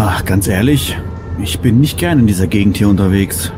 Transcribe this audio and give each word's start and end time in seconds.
Ach, 0.00 0.24
ganz 0.24 0.46
ehrlich, 0.46 0.96
ich 1.42 1.58
bin 1.58 1.80
nicht 1.80 1.98
gern 1.98 2.20
in 2.20 2.28
dieser 2.28 2.46
Gegend 2.46 2.76
hier 2.76 2.88
unterwegs. 2.88 3.50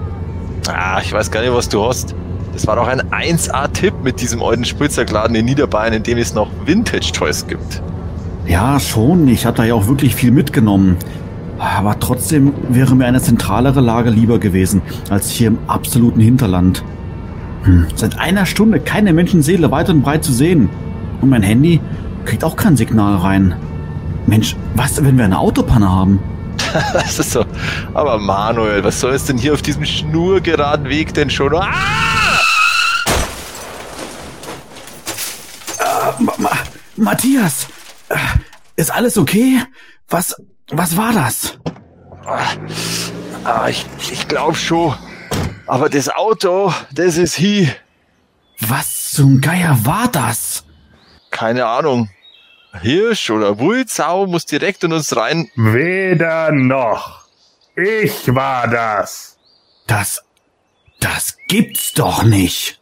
Ah, 0.73 0.99
ich 1.03 1.13
weiß 1.13 1.31
gar 1.31 1.43
nicht, 1.43 1.53
was 1.53 1.69
du 1.69 1.85
hast. 1.85 2.15
Das 2.55 2.67
war 2.67 2.77
doch 2.77 2.89
ein 2.89 3.03
1A-Tipp 3.11 3.93
mit 4.03 4.23
diesem 4.23 4.43
alten 4.43 4.65
Spielzeugladen 4.65 5.37
in 5.37 5.45
Niederbayern, 5.45 5.93
in 5.93 6.03
dem 6.03 6.17
es 6.17 6.33
noch 6.33 6.49
Vintage-Toys 6.65 7.47
gibt. 7.47 7.83
Ja, 8.47 8.81
schon. 8.81 9.29
Ich 9.29 9.45
habe 9.45 9.59
da 9.59 9.65
ja 9.65 9.75
auch 9.75 9.87
wirklich 9.87 10.15
viel 10.15 10.31
mitgenommen. 10.31 10.97
Aber 11.59 12.01
trotzdem 12.01 12.55
wäre 12.71 12.97
mir 12.97 13.05
eine 13.05 13.21
zentralere 13.21 13.83
Lage 13.83 14.09
lieber 14.09 14.39
gewesen, 14.39 14.81
als 15.11 15.29
hier 15.29 15.49
im 15.49 15.59
absoluten 15.67 16.21
Hinterland. 16.21 16.83
Hm, 17.65 17.85
seit 17.97 18.19
einer 18.19 18.47
Stunde 18.47 18.81
keine 18.81 19.13
Menschenseele 19.13 19.71
weit 19.71 19.91
und 19.91 20.01
breit 20.01 20.25
zu 20.25 20.33
sehen. 20.33 20.71
Und 21.21 21.29
mein 21.29 21.43
Handy 21.43 21.83
kriegt 22.25 22.45
auch 22.45 22.57
kein 22.57 22.79
Signal 22.79 23.17
rein. 23.17 23.57
Mensch, 24.27 24.57
was, 24.75 25.05
wenn 25.05 25.19
wir 25.19 25.27
eine 25.27 25.39
Autopanne 25.39 25.91
haben? 25.91 26.21
das 26.93 27.19
ist 27.19 27.33
so. 27.33 27.45
Aber 27.95 28.19
Manuel, 28.19 28.85
was 28.85 29.01
soll 29.01 29.13
es 29.13 29.25
denn 29.25 29.39
hier 29.39 29.55
auf 29.55 29.63
diesem 29.63 29.85
schnurgeraden 29.85 30.89
Weg 30.89 31.15
denn 31.15 31.31
schon? 31.31 31.55
Ah! 31.55 31.73
Äh, 35.79 36.23
Ma 36.23 36.33
Ma 36.39 36.51
Matthias, 36.97 37.67
äh, 38.09 38.17
ist 38.77 38.91
alles 38.91 39.17
okay? 39.17 39.63
Was, 40.09 40.37
was 40.71 40.97
war 40.97 41.13
das? 41.13 41.59
Ah, 43.45 43.69
ich, 43.69 43.87
ich 44.11 44.29
glaube 44.29 44.55
schon. 44.55 44.95
Aber 45.67 45.89
das 45.89 46.09
Auto, 46.09 46.73
das 46.93 47.17
ist 47.17 47.35
hier. 47.35 47.75
Was 48.61 49.13
zum 49.13 49.41
Geier 49.41 49.79
war 49.85 50.09
das? 50.09 50.65
Keine 51.31 51.67
Ahnung. 51.67 52.11
Hirsch 52.81 53.31
oder 53.31 53.59
Wulzau 53.59 54.27
muss 54.27 54.47
direkt 54.47 54.85
in 54.85 54.93
uns 54.93 55.17
rein. 55.17 55.51
Weder 55.57 56.53
noch. 56.53 57.25
Ich 57.77 58.35
war 58.35 58.69
das. 58.69 59.39
Das, 59.87 60.23
das 61.01 61.37
gibt's 61.49 61.93
doch 61.93 62.23
nicht. 62.23 62.81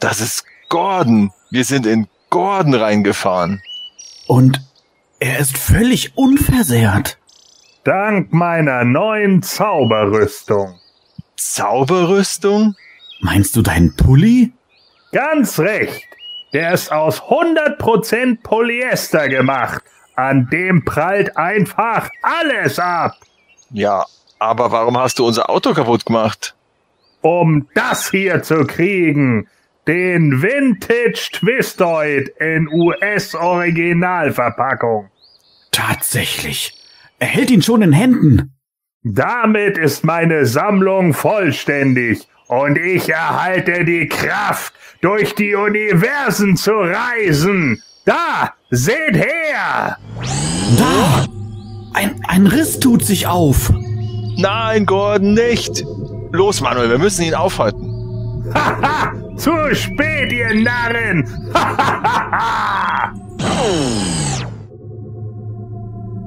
Das 0.00 0.20
ist 0.20 0.44
Gordon. 0.68 1.32
Wir 1.50 1.64
sind 1.64 1.86
in 1.86 2.08
Gordon 2.30 2.74
reingefahren. 2.74 3.62
Und 4.26 4.60
er 5.20 5.38
ist 5.38 5.56
völlig 5.56 6.16
unversehrt. 6.16 7.18
Dank 7.84 8.32
meiner 8.32 8.84
neuen 8.84 9.42
Zauberrüstung. 9.42 10.80
Zauberrüstung? 11.36 12.74
Meinst 13.20 13.54
du 13.56 13.62
deinen 13.62 13.94
Pulli? 13.94 14.52
Ganz 15.12 15.58
recht. 15.58 16.02
Der 16.54 16.72
ist 16.72 16.90
aus 16.92 17.20
100% 17.20 18.42
Polyester 18.42 19.28
gemacht. 19.28 19.82
An 20.14 20.48
dem 20.50 20.84
prallt 20.84 21.36
einfach 21.36 22.08
alles 22.22 22.78
ab. 22.78 23.16
Ja, 23.70 24.06
aber 24.38 24.70
warum 24.70 24.96
hast 24.96 25.18
du 25.18 25.26
unser 25.26 25.50
Auto 25.50 25.74
kaputt 25.74 26.06
gemacht? 26.06 26.54
Um 27.22 27.66
das 27.74 28.12
hier 28.12 28.44
zu 28.44 28.66
kriegen. 28.66 29.48
Den 29.88 30.42
Vintage 30.42 31.30
Twistoid 31.32 32.28
in 32.38 32.68
US-Originalverpackung. 32.68 35.10
Tatsächlich. 35.72 36.80
Er 37.18 37.26
hält 37.26 37.50
ihn 37.50 37.62
schon 37.62 37.82
in 37.82 37.92
Händen. 37.92 38.54
Damit 39.02 39.76
ist 39.76 40.04
meine 40.04 40.46
Sammlung 40.46 41.14
vollständig 41.14 42.28
und 42.62 42.78
ich 42.78 43.08
erhalte 43.08 43.84
die 43.84 44.06
Kraft, 44.08 44.72
durch 45.00 45.34
die 45.34 45.54
Universen 45.54 46.56
zu 46.56 46.72
reisen. 46.72 47.82
Da, 48.04 48.52
seht 48.70 49.16
her! 49.16 49.98
Da! 50.78 51.26
Ein, 51.94 52.20
ein 52.26 52.46
Riss 52.46 52.80
tut 52.80 53.04
sich 53.04 53.26
auf. 53.26 53.72
Nein, 54.36 54.86
Gordon, 54.86 55.34
nicht! 55.34 55.84
Los, 56.32 56.60
Manuel, 56.60 56.90
wir 56.90 56.98
müssen 56.98 57.22
ihn 57.22 57.34
aufhalten. 57.34 58.52
Haha! 58.54 59.12
Zu 59.36 59.52
spät, 59.74 60.32
ihr 60.32 60.54
Narren! 60.54 61.28
Hahaha! 61.54 63.12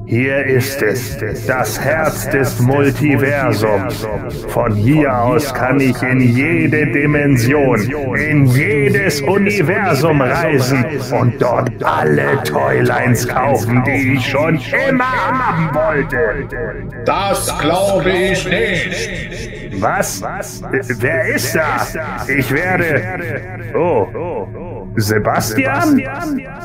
Hier 0.07 0.45
ist 0.45 0.81
es, 0.81 1.17
das 1.47 1.79
Herz 1.81 2.29
des 2.29 2.59
Multiversums. 2.61 4.07
Von 4.47 4.73
hier 4.73 5.13
aus 5.13 5.53
kann 5.53 5.81
ich 5.81 6.01
in 6.01 6.21
jede 6.21 6.87
Dimension, 6.87 7.81
in 8.15 8.45
jedes 8.45 9.21
Universum 9.21 10.21
reisen 10.21 10.85
und 11.11 11.41
dort 11.41 11.83
alle 11.83 12.41
Toylines 12.43 13.27
kaufen, 13.27 13.83
die 13.83 14.13
ich 14.13 14.25
schon 14.25 14.61
immer 14.89 15.03
haben 15.03 15.75
wollte. 15.75 16.47
Das 17.03 17.59
glaube 17.59 18.09
ich 18.09 18.47
nicht. 18.47 19.81
Was? 19.81 20.23
Wer 20.71 21.35
ist 21.35 21.53
da? 21.53 21.85
Ich 22.27 22.49
werde. 22.49 23.03
Oh. 23.75 24.66
Sebastian? 24.97 26.01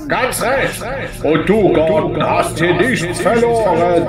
Ganz 0.08 0.42
recht. 0.42 0.82
Und 1.22 1.48
du, 1.48 1.72
Gordon, 1.72 2.22
hast 2.22 2.58
hier 2.58 2.74
nichts 2.74 3.20
verloren. 3.20 4.06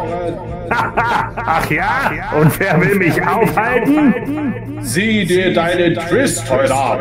Ach 0.69 1.69
ja? 1.69 2.11
Und 2.39 2.59
wer 2.59 2.81
will 2.81 2.95
mich 2.95 3.21
aufhalten? 3.21 4.79
Sieh 4.79 5.25
dir 5.25 5.53
deinen 5.53 5.93
Twist 5.95 6.49
heute 6.49 6.73
an. 6.73 6.99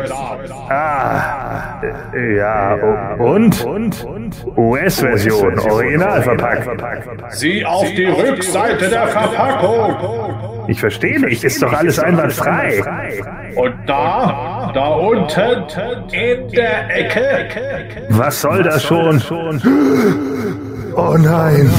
Ah, 0.69 1.81
ja, 2.15 2.73
und? 3.19 3.65
US-Version, 4.55 5.59
original 5.59 6.21
verpackt. 6.21 6.69
Sieh 7.29 7.65
auf 7.65 7.89
die 7.93 8.05
Rückseite 8.05 8.89
der 8.89 9.07
Verpackung. 9.07 9.95
Ich 10.67 10.79
verstehe 10.79 11.19
nicht, 11.19 11.43
ist 11.43 11.61
doch 11.61 11.73
alles 11.73 11.99
einwandfrei. 11.99 12.81
Und 13.55 13.75
da, 13.85 14.62
da 14.73 14.87
unten, 14.87 15.65
in 16.11 16.47
der 16.49 16.89
Ecke. 16.95 18.07
Was 18.09 18.41
soll 18.41 18.63
das 18.63 18.83
schon? 18.83 19.21
Oh 20.95 21.15
nein. 21.17 21.69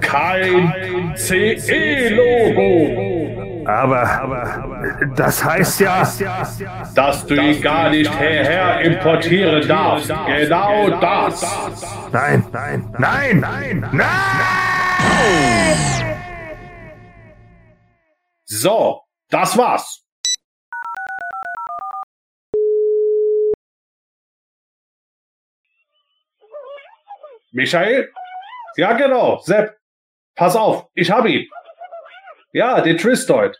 Kein 0.00 1.14
CE-Logo. 1.16 3.14
Aber 3.66 4.84
das 5.16 5.42
heißt 5.42 5.80
ja, 5.80 6.06
dass 6.94 7.26
du 7.26 7.34
ihn 7.34 7.60
gar 7.62 7.90
nicht 7.90 8.14
hierher 8.18 8.80
importieren 8.82 9.66
darfst. 9.66 10.12
Genau 10.26 10.90
das. 11.00 11.42
Nein, 12.12 12.44
nein, 12.52 12.84
nein, 12.98 13.40
nein, 13.40 13.88
nein! 13.92 14.04
So, 18.44 19.00
das 19.30 19.56
war's. 19.56 20.03
Michael? 27.54 28.12
Ja, 28.76 28.92
genau. 28.94 29.38
Sepp. 29.38 29.76
Pass 30.34 30.56
auf, 30.56 30.88
ich 30.94 31.10
hab 31.10 31.24
ihn. 31.26 31.48
Ja, 32.52 32.80
den 32.80 32.98
Tristoid. 32.98 33.56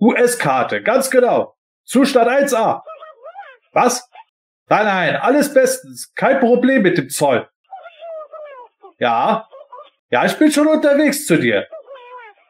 US-Karte, 0.00 0.82
ganz 0.82 1.10
genau. 1.10 1.56
Zustand 1.84 2.28
1A. 2.28 2.82
Was? 3.72 4.08
Nein, 4.68 4.86
nein, 4.86 5.16
alles 5.16 5.52
bestens. 5.52 6.12
Kein 6.14 6.38
Problem 6.38 6.82
mit 6.82 6.96
dem 6.96 7.08
Zoll. 7.08 7.48
Ja. 8.98 9.48
Ja, 10.10 10.24
ich 10.24 10.36
bin 10.38 10.52
schon 10.52 10.68
unterwegs 10.68 11.26
zu 11.26 11.36
dir. 11.38 11.66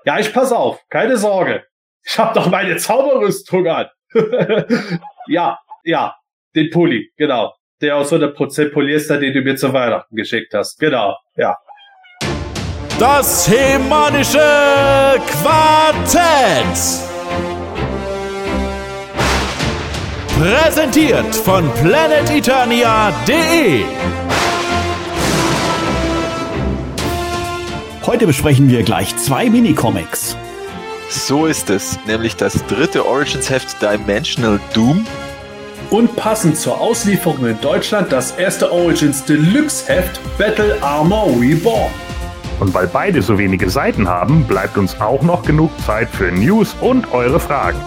Ja, 0.04 0.18
ich 0.18 0.32
pass 0.32 0.52
auf, 0.52 0.80
keine 0.90 1.16
Sorge. 1.16 1.66
Ich 2.04 2.18
hab 2.18 2.34
doch 2.34 2.48
meine 2.48 2.76
Zauberrüstung 2.76 3.66
an. 3.66 3.88
ja, 5.26 5.58
ja, 5.84 6.16
den 6.54 6.70
Pulli, 6.70 7.10
genau. 7.16 7.54
Der 7.80 7.96
aus 7.96 8.12
100% 8.12 8.72
Polyester, 8.72 9.18
den 9.18 9.32
du 9.32 9.40
mir 9.40 9.54
zu 9.54 9.72
Weihnachten 9.72 10.16
geschickt 10.16 10.52
hast. 10.52 10.80
Genau, 10.80 11.16
ja. 11.36 11.56
Das 12.98 13.48
hemanische 13.48 14.40
Quartett. 15.30 16.66
Präsentiert 20.36 21.36
von 21.36 21.72
planeteternia.de. 21.74 23.84
Heute 28.04 28.26
besprechen 28.26 28.68
wir 28.70 28.82
gleich 28.82 29.16
zwei 29.16 29.48
Minicomics. 29.48 30.36
So 31.08 31.46
ist 31.46 31.70
es, 31.70 31.96
nämlich 32.06 32.34
das 32.34 32.66
dritte 32.66 33.06
Origins-Heft 33.06 33.80
Dimensional 33.80 34.58
Doom 34.74 35.06
Und 35.90 36.16
passend 36.16 36.56
zur 36.58 36.80
Auslieferung 36.80 37.46
in 37.46 37.60
Deutschland 37.60 38.12
das 38.12 38.32
erste 38.32 38.70
Origins 38.70 39.24
Deluxe 39.24 39.88
Heft 39.88 40.20
Battle 40.36 40.76
Armor 40.82 41.28
Reborn. 41.40 41.90
Und 42.60 42.74
weil 42.74 42.86
beide 42.86 43.22
so 43.22 43.38
wenige 43.38 43.70
Seiten 43.70 44.08
haben, 44.08 44.44
bleibt 44.44 44.76
uns 44.76 45.00
auch 45.00 45.22
noch 45.22 45.42
genug 45.42 45.70
Zeit 45.86 46.08
für 46.10 46.30
News 46.30 46.74
und 46.80 47.12
eure 47.12 47.40
Fragen. 47.40 47.78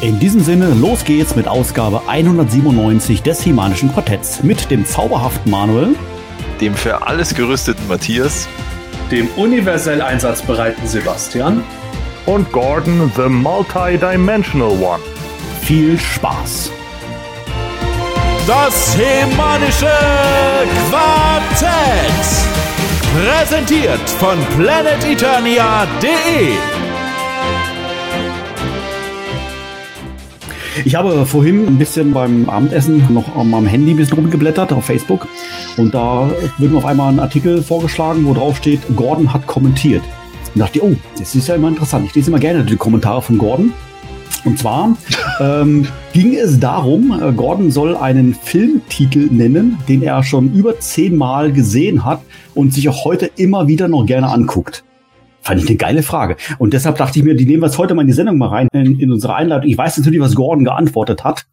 In 0.00 0.18
diesem 0.18 0.40
Sinne, 0.40 0.72
los 0.72 1.04
geht's 1.04 1.36
mit 1.36 1.46
Ausgabe 1.46 2.00
197 2.06 3.22
des 3.22 3.42
Himanischen 3.42 3.92
Quartetts 3.92 4.42
mit 4.42 4.70
dem 4.70 4.86
zauberhaften 4.86 5.50
Manuel. 5.50 5.94
dem 6.60 6.74
für 6.74 7.06
alles 7.06 7.34
gerüsteten 7.34 7.86
Matthias 7.88 8.48
dem 9.10 9.28
universell 9.36 10.00
einsatzbereiten 10.00 10.86
Sebastian 10.86 11.64
und 12.26 12.50
Gordon 12.52 13.10
the 13.16 13.28
Multidimensional 13.28 14.70
One. 14.70 15.02
Viel 15.62 15.98
Spaß! 15.98 16.70
Das 18.46 18.96
Hemanische 18.96 19.90
Quartett. 20.88 22.26
Präsentiert 23.12 24.08
von 24.18 24.38
planeteternia.de. 24.56 26.52
Ich 30.84 30.94
habe 30.94 31.26
vorhin 31.26 31.66
ein 31.66 31.78
bisschen 31.78 32.12
beim 32.12 32.48
Abendessen 32.48 33.12
noch 33.12 33.36
am 33.36 33.66
Handy 33.66 33.92
ein 33.92 33.96
bisschen 33.96 34.16
rumgeblättert 34.16 34.72
auf 34.72 34.86
Facebook 34.86 35.28
und 35.76 35.94
da 35.94 36.30
wird 36.58 36.72
mir 36.72 36.78
auf 36.78 36.86
einmal 36.86 37.12
ein 37.12 37.20
Artikel 37.20 37.62
vorgeschlagen, 37.62 38.24
wo 38.24 38.32
drauf 38.32 38.56
steht, 38.56 38.80
Gordon 38.96 39.32
hat 39.32 39.46
kommentiert. 39.46 40.02
Und 40.54 40.60
dachte 40.60 40.82
oh, 40.82 40.96
das 41.18 41.34
ist 41.34 41.48
ja 41.48 41.54
immer 41.54 41.68
interessant. 41.68 42.06
Ich 42.06 42.14
lese 42.14 42.30
immer 42.30 42.40
gerne 42.40 42.64
die 42.64 42.76
Kommentare 42.76 43.22
von 43.22 43.38
Gordon. 43.38 43.72
Und 44.44 44.58
zwar 44.58 44.96
ähm, 45.40 45.86
ging 46.12 46.34
es 46.34 46.58
darum, 46.60 47.18
äh, 47.20 47.32
Gordon 47.32 47.70
soll 47.70 47.96
einen 47.96 48.34
Filmtitel 48.34 49.28
nennen, 49.30 49.78
den 49.88 50.02
er 50.02 50.22
schon 50.22 50.52
über 50.54 50.78
zehnmal 50.80 51.52
gesehen 51.52 52.04
hat 52.04 52.22
und 52.54 52.72
sich 52.72 52.88
auch 52.88 53.04
heute 53.04 53.30
immer 53.36 53.68
wieder 53.68 53.88
noch 53.88 54.06
gerne 54.06 54.28
anguckt. 54.28 54.84
Fand 55.42 55.62
ich 55.62 55.68
eine 55.68 55.76
geile 55.76 56.02
Frage. 56.02 56.36
Und 56.58 56.74
deshalb 56.74 56.98
dachte 56.98 57.18
ich 57.18 57.24
mir, 57.24 57.34
die 57.34 57.46
nehmen 57.46 57.62
wir 57.62 57.66
jetzt 57.66 57.78
heute 57.78 57.94
mal 57.94 58.02
in 58.02 58.08
die 58.08 58.14
Sendung 58.14 58.38
mal 58.38 58.48
rein, 58.48 58.68
in, 58.72 58.98
in 58.98 59.10
unsere 59.10 59.34
Einleitung. 59.34 59.70
Ich 59.70 59.78
weiß 59.78 59.96
natürlich, 59.98 60.20
was 60.20 60.34
Gordon 60.34 60.64
geantwortet 60.64 61.24
hat. 61.24 61.46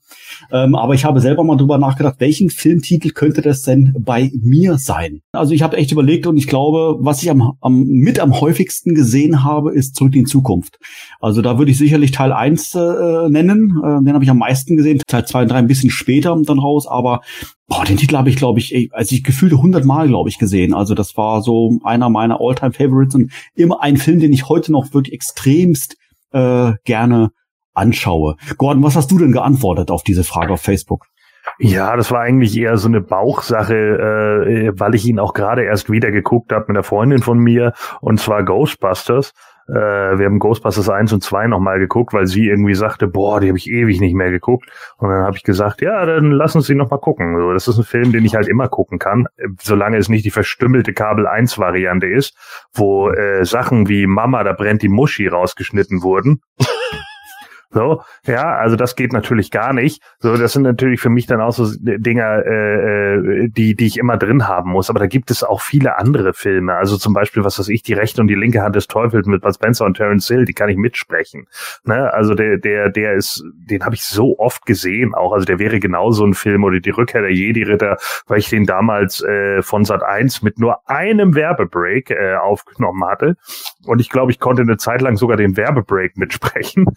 Ähm, 0.51 0.75
aber 0.75 0.93
ich 0.93 1.05
habe 1.05 1.21
selber 1.21 1.43
mal 1.43 1.57
drüber 1.57 1.77
nachgedacht, 1.77 2.15
welchen 2.19 2.49
Filmtitel 2.49 3.09
könnte 3.09 3.41
das 3.41 3.61
denn 3.61 3.95
bei 3.99 4.31
mir 4.41 4.77
sein? 4.77 5.21
Also 5.31 5.53
ich 5.53 5.61
habe 5.61 5.77
echt 5.77 5.91
überlegt 5.91 6.27
und 6.27 6.37
ich 6.37 6.47
glaube, 6.47 6.97
was 6.99 7.21
ich 7.23 7.29
am, 7.29 7.53
am 7.61 7.83
mit 7.83 8.19
am 8.19 8.39
häufigsten 8.39 8.95
gesehen 8.95 9.43
habe, 9.43 9.73
ist 9.73 9.95
Zurück 9.95 10.15
in 10.15 10.25
Zukunft. 10.25 10.79
Also 11.19 11.41
da 11.41 11.57
würde 11.57 11.71
ich 11.71 11.77
sicherlich 11.77 12.11
Teil 12.11 12.31
1 12.31 12.75
äh, 12.75 13.29
nennen. 13.29 13.81
Äh, 13.83 14.03
den 14.03 14.13
habe 14.13 14.23
ich 14.23 14.29
am 14.29 14.37
meisten 14.37 14.77
gesehen. 14.77 15.01
Teil 15.07 15.25
2 15.25 15.43
und 15.43 15.51
3 15.51 15.57
ein 15.57 15.67
bisschen 15.67 15.89
später 15.89 16.37
dann 16.45 16.59
raus. 16.59 16.87
Aber 16.87 17.21
boah, 17.67 17.83
den 17.83 17.97
Titel 17.97 18.17
habe 18.17 18.29
ich, 18.29 18.35
glaube 18.35 18.59
ich, 18.59 18.89
also 18.93 19.15
ich 19.15 19.23
gefühlte 19.23 19.55
100 19.55 19.85
Mal, 19.85 20.07
glaube 20.07 20.29
ich, 20.29 20.37
gesehen. 20.37 20.73
Also 20.73 20.93
das 20.93 21.17
war 21.17 21.41
so 21.41 21.79
einer 21.83 22.09
meiner 22.09 22.39
All-Time-Favorites 22.39 23.15
und 23.15 23.31
immer 23.55 23.81
ein 23.81 23.97
Film, 23.97 24.19
den 24.19 24.33
ich 24.33 24.49
heute 24.49 24.71
noch 24.71 24.93
wirklich 24.93 25.13
extremst 25.13 25.97
äh, 26.31 26.73
gerne 26.83 27.31
anschaue. 27.77 28.35
Gordon, 28.57 28.83
was 28.83 28.95
hast 28.95 29.11
du 29.11 29.17
denn 29.17 29.31
geantwortet 29.31 29.91
auf 29.91 30.03
diese 30.03 30.23
Frage 30.23 30.53
auf 30.53 30.61
Facebook? 30.61 31.05
Ja, 31.59 31.95
das 31.95 32.11
war 32.11 32.21
eigentlich 32.21 32.57
eher 32.57 32.77
so 32.77 32.87
eine 32.87 33.01
Bauchsache, 33.01 33.75
äh, 33.75 34.71
weil 34.77 34.95
ich 34.95 35.05
ihn 35.05 35.19
auch 35.19 35.33
gerade 35.33 35.63
erst 35.63 35.89
wieder 35.89 36.11
geguckt 36.11 36.51
habe 36.51 36.65
mit 36.67 36.71
einer 36.71 36.83
Freundin 36.83 37.19
von 37.19 37.39
mir, 37.39 37.73
und 38.01 38.19
zwar 38.19 38.43
Ghostbusters. 38.43 39.33
Äh, 39.69 39.73
wir 39.73 40.25
haben 40.25 40.39
Ghostbusters 40.39 40.89
1 40.89 41.11
und 41.13 41.23
2 41.23 41.47
nochmal 41.47 41.79
geguckt, 41.79 42.13
weil 42.13 42.25
sie 42.25 42.47
irgendwie 42.47 42.75
sagte, 42.75 43.07
boah, 43.07 43.41
die 43.41 43.47
habe 43.47 43.57
ich 43.57 43.69
ewig 43.69 43.99
nicht 43.99 44.15
mehr 44.15 44.31
geguckt. 44.31 44.69
Und 44.97 45.09
dann 45.09 45.23
habe 45.23 45.35
ich 45.35 45.43
gesagt, 45.43 45.81
ja, 45.81 46.05
dann 46.05 46.31
lass 46.31 46.55
uns 46.55 46.67
die 46.67 46.75
nochmal 46.75 46.99
gucken. 46.99 47.37
So, 47.37 47.51
das 47.51 47.67
ist 47.67 47.77
ein 47.77 47.83
Film, 47.83 48.11
den 48.11 48.23
ich 48.23 48.35
halt 48.35 48.47
immer 48.47 48.69
gucken 48.69 48.97
kann, 48.97 49.27
solange 49.61 49.97
es 49.97 50.09
nicht 50.09 50.25
die 50.25 50.31
verstümmelte 50.31 50.93
Kabel 50.93 51.27
1 51.27 51.57
Variante 51.57 52.07
ist, 52.07 52.37
wo 52.73 53.09
äh, 53.09 53.43
Sachen 53.43 53.89
wie 53.89 54.07
Mama, 54.07 54.43
da 54.43 54.53
brennt 54.53 54.83
die 54.83 54.89
Muschi 54.89 55.27
rausgeschnitten 55.27 56.01
wurden. 56.01 56.41
So, 57.69 58.01
ja, 58.25 58.55
also 58.55 58.77
das 58.77 58.95
geht 58.95 59.11
natürlich 59.11 59.51
gar 59.51 59.73
nicht. 59.73 60.01
So, 60.19 60.37
das 60.37 60.53
sind 60.53 60.63
natürlich 60.63 61.01
für 61.01 61.09
mich 61.09 61.27
dann 61.27 61.41
auch 61.41 61.51
so 61.51 61.67
Dinger, 61.77 62.45
äh, 62.45 63.15
äh, 63.15 63.49
die, 63.49 63.75
die 63.75 63.87
ich 63.87 63.97
immer 63.97 64.17
drin 64.17 64.47
haben 64.47 64.71
muss. 64.71 64.89
Aber 64.89 64.99
da 64.99 65.07
gibt 65.07 65.31
es 65.31 65.43
auch 65.43 65.59
viele 65.59 65.97
andere 65.97 66.33
Filme. 66.33 66.75
Also 66.75 66.97
zum 66.97 67.13
Beispiel, 67.13 67.43
was 67.43 67.59
weiß 67.59 67.67
ich, 67.67 67.83
die 67.83 67.93
rechte 67.93 68.21
und 68.21 68.27
die 68.27 68.35
linke 68.35 68.61
Hand 68.61 68.75
des 68.75 68.87
Teufels 68.87 69.27
mit 69.27 69.41
Bud 69.41 69.53
Spencer 69.53 69.85
und 69.85 69.95
Terence 69.97 70.27
Hill, 70.27 70.45
die 70.45 70.53
kann 70.53 70.69
ich 70.69 70.77
mitsprechen. 70.77 71.47
Ne? 71.83 72.13
Also 72.13 72.35
der, 72.35 72.57
der, 72.57 72.89
der 72.89 73.15
ist, 73.15 73.43
den 73.53 73.83
habe 73.83 73.95
ich 73.95 74.03
so 74.03 74.39
oft 74.39 74.65
gesehen 74.65 75.13
auch. 75.13 75.33
Also 75.33 75.45
der 75.45 75.59
wäre 75.59 75.79
genauso 75.79 76.25
ein 76.25 76.35
Film 76.35 76.63
oder 76.63 76.79
die 76.79 76.89
Rückkehr 76.89 77.21
der 77.21 77.33
Jedi-Ritter, 77.33 77.97
weil 78.27 78.39
ich 78.39 78.49
den 78.49 78.65
damals 78.65 79.21
äh, 79.21 79.61
von 79.61 79.83
Sat 79.83 80.03
1 80.03 80.41
mit 80.41 80.57
nur 80.57 80.89
einem 80.89 81.35
Werbebreak 81.35 82.11
äh, 82.11 82.35
aufgenommen 82.35 83.03
hatte. 83.05 83.35
Und 83.85 83.99
ich 83.99 84.09
glaube, 84.09 84.31
ich 84.31 84.39
konnte 84.39 84.61
eine 84.61 84.77
Zeit 84.77 85.01
lang 85.01 85.17
sogar 85.17 85.35
den 85.35 85.57
Werbebreak 85.57 86.15
mitsprechen. 86.15 86.85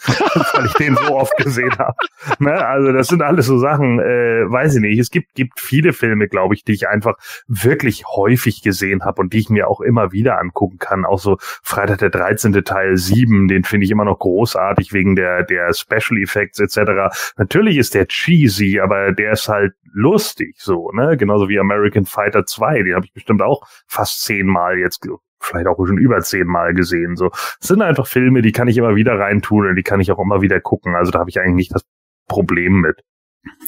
weil 0.60 0.66
ich 0.66 0.74
den 0.74 0.96
so 0.96 1.16
oft 1.16 1.36
gesehen 1.36 1.76
habe. 1.78 1.96
Ne? 2.38 2.52
Also 2.52 2.92
das 2.92 3.08
sind 3.08 3.22
alles 3.22 3.46
so 3.46 3.58
Sachen, 3.58 3.98
äh, 3.98 4.50
weiß 4.50 4.76
ich 4.76 4.80
nicht. 4.80 4.98
Es 4.98 5.10
gibt, 5.10 5.34
gibt 5.34 5.58
viele 5.58 5.92
Filme, 5.92 6.28
glaube 6.28 6.54
ich, 6.54 6.64
die 6.64 6.72
ich 6.72 6.88
einfach 6.88 7.14
wirklich 7.46 8.04
häufig 8.06 8.62
gesehen 8.62 9.04
habe 9.04 9.22
und 9.22 9.32
die 9.32 9.38
ich 9.38 9.50
mir 9.50 9.68
auch 9.68 9.80
immer 9.80 10.12
wieder 10.12 10.38
angucken 10.38 10.78
kann. 10.78 11.04
Auch 11.04 11.18
so 11.18 11.38
Freitag 11.62 11.98
der 11.98 12.10
13. 12.10 12.52
Teil 12.64 12.96
7, 12.96 13.48
den 13.48 13.64
finde 13.64 13.84
ich 13.84 13.90
immer 13.90 14.04
noch 14.04 14.18
großartig 14.18 14.92
wegen 14.92 15.16
der, 15.16 15.44
der 15.44 15.72
Special 15.72 16.20
Effects 16.20 16.60
etc. 16.60 17.14
Natürlich 17.36 17.78
ist 17.78 17.94
der 17.94 18.06
cheesy, 18.06 18.80
aber 18.80 19.12
der 19.12 19.32
ist 19.32 19.48
halt 19.48 19.72
lustig 19.92 20.56
so, 20.58 20.90
ne? 20.92 21.16
Genauso 21.16 21.48
wie 21.48 21.58
American 21.58 22.06
Fighter 22.06 22.44
2, 22.44 22.82
den 22.82 22.94
habe 22.94 23.06
ich 23.06 23.12
bestimmt 23.12 23.42
auch 23.42 23.62
fast 23.86 24.22
zehnmal 24.22 24.78
jetzt 24.78 25.00
vielleicht 25.40 25.66
auch 25.66 25.76
schon 25.76 25.98
über 25.98 26.20
zehnmal 26.20 26.74
gesehen. 26.74 27.16
So, 27.16 27.30
es 27.60 27.68
sind 27.68 27.82
einfach 27.82 28.06
Filme, 28.06 28.42
die 28.42 28.52
kann 28.52 28.68
ich 28.68 28.76
immer 28.76 28.94
wieder 28.94 29.18
reintun 29.18 29.68
und 29.68 29.76
die 29.76 29.82
kann 29.82 30.00
ich 30.00 30.12
auch 30.12 30.18
immer 30.18 30.42
wieder 30.42 30.60
gucken. 30.60 30.94
Also 30.94 31.10
da 31.10 31.20
habe 31.20 31.30
ich 31.30 31.40
eigentlich 31.40 31.54
nicht 31.54 31.74
das 31.74 31.82
Problem 32.28 32.80
mit. 32.80 33.02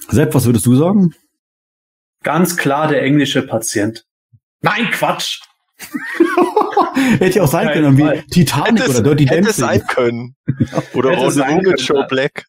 Sepp, 0.09 0.35
was 0.35 0.47
würdest 0.47 0.67
du 0.67 0.75
sagen? 0.75 1.15
Ganz 2.23 2.57
klar 2.57 2.89
der 2.89 3.03
englische 3.03 3.43
Patient. 3.43 4.05
Nein, 4.61 4.91
Quatsch! 4.93 5.41
hätte 7.19 7.39
ja 7.39 7.43
auch 7.43 7.49
sein 7.49 7.73
können, 7.73 7.97
wie 7.97 8.23
Titanic 8.31 8.83
hätte 8.83 8.91
oder 8.91 9.03
Dirty 9.03 9.25
Dancing. 9.25 9.45
Hätte 9.45 9.53
sein 9.53 9.87
können. 9.89 10.37
Oder 10.95 11.31
sein 11.31 11.59
mit 11.63 11.81
Joe. 11.81 12.07
Black. 12.09 12.45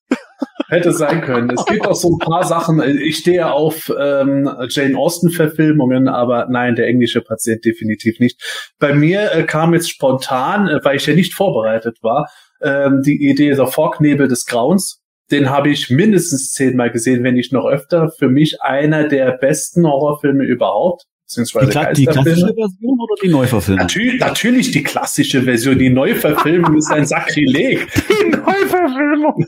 Hätte 0.69 0.91
sein 0.91 1.21
können. 1.21 1.49
Es 1.49 1.65
gibt 1.65 1.87
auch 1.87 1.95
so 1.95 2.15
ein 2.15 2.19
paar 2.19 2.43
Sachen. 2.43 2.81
Ich 2.81 3.17
stehe 3.17 3.51
auf 3.51 3.91
ähm, 3.99 4.49
Jane 4.69 4.97
Austen-Verfilmungen, 4.97 6.07
aber 6.07 6.47
nein, 6.49 6.75
der 6.75 6.87
englische 6.87 7.21
Patient 7.21 7.63
definitiv 7.63 8.19
nicht. 8.19 8.73
Bei 8.79 8.93
mir 8.93 9.31
äh, 9.33 9.43
kam 9.43 9.73
jetzt 9.73 9.89
spontan, 9.89 10.67
äh, 10.67 10.79
weil 10.83 10.97
ich 10.97 11.05
ja 11.05 11.13
nicht 11.13 11.33
vorbereitet 11.33 11.97
war, 12.01 12.29
ähm, 12.61 13.01
die 13.05 13.29
Idee 13.29 13.53
der 13.53 13.67
Vorknebel 13.67 14.27
des 14.27 14.45
Grauens. 14.45 15.01
Den 15.31 15.49
habe 15.49 15.69
ich 15.69 15.89
mindestens 15.89 16.51
zehnmal 16.51 16.91
gesehen, 16.91 17.23
wenn 17.23 17.35
nicht 17.35 17.53
noch 17.53 17.65
öfter. 17.65 18.11
Für 18.17 18.29
mich 18.29 18.61
einer 18.61 19.07
der 19.07 19.31
besten 19.31 19.87
Horrorfilme 19.87 20.43
überhaupt. 20.43 21.03
Die, 21.33 21.41
Beziehungsweise 21.41 21.71
Kla 21.71 21.93
die 21.93 22.05
klassische 22.05 22.53
Version 22.53 22.99
oder 22.99 23.15
die 23.23 23.29
Neuverfilmung? 23.29 23.81
Natürlich, 23.81 24.19
natürlich 24.19 24.71
die 24.71 24.83
klassische 24.83 25.43
Version. 25.43 25.79
Die 25.79 25.89
Neuverfilmung 25.89 26.77
ist 26.77 26.91
ein 26.91 27.05
Sakrileg. 27.05 27.87
Die 28.09 28.29
Neuverfilmung. 28.29 29.45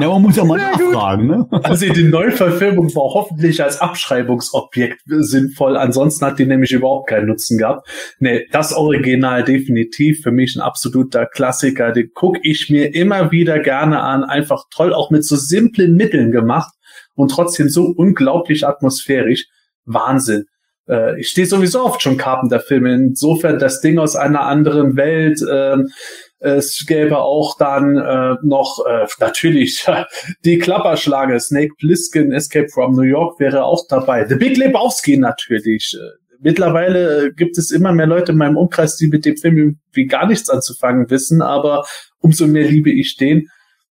Ja, 0.00 0.08
man 0.08 0.22
muss 0.22 0.36
ja 0.36 0.44
mal 0.44 0.56
nachfragen, 0.56 1.26
ne? 1.26 1.48
Also 1.50 1.92
die 1.92 2.04
Neuverfilmung 2.04 2.94
war 2.94 3.14
hoffentlich 3.14 3.62
als 3.62 3.80
Abschreibungsobjekt 3.80 5.02
sinnvoll. 5.06 5.76
Ansonsten 5.76 6.24
hat 6.24 6.38
die 6.38 6.46
nämlich 6.46 6.72
überhaupt 6.72 7.08
keinen 7.08 7.26
Nutzen 7.26 7.58
gehabt. 7.58 7.88
Nee, 8.18 8.46
das 8.52 8.72
Original 8.72 9.42
definitiv 9.42 10.22
für 10.22 10.30
mich 10.30 10.54
ein 10.56 10.60
absoluter 10.60 11.26
Klassiker. 11.26 11.92
Den 11.92 12.10
gucke 12.14 12.38
ich 12.42 12.70
mir 12.70 12.94
immer 12.94 13.32
wieder 13.32 13.58
gerne 13.58 14.00
an. 14.00 14.22
Einfach 14.22 14.64
toll, 14.70 14.94
auch 14.94 15.10
mit 15.10 15.24
so 15.24 15.36
simplen 15.36 15.96
Mitteln 15.96 16.30
gemacht 16.30 16.72
und 17.14 17.30
trotzdem 17.30 17.68
so 17.68 17.84
unglaublich 17.84 18.66
atmosphärisch. 18.66 19.46
Wahnsinn. 19.84 20.44
Äh, 20.90 21.20
ich 21.20 21.28
stehe 21.28 21.46
sowieso 21.46 21.80
auf 21.80 21.98
John 22.00 22.16
Carpenter-Filme. 22.16 22.92
Insofern 22.92 23.58
das 23.58 23.80
Ding 23.80 23.98
aus 23.98 24.16
einer 24.16 24.42
anderen 24.42 24.96
Welt. 24.96 25.40
ähm, 25.50 25.88
es 26.42 26.86
gäbe 26.86 27.18
auch 27.18 27.58
dann 27.58 27.98
äh, 27.98 28.36
noch 28.42 28.84
äh, 28.86 29.06
natürlich 29.20 29.86
die 30.44 30.58
Klapperschlange, 30.58 31.38
Snake 31.38 31.74
Plissken, 31.78 32.32
Escape 32.32 32.68
from 32.68 32.94
New 32.94 33.02
York 33.02 33.38
wäre 33.38 33.64
auch 33.64 33.84
dabei. 33.88 34.26
The 34.26 34.36
Big 34.36 34.56
Lebowski 34.56 35.16
natürlich. 35.16 35.94
Äh, 35.94 36.20
Mittlerweile 36.42 37.26
äh, 37.26 37.32
gibt 37.32 37.58
es 37.58 37.70
immer 37.70 37.92
mehr 37.92 38.06
Leute 38.06 38.32
in 38.32 38.38
meinem 38.38 38.56
Umkreis, 38.56 38.96
die 38.96 39.08
mit 39.08 39.26
dem 39.26 39.36
Film 39.36 39.58
irgendwie 39.58 40.06
gar 40.06 40.26
nichts 40.26 40.48
anzufangen 40.48 41.10
wissen, 41.10 41.42
aber 41.42 41.84
umso 42.18 42.46
mehr 42.46 42.64
liebe 42.64 42.90
ich 42.90 43.16
den. 43.16 43.48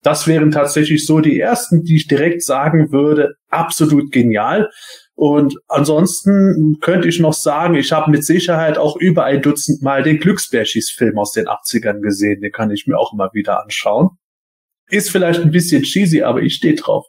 Das 0.03 0.27
wären 0.27 0.51
tatsächlich 0.51 1.07
so 1.07 1.19
die 1.19 1.39
ersten, 1.39 1.81
die 1.83 1.95
ich 1.95 2.07
direkt 2.07 2.43
sagen 2.43 2.91
würde, 2.91 3.33
absolut 3.49 4.11
genial. 4.11 4.69
Und 5.17 5.55
ansonsten 5.69 6.77
könnte 6.81 7.07
ich 7.07 7.19
noch 7.21 7.33
sagen, 7.33 7.75
ich 7.75 7.91
habe 7.93 8.11
mit 8.11 8.25
Sicherheit 8.25 8.77
auch 8.77 8.97
über 8.97 9.23
ein 9.23 9.41
Dutzend 9.41 9.81
Mal 9.81 10.03
den 10.03 10.19
Glücksbärschis-Film 10.19 11.17
aus 11.17 11.31
den 11.31 11.47
80ern 11.47 12.01
gesehen. 12.01 12.41
Den 12.41 12.51
kann 12.51 12.69
ich 12.69 12.85
mir 12.85 12.97
auch 12.99 13.13
immer 13.13 13.29
wieder 13.33 13.63
anschauen. 13.63 14.09
Ist 14.89 15.09
vielleicht 15.09 15.39
ein 15.41 15.51
bisschen 15.51 15.83
cheesy, 15.83 16.21
aber 16.23 16.41
ich 16.41 16.55
stehe 16.55 16.75
drauf. 16.75 17.05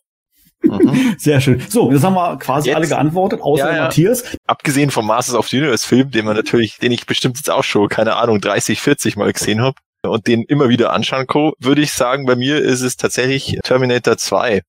Mhm. 0.63 1.15
Sehr 1.19 1.41
schön. 1.41 1.61
So, 1.69 1.91
jetzt 1.91 2.05
haben 2.05 2.15
wir 2.15 2.39
quasi 2.39 2.69
Jetzt- 2.69 2.77
alle 2.77 2.87
geantwortet, 2.89 3.41
außer 3.43 3.69
Ja, 3.71 3.77
ja. 3.77 3.83
Matthias. 3.85 4.25
Abgesehen 4.47 4.91
vom 4.91 5.07
Masters 5.07 5.35
of 5.35 5.49
the 5.49 5.59
Universe 5.59 5.87
Film, 5.87 6.11
den 6.13 6.25
man 6.25 6.37
natürlich, 6.37 6.79
den 6.79 6.93
ich 6.93 7.07
bestimmt 7.07 7.37
jetzt 7.39 7.51
auch 7.51 7.65
schon, 7.65 7.89
keine 7.89 8.15
Ahnung, 8.17 8.41
30, 8.41 8.81
40 8.81 9.17
Mal 9.17 9.33
gesehen 9.33 9.61
habe 9.61 9.77
und 10.03 10.29
den 10.29 10.43
immer 10.45 10.69
wieder 10.69 10.93
anschauen 10.93 11.27
kann, 11.27 11.51
würde 11.59 11.83
ich 11.83 11.93
sagen, 11.93 12.25
bei 12.25 12.37
mir 12.37 12.59
ist 12.63 12.81
es 12.83 12.97
tatsächlich 12.97 13.59
Terminator 13.65 14.17
2, 14.17 14.63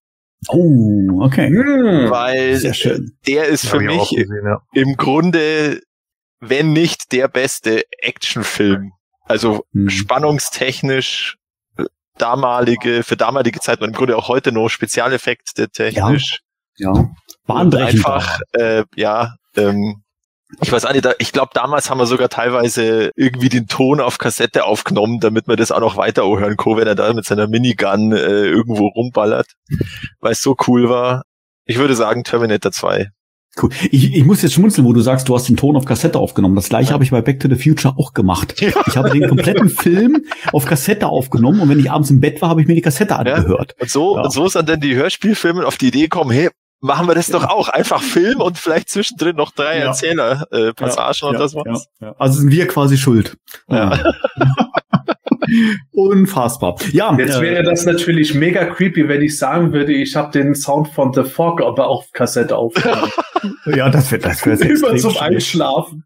Oh, 0.47 1.21
okay. 1.23 1.47
Hm. 1.49 2.09
weil 2.09 2.55
Sehr 2.57 2.73
schön. 2.73 3.17
der 3.27 3.45
ist 3.47 3.67
für 3.67 3.79
mich 3.79 4.09
gesehen, 4.09 4.45
ja. 4.45 4.61
im 4.73 4.95
Grunde 4.95 5.81
wenn 6.39 6.73
nicht 6.73 7.11
der 7.11 7.27
beste 7.27 7.83
Actionfilm. 7.99 8.91
Also 9.23 9.65
Hm. 9.73 9.89
spannungstechnisch 9.89 11.37
äh, 11.77 11.85
damalige, 12.17 13.03
für 13.03 13.17
damalige 13.17 13.59
Zeit 13.59 13.81
und 13.81 13.87
im 13.89 13.93
Grunde 13.93 14.17
auch 14.17 14.27
heute 14.27 14.51
noch 14.51 14.69
Spezialeffekte 14.69 15.69
technisch. 15.69 16.41
Ja. 16.77 16.91
Und 16.91 17.15
Bahnbrechend. 17.45 18.05
einfach, 18.05 18.39
äh, 18.53 18.83
ja, 18.95 19.35
ähm, 19.55 20.03
ich 20.61 20.71
weiß 20.71 20.85
auch 20.85 20.93
nicht, 20.93 21.03
da- 21.05 21.13
ich 21.19 21.31
glaube, 21.33 21.51
damals 21.53 21.89
haben 21.89 21.97
wir 21.99 22.05
sogar 22.05 22.29
teilweise 22.29 23.11
irgendwie 23.15 23.49
den 23.49 23.67
Ton 23.67 23.99
auf 23.99 24.17
Kassette 24.17 24.63
aufgenommen, 24.65 25.19
damit 25.19 25.47
man 25.47 25.57
das 25.57 25.71
auch 25.71 25.81
noch 25.81 25.97
weiter 25.97 26.23
hören 26.23 26.55
kann, 26.57 26.77
wenn 26.77 26.87
er 26.87 26.95
da 26.95 27.11
mit 27.13 27.25
seiner 27.25 27.47
Minigun 27.47 28.11
äh, 28.13 28.17
irgendwo 28.47 28.87
rumballert, 28.87 29.47
weil 30.21 30.31
es 30.31 30.41
so 30.41 30.55
cool 30.67 30.89
war. 30.89 31.23
Ich 31.65 31.77
würde 31.77 31.95
sagen 31.95 32.23
Terminator 32.23 32.71
2. 32.71 33.07
Cool. 33.61 33.71
Ich, 33.89 34.13
ich 34.15 34.23
muss 34.23 34.43
jetzt 34.43 34.53
schmunzeln, 34.53 34.85
wo 34.85 34.93
du 34.93 35.01
sagst, 35.01 35.27
du 35.27 35.35
hast 35.35 35.49
den 35.49 35.57
Ton 35.57 35.75
auf 35.75 35.83
Kassette 35.85 36.19
aufgenommen. 36.19 36.55
Das 36.55 36.69
gleiche 36.69 36.93
habe 36.93 37.03
ich 37.03 37.09
bei 37.09 37.21
Back 37.23 37.39
to 37.39 37.49
the 37.49 37.55
Future 37.55 37.95
auch 37.97 38.13
gemacht. 38.13 38.53
Ich 38.61 38.95
habe 38.95 39.09
den 39.09 39.27
kompletten 39.27 39.67
Film 39.69 40.23
auf 40.53 40.65
Kassette 40.65 41.07
aufgenommen 41.07 41.61
und 41.61 41.69
wenn 41.69 41.79
ich 41.79 41.89
abends 41.89 42.11
im 42.11 42.19
Bett 42.21 42.39
war, 42.41 42.49
habe 42.49 42.61
ich 42.61 42.67
mir 42.67 42.75
die 42.75 42.81
Kassette 42.81 43.15
angehört. 43.17 43.73
Und 43.81 43.89
so, 43.89 44.15
Ja. 44.15 44.21
und 44.23 44.31
so 44.31 44.47
sind 44.47 44.69
dann 44.69 44.79
die 44.79 44.95
Hörspielfilme 44.95 45.65
auf 45.65 45.77
die 45.77 45.87
Idee 45.87 46.03
gekommen, 46.03 46.29
hey, 46.29 46.49
machen 46.79 47.07
wir 47.07 47.15
das 47.15 47.27
doch 47.27 47.43
auch. 47.45 47.69
Einfach 47.69 48.01
Film 48.01 48.41
und 48.41 48.57
vielleicht 48.57 48.89
zwischendrin 48.89 49.35
noch 49.35 49.51
drei 49.51 49.79
Ja. 49.79 49.85
Erzähler, 49.85 50.45
äh, 50.51 50.73
Passagen 50.73 51.27
und 51.27 51.33
Ja, 51.33 51.39
das 51.39 51.55
war's. 51.55 51.87
ja, 51.99 52.07
ja. 52.07 52.15
Also 52.17 52.39
sind 52.41 52.51
wir 52.51 52.67
quasi 52.67 52.97
schuld. 52.97 53.37
Ja. 53.69 53.97
Unfassbar. 55.93 56.75
Ja, 56.91 57.15
Jetzt 57.17 57.37
äh, 57.37 57.41
wäre 57.41 57.63
das 57.63 57.85
natürlich 57.85 58.33
mega 58.33 58.65
creepy, 58.65 59.07
wenn 59.07 59.21
ich 59.21 59.37
sagen 59.37 59.71
würde, 59.73 59.93
ich 59.93 60.15
habe 60.15 60.31
den 60.31 60.55
Sound 60.55 60.89
von 60.89 61.13
The 61.13 61.23
Fog 61.23 61.61
aber 61.61 61.87
auf 61.87 62.11
Kassette 62.11 62.55
aufgenommen. 62.57 63.11
ja, 63.65 63.89
das 63.89 64.11
wird 64.11 64.25
das 64.25 64.45
wird 64.45 64.59
Immer 64.61 64.71
extrem 64.73 64.97
zum 64.97 65.11
schwierig. 65.11 65.21
Einschlafen. 65.35 66.03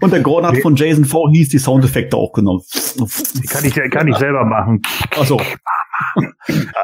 Und 0.00 0.12
der 0.12 0.20
Gordon 0.20 0.50
hat 0.50 0.62
von 0.62 0.76
Jason 0.76 1.04
V. 1.04 1.28
hieß 1.30 1.48
die 1.50 1.58
Soundeffekte 1.58 2.16
aufgenommen. 2.16 2.62
Die 3.34 3.46
kann 3.46 3.64
ich, 3.64 3.74
kann 3.90 4.08
ich 4.08 4.16
selber 4.16 4.44
machen. 4.44 4.80
Also, 5.18 5.38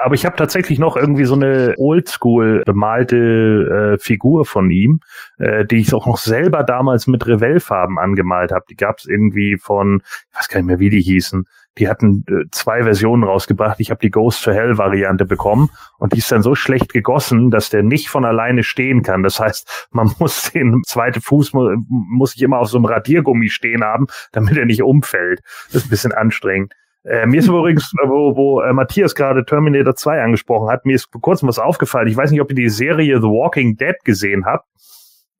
Aber 0.03 0.15
ich 0.15 0.25
habe 0.25 0.37
tatsächlich 0.37 0.79
noch 0.79 0.97
irgendwie 0.97 1.25
so 1.25 1.35
eine 1.35 1.75
oldschool 1.77 2.63
bemalte 2.65 3.97
äh, 3.97 3.99
Figur 4.03 4.45
von 4.45 4.71
ihm, 4.71 5.01
äh, 5.39 5.65
die 5.65 5.77
ich 5.77 5.93
auch 5.95 6.07
noch 6.07 6.19
selber 6.19 6.63
damals 6.63 7.07
mit 7.07 7.27
Revell-Farben 7.27 7.99
angemalt 7.99 8.53
habe. 8.53 8.65
Die 8.69 8.77
gab 8.77 8.99
es 8.99 9.07
irgendwie 9.07 9.59
von, 9.59 10.03
ich 10.31 10.39
weiß 10.39 10.49
gar 10.49 10.59
nicht 10.61 10.67
mehr, 10.67 10.79
wie 10.79 10.91
die 10.91 11.03
hießen. 11.03 11.45
Die 11.79 11.89
hatten 11.89 12.25
äh, 12.29 12.45
zwei 12.51 12.83
Versionen 12.83 13.23
rausgebracht. 13.23 13.79
Ich 13.79 13.91
habe 13.91 14.01
die 14.01 14.11
Ghost 14.11 14.45
to 14.45 14.53
Hell 14.53 14.77
Variante 14.77 15.25
bekommen 15.25 15.71
und 15.99 16.13
die 16.13 16.19
ist 16.19 16.33
dann 16.33 16.43
so 16.43 16.55
schlecht 16.55 16.93
gegossen, 16.93 17.51
dass 17.51 17.71
der 17.71 17.83
nicht 17.83 18.09
von 18.09 18.25
alleine 18.25 18.65
stehen 18.65 19.03
kann. 19.03 19.23
Das 19.23 19.39
heißt, 19.39 19.89
man 19.91 20.13
muss 20.19 20.51
den 20.53 20.83
zweiten 20.85 21.21
Fuß 21.21 21.53
mu 21.53 21.77
muss 21.89 22.35
ich 22.35 22.43
immer 22.43 22.59
auf 22.59 22.69
so 22.69 22.79
einem 22.79 22.87
Radiergummi 22.87 23.49
stehen 23.49 23.85
haben, 23.85 24.07
damit 24.33 24.57
er 24.57 24.67
nicht 24.67 24.83
umfällt. 24.83 25.41
Das 25.67 25.83
ist 25.83 25.87
ein 25.87 25.91
bisschen 25.91 26.13
anstrengend. 26.13 26.75
Äh, 27.05 27.27
mir 27.27 27.41
ist 27.41 27.49
übrigens, 27.49 27.93
äh, 28.03 28.09
wo, 28.09 28.37
wo 28.37 28.61
äh, 28.61 28.73
Matthias 28.73 29.15
gerade 29.15 29.45
Terminator 29.45 29.95
2 29.95 30.23
angesprochen 30.23 30.71
hat, 30.71 30.85
mir 30.85 30.95
ist 30.95 31.11
vor 31.11 31.21
kurzem 31.21 31.49
was 31.49 31.59
aufgefallen. 31.59 32.09
Ich 32.09 32.17
weiß 32.17 32.31
nicht, 32.31 32.41
ob 32.41 32.51
ihr 32.51 32.57
die 32.57 32.69
Serie 32.69 33.17
The 33.21 33.29
Walking 33.29 33.77
Dead 33.77 33.97
gesehen 34.05 34.45
habt, 34.45 34.67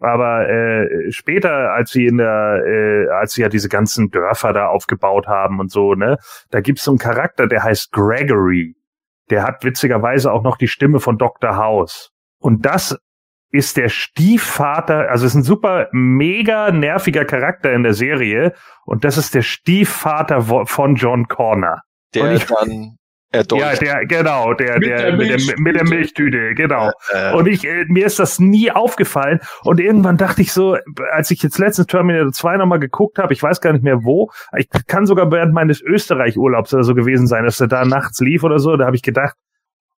aber 0.01 0.49
äh, 0.49 1.13
später, 1.13 1.73
als 1.73 1.91
sie 1.91 2.07
in 2.07 2.17
der, 2.17 2.63
äh, 2.67 3.09
als 3.11 3.35
sie 3.35 3.43
ja 3.43 3.51
diese 3.51 3.69
ganzen 3.69 4.11
Dörfer 4.11 4.55
da 4.55 4.69
aufgebaut 4.69 5.27
haben 5.27 5.61
und 5.61 5.71
so, 5.71 5.95
ne, 5.95 6.17
da 6.51 6.61
gibt's 6.61 6.85
so 6.85 6.93
einen 6.93 6.99
Charakter, 6.99 7.47
der 7.47 7.63
heißt 7.63 7.93
Gregory. 7.93 8.75
Der 9.29 9.45
hat 9.45 9.63
witzigerweise 9.63 10.33
auch 10.33 10.43
noch 10.43 10.57
die 10.57 10.69
Stimme 10.69 10.99
von 11.01 11.19
Dr. 11.19 11.57
House. 11.57 12.11
Und 12.39 12.65
das 12.65 12.99
ist 13.53 13.77
der 13.77 13.89
Stiefvater, 13.89 15.11
also 15.11 15.27
ist 15.27 15.35
ein 15.35 15.43
super 15.43 15.89
mega 15.93 16.71
nerviger 16.71 17.25
Charakter 17.25 17.73
in 17.73 17.83
der 17.83 17.95
Serie 17.95 18.53
und 18.85 19.05
das 19.05 19.17
ist 19.19 19.35
der 19.35 19.43
Stiefvater 19.43 20.43
von 20.67 20.95
John 20.95 21.27
Connor. 21.29 21.81
Und 22.15 22.23
Der 22.23 22.33
ich- 22.35 22.45
dann 22.47 22.97
erdolcht. 23.33 23.83
Ja, 23.83 23.97
der 23.99 24.07
genau, 24.07 24.55
der 24.55 24.79
Mit 24.79 24.89
der 24.89 24.97
der 24.99 25.13
mit 25.17 25.21
der, 25.29 25.37
Milchtüte. 25.37 25.63
mit 25.63 25.75
der 25.77 25.85
Milchtüte, 25.89 26.55
genau. 26.55 26.91
äh, 27.13 27.33
Und 27.33 27.47
ich, 27.47 27.65
äh, 27.65 27.85
mir 27.89 28.07
ist 28.07 28.19
das 28.19 28.41
nie 28.41 28.71
aufgefallen. 28.73 29.39
Und 29.63 29.79
irgendwann 29.79 30.17
dachte 30.17 30.43
ich 30.43 30.53
so, 30.53 30.77
als 31.13 31.31
ich 31.31 31.41
jetzt 31.43 31.59
letztens 31.59 31.87
Terminator 31.87 32.33
2 32.33 32.57
nochmal 32.57 32.81
geguckt 32.81 33.19
habe, 33.19 33.33
ich 33.33 33.41
weiß 33.43 33.61
gar 33.61 33.73
nicht 33.73 33.85
mehr 33.85 34.03
wo, 34.05 34.31
ich 34.57 34.69
kann 34.89 35.07
sogar 35.07 35.31
während 35.31 35.55
meines 35.55 35.81
Österreich-Urlaubs 35.81 36.75
oder 36.75 36.83
so 36.83 36.95
gewesen 36.95 37.27
sein, 37.29 37.45
dass 37.45 37.61
er 37.61 37.69
da 37.69 37.85
nachts 37.85 38.19
lief 38.21 38.43
oder 38.43 38.59
so, 38.59 38.77
da 38.77 38.87
habe 38.87 38.97
ich 38.97 39.03
gedacht, 39.03 39.35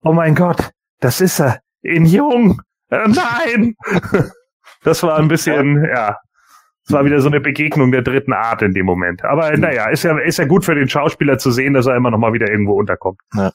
oh 0.03 0.13
mein 0.13 0.35
Gott, 0.35 0.71
das 1.01 1.21
ist 1.23 1.41
er, 1.41 1.61
in 1.83 2.05
jung. 2.05 2.61
Äh, 2.93 3.09
nein! 3.09 3.75
Das 4.85 5.03
war 5.05 5.17
ein 5.19 5.29
bisschen, 5.29 5.85
ja. 5.85 6.17
Es 6.85 6.93
war 6.93 7.05
wieder 7.05 7.21
so 7.21 7.29
eine 7.29 7.41
Begegnung 7.41 7.93
der 7.93 8.03
dritten 8.03 8.33
Art 8.33 8.63
in 8.63 8.73
dem 8.73 8.85
Moment. 8.85 9.23
Aber 9.25 9.57
naja, 9.57 9.89
ist 9.91 10.03
ja, 10.03 10.19
ist 10.19 10.39
ja 10.39 10.45
gut 10.45 10.65
für 10.65 10.75
den 10.75 10.89
Schauspieler 10.89 11.39
zu 11.39 11.53
sehen, 11.53 11.75
dass 11.75 11.87
er 11.87 11.95
immer 11.95 12.11
noch 12.11 12.19
mal 12.19 12.33
wieder 12.33 12.51
irgendwo 12.51 12.73
unterkommt. 12.73 13.21
ja, 13.33 13.53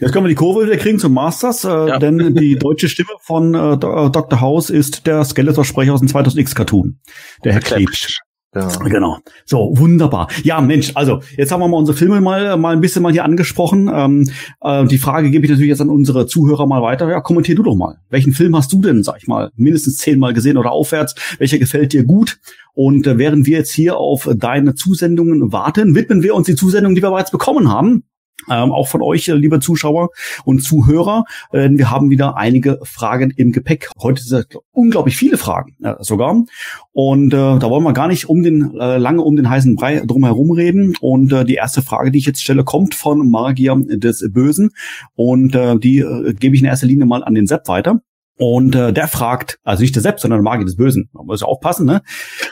jetzt 0.00 0.12
können 0.12 0.24
wir 0.24 0.28
die 0.28 0.36
Kurve 0.36 0.64
wieder 0.66 0.76
kriegen 0.76 1.00
zum 1.00 1.14
Masters, 1.14 1.64
äh, 1.64 1.68
Ja. 1.88 1.98
denn 1.98 2.36
die 2.36 2.56
deutsche 2.56 2.88
Stimme 2.88 3.08
von 3.22 3.52
äh, 3.54 3.76
Do- 3.76 4.06
äh, 4.06 4.10
Dr. 4.12 4.40
House 4.40 4.70
ist 4.70 5.08
der 5.08 5.24
Skeletor-Sprecher 5.24 5.92
aus 5.94 5.98
dem 6.00 6.08
2000X 6.08 6.54
Cartoon, 6.54 7.00
der 7.44 7.54
Herr 7.54 7.60
Klebsch. 7.62 8.20
Genau. 8.52 8.78
Genau. 8.78 9.18
So, 9.44 9.72
wunderbar. 9.74 10.28
Ja, 10.42 10.60
Mensch, 10.62 10.92
also 10.94 11.20
jetzt 11.36 11.52
haben 11.52 11.60
wir 11.60 11.68
mal 11.68 11.76
unsere 11.76 11.96
Filme 11.96 12.20
mal, 12.22 12.56
mal 12.56 12.72
ein 12.72 12.80
bisschen 12.80 13.02
mal 13.02 13.12
hier 13.12 13.24
angesprochen. 13.24 13.90
Ähm, 13.92 14.30
äh, 14.62 14.86
die 14.86 14.96
Frage 14.96 15.30
gebe 15.30 15.44
ich 15.44 15.50
natürlich 15.50 15.68
jetzt 15.68 15.82
an 15.82 15.90
unsere 15.90 16.26
Zuhörer 16.26 16.66
mal 16.66 16.80
weiter. 16.80 17.08
Ja, 17.10 17.20
kommentier 17.20 17.54
du 17.54 17.62
doch 17.62 17.74
mal. 17.74 17.98
Welchen 18.08 18.32
Film 18.32 18.56
hast 18.56 18.72
du 18.72 18.80
denn, 18.80 19.02
sag 19.02 19.18
ich 19.18 19.26
mal, 19.28 19.50
mindestens 19.56 19.98
zehnmal 19.98 20.32
gesehen 20.32 20.56
oder 20.56 20.72
aufwärts? 20.72 21.14
Welcher 21.38 21.58
gefällt 21.58 21.92
dir 21.92 22.04
gut? 22.04 22.38
Und 22.72 23.06
äh, 23.06 23.18
während 23.18 23.46
wir 23.46 23.58
jetzt 23.58 23.72
hier 23.72 23.98
auf 23.98 24.28
deine 24.36 24.74
Zusendungen 24.74 25.52
warten, 25.52 25.94
widmen 25.94 26.22
wir 26.22 26.34
uns 26.34 26.46
die 26.46 26.54
Zusendungen, 26.54 26.94
die 26.94 27.02
wir 27.02 27.10
bereits 27.10 27.30
bekommen 27.30 27.70
haben. 27.70 28.04
Ähm, 28.48 28.72
auch 28.72 28.88
von 28.88 29.02
euch, 29.02 29.28
äh, 29.28 29.34
liebe 29.34 29.60
Zuschauer 29.60 30.10
und 30.44 30.60
Zuhörer. 30.62 31.24
Äh, 31.52 31.70
wir 31.72 31.90
haben 31.90 32.08
wieder 32.08 32.36
einige 32.36 32.78
Fragen 32.82 33.32
im 33.36 33.52
Gepäck. 33.52 33.90
Heute 34.00 34.22
sind 34.22 34.46
unglaublich 34.70 35.16
viele 35.16 35.36
Fragen 35.36 35.76
äh, 35.82 35.94
sogar. 36.00 36.44
Und 36.92 37.34
äh, 37.34 37.36
da 37.36 37.70
wollen 37.70 37.84
wir 37.84 37.92
gar 37.92 38.08
nicht 38.08 38.28
um 38.28 38.42
den 38.42 38.76
äh, 38.78 38.96
lange 38.96 39.22
um 39.22 39.36
den 39.36 39.50
heißen 39.50 39.76
Brei 39.76 40.02
drum 40.06 40.24
herum 40.24 40.52
reden. 40.52 40.94
Und 41.00 41.32
äh, 41.32 41.44
die 41.44 41.54
erste 41.54 41.82
Frage, 41.82 42.10
die 42.10 42.18
ich 42.18 42.26
jetzt 42.26 42.42
stelle, 42.42 42.64
kommt 42.64 42.94
von 42.94 43.28
Magier 43.28 43.76
des 43.76 44.24
Bösen. 44.32 44.70
Und 45.14 45.54
äh, 45.54 45.76
die 45.78 45.98
äh, 45.98 46.32
gebe 46.34 46.54
ich 46.54 46.62
in 46.62 46.68
erster 46.68 46.86
Linie 46.86 47.06
mal 47.06 47.24
an 47.24 47.34
den 47.34 47.46
Sepp 47.46 47.68
weiter. 47.68 48.00
Und 48.36 48.76
äh, 48.76 48.92
der 48.92 49.08
fragt, 49.08 49.58
also 49.64 49.82
nicht 49.82 49.96
der 49.96 50.02
Sepp, 50.02 50.20
sondern 50.20 50.38
der 50.38 50.44
Magier 50.44 50.64
des 50.64 50.76
Bösen. 50.76 51.10
Man 51.12 51.26
muss 51.26 51.42
aufpassen, 51.42 51.86
ne? 51.86 52.02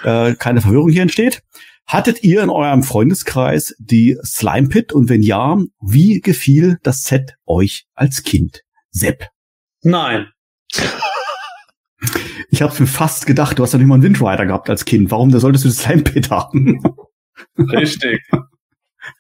Äh, 0.02 0.34
keine 0.34 0.60
Verwirrung 0.60 0.90
hier 0.90 1.02
entsteht. 1.02 1.42
Hattet 1.86 2.22
ihr 2.22 2.42
in 2.42 2.50
eurem 2.50 2.82
Freundeskreis 2.82 3.74
die 3.78 4.18
Slime 4.24 4.68
Pit? 4.68 4.92
Und 4.92 5.08
wenn 5.08 5.22
ja, 5.22 5.58
wie 5.80 6.20
gefiel 6.20 6.78
das 6.82 7.04
Set 7.04 7.36
euch 7.46 7.86
als 7.94 8.22
Kind? 8.22 8.62
Sepp. 8.90 9.28
Nein. 9.82 10.28
Ich 12.50 12.62
habe 12.62 12.74
mir 12.78 12.86
fast 12.86 13.26
gedacht, 13.26 13.58
du 13.58 13.62
hast 13.62 13.72
ja 13.72 13.78
nicht 13.78 13.88
mal 13.88 13.94
einen 13.94 14.04
Windrider 14.04 14.46
gehabt 14.46 14.70
als 14.70 14.84
Kind. 14.84 15.10
Warum 15.10 15.30
da 15.30 15.40
solltest 15.40 15.64
du 15.64 15.68
das 15.68 15.78
Slime 15.78 16.02
Pit 16.02 16.30
haben? 16.30 16.80
Richtig. 17.58 18.20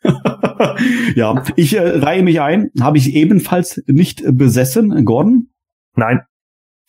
ja, 1.16 1.42
ich 1.56 1.74
äh, 1.74 1.80
reihe 1.80 2.22
mich 2.22 2.40
ein. 2.40 2.70
Habe 2.80 2.98
ich 2.98 3.14
ebenfalls 3.14 3.82
nicht 3.86 4.22
äh, 4.22 4.32
besessen, 4.32 5.04
Gordon? 5.04 5.50
Nein, 5.96 6.20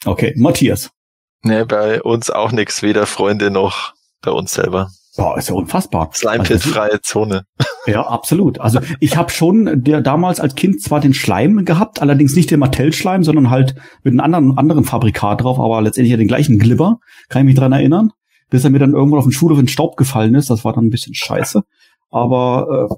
Okay, 0.05 0.33
Matthias. 0.37 0.91
Ne, 1.43 1.65
bei 1.65 2.01
uns 2.01 2.29
auch 2.29 2.51
nix, 2.51 2.81
weder 2.81 3.05
Freunde 3.05 3.51
noch 3.51 3.93
bei 4.21 4.31
uns 4.31 4.53
selber. 4.53 4.89
Boah, 5.17 5.35
ist 5.37 5.49
ja 5.49 5.55
unfassbar. 5.55 6.11
Slime 6.13 6.47
Also, 6.47 6.99
Zone. 7.01 7.45
Ja, 7.87 8.05
absolut. 8.05 8.59
Also 8.59 8.79
ich 8.99 9.17
habe 9.17 9.31
schon 9.31 9.83
der 9.83 10.01
damals 10.01 10.39
als 10.39 10.53
Kind 10.53 10.81
zwar 10.81 10.99
den 10.99 11.15
Schleim 11.15 11.65
gehabt, 11.65 12.01
allerdings 12.01 12.35
nicht 12.35 12.51
den 12.51 12.59
Mattel-Schleim, 12.59 13.23
sondern 13.23 13.49
halt 13.49 13.75
mit 14.03 14.13
einem 14.13 14.19
anderen, 14.19 14.57
anderen 14.57 14.83
Fabrikat 14.83 15.41
drauf, 15.41 15.59
aber 15.59 15.81
letztendlich 15.81 16.11
ja 16.11 16.17
den 16.17 16.27
gleichen 16.27 16.59
Glibber. 16.59 16.99
Kann 17.29 17.41
ich 17.41 17.45
mich 17.47 17.55
dran 17.55 17.71
erinnern. 17.71 18.11
Bis 18.49 18.63
er 18.63 18.69
mir 18.69 18.79
dann 18.79 18.93
irgendwann 18.93 19.19
auf 19.19 19.25
den 19.25 19.31
Schulhof 19.31 19.57
in 19.57 19.65
den 19.65 19.69
Staub 19.69 19.97
gefallen 19.97 20.35
ist. 20.35 20.49
Das 20.49 20.63
war 20.63 20.73
dann 20.73 20.85
ein 20.85 20.89
bisschen 20.91 21.15
scheiße. 21.15 21.63
Aber 22.11 22.89
äh, 22.89 22.95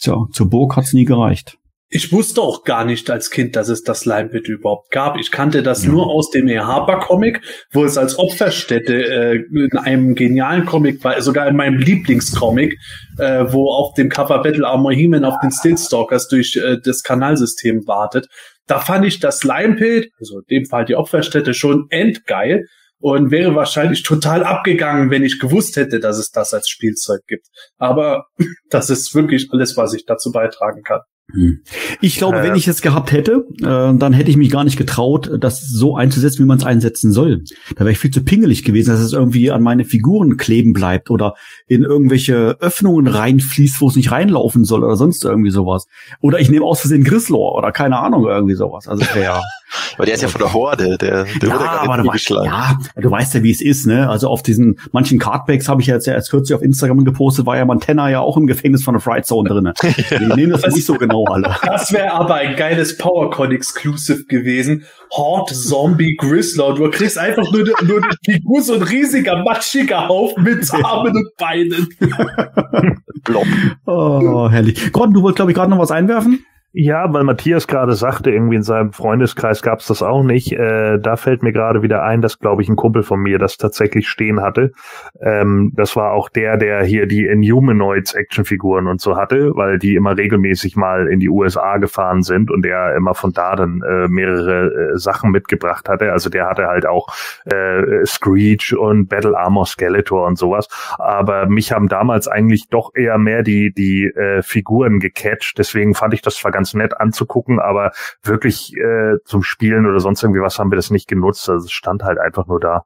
tja, 0.00 0.26
zur 0.32 0.48
Burg 0.48 0.76
hat's 0.76 0.92
nie 0.92 1.04
gereicht. 1.04 1.58
Ich 1.94 2.10
wusste 2.10 2.40
auch 2.40 2.64
gar 2.64 2.86
nicht 2.86 3.10
als 3.10 3.28
Kind, 3.30 3.54
dass 3.54 3.68
es 3.68 3.82
das 3.82 4.06
Limebit 4.06 4.48
überhaupt 4.48 4.90
gab. 4.90 5.18
Ich 5.18 5.30
kannte 5.30 5.62
das 5.62 5.84
Ja. 5.84 5.90
nur 5.90 6.06
aus 6.06 6.30
dem 6.30 6.48
E. 6.48 6.58
Harper-Comic, 6.58 7.42
wo 7.70 7.84
es 7.84 7.98
als 7.98 8.18
Opferstätte 8.18 8.94
äh, 8.94 9.36
in 9.52 9.76
einem 9.76 10.14
genialen 10.14 10.64
Comic 10.64 11.04
war, 11.04 11.20
sogar 11.20 11.46
in 11.48 11.54
meinem 11.56 11.76
Lieblingscomic, 11.78 12.78
äh, 13.18 13.44
wo 13.52 13.70
auf 13.70 13.92
dem 13.92 14.08
Cover 14.08 14.42
Battle 14.42 14.66
Armor 14.66 14.92
He-Man 14.94 15.26
auf 15.26 15.34
den 15.42 15.50
Stillstalkers 15.52 16.28
durch 16.28 16.56
äh, 16.56 16.78
das 16.82 17.02
Kanalsystem 17.02 17.86
wartet. 17.86 18.26
Da 18.66 18.80
fand 18.80 19.04
ich 19.04 19.20
das 19.20 19.44
Limepit, 19.44 20.08
also 20.18 20.38
in 20.38 20.44
dem 20.62 20.64
Fall 20.64 20.86
die 20.86 20.94
Opferstätte, 20.94 21.52
schon 21.52 21.88
endgeil 21.90 22.64
und 23.00 23.30
wäre 23.30 23.54
wahrscheinlich 23.54 24.02
total 24.02 24.44
abgegangen, 24.44 25.10
wenn 25.10 25.24
ich 25.24 25.38
gewusst 25.38 25.76
hätte, 25.76 26.00
dass 26.00 26.16
es 26.16 26.30
das 26.30 26.54
als 26.54 26.70
Spielzeug 26.70 27.20
gibt. 27.26 27.48
Aber 27.76 28.24
das 28.70 28.88
ist 28.88 29.14
wirklich 29.14 29.48
alles, 29.52 29.76
was 29.76 29.92
ich 29.92 30.06
dazu 30.06 30.32
beitragen 30.32 30.82
kann. 30.82 31.00
Hm. 31.32 31.60
Ich 32.00 32.16
glaube, 32.16 32.38
Äh, 32.38 32.42
wenn 32.44 32.54
ich 32.54 32.68
es 32.68 32.82
gehabt 32.82 33.12
hätte, 33.12 33.46
äh, 33.60 33.64
dann 33.64 34.12
hätte 34.12 34.30
ich 34.30 34.36
mich 34.36 34.50
gar 34.50 34.64
nicht 34.64 34.76
getraut, 34.76 35.30
das 35.40 35.66
so 35.66 35.96
einzusetzen, 35.96 36.40
wie 36.40 36.46
man 36.46 36.58
es 36.58 36.64
einsetzen 36.64 37.12
soll. 37.12 37.44
Da 37.74 37.80
wäre 37.80 37.92
ich 37.92 37.98
viel 37.98 38.10
zu 38.10 38.24
pingelig 38.24 38.64
gewesen, 38.64 38.90
dass 38.90 39.00
es 39.00 39.12
irgendwie 39.12 39.50
an 39.50 39.62
meine 39.62 39.84
Figuren 39.84 40.36
kleben 40.36 40.72
bleibt 40.72 41.10
oder 41.10 41.34
in 41.66 41.82
irgendwelche 41.82 42.56
Öffnungen 42.60 43.06
reinfließt, 43.06 43.80
wo 43.80 43.88
es 43.88 43.96
nicht 43.96 44.10
reinlaufen 44.10 44.64
soll 44.64 44.84
oder 44.84 44.96
sonst 44.96 45.24
irgendwie 45.24 45.50
sowas. 45.50 45.86
Oder 46.20 46.40
ich 46.40 46.50
nehme 46.50 46.64
aus 46.64 46.80
Versehen 46.80 47.04
Grislor 47.04 47.54
oder 47.56 47.72
keine 47.72 47.98
Ahnung, 47.98 48.26
irgendwie 48.26 48.54
sowas. 48.54 48.88
Also 48.88 49.04
wäre 49.14 49.40
Weil 49.96 50.06
der 50.06 50.14
ist 50.14 50.22
ja 50.22 50.28
von 50.28 50.40
der 50.40 50.52
Horde, 50.52 50.98
der, 50.98 51.24
der 51.24 51.48
ja, 51.48 51.54
wurde 51.54 51.64
gar 51.64 51.80
aber 51.82 51.96
du 51.98 52.02
nicht 52.02 52.30
weißt, 52.30 52.44
ja, 52.44 52.78
du 52.96 53.10
weißt 53.10 53.34
ja, 53.34 53.42
wie 53.42 53.50
es 53.50 53.60
ist, 53.60 53.86
ne? 53.86 54.08
Also 54.08 54.28
auf 54.28 54.42
diesen 54.42 54.78
manchen 54.92 55.18
Cardbacks 55.18 55.68
habe 55.68 55.80
ich 55.80 55.86
ja 55.86 55.94
jetzt 55.94 56.06
ja 56.06 56.14
erst 56.14 56.30
kürzlich 56.30 56.54
auf 56.54 56.62
Instagram 56.62 57.04
gepostet, 57.04 57.46
war 57.46 57.56
ja 57.56 57.64
Montana 57.64 58.10
ja 58.10 58.20
auch 58.20 58.36
im 58.36 58.46
Gefängnis 58.46 58.84
von 58.84 58.94
der 58.94 59.00
Fright 59.00 59.26
Zone 59.26 59.48
drinne. 59.48 59.74
Die 59.82 60.26
nehmen 60.34 60.52
das 60.52 60.74
nicht 60.74 60.86
so 60.86 60.94
genau 60.94 61.21
alle. 61.26 61.54
Das 61.64 61.92
wäre 61.92 62.12
aber 62.12 62.34
ein 62.36 62.56
geiles 62.56 62.96
PowerCon-Exclusive 62.98 64.24
gewesen. 64.26 64.84
Horde 65.10 65.54
Zombie 65.54 66.16
Grislaw. 66.16 66.74
Du 66.74 66.88
kriegst 66.90 67.18
einfach 67.18 67.50
nur, 67.52 67.64
die- 67.64 67.84
nur 67.84 68.00
die 68.00 68.32
Figur, 68.32 68.62
so 68.62 68.74
ein 68.74 68.82
riesiger, 68.82 69.42
matschiger 69.42 70.08
Haufen 70.08 70.42
mit 70.44 70.68
Armen 70.84 71.16
und 71.16 71.36
Beinen. 71.36 71.88
Blob. 73.24 73.46
Oh, 73.86 74.48
herrlich. 74.50 74.92
Gordon, 74.92 75.14
du 75.14 75.22
wolltest, 75.22 75.36
glaube 75.36 75.50
ich, 75.52 75.56
gerade 75.56 75.70
noch 75.70 75.78
was 75.78 75.90
einwerfen? 75.90 76.44
Ja, 76.74 77.12
weil 77.12 77.24
Matthias 77.24 77.66
gerade 77.66 77.92
sagte, 77.92 78.30
irgendwie 78.30 78.56
in 78.56 78.62
seinem 78.62 78.94
Freundeskreis 78.94 79.60
gab's 79.60 79.86
das 79.88 80.02
auch 80.02 80.22
nicht. 80.22 80.52
Äh, 80.52 80.98
da 80.98 81.16
fällt 81.16 81.42
mir 81.42 81.52
gerade 81.52 81.82
wieder 81.82 82.02
ein, 82.02 82.22
dass, 82.22 82.38
glaube 82.38 82.62
ich, 82.62 82.68
ein 82.70 82.76
Kumpel 82.76 83.02
von 83.02 83.20
mir 83.20 83.38
das 83.38 83.58
tatsächlich 83.58 84.08
stehen 84.08 84.40
hatte. 84.40 84.72
Ähm, 85.20 85.72
das 85.76 85.96
war 85.96 86.12
auch 86.12 86.30
der, 86.30 86.56
der 86.56 86.82
hier 86.82 87.06
die 87.06 87.26
Inhumanoids 87.26 88.14
Actionfiguren 88.14 88.86
und 88.86 89.02
so 89.02 89.18
hatte, 89.18 89.54
weil 89.54 89.78
die 89.78 89.96
immer 89.96 90.16
regelmäßig 90.16 90.74
mal 90.74 91.08
in 91.08 91.20
die 91.20 91.28
USA 91.28 91.76
gefahren 91.76 92.22
sind 92.22 92.50
und 92.50 92.64
der 92.64 92.96
immer 92.96 93.12
von 93.12 93.34
da 93.34 93.54
dann 93.54 93.82
äh, 93.86 94.08
mehrere 94.08 94.92
äh, 94.94 94.98
Sachen 94.98 95.30
mitgebracht 95.30 95.90
hatte. 95.90 96.10
Also 96.10 96.30
der 96.30 96.48
hatte 96.48 96.68
halt 96.68 96.86
auch 96.86 97.08
äh, 97.44 98.06
Screech 98.06 98.74
und 98.78 99.08
Battle 99.08 99.36
Armor 99.36 99.66
Skeletor 99.66 100.26
und 100.26 100.38
sowas. 100.38 100.68
Aber 100.96 101.50
mich 101.50 101.70
haben 101.70 101.88
damals 101.88 102.28
eigentlich 102.28 102.68
doch 102.70 102.92
eher 102.94 103.18
mehr 103.18 103.42
die, 103.42 103.74
die 103.74 104.04
äh, 104.06 104.40
Figuren 104.40 105.00
gecatcht. 105.00 105.58
Deswegen 105.58 105.94
fand 105.94 106.14
ich 106.14 106.22
das 106.22 106.36
zwar 106.36 106.50
ganz 106.50 106.61
nett 106.74 106.98
anzugucken, 106.98 107.60
aber 107.60 107.92
wirklich 108.22 108.74
äh, 108.76 109.16
zum 109.24 109.42
Spielen 109.42 109.86
oder 109.86 110.00
sonst 110.00 110.22
irgendwie 110.22 110.40
was 110.40 110.58
haben 110.58 110.70
wir 110.70 110.76
das 110.76 110.90
nicht 110.90 111.08
genutzt. 111.08 111.48
Also 111.48 111.64
es 111.66 111.72
stand 111.72 112.02
halt 112.02 112.18
einfach 112.18 112.46
nur 112.46 112.60
da. 112.60 112.84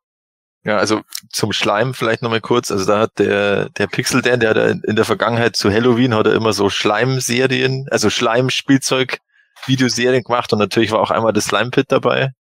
Ja, 0.65 0.79
also 0.79 1.03
zum 1.31 1.53
Schleim 1.53 1.95
vielleicht 1.95 2.23
nochmal 2.23 2.41
kurz. 2.41 2.73
Also 2.73 2.87
da 2.87 2.99
hat 2.99 3.21
der, 3.21 3.69
der 3.71 3.87
Pixel 3.87 4.21
Dan, 4.21 4.41
der 4.41 4.51
hat 4.51 4.57
in 4.85 4.97
der 4.97 5.05
Vergangenheit 5.05 5.55
zu 5.55 5.71
Halloween 5.71 6.13
hat 6.13 6.27
er 6.27 6.35
immer 6.35 6.53
so 6.53 6.71
Schleimserien, 6.71 7.87
also 7.93 8.11
Schleimspielzeug-Videoserien 8.11 10.25
gemacht 10.25 10.53
und 10.53 10.59
natürlich 10.59 10.91
war 10.91 10.99
auch 10.99 11.13
einmal 11.13 11.33
das 11.33 11.45
Slime 11.45 11.71
Pit 11.71 11.93
dabei. 11.93 12.33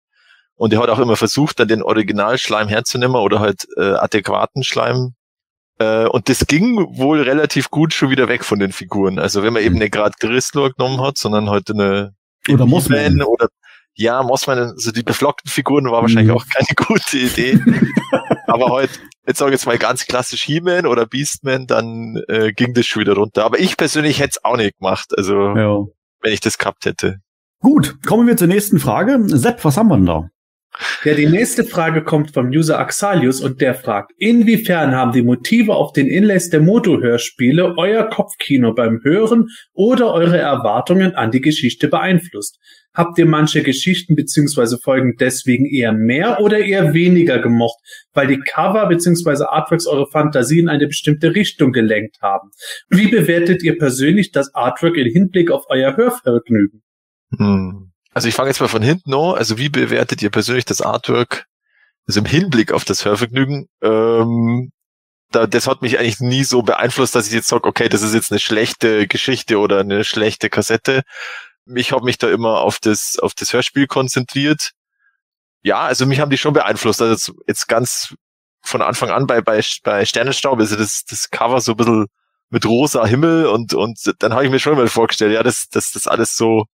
Und 0.55 0.73
er 0.73 0.81
hat 0.81 0.89
auch 0.89 0.97
immer 0.97 1.17
versucht, 1.17 1.59
dann 1.59 1.67
den 1.67 1.83
Originalschleim 1.83 2.67
herzunehmen 2.67 3.17
oder 3.17 3.41
halt 3.41 3.67
äh, 3.77 3.93
adäquaten 3.93 4.63
Schleim. 4.63 5.13
Äh, 5.79 6.05
und 6.07 6.29
das 6.29 6.47
ging 6.47 6.77
wohl 6.97 7.21
relativ 7.21 7.69
gut 7.69 7.93
schon 7.93 8.09
wieder 8.09 8.27
weg 8.29 8.43
von 8.45 8.59
den 8.59 8.71
Figuren. 8.71 9.19
Also 9.19 9.43
wenn 9.43 9.53
man 9.53 9.63
eben 9.63 9.77
nicht 9.77 9.91
gerade 9.93 10.13
Grislor 10.19 10.71
genommen 10.71 11.01
hat, 11.01 11.17
sondern 11.17 11.49
heute 11.49 11.73
eine 11.73 12.13
Oder 12.49 12.65
Mossman. 12.65 13.21
oder 13.21 13.47
ja, 13.97 14.21
Mossman, 14.23 14.59
also 14.59 14.91
die 14.91 15.03
beflockten 15.03 15.49
Figuren 15.49 15.85
war 15.89 16.01
wahrscheinlich 16.01 16.27
Mhm. 16.33 16.37
auch 16.37 16.45
keine 16.53 16.67
gute 16.75 17.17
Idee. 17.17 17.59
Aber 18.47 18.67
heute, 18.67 18.93
jetzt 19.25 19.39
sage 19.39 19.51
ich 19.51 19.59
jetzt 19.59 19.65
mal 19.65 19.77
ganz 19.77 20.05
klassisch 20.05 20.43
He-Man 20.43 20.85
oder 20.85 21.05
Beastman, 21.05 21.65
dann 21.67 22.21
äh, 22.27 22.51
ging 22.51 22.73
das 22.73 22.85
schon 22.85 23.01
wieder 23.01 23.13
runter. 23.15 23.45
Aber 23.45 23.59
ich 23.59 23.77
persönlich 23.77 24.19
hätte 24.19 24.31
es 24.37 24.43
auch 24.43 24.57
nicht 24.57 24.77
gemacht, 24.79 25.13
also 25.17 25.55
Ja. 25.55 25.83
wenn 26.21 26.33
ich 26.33 26.41
das 26.41 26.57
gehabt 26.57 26.85
hätte. 26.85 27.19
Gut, 27.61 27.97
kommen 28.05 28.27
wir 28.27 28.37
zur 28.37 28.47
nächsten 28.47 28.79
Frage. 28.79 29.17
Sepp, 29.27 29.63
was 29.63 29.77
haben 29.77 29.87
wir 29.87 29.95
denn 29.95 30.05
da? 30.05 30.29
Ja, 31.03 31.13
die 31.13 31.27
nächste 31.27 31.63
Frage 31.63 32.03
kommt 32.03 32.33
vom 32.33 32.47
User 32.47 32.79
Axalius 32.79 33.39
und 33.39 33.61
der 33.61 33.75
fragt, 33.75 34.11
inwiefern 34.17 34.95
haben 34.95 35.11
die 35.11 35.21
Motive 35.21 35.75
auf 35.75 35.93
den 35.93 36.07
Inlays 36.07 36.49
der 36.49 36.61
Moto-Hörspiele 36.61 37.77
euer 37.77 38.09
Kopfkino 38.09 38.73
beim 38.73 39.01
Hören 39.03 39.47
oder 39.73 40.13
eure 40.13 40.37
Erwartungen 40.37 41.15
an 41.15 41.31
die 41.31 41.41
Geschichte 41.41 41.87
beeinflusst? 41.87 42.59
Habt 42.93 43.17
ihr 43.19 43.25
manche 43.25 43.61
Geschichten 43.61 44.15
beziehungsweise 44.15 44.77
Folgen 44.77 45.15
deswegen 45.19 45.65
eher 45.65 45.91
mehr 45.91 46.39
oder 46.39 46.59
eher 46.59 46.93
weniger 46.93 47.39
gemocht, 47.39 47.77
weil 48.13 48.27
die 48.27 48.39
Cover 48.39 48.87
beziehungsweise 48.87 49.51
Artworks 49.51 49.85
eure 49.85 50.07
Fantasie 50.07 50.59
in 50.59 50.69
eine 50.69 50.87
bestimmte 50.87 51.35
Richtung 51.35 51.73
gelenkt 51.73 52.21
haben? 52.21 52.51
Wie 52.89 53.07
bewertet 53.07 53.63
ihr 53.63 53.77
persönlich 53.77 54.31
das 54.31 54.55
Artwork 54.55 54.95
im 54.97 55.11
Hinblick 55.11 55.51
auf 55.51 55.65
euer 55.69 55.97
Hörvergnügen? 55.97 56.83
Hm. 57.37 57.91
Also 58.15 58.29
ich 58.29 58.33
fange 58.33 58.49
jetzt 58.49 58.61
mal 58.61 58.69
von 58.69 58.81
hinten 58.81 59.13
an. 59.13 59.35
Also 59.35 59.57
wie 59.57 59.67
bewertet 59.67 60.21
ihr 60.21 60.29
persönlich 60.31 60.63
das 60.63 60.81
Artwork? 60.81 61.47
Also 62.07 62.21
im 62.21 62.25
Hinblick 62.25 62.71
auf 62.71 62.85
das 62.85 63.03
Hörvergnügen. 63.03 63.67
Ähm, 63.83 64.71
da, 65.31 65.47
das 65.47 65.67
hat 65.67 65.81
mich 65.81 65.99
eigentlich 65.99 66.21
nie 66.21 66.45
so 66.45 66.61
beeinflusst, 66.63 67.13
dass 67.13 67.27
ich 67.27 67.33
jetzt 67.33 67.49
sage, 67.49 67.67
okay, 67.67 67.89
das 67.89 68.03
ist 68.03 68.13
jetzt 68.13 68.31
eine 68.31 68.39
schlechte 68.39 69.05
Geschichte 69.07 69.59
oder 69.59 69.81
eine 69.81 70.05
schlechte 70.05 70.49
Kassette. 70.49 71.03
Ich 71.75 71.91
habe 71.91 72.05
mich 72.05 72.17
da 72.17 72.29
immer 72.29 72.61
auf 72.61 72.79
das, 72.79 73.19
auf 73.19 73.33
das 73.33 73.51
Hörspiel 73.51 73.85
konzentriert. 73.85 74.71
Ja, 75.61 75.81
also 75.81 76.05
mich 76.05 76.21
haben 76.21 76.29
die 76.29 76.37
schon 76.37 76.53
beeinflusst. 76.53 77.01
Also 77.01 77.13
jetzt, 77.13 77.33
jetzt 77.47 77.67
ganz 77.67 78.15
von 78.61 78.81
Anfang 78.81 79.09
an 79.09 79.27
bei, 79.27 79.41
bei, 79.41 79.61
bei 79.83 80.05
Sternenstaub 80.05 80.61
ist 80.61 80.71
ja 80.71 80.77
das, 80.77 81.03
das 81.03 81.29
Cover 81.31 81.59
so 81.59 81.73
ein 81.73 81.77
bisschen 81.77 82.05
mit 82.49 82.65
rosa 82.65 83.05
Himmel 83.05 83.47
und, 83.47 83.73
und 83.73 83.99
dann 84.19 84.33
habe 84.33 84.45
ich 84.45 84.51
mir 84.51 84.59
schon 84.59 84.77
mal 84.77 84.87
vorgestellt, 84.87 85.33
ja, 85.33 85.43
dass 85.43 85.67
das, 85.67 85.91
das 85.91 86.07
alles 86.07 86.37
so 86.37 86.65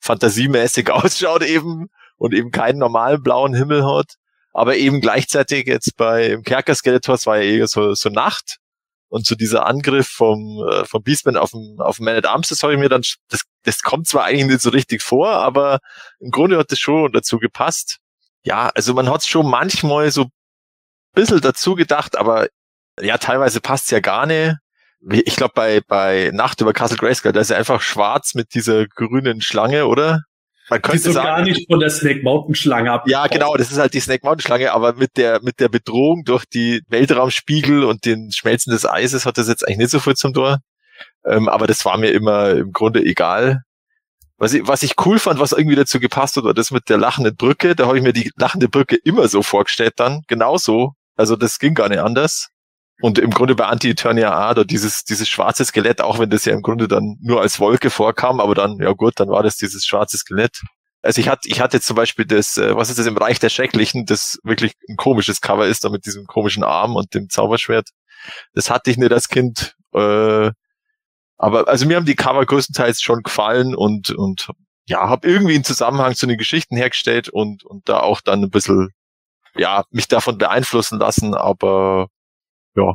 fantasiemäßig 0.00 0.90
ausschaut 0.90 1.42
eben 1.42 1.88
und 2.16 2.34
eben 2.34 2.50
keinen 2.50 2.78
normalen 2.78 3.22
blauen 3.22 3.54
Himmel 3.54 3.84
hat. 3.84 4.14
Aber 4.52 4.76
eben 4.76 5.00
gleichzeitig 5.00 5.66
jetzt 5.66 5.96
bei 5.96 6.28
im 6.28 6.42
Kerker 6.42 6.74
Skeletors 6.74 7.26
war 7.26 7.36
ja 7.36 7.42
eher 7.42 7.66
so, 7.66 7.94
so 7.94 8.08
Nacht 8.08 8.56
und 9.08 9.26
so 9.26 9.34
dieser 9.34 9.66
Angriff 9.66 10.08
vom, 10.08 10.66
äh, 10.68 10.84
vom 10.84 11.02
Beastman 11.02 11.36
auf 11.36 11.50
dem, 11.50 11.76
auf 11.78 11.96
dem 11.96 12.06
Man 12.06 12.16
at 12.16 12.26
Arms, 12.26 12.48
das 12.48 12.62
habe 12.62 12.72
ich 12.72 12.78
mir 12.78 12.88
dann, 12.88 13.02
das, 13.28 13.42
das 13.64 13.82
kommt 13.82 14.08
zwar 14.08 14.24
eigentlich 14.24 14.46
nicht 14.46 14.60
so 14.62 14.70
richtig 14.70 15.02
vor, 15.02 15.28
aber 15.28 15.78
im 16.20 16.30
Grunde 16.30 16.58
hat 16.58 16.72
das 16.72 16.78
schon 16.78 17.12
dazu 17.12 17.38
gepasst. 17.38 17.98
Ja, 18.42 18.70
also 18.74 18.94
man 18.94 19.10
hat 19.10 19.24
schon 19.24 19.48
manchmal 19.48 20.10
so 20.10 20.22
ein 20.22 20.30
bisschen 21.14 21.40
dazu 21.40 21.74
gedacht, 21.74 22.16
aber 22.16 22.48
ja, 23.00 23.18
teilweise 23.18 23.60
passt's 23.60 23.90
ja 23.90 24.00
gar 24.00 24.26
nicht. 24.26 24.56
Ich 25.08 25.36
glaube, 25.36 25.52
bei, 25.54 25.80
bei 25.86 26.30
Nacht 26.32 26.60
über 26.60 26.72
Castle 26.72 26.96
Grayskull, 26.96 27.32
da 27.32 27.40
ist 27.40 27.50
er 27.50 27.58
einfach 27.58 27.80
schwarz 27.80 28.34
mit 28.34 28.54
dieser 28.54 28.86
grünen 28.86 29.40
Schlange, 29.40 29.86
oder? 29.86 30.22
Man 30.68 30.80
Die 30.80 30.88
könnte 30.88 31.02
so 31.02 31.12
sagen, 31.12 31.26
gar 31.26 31.42
nicht 31.42 31.70
von 31.70 31.78
der 31.78 31.90
Snake 31.90 32.22
Mountain 32.24 32.56
Schlange 32.56 32.90
ab. 32.90 33.04
ja, 33.06 33.28
genau, 33.28 33.54
das 33.56 33.70
ist 33.70 33.78
halt 33.78 33.94
die 33.94 34.00
Snake 34.00 34.26
Mountain 34.26 34.44
Schlange, 34.44 34.72
aber 34.72 34.94
mit 34.94 35.16
der, 35.16 35.40
mit 35.42 35.60
der 35.60 35.68
Bedrohung 35.68 36.24
durch 36.24 36.44
die 36.44 36.82
Weltraumspiegel 36.88 37.84
und 37.84 38.04
den 38.04 38.32
Schmelzen 38.32 38.72
des 38.72 38.84
Eises 38.84 39.26
hat 39.26 39.38
das 39.38 39.46
jetzt 39.46 39.66
eigentlich 39.66 39.78
nicht 39.78 39.90
so 39.90 40.00
viel 40.00 40.14
zum 40.14 40.34
Tor. 40.34 40.58
Ähm, 41.24 41.48
aber 41.48 41.66
das 41.68 41.84
war 41.84 41.98
mir 41.98 42.10
immer 42.10 42.50
im 42.50 42.72
Grunde 42.72 43.04
egal. 43.04 43.62
Was 44.38 44.54
ich, 44.54 44.66
was 44.66 44.82
ich 44.82 44.94
cool 45.04 45.18
fand, 45.18 45.38
was 45.38 45.52
irgendwie 45.52 45.76
dazu 45.76 46.00
gepasst 46.00 46.36
hat, 46.36 46.44
war 46.44 46.54
das 46.54 46.70
mit 46.70 46.88
der 46.88 46.98
lachenden 46.98 47.36
Brücke. 47.36 47.76
Da 47.76 47.86
habe 47.86 47.96
ich 47.96 48.02
mir 48.02 48.12
die 48.12 48.30
lachende 48.36 48.68
Brücke 48.68 48.96
immer 48.96 49.28
so 49.28 49.42
vorgestellt 49.42 49.94
dann. 49.96 50.22
Genauso. 50.26 50.92
Also 51.16 51.36
das 51.36 51.58
ging 51.58 51.74
gar 51.74 51.88
nicht 51.88 52.00
anders. 52.00 52.48
Und 53.02 53.18
im 53.18 53.30
Grunde 53.30 53.54
bei 53.54 53.66
Anti-Eternia 53.66 54.32
A, 54.32 54.54
da 54.54 54.64
dieses, 54.64 55.04
dieses 55.04 55.28
schwarze 55.28 55.64
Skelett, 55.64 56.00
auch 56.00 56.18
wenn 56.18 56.30
das 56.30 56.46
ja 56.46 56.54
im 56.54 56.62
Grunde 56.62 56.88
dann 56.88 57.18
nur 57.20 57.42
als 57.42 57.60
Wolke 57.60 57.90
vorkam, 57.90 58.40
aber 58.40 58.54
dann, 58.54 58.78
ja 58.80 58.92
gut, 58.92 59.14
dann 59.16 59.28
war 59.28 59.42
das 59.42 59.56
dieses 59.56 59.84
schwarze 59.84 60.16
Skelett. 60.16 60.62
Also 61.02 61.20
ich 61.20 61.28
hatte, 61.28 61.48
ich 61.48 61.60
hatte 61.60 61.80
zum 61.80 61.94
Beispiel 61.94 62.24
das, 62.24 62.56
äh, 62.56 62.74
was 62.74 62.90
ist 62.90 62.98
das 62.98 63.06
im 63.06 63.16
Reich 63.16 63.38
der 63.38 63.50
Schrecklichen, 63.50 64.06
das 64.06 64.38
wirklich 64.42 64.72
ein 64.88 64.96
komisches 64.96 65.40
Cover 65.40 65.66
ist, 65.66 65.84
da 65.84 65.90
mit 65.90 66.06
diesem 66.06 66.26
komischen 66.26 66.64
Arm 66.64 66.96
und 66.96 67.14
dem 67.14 67.28
Zauberschwert. 67.28 67.90
Das 68.54 68.70
hatte 68.70 68.90
ich 68.90 68.96
nicht 68.96 69.12
als 69.12 69.28
Kind. 69.28 69.76
Äh, 69.92 70.50
aber 71.38 71.68
also 71.68 71.86
mir 71.86 71.96
haben 71.96 72.06
die 72.06 72.16
Cover 72.16 72.44
größtenteils 72.44 73.02
schon 73.02 73.22
gefallen 73.22 73.74
und, 73.74 74.10
und 74.10 74.48
ja, 74.86 75.08
habe 75.08 75.28
irgendwie 75.28 75.54
einen 75.54 75.64
Zusammenhang 75.64 76.14
zu 76.14 76.26
den 76.26 76.38
Geschichten 76.38 76.76
hergestellt 76.76 77.28
und, 77.28 77.64
und 77.64 77.88
da 77.88 78.00
auch 78.00 78.20
dann 78.20 78.42
ein 78.42 78.50
bisschen, 78.50 78.90
ja, 79.54 79.84
mich 79.90 80.08
davon 80.08 80.38
beeinflussen 80.38 80.98
lassen, 80.98 81.34
aber 81.34 82.08
ja. 82.76 82.94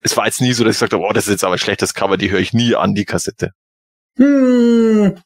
Es 0.00 0.16
war 0.16 0.26
jetzt 0.26 0.40
nie 0.40 0.52
so, 0.52 0.64
dass 0.64 0.76
ich 0.76 0.78
gesagt 0.78 0.92
habe, 0.92 1.04
oh, 1.04 1.12
das 1.12 1.24
ist 1.26 1.32
jetzt 1.32 1.44
aber 1.44 1.54
ein 1.54 1.58
schlechtes 1.58 1.94
Cover, 1.94 2.16
die 2.16 2.30
höre 2.30 2.40
ich 2.40 2.52
nie 2.52 2.74
an, 2.74 2.94
die 2.94 3.04
Kassette. 3.04 3.52
Hm. 4.16 5.18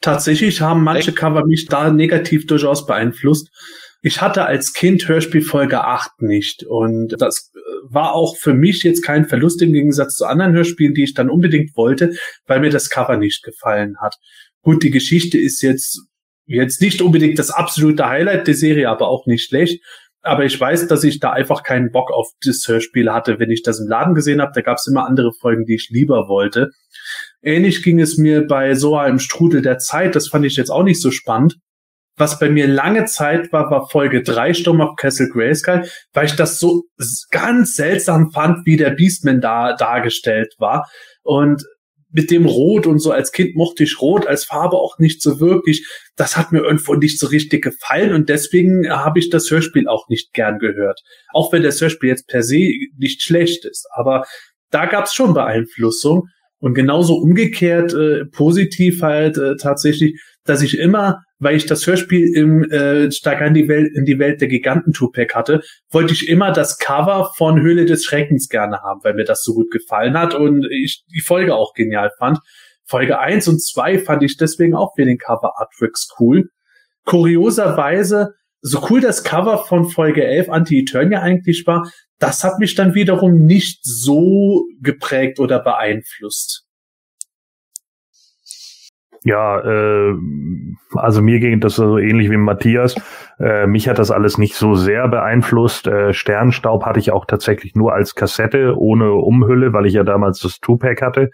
Tatsächlich 0.00 0.60
haben 0.60 0.82
manche 0.84 1.12
Cover 1.12 1.46
mich 1.46 1.66
da 1.66 1.90
negativ 1.90 2.46
durchaus 2.46 2.86
beeinflusst. 2.86 3.50
Ich 4.02 4.20
hatte 4.20 4.44
als 4.44 4.72
Kind 4.72 5.08
Hörspiel 5.08 5.42
Folge 5.42 5.82
8 5.82 6.22
nicht 6.22 6.64
und 6.64 7.14
das 7.18 7.50
äh, 7.54 7.58
war 7.88 8.14
auch 8.14 8.36
für 8.36 8.54
mich 8.54 8.82
jetzt 8.82 9.02
kein 9.02 9.26
Verlust 9.26 9.62
im 9.62 9.72
Gegensatz 9.72 10.16
zu 10.16 10.26
anderen 10.26 10.52
Hörspielen, 10.52 10.94
die 10.94 11.04
ich 11.04 11.14
dann 11.14 11.30
unbedingt 11.30 11.76
wollte, 11.76 12.14
weil 12.46 12.60
mir 12.60 12.70
das 12.70 12.90
Cover 12.90 13.16
nicht 13.16 13.42
gefallen 13.42 13.96
hat. 14.00 14.16
Gut, 14.62 14.82
die 14.82 14.90
Geschichte 14.90 15.38
ist 15.38 15.62
jetzt 15.62 16.02
jetzt 16.46 16.80
nicht 16.80 17.02
unbedingt 17.02 17.38
das 17.38 17.50
absolute 17.50 18.06
Highlight 18.06 18.46
der 18.46 18.54
Serie, 18.54 18.88
aber 18.88 19.08
auch 19.08 19.26
nicht 19.26 19.48
schlecht. 19.48 19.82
Aber 20.26 20.44
ich 20.44 20.60
weiß, 20.60 20.88
dass 20.88 21.04
ich 21.04 21.20
da 21.20 21.30
einfach 21.30 21.62
keinen 21.62 21.90
Bock 21.90 22.10
auf 22.10 22.28
das 22.44 22.66
Hörspiel 22.66 23.12
hatte, 23.12 23.38
wenn 23.38 23.50
ich 23.50 23.62
das 23.62 23.80
im 23.80 23.88
Laden 23.88 24.14
gesehen 24.14 24.40
habe. 24.40 24.52
Da 24.54 24.60
gab 24.60 24.78
es 24.78 24.86
immer 24.86 25.06
andere 25.06 25.32
Folgen, 25.40 25.64
die 25.64 25.76
ich 25.76 25.88
lieber 25.90 26.28
wollte. 26.28 26.70
Ähnlich 27.42 27.82
ging 27.82 28.00
es 28.00 28.18
mir 28.18 28.46
bei 28.46 28.74
Soa 28.74 29.06
im 29.06 29.18
Strudel 29.18 29.62
der 29.62 29.78
Zeit. 29.78 30.16
Das 30.16 30.28
fand 30.28 30.44
ich 30.44 30.56
jetzt 30.56 30.70
auch 30.70 30.82
nicht 30.82 31.00
so 31.00 31.10
spannend. 31.10 31.56
Was 32.18 32.38
bei 32.38 32.48
mir 32.48 32.66
lange 32.66 33.04
Zeit 33.04 33.52
war, 33.52 33.70
war 33.70 33.88
Folge 33.90 34.22
3 34.22 34.54
Sturm 34.54 34.80
auf 34.80 34.96
Castle 34.96 35.28
Grayskull, 35.28 35.86
weil 36.14 36.24
ich 36.24 36.34
das 36.34 36.58
so 36.58 36.84
ganz 37.30 37.76
seltsam 37.76 38.30
fand, 38.30 38.64
wie 38.64 38.78
der 38.78 38.90
Beastman 38.90 39.42
da 39.42 39.76
dargestellt 39.76 40.54
war. 40.58 40.88
Und 41.22 41.62
mit 42.10 42.30
dem 42.30 42.46
Rot 42.46 42.86
und 42.86 42.98
so 42.98 43.10
als 43.10 43.32
Kind 43.32 43.56
mochte 43.56 43.82
ich 43.82 44.00
Rot 44.00 44.26
als 44.26 44.44
Farbe 44.44 44.76
auch 44.76 44.98
nicht 44.98 45.20
so 45.20 45.40
wirklich. 45.40 45.86
Das 46.16 46.36
hat 46.36 46.52
mir 46.52 46.60
irgendwo 46.60 46.94
nicht 46.94 47.18
so 47.18 47.26
richtig 47.26 47.64
gefallen 47.64 48.12
und 48.14 48.28
deswegen 48.28 48.88
habe 48.88 49.18
ich 49.18 49.30
das 49.30 49.50
Hörspiel 49.50 49.88
auch 49.88 50.08
nicht 50.08 50.32
gern 50.32 50.58
gehört. 50.58 51.02
Auch 51.32 51.52
wenn 51.52 51.62
das 51.62 51.80
Hörspiel 51.80 52.08
jetzt 52.08 52.28
per 52.28 52.42
se 52.42 52.70
nicht 52.96 53.22
schlecht 53.22 53.64
ist. 53.64 53.86
Aber 53.92 54.24
da 54.70 54.86
gab 54.86 55.06
es 55.06 55.14
schon 55.14 55.34
Beeinflussung. 55.34 56.28
Und 56.58 56.74
genauso 56.74 57.16
umgekehrt 57.16 57.92
äh, 57.92 58.24
positiv 58.24 59.02
halt 59.02 59.36
äh, 59.36 59.56
tatsächlich, 59.56 60.20
dass 60.44 60.62
ich 60.62 60.78
immer, 60.78 61.22
weil 61.38 61.56
ich 61.56 61.66
das 61.66 61.86
Hörspiel 61.86 62.34
im 62.34 62.64
äh, 62.70 63.10
Stark 63.12 63.40
in 63.42 63.54
die 63.54 63.68
Welt, 63.68 63.94
in 63.94 64.04
die 64.04 64.18
Welt 64.18 64.40
der 64.40 64.48
Giganten 64.48 64.92
Tupac 64.92 65.34
hatte, 65.34 65.62
wollte 65.90 66.12
ich 66.12 66.28
immer 66.28 66.52
das 66.52 66.78
Cover 66.78 67.32
von 67.36 67.60
Höhle 67.60 67.84
des 67.84 68.04
Schreckens 68.04 68.48
gerne 68.48 68.80
haben, 68.82 69.00
weil 69.02 69.14
mir 69.14 69.24
das 69.24 69.42
so 69.42 69.54
gut 69.54 69.70
gefallen 69.70 70.18
hat 70.18 70.34
und 70.34 70.66
ich 70.70 71.04
die 71.14 71.20
Folge 71.20 71.54
auch 71.54 71.74
genial 71.74 72.10
fand. 72.18 72.38
Folge 72.84 73.18
eins 73.18 73.48
und 73.48 73.60
zwei 73.60 73.98
fand 73.98 74.22
ich 74.22 74.36
deswegen 74.36 74.74
auch 74.74 74.94
für 74.94 75.04
den 75.04 75.18
Cover 75.18 75.58
Artworks 75.58 76.08
cool. 76.18 76.48
Kurioserweise, 77.04 78.34
so 78.60 78.86
cool 78.90 79.00
das 79.00 79.22
Cover 79.24 79.58
von 79.58 79.88
Folge 79.88 80.24
11 80.24 80.48
Anti-Eternia 80.48 81.20
eigentlich 81.20 81.66
war, 81.66 81.90
das 82.18 82.42
hat 82.44 82.58
mich 82.58 82.74
dann 82.74 82.94
wiederum 82.94 83.44
nicht 83.44 83.80
so 83.82 84.64
geprägt 84.80 85.38
oder 85.38 85.60
beeinflusst. 85.62 86.65
Ja, 89.24 89.60
äh, 89.60 90.14
also 90.94 91.22
mir 91.22 91.40
ging 91.40 91.60
das 91.60 91.76
so 91.76 91.98
ähnlich 91.98 92.30
wie 92.30 92.36
Matthias. 92.36 92.94
Äh, 93.38 93.66
mich 93.66 93.88
hat 93.88 93.98
das 93.98 94.10
alles 94.10 94.38
nicht 94.38 94.54
so 94.54 94.74
sehr 94.74 95.08
beeinflusst. 95.08 95.86
Äh, 95.86 96.12
Sternstaub 96.12 96.84
hatte 96.84 97.00
ich 97.00 97.10
auch 97.12 97.24
tatsächlich 97.24 97.74
nur 97.74 97.92
als 97.92 98.14
Kassette 98.14 98.76
ohne 98.78 99.12
Umhülle, 99.12 99.72
weil 99.72 99.86
ich 99.86 99.94
ja 99.94 100.04
damals 100.04 100.40
das 100.40 100.60
Two-Pack 100.60 101.02
hatte. 101.02 101.30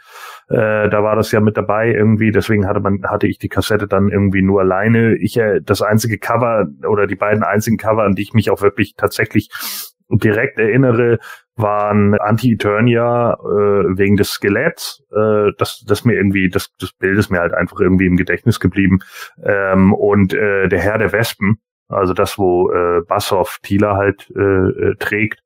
Äh, 0.49 0.89
da 0.89 1.03
war 1.03 1.17
das 1.17 1.31
ja 1.33 1.41
mit 1.41 1.57
dabei 1.57 1.93
irgendwie. 1.93 2.33
Deswegen 2.33 2.67
hatte 2.67 2.81
man 2.81 3.03
hatte 3.07 3.27
ich 3.27 3.39
die 3.39 3.49
Kassette 3.49 3.87
dann 3.87 4.09
irgendwie 4.09 4.43
nur 4.43 4.61
alleine. 4.61 5.15
Ich 5.17 5.37
äh, 5.37 5.61
das 5.63 5.83
einzige 5.83 6.19
Cover 6.19 6.67
oder 6.89 7.07
die 7.07 7.17
beiden 7.17 7.43
einzigen 7.43 7.77
Cover, 7.77 8.05
an 8.05 8.15
die 8.15 8.23
ich 8.23 8.35
mich 8.35 8.51
auch 8.51 8.63
wirklich 8.63 8.95
tatsächlich 8.97 9.51
direkt 10.19 10.59
erinnere, 10.59 11.19
waren 11.57 12.19
Anti-Eternia 12.19 13.35
äh, 13.35 13.99
wegen 13.99 14.17
des 14.17 14.31
Skeletts. 14.31 15.03
Äh, 15.15 15.53
das, 15.59 15.85
das 15.87 16.05
mir 16.05 16.15
irgendwie, 16.15 16.49
das, 16.49 16.71
das 16.79 16.93
Bild 16.93 17.19
ist 17.19 17.31
mir 17.31 17.41
halt 17.41 17.55
einfach 17.55 17.81
irgendwie 17.81 18.07
im 18.07 18.17
Gedächtnis 18.17 18.61
geblieben. 18.61 19.01
Ähm, 19.45 19.93
und 19.93 20.35
äh, 20.35 20.69
der 20.69 20.81
Herr 20.81 20.99
der 20.99 21.13
Wespen, 21.13 21.59
also 21.89 22.15
das, 22.15 22.39
wo 22.39 22.71
äh, 22.71 23.03
Bassoff 23.07 23.59
Thieler 23.63 23.97
halt 23.97 24.31
äh, 24.35 24.41
äh, 24.41 24.95
trägt. 24.97 25.41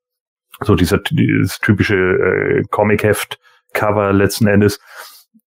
So 0.61 0.75
dieser 0.75 0.97
dieses 0.99 1.59
typische 1.59 1.95
äh, 1.95 2.63
Comic-Heft-Cover 2.71 4.13
letzten 4.13 4.47
Endes. 4.47 4.79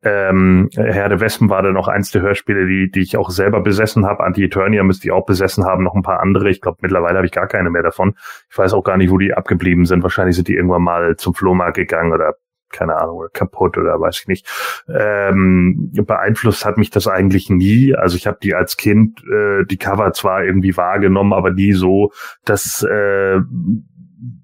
Ähm, 0.03 0.71
Herr 0.75 1.09
der 1.09 1.21
Wespen 1.21 1.51
war 1.51 1.63
dann 1.63 1.75
noch 1.75 1.89
eins 1.89 2.11
der 2.11 2.23
Hörspiele, 2.23 2.67
die, 2.67 2.91
die 2.91 3.01
ich 3.01 3.17
auch 3.17 3.31
selber 3.31 3.61
besessen 3.61 4.07
habe. 4.07 4.25
Anti-Eternia 4.25 4.83
müsste 4.83 5.09
ich 5.09 5.13
auch 5.13 5.27
besessen 5.27 5.65
haben, 5.65 5.85
noch 5.85 5.95
ein 5.95 6.03
paar 6.03 6.21
andere. 6.21 6.49
Ich 6.51 6.61
glaube, 6.61 6.79
mittlerweile 6.81 7.19
habe 7.19 7.27
ich 7.27 7.33
gar 7.33 7.47
keine 7.47 7.71
mehr 7.71 7.83
davon. 7.83 8.15
Ich 8.51 8.57
weiß 8.57 8.73
auch 8.73 8.83
gar 8.83 8.97
nicht, 8.97 9.11
wo 9.11 9.19
die 9.19 9.35
abgeblieben 9.35 9.85
sind. 9.85 10.03
Wahrscheinlich 10.03 10.37
sind 10.37 10.49
die 10.49 10.55
irgendwann 10.55 10.83
mal 10.83 11.17
zum 11.17 11.35
Flohmarkt 11.35 11.77
gegangen 11.77 12.13
oder 12.13 12.35
keine 12.71 12.97
Ahnung, 12.97 13.17
oder 13.17 13.29
kaputt 13.29 13.77
oder 13.77 14.01
weiß 14.01 14.21
ich 14.21 14.29
nicht. 14.29 14.85
Ähm, 14.89 15.91
beeinflusst 15.93 16.65
hat 16.65 16.79
mich 16.79 16.91
das 16.91 17.07
eigentlich 17.09 17.51
nie. 17.51 17.95
Also 17.95 18.17
ich 18.17 18.27
habe 18.27 18.39
die 18.43 18.55
als 18.55 18.77
Kind, 18.77 19.23
äh, 19.25 19.65
die 19.65 19.77
Cover 19.77 20.13
zwar 20.13 20.45
irgendwie 20.45 20.77
wahrgenommen, 20.77 21.33
aber 21.33 21.51
nie 21.51 21.73
so, 21.73 22.13
dass 22.45 22.83
äh, 22.83 23.41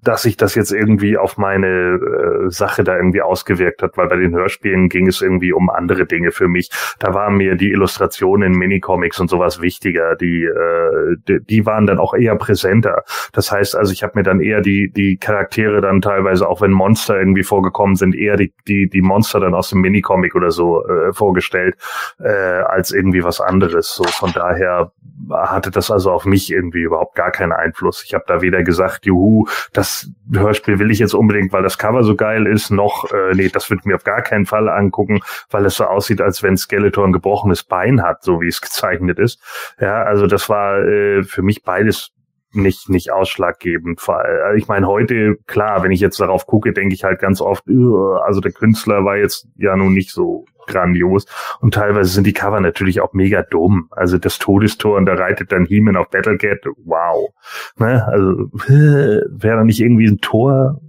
dass 0.01 0.23
sich 0.23 0.37
das 0.37 0.55
jetzt 0.55 0.71
irgendwie 0.71 1.17
auf 1.17 1.37
meine 1.37 1.67
äh, 1.67 2.49
Sache 2.49 2.83
da 2.83 2.95
irgendwie 2.95 3.21
ausgewirkt 3.21 3.83
hat, 3.83 3.97
weil 3.97 4.07
bei 4.07 4.15
den 4.15 4.33
Hörspielen 4.33 4.89
ging 4.89 5.07
es 5.07 5.21
irgendwie 5.21 5.53
um 5.53 5.69
andere 5.69 6.05
Dinge 6.05 6.31
für 6.31 6.47
mich. 6.47 6.71
Da 6.99 7.13
waren 7.13 7.37
mir 7.37 7.55
die 7.55 7.71
Illustrationen 7.71 8.53
in 8.53 8.57
Minicomics 8.57 9.19
und 9.19 9.29
sowas 9.29 9.61
wichtiger. 9.61 10.15
Die, 10.15 10.45
äh, 10.45 11.17
die, 11.27 11.43
die 11.43 11.65
waren 11.65 11.85
dann 11.85 11.99
auch 11.99 12.15
eher 12.15 12.35
präsenter. 12.35 13.03
Das 13.33 13.51
heißt 13.51 13.75
also, 13.75 13.93
ich 13.93 14.01
habe 14.01 14.13
mir 14.15 14.23
dann 14.23 14.39
eher 14.39 14.61
die, 14.61 14.91
die 14.91 15.17
Charaktere 15.17 15.81
dann 15.81 16.01
teilweise, 16.01 16.47
auch 16.47 16.61
wenn 16.61 16.71
Monster 16.71 17.19
irgendwie 17.19 17.43
vorgekommen 17.43 17.95
sind, 17.95 18.15
eher 18.15 18.35
die, 18.35 18.53
die, 18.67 18.89
die 18.89 19.01
Monster 19.01 19.39
dann 19.39 19.53
aus 19.53 19.69
dem 19.69 19.81
Minicomic 19.81 20.33
oder 20.35 20.49
so 20.49 20.85
äh, 20.87 21.13
vorgestellt, 21.13 21.75
äh, 22.19 22.27
als 22.29 22.91
irgendwie 22.91 23.23
was 23.23 23.41
anderes. 23.41 23.93
So 23.93 24.05
von 24.05 24.31
daher 24.33 24.91
hatte 25.29 25.71
das 25.71 25.91
also 25.91 26.11
auf 26.11 26.25
mich 26.25 26.51
irgendwie 26.51 26.81
überhaupt 26.81 27.15
gar 27.15 27.31
keinen 27.31 27.51
Einfluss. 27.51 28.03
Ich 28.05 28.13
habe 28.13 28.23
da 28.27 28.41
weder 28.41 28.63
gesagt, 28.63 29.05
juhu, 29.05 29.45
das 29.73 30.09
Hörspiel 30.31 30.79
will 30.79 30.91
ich 30.91 30.99
jetzt 30.99 31.13
unbedingt, 31.13 31.53
weil 31.53 31.63
das 31.63 31.77
Cover 31.77 32.03
so 32.03 32.15
geil 32.15 32.47
ist, 32.47 32.71
noch, 32.71 33.11
äh, 33.11 33.33
nee, 33.33 33.49
das 33.49 33.69
würde 33.69 33.83
mir 33.85 33.95
auf 33.95 34.03
gar 34.03 34.21
keinen 34.21 34.45
Fall 34.45 34.69
angucken, 34.69 35.19
weil 35.49 35.65
es 35.65 35.75
so 35.75 35.85
aussieht, 35.85 36.21
als 36.21 36.43
wenn 36.43 36.57
Skeletor 36.57 37.05
ein 37.05 37.13
gebrochenes 37.13 37.63
Bein 37.63 38.03
hat, 38.03 38.23
so 38.23 38.41
wie 38.41 38.47
es 38.47 38.61
gezeichnet 38.61 39.19
ist. 39.19 39.41
Ja, 39.79 40.03
also 40.03 40.27
das 40.27 40.49
war 40.49 40.79
äh, 40.79 41.23
für 41.23 41.41
mich 41.41 41.63
beides 41.63 42.11
nicht 42.53 42.89
nicht 42.89 43.11
ausschlaggebend. 43.11 44.01
Äh, 44.07 44.57
ich 44.57 44.67
meine, 44.67 44.87
heute, 44.87 45.37
klar, 45.47 45.83
wenn 45.83 45.91
ich 45.91 45.99
jetzt 45.99 46.19
darauf 46.19 46.45
gucke, 46.47 46.73
denke 46.73 46.95
ich 46.95 47.03
halt 47.03 47.19
ganz 47.19 47.41
oft, 47.41 47.63
also 47.67 48.41
der 48.41 48.51
Künstler 48.51 49.03
war 49.05 49.17
jetzt 49.17 49.47
ja 49.55 49.75
nun 49.75 49.93
nicht 49.93 50.11
so 50.11 50.45
grandios. 50.67 51.25
Und 51.59 51.73
teilweise 51.73 52.11
sind 52.11 52.27
die 52.27 52.33
Cover 52.33 52.59
natürlich 52.59 53.01
auch 53.01 53.13
mega 53.13 53.43
dumm. 53.43 53.87
Also 53.91 54.17
das 54.17 54.39
Todestor 54.39 54.97
und 54.97 55.05
da 55.05 55.13
reitet 55.13 55.51
dann 55.51 55.65
He-Man 55.65 55.95
auf 55.95 56.09
Battlecat. 56.09 56.59
Wow. 56.83 57.29
Ne? 57.77 58.05
Also 58.05 58.49
wäre 58.67 59.57
da 59.57 59.63
nicht 59.63 59.79
irgendwie 59.79 60.07
ein 60.07 60.19
Tor? 60.19 60.81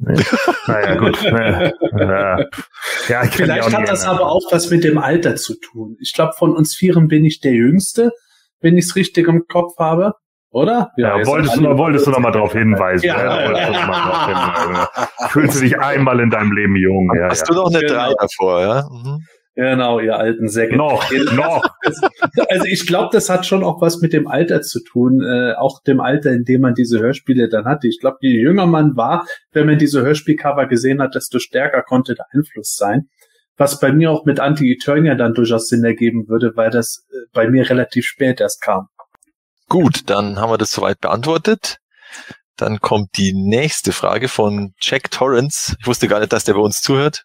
Nee. 0.00 0.14
naja, 0.66 0.94
gut. 0.94 1.22
ja. 1.22 2.38
Ja, 3.08 3.24
Vielleicht 3.24 3.76
hat 3.76 3.88
das 3.88 4.04
aber 4.04 4.30
auch 4.30 4.52
was 4.52 4.70
mit 4.70 4.84
dem 4.84 4.98
Alter 4.98 5.36
zu 5.36 5.58
tun. 5.58 5.96
Ich 6.00 6.12
glaube, 6.12 6.34
von 6.38 6.54
uns 6.54 6.76
Vieren 6.76 7.08
bin 7.08 7.24
ich 7.24 7.40
der 7.40 7.52
Jüngste, 7.52 8.12
wenn 8.60 8.78
ich 8.78 8.84
es 8.84 8.96
richtig 8.96 9.26
im 9.26 9.46
Kopf 9.48 9.76
habe. 9.78 10.14
Oder? 10.50 10.90
Ja, 10.96 11.18
ja 11.18 11.26
wolltest, 11.26 11.56
du, 11.56 11.76
wolltest 11.76 12.06
du 12.06 12.10
noch 12.10 12.20
mal 12.20 12.30
darauf 12.30 12.52
hinweisen. 12.52 13.06
Ja, 13.06 13.22
ja, 13.22 13.52
ja. 13.52 14.26
Hinweisen. 14.66 14.86
Fühlst 15.28 15.56
du 15.56 15.60
dich 15.64 15.78
einmal 15.78 16.20
in 16.20 16.30
deinem 16.30 16.52
Leben 16.52 16.76
jung. 16.76 17.10
Ja, 17.16 17.28
Hast 17.28 17.48
du 17.48 17.54
noch 17.54 17.68
eine 17.68 17.80
genau. 17.80 17.94
Drei 17.94 18.14
davor, 18.18 18.60
ja? 18.62 18.88
Mhm. 18.90 19.18
Genau, 19.58 19.98
ihr 19.98 20.16
alten 20.16 20.48
Säcke. 20.48 20.76
Noch, 20.76 21.10
noch. 21.32 21.64
Also 22.48 22.64
ich 22.66 22.86
glaube, 22.86 23.08
das 23.12 23.28
hat 23.28 23.44
schon 23.44 23.64
auch 23.64 23.80
was 23.80 24.00
mit 24.00 24.12
dem 24.12 24.28
Alter 24.28 24.62
zu 24.62 24.78
tun, 24.84 25.20
äh, 25.20 25.54
auch 25.54 25.82
dem 25.82 26.00
Alter, 26.00 26.30
in 26.30 26.44
dem 26.44 26.60
man 26.60 26.74
diese 26.74 27.00
Hörspiele 27.00 27.48
dann 27.48 27.64
hatte. 27.64 27.88
Ich 27.88 27.98
glaube, 28.00 28.18
je 28.20 28.40
jünger 28.40 28.66
man 28.66 28.96
war, 28.96 29.26
wenn 29.52 29.66
man 29.66 29.76
diese 29.76 30.02
Hörspielcover 30.02 30.66
gesehen 30.66 31.02
hat, 31.02 31.16
desto 31.16 31.40
stärker 31.40 31.82
konnte 31.82 32.14
der 32.14 32.26
Einfluss 32.32 32.76
sein. 32.76 33.08
Was 33.56 33.80
bei 33.80 33.92
mir 33.92 34.12
auch 34.12 34.24
mit 34.24 34.38
Anti-Eternia 34.38 35.16
dann 35.16 35.34
durchaus 35.34 35.66
Sinn 35.66 35.82
ergeben 35.82 36.28
würde, 36.28 36.52
weil 36.54 36.70
das 36.70 37.04
äh, 37.10 37.26
bei 37.32 37.50
mir 37.50 37.68
relativ 37.68 38.04
spät 38.04 38.40
erst 38.40 38.62
kam. 38.62 38.86
Gut, 39.68 40.08
dann 40.08 40.38
haben 40.38 40.50
wir 40.50 40.58
das 40.58 40.72
soweit 40.72 41.00
beantwortet. 41.00 41.78
Dann 42.56 42.80
kommt 42.80 43.16
die 43.18 43.34
nächste 43.34 43.92
Frage 43.92 44.28
von 44.28 44.74
Jack 44.80 45.10
Torrance. 45.10 45.76
Ich 45.78 45.86
wusste 45.86 46.08
gar 46.08 46.20
nicht, 46.20 46.32
dass 46.32 46.44
der 46.44 46.54
bei 46.54 46.60
uns 46.60 46.80
zuhört. 46.80 47.24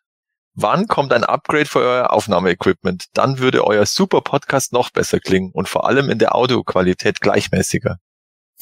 Wann 0.54 0.88
kommt 0.88 1.14
ein 1.14 1.24
Upgrade 1.24 1.66
für 1.66 1.80
euer 1.80 2.12
Aufnahmeequipment? 2.12 3.06
Dann 3.14 3.40
würde 3.40 3.66
euer 3.66 3.86
super 3.86 4.22
Podcast 4.22 4.74
noch 4.74 4.92
besser 4.92 5.20
klingen 5.20 5.52
und 5.52 5.68
vor 5.68 5.88
allem 5.88 6.10
in 6.10 6.20
der 6.20 6.36
Audioqualität 6.36 7.22
gleichmäßiger. 7.22 7.98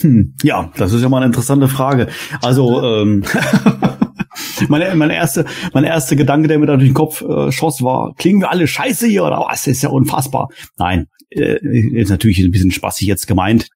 Hm, 0.01 0.35
ja, 0.43 0.71
das 0.77 0.93
ist 0.93 1.01
ja 1.01 1.09
mal 1.09 1.17
eine 1.17 1.27
interessante 1.27 1.67
Frage. 1.67 2.07
Also 2.41 2.83
ähm, 2.83 3.23
meine, 4.67 4.93
meine 4.95 5.15
erste, 5.15 5.45
mein 5.73 5.83
erster 5.83 6.15
Gedanke, 6.15 6.47
der 6.47 6.59
mir 6.59 6.65
da 6.65 6.75
durch 6.75 6.89
den 6.89 6.93
Kopf 6.93 7.21
äh, 7.21 7.51
schoss, 7.51 7.81
war: 7.81 8.13
Klingen 8.17 8.41
wir 8.41 8.51
alle 8.51 8.67
Scheiße 8.67 9.07
hier 9.07 9.23
oder 9.23 9.45
was? 9.47 9.67
Ist 9.67 9.81
ja 9.81 9.89
unfassbar. 9.89 10.49
Nein, 10.77 11.07
äh, 11.29 11.57
ist 11.63 12.09
natürlich 12.09 12.39
ein 12.39 12.51
bisschen 12.51 12.71
spaßig 12.71 13.07
jetzt 13.07 13.27
gemeint. 13.27 13.67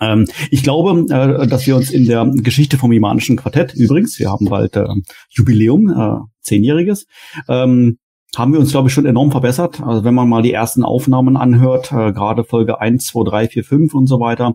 Ähm, 0.00 0.26
ich 0.50 0.62
glaube, 0.62 1.06
äh, 1.12 1.46
dass 1.46 1.66
wir 1.66 1.76
uns 1.76 1.90
in 1.90 2.06
der 2.06 2.30
Geschichte 2.36 2.78
vom 2.78 2.92
imanischen 2.92 3.36
Quartett, 3.36 3.74
übrigens, 3.74 4.18
wir 4.18 4.30
haben 4.30 4.46
bald 4.46 4.76
äh, 4.76 4.86
Jubiläum, 5.30 5.90
äh, 5.90 6.18
zehnjähriges, 6.40 7.06
ähm, 7.48 7.98
haben 8.36 8.52
wir 8.52 8.60
uns, 8.60 8.72
glaube 8.72 8.88
ich, 8.88 8.94
schon 8.94 9.06
enorm 9.06 9.30
verbessert. 9.30 9.82
Also 9.82 10.04
wenn 10.04 10.14
man 10.14 10.28
mal 10.28 10.42
die 10.42 10.52
ersten 10.52 10.84
Aufnahmen 10.84 11.36
anhört, 11.36 11.92
äh, 11.92 12.12
gerade 12.12 12.44
Folge 12.44 12.80
1, 12.80 13.04
2, 13.04 13.28
3, 13.28 13.48
4, 13.48 13.64
5 13.64 13.94
und 13.94 14.06
so 14.06 14.20
weiter, 14.20 14.54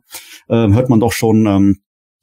äh, 0.49 0.67
hört 0.69 0.89
man 0.89 0.99
doch 0.99 1.11
schon 1.11 1.45
ähm, 1.45 1.77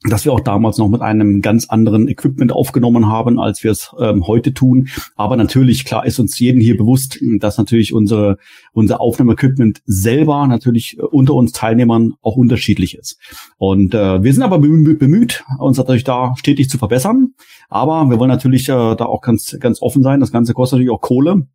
dass 0.09 0.25
wir 0.25 0.33
auch 0.33 0.39
damals 0.39 0.77
noch 0.77 0.89
mit 0.89 1.01
einem 1.01 1.41
ganz 1.41 1.69
anderen 1.69 2.07
Equipment 2.07 2.51
aufgenommen 2.51 3.07
haben, 3.07 3.39
als 3.39 3.63
wir 3.63 3.71
es 3.71 3.91
ähm, 3.99 4.27
heute 4.27 4.53
tun. 4.53 4.89
Aber 5.15 5.35
natürlich, 5.35 5.85
klar, 5.85 6.05
ist 6.05 6.19
uns 6.19 6.37
jeden 6.39 6.61
hier 6.61 6.77
bewusst, 6.77 7.19
dass 7.39 7.57
natürlich 7.57 7.93
unsere, 7.93 8.37
unser 8.73 9.01
Aufnahmeequipment 9.01 9.81
selber 9.85 10.47
natürlich 10.47 10.97
äh, 10.97 11.01
unter 11.01 11.33
uns 11.33 11.51
Teilnehmern 11.51 12.13
auch 12.21 12.35
unterschiedlich 12.35 12.97
ist. 12.97 13.19
Und 13.57 13.93
äh, 13.93 14.23
wir 14.23 14.33
sind 14.33 14.43
aber 14.43 14.59
bemüht, 14.59 15.43
uns 15.59 15.77
natürlich 15.77 16.03
da 16.03 16.33
stetig 16.37 16.69
zu 16.69 16.77
verbessern. 16.77 17.33
Aber 17.69 18.09
wir 18.09 18.19
wollen 18.19 18.29
natürlich 18.29 18.69
äh, 18.69 18.95
da 18.95 19.05
auch 19.05 19.21
ganz, 19.21 19.57
ganz 19.59 19.81
offen 19.81 20.03
sein. 20.03 20.19
Das 20.19 20.31
Ganze 20.31 20.53
kostet 20.53 20.77
natürlich 20.77 20.93
auch 20.93 21.01
Kohle. 21.01 21.47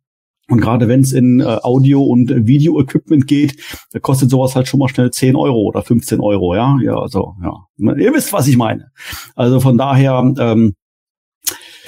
Und 0.49 0.59
gerade 0.59 0.87
wenn 0.87 1.01
es 1.01 1.13
in 1.13 1.39
äh, 1.39 1.43
Audio- 1.43 2.03
und 2.03 2.29
Video-Equipment 2.45 3.27
geht, 3.27 3.55
da 3.91 3.99
kostet 3.99 4.29
sowas 4.29 4.55
halt 4.55 4.67
schon 4.67 4.79
mal 4.79 4.89
schnell 4.89 5.11
10 5.11 5.35
Euro 5.35 5.61
oder 5.61 5.81
15 5.81 6.19
Euro, 6.19 6.55
ja. 6.55 6.77
Ja, 6.81 6.97
also, 6.97 7.35
ja. 7.41 7.53
Ihr 7.77 8.13
wisst, 8.13 8.33
was 8.33 8.47
ich 8.47 8.57
meine. 8.57 8.91
Also 9.35 9.59
von 9.59 9.77
daher, 9.77 10.33
ähm, 10.37 10.73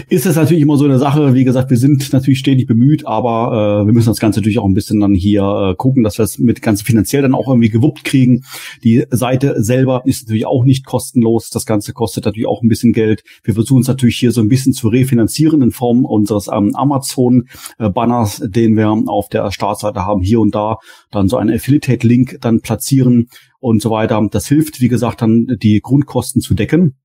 ist 0.10 0.26
es 0.26 0.36
natürlich 0.36 0.64
immer 0.64 0.78
so 0.78 0.86
eine 0.86 1.00
Sache. 1.00 1.34
Wie 1.34 1.44
gesagt, 1.44 1.70
wir 1.70 1.78
sind 1.78 2.12
natürlich 2.14 2.40
stetig 2.40 2.68
bemüht, 2.68 3.06
aber 3.06 3.82
äh, 3.82 3.86
wir 3.86 3.94
müssen 3.94 4.10
das 4.10 4.20
Ganze 4.20 4.40
natürlich 4.40 4.60
auch 4.60 4.66
ein 4.66 4.74
bisschen 4.74 5.00
dann 5.00 5.14
hier 5.14 5.44
äh, 5.44 5.76
gucken, 5.76 6.04
dass 6.04 6.18
wir 6.18 6.26
es 6.26 6.40
mit 6.40 6.62
ganz 6.62 6.82
finanziell 6.82 7.22
dann 7.22 7.36
auch 7.36 7.48
irgendwie 7.48 7.70
gewuppt 7.70 8.04
kriegen. 8.04 8.44
Die 8.84 9.06
Seite 9.10 9.62
selber 9.64 10.04
ist 10.06 10.24
natürlich 10.24 10.46
auch 10.46 10.64
nicht 10.64 10.86
kostenlos. 10.86 11.50
Das 11.50 11.66
Ganze 11.66 11.94
kostet 11.94 12.26
natürlich 12.26 12.48
auch 12.48 12.62
ein 12.62 12.70
bisschen 12.70 12.94
Geld. 12.94 13.24
Wir 13.44 13.54
versuchen 13.54 13.82
es 13.82 13.88
natürlich 13.88 14.18
hier 14.18 14.32
so 14.32 14.42
ein 14.42 14.50
bisschen 14.50 14.74
zu 14.74 14.88
refinanzieren 14.88 15.62
in 15.62 15.72
Form 15.72 16.06
unseres 16.06 16.48
ähm, 16.48 16.76
Amazon-Banners, 16.76 18.44
den 18.48 18.76
wir 18.76 18.90
auf 19.08 19.30
der 19.30 19.52
Startseite 19.52 20.06
haben, 20.06 20.22
hier 20.22 20.40
und 20.40 20.56
da 20.56 20.78
dann 21.12 21.28
so 21.28 21.38
einen 21.38 21.54
Affiliate-Link 21.56 22.38
dann 22.42 22.62
platzieren 22.62 23.28
und 23.60 23.82
so 23.82 23.90
weiter. 23.90 24.22
Das 24.32 24.48
hilft, 24.48 24.82
wie 24.82 24.90
gesagt, 24.90 25.22
dann 25.22 25.48
die 25.62 25.80
Grundkosten 25.82 26.42
zu 26.42 26.54
decken. 26.54 26.96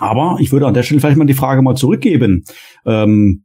Aber 0.00 0.36
ich 0.40 0.52
würde 0.52 0.66
an 0.66 0.74
der 0.74 0.82
Stelle 0.82 1.00
vielleicht 1.00 1.18
mal 1.18 1.26
die 1.26 1.34
Frage 1.34 1.62
mal 1.62 1.76
zurückgeben. 1.76 2.44
Ähm, 2.86 3.44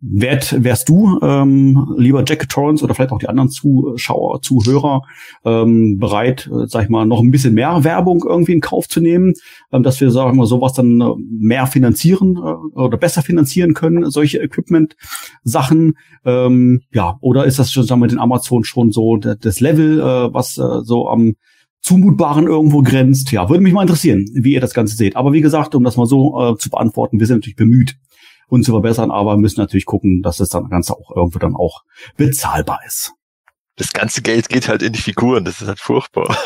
wärst, 0.00 0.64
wärst 0.64 0.88
du, 0.88 1.18
ähm, 1.22 1.94
lieber 1.96 2.24
Jack 2.26 2.48
Torrance 2.48 2.82
oder 2.82 2.94
vielleicht 2.94 3.12
auch 3.12 3.18
die 3.18 3.28
anderen 3.28 3.50
Zuschauer, 3.50 4.40
Zuhörer, 4.40 5.02
ähm, 5.44 5.98
bereit, 5.98 6.48
äh, 6.52 6.66
sag 6.66 6.84
ich 6.84 6.88
mal, 6.88 7.06
noch 7.06 7.20
ein 7.20 7.30
bisschen 7.30 7.54
mehr 7.54 7.84
Werbung 7.84 8.24
irgendwie 8.26 8.52
in 8.52 8.60
Kauf 8.60 8.88
zu 8.88 9.00
nehmen, 9.00 9.34
ähm, 9.72 9.82
dass 9.82 10.00
wir, 10.00 10.10
sagen 10.10 10.30
wir 10.30 10.36
mal, 10.36 10.46
sowas 10.46 10.72
dann 10.72 11.00
äh, 11.00 11.14
mehr 11.30 11.66
finanzieren 11.66 12.36
äh, 12.36 12.78
oder 12.78 12.96
besser 12.96 13.22
finanzieren 13.22 13.74
können, 13.74 14.10
solche 14.10 14.38
Equipment-Sachen? 14.38 15.94
Ähm, 16.24 16.80
ja, 16.92 17.16
oder 17.20 17.44
ist 17.44 17.58
das 17.58 17.70
schon, 17.70 17.84
sagen 17.84 18.00
wir, 18.00 18.08
den 18.08 18.18
Amazon 18.18 18.64
schon 18.64 18.90
so 18.92 19.16
das 19.16 19.60
Level, 19.60 20.00
äh, 20.00 20.32
was 20.32 20.56
äh, 20.58 20.80
so 20.82 21.08
am 21.08 21.34
Zumutbaren 21.82 22.46
irgendwo 22.46 22.82
grenzt. 22.82 23.32
Ja, 23.32 23.48
würde 23.48 23.62
mich 23.62 23.72
mal 23.72 23.82
interessieren, 23.82 24.26
wie 24.34 24.52
ihr 24.52 24.60
das 24.60 24.74
Ganze 24.74 24.96
seht. 24.96 25.16
Aber 25.16 25.32
wie 25.32 25.40
gesagt, 25.40 25.74
um 25.74 25.84
das 25.84 25.96
mal 25.96 26.06
so 26.06 26.52
äh, 26.52 26.56
zu 26.56 26.70
beantworten, 26.70 27.18
wir 27.18 27.26
sind 27.26 27.38
natürlich 27.38 27.56
bemüht, 27.56 27.96
uns 28.48 28.66
zu 28.66 28.72
verbessern, 28.72 29.10
aber 29.10 29.36
müssen 29.36 29.60
natürlich 29.60 29.86
gucken, 29.86 30.22
dass 30.22 30.36
das 30.38 30.50
dann 30.50 30.68
Ganze 30.68 30.94
auch 30.94 31.14
irgendwo 31.14 31.38
dann 31.38 31.54
auch 31.54 31.84
bezahlbar 32.16 32.80
ist 32.86 33.14
das 33.80 33.94
ganze 33.94 34.20
Geld 34.20 34.50
geht 34.50 34.68
halt 34.68 34.82
in 34.82 34.92
die 34.92 35.00
Figuren. 35.00 35.46
Das 35.46 35.62
ist 35.62 35.66
halt 35.66 35.80
furchtbar. 35.80 36.36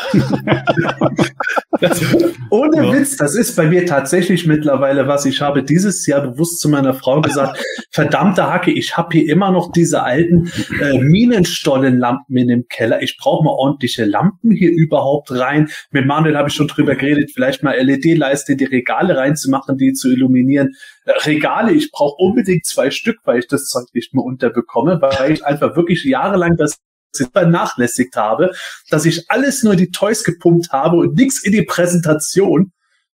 das, 1.81 2.01
ohne 2.49 2.77
ja. 2.77 2.93
Witz, 2.93 3.17
das 3.17 3.35
ist 3.35 3.57
bei 3.57 3.67
mir 3.67 3.85
tatsächlich 3.85 4.47
mittlerweile 4.47 5.09
was. 5.09 5.25
Ich 5.25 5.41
habe 5.41 5.61
dieses 5.61 6.07
Jahr 6.07 6.21
bewusst 6.21 6.61
zu 6.61 6.69
meiner 6.69 6.93
Frau 6.93 7.19
gesagt, 7.19 7.61
verdammte 7.91 8.47
Hacke, 8.47 8.71
ich 8.71 8.95
habe 8.95 9.17
hier 9.17 9.29
immer 9.29 9.51
noch 9.51 9.73
diese 9.73 10.03
alten 10.03 10.49
äh, 10.79 10.97
Minenstollenlampen 10.97 12.37
in 12.37 12.47
dem 12.47 12.67
Keller. 12.69 13.01
Ich 13.01 13.17
brauche 13.17 13.43
mal 13.43 13.51
ordentliche 13.51 14.05
Lampen 14.05 14.51
hier 14.51 14.71
überhaupt 14.71 15.29
rein. 15.31 15.67
Mit 15.91 16.05
Manuel 16.05 16.37
habe 16.37 16.47
ich 16.47 16.55
schon 16.55 16.69
drüber 16.69 16.95
geredet, 16.95 17.31
vielleicht 17.33 17.63
mal 17.63 17.77
LED-Leiste, 17.77 18.55
die 18.55 18.63
Regale 18.63 19.17
reinzumachen, 19.17 19.77
die 19.77 19.91
zu 19.91 20.09
illuminieren. 20.09 20.69
Äh, 21.03 21.11
Regale, 21.25 21.73
ich 21.73 21.91
brauche 21.91 22.15
unbedingt 22.15 22.65
zwei 22.65 22.91
Stück, 22.91 23.17
weil 23.25 23.39
ich 23.39 23.47
das 23.49 23.65
Zeug 23.65 23.87
nicht 23.93 24.13
mehr 24.13 24.23
unterbekomme, 24.23 25.01
weil 25.01 25.33
ich 25.33 25.45
einfach 25.45 25.75
wirklich 25.75 26.05
jahrelang 26.05 26.55
das 26.55 26.77
vernachlässigt 27.23 28.15
habe, 28.15 28.51
dass 28.89 29.05
ich 29.05 29.29
alles 29.29 29.63
nur 29.63 29.75
die 29.75 29.91
Toys 29.91 30.23
gepumpt 30.23 30.71
habe 30.71 30.97
und 30.97 31.15
nichts 31.15 31.43
in 31.43 31.51
die 31.51 31.63
Präsentation. 31.63 32.71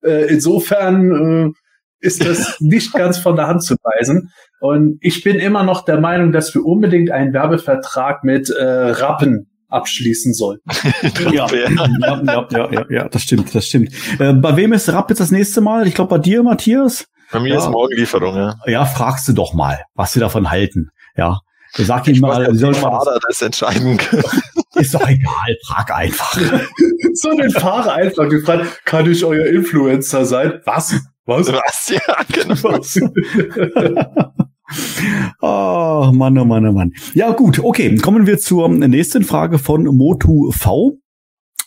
Äh, 0.04 0.28
insofern 0.28 1.52
äh, 1.52 2.06
ist 2.06 2.24
das 2.26 2.58
nicht 2.60 2.94
ganz 2.94 3.18
von 3.18 3.36
der 3.36 3.48
Hand 3.48 3.64
zu 3.64 3.76
weisen. 3.84 4.32
Und 4.60 4.98
ich 5.02 5.24
bin 5.24 5.38
immer 5.38 5.64
noch 5.64 5.86
der 5.86 6.00
Meinung, 6.00 6.32
dass 6.32 6.54
wir 6.54 6.66
unbedingt 6.66 7.12
einen 7.12 7.34
Werbevertrag 7.34 8.24
mit 8.24 8.50
äh, 8.50 8.64
Rappen 8.64 9.50
abschließen 9.70 10.34
sollten. 10.34 10.70
ja, 11.32 11.48
ja, 11.52 11.70
ja, 11.70 12.48
ja, 12.52 12.86
ja, 12.90 13.10
das 13.10 13.24
stimmt, 13.24 13.54
das 13.54 13.68
stimmt. 13.68 13.92
Äh, 14.20 14.34
bei 14.34 14.56
wem 14.56 14.74
ist 14.74 14.90
Rapp 14.90 15.10
jetzt 15.10 15.20
das 15.20 15.32
nächste 15.32 15.62
Mal? 15.62 15.88
Ich 15.88 15.96
glaube 15.96 16.10
bei 16.10 16.20
dir, 16.20 16.44
Matthias. 16.44 17.06
Bei 17.32 17.40
mir 17.40 17.50
ja. 17.50 17.58
ist 17.58 17.70
Morgenlieferung, 17.70 18.36
ja. 18.36 18.56
Ja, 18.66 18.86
fragst 18.86 19.28
du 19.28 19.34
doch 19.34 19.54
mal, 19.54 19.84
was 19.94 20.14
sie 20.14 20.20
davon 20.20 20.50
halten. 20.50 20.90
Ja, 21.16 21.40
Sag 21.78 22.08
ihm 22.08 22.20
mal, 22.20 22.52
sie 22.52 22.60
soll 22.60 22.74
mal 22.74 22.82
Fahrer 22.82 23.20
das 23.28 23.42
entscheiden 23.42 23.98
können. 23.98 24.24
Ist 24.76 24.94
doch 24.94 25.08
egal, 25.08 25.58
frag 25.66 25.96
einfach. 25.96 26.38
so 27.14 27.32
den 27.32 27.52
Fahrer 27.52 27.94
einfach 27.94 28.28
gefragt, 28.30 28.82
kann 28.86 29.10
ich 29.10 29.24
euer 29.24 29.48
Influencer 29.48 30.26
sein? 30.26 30.60
Was? 30.66 30.94
Was? 31.26 31.52
Was? 31.52 31.90
Ja, 31.90 32.00
genau. 32.32 32.56
Was? 32.64 33.00
oh, 35.42 36.12
Mann, 36.14 36.38
oh 36.38 36.46
Mann, 36.46 36.68
oh 36.68 36.72
Mann. 36.72 36.94
Ja, 37.14 37.32
gut, 37.32 37.60
okay. 37.60 37.96
Kommen 37.98 38.28
wir 38.28 38.38
zur 38.38 38.70
nächsten 38.70 39.24
Frage 39.24 39.60
von 39.60 39.84
Motu 39.84 40.52
V. 40.52 41.00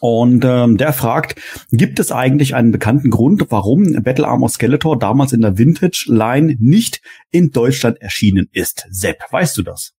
Und 0.01 0.45
ähm, 0.47 0.79
der 0.79 0.95
fragt, 0.95 1.39
gibt 1.71 2.01
es 2.01 2.11
eigentlich 2.11 2.55
einen 2.55 2.73
bekannten 2.73 3.11
Grund, 3.11 3.45
warum 3.51 4.03
Battle 4.03 4.27
Armor 4.27 4.49
Skeletor 4.49 4.99
damals 4.99 5.35
in 5.35 5.43
der 5.43 5.59
Vintage 5.59 6.07
Line 6.09 6.57
nicht 6.59 7.03
in 7.31 7.51
Deutschland 7.51 8.01
erschienen 8.01 8.49
ist? 8.53 8.87
Sepp, 8.89 9.19
weißt 9.31 9.59
du 9.59 9.63
das? 9.63 9.93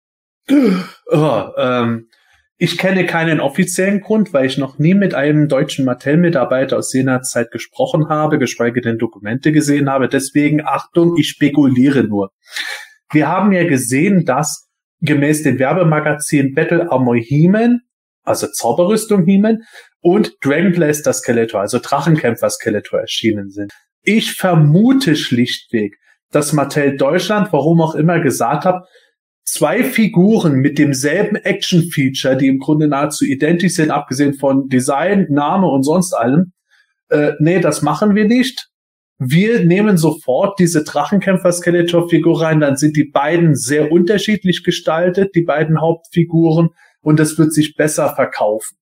Oh, 1.08 1.44
ähm, 1.58 2.08
ich 2.58 2.78
kenne 2.78 3.06
keinen 3.06 3.40
offiziellen 3.40 4.02
Grund, 4.02 4.34
weil 4.34 4.46
ich 4.46 4.58
noch 4.58 4.78
nie 4.78 4.94
mit 4.94 5.16
einem 5.16 5.48
deutschen 5.48 5.84
Mattel-Mitarbeiter 5.84 6.78
aus 6.78 6.94
jener 6.94 7.24
Zeit 7.24 7.50
gesprochen 7.52 8.10
habe, 8.10 8.38
geschweige 8.38 8.82
denn 8.82 9.00
Dokumente 9.00 9.52
gesehen 9.52 9.90
habe. 9.90 10.08
Deswegen 10.08 10.62
Achtung, 10.64 11.18
ich 11.18 11.30
spekuliere 11.30 12.04
nur. 12.04 12.30
Wir 13.12 13.28
haben 13.28 13.52
ja 13.52 13.68
gesehen, 13.68 14.26
dass 14.26 14.70
gemäß 15.02 15.44
dem 15.44 15.58
Werbemagazin 15.58 16.54
Battle 16.54 16.92
Armor 16.92 17.16
He-Man, 17.16 17.82
also 18.24 18.48
Zauberrüstung 18.48 19.26
He-Man, 19.26 19.64
und 20.00 20.34
Dragon 20.44 20.72
Blaster 20.72 21.14
Skeletor, 21.14 21.62
also 21.62 21.80
Drachenkämpfer 21.80 22.50
Skeletor 22.50 23.00
erschienen 23.00 23.50
sind. 23.50 23.72
Ich 24.04 24.34
vermute 24.34 25.16
schlichtweg, 25.16 25.98
dass 26.32 26.54
Mattel 26.54 26.98
Deutschland, 26.98 27.52
warum 27.52 27.82
auch 27.82 27.96
immer, 27.96 28.20
gesagt 28.20 28.66
hat, 28.66 28.86
zwei 29.44 29.84
Figuren 29.84 30.56
mit 30.56 30.78
demselben 30.78 31.36
Action-Feature, 31.36 32.38
die 32.38 32.48
im 32.48 32.60
Grunde 32.60 32.88
nahezu 32.88 33.26
identisch 33.26 33.74
sind, 33.74 33.92
abgesehen 33.92 34.34
von 34.34 34.68
Design, 34.70 35.28
Name 35.30 35.68
und 35.68 35.84
sonst 35.84 36.14
allem. 36.14 36.54
Äh, 37.10 37.34
nee, 37.40 37.60
das 37.60 37.82
machen 37.82 38.16
wir 38.16 38.26
nicht. 38.26 38.70
Wir 39.18 39.64
nehmen 39.64 39.98
sofort 39.98 40.58
diese 40.58 40.84
Drachenkämpfer-Skeletor-Figur 40.84 42.42
rein, 42.42 42.60
dann 42.60 42.76
sind 42.76 42.98
die 42.98 43.04
beiden 43.04 43.56
sehr 43.56 43.92
unterschiedlich 43.92 44.64
gestaltet, 44.64 45.36
die 45.36 45.44
beiden 45.44 45.80
Hauptfiguren, 45.80 46.70
und 47.02 47.20
es 47.20 47.38
wird 47.38 47.54
sich 47.54 47.76
besser 47.76 48.16
verkaufen. 48.16 48.78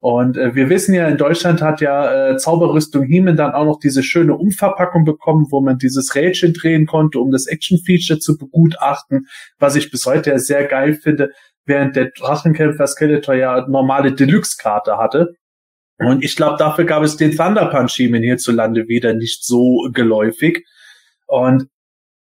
Und 0.00 0.36
äh, 0.36 0.54
wir 0.54 0.68
wissen 0.68 0.94
ja, 0.94 1.08
in 1.08 1.16
Deutschland 1.16 1.62
hat 1.62 1.80
ja 1.80 2.30
äh, 2.30 2.36
Zauberrüstung 2.36 3.04
Heeman 3.04 3.36
dann 3.36 3.52
auch 3.52 3.64
noch 3.64 3.80
diese 3.80 4.02
schöne 4.02 4.36
Umverpackung 4.36 5.04
bekommen, 5.04 5.46
wo 5.50 5.60
man 5.60 5.78
dieses 5.78 6.14
Rädchen 6.14 6.52
drehen 6.52 6.86
konnte, 6.86 7.18
um 7.18 7.30
das 7.30 7.46
Action-Feature 7.46 8.18
zu 8.18 8.36
begutachten, 8.36 9.26
was 9.58 9.74
ich 9.74 9.90
bis 9.90 10.06
heute 10.06 10.38
sehr 10.38 10.64
geil 10.64 10.94
finde, 10.94 11.30
während 11.64 11.96
der 11.96 12.10
Drachenkämpfer 12.16 12.86
Skeletor 12.86 13.34
ja 13.34 13.66
normale 13.68 14.12
Deluxe-Karte 14.12 14.98
hatte. 14.98 15.34
Und 15.98 16.22
ich 16.22 16.36
glaube, 16.36 16.56
dafür 16.58 16.84
gab 16.84 17.02
es 17.02 17.16
den 17.16 17.34
Thunder 17.34 17.66
Punch 17.70 17.94
Heeman 17.96 18.22
hierzulande 18.22 18.86
wieder 18.86 19.14
nicht 19.14 19.44
so 19.44 19.88
geläufig. 19.92 20.66
Und 21.26 21.68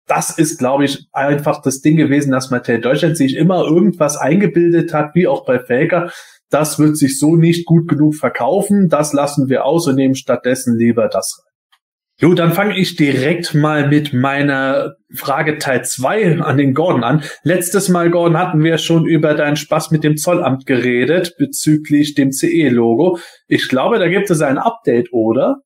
das 0.08 0.38
ist, 0.38 0.60
glaube 0.60 0.84
ich, 0.86 1.08
einfach 1.14 1.62
das 1.62 1.80
Ding 1.80 1.96
gewesen, 1.96 2.32
dass 2.32 2.52
Mattel 2.52 2.82
Deutschland 2.82 3.16
sich 3.16 3.36
immer 3.36 3.64
irgendwas 3.64 4.18
eingebildet 4.18 4.94
hat, 4.94 5.16
wie 5.16 5.26
auch 5.26 5.46
bei 5.46 5.60
Faker, 5.60 6.12
das 6.52 6.78
wird 6.78 6.98
sich 6.98 7.18
so 7.18 7.36
nicht 7.36 7.66
gut 7.66 7.88
genug 7.88 8.16
verkaufen, 8.16 8.90
das 8.90 9.14
lassen 9.14 9.50
wir 9.50 9.66
aus 9.66 9.88
und 9.88 9.96
nehmen 9.96 10.16
stattdessen 10.16 10.78
lieber 10.78 11.08
das 11.08 11.40
rein. 11.40 11.52
Jo, 12.22 12.36
dann 12.36 12.54
fange 12.54 12.78
ich 12.78 12.98
direkt 12.98 13.56
mal 13.56 13.88
mit 13.88 14.14
meiner 14.14 14.94
Frage 15.12 15.58
Teil 15.58 15.84
2 15.84 16.42
an 16.42 16.56
den 16.56 16.76
Gordon 16.76 17.04
an. 17.04 17.24
Letztes 17.42 17.90
Mal, 17.90 18.12
Gordon, 18.12 18.38
hatten 18.38 18.64
wir 18.64 18.78
schon 18.78 19.08
über 19.08 19.34
deinen 19.34 19.56
Spaß 19.56 19.90
mit 19.90 20.04
dem 20.04 20.18
Zollamt 20.18 20.68
geredet 20.68 21.34
bezüglich 21.40 22.14
dem 22.14 22.32
CE-Logo. 22.32 23.18
Ich 23.48 23.70
glaube, 23.70 23.98
da 23.98 24.08
gibt 24.08 24.30
es 24.30 24.44
ein 24.44 24.60
Update, 24.60 25.12
oder? 25.12 25.62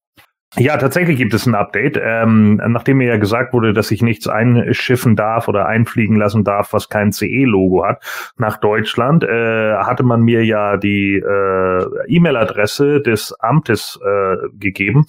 Ja, 0.58 0.78
tatsächlich 0.78 1.18
gibt 1.18 1.34
es 1.34 1.46
ein 1.46 1.56
Update. 1.56 2.00
Ähm, 2.02 2.62
nachdem 2.68 2.98
mir 2.98 3.08
ja 3.08 3.18
gesagt 3.18 3.52
wurde, 3.54 3.74
dass 3.74 3.92
ich 3.92 4.02
nichts 4.02 4.28
einschiffen 4.28 5.16
darf 5.16 5.50
oder 5.50 5.66
einfliegen 5.66 6.16
lassen 6.16 6.46
darf, 6.46 6.72
was 6.72 6.88
kein 6.88 7.12
CE-Logo 7.12 7.86
hat, 7.86 8.02
nach 8.38 8.58
Deutschland, 8.58 9.24
äh, 9.26 9.76
hatte 9.76 10.04
man 10.04 10.22
mir 10.22 10.46
ja 10.46 10.78
die 10.78 11.16
äh, 11.16 11.86
E-Mail-Adresse 12.08 13.02
des 13.02 13.34
Amtes 13.40 14.00
äh, 14.02 14.48
gegeben 14.58 15.06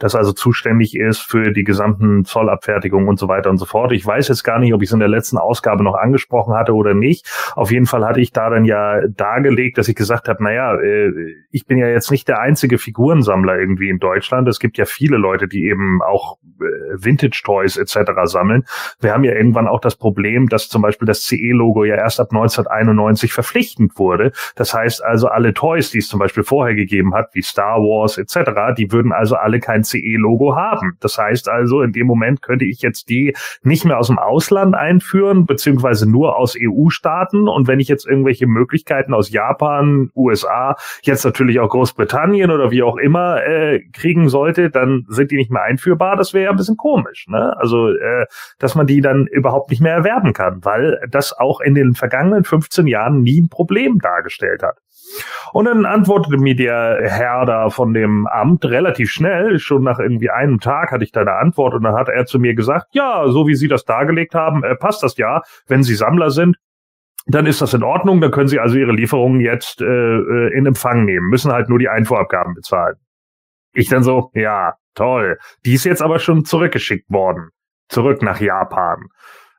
das 0.00 0.14
also 0.14 0.32
zuständig 0.32 0.96
ist 0.96 1.20
für 1.20 1.52
die 1.52 1.62
gesamten 1.62 2.24
Zollabfertigungen 2.24 3.08
und 3.08 3.18
so 3.18 3.28
weiter 3.28 3.50
und 3.50 3.58
so 3.58 3.66
fort. 3.66 3.92
Ich 3.92 4.04
weiß 4.04 4.28
jetzt 4.28 4.42
gar 4.42 4.58
nicht, 4.58 4.74
ob 4.74 4.82
ich 4.82 4.88
es 4.88 4.92
in 4.92 4.98
der 4.98 5.08
letzten 5.08 5.38
Ausgabe 5.38 5.84
noch 5.84 5.94
angesprochen 5.94 6.54
hatte 6.54 6.74
oder 6.74 6.94
nicht. 6.94 7.28
Auf 7.54 7.70
jeden 7.70 7.86
Fall 7.86 8.04
hatte 8.04 8.20
ich 8.20 8.32
da 8.32 8.50
dann 8.50 8.64
ja 8.64 9.06
dargelegt, 9.08 9.78
dass 9.78 9.88
ich 9.88 9.94
gesagt 9.94 10.28
habe, 10.28 10.42
naja, 10.42 10.74
äh, 10.74 11.12
ich 11.50 11.66
bin 11.66 11.78
ja 11.78 11.86
jetzt 11.86 12.10
nicht 12.10 12.28
der 12.28 12.40
einzige 12.40 12.78
Figurensammler 12.78 13.58
irgendwie 13.58 13.90
in 13.90 13.98
Deutschland. 13.98 14.48
Es 14.48 14.58
gibt 14.58 14.78
ja 14.78 14.86
viele 14.86 15.18
Leute, 15.18 15.46
die 15.46 15.66
eben 15.66 16.00
auch 16.02 16.38
äh, 16.60 16.64
Vintage 16.94 17.42
Toys 17.44 17.76
etc. 17.76 18.12
sammeln. 18.24 18.64
Wir 19.00 19.12
haben 19.12 19.24
ja 19.24 19.34
irgendwann 19.34 19.68
auch 19.68 19.80
das 19.80 19.96
Problem, 19.96 20.48
dass 20.48 20.68
zum 20.68 20.80
Beispiel 20.80 21.06
das 21.06 21.24
CE-Logo 21.24 21.84
ja 21.84 21.96
erst 21.96 22.20
ab 22.20 22.28
1991 22.30 23.34
verpflichtend 23.34 23.98
wurde. 23.98 24.32
Das 24.56 24.72
heißt 24.72 25.04
also, 25.04 25.28
alle 25.28 25.52
Toys, 25.52 25.90
die 25.90 25.98
es 25.98 26.08
zum 26.08 26.20
Beispiel 26.20 26.42
vorher 26.42 26.74
gegeben 26.74 27.14
hat, 27.14 27.34
wie 27.34 27.42
Star 27.42 27.80
Wars 27.80 28.16
etc., 28.16 28.74
die 28.78 28.90
würden 28.92 29.12
also 29.12 29.36
alle 29.36 29.60
kein 29.60 29.84
CE-Logo 29.90 30.56
haben. 30.56 30.96
Das 31.00 31.18
heißt 31.18 31.48
also, 31.48 31.82
in 31.82 31.92
dem 31.92 32.06
Moment 32.06 32.42
könnte 32.42 32.64
ich 32.64 32.82
jetzt 32.82 33.08
die 33.08 33.34
nicht 33.62 33.84
mehr 33.84 33.98
aus 33.98 34.08
dem 34.08 34.18
Ausland 34.18 34.74
einführen, 34.74 35.46
beziehungsweise 35.46 36.08
nur 36.08 36.36
aus 36.36 36.56
EU-Staaten. 36.58 37.48
Und 37.48 37.68
wenn 37.68 37.80
ich 37.80 37.88
jetzt 37.88 38.06
irgendwelche 38.06 38.46
Möglichkeiten 38.46 39.14
aus 39.14 39.30
Japan, 39.30 40.10
USA, 40.14 40.76
jetzt 41.02 41.24
natürlich 41.24 41.60
auch 41.60 41.68
Großbritannien 41.68 42.50
oder 42.50 42.70
wie 42.70 42.82
auch 42.82 42.96
immer 42.96 43.42
äh, 43.44 43.80
kriegen 43.92 44.28
sollte, 44.28 44.70
dann 44.70 45.04
sind 45.08 45.30
die 45.30 45.36
nicht 45.36 45.50
mehr 45.50 45.62
einführbar. 45.62 46.16
Das 46.16 46.34
wäre 46.34 46.44
ja 46.44 46.50
ein 46.50 46.56
bisschen 46.56 46.76
komisch. 46.76 47.26
Ne? 47.28 47.56
Also, 47.58 47.90
äh, 47.90 48.26
dass 48.58 48.74
man 48.74 48.86
die 48.86 49.00
dann 49.00 49.26
überhaupt 49.26 49.70
nicht 49.70 49.80
mehr 49.80 49.94
erwerben 49.94 50.32
kann, 50.32 50.64
weil 50.64 51.00
das 51.10 51.32
auch 51.32 51.60
in 51.60 51.74
den 51.74 51.94
vergangenen 51.94 52.44
15 52.44 52.86
Jahren 52.86 53.22
nie 53.22 53.40
ein 53.40 53.48
Problem 53.48 53.98
dargestellt 53.98 54.62
hat. 54.62 54.78
Und 55.52 55.64
dann 55.64 55.84
antwortete 55.84 56.38
mir 56.38 56.54
der 56.54 56.98
Herr 57.02 57.44
da 57.46 57.70
von 57.70 57.92
dem 57.92 58.26
Amt 58.26 58.64
relativ 58.64 59.10
schnell, 59.10 59.58
schon 59.58 59.82
nach 59.82 59.98
irgendwie 59.98 60.30
einem 60.30 60.60
Tag 60.60 60.92
hatte 60.92 61.04
ich 61.04 61.12
da 61.12 61.22
eine 61.22 61.34
Antwort 61.34 61.74
und 61.74 61.82
dann 61.82 61.94
hat 61.94 62.08
er 62.08 62.26
zu 62.26 62.38
mir 62.38 62.54
gesagt, 62.54 62.88
ja, 62.92 63.24
so 63.28 63.46
wie 63.46 63.54
Sie 63.54 63.68
das 63.68 63.84
dargelegt 63.84 64.34
haben, 64.34 64.62
äh, 64.62 64.76
passt 64.76 65.02
das 65.02 65.16
ja, 65.16 65.42
wenn 65.66 65.82
Sie 65.82 65.94
Sammler 65.94 66.30
sind, 66.30 66.56
dann 67.26 67.46
ist 67.46 67.60
das 67.60 67.74
in 67.74 67.82
Ordnung, 67.82 68.20
dann 68.20 68.30
können 68.30 68.48
Sie 68.48 68.58
also 68.58 68.76
Ihre 68.76 68.92
Lieferungen 68.92 69.40
jetzt 69.40 69.80
äh, 69.80 69.84
äh 69.84 70.56
in 70.56 70.66
Empfang 70.66 71.04
nehmen, 71.04 71.28
müssen 71.28 71.52
halt 71.52 71.68
nur 71.68 71.78
die 71.78 71.88
Einfuhrabgaben 71.88 72.54
bezahlen. 72.54 72.96
Ich 73.72 73.88
dann 73.88 74.02
so, 74.02 74.30
ja, 74.34 74.74
toll. 74.94 75.38
Die 75.64 75.74
ist 75.74 75.84
jetzt 75.84 76.02
aber 76.02 76.18
schon 76.18 76.44
zurückgeschickt 76.44 77.08
worden. 77.10 77.50
Zurück 77.88 78.22
nach 78.22 78.40
Japan 78.40 79.06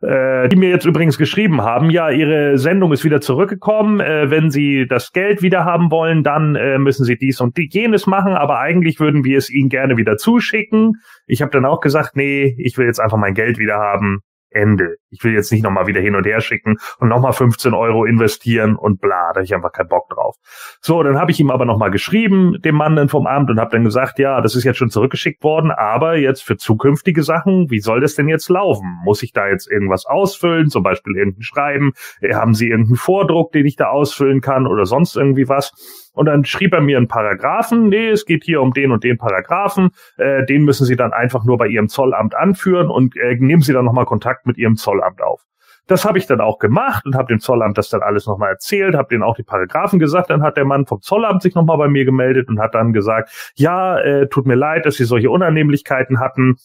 äh, 0.02 0.50
die 0.50 0.56
mir 0.56 0.70
jetzt 0.70 0.86
übrigens 0.86 1.18
geschrieben 1.18 1.62
haben, 1.62 1.90
ja, 1.90 2.10
ihre 2.10 2.58
Sendung 2.58 2.92
ist 2.92 3.04
wieder 3.04 3.22
zurückgekommen. 3.22 4.00
Äh, 4.00 4.30
wenn 4.30 4.50
sie 4.50 4.88
das 4.88 5.12
Geld 5.12 5.42
wieder 5.42 5.66
haben 5.66 5.92
wollen, 5.92 6.24
dann 6.24 6.56
äh, 6.56 6.78
müssen 6.80 7.06
sie 7.06 7.18
dies 7.18 7.40
und 7.42 7.58
jenes 7.58 8.08
machen, 8.08 8.34
aber 8.34 8.60
eigentlich 8.60 9.00
würden 9.00 9.24
wir 9.24 9.38
es 9.38 9.50
ihnen 9.50 9.70
gerne 9.70 9.98
wieder 9.98 10.18
zuschicken. 10.18 10.94
Ich 11.28 11.42
habe 11.42 11.52
dann 11.52 11.66
auch 11.66 11.80
gesagt, 11.80 12.16
nee, 12.16 12.56
ich 12.58 12.78
will 12.78 12.88
jetzt 12.88 13.00
einfach 13.00 13.18
mein 13.18 13.34
Geld 13.34 13.60
wieder 13.60 13.78
haben. 13.78 14.22
Ende. 14.52 14.98
Ich 15.10 15.24
will 15.24 15.34
jetzt 15.34 15.52
nicht 15.52 15.64
nochmal 15.64 15.88
wieder 15.88 16.02
hin 16.02 16.16
und 16.16 16.26
her 16.26 16.42
schicken 16.42 16.78
und 17.00 17.10
nochmal 17.10 17.34
15 17.34 17.74
Euro 17.74 18.06
investieren 18.06 18.76
und 18.76 19.02
bla, 19.02 19.32
da 19.34 19.36
habe 19.36 19.44
ich 19.44 19.54
einfach 19.54 19.72
keinen 19.72 19.88
Bock 19.88 20.10
drauf. 20.10 20.36
So, 20.82 21.02
dann 21.04 21.18
habe 21.18 21.32
ich 21.32 21.40
ihm 21.40 21.52
aber 21.52 21.66
nochmal 21.66 21.92
geschrieben, 21.92 22.58
dem 22.64 22.76
Mann 22.76 22.96
dann 22.96 23.10
vom 23.10 23.28
Amt 23.28 23.50
und 23.50 23.60
habe 23.60 23.72
dann 23.72 23.84
gesagt, 23.84 24.20
ja, 24.20 24.42
das 24.42 24.56
ist 24.56 24.64
jetzt 24.64 24.78
schon 24.78 24.90
zurückgeschickt 24.90 25.44
worden, 25.44 25.72
aber 25.72 26.18
jetzt 26.18 26.44
für 26.44 26.58
zukünftige 26.58 27.24
Sachen, 27.24 27.70
wie 27.70 27.80
soll 27.80 28.02
das 28.02 28.16
denn 28.16 28.28
jetzt 28.28 28.50
laufen? 28.50 29.00
Muss 29.04 29.24
ich 29.24 29.34
da 29.34 29.48
jetzt 29.48 29.70
irgendwas 29.70 30.06
ausfüllen, 30.06 30.70
zum 30.70 30.84
Beispiel 30.84 31.16
irgendein 31.16 31.44
Schreiben? 31.44 31.94
Haben 32.34 32.54
Sie 32.54 32.70
irgendeinen 32.70 32.98
Vordruck, 32.98 33.52
den 33.52 33.66
ich 33.66 33.76
da 33.76 33.90
ausfüllen 33.90 34.42
kann 34.42 34.68
oder 34.68 34.86
sonst 34.86 35.16
irgendwie 35.16 35.48
was? 35.48 35.74
Und 36.14 36.26
dann 36.26 36.44
schrieb 36.46 36.74
er 36.74 36.82
mir 36.82 36.98
einen 36.98 37.08
Paragraphen, 37.08 37.90
nee, 37.90 38.10
es 38.10 38.26
geht 38.26 38.44
hier 38.44 38.62
um 38.62 38.74
den 38.74 38.92
und 38.92 39.04
den 39.04 39.18
Paragraphen, 39.18 39.92
äh, 40.18 40.46
den 40.46 40.64
müssen 40.64 40.86
Sie 40.86 40.96
dann 40.96 41.14
einfach 41.14 41.44
nur 41.46 41.58
bei 41.58 41.68
Ihrem 41.68 41.88
Zollamt 41.88 42.36
anführen 42.36 42.90
und 42.90 43.16
äh, 43.16 43.36
nehmen 43.40 43.62
Sie 43.62 43.74
dann 43.74 43.86
nochmal 43.86 44.06
Kontakt 44.06 44.46
mit 44.46 44.58
Ihrem 44.58 44.76
Zollamt 44.76 45.22
auf. 45.22 45.46
Das 45.88 46.06
habe 46.06 46.18
ich 46.18 46.28
dann 46.28 46.42
auch 46.42 46.60
gemacht 46.60 47.06
und 47.06 47.16
habe 47.16 47.28
dem 47.28 47.40
Zollamt 47.40 47.78
das 47.78 47.90
dann 47.90 48.02
alles 48.02 48.28
nochmal 48.28 48.52
erzählt, 48.52 48.96
habe 48.96 49.10
denen 49.10 49.24
auch 49.24 49.36
die 49.36 49.44
Paragraphen 49.44 50.00
gesagt. 50.00 50.30
Dann 50.30 50.44
hat 50.44 50.56
der 50.56 50.66
Mann 50.66 50.86
vom 50.86 51.02
Zollamt 51.02 51.42
sich 51.42 51.56
nochmal 51.56 51.78
bei 51.78 51.88
mir 51.88 52.06
gemeldet 52.06 52.50
und 52.50 52.60
hat 52.60 52.76
dann 52.76 52.94
gesagt, 52.94 53.52
ja, 53.56 54.00
äh, 54.00 54.28
tut 54.30 54.46
mir 54.46 54.56
leid, 54.56 54.86
dass 54.86 54.96
Sie 54.96 55.06
solche 55.06 55.30
Unannehmlichkeiten 55.30 56.20
hatten. 56.20 56.56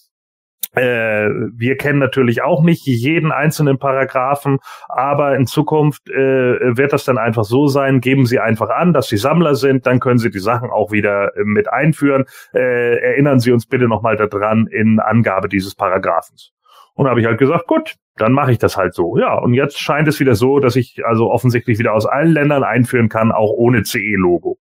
Äh, 0.77 1.31
wir 1.55 1.77
kennen 1.79 1.99
natürlich 1.99 2.43
auch 2.43 2.63
nicht 2.63 2.87
jeden 2.87 3.33
einzelnen 3.33 3.79
Paragraphen, 3.79 4.59
aber 4.89 5.35
in 5.35 5.47
Zukunft 5.47 6.09
äh, 6.11 6.77
wird 6.77 6.93
das 6.93 7.05
dann 7.05 7.17
einfach 7.17 7.45
so 7.45 7.67
sein, 7.67 8.01
geben 8.01 8.27
Sie 8.27 8.39
einfach 8.39 8.69
an, 8.69 8.93
dass 8.93 9.09
Sie 9.09 9.17
Sammler 9.17 9.55
sind, 9.55 9.87
dann 9.87 10.01
können 10.01 10.19
Sie 10.19 10.31
die 10.31 10.39
Sachen 10.39 10.71
auch 10.71 10.93
wieder 10.93 11.35
äh, 11.35 11.45
mit 11.45 11.73
einführen. 11.73 12.27
Äh, 12.53 12.99
erinnern 12.99 13.41
Sie 13.41 13.53
uns 13.53 13.67
bitte 13.67 13.89
nochmal 13.89 14.17
daran 14.17 14.67
in 14.67 15.01
Angabe 15.01 15.49
dieses 15.49 15.75
Paragraphens. 15.75 16.53
Und 16.95 17.09
habe 17.09 17.21
ich 17.21 17.27
halt 17.27 17.39
gesagt, 17.39 17.67
gut, 17.67 17.97
dann 18.17 18.33
mache 18.33 18.53
ich 18.53 18.59
das 18.59 18.77
halt 18.77 18.95
so. 18.95 19.17
Ja, 19.19 19.39
und 19.39 19.55
jetzt 19.55 19.79
scheint 19.79 20.09
es 20.09 20.21
wieder 20.21 20.35
so, 20.35 20.61
dass 20.61 20.77
ich 20.77 21.05
also 21.05 21.31
offensichtlich 21.31 21.79
wieder 21.79 21.95
aus 21.95 22.07
allen 22.07 22.33
Ländern 22.33 22.65
einführen 22.65 23.09
kann, 23.09 23.33
auch 23.33 23.51
ohne 23.51 23.83
CE-Logo. 23.83 24.59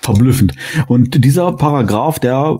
Verblüffend. 0.00 0.54
Und 0.86 1.24
dieser 1.24 1.52
Paragraph, 1.52 2.18
der 2.18 2.58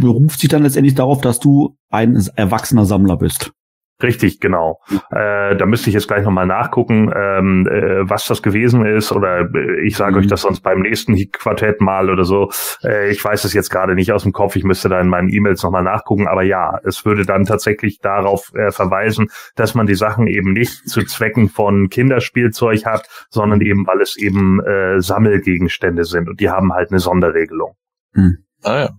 beruft 0.00 0.40
sich 0.40 0.48
dann 0.48 0.62
letztendlich 0.62 0.94
darauf, 0.94 1.20
dass 1.20 1.38
du 1.38 1.76
ein 1.90 2.16
erwachsener 2.34 2.86
Sammler 2.86 3.16
bist. 3.16 3.52
Richtig, 4.02 4.40
genau. 4.40 4.80
Äh, 5.10 5.56
da 5.56 5.66
müsste 5.66 5.90
ich 5.90 5.94
jetzt 5.94 6.08
gleich 6.08 6.24
nochmal 6.24 6.46
nachgucken, 6.46 7.12
ähm, 7.14 7.66
äh, 7.66 8.08
was 8.08 8.26
das 8.26 8.42
gewesen 8.42 8.84
ist. 8.84 9.12
Oder 9.12 9.48
äh, 9.54 9.86
ich 9.86 9.96
sage 9.96 10.12
mhm. 10.12 10.18
euch 10.18 10.26
das 10.26 10.42
sonst 10.42 10.60
beim 10.60 10.80
nächsten 10.80 11.16
Quartett 11.30 11.80
mal 11.80 12.10
oder 12.10 12.24
so. 12.24 12.50
Äh, 12.82 13.10
ich 13.10 13.24
weiß 13.24 13.44
es 13.44 13.52
jetzt 13.52 13.70
gerade 13.70 13.94
nicht 13.94 14.12
aus 14.12 14.24
dem 14.24 14.32
Kopf. 14.32 14.56
Ich 14.56 14.64
müsste 14.64 14.88
da 14.88 15.00
in 15.00 15.08
meinen 15.08 15.28
E-Mails 15.28 15.62
nochmal 15.62 15.84
nachgucken. 15.84 16.26
Aber 16.26 16.42
ja, 16.42 16.78
es 16.84 17.04
würde 17.04 17.24
dann 17.24 17.44
tatsächlich 17.44 18.00
darauf 18.00 18.52
äh, 18.54 18.72
verweisen, 18.72 19.28
dass 19.54 19.74
man 19.74 19.86
die 19.86 19.94
Sachen 19.94 20.26
eben 20.26 20.52
nicht 20.52 20.88
zu 20.88 21.04
Zwecken 21.04 21.48
von 21.48 21.88
Kinderspielzeug 21.88 22.84
hat, 22.84 23.08
sondern 23.30 23.60
eben, 23.60 23.86
weil 23.86 24.00
es 24.00 24.16
eben 24.16 24.60
äh, 24.64 25.00
Sammelgegenstände 25.00 26.04
sind. 26.04 26.28
Und 26.28 26.40
die 26.40 26.50
haben 26.50 26.72
halt 26.72 26.90
eine 26.90 26.98
Sonderregelung. 26.98 27.76
Mhm. 28.14 28.38
Ah 28.64 28.78
ja. 28.78 28.90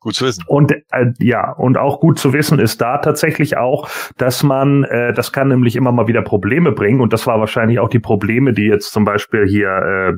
Gut 0.00 0.14
zu 0.14 0.24
wissen. 0.24 0.44
Und 0.46 0.72
äh, 0.72 1.12
ja, 1.18 1.52
und 1.52 1.76
auch 1.76 2.00
gut 2.00 2.18
zu 2.18 2.32
wissen 2.32 2.58
ist 2.58 2.80
da 2.80 2.98
tatsächlich 2.98 3.58
auch, 3.58 3.88
dass 4.16 4.42
man, 4.42 4.84
äh, 4.84 5.12
das 5.12 5.30
kann 5.30 5.48
nämlich 5.48 5.76
immer 5.76 5.92
mal 5.92 6.08
wieder 6.08 6.22
Probleme 6.22 6.72
bringen. 6.72 7.02
Und 7.02 7.12
das 7.12 7.26
war 7.26 7.38
wahrscheinlich 7.38 7.78
auch 7.80 7.90
die 7.90 7.98
Probleme, 7.98 8.54
die 8.54 8.64
jetzt 8.64 8.92
zum 8.92 9.04
Beispiel 9.04 9.46
hier 9.46 9.68
äh, 9.68 10.12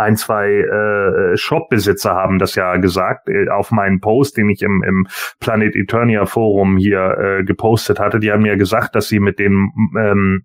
ein, 0.00 0.16
zwei 0.16 0.48
äh, 0.48 1.36
Shop-Besitzer 1.36 2.14
haben 2.14 2.38
das 2.38 2.54
ja 2.54 2.76
gesagt 2.76 3.28
äh, 3.28 3.48
auf 3.48 3.70
meinen 3.70 4.00
Post, 4.00 4.36
den 4.36 4.48
ich 4.48 4.62
im, 4.62 4.82
im 4.82 5.06
Planet 5.40 5.76
Eternia 5.76 6.26
Forum 6.26 6.76
hier 6.76 7.18
äh, 7.18 7.44
gepostet 7.44 8.00
hatte. 8.00 8.18
Die 8.18 8.32
haben 8.32 8.44
ja 8.44 8.56
gesagt, 8.56 8.94
dass 8.94 9.08
sie 9.08 9.20
mit 9.20 9.38
den 9.38 9.70
ähm, 9.96 10.44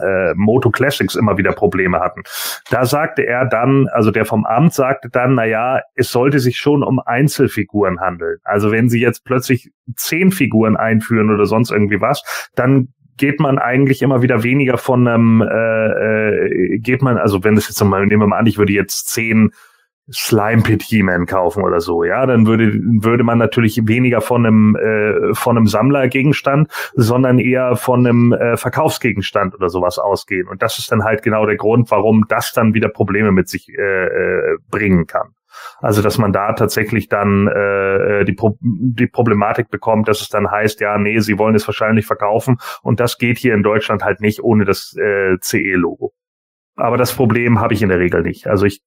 äh, 0.00 0.34
Moto 0.34 0.70
Classics 0.70 1.14
immer 1.14 1.38
wieder 1.38 1.52
Probleme 1.52 2.00
hatten. 2.00 2.22
Da 2.70 2.84
sagte 2.84 3.26
er 3.26 3.46
dann, 3.46 3.88
also 3.88 4.10
der 4.10 4.24
vom 4.24 4.44
Amt 4.46 4.72
sagte 4.72 5.08
dann, 5.10 5.34
na 5.34 5.44
ja, 5.44 5.80
es 5.94 6.10
sollte 6.10 6.38
sich 6.38 6.56
schon 6.56 6.82
um 6.82 7.00
Einzelfiguren 7.00 8.00
handeln. 8.00 8.38
Also 8.44 8.70
wenn 8.70 8.88
sie 8.88 9.00
jetzt 9.00 9.24
plötzlich 9.24 9.70
zehn 9.96 10.30
Figuren 10.30 10.76
einführen 10.76 11.30
oder 11.30 11.46
sonst 11.46 11.70
irgendwie 11.70 12.00
was, 12.00 12.22
dann 12.54 12.88
geht 13.20 13.38
man 13.38 13.58
eigentlich 13.58 14.00
immer 14.00 14.22
wieder 14.22 14.42
weniger 14.42 14.78
von 14.78 15.06
einem, 15.06 15.42
äh, 15.42 16.76
äh, 16.76 16.78
geht 16.78 17.02
man, 17.02 17.18
also 17.18 17.44
wenn 17.44 17.54
das 17.54 17.68
jetzt 17.68 17.84
mal, 17.84 18.04
nehmen 18.06 18.22
wir 18.22 18.26
mal 18.26 18.38
an, 18.38 18.46
ich 18.46 18.56
würde 18.56 18.72
jetzt 18.72 19.08
zehn 19.08 19.52
Slime 20.10 20.62
Pit 20.62 20.82
He-Man 20.82 21.26
kaufen 21.26 21.62
oder 21.62 21.80
so, 21.80 22.02
ja, 22.02 22.24
dann 22.24 22.46
würde 22.46 22.72
würde 22.82 23.22
man 23.22 23.38
natürlich 23.38 23.86
weniger 23.86 24.22
von 24.22 24.44
einem 24.46 24.74
äh, 24.74 25.34
von 25.34 25.56
einem 25.56 25.66
Sammlergegenstand, 25.66 26.68
sondern 26.94 27.38
eher 27.38 27.76
von 27.76 28.06
einem 28.06 28.32
äh, 28.32 28.56
Verkaufsgegenstand 28.56 29.54
oder 29.54 29.68
sowas 29.68 29.98
ausgehen. 29.98 30.48
Und 30.48 30.62
das 30.62 30.78
ist 30.78 30.90
dann 30.90 31.04
halt 31.04 31.22
genau 31.22 31.44
der 31.46 31.56
Grund, 31.56 31.90
warum 31.90 32.24
das 32.26 32.52
dann 32.52 32.74
wieder 32.74 32.88
Probleme 32.88 33.30
mit 33.32 33.48
sich 33.48 33.68
äh, 33.68 34.06
äh, 34.06 34.56
bringen 34.70 35.06
kann. 35.06 35.34
Also 35.80 36.02
dass 36.02 36.18
man 36.18 36.32
da 36.32 36.52
tatsächlich 36.52 37.08
dann 37.08 37.48
äh, 37.48 38.24
die, 38.24 38.32
Pro 38.32 38.56
die 38.60 39.06
Problematik 39.06 39.70
bekommt, 39.70 40.08
dass 40.08 40.20
es 40.20 40.28
dann 40.28 40.50
heißt, 40.50 40.80
ja, 40.80 40.98
nee, 40.98 41.18
sie 41.20 41.38
wollen 41.38 41.54
es 41.54 41.66
wahrscheinlich 41.66 42.06
verkaufen 42.06 42.58
und 42.82 43.00
das 43.00 43.18
geht 43.18 43.38
hier 43.38 43.54
in 43.54 43.62
Deutschland 43.62 44.04
halt 44.04 44.20
nicht 44.20 44.42
ohne 44.42 44.64
das 44.64 44.94
äh, 44.96 45.36
CE-Logo. 45.40 46.12
Aber 46.76 46.96
das 46.96 47.14
Problem 47.14 47.60
habe 47.60 47.74
ich 47.74 47.82
in 47.82 47.88
der 47.88 47.98
Regel 47.98 48.22
nicht. 48.22 48.46
Also 48.46 48.66
ich 48.66 48.80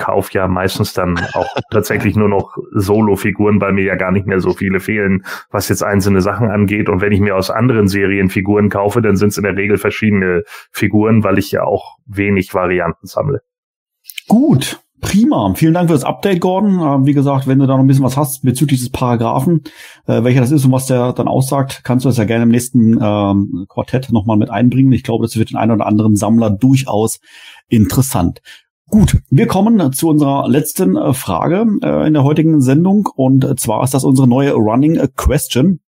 kaufe 0.00 0.32
ja 0.32 0.48
meistens 0.48 0.94
dann 0.94 1.18
auch 1.34 1.54
tatsächlich 1.70 2.16
nur 2.16 2.28
noch 2.28 2.56
Solo-Figuren, 2.72 3.60
weil 3.60 3.72
mir 3.72 3.84
ja 3.84 3.96
gar 3.96 4.10
nicht 4.10 4.26
mehr 4.26 4.40
so 4.40 4.52
viele 4.52 4.80
fehlen, 4.80 5.24
was 5.50 5.68
jetzt 5.68 5.82
einzelne 5.82 6.22
Sachen 6.22 6.48
angeht. 6.48 6.88
Und 6.88 7.00
wenn 7.00 7.12
ich 7.12 7.20
mir 7.20 7.36
aus 7.36 7.50
anderen 7.50 7.86
Serien 7.86 8.30
Figuren 8.30 8.70
kaufe, 8.70 9.02
dann 9.02 9.16
sind 9.16 9.28
es 9.28 9.36
in 9.36 9.44
der 9.44 9.56
Regel 9.56 9.76
verschiedene 9.76 10.42
Figuren, 10.72 11.22
weil 11.22 11.38
ich 11.38 11.52
ja 11.52 11.62
auch 11.64 11.98
wenig 12.06 12.54
Varianten 12.54 13.06
sammle. 13.06 13.42
Gut. 14.26 14.80
Prima. 15.00 15.52
Vielen 15.54 15.74
Dank 15.74 15.88
für 15.88 15.94
das 15.94 16.04
Update, 16.04 16.40
Gordon. 16.40 16.80
Ähm, 16.80 17.06
wie 17.06 17.14
gesagt, 17.14 17.46
wenn 17.46 17.58
du 17.58 17.66
da 17.66 17.74
noch 17.74 17.80
ein 17.80 17.86
bisschen 17.86 18.04
was 18.04 18.16
hast 18.16 18.42
bezüglich 18.42 18.80
des 18.80 18.90
Paragraphen, 18.90 19.62
äh, 20.06 20.22
welcher 20.22 20.40
das 20.40 20.50
ist 20.50 20.64
und 20.64 20.72
was 20.72 20.86
der 20.86 21.12
dann 21.12 21.28
aussagt, 21.28 21.80
kannst 21.84 22.04
du 22.04 22.08
das 22.08 22.18
ja 22.18 22.24
gerne 22.24 22.44
im 22.44 22.50
nächsten 22.50 22.98
ähm, 23.00 23.66
Quartett 23.68 24.12
nochmal 24.12 24.36
mit 24.36 24.50
einbringen. 24.50 24.92
Ich 24.92 25.02
glaube, 25.02 25.24
das 25.24 25.36
wird 25.36 25.50
den 25.50 25.56
einen 25.56 25.72
oder 25.72 25.86
anderen 25.86 26.16
Sammler 26.16 26.50
durchaus 26.50 27.20
interessant. 27.68 28.40
Gut, 28.88 29.18
wir 29.30 29.46
kommen 29.46 29.92
zu 29.92 30.08
unserer 30.08 30.48
letzten 30.48 30.96
äh, 30.96 31.14
Frage 31.14 31.64
äh, 31.82 32.06
in 32.06 32.14
der 32.14 32.24
heutigen 32.24 32.60
Sendung 32.60 33.08
und 33.14 33.58
zwar 33.58 33.82
ist 33.84 33.94
das 33.94 34.04
unsere 34.04 34.28
neue 34.28 34.52
Running 34.52 34.98
Question. 35.16 35.80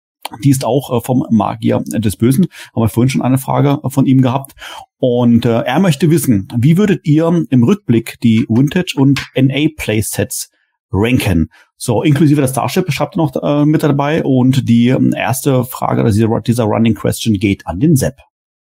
Die 0.43 0.51
ist 0.51 0.65
auch 0.65 0.97
äh, 0.97 1.01
vom 1.01 1.27
Magier 1.31 1.83
des 1.87 2.17
Bösen. 2.17 2.47
Haben 2.75 2.83
wir 2.83 2.89
vorhin 2.89 3.11
schon 3.11 3.23
eine 3.23 3.39
Frage 3.39 3.79
von 3.89 4.07
ihm 4.07 4.23
gehabt. 4.23 4.53
Und 4.99 5.45
äh, 5.45 5.63
er 5.63 5.81
möchte 5.81 6.11
wissen, 6.11 6.49
wie 6.57 6.77
würdet 6.79 7.05
ihr 7.05 7.45
im 7.51 7.63
Rückblick 7.65 8.19
die 8.23 8.47
Vintage 8.49 8.95
und 8.97 9.25
NA 9.35 9.69
Playsets 9.77 10.51
ranken? 10.91 11.49
So, 11.77 12.03
inklusive 12.03 12.41
der 12.41 12.49
Starship 12.49 12.91
schreibt 12.93 13.17
noch 13.17 13.35
äh, 13.43 13.65
mit 13.65 13.83
dabei. 13.83 14.23
Und 14.23 14.69
die 14.69 14.89
ähm, 14.89 15.13
erste 15.13 15.65
Frage 15.65 16.05
dieser, 16.11 16.41
dieser 16.41 16.65
Running 16.65 16.95
Question 16.95 17.35
geht 17.35 17.67
an 17.67 17.81
den 17.81 17.97
Sepp. 17.97 18.17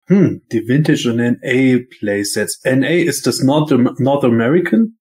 Hm, 0.08 0.42
die 0.52 0.66
Vintage 0.66 1.10
und 1.10 1.16
NA 1.16 1.78
Playsets. 1.98 2.60
NA 2.64 2.88
ist 2.88 3.26
das 3.26 3.42
North, 3.42 3.70
North 3.98 4.24
American? 4.24 4.98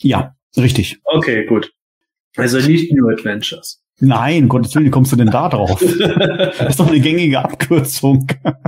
Ja, 0.00 0.34
richtig. 0.56 1.00
Okay, 1.04 1.46
gut. 1.46 1.72
Also 2.36 2.58
nicht 2.58 2.92
New 2.92 3.08
Adventures. 3.08 3.81
Nein, 4.04 4.48
Gottes 4.48 4.74
Willen, 4.74 4.86
wie 4.86 4.90
kommst 4.90 5.12
du 5.12 5.16
denn 5.16 5.30
da 5.30 5.48
drauf? 5.48 5.80
Das 5.80 6.70
ist 6.70 6.80
doch 6.80 6.88
eine 6.88 6.98
gängige 6.98 7.38
Abkürzung. 7.38 8.26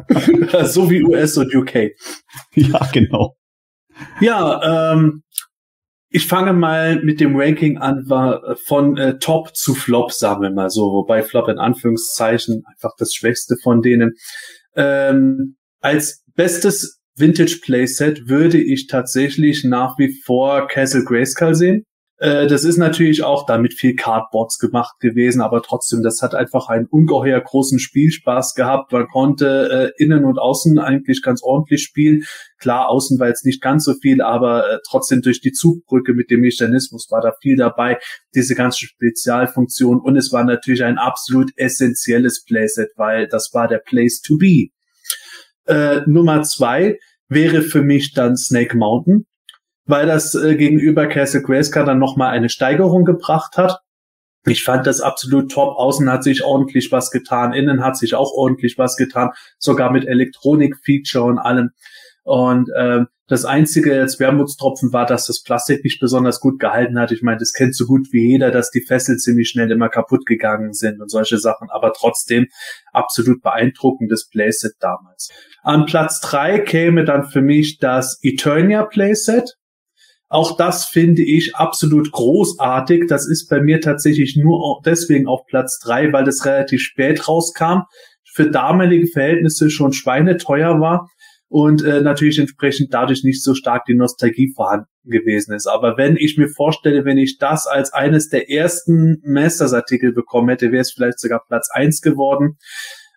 so 0.64 0.88
wie 0.88 1.02
US 1.02 1.36
und 1.36 1.52
UK. 1.52 1.90
Ja, 2.54 2.88
genau. 2.92 3.34
Ja, 4.20 4.92
ähm, 4.92 5.24
ich 6.08 6.28
fange 6.28 6.52
mal 6.52 7.02
mit 7.02 7.18
dem 7.18 7.34
Ranking 7.34 7.78
an, 7.78 8.08
war 8.08 8.56
von 8.64 8.96
äh, 8.96 9.18
Top 9.18 9.56
zu 9.56 9.74
Flop, 9.74 10.12
sagen 10.12 10.42
wir 10.42 10.52
mal 10.52 10.70
so, 10.70 10.82
wobei 10.92 11.24
Flop 11.24 11.48
in 11.48 11.58
Anführungszeichen 11.58 12.62
einfach 12.72 12.92
das 12.96 13.12
Schwächste 13.12 13.56
von 13.60 13.82
denen. 13.82 14.12
Ähm, 14.76 15.56
als 15.80 16.22
bestes 16.36 17.00
Vintage 17.16 17.58
Playset 17.60 18.28
würde 18.28 18.62
ich 18.62 18.86
tatsächlich 18.86 19.64
nach 19.64 19.98
wie 19.98 20.14
vor 20.24 20.68
Castle 20.68 21.04
Grayskull 21.04 21.56
sehen. 21.56 21.84
Äh, 22.18 22.46
das 22.46 22.64
ist 22.64 22.76
natürlich 22.76 23.24
auch 23.24 23.44
damit 23.46 23.74
viel 23.74 23.96
Cardboards 23.96 24.58
gemacht 24.58 25.00
gewesen, 25.00 25.40
aber 25.40 25.62
trotzdem, 25.62 26.02
das 26.02 26.22
hat 26.22 26.34
einfach 26.34 26.68
einen 26.68 26.86
ungeheuer 26.86 27.40
großen 27.40 27.78
Spielspaß 27.78 28.54
gehabt. 28.54 28.92
Man 28.92 29.08
konnte 29.08 29.92
äh, 29.98 30.02
innen 30.02 30.24
und 30.24 30.38
außen 30.38 30.78
eigentlich 30.78 31.22
ganz 31.22 31.42
ordentlich 31.42 31.82
spielen. 31.82 32.24
Klar, 32.58 32.88
außen 32.88 33.18
war 33.18 33.28
jetzt 33.28 33.44
nicht 33.44 33.60
ganz 33.60 33.84
so 33.84 33.94
viel, 33.94 34.22
aber 34.22 34.70
äh, 34.70 34.78
trotzdem 34.88 35.22
durch 35.22 35.40
die 35.40 35.52
Zugbrücke 35.52 36.14
mit 36.14 36.30
dem 36.30 36.40
Mechanismus 36.40 37.08
war 37.10 37.20
da 37.20 37.32
viel 37.42 37.56
dabei, 37.56 37.98
diese 38.34 38.54
ganzen 38.54 38.86
Spezialfunktionen 38.86 40.00
und 40.00 40.16
es 40.16 40.32
war 40.32 40.44
natürlich 40.44 40.84
ein 40.84 40.98
absolut 40.98 41.50
essentielles 41.56 42.44
Playset, 42.44 42.90
weil 42.96 43.26
das 43.26 43.50
war 43.52 43.66
der 43.68 43.78
Place 43.84 44.20
to 44.20 44.38
be. 44.38 44.68
Äh, 45.66 46.02
Nummer 46.06 46.42
zwei 46.42 46.98
wäre 47.28 47.62
für 47.62 47.82
mich 47.82 48.12
dann 48.12 48.36
Snake 48.36 48.76
Mountain, 48.76 49.26
weil 49.86 50.06
das 50.06 50.34
äh, 50.34 50.56
gegenüber 50.56 51.06
Castle 51.06 51.42
Grayskull 51.42 51.84
dann 51.84 51.98
nochmal 51.98 52.30
eine 52.30 52.48
Steigerung 52.48 53.04
gebracht 53.04 53.56
hat. 53.56 53.80
Ich 54.46 54.62
fand 54.62 54.86
das 54.86 55.00
absolut 55.00 55.50
top. 55.50 55.76
Außen 55.76 56.10
hat 56.10 56.22
sich 56.22 56.44
ordentlich 56.44 56.92
was 56.92 57.10
getan, 57.10 57.54
innen 57.54 57.82
hat 57.82 57.96
sich 57.96 58.14
auch 58.14 58.32
ordentlich 58.32 58.76
was 58.76 58.96
getan, 58.96 59.30
sogar 59.58 59.90
mit 59.90 60.06
Elektronik-Feature 60.06 61.24
und 61.24 61.38
allem. 61.38 61.70
Und 62.24 62.70
ähm, 62.76 63.06
das 63.26 63.46
einzige 63.46 63.98
als 63.98 64.20
Wermutstropfen 64.20 64.92
war, 64.92 65.06
dass 65.06 65.26
das 65.26 65.42
Plastik 65.42 65.82
nicht 65.82 65.98
besonders 65.98 66.40
gut 66.40 66.58
gehalten 66.60 66.98
hat. 66.98 67.10
Ich 67.10 67.22
meine, 67.22 67.38
das 67.38 67.54
kennt 67.54 67.74
so 67.74 67.86
gut 67.86 68.08
wie 68.12 68.32
jeder, 68.32 68.50
dass 68.50 68.70
die 68.70 68.82
Fesseln 68.82 69.18
ziemlich 69.18 69.48
schnell 69.48 69.70
immer 69.70 69.88
kaputt 69.88 70.26
gegangen 70.26 70.74
sind 70.74 71.00
und 71.00 71.10
solche 71.10 71.38
Sachen. 71.38 71.70
Aber 71.70 71.94
trotzdem 71.94 72.48
absolut 72.92 73.40
beeindruckendes 73.40 74.28
Playset 74.28 74.74
damals. 74.78 75.30
An 75.62 75.86
Platz 75.86 76.20
drei 76.20 76.58
käme 76.58 77.04
dann 77.04 77.24
für 77.24 77.40
mich 77.40 77.78
das 77.78 78.18
Eternia 78.22 78.84
Playset. 78.84 79.56
Auch 80.34 80.56
das 80.56 80.86
finde 80.86 81.22
ich 81.22 81.54
absolut 81.54 82.10
großartig. 82.10 83.04
Das 83.06 83.28
ist 83.28 83.48
bei 83.48 83.60
mir 83.60 83.80
tatsächlich 83.80 84.36
nur 84.36 84.80
deswegen 84.84 85.28
auf 85.28 85.46
Platz 85.46 85.78
drei, 85.78 86.12
weil 86.12 86.24
das 86.24 86.44
relativ 86.44 86.80
spät 86.80 87.28
rauskam, 87.28 87.82
für 88.32 88.50
damalige 88.50 89.06
Verhältnisse 89.06 89.70
schon 89.70 89.92
schweineteuer 89.92 90.80
war 90.80 91.08
und 91.46 91.84
äh, 91.84 92.00
natürlich 92.00 92.40
entsprechend 92.40 92.92
dadurch 92.92 93.22
nicht 93.22 93.44
so 93.44 93.54
stark 93.54 93.84
die 93.84 93.94
Nostalgie 93.94 94.52
vorhanden 94.52 94.88
gewesen 95.04 95.54
ist. 95.54 95.68
Aber 95.68 95.96
wenn 95.98 96.16
ich 96.16 96.36
mir 96.36 96.48
vorstelle, 96.48 97.04
wenn 97.04 97.16
ich 97.16 97.38
das 97.38 97.68
als 97.68 97.92
eines 97.92 98.28
der 98.28 98.50
ersten 98.50 99.22
Masters-Artikel 99.24 100.12
bekommen 100.12 100.48
hätte, 100.48 100.72
wäre 100.72 100.82
es 100.82 100.90
vielleicht 100.90 101.20
sogar 101.20 101.44
Platz 101.46 101.68
eins 101.72 102.00
geworden. 102.00 102.58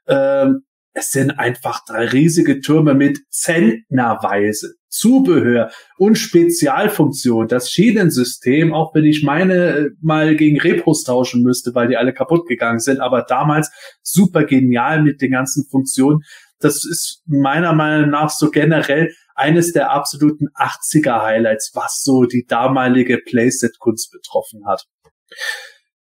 Ähm, 0.08 0.67
es 0.98 1.12
sind 1.12 1.32
einfach 1.32 1.86
drei 1.86 2.06
riesige 2.06 2.60
Türme 2.60 2.96
mit 2.96 3.20
Zentnerweise 3.30 4.74
Zubehör 4.90 5.70
und 6.00 6.16
Spezialfunktion. 6.16 7.48
Das 7.48 7.70
Schienensystem, 7.70 8.74
auch 8.74 8.96
wenn 8.96 9.06
ich 9.06 9.22
meine 9.22 9.54
äh, 9.54 9.90
mal 10.02 10.36
gegen 10.36 10.60
Repos 10.60 11.04
tauschen 11.04 11.44
müsste, 11.44 11.76
weil 11.76 11.88
die 11.88 11.98
alle 11.98 12.16
kaputt 12.16 12.48
gegangen 12.48 12.80
sind, 12.80 13.00
aber 13.00 13.22
damals 13.22 13.70
super 14.02 14.44
genial 14.44 15.04
mit 15.04 15.22
den 15.22 15.32
ganzen 15.32 15.68
Funktionen. 15.70 16.22
Das 16.60 16.84
ist 16.84 17.22
meiner 17.28 17.74
Meinung 17.74 18.10
nach 18.10 18.32
so 18.32 18.50
generell 18.50 19.14
eines 19.36 19.74
der 19.74 19.92
absoluten 19.92 20.48
80er 20.56 21.22
Highlights, 21.22 21.74
was 21.76 22.02
so 22.02 22.24
die 22.24 22.46
damalige 22.48 23.20
Playset-Kunst 23.20 24.12
betroffen 24.12 24.66
hat. 24.66 24.88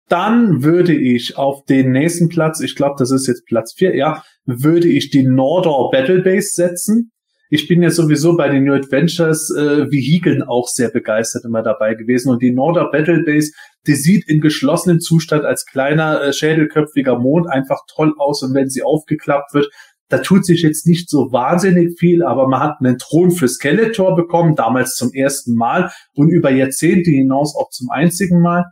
Dann 0.09 0.63
würde 0.63 0.95
ich 0.95 1.39
auf 1.39 1.65
den 1.65 1.93
nächsten 1.93 2.29
Platz, 2.29 2.61
ich 2.61 2.77
glaube, 2.77 2.97
das 2.99 3.11
ist 3.11 3.27
jetzt 3.27 3.47
Platz 3.47 3.75
vier, 3.75 3.97
ja, 3.97 4.23
würde 4.45 4.89
ich 4.89 5.11
die 5.11 5.23
Nordor 5.23 5.91
Battle 5.91 6.23
Base 6.23 6.51
setzen. 6.55 7.11
Ich 7.51 7.69
bin 7.69 7.83
ja 7.83 7.91
sowieso 7.91 8.37
bei 8.37 8.49
den 8.49 8.65
New 8.65 8.75
Adventures 8.75 9.51
äh, 9.57 9.91
Vehikeln 9.91 10.43
auch 10.43 10.67
sehr 10.67 10.91
begeistert 10.91 11.45
immer 11.45 11.63
dabei 11.63 11.95
gewesen. 11.95 12.31
Und 12.31 12.43
die 12.43 12.53
Nordor 12.53 12.91
Battle 12.91 13.23
Base, 13.23 13.53
die 13.87 13.95
sieht 13.95 14.29
in 14.29 14.41
geschlossenem 14.41 15.01
Zustand 15.01 15.45
als 15.45 15.65
kleiner, 15.65 16.21
äh, 16.21 16.33
schädelköpfiger 16.33 17.19
Mond 17.19 17.49
einfach 17.49 17.81
toll 17.95 18.15
aus. 18.19 18.43
Und 18.43 18.55
wenn 18.55 18.69
sie 18.69 18.83
aufgeklappt 18.83 19.55
wird, 19.55 19.71
da 20.09 20.19
tut 20.19 20.45
sich 20.45 20.63
jetzt 20.63 20.87
nicht 20.87 21.09
so 21.09 21.33
wahnsinnig 21.33 21.99
viel, 21.99 22.23
aber 22.23 22.47
man 22.49 22.61
hat 22.61 22.77
einen 22.81 22.99
Thron 22.99 23.31
für 23.31 23.49
Skeletor 23.49 24.15
bekommen, 24.17 24.55
damals 24.55 24.95
zum 24.97 25.13
ersten 25.13 25.55
Mal 25.55 25.91
und 26.15 26.29
über 26.29 26.51
Jahrzehnte 26.51 27.11
hinaus 27.11 27.57
auch 27.57 27.71
zum 27.71 27.89
einzigen 27.91 28.41
Mal. 28.41 28.65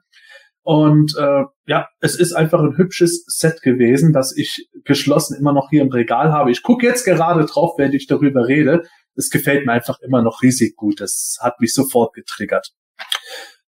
Und 0.63 1.15
äh, 1.19 1.43
ja, 1.67 1.89
es 2.01 2.15
ist 2.15 2.33
einfach 2.33 2.61
ein 2.61 2.77
hübsches 2.77 3.25
Set 3.27 3.63
gewesen, 3.63 4.13
das 4.13 4.37
ich 4.37 4.69
geschlossen 4.85 5.37
immer 5.37 5.53
noch 5.53 5.71
hier 5.71 5.83
im 5.83 5.91
Regal 5.91 6.33
habe. 6.33 6.51
Ich 6.53 6.63
gucke 6.63 6.87
jetzt 6.87 7.05
gerade 7.05 7.45
drauf, 7.47 7.75
während 7.79 7.95
ich 7.95 8.07
darüber 8.07 8.47
rede. 8.47 8.85
Es 9.15 9.31
gefällt 9.31 9.67
mir 9.67 9.73
einfach 9.73 9.99
immer 10.01 10.23
noch 10.23 10.43
riesig 10.43 10.77
gut. 10.77 11.01
Das 11.01 11.39
hat 11.41 11.61
mich 11.61 11.75
sofort 11.75 12.15
getriggert. 12.15 12.71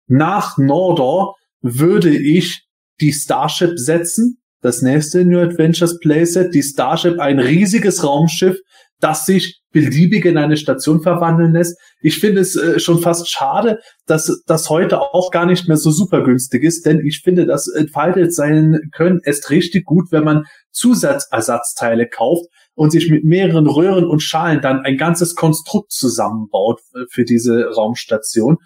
Nach 0.06 0.56
Nordor 0.56 1.36
würde 1.60 2.16
ich 2.16 2.66
die 3.00 3.12
Starship 3.12 3.78
setzen. 3.78 4.40
Das 4.60 4.82
nächste 4.82 5.24
New 5.24 5.38
Adventures 5.38 5.98
Playset. 5.98 6.54
Die 6.54 6.62
Starship, 6.62 7.20
ein 7.20 7.38
riesiges 7.38 8.02
Raumschiff, 8.02 8.58
das 8.98 9.26
sich 9.26 9.57
beliebig 9.70 10.24
in 10.24 10.38
eine 10.38 10.56
Station 10.56 11.02
verwandeln 11.02 11.52
lässt. 11.52 11.78
Ich 12.00 12.18
finde 12.18 12.40
es 12.40 12.56
äh, 12.56 12.78
schon 12.78 13.00
fast 13.00 13.28
schade, 13.30 13.80
dass 14.06 14.42
das 14.46 14.70
heute 14.70 15.00
auch 15.00 15.30
gar 15.30 15.46
nicht 15.46 15.68
mehr 15.68 15.76
so 15.76 15.90
super 15.90 16.22
günstig 16.22 16.62
ist, 16.64 16.86
denn 16.86 17.00
ich 17.04 17.20
finde, 17.22 17.46
das 17.46 17.68
entfaltet 17.68 18.34
sein 18.34 18.80
Können 18.92 19.20
erst 19.24 19.50
richtig 19.50 19.84
gut, 19.84 20.10
wenn 20.10 20.24
man 20.24 20.44
Zusatzersatzteile 20.70 22.08
kauft 22.08 22.46
und 22.74 22.90
sich 22.90 23.10
mit 23.10 23.24
mehreren 23.24 23.66
Röhren 23.66 24.06
und 24.06 24.22
Schalen 24.22 24.60
dann 24.60 24.80
ein 24.80 24.96
ganzes 24.96 25.34
Konstrukt 25.34 25.92
zusammenbaut 25.92 26.80
äh, 26.94 27.04
für 27.10 27.24
diese 27.24 27.66
Raumstation. 27.74 28.56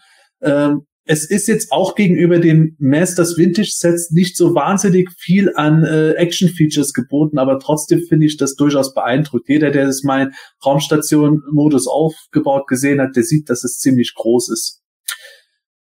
Ähm, 0.41 0.83
es 1.05 1.29
ist 1.29 1.49
jetzt 1.49 1.73
auch 1.73 1.97
gegenüber 1.97 2.39
den 2.39 2.77
Masters 2.79 3.37
Vintage 3.37 3.71
Sets 3.73 4.11
nicht 4.13 4.37
so 4.37 4.55
wahnsinnig 4.55 5.11
viel 5.19 5.53
an 5.57 5.83
äh, 5.83 6.13
Action 6.13 6.49
Features 6.49 6.93
geboten, 6.93 7.39
aber 7.39 7.59
trotzdem 7.59 8.03
finde 8.09 8.27
ich 8.27 8.37
das 8.37 8.55
durchaus 8.55 8.95
beeindruckt. 8.95 9.49
Jeder, 9.49 9.71
der 9.71 9.87
das 9.87 10.05
mal 10.05 10.31
Raumstation 10.65 11.43
Modus 11.51 11.89
aufgebaut 11.89 12.69
gesehen 12.69 13.01
hat, 13.01 13.17
der 13.17 13.25
sieht, 13.25 13.51
dass 13.51 13.65
es 13.65 13.79
ziemlich 13.79 14.15
groß 14.15 14.51
ist. 14.51 14.81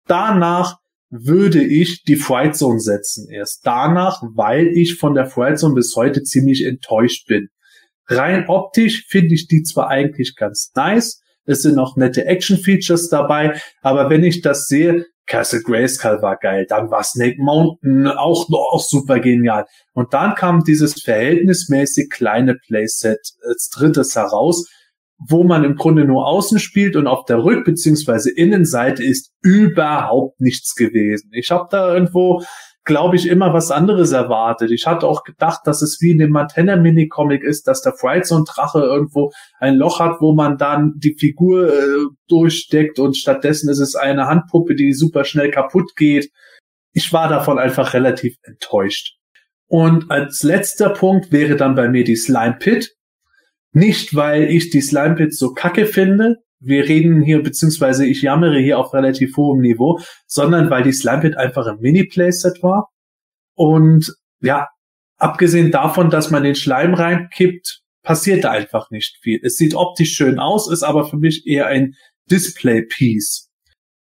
Danach 0.07 0.77
würde 1.09 1.65
ich 1.65 2.03
die 2.03 2.17
Fright 2.17 2.57
Zone 2.57 2.81
setzen. 2.81 3.29
Erst 3.31 3.61
danach, 3.65 4.23
weil 4.35 4.67
ich 4.67 4.97
von 4.97 5.15
der 5.15 5.27
Fright 5.27 5.59
Zone 5.59 5.75
bis 5.75 5.97
heute 5.97 6.23
ziemlich 6.25 6.65
enttäuscht 6.65 7.27
bin. 7.27 7.49
Rein 8.09 8.49
optisch 8.49 9.07
finde 9.09 9.35
ich 9.35 9.49
die 9.49 9.63
zwar 9.63 9.89
eigentlich 9.89 10.37
ganz 10.37 10.73
nice, 10.75 11.23
es 11.47 11.63
sind 11.63 11.77
noch 11.77 11.97
nette 11.97 12.27
Action-Features 12.27 13.09
dabei, 13.09 13.61
aber 13.83 14.11
wenn 14.11 14.25
ich 14.25 14.43
das 14.43 14.67
sehe, 14.67 15.07
Castle 15.27 15.63
Grayskull 15.63 16.23
war 16.23 16.37
geil, 16.37 16.67
dann 16.69 16.91
war 16.91 17.03
Snake 17.03 17.37
Mountain 17.39 18.07
auch 18.07 18.49
noch 18.49 18.69
auch 18.73 18.83
super 18.83 19.19
genial. 19.19 19.67
Und 19.93 20.15
dann 20.15 20.35
kam 20.35 20.63
dieses 20.63 21.03
verhältnismäßig 21.03 22.11
kleine 22.11 22.55
Playset 22.55 23.19
als 23.43 23.69
drittes 23.71 24.15
heraus, 24.15 24.69
wo 25.19 25.43
man 25.43 25.65
im 25.65 25.77
Grunde 25.77 26.05
nur 26.05 26.27
außen 26.27 26.59
spielt 26.59 26.95
und 26.95 27.07
auf 27.07 27.25
der 27.25 27.39
Rück- 27.39 27.65
bzw. 27.65 28.31
Innenseite 28.31 29.03
ist 29.03 29.33
überhaupt 29.43 30.41
nichts 30.41 30.75
gewesen. 30.75 31.31
Ich 31.33 31.51
habe 31.51 31.67
da 31.71 31.93
irgendwo 31.93 32.45
glaube 32.87 33.17
ich, 33.17 33.27
immer 33.27 33.53
was 33.53 33.71
anderes 33.71 34.13
erwartet. 34.13 34.71
Ich 34.71 34.87
hatte 34.87 35.07
auch 35.07 35.25
gedacht, 35.25 35.63
dass 35.65 35.83
es 35.83 36.01
wie 36.01 36.13
in 36.13 36.19
dem 36.19 36.31
Matenna 36.31 36.77
Mini-Comic 36.77 37.43
ist, 37.43 37.67
dass 37.67 37.83
der 37.83 37.93
Fright 37.93 38.27
so 38.27 38.37
ein 38.37 38.45
Drache 38.45 38.79
irgendwo 38.79 39.33
ein 39.59 39.75
Loch 39.75 39.99
hat, 39.99 40.21
wo 40.21 40.33
man 40.33 40.57
dann 40.57 40.95
die 40.97 41.17
Figur 41.19 41.69
äh, 41.69 42.07
durchsteckt 42.29 43.01
und 43.01 43.17
stattdessen 43.17 43.69
ist 43.69 43.81
es 43.81 43.97
eine 43.97 44.29
Handpuppe, 44.29 44.77
die 44.77 44.93
super 44.93 45.25
schnell 45.25 45.51
kaputt 45.51 45.97
geht. 45.97 46.31
Ich 46.93 47.13
war 47.13 47.29
davon 47.29 47.59
einfach 47.59 47.93
relativ 47.93 48.37
enttäuscht. 48.43 49.17
Und 49.67 50.11
als 50.13 50.45
letzter 50.45 50.91
Punkt 50.91 51.33
wäre 51.33 51.57
dann 51.57 51.75
bei 51.75 51.89
mir 51.89 52.05
die 52.05 52.17
Slime 52.17 52.57
Pit. 52.61 52.95
Nicht, 53.73 54.15
weil 54.15 54.45
ich 54.45 54.71
die 54.71 54.81
Slime 54.81 55.17
Pit 55.17 55.35
so 55.35 55.53
kacke 55.53 55.87
finde, 55.87 56.37
wir 56.61 56.89
reden 56.89 57.23
hier, 57.23 57.43
beziehungsweise 57.43 58.07
ich 58.07 58.23
jammere 58.23 58.59
hier 58.59 58.79
auf 58.79 58.95
relativ 58.95 59.37
hohem 59.37 59.61
Niveau, 59.61 60.01
sondern 60.27 60.71
weil 60.71 60.83
die 60.83 60.93
Slime 60.93 61.21
Pit 61.21 61.37
einfach 61.37 61.67
ein 61.67 61.81
Mini-Playset 61.81 62.63
war. 62.63 62.89
Und 63.55 64.15
ja, 64.41 64.69
abgesehen 65.19 65.71
davon, 65.71 66.11
dass 66.11 66.31
man 66.31 66.45
den 66.45 66.55
Schleim 66.55 66.95
reinkippt, 66.95 67.83
passiert 68.03 68.45
da 68.45 68.53
einfach 68.53 68.91
nicht 68.91 69.19
viel. 69.21 69.41
Es 69.43 69.57
sieht 69.57 69.75
optisch 69.75 70.13
schön 70.13 70.39
aus, 70.39 70.71
ist 70.71 70.83
aber 70.83 71.07
für 71.07 71.17
mich 71.17 71.47
eher 71.47 71.67
ein 71.67 71.95
Display-Piece. 72.31 73.51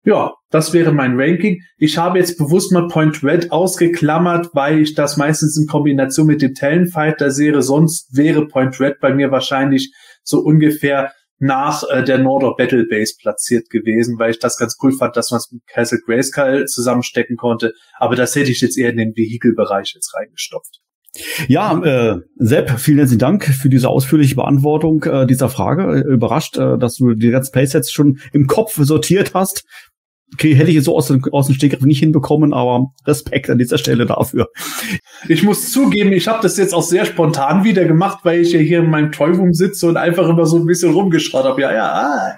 Ja, 0.04 0.34
das 0.50 0.72
wäre 0.72 0.92
mein 0.92 1.18
Ranking. 1.18 1.62
Ich 1.78 1.96
habe 1.96 2.18
jetzt 2.18 2.36
bewusst 2.36 2.72
mal 2.72 2.88
Point 2.88 3.22
Red 3.22 3.52
ausgeklammert, 3.52 4.48
weil 4.52 4.80
ich 4.80 4.94
das 4.94 5.16
meistens 5.16 5.56
in 5.56 5.68
Kombination 5.68 6.26
mit 6.26 6.42
dem 6.42 6.54
Talonfighter 6.54 7.30
sehe. 7.30 7.62
Sonst 7.62 8.08
wäre 8.16 8.48
Point 8.48 8.80
Red 8.80 8.98
bei 9.00 9.14
mir 9.14 9.30
wahrscheinlich 9.30 9.94
so 10.24 10.40
ungefähr 10.40 11.12
nach 11.42 11.82
äh, 11.90 12.04
der 12.04 12.18
Nordor 12.18 12.56
Battle 12.56 12.86
Base 12.86 13.14
platziert 13.20 13.68
gewesen, 13.68 14.16
weil 14.18 14.30
ich 14.30 14.38
das 14.38 14.56
ganz 14.56 14.76
cool 14.80 14.92
fand, 14.92 15.16
dass 15.16 15.32
man 15.32 15.38
es 15.38 15.50
mit 15.50 15.66
Castle 15.66 15.98
Grayskull 16.06 16.66
zusammenstecken 16.66 17.36
konnte. 17.36 17.72
Aber 17.98 18.14
das 18.14 18.36
hätte 18.36 18.52
ich 18.52 18.60
jetzt 18.60 18.78
eher 18.78 18.90
in 18.90 18.96
den 18.96 19.16
Vehikelbereich 19.16 19.92
jetzt 19.94 20.14
reingestopft. 20.14 20.78
Ja, 21.48 21.76
äh, 21.82 22.20
Sepp, 22.36 22.78
vielen 22.78 22.98
herzlichen 22.98 23.18
Dank 23.18 23.44
für 23.44 23.68
diese 23.68 23.88
ausführliche 23.88 24.36
Beantwortung 24.36 25.02
äh, 25.02 25.26
dieser 25.26 25.48
Frage. 25.48 25.98
Äh, 25.98 26.12
überrascht, 26.12 26.56
äh, 26.58 26.78
dass 26.78 26.94
du 26.94 27.14
die 27.14 27.30
ganzen 27.30 27.50
Playsets 27.52 27.90
schon 27.90 28.20
im 28.32 28.46
Kopf 28.46 28.76
sortiert 28.80 29.34
hast. 29.34 29.64
Okay, 30.34 30.54
hätte 30.54 30.70
ich 30.70 30.76
jetzt 30.76 30.86
so 30.86 30.96
aus, 30.96 31.12
aus 31.32 31.46
dem 31.46 31.54
Stegreif 31.54 31.82
nicht 31.82 32.00
hinbekommen, 32.00 32.54
aber 32.54 32.92
Respekt 33.06 33.50
an 33.50 33.58
dieser 33.58 33.78
Stelle 33.78 34.06
dafür. 34.06 34.48
Ich 35.28 35.42
muss 35.42 35.70
zugeben, 35.70 36.12
ich 36.12 36.26
habe 36.26 36.40
das 36.42 36.56
jetzt 36.56 36.74
auch 36.74 36.82
sehr 36.82 37.04
spontan 37.04 37.64
wieder 37.64 37.84
gemacht, 37.84 38.20
weil 38.22 38.40
ich 38.40 38.52
ja 38.52 38.58
hier 38.58 38.78
in 38.78 38.90
meinem 38.90 39.12
Toyroom 39.12 39.52
sitze 39.52 39.86
und 39.86 39.96
einfach 39.96 40.28
immer 40.28 40.46
so 40.46 40.56
ein 40.56 40.66
bisschen 40.66 40.92
rumgeschraubt 40.94 41.44
habe. 41.44 41.60
Ja, 41.60 41.72
ja, 41.72 41.92
ah. 41.92 42.36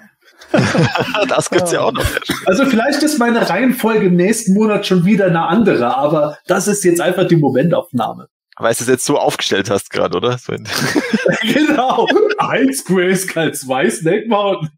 das 1.29 1.49
gibt's 1.49 1.71
ja. 1.71 1.79
ja 1.79 1.85
auch 1.85 1.93
noch. 1.93 2.05
Also 2.45 2.65
vielleicht 2.65 3.01
ist 3.01 3.17
meine 3.17 3.49
Reihenfolge 3.49 4.07
im 4.07 4.15
nächsten 4.15 4.53
Monat 4.53 4.85
schon 4.85 5.05
wieder 5.05 5.27
eine 5.27 5.47
andere, 5.47 5.95
aber 5.95 6.37
das 6.47 6.67
ist 6.67 6.83
jetzt 6.83 7.01
einfach 7.01 7.27
die 7.27 7.37
Momentaufnahme. 7.37 8.27
Weil 8.57 8.73
du 8.73 8.83
es 8.83 8.87
jetzt 8.87 9.05
so 9.05 9.17
aufgestellt 9.17 9.69
hast 9.69 9.89
gerade, 9.89 10.15
oder? 10.15 10.37
genau. 11.41 12.07
Eins 12.37 12.85
Grayskull, 12.85 13.53
zwei 13.53 13.89
Snake 13.89 14.27
Mountain. 14.27 14.69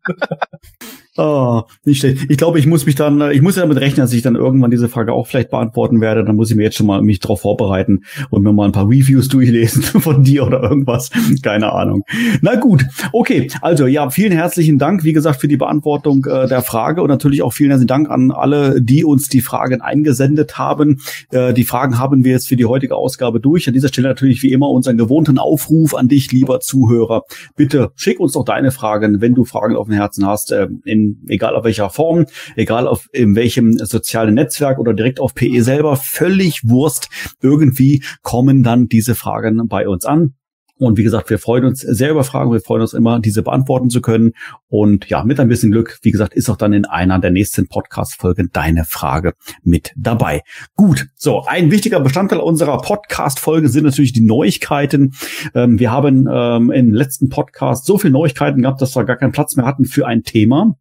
Oh, 1.20 1.64
nicht 1.84 2.00
schlecht. 2.00 2.28
Ich 2.30 2.38
glaube, 2.38 2.60
ich 2.60 2.68
muss 2.68 2.86
mich 2.86 2.94
dann, 2.94 3.20
äh, 3.22 3.34
ich 3.34 3.42
muss 3.42 3.56
ja 3.56 3.64
damit 3.64 3.80
rechnen, 3.80 4.04
dass 4.04 4.14
ich 4.14 4.22
dann 4.22 4.36
irgendwann 4.36 4.70
diese 4.70 4.88
Frage 4.88 5.14
auch 5.14 5.26
vielleicht 5.26 5.50
beantworten 5.50 6.00
werde. 6.00 6.24
Dann 6.24 6.36
muss 6.36 6.52
ich 6.52 6.56
mir 6.56 6.62
jetzt 6.62 6.76
schon 6.76 6.86
mal 6.86 7.02
mich 7.02 7.20
darauf 7.20 7.42
vorbereiten 7.42 8.02
und 8.30 8.44
mir 8.44 8.54
mal 8.54 8.66
ein 8.66 8.72
paar 8.72 8.88
Reviews 8.88 9.28
durchlesen 9.28 9.82
von 9.82 10.24
dir 10.24 10.46
oder 10.46 10.62
irgendwas. 10.62 11.10
Keine 11.42 11.74
Ahnung. 11.74 12.04
Na 12.42 12.56
gut, 12.56 12.86
okay. 13.14 13.50
Also 13.62 13.88
ja, 13.88 14.12
vielen 14.12 14.32
herzlichen 14.32 14.78
Dank, 14.78 15.04
wie 15.04 15.14
gesagt, 15.14 15.42
für 15.42 15.48
die 15.48 15.58
Beantwortung 15.58 16.24
äh, 16.26 16.48
der 16.48 16.62
Frage 16.62 17.02
und 17.02 17.10
natürlich 17.10 17.42
auch 17.42 17.52
vielen 17.52 17.72
herzlichen 17.72 17.88
Dank 17.88 18.12
an 18.12 18.30
alle, 18.30 18.80
die 18.80 19.04
uns 19.04 19.28
die 19.28 19.42
Fragen 19.42 19.82
eingesendet 19.82 20.60
haben. 20.60 21.02
Äh, 21.32 21.56
die 21.56 21.64
Fragen 21.64 21.98
haben 21.98 22.26
wir 22.26 22.34
jetzt 22.34 22.48
für 22.48 22.58
die 22.58 22.66
heutige 22.66 22.96
Ausgabe 22.96 23.40
durch. 23.40 23.68
An 23.68 23.74
dieser 23.74 23.88
Stelle 23.88 24.10
natürlich 24.10 24.44
wie 24.44 24.52
immer 24.52 24.70
unseren 24.70 24.98
gewohnten 24.98 25.40
Aufruf 25.40 25.96
an 25.96 26.10
dich, 26.10 26.32
lieber 26.32 26.60
Zuhörer. 26.60 27.24
Bitte 27.56 27.92
schick 27.96 28.20
uns 28.20 28.34
doch 28.34 28.46
deine 28.46 28.70
Fragen, 28.70 29.20
wenn 29.20 29.34
du 29.34 29.46
Fragen 29.46 29.76
auf 29.76 29.88
dem 29.88 29.96
Herzen 29.96 30.28
hast, 30.28 30.52
äh, 30.52 30.68
in 30.86 31.07
egal 31.28 31.56
auf 31.56 31.64
welcher 31.64 31.90
Form, 31.90 32.26
egal 32.56 32.88
auf 32.88 33.08
in 33.12 33.36
welchem 33.36 33.78
sozialen 33.78 34.36
Netzwerk 34.36 34.80
oder 34.80 34.94
direkt 34.94 35.20
auf 35.20 35.34
PE 35.34 35.62
selber, 35.62 35.96
völlig 35.96 36.62
Wurst. 36.64 37.10
Irgendwie 37.42 38.04
kommen 38.22 38.64
dann 38.64 38.88
diese 38.88 39.16
Fragen 39.16 39.68
bei 39.68 39.88
uns 39.88 40.06
an. 40.06 40.34
Und 40.80 40.98
wie 40.98 41.04
gesagt, 41.04 41.30
wir 41.30 41.40
freuen 41.40 41.66
uns 41.66 41.82
sehr 41.82 42.12
über 42.12 42.24
Fragen. 42.24 42.52
Wir 42.52 42.62
freuen 42.62 42.82
uns 42.82 42.94
immer, 42.94 43.20
diese 43.20 43.42
beantworten 43.42 43.90
zu 43.90 44.02
können. 44.02 44.34
Und 44.68 45.10
ja, 45.10 45.24
mit 45.24 45.40
ein 45.40 45.48
bisschen 45.48 45.72
Glück, 45.72 45.98
wie 46.04 46.12
gesagt, 46.12 46.36
ist 46.36 46.50
auch 46.50 46.58
dann 46.58 46.74
in 46.74 46.86
einer 46.86 47.20
der 47.20 47.32
nächsten 47.32 47.68
Podcast-Folgen 47.68 48.50
deine 48.54 48.86
Frage 48.86 49.34
mit 49.64 49.92
dabei. 49.96 50.42
Gut, 50.76 51.08
so 51.16 51.44
ein 51.46 51.72
wichtiger 51.72 52.00
Bestandteil 52.00 52.40
unserer 52.40 52.80
Podcast-Folge 52.82 53.70
sind 53.70 53.86
natürlich 53.86 54.14
die 54.14 54.22
Neuigkeiten. 54.22 55.14
Ähm, 55.56 55.80
wir 55.80 55.92
haben 55.92 56.28
ähm, 56.32 56.72
im 56.72 56.94
letzten 56.94 57.30
Podcast 57.30 57.86
so 57.86 57.98
viele 57.98 58.14
Neuigkeiten 58.14 58.62
gehabt, 58.62 58.82
dass 58.82 58.96
wir 58.96 59.04
gar 59.04 59.18
keinen 59.18 59.32
Platz 59.32 59.56
mehr 59.56 59.66
hatten 59.66 59.86
für 59.86 60.06
ein 60.06 60.24
Thema. 60.24 60.76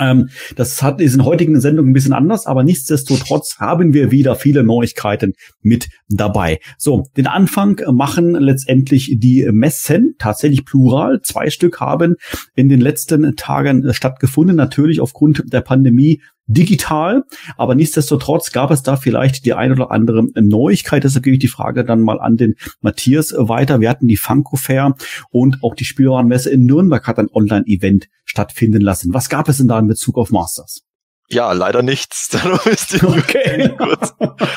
Ähm, 0.00 0.30
das 0.56 0.82
hat 0.82 1.00
ist 1.00 1.14
in 1.14 1.24
heutigen 1.24 1.60
Sendung 1.60 1.88
ein 1.88 1.92
bisschen 1.92 2.14
anders, 2.14 2.46
aber 2.46 2.64
nichtsdestotrotz 2.64 3.58
haben 3.58 3.92
wir 3.92 4.10
wieder 4.10 4.36
viele 4.36 4.62
Neuigkeiten 4.62 5.34
mit 5.60 5.88
dabei. 6.08 6.60
So, 6.78 7.04
den 7.16 7.26
Anfang 7.26 7.80
machen 7.92 8.34
letztendlich 8.34 9.16
die 9.18 9.46
Messen, 9.52 10.14
tatsächlich 10.18 10.64
plural. 10.64 11.20
Zwei 11.22 11.50
Stück 11.50 11.80
haben 11.80 12.16
in 12.54 12.68
den 12.68 12.80
letzten 12.80 13.36
Tagen 13.36 13.92
stattgefunden, 13.92 14.56
natürlich 14.56 15.00
aufgrund 15.00 15.52
der 15.52 15.60
Pandemie 15.60 16.22
digital, 16.46 17.24
aber 17.56 17.74
nichtsdestotrotz 17.74 18.52
gab 18.52 18.70
es 18.70 18.82
da 18.82 18.96
vielleicht 18.96 19.44
die 19.46 19.54
ein 19.54 19.72
oder 19.72 19.90
andere 19.90 20.24
Neuigkeit. 20.34 21.04
Deshalb 21.04 21.24
gebe 21.24 21.34
ich 21.34 21.40
die 21.40 21.48
Frage 21.48 21.84
dann 21.84 22.00
mal 22.00 22.20
an 22.20 22.36
den 22.36 22.56
Matthias 22.80 23.32
weiter. 23.36 23.80
Wir 23.80 23.90
hatten 23.90 24.08
die 24.08 24.16
Funko 24.16 24.56
Fair 24.56 24.94
und 25.30 25.62
auch 25.62 25.74
die 25.74 25.84
Spielwarenmesse 25.84 26.50
in 26.50 26.66
Nürnberg 26.66 27.06
hat 27.06 27.18
ein 27.18 27.30
Online-Event 27.32 28.08
stattfinden 28.24 28.80
lassen. 28.80 29.14
Was 29.14 29.28
gab 29.28 29.48
es 29.48 29.58
denn 29.58 29.68
da 29.68 29.78
in 29.78 29.88
Bezug 29.88 30.18
auf 30.18 30.30
Masters? 30.30 30.82
Ja, 31.28 31.52
leider 31.52 31.82
nichts. 31.82 32.30
okay. 33.02 33.74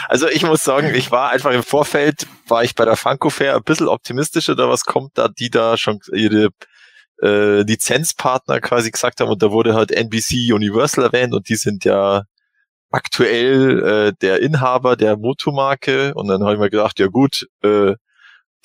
Also 0.08 0.28
ich 0.28 0.44
muss 0.44 0.64
sagen, 0.64 0.94
ich 0.94 1.12
war 1.12 1.32
einfach 1.32 1.52
im 1.52 1.64
Vorfeld, 1.64 2.28
war 2.48 2.64
ich 2.64 2.76
bei 2.76 2.86
der 2.86 2.96
Funko 2.96 3.30
Fair 3.30 3.56
ein 3.56 3.64
bisschen 3.64 3.88
optimistischer, 3.88 4.56
da 4.56 4.70
was 4.70 4.86
kommt, 4.86 5.18
da 5.18 5.28
die 5.28 5.50
da 5.50 5.78
schon 5.78 6.00
ihre 6.14 6.50
äh, 7.22 7.61
Lizenzpartner 7.61 8.61
quasi 8.61 8.91
gesagt 8.91 9.20
haben 9.20 9.30
und 9.30 9.41
da 9.41 9.51
wurde 9.51 9.74
halt 9.74 9.91
NBC 9.91 10.53
Universal 10.53 11.05
erwähnt 11.05 11.34
und 11.34 11.49
die 11.49 11.55
sind 11.55 11.86
ja 11.86 12.24
aktuell 12.91 13.84
äh, 13.84 14.13
der 14.22 14.41
Inhaber 14.41 14.95
der 14.95 15.18
Motomarke 15.18 16.13
und 16.16 16.28
dann 16.28 16.43
habe 16.43 16.53
ich 16.53 16.59
mir 16.59 16.70
gedacht, 16.70 16.99
ja 16.99 17.07
gut, 17.07 17.47
äh, 17.61 17.95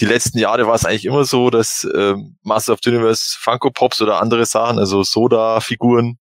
die 0.01 0.07
letzten 0.07 0.39
Jahre 0.39 0.67
war 0.67 0.75
es 0.75 0.85
eigentlich 0.85 1.05
immer 1.05 1.25
so, 1.25 1.51
dass 1.51 1.85
äh, 1.85 2.15
Master 2.43 2.73
of 2.73 2.81
the 2.83 2.91
Universe 2.91 3.37
Funko 3.39 3.71
Pops 3.71 4.01
oder 4.01 4.21
andere 4.21 4.47
Sachen, 4.47 4.79
also 4.79 5.03
Soda-Figuren, 5.03 6.17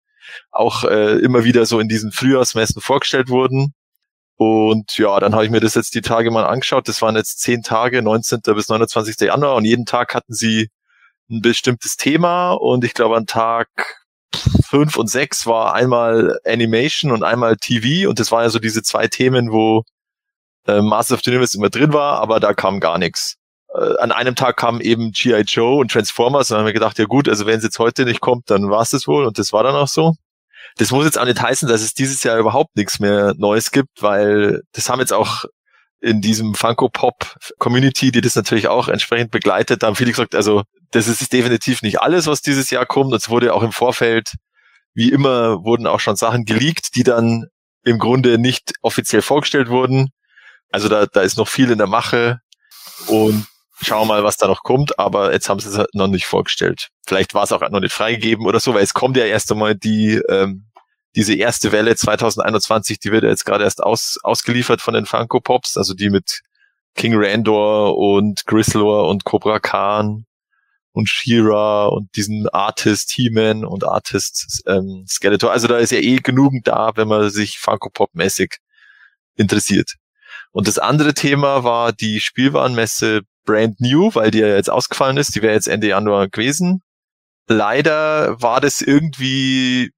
auch 0.51 0.83
äh, 0.83 1.17
immer 1.19 1.43
wieder 1.43 1.65
so 1.65 1.79
in 1.79 1.87
diesen 1.87 2.11
Frühjahrsmessen 2.11 2.81
vorgestellt 2.81 3.29
wurden. 3.29 3.73
Und 4.35 4.97
ja, 4.97 5.19
dann 5.19 5.33
habe 5.33 5.45
ich 5.45 5.51
mir 5.51 5.59
das 5.59 5.75
jetzt 5.75 5.95
die 5.95 6.01
Tage 6.01 6.31
mal 6.31 6.45
angeschaut. 6.45 6.87
Das 6.87 7.01
waren 7.01 7.15
jetzt 7.15 7.39
zehn 7.39 7.61
Tage, 7.61 8.01
19. 8.01 8.39
bis 8.55 8.69
29. 8.69 9.19
Januar 9.21 9.55
und 9.55 9.65
jeden 9.65 9.85
Tag 9.85 10.13
hatten 10.15 10.33
sie 10.33 10.69
ein 11.29 11.41
bestimmtes 11.41 11.97
Thema 11.97 12.51
und 12.53 12.83
ich 12.83 12.93
glaube 12.93 13.17
an 13.17 13.25
Tag 13.25 13.67
fünf 14.67 14.97
und 14.97 15.09
sechs 15.09 15.45
war 15.45 15.73
einmal 15.73 16.39
Animation 16.45 17.11
und 17.11 17.23
einmal 17.23 17.57
TV 17.57 18.09
und 18.09 18.19
das 18.19 18.31
waren 18.31 18.43
ja 18.43 18.49
so 18.49 18.59
diese 18.59 18.83
zwei 18.83 19.07
Themen, 19.07 19.51
wo 19.51 19.83
äh, 20.67 20.81
Master 20.81 21.15
of 21.15 21.21
the 21.23 21.31
Universe 21.31 21.57
immer 21.57 21.69
drin 21.69 21.93
war, 21.93 22.19
aber 22.19 22.39
da 22.39 22.53
kam 22.53 22.79
gar 22.79 22.97
nichts. 22.97 23.35
Äh, 23.73 23.97
an 23.99 24.11
einem 24.11 24.35
Tag 24.35 24.57
kam 24.57 24.81
eben 24.81 25.11
G.I. 25.11 25.41
Joe 25.41 25.79
und 25.79 25.91
Transformers 25.91 26.49
und 26.49 26.55
dann 26.55 26.59
haben 26.59 26.67
wir 26.67 26.73
gedacht, 26.73 26.99
ja 26.99 27.05
gut, 27.05 27.27
also 27.27 27.45
wenn 27.45 27.57
es 27.57 27.63
jetzt 27.63 27.79
heute 27.79 28.05
nicht 28.05 28.21
kommt, 28.21 28.49
dann 28.49 28.69
war 28.69 28.81
es 28.81 28.89
das 28.89 29.07
wohl 29.07 29.25
und 29.25 29.39
das 29.39 29.53
war 29.53 29.63
dann 29.63 29.75
auch 29.75 29.87
so. 29.87 30.15
Das 30.77 30.91
muss 30.91 31.05
jetzt 31.05 31.17
auch 31.17 31.25
nicht 31.25 31.41
heißen, 31.41 31.67
dass 31.67 31.81
es 31.81 31.93
dieses 31.93 32.23
Jahr 32.23 32.37
überhaupt 32.37 32.75
nichts 32.75 32.99
mehr 32.99 33.33
Neues 33.37 33.71
gibt, 33.71 34.01
weil 34.01 34.61
das 34.73 34.89
haben 34.89 34.99
jetzt 34.99 35.13
auch 35.13 35.45
in 36.01 36.21
diesem 36.21 36.55
Funko 36.55 36.89
Pop 36.89 37.35
Community, 37.57 38.11
die 38.11 38.21
das 38.21 38.35
natürlich 38.35 38.67
auch 38.67 38.87
entsprechend 38.87 39.31
begleitet, 39.31 39.83
da 39.83 39.87
haben 39.87 39.95
viele 39.95 40.11
gesagt, 40.11 40.35
also 40.35 40.63
das 40.91 41.07
ist 41.07 41.31
definitiv 41.33 41.81
nicht 41.81 42.01
alles, 42.01 42.27
was 42.27 42.41
dieses 42.41 42.69
Jahr 42.69 42.85
kommt. 42.85 43.13
Es 43.13 43.29
wurde 43.29 43.53
auch 43.53 43.63
im 43.63 43.71
Vorfeld, 43.71 44.33
wie 44.93 45.11
immer, 45.11 45.63
wurden 45.63 45.87
auch 45.87 45.99
schon 45.99 46.15
Sachen 46.15 46.45
geleakt, 46.45 46.95
die 46.95 47.03
dann 47.03 47.47
im 47.83 47.99
Grunde 47.99 48.37
nicht 48.37 48.73
offiziell 48.81 49.21
vorgestellt 49.21 49.69
wurden. 49.69 50.09
Also 50.71 50.89
da, 50.89 51.05
da 51.05 51.21
ist 51.21 51.37
noch 51.37 51.47
viel 51.47 51.71
in 51.71 51.77
der 51.77 51.87
Mache 51.87 52.39
und 53.07 53.45
schauen 53.81 54.07
mal, 54.07 54.23
was 54.23 54.37
da 54.37 54.47
noch 54.47 54.63
kommt. 54.63 54.99
Aber 54.99 55.33
jetzt 55.33 55.49
haben 55.49 55.59
sie 55.59 55.69
es 55.69 55.85
noch 55.93 56.07
nicht 56.07 56.25
vorgestellt. 56.25 56.89
Vielleicht 57.05 57.33
war 57.33 57.43
es 57.43 57.51
auch 57.51 57.61
noch 57.69 57.79
nicht 57.79 57.93
freigegeben 57.93 58.45
oder 58.45 58.59
so, 58.59 58.73
weil 58.73 58.83
es 58.83 58.93
kommt 58.93 59.17
ja 59.17 59.25
erst 59.25 59.51
einmal 59.51 59.75
die 59.75 60.21
ähm, 60.29 60.68
diese 61.15 61.33
erste 61.35 61.71
Welle 61.71 61.95
2021, 61.95 62.99
die 62.99 63.11
wird 63.11 63.23
ja 63.23 63.29
jetzt 63.29 63.45
gerade 63.45 63.63
erst 63.63 63.81
aus, 63.81 64.17
ausgeliefert 64.23 64.81
von 64.81 64.93
den 64.93 65.05
Funko 65.05 65.39
Pops, 65.39 65.77
also 65.77 65.93
die 65.93 66.09
mit 66.09 66.41
King 66.95 67.13
Randor 67.15 67.97
und 67.97 68.45
Grislor 68.45 69.07
und 69.07 69.25
Cobra 69.25 69.59
Khan 69.59 70.25
und 70.91 71.09
Shira 71.09 71.87
und 71.87 72.15
diesen 72.15 72.47
Artist 72.49 73.11
He-Man 73.11 73.65
und 73.65 73.83
Artist 73.85 74.61
ähm, 74.67 75.05
Skeletor. 75.07 75.51
Also 75.51 75.67
da 75.67 75.77
ist 75.77 75.91
ja 75.91 75.99
eh 75.99 76.17
genügend 76.17 76.67
da, 76.67 76.91
wenn 76.95 77.07
man 77.07 77.29
sich 77.29 77.59
Funko 77.59 77.89
Pop 77.89 78.13
mäßig 78.13 78.57
interessiert. 79.35 79.95
Und 80.51 80.67
das 80.67 80.79
andere 80.79 81.13
Thema 81.13 81.63
war 81.63 81.93
die 81.93 82.19
Spielwarenmesse 82.19 83.21
Brand 83.45 83.79
New, 83.79 84.13
weil 84.13 84.31
die 84.31 84.39
ja 84.39 84.47
jetzt 84.47 84.69
ausgefallen 84.69 85.17
ist. 85.17 85.35
Die 85.35 85.41
wäre 85.41 85.53
jetzt 85.53 85.67
Ende 85.67 85.87
Januar 85.87 86.27
gewesen. 86.27 86.81
Leider 87.47 88.39
war 88.41 88.61
das 88.61 88.81
irgendwie, 88.81 89.91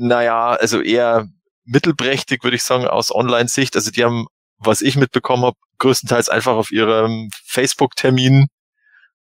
naja, 0.00 0.52
also 0.52 0.80
eher 0.80 1.28
mittelprächtig, 1.64 2.42
würde 2.42 2.56
ich 2.56 2.62
sagen, 2.62 2.86
aus 2.86 3.14
Online-Sicht. 3.14 3.76
Also 3.76 3.90
die 3.90 4.04
haben, 4.04 4.26
was 4.58 4.80
ich 4.80 4.96
mitbekommen 4.96 5.44
habe, 5.44 5.56
größtenteils 5.78 6.28
einfach 6.28 6.54
auf 6.54 6.70
ihrem 6.70 7.28
Facebook-Termin, 7.44 8.46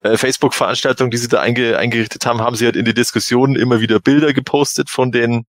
äh, 0.02 0.16
Facebook-Veranstaltung, 0.16 1.10
die 1.10 1.16
sie 1.18 1.28
da 1.28 1.40
einge 1.40 1.76
eingerichtet 1.76 2.24
haben, 2.24 2.40
haben 2.40 2.56
sie 2.56 2.66
halt 2.66 2.76
in 2.76 2.84
die 2.84 2.94
Diskussionen 2.94 3.56
immer 3.56 3.80
wieder 3.80 4.00
Bilder 4.00 4.32
gepostet 4.32 4.90
von 4.90 5.10
den 5.12 5.44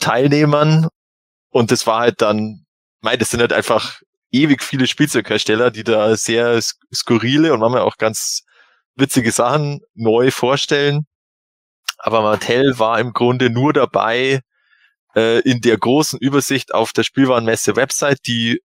Teilnehmern. 0.00 0.88
Und 1.50 1.70
das 1.70 1.86
war 1.86 2.00
halt 2.00 2.20
dann, 2.20 2.66
mein, 3.00 3.18
das 3.18 3.30
sind 3.30 3.40
halt 3.40 3.52
einfach 3.52 4.00
ewig 4.32 4.62
viele 4.62 4.86
Spielzeughersteller, 4.86 5.70
die 5.70 5.84
da 5.84 6.16
sehr 6.16 6.60
skurrile 6.92 7.52
und 7.54 7.60
manchmal 7.60 7.82
auch 7.82 7.96
ganz 7.96 8.42
witzige 8.96 9.30
Sachen 9.30 9.80
neu 9.94 10.30
vorstellen. 10.32 11.06
Aber 11.98 12.22
Mattel 12.22 12.78
war 12.78 12.98
im 13.00 13.12
Grunde 13.12 13.50
nur 13.50 13.72
dabei 13.72 14.40
äh, 15.14 15.40
in 15.40 15.60
der 15.60 15.78
großen 15.78 16.18
Übersicht 16.18 16.74
auf 16.74 16.92
der 16.92 17.02
Spielwarenmesse-Website, 17.02 18.18
die 18.26 18.60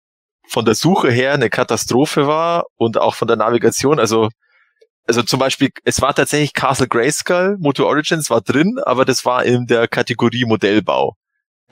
von 0.48 0.66
der 0.66 0.76
Suche 0.76 1.12
her 1.12 1.34
eine 1.34 1.50
Katastrophe 1.50 2.28
war 2.28 2.66
und 2.76 2.98
auch 2.98 3.16
von 3.16 3.28
der 3.28 3.38
Navigation. 3.38 4.00
Also, 4.00 4.30
also 5.08 5.24
zum 5.24 5.40
Beispiel, 5.40 5.70
es 5.84 6.02
war 6.02 6.14
tatsächlich 6.14 6.54
Castle 6.54 6.88
Grayskull, 6.88 7.58
Moto 7.60 7.86
Origins 7.88 8.30
war 8.30 8.42
drin, 8.42 8.80
aber 8.86 9.06
das 9.06 9.26
war 9.26 9.44
in 9.44 9.66
der 9.66 9.88
Kategorie 9.88 10.46
Modellbau. 10.46 11.16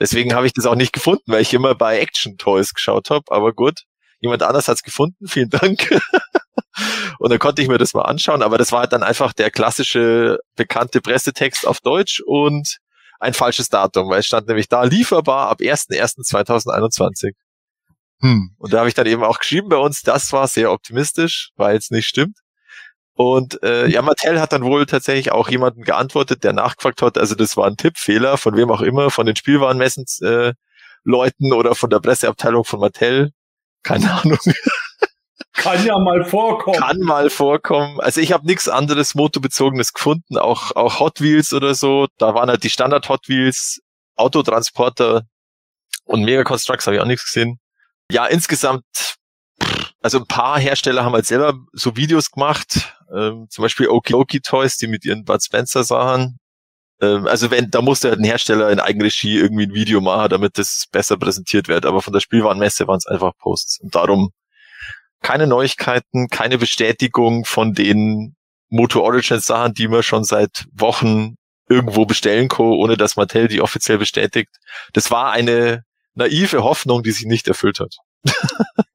Deswegen 0.00 0.34
habe 0.34 0.46
ich 0.46 0.54
das 0.54 0.64
auch 0.64 0.76
nicht 0.76 0.94
gefunden, 0.94 1.24
weil 1.26 1.42
ich 1.42 1.52
immer 1.52 1.74
bei 1.74 2.00
Action 2.00 2.38
Toys 2.38 2.72
geschaut 2.72 3.10
habe. 3.10 3.24
Aber 3.28 3.52
gut, 3.52 3.80
jemand 4.20 4.42
anders 4.42 4.66
hat's 4.66 4.82
gefunden. 4.82 5.28
Vielen 5.28 5.50
Dank. 5.50 5.90
und 7.18 7.30
dann 7.30 7.38
konnte 7.38 7.60
ich 7.60 7.68
mir 7.68 7.76
das 7.76 7.92
mal 7.92 8.02
anschauen. 8.02 8.42
Aber 8.42 8.56
das 8.56 8.72
war 8.72 8.80
halt 8.80 8.94
dann 8.94 9.02
einfach 9.02 9.34
der 9.34 9.50
klassische 9.50 10.38
bekannte 10.56 11.02
Pressetext 11.02 11.66
auf 11.66 11.80
Deutsch 11.80 12.22
und 12.24 12.78
ein 13.20 13.34
falsches 13.34 13.68
Datum, 13.68 14.08
weil 14.08 14.20
es 14.20 14.26
stand 14.26 14.48
nämlich 14.48 14.68
da 14.68 14.82
lieferbar 14.82 15.48
ab 15.48 15.60
1.1.2021. 15.60 17.34
Hm. 18.20 18.54
Und 18.58 18.72
da 18.72 18.78
habe 18.78 18.88
ich 18.88 18.94
dann 18.94 19.06
eben 19.06 19.22
auch 19.22 19.38
geschrieben 19.38 19.68
bei 19.68 19.76
uns, 19.76 20.02
das 20.02 20.32
war 20.32 20.48
sehr 20.48 20.72
optimistisch, 20.72 21.50
weil 21.56 21.76
es 21.76 21.90
nicht 21.90 22.06
stimmt. 22.06 22.38
Und 23.14 23.62
äh, 23.62 23.86
ja, 23.86 24.00
Mattel 24.02 24.40
hat 24.40 24.52
dann 24.52 24.64
wohl 24.64 24.86
tatsächlich 24.86 25.32
auch 25.32 25.48
jemanden 25.50 25.82
geantwortet, 25.82 26.42
der 26.42 26.54
nachgefragt 26.54 27.02
hat, 27.02 27.18
also 27.18 27.34
das 27.34 27.56
war 27.56 27.66
ein 27.66 27.76
Tippfehler, 27.76 28.38
von 28.38 28.56
wem 28.56 28.70
auch 28.70 28.80
immer, 28.80 29.10
von 29.10 29.26
den 29.26 29.36
Spielwarenmessen 29.36 30.06
äh, 30.22 30.54
Leuten 31.04 31.52
oder 31.52 31.74
von 31.74 31.90
der 31.90 32.00
Presseabteilung 32.00 32.64
von 32.64 32.80
Mattel. 32.80 33.32
Keine 33.82 34.10
Ahnung. 34.22 34.38
Kann 35.60 35.84
ja 35.84 35.98
mal 35.98 36.24
vorkommen. 36.24 36.78
Kann 36.78 37.00
mal 37.00 37.30
vorkommen. 37.30 38.00
Also 38.00 38.20
ich 38.20 38.32
habe 38.32 38.46
nichts 38.46 38.68
anderes 38.68 39.14
Motobezogenes 39.14 39.92
gefunden, 39.92 40.38
auch, 40.38 40.74
auch 40.74 41.00
Hot 41.00 41.20
Wheels 41.20 41.52
oder 41.52 41.74
so. 41.74 42.06
Da 42.18 42.34
waren 42.34 42.48
halt 42.48 42.64
die 42.64 42.70
Standard 42.70 43.08
Hot 43.08 43.28
Wheels, 43.28 43.80
Autotransporter 44.16 45.22
und 46.04 46.24
Mega 46.24 46.44
Constructs 46.44 46.86
habe 46.86 46.96
ich 46.96 47.02
auch 47.02 47.06
nichts 47.06 47.26
gesehen. 47.26 47.58
Ja, 48.10 48.26
insgesamt 48.26 49.18
also 50.02 50.18
ein 50.18 50.26
paar 50.26 50.58
Hersteller 50.58 51.04
haben 51.04 51.12
halt 51.12 51.26
selber 51.26 51.54
so 51.72 51.96
Videos 51.96 52.30
gemacht, 52.30 52.96
ähm, 53.14 53.46
zum 53.50 53.62
Beispiel 53.62 53.88
Oki 53.88 54.40
Toys, 54.40 54.76
die 54.78 54.86
mit 54.86 55.04
ihren 55.04 55.24
Bud 55.24 55.42
Spencer 55.42 55.84
Sachen. 55.84 56.38
Ähm, 57.02 57.26
also 57.26 57.50
wenn, 57.50 57.70
da 57.70 57.82
musste 57.82 58.08
halt 58.08 58.18
ein 58.20 58.24
Hersteller 58.24 58.70
in 58.70 58.80
Eigenregie 58.80 59.38
irgendwie 59.38 59.64
ein 59.64 59.74
Video 59.74 60.00
machen, 60.00 60.30
damit 60.30 60.58
das 60.58 60.86
besser 60.90 61.18
präsentiert 61.18 61.68
wird. 61.68 61.86
Aber 61.86 62.02
von 62.02 62.12
der 62.12 62.20
Spielwarenmesse 62.20 62.86
waren 62.88 62.98
es 62.98 63.06
einfach 63.06 63.32
Posts. 63.38 63.80
Und 63.80 63.94
darum 63.94 64.30
keine 65.22 65.46
Neuigkeiten, 65.46 66.28
keine 66.28 66.58
Bestätigung 66.58 67.44
von 67.44 67.74
den 67.74 68.36
Moto 68.68 69.00
Origins 69.02 69.46
Sachen, 69.46 69.74
die 69.74 69.88
man 69.88 70.02
schon 70.02 70.24
seit 70.24 70.66
Wochen 70.72 71.36
irgendwo 71.68 72.04
bestellen 72.06 72.48
kann, 72.48 72.66
ohne 72.66 72.96
dass 72.96 73.16
Mattel 73.16 73.48
die 73.48 73.60
offiziell 73.60 73.98
bestätigt. 73.98 74.50
Das 74.92 75.10
war 75.10 75.32
eine 75.32 75.84
naive 76.14 76.64
Hoffnung, 76.64 77.02
die 77.02 77.12
sich 77.12 77.26
nicht 77.26 77.48
erfüllt 77.48 77.80
hat. 77.80 77.96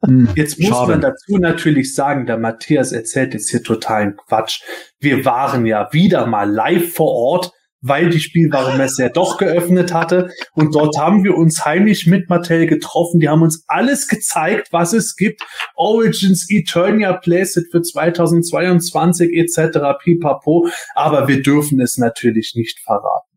Hm, 0.06 0.30
jetzt 0.36 0.60
muss 0.60 0.70
Schade. 0.70 0.92
man 0.92 1.02
dazu 1.02 1.38
natürlich 1.38 1.96
sagen, 1.96 2.26
der 2.26 2.38
Matthias 2.38 2.92
erzählt 2.92 3.34
jetzt 3.34 3.50
hier 3.50 3.64
totalen 3.64 4.16
Quatsch. 4.16 4.62
Wir 5.00 5.26
waren 5.26 5.66
ja 5.66 5.92
wieder 5.92 6.28
mal 6.28 6.50
live 6.50 6.94
vor 6.94 7.12
Ort, 7.12 7.52
weil 7.88 8.10
die 8.10 8.20
Spielwarenmesse 8.20 9.04
ja 9.04 9.10
doch 9.10 9.38
geöffnet 9.38 9.94
hatte. 9.94 10.32
Und 10.54 10.74
dort 10.76 10.98
haben 10.98 11.24
wir 11.24 11.36
uns 11.38 11.66
heimlich 11.66 12.08
mit 12.08 12.30
Mattel 12.30 12.66
getroffen. 12.66 13.20
Die 13.20 13.30
haben 13.30 13.44
uns 13.44 13.64
alles 13.68 14.08
gezeigt, 14.08 14.70
was 14.72 14.94
es 14.94 15.16
gibt. 15.16 15.42
Origins, 15.76 16.48
Eternia 16.50 17.14
Playset 17.14 17.66
für 17.72 17.82
2022 17.82 19.32
etc. 19.34 19.80
pipapo. 20.04 20.68
Aber 20.96 21.28
wir 21.28 21.42
dürfen 21.42 21.80
es 21.80 21.98
natürlich 21.98 22.54
nicht 22.56 22.80
verraten. 22.80 23.30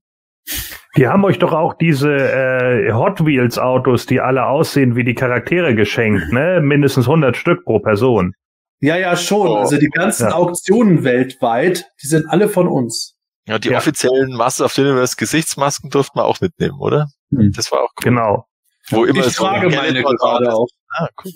Die 0.96 1.07
haben 1.07 1.24
euch 1.24 1.38
doch 1.38 1.53
auch 1.53 1.74
diese 1.74 2.11
äh, 2.11 2.92
Hot 2.92 3.24
Wheels 3.24 3.59
Autos, 3.59 4.07
die 4.07 4.20
alle 4.20 4.46
aussehen 4.46 4.96
wie 4.96 5.05
die 5.05 5.14
Charaktere 5.14 5.74
geschenkt, 5.74 6.32
ne? 6.32 6.61
Mindestens 6.62 7.07
100 7.07 7.36
Stück 7.36 7.64
pro 7.64 7.78
Person. 7.80 8.32
Ja, 8.80 8.96
ja, 8.96 9.14
schon. 9.16 9.49
Oh. 9.49 9.57
Also 9.57 9.76
die 9.76 9.88
ganzen 9.88 10.28
ja. 10.28 10.34
Auktionen 10.34 11.05
weltweit, 11.05 11.84
die 12.03 12.07
sind 12.07 12.26
alle 12.30 12.49
von 12.49 12.66
uns. 12.66 13.18
Ja, 13.49 13.59
die 13.59 13.70
ja. 13.70 13.78
offiziellen 13.78 14.36
Master 14.36 14.66
of 14.66 14.72
the 14.74 14.82
Universe 14.82 15.16
Gesichtsmasken 15.16 15.88
durften 15.88 16.18
wir 16.18 16.26
auch 16.26 16.40
mitnehmen, 16.42 16.78
oder? 16.78 17.09
Hm. 17.30 17.51
Das 17.57 17.72
war 17.72 17.80
auch 17.80 17.92
cool. 17.99 18.11
Genau. 18.11 18.46
Wo 18.90 19.05
immer 19.05 19.26
ich 19.26 19.34
so 19.34 19.44
trage 19.44 19.74
meine 19.74 20.03
gerade 20.03 20.53
auch. 20.53 20.68
Ah, 20.90 21.09
cool. 21.24 21.32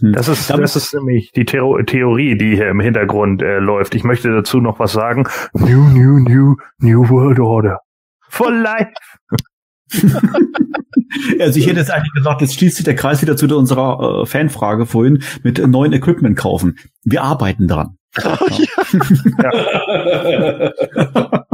Hm. 0.00 0.12
Das 0.12 0.28
ist, 0.28 0.48
das 0.48 0.76
ist 0.76 0.94
nämlich 0.94 1.32
die 1.32 1.44
Theo 1.44 1.82
Theorie, 1.82 2.36
die 2.38 2.54
hier 2.54 2.68
im 2.68 2.80
Hintergrund 2.80 3.42
äh, 3.42 3.58
läuft. 3.58 3.96
Ich 3.96 4.04
möchte 4.04 4.32
dazu 4.32 4.60
noch 4.60 4.78
was 4.78 4.92
sagen. 4.92 5.24
New, 5.54 5.88
new, 5.88 6.20
new, 6.20 6.56
new 6.78 7.08
World 7.08 7.40
Order. 7.40 7.80
For 8.28 8.52
life. 8.52 8.92
also 11.40 11.58
ich 11.58 11.66
hätte 11.66 11.80
jetzt 11.80 11.90
eigentlich 11.90 12.12
gesagt, 12.14 12.42
jetzt 12.42 12.54
schließt 12.54 12.76
sich 12.76 12.84
der 12.84 12.94
Kreis 12.96 13.22
wieder 13.22 13.36
zu 13.36 13.46
unserer 13.56 14.22
äh, 14.22 14.26
Fanfrage 14.26 14.86
vorhin 14.86 15.22
mit 15.42 15.58
neuen 15.58 15.92
Equipment 15.92 16.36
kaufen. 16.36 16.78
Wir 17.02 17.22
arbeiten 17.22 17.66
dran. 17.66 17.96
Oh, 18.22 18.46
ja. 18.50 19.50
ja. 20.72 21.44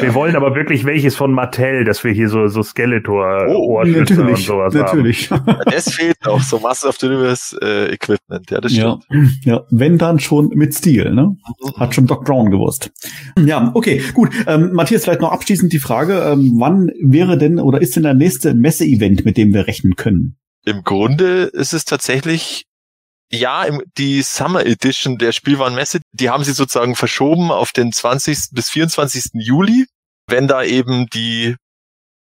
Wir 0.00 0.14
wollen 0.14 0.36
aber 0.36 0.54
wirklich 0.54 0.84
welches 0.84 1.14
von 1.14 1.32
Mattel, 1.32 1.84
dass 1.84 2.02
wir 2.02 2.12
hier 2.12 2.28
so, 2.30 2.46
so 2.48 2.62
Skeletor 2.62 3.46
oh, 3.48 3.78
Ohrschützer 3.78 4.26
und 4.26 4.38
sowas 4.38 4.74
natürlich. 4.74 5.30
haben. 5.30 5.56
Das 5.66 5.92
fehlt 5.92 6.16
noch, 6.24 6.42
so 6.42 6.58
Master 6.60 6.88
of 6.88 6.96
the 6.98 7.06
Universe 7.06 7.56
äh, 7.60 7.92
Equipment, 7.92 8.50
ja, 8.50 8.60
das 8.60 8.72
stimmt. 8.72 9.04
Ja, 9.44 9.52
ja, 9.52 9.64
wenn 9.70 9.98
dann 9.98 10.18
schon 10.18 10.48
mit 10.54 10.74
Stil, 10.74 11.12
ne? 11.12 11.36
Hat 11.76 11.94
schon 11.94 12.06
Doc 12.06 12.24
Brown 12.24 12.50
gewusst. 12.50 12.90
Ja, 13.38 13.70
okay, 13.74 14.02
gut. 14.14 14.30
Ähm, 14.46 14.72
Matthias, 14.72 15.04
vielleicht 15.04 15.20
noch 15.20 15.32
abschließend 15.32 15.72
die 15.72 15.78
Frage, 15.78 16.20
ähm, 16.20 16.54
wann 16.56 16.90
wäre 17.02 17.36
denn 17.36 17.60
oder 17.60 17.82
ist 17.82 17.94
denn 17.94 18.02
der 18.02 18.14
nächste 18.14 18.54
Messe-Event, 18.54 19.26
mit 19.26 19.36
dem 19.36 19.52
wir 19.52 19.66
rechnen 19.66 19.96
können? 19.96 20.36
Im 20.64 20.84
Grunde 20.84 21.44
ist 21.44 21.74
es 21.74 21.84
tatsächlich 21.84 22.66
ja, 23.32 23.66
die 23.96 24.22
Summer 24.22 24.64
Edition 24.66 25.16
der 25.16 25.32
Spielwarenmesse, 25.32 26.00
die 26.12 26.28
haben 26.28 26.44
sie 26.44 26.52
sozusagen 26.52 26.94
verschoben 26.94 27.50
auf 27.50 27.72
den 27.72 27.90
20. 27.90 28.50
bis 28.52 28.68
24. 28.68 29.30
Juli, 29.34 29.86
wenn 30.26 30.48
da 30.48 30.62
eben 30.62 31.06
die, 31.06 31.56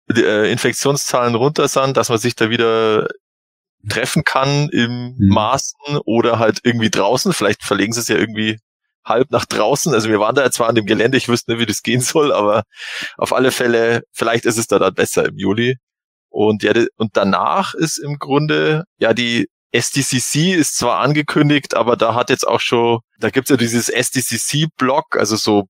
die 0.10 0.24
äh, 0.24 0.52
Infektionszahlen 0.52 1.34
runter 1.34 1.68
sind, 1.68 1.98
dass 1.98 2.10
man 2.10 2.20
sich 2.20 2.36
da 2.36 2.52
wieder 2.52 3.08
treffen 3.90 4.24
kann 4.24 4.70
im 4.70 5.16
mhm. 5.18 5.28
Maßen 5.30 5.98
oder 6.06 6.38
halt 6.38 6.60
irgendwie 6.64 6.92
draußen. 6.92 7.34
Vielleicht 7.34 7.64
verlegen 7.64 7.94
sie 7.94 8.00
es 8.00 8.08
ja 8.08 8.18
irgendwie 8.18 8.60
halb 9.04 9.32
nach 9.32 9.46
draußen. 9.46 9.94
Also 9.94 10.10
wir 10.10 10.20
waren 10.20 10.36
da 10.36 10.50
zwar 10.52 10.70
an 10.70 10.76
dem 10.76 10.86
Gelände, 10.86 11.18
ich 11.18 11.28
wüsste 11.28 11.52
nicht, 11.52 11.62
wie 11.62 11.66
das 11.66 11.82
gehen 11.82 12.02
soll, 12.02 12.32
aber 12.32 12.64
auf 13.18 13.34
alle 13.34 13.52
Fälle, 13.52 14.04
vielleicht 14.12 14.46
ist 14.46 14.58
es 14.58 14.68
da 14.68 14.78
dann 14.78 14.94
besser 14.94 15.26
im 15.26 15.38
Juli. 15.38 15.78
Und 16.30 16.64
ja, 16.64 16.74
und 16.98 17.18
danach 17.18 17.74
ist 17.74 17.98
im 17.98 18.18
Grunde 18.18 18.86
ja 18.98 19.14
die 19.14 19.48
SDCC 19.74 20.54
ist 20.54 20.78
zwar 20.78 21.00
angekündigt, 21.00 21.76
aber 21.76 21.98
da 21.98 22.14
hat 22.14 22.30
jetzt 22.30 22.48
auch 22.48 22.60
schon, 22.60 23.00
da 23.20 23.32
gibt's 23.32 23.50
ja 23.50 23.58
dieses 23.58 23.90
SDCC-Blog, 23.90 25.18
also 25.18 25.36
so, 25.36 25.64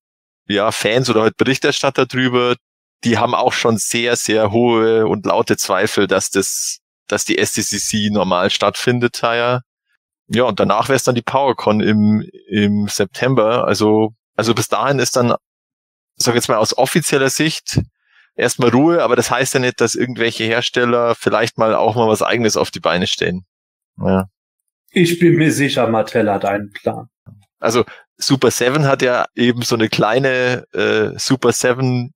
ja, 0.46 0.70
Fans 0.72 1.08
oder 1.08 1.22
halt 1.22 1.38
Berichterstatter 1.38 2.04
drüber, 2.04 2.54
die 3.02 3.16
haben 3.18 3.34
auch 3.34 3.54
schon 3.54 3.78
sehr, 3.78 4.16
sehr 4.16 4.50
hohe 4.50 5.06
und 5.06 5.24
laute 5.24 5.56
Zweifel, 5.56 6.06
dass 6.06 6.30
das, 6.30 6.80
dass 7.08 7.24
die 7.24 7.38
SDCC 7.38 8.10
normal 8.12 8.50
stattfindet, 8.50 9.20
ja. 9.22 9.60
Ja, 10.28 10.44
und 10.44 10.60
danach 10.60 10.88
wäre 10.88 10.96
es 10.96 11.04
dann 11.04 11.14
die 11.14 11.22
PowerCon 11.22 11.80
im, 11.80 12.26
im 12.48 12.88
September. 12.88 13.66
Also, 13.66 14.14
also 14.36 14.54
bis 14.54 14.68
dahin 14.68 14.98
ist 14.98 15.16
dann, 15.16 15.34
sag 16.16 16.34
jetzt 16.34 16.48
mal 16.48 16.56
aus 16.56 16.76
offizieller 16.76 17.28
Sicht, 17.28 17.80
erstmal 18.34 18.70
Ruhe, 18.70 19.02
aber 19.02 19.16
das 19.16 19.30
heißt 19.30 19.54
ja 19.54 19.60
nicht, 19.60 19.80
dass 19.80 19.94
irgendwelche 19.94 20.44
Hersteller 20.44 21.14
vielleicht 21.14 21.58
mal 21.58 21.74
auch 21.74 21.94
mal 21.94 22.08
was 22.08 22.22
eigenes 22.22 22.56
auf 22.56 22.70
die 22.70 22.80
Beine 22.80 23.06
stellen. 23.06 23.44
Ja. 23.98 24.28
Ich 24.90 25.18
bin 25.18 25.36
mir 25.36 25.52
sicher, 25.52 25.88
Mattel 25.88 26.30
hat 26.30 26.44
einen 26.44 26.70
Plan. 26.72 27.08
Also 27.58 27.84
Super 28.16 28.50
7 28.50 28.84
hat 28.84 29.02
ja 29.02 29.26
eben 29.34 29.62
so 29.62 29.74
eine 29.74 29.88
kleine 29.88 30.64
äh, 30.72 31.18
Super 31.18 31.52
7 31.52 32.12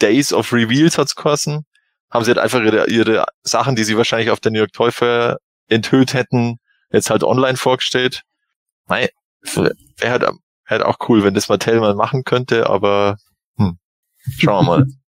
Days 0.00 0.32
of 0.32 0.52
Reveals 0.52 0.98
hat's 0.98 1.14
kosten. 1.14 1.64
Haben 2.10 2.24
sie 2.24 2.30
halt 2.30 2.38
einfach 2.38 2.60
ihre, 2.62 2.88
ihre 2.88 3.24
Sachen, 3.42 3.74
die 3.74 3.84
sie 3.84 3.96
wahrscheinlich 3.96 4.30
auf 4.30 4.40
der 4.40 4.52
New 4.52 4.58
York 4.58 4.72
Toy 4.72 4.92
Fair 4.92 5.38
enthüllt 5.68 6.14
hätten, 6.14 6.58
jetzt 6.90 7.10
halt 7.10 7.24
online 7.24 7.56
vorgestellt. 7.56 8.22
Nein, 8.86 9.08
wäre 9.42 9.74
halt, 10.10 10.22
wär 10.22 10.32
halt 10.66 10.82
auch 10.82 10.96
cool, 11.08 11.24
wenn 11.24 11.34
das 11.34 11.48
Mattel 11.48 11.80
mal 11.80 11.94
machen 11.94 12.24
könnte, 12.24 12.68
aber 12.68 13.16
hm, 13.56 13.78
schauen 14.38 14.66
wir 14.66 14.78
mal. 14.78 14.86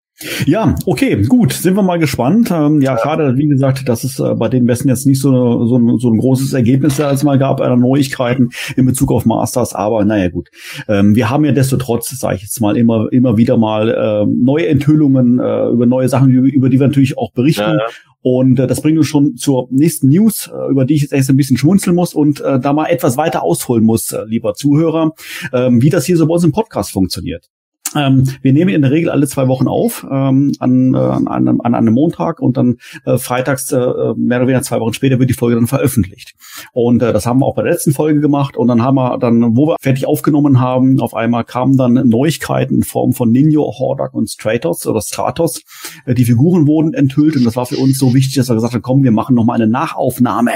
Ja, 0.47 0.75
okay, 0.87 1.23
gut, 1.25 1.53
sind 1.53 1.77
wir 1.77 1.83
mal 1.83 1.99
gespannt. 1.99 2.51
Ähm, 2.51 2.81
ja, 2.81 2.97
schade, 2.97 3.37
wie 3.37 3.49
gesagt, 3.49 3.87
dass 3.87 4.03
es 4.03 4.19
äh, 4.19 4.35
bei 4.35 4.49
den 4.49 4.65
Besten 4.65 4.89
jetzt 4.89 5.07
nicht 5.07 5.21
so, 5.21 5.67
so, 5.67 5.77
ein, 5.77 5.99
so 5.99 6.11
ein 6.11 6.17
großes 6.17 6.55
Ergebnis 6.55 6.99
als 7.01 7.23
mal 7.23 7.39
gab, 7.39 7.61
äh, 7.61 7.77
Neuigkeiten 7.77 8.51
in 8.77 8.87
Bezug 8.87 9.13
auf 9.13 9.27
Masters, 9.27 9.75
aber 9.75 10.07
naja 10.07 10.31
gut. 10.31 10.49
Ähm, 10.89 11.15
wir 11.15 11.29
haben 11.29 11.45
ja 11.45 11.53
desto 11.53 11.77
trotz, 11.77 12.09
sage 12.19 12.37
ich 12.37 12.43
jetzt 12.43 12.61
mal, 12.63 12.79
immer, 12.79 13.13
immer 13.13 13.37
wieder 13.37 13.59
mal 13.59 13.91
äh, 13.91 14.27
neue 14.27 14.69
Enthüllungen 14.69 15.39
äh, 15.39 15.69
über 15.69 15.85
neue 15.85 16.09
Sachen, 16.09 16.31
über 16.31 16.71
die 16.71 16.81
wir 16.81 16.87
natürlich 16.87 17.19
auch 17.19 17.33
berichten. 17.33 17.61
Ja, 17.63 17.75
ja. 17.75 17.87
Und 18.23 18.59
äh, 18.59 18.67
das 18.67 18.81
bringt 18.81 18.97
uns 18.97 19.09
schon 19.09 19.37
zur 19.37 19.69
nächsten 19.71 20.09
News, 20.09 20.51
äh, 20.53 20.71
über 20.71 20.87
die 20.87 20.95
ich 20.95 21.03
jetzt 21.03 21.13
erst 21.13 21.29
ein 21.29 21.37
bisschen 21.37 21.59
schmunzeln 21.59 21.95
muss 21.95 22.15
und 22.15 22.41
äh, 22.41 22.59
da 22.59 22.73
mal 22.73 22.87
etwas 22.87 23.19
weiter 23.19 23.43
ausholen 23.43 23.85
muss, 23.85 24.13
äh, 24.13 24.25
lieber 24.27 24.55
Zuhörer, 24.55 25.13
äh, 25.53 25.69
wie 25.73 25.91
das 25.91 26.07
hier 26.07 26.17
so 26.17 26.27
bei 26.27 26.35
uns 26.35 26.45
im 26.45 26.53
Podcast 26.53 26.91
funktioniert. 26.91 27.51
Ähm, 27.97 28.25
wir 28.43 28.53
nehmen 28.53 28.75
in 28.75 28.83
der 28.83 28.91
Regel 28.91 29.11
alle 29.11 29.27
zwei 29.27 29.49
Wochen 29.49 29.69
auf, 29.69 30.07
ähm, 30.11 30.53
an, 30.59 30.95
äh, 30.95 30.99
an, 30.99 31.29
einem, 31.29 31.61
an 31.61 31.75
einem 31.75 31.95
Montag 31.95 32.41
und 32.41 32.57
dann 32.57 32.77
äh, 33.05 33.19
freitags, 33.19 33.73
äh, 33.73 33.77
mehr 34.17 34.39
oder 34.39 34.49
weniger 34.49 34.63
zwei 34.63 34.81
Wochen 34.81 34.95
später, 34.95 35.19
wird 35.19 35.31
die 35.31 35.35
Folge 35.35 35.57
dann 35.57 35.67
veröffentlicht. 35.67 36.35
Und 36.73 37.03
äh, 37.03 37.13
das 37.13 37.27
haben 37.27 37.41
wir 37.41 37.47
auch 37.47 37.55
bei 37.55 37.63
der 37.63 37.73
letzten 37.73 37.93
Folge 37.93 38.21
gemacht 38.21 38.57
und 38.57 38.69
dann 38.69 38.83
haben 38.83 38.97
wir 38.97 39.19
dann, 39.19 39.57
wo 39.57 39.67
wir 39.67 39.77
fertig 39.81 40.07
aufgenommen 40.07 40.61
haben, 40.61 41.01
auf 41.01 41.15
einmal 41.15 41.45
kamen 41.45 41.77
dann 41.77 41.95
Neuigkeiten 41.95 42.77
in 42.77 42.83
Form 42.83 43.13
von 43.13 43.31
Ninjo, 43.31 43.63
Hordak 43.79 44.15
und 44.15 44.29
Stratos 44.31 44.87
oder 44.87 45.01
Stratos. 45.01 45.63
Äh, 46.05 46.15
die 46.15 46.25
Figuren 46.25 46.67
wurden 46.67 46.95
enthüllt 46.95 47.37
und 47.37 47.45
das 47.45 47.57
war 47.57 47.67
für 47.67 47.79
uns 47.79 47.99
so 47.99 48.15
wichtig, 48.15 48.35
dass 48.35 48.49
wir 48.49 48.55
gesagt 48.55 48.75
haben, 48.75 48.83
komm, 48.83 49.03
wir 49.03 49.13
machen 49.13 49.35
nochmal 49.35 49.57
eine 49.57 49.71
Nachaufnahme 49.71 50.53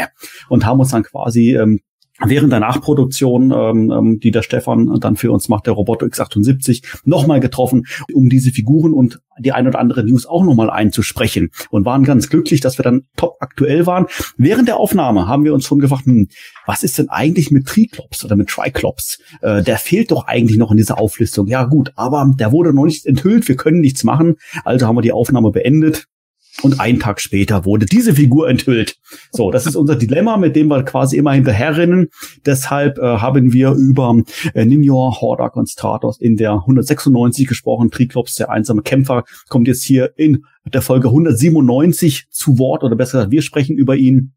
und 0.49 0.67
haben 0.67 0.81
uns 0.81 0.91
dann 0.91 1.03
quasi 1.03 1.57
ähm, 1.57 1.81
während 2.25 2.53
der 2.53 2.61
Nachproduktion, 2.61 3.53
ähm, 3.55 3.91
ähm, 3.91 4.21
die 4.21 4.31
der 4.31 4.43
Stefan 4.43 4.99
dann 5.01 5.17
für 5.17 5.33
uns 5.33 5.49
macht, 5.49 5.67
der 5.67 5.75
Roboter 5.75 6.07
X78, 6.07 6.83
nochmal 7.05 7.41
getroffen, 7.41 7.87
um 8.13 8.29
diese 8.29 8.51
Figuren 8.51 8.93
und 8.93 9.21
die 9.39 9.53
ein 9.53 9.67
oder 9.67 9.79
andere 9.79 10.05
News 10.05 10.27
auch 10.27 10.45
nochmal 10.45 10.71
einzusprechen 10.71 11.51
und 11.71 11.85
waren 11.85 12.05
ganz 12.05 12.29
glücklich, 12.29 12.61
dass 12.61 12.79
wir 12.79 12.83
dann 12.83 13.05
top 13.17 13.37
aktuell 13.41 13.87
waren. 13.87 14.07
Während 14.37 14.69
der 14.69 14.77
Aufnahme 14.77 15.27
haben 15.27 15.45
wir 15.45 15.55
uns 15.55 15.65
schon 15.65 15.79
gefragt, 15.79 16.07
hm, 16.07 16.29
was 16.67 16.83
ist 16.83 16.99
denn 16.99 17.09
eigentlich 17.09 17.51
mit 17.51 17.67
Triklops 17.67 18.25
oder 18.25 18.37
mit 18.37 18.49
Triklops? 18.49 19.19
Äh, 19.41 19.63
der 19.63 19.79
fehlt 19.79 20.11
doch 20.11 20.27
eigentlich 20.27 20.59
noch 20.59 20.71
in 20.71 20.77
dieser 20.77 20.99
Auflistung. 20.99 21.47
Ja 21.47 21.65
gut, 21.65 21.93
aber 21.97 22.31
der 22.39 22.53
wurde 22.53 22.75
noch 22.75 22.85
nicht 22.85 23.07
enthüllt, 23.07 23.49
wir 23.49 23.57
können 23.57 23.81
nichts 23.81 24.05
machen. 24.05 24.37
Also 24.65 24.87
haben 24.87 24.97
wir 24.97 25.03
die 25.03 25.13
Aufnahme 25.13 25.51
beendet 25.51 26.07
und 26.63 26.81
einen 26.81 27.01
Tag 27.01 27.21
später 27.21 27.65
wurde 27.65 27.87
diese 27.87 28.15
Figur 28.15 28.49
enthüllt. 28.49 28.97
So, 29.33 29.51
das 29.51 29.67
ist 29.67 29.77
unser 29.77 29.97
Dilemma, 29.97 30.37
mit 30.37 30.57
dem 30.57 30.69
wir 30.69 30.83
quasi 30.83 31.17
immer 31.17 31.33
hinterherrennen. 31.33 32.09
Deshalb 32.45 32.99
äh, 32.99 33.03
haben 33.03 33.53
wir 33.53 33.73
über 33.73 34.23
äh, 34.55 34.65
Ninja, 34.65 34.93
Hordak 34.93 35.57
und 35.57 35.69
Stratos 35.69 36.21
in 36.21 36.37
der 36.37 36.53
196 36.53 37.47
gesprochen. 37.47 37.91
Triklops, 37.91 38.35
der 38.35 38.51
einsame 38.51 38.83
Kämpfer, 38.83 39.25
kommt 39.49 39.69
jetzt 39.69 39.85
hier 39.85 40.13
in 40.17 40.45
der 40.73 40.83
Folge 40.83 41.09
197 41.09 42.27
zu 42.31 42.59
Wort, 42.59 42.85
oder 42.85 42.97
besser 42.97 43.19
gesagt, 43.19 43.33
wir 43.33 43.43
sprechen 43.43 43.77
über 43.77 43.97
ihn. 43.97 44.33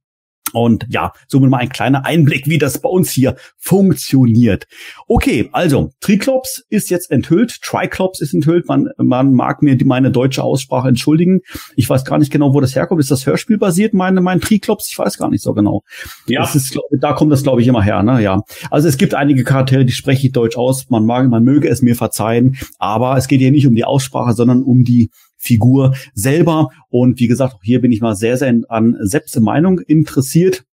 Und 0.52 0.86
ja, 0.90 1.14
somit 1.28 1.50
mal 1.50 1.58
ein 1.58 1.70
kleiner 1.70 2.06
Einblick, 2.06 2.48
wie 2.48 2.58
das 2.58 2.80
bei 2.80 2.90
uns 2.90 3.10
hier 3.10 3.36
funktioniert. 3.58 4.68
Okay, 5.08 5.50
also 5.52 5.92
Triklops 6.00 6.64
ist 6.70 6.90
jetzt 6.90 7.10
enthüllt, 7.10 7.62
Triklops 7.62 8.22
ist 8.22 8.34
enthüllt. 8.34 8.68
Man, 8.68 8.90
man 8.98 9.34
mag 9.34 9.64
mir 9.64 9.76
die, 9.76 9.86
meine 9.86 10.12
deutsche 10.12 10.44
Aussprache 10.44 10.90
entschuldigen. 10.90 11.42
Ich 11.76 11.90
weiß 11.90 12.06
gar 12.06 12.20
nicht 12.20 12.32
genau, 12.32 12.54
wo 12.54 12.60
das 12.60 12.76
herkommt. 12.76 13.02
Ist 13.02 13.10
das 13.10 13.26
Hörspiel 13.26 13.58
basiert, 13.58 13.94
meine, 13.94 14.22
mein 14.22 14.42
Triklops? 14.42 14.92
Ich 14.92 15.00
weiß 15.00 15.18
gar 15.18 15.30
nicht 15.30 15.42
so 15.42 15.54
genau. 15.54 15.82
Ja. 16.28 16.42
Das 16.42 16.56
ist, 16.56 16.72
glaub, 16.72 16.86
da 16.92 17.14
kommt 17.14 17.32
das, 17.32 17.42
glaube 17.42 17.62
ich, 17.62 17.68
immer 17.68 17.82
her. 17.82 18.04
Ne? 18.04 18.22
Ja. 18.22 18.44
Also 18.70 18.88
es 18.88 18.98
gibt 18.98 19.16
einige 19.16 19.44
Charaktere, 19.44 19.86
die 19.86 19.94
spreche 19.94 20.28
ich 20.28 20.34
deutsch 20.34 20.58
aus. 20.58 20.90
Man 20.90 21.06
mag, 21.06 21.28
man 21.30 21.44
möge 21.44 21.68
es 21.68 21.82
mir 21.82 21.96
verzeihen. 21.96 22.58
Aber 22.78 23.18
es 23.18 23.28
geht 23.28 23.40
hier 23.40 23.52
nicht 23.52 23.66
um 23.66 23.76
die 23.76 23.86
Aussprache, 23.86 24.34
sondern 24.34 24.62
um 24.62 24.84
die 24.84 25.10
Figur 25.44 25.94
selber. 26.14 26.70
Und 26.90 27.20
wie 27.20 27.28
gesagt, 27.28 27.56
auch 27.56 27.64
hier 27.64 27.82
bin 27.82 27.92
ich 27.92 28.02
mal 28.02 28.16
sehr, 28.16 28.38
sehr 28.38 28.56
an 28.70 28.96
Sepps 29.02 29.40
Meinung 29.40 29.80
interessiert 29.80 30.64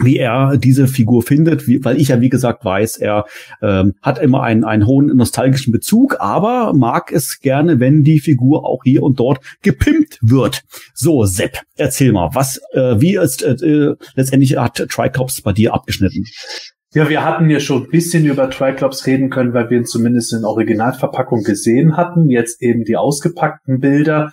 wie 0.00 0.18
er 0.18 0.56
diese 0.56 0.88
Figur 0.88 1.22
findet, 1.22 1.68
wie, 1.68 1.84
weil 1.84 2.00
ich 2.00 2.08
ja 2.08 2.20
wie 2.20 2.28
gesagt 2.28 2.64
weiß, 2.64 2.96
er 2.96 3.26
ähm, 3.62 3.94
hat 4.02 4.18
immer 4.18 4.42
einen, 4.42 4.64
einen 4.64 4.86
hohen 4.86 5.06
nostalgischen 5.16 5.72
Bezug, 5.72 6.16
aber 6.18 6.72
mag 6.72 7.12
es 7.12 7.40
gerne, 7.40 7.80
wenn 7.80 8.02
die 8.02 8.18
Figur 8.18 8.64
auch 8.64 8.82
hier 8.84 9.02
und 9.02 9.20
dort 9.20 9.38
gepimpt 9.62 10.18
wird. 10.20 10.62
So, 10.94 11.24
Sepp, 11.26 11.60
erzähl 11.76 12.12
mal, 12.12 12.30
was, 12.32 12.60
äh, 12.72 13.00
wie 13.00 13.16
ist 13.16 13.42
äh, 13.42 13.52
äh 13.52 13.96
letztendlich 14.16 14.56
hat 14.56 14.84
Tricops 14.88 15.42
bei 15.42 15.52
dir 15.52 15.74
abgeschnitten? 15.74 16.24
Ja, 16.94 17.08
wir 17.08 17.24
hatten 17.24 17.50
ja 17.50 17.58
schon 17.58 17.82
ein 17.82 17.90
bisschen 17.90 18.24
über 18.24 18.48
Triclops 18.48 19.04
reden 19.06 19.28
können, 19.28 19.52
weil 19.52 19.68
wir 19.68 19.78
ihn 19.78 19.84
zumindest 19.84 20.32
in 20.32 20.44
Originalverpackung 20.44 21.42
gesehen 21.42 21.96
hatten. 21.96 22.30
Jetzt 22.30 22.62
eben 22.62 22.84
die 22.84 22.96
ausgepackten 22.96 23.80
Bilder. 23.80 24.32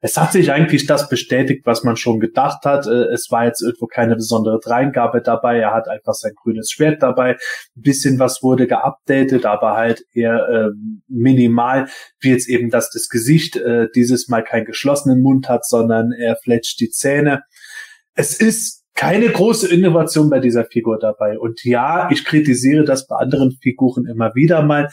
Es 0.00 0.16
hat 0.16 0.32
sich 0.32 0.50
eigentlich 0.50 0.86
das 0.86 1.10
bestätigt, 1.10 1.66
was 1.66 1.84
man 1.84 1.98
schon 1.98 2.18
gedacht 2.18 2.64
hat. 2.64 2.86
Äh, 2.86 3.12
es 3.12 3.30
war 3.30 3.44
jetzt 3.44 3.60
irgendwo 3.60 3.86
keine 3.86 4.16
besondere 4.16 4.58
Dreingabe 4.64 5.20
dabei. 5.20 5.58
Er 5.58 5.74
hat 5.74 5.88
einfach 5.88 6.14
sein 6.14 6.32
grünes 6.34 6.70
Schwert 6.70 7.02
dabei. 7.02 7.32
Ein 7.32 7.82
bisschen 7.82 8.18
was 8.18 8.42
wurde 8.42 8.66
geupdatet, 8.66 9.44
aber 9.44 9.76
halt 9.76 10.02
eher 10.14 10.48
äh, 10.48 10.70
minimal, 11.06 11.88
wie 12.18 12.30
jetzt 12.30 12.48
eben, 12.48 12.70
dass 12.70 12.88
das 12.88 13.10
Gesicht 13.10 13.56
äh, 13.56 13.88
dieses 13.94 14.28
Mal 14.28 14.42
keinen 14.42 14.64
geschlossenen 14.64 15.20
Mund 15.20 15.50
hat, 15.50 15.66
sondern 15.66 16.12
er 16.12 16.36
fletscht 16.36 16.80
die 16.80 16.88
Zähne. 16.88 17.42
Es 18.14 18.40
ist 18.40 18.79
keine 18.94 19.28
große 19.28 19.72
Innovation 19.72 20.30
bei 20.30 20.40
dieser 20.40 20.64
Figur 20.64 20.98
dabei. 20.98 21.38
Und 21.38 21.64
ja, 21.64 22.10
ich 22.10 22.24
kritisiere 22.24 22.84
das 22.84 23.06
bei 23.06 23.16
anderen 23.16 23.52
Figuren 23.62 24.06
immer 24.06 24.34
wieder 24.34 24.62
mal. 24.62 24.88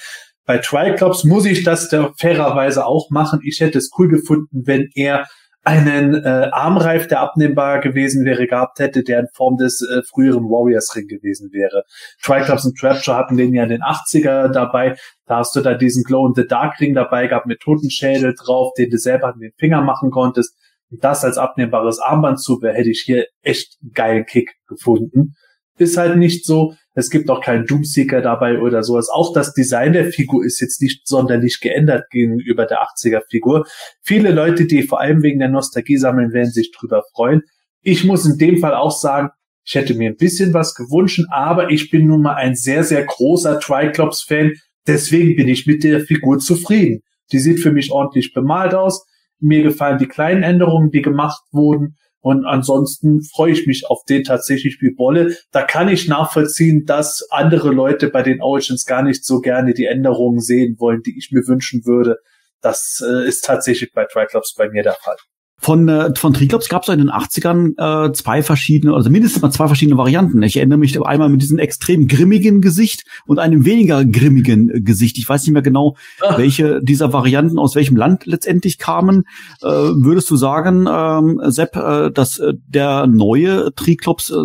Bei 0.46 0.60
Triclops 0.60 1.26
muss 1.26 1.46
ich 1.46 1.64
das 1.64 1.90
der 1.90 2.14
fairerweise 2.18 2.86
auch 2.86 3.10
machen. 3.10 3.42
Ich 3.44 3.60
hätte 3.60 3.78
es 3.78 3.92
cool 3.98 4.08
gefunden, 4.08 4.64
wenn 4.66 4.88
er 4.96 5.26
einen 5.66 6.14
äh, 6.14 6.50
Armreif, 6.54 7.08
der 7.08 7.20
abnehmbar 7.20 7.82
gewesen 7.82 8.24
wäre, 8.24 8.48
gehabt 8.48 8.80
hätte, 8.80 9.04
der 9.04 9.20
in 9.20 9.28
Form 9.34 9.58
des 9.58 9.82
äh, 9.82 10.02
früheren 10.04 10.46
Warriors 10.46 10.96
Ring 10.96 11.08
gewesen 11.08 11.50
wäre. 11.52 11.84
Triclops 12.24 12.64
und 12.64 12.78
Trapture 12.78 13.18
hatten 13.18 13.36
den 13.36 13.54
ja 13.54 13.64
in 13.64 13.70
den 13.70 13.82
80er 13.82 14.48
dabei. 14.48 14.96
Da 15.26 15.40
hast 15.40 15.54
du 15.58 15.60
da 15.60 15.74
diesen 15.74 16.04
Glow 16.04 16.26
in 16.26 16.34
the 16.36 16.48
Dark 16.48 16.80
Ring 16.80 16.94
dabei 16.94 17.28
gehabt 17.28 17.48
mit 17.48 17.60
Totenschädel 17.60 18.34
drauf, 18.42 18.72
den 18.78 18.90
du 18.90 18.98
selber 18.98 19.34
an 19.34 19.40
den 19.40 19.52
Finger 19.58 19.82
machen 19.82 20.10
konntest 20.10 20.56
das 20.90 21.24
als 21.24 21.38
abnehmbares 21.38 22.00
Armband 22.00 22.42
zu 22.42 22.62
wäre, 22.62 22.74
hätte 22.74 22.90
ich 22.90 23.02
hier 23.06 23.28
echt 23.42 23.78
einen 23.82 23.92
geilen 23.92 24.26
Kick 24.26 24.54
gefunden. 24.68 25.34
Ist 25.78 25.98
halt 25.98 26.18
nicht 26.18 26.46
so. 26.46 26.74
Es 26.96 27.12
gibt 27.12 27.30
auch 27.30 27.42
keinen 27.42 27.68
Doomseeker 27.68 28.22
dabei 28.22 28.60
oder 28.60 28.82
sowas. 28.82 29.10
Auch 29.10 29.32
das 29.34 29.54
Design 29.54 29.94
der 29.94 30.06
Figur 30.06 30.44
ist 30.44 30.60
jetzt 30.60 30.82
nicht 30.82 31.08
sonderlich 31.08 31.60
geändert 31.60 32.10
gegenüber 32.10 32.66
der 32.66 32.80
80er 32.82 33.22
Figur. 33.30 33.68
Viele 34.02 34.32
Leute, 34.32 34.66
die 34.66 34.82
vor 34.82 35.00
allem 35.00 35.22
wegen 35.22 35.40
der 35.40 35.50
Nostalgie 35.50 35.98
sammeln, 35.98 36.34
werden 36.34 36.52
sich 36.52 36.72
drüber 36.72 37.04
freuen. 37.14 37.42
Ich 37.82 38.04
muss 38.04 38.26
in 38.26 38.40
dem 38.40 38.58
Fall 38.58 38.74
auch 38.74 38.98
sagen, 38.98 39.30
ich 39.64 39.76
hätte 39.76 39.94
mir 39.94 40.10
ein 40.10 40.16
bisschen 40.16 40.54
was 40.54 40.74
gewünscht, 40.74 41.24
aber 41.30 41.70
ich 41.70 41.92
bin 41.92 42.08
nun 42.08 42.22
mal 42.22 42.36
ein 42.36 42.56
sehr, 42.56 42.84
sehr 42.84 43.04
großer 43.04 43.60
Triclops-Fan. 43.60 44.54
Deswegen 44.88 45.36
bin 45.36 45.50
ich 45.50 45.68
mit 45.68 45.84
der 45.84 46.00
Figur 46.00 46.40
zufrieden. 46.40 47.02
Die 47.32 47.40
sieht 47.40 47.60
für 47.60 47.72
mich 47.72 47.92
ordentlich 47.92 48.34
bemalt 48.34 48.74
aus. 48.74 49.06
Mir 49.40 49.64
gefallen 49.64 49.98
die 49.98 50.08
kleinen 50.08 50.44
Änderungen, 50.44 50.92
die 50.92 51.02
gemacht 51.02 51.44
wurden. 51.52 51.98
Und 52.20 52.46
ansonsten 52.46 53.24
freue 53.24 53.52
ich 53.52 53.68
mich 53.68 53.86
auf 53.88 54.04
den 54.04 54.24
tatsächlich 54.24 54.80
wie 54.82 54.94
Bolle. 54.94 55.38
Da 55.52 55.62
kann 55.64 55.88
ich 55.88 56.08
nachvollziehen, 56.08 56.86
dass 56.86 57.26
andere 57.30 57.70
Leute 57.70 58.10
bei 58.10 58.24
den 58.24 58.42
Origins 58.42 58.86
gar 58.86 59.04
nicht 59.04 59.24
so 59.24 59.40
gerne 59.40 59.74
die 59.74 59.86
Änderungen 59.86 60.40
sehen 60.40 60.76
wollen, 60.80 61.04
die 61.04 61.18
ich 61.18 61.32
mir 61.32 61.48
wünschen 61.48 61.86
würde. 61.86 62.18
Das 62.62 63.04
äh, 63.08 63.28
ist 63.28 63.46
tatsächlich 63.46 63.94
bei 63.94 64.06
Triclops 64.06 64.56
bei 64.56 64.70
mir 64.70 64.84
der 64.84 64.96
Fall. 64.96 65.16
Von, 65.60 65.90
äh, 65.90 66.14
von 66.16 66.34
Triglops 66.34 66.70
gab 66.70 66.84
es 66.84 66.90
in 66.90 67.00
den 67.00 67.10
80ern 67.10 68.08
äh, 68.10 68.14
zwei 68.14 68.44
verschiedene, 68.44 68.94
also 68.94 69.10
mindestens 69.10 69.42
mal 69.42 69.52
zwei 69.52 69.66
verschiedene 69.66 69.98
Varianten. 69.98 70.42
Ich 70.44 70.58
erinnere 70.58 70.78
mich 70.78 71.04
einmal 71.04 71.30
mit 71.30 71.42
diesem 71.42 71.58
extrem 71.58 72.08
grimmigen 72.08 72.62
Gesicht 72.62 73.06
und 73.26 73.40
einem 73.40 73.66
weniger 73.66 74.06
grimmigen 74.06 74.70
äh, 74.70 74.82
Gesicht. 74.82 75.18
Ich 75.18 75.28
weiß 75.28 75.44
nicht 75.44 75.54
mehr 75.54 75.64
genau, 75.64 75.96
Ach. 76.22 76.38
welche 76.38 76.80
dieser 76.84 77.12
Varianten 77.12 77.58
aus 77.58 77.76
welchem 77.76 77.98
Land 77.98 78.28
letztendlich 78.28 78.78
kamen. 78.78 79.24
Äh, 79.62 79.68
würdest 79.68 80.30
du 80.30 80.36
sagen, 80.36 80.88
ähm, 80.88 81.42
Sepp, 81.52 81.76
äh, 81.76 82.12
dass 82.12 82.38
äh, 82.38 82.54
der 82.68 83.08
neue 83.08 83.74
Triklops, 83.76 84.30
äh, 84.30 84.36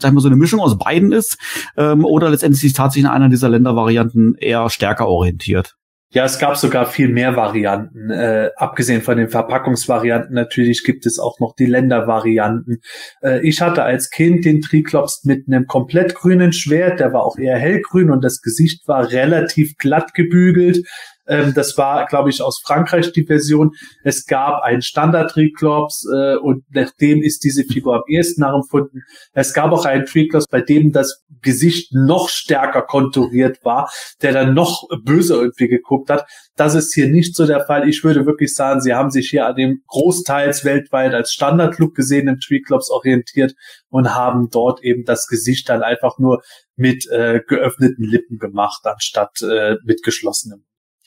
sag 0.00 0.10
ich 0.10 0.14
mal, 0.14 0.20
so 0.20 0.28
eine 0.28 0.36
Mischung 0.36 0.58
aus 0.58 0.76
beiden 0.76 1.12
ist? 1.12 1.38
Ähm, 1.76 2.04
oder 2.04 2.28
letztendlich 2.28 2.60
sich 2.60 2.72
tatsächlich 2.72 3.04
in 3.04 3.10
einer 3.10 3.28
dieser 3.28 3.48
Ländervarianten 3.48 4.34
eher 4.34 4.68
stärker 4.68 5.06
orientiert? 5.06 5.76
Ja, 6.10 6.24
es 6.24 6.38
gab 6.38 6.56
sogar 6.56 6.86
viel 6.86 7.08
mehr 7.08 7.34
Varianten. 7.34 8.10
Äh, 8.10 8.50
abgesehen 8.56 9.02
von 9.02 9.16
den 9.18 9.28
Verpackungsvarianten 9.28 10.34
natürlich 10.34 10.84
gibt 10.84 11.04
es 11.04 11.18
auch 11.18 11.40
noch 11.40 11.56
die 11.56 11.66
Ländervarianten. 11.66 12.80
Äh, 13.22 13.40
ich 13.46 13.60
hatte 13.60 13.82
als 13.82 14.10
Kind 14.10 14.44
den 14.44 14.60
Triklops 14.60 15.24
mit 15.24 15.48
einem 15.48 15.66
komplett 15.66 16.14
grünen 16.14 16.52
Schwert, 16.52 17.00
der 17.00 17.12
war 17.12 17.24
auch 17.24 17.38
eher 17.38 17.58
hellgrün 17.58 18.10
und 18.10 18.22
das 18.22 18.40
Gesicht 18.40 18.86
war 18.86 19.10
relativ 19.10 19.76
glatt 19.78 20.14
gebügelt. 20.14 20.86
Ähm, 21.26 21.54
das 21.54 21.76
war, 21.76 22.06
glaube 22.06 22.30
ich, 22.30 22.42
aus 22.42 22.60
Frankreich 22.60 23.12
die 23.12 23.24
Version. 23.24 23.72
Es 24.04 24.26
gab 24.26 24.62
einen 24.62 24.82
Standard 24.82 25.30
Triclops 25.30 26.06
äh, 26.12 26.36
und 26.36 26.64
nach 26.70 26.90
dem 27.00 27.22
ist 27.22 27.44
diese 27.44 27.64
Figur 27.64 27.96
am 27.96 28.02
ehesten 28.08 28.40
nachempfunden. 28.40 29.02
Es 29.32 29.52
gab 29.52 29.72
auch 29.72 29.84
einen 29.84 30.06
Triclops, 30.06 30.46
bei 30.46 30.60
dem 30.60 30.92
das 30.92 31.24
Gesicht 31.42 31.92
noch 31.94 32.28
stärker 32.28 32.82
konturiert 32.82 33.64
war, 33.64 33.90
der 34.22 34.32
dann 34.32 34.54
noch 34.54 34.88
böser 35.04 35.36
irgendwie 35.36 35.68
geguckt 35.68 36.10
hat. 36.10 36.26
Das 36.56 36.74
ist 36.74 36.94
hier 36.94 37.08
nicht 37.08 37.36
so 37.36 37.46
der 37.46 37.64
Fall. 37.64 37.88
Ich 37.88 38.02
würde 38.04 38.26
wirklich 38.26 38.54
sagen, 38.54 38.80
sie 38.80 38.94
haben 38.94 39.10
sich 39.10 39.28
hier 39.30 39.46
an 39.46 39.56
dem 39.56 39.82
großteils 39.86 40.64
weltweit 40.64 41.14
als 41.14 41.32
Standard-Look 41.32 41.94
gesehenen 41.94 42.38
Triclops 42.40 42.90
orientiert 42.90 43.54
und 43.88 44.14
haben 44.14 44.48
dort 44.50 44.82
eben 44.82 45.04
das 45.04 45.26
Gesicht 45.26 45.68
dann 45.68 45.82
einfach 45.82 46.18
nur 46.18 46.42
mit 46.76 47.06
äh, 47.10 47.40
geöffneten 47.46 48.04
Lippen 48.04 48.38
gemacht, 48.38 48.84
anstatt 48.84 49.40
äh, 49.42 49.76
mit 49.84 50.02
geschlossenem. 50.02 50.65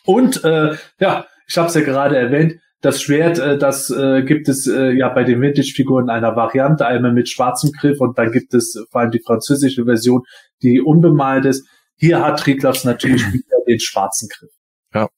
Und 0.10 0.43
äh, 0.43 0.76
ja, 0.99 1.28
ich 1.47 1.55
habe 1.60 1.68
es 1.68 1.76
ja 1.76 1.82
gerade 1.82 2.18
erwähnt, 2.18 2.60
das 2.82 2.99
Schwert, 2.99 3.38
äh, 3.38 3.60
das 3.60 3.91
äh, 3.91 4.24
gibt 4.24 4.49
es 4.49 4.66
äh, 4.66 4.89
ja 4.89 5.10
bei 5.10 5.24
den 5.24 5.39
Vintage-Figuren 5.39 6.05
in 6.05 6.10
einer 6.10 6.36
Variante, 6.36 6.88
einmal 6.88 7.14
mit 7.14 7.30
schwarzem 7.30 7.72
Griff 7.74 8.01
und 8.01 8.18
dann 8.18 8.32
gibt 8.32 8.55
es 8.55 8.84
vor 8.89 9.01
allem 9.01 9.12
die 9.12 9.22
französische 9.24 9.86
Version, 9.86 10.24
die 10.64 10.82
unbemalt 10.82 11.45
ist. 11.45 11.68
Hier 11.95 12.24
hat 12.24 12.39
Triglav 12.39 12.84
natürlich 12.86 13.22
wieder 13.34 13.57
den 13.68 13.80
schwarzen 13.80 14.30
Griff. 14.30 14.49
Ja. 14.95 15.10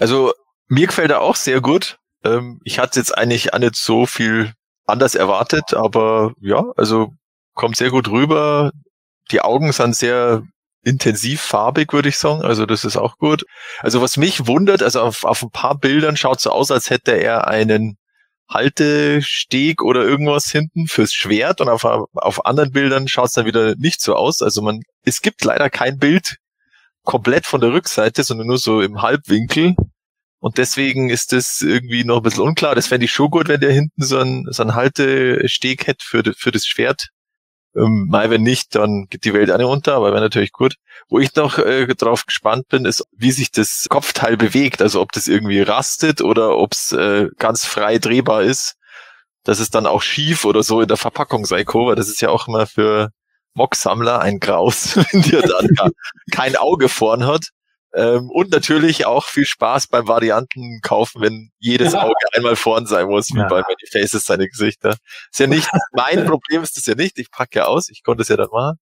Also 0.00 0.32
mir 0.66 0.88
gefällt 0.88 1.12
er 1.12 1.20
auch 1.20 1.36
sehr 1.36 1.60
gut. 1.60 1.98
Ähm, 2.24 2.58
ich 2.64 2.80
hatte 2.80 2.98
jetzt 2.98 3.16
eigentlich 3.16 3.54
auch 3.54 3.60
nicht 3.60 3.76
so 3.76 4.04
viel 4.04 4.52
anders 4.84 5.14
erwartet, 5.14 5.74
aber 5.74 6.32
ja, 6.40 6.64
also 6.76 7.12
kommt 7.54 7.76
sehr 7.76 7.90
gut 7.90 8.10
rüber. 8.10 8.72
Die 9.30 9.42
Augen 9.42 9.70
sind 9.70 9.94
sehr 9.94 10.42
intensiv 10.82 11.40
farbig, 11.40 11.92
würde 11.92 12.08
ich 12.08 12.18
sagen. 12.18 12.42
Also 12.42 12.66
das 12.66 12.84
ist 12.84 12.96
auch 12.96 13.16
gut. 13.18 13.44
Also 13.80 14.00
was 14.00 14.16
mich 14.16 14.46
wundert, 14.46 14.82
also 14.82 15.00
auf, 15.00 15.24
auf 15.24 15.42
ein 15.42 15.50
paar 15.50 15.78
Bildern 15.78 16.16
schaut 16.16 16.40
so 16.40 16.50
aus, 16.50 16.70
als 16.70 16.90
hätte 16.90 17.12
er 17.12 17.48
einen 17.48 17.96
Haltesteg 18.48 19.82
oder 19.82 20.04
irgendwas 20.04 20.46
hinten 20.46 20.86
fürs 20.86 21.12
Schwert 21.12 21.60
und 21.60 21.68
auf, 21.68 21.84
auf 21.84 22.46
anderen 22.46 22.72
Bildern 22.72 23.06
schaut 23.06 23.26
es 23.26 23.32
dann 23.32 23.46
wieder 23.46 23.74
nicht 23.76 24.00
so 24.00 24.14
aus. 24.14 24.40
Also 24.40 24.62
man, 24.62 24.80
es 25.02 25.20
gibt 25.20 25.44
leider 25.44 25.68
kein 25.68 25.98
Bild 25.98 26.36
komplett 27.02 27.46
von 27.46 27.60
der 27.60 27.72
Rückseite, 27.72 28.22
sondern 28.22 28.46
nur 28.46 28.58
so 28.58 28.80
im 28.80 29.02
Halbwinkel. 29.02 29.74
Und 30.40 30.56
deswegen 30.58 31.10
ist 31.10 31.32
das 31.32 31.60
irgendwie 31.60 32.04
noch 32.04 32.18
ein 32.18 32.22
bisschen 32.22 32.44
unklar. 32.44 32.74
Das 32.74 32.86
fände 32.86 33.04
ich 33.06 33.12
schon 33.12 33.30
gut, 33.30 33.48
wenn 33.48 33.60
der 33.60 33.72
hinten 33.72 34.02
so 34.02 34.18
ein, 34.18 34.46
so 34.50 34.62
ein 34.62 34.74
Haltesteg 34.74 35.86
hätte 35.86 36.04
für, 36.04 36.22
für 36.36 36.52
das 36.52 36.64
Schwert. 36.64 37.08
Ähm, 37.78 38.06
mal 38.08 38.30
wenn 38.30 38.42
nicht, 38.42 38.74
dann 38.74 39.06
geht 39.08 39.24
die 39.24 39.32
Welt 39.34 39.48
nicht 39.48 39.66
unter, 39.66 39.94
aber 39.94 40.12
wäre 40.12 40.20
natürlich 40.20 40.52
gut. 40.52 40.74
Wo 41.08 41.18
ich 41.18 41.34
noch 41.34 41.58
äh, 41.58 41.86
drauf 41.86 42.26
gespannt 42.26 42.68
bin, 42.68 42.84
ist, 42.84 43.04
wie 43.12 43.30
sich 43.30 43.50
das 43.52 43.86
Kopfteil 43.88 44.36
bewegt. 44.36 44.82
Also 44.82 45.00
ob 45.00 45.12
das 45.12 45.28
irgendwie 45.28 45.60
rastet 45.60 46.20
oder 46.20 46.56
ob 46.56 46.72
es 46.72 46.92
äh, 46.92 47.28
ganz 47.38 47.64
frei 47.64 47.98
drehbar 47.98 48.42
ist. 48.42 48.74
Dass 49.44 49.60
es 49.60 49.70
dann 49.70 49.86
auch 49.86 50.02
schief 50.02 50.44
oder 50.44 50.62
so 50.62 50.80
in 50.80 50.88
der 50.88 50.96
Verpackung 50.96 51.46
sei, 51.46 51.64
weil 51.66 51.96
das 51.96 52.08
ist 52.08 52.20
ja 52.20 52.28
auch 52.28 52.48
immer 52.48 52.66
für 52.66 53.10
Mock-Sammler 53.54 54.20
ein 54.20 54.40
Graus, 54.40 54.96
wenn 55.12 55.22
der 55.22 55.42
dann 55.42 55.68
kein 56.30 56.56
Auge 56.56 56.88
vorn 56.88 57.26
hat. 57.26 57.48
Ähm, 57.94 58.30
und 58.30 58.50
natürlich 58.50 59.06
auch 59.06 59.24
viel 59.24 59.46
Spaß 59.46 59.86
beim 59.86 60.06
Varianten 60.06 60.80
kaufen, 60.82 61.22
wenn 61.22 61.50
jedes 61.58 61.94
Auge 61.94 62.14
einmal 62.34 62.56
vorn 62.56 62.86
sein 62.86 63.06
muss, 63.06 63.30
wie 63.32 63.38
ja. 63.38 63.48
bei 63.48 63.62
Many 63.62 63.86
Faces 63.90 64.26
seine 64.26 64.46
Gesichter. 64.46 64.96
Ist 65.30 65.40
ja 65.40 65.46
nicht, 65.46 65.68
mein 65.92 66.26
Problem 66.26 66.62
ist 66.62 66.76
das 66.76 66.86
ja 66.86 66.94
nicht, 66.94 67.18
ich 67.18 67.30
packe 67.30 67.60
ja 67.60 67.64
aus, 67.64 67.88
ich 67.88 68.02
konnte 68.02 68.22
es 68.22 68.28
ja 68.28 68.36
dann 68.36 68.48
machen, 68.52 68.78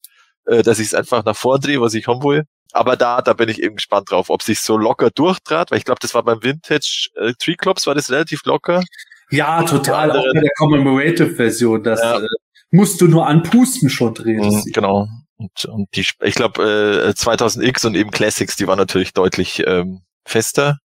äh, 0.46 0.62
dass 0.62 0.80
ich 0.80 0.88
es 0.88 0.94
einfach 0.94 1.24
nach 1.24 1.36
vorn 1.36 1.60
drehe, 1.60 1.80
was 1.80 1.94
ich 1.94 2.08
haben 2.08 2.22
will. 2.22 2.44
Aber 2.72 2.96
da, 2.96 3.22
da 3.22 3.32
bin 3.32 3.48
ich 3.48 3.62
eben 3.62 3.76
gespannt 3.76 4.10
drauf, 4.10 4.28
ob 4.28 4.42
sich 4.42 4.60
so 4.60 4.76
locker 4.76 5.10
durchtrat, 5.10 5.70
weil 5.70 5.78
ich 5.78 5.84
glaube, 5.84 6.00
das 6.00 6.12
war 6.14 6.24
beim 6.24 6.42
Vintage 6.42 7.08
äh, 7.14 7.32
Tree 7.38 7.54
Clubs 7.54 7.86
war 7.86 7.94
das 7.94 8.10
relativ 8.10 8.44
locker. 8.44 8.82
Ja, 9.30 9.62
total, 9.62 10.10
auch 10.10 10.24
bei 10.34 10.40
der 10.40 10.50
Commemorative 10.56 11.34
Version, 11.34 11.82
das 11.82 12.00
ja. 12.00 12.18
äh, 12.18 12.26
musst 12.70 13.00
du 13.00 13.06
nur 13.06 13.26
anpusten 13.26 13.88
schon 13.88 14.14
drehen. 14.14 14.40
Mhm, 14.40 14.64
genau. 14.72 15.08
Und, 15.36 15.64
und 15.66 15.94
die, 15.94 16.06
ich 16.22 16.34
glaube, 16.34 16.62
äh, 17.08 17.10
2000X 17.10 17.86
und 17.86 17.94
eben 17.94 18.10
Classics, 18.10 18.56
die 18.56 18.66
waren 18.66 18.78
natürlich 18.78 19.12
deutlich 19.12 19.62
ähm, 19.66 20.02
fester. 20.24 20.78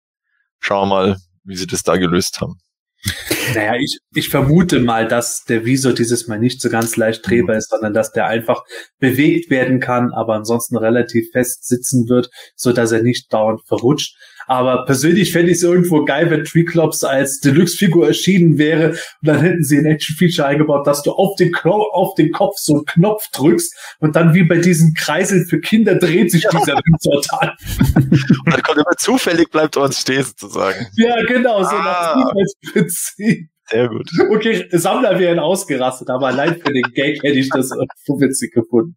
Schauen 0.59 0.89
wir 0.89 0.95
mal, 0.95 1.17
wie 1.45 1.57
sie 1.57 1.67
das 1.67 1.83
da 1.83 1.97
gelöst 1.97 2.41
haben. 2.41 2.59
Naja, 3.55 3.77
ich, 3.77 3.99
ich 4.15 4.29
vermute 4.29 4.79
mal, 4.81 5.09
dass 5.09 5.45
der 5.45 5.65
Visor 5.65 5.95
dieses 5.95 6.29
Mal 6.29 6.39
nicht 6.39 6.61
so 6.61 6.69
ganz 6.69 6.97
leicht 6.97 7.27
drehbar 7.27 7.55
mhm. 7.55 7.59
ist, 7.59 7.71
sondern 7.71 7.95
dass 7.95 8.13
der 8.13 8.27
einfach 8.27 8.63
bewegt 8.99 9.51
werden 9.51 9.81
kann, 9.81 10.13
aber 10.13 10.35
ansonsten 10.35 10.77
relativ 10.77 11.31
fest 11.33 11.67
sitzen 11.67 12.09
wird, 12.09 12.29
so 12.57 12.73
dass 12.73 12.93
er 12.93 13.03
nicht 13.03 13.33
dauernd 13.33 13.63
verrutscht. 13.67 14.17
Aber 14.49 14.85
persönlich 14.87 15.33
fände 15.33 15.53
ich 15.53 15.59
es 15.59 15.63
irgendwo 15.63 16.05
geil, 16.05 16.31
wenn 16.31 16.45
Treeclops 16.45 17.05
als 17.05 17.41
Deluxe-Figur 17.41 18.09
erschienen 18.09 18.59
wäre 18.59 18.91
und 18.91 18.99
dann 19.23 19.41
hätten 19.41 19.63
sie 19.63 19.79
ein 19.79 19.85
Action-Feature 19.85 20.49
eingebaut, 20.49 20.87
dass 20.87 21.03
du 21.03 21.13
auf 21.13 21.37
den, 21.37 21.53
Klo 21.53 21.83
auf 21.93 22.15
den 22.15 22.33
Kopf 22.33 22.57
so 22.57 22.77
einen 22.77 22.85
Knopf 22.87 23.29
drückst 23.33 23.77
und 24.01 24.17
dann 24.17 24.33
wie 24.33 24.43
bei 24.43 24.57
diesen 24.57 24.95
Kreiseln 24.95 25.47
für 25.47 25.61
Kinder 25.61 25.95
dreht 25.97 26.31
sich 26.31 26.47
dieser 26.51 26.75
Ring 26.75 26.97
total. 27.03 27.55
und 27.95 28.53
dann 28.53 28.63
kommt 28.63 28.79
immer 28.79 28.97
zufällig 28.97 29.51
bleibt 29.51 29.77
er 29.77 29.83
uns 29.83 30.01
stehen 30.01 30.25
sozusagen. 30.25 30.87
Ja, 30.97 31.23
genau, 31.25 31.63
so 31.63 31.77
ah. 31.77 32.17
nach 32.17 32.73
Prinzip. 32.73 33.51
Sehr 33.71 33.89
gut. 33.89 34.09
Okay, 34.31 34.67
Sammler 34.71 35.19
wären 35.19 35.39
ausgerastet, 35.39 36.09
aber 36.09 36.29
allein 36.29 36.57
für 36.57 36.73
den 36.73 36.85
Gag 36.95 37.23
hätte 37.23 37.39
ich 37.39 37.51
das 37.51 37.69
so 37.69 38.21
witzig 38.21 38.53
gefunden. 38.53 38.97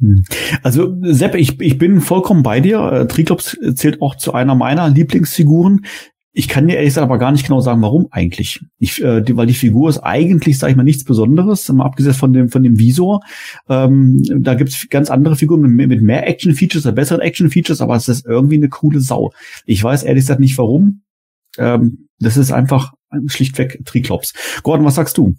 Hm. 0.00 0.24
Also 0.62 0.96
Sepp, 1.02 1.34
ich, 1.34 1.60
ich 1.60 1.78
bin 1.78 2.00
vollkommen 2.00 2.42
bei 2.42 2.60
dir. 2.60 2.80
Äh, 2.80 3.06
Triklops 3.06 3.56
zählt 3.74 4.02
auch 4.02 4.16
zu 4.16 4.32
einer 4.34 4.54
meiner 4.54 4.88
Lieblingsfiguren. 4.88 5.84
Ich 6.36 6.48
kann 6.48 6.66
dir 6.66 6.74
ehrlich 6.74 6.90
gesagt 6.90 7.04
aber 7.04 7.18
gar 7.18 7.30
nicht 7.30 7.46
genau 7.46 7.60
sagen, 7.60 7.80
warum 7.80 8.08
eigentlich. 8.10 8.60
Ich, 8.78 9.00
äh, 9.00 9.20
die, 9.20 9.36
weil 9.36 9.46
die 9.46 9.54
Figur 9.54 9.88
ist 9.88 10.00
eigentlich, 10.00 10.58
sage 10.58 10.72
ich 10.72 10.76
mal, 10.76 10.82
nichts 10.82 11.04
Besonderes, 11.04 11.68
mal 11.68 11.84
abgesehen 11.84 12.14
von 12.14 12.32
dem 12.32 12.48
von 12.48 12.64
dem 12.64 12.76
Visor. 12.76 13.20
Ähm, 13.68 14.20
da 14.40 14.54
gibt's 14.54 14.88
ganz 14.90 15.10
andere 15.10 15.36
Figuren 15.36 15.60
mit, 15.60 15.88
mit 15.88 16.02
mehr 16.02 16.26
Action-Features 16.28 16.86
oder 16.86 16.94
besseren 16.96 17.20
Action-Features, 17.20 17.80
aber 17.80 17.94
es 17.94 18.08
ist 18.08 18.26
irgendwie 18.26 18.56
eine 18.56 18.68
coole 18.68 18.98
Sau. 18.98 19.30
Ich 19.64 19.82
weiß 19.82 20.02
ehrlich 20.02 20.24
gesagt 20.24 20.40
nicht 20.40 20.58
warum. 20.58 21.02
Ähm, 21.56 22.08
das 22.18 22.36
ist 22.36 22.50
einfach 22.50 22.92
schlichtweg 23.26 23.84
Triklops. 23.84 24.32
Gordon, 24.64 24.84
was 24.84 24.96
sagst 24.96 25.16
du? 25.18 25.34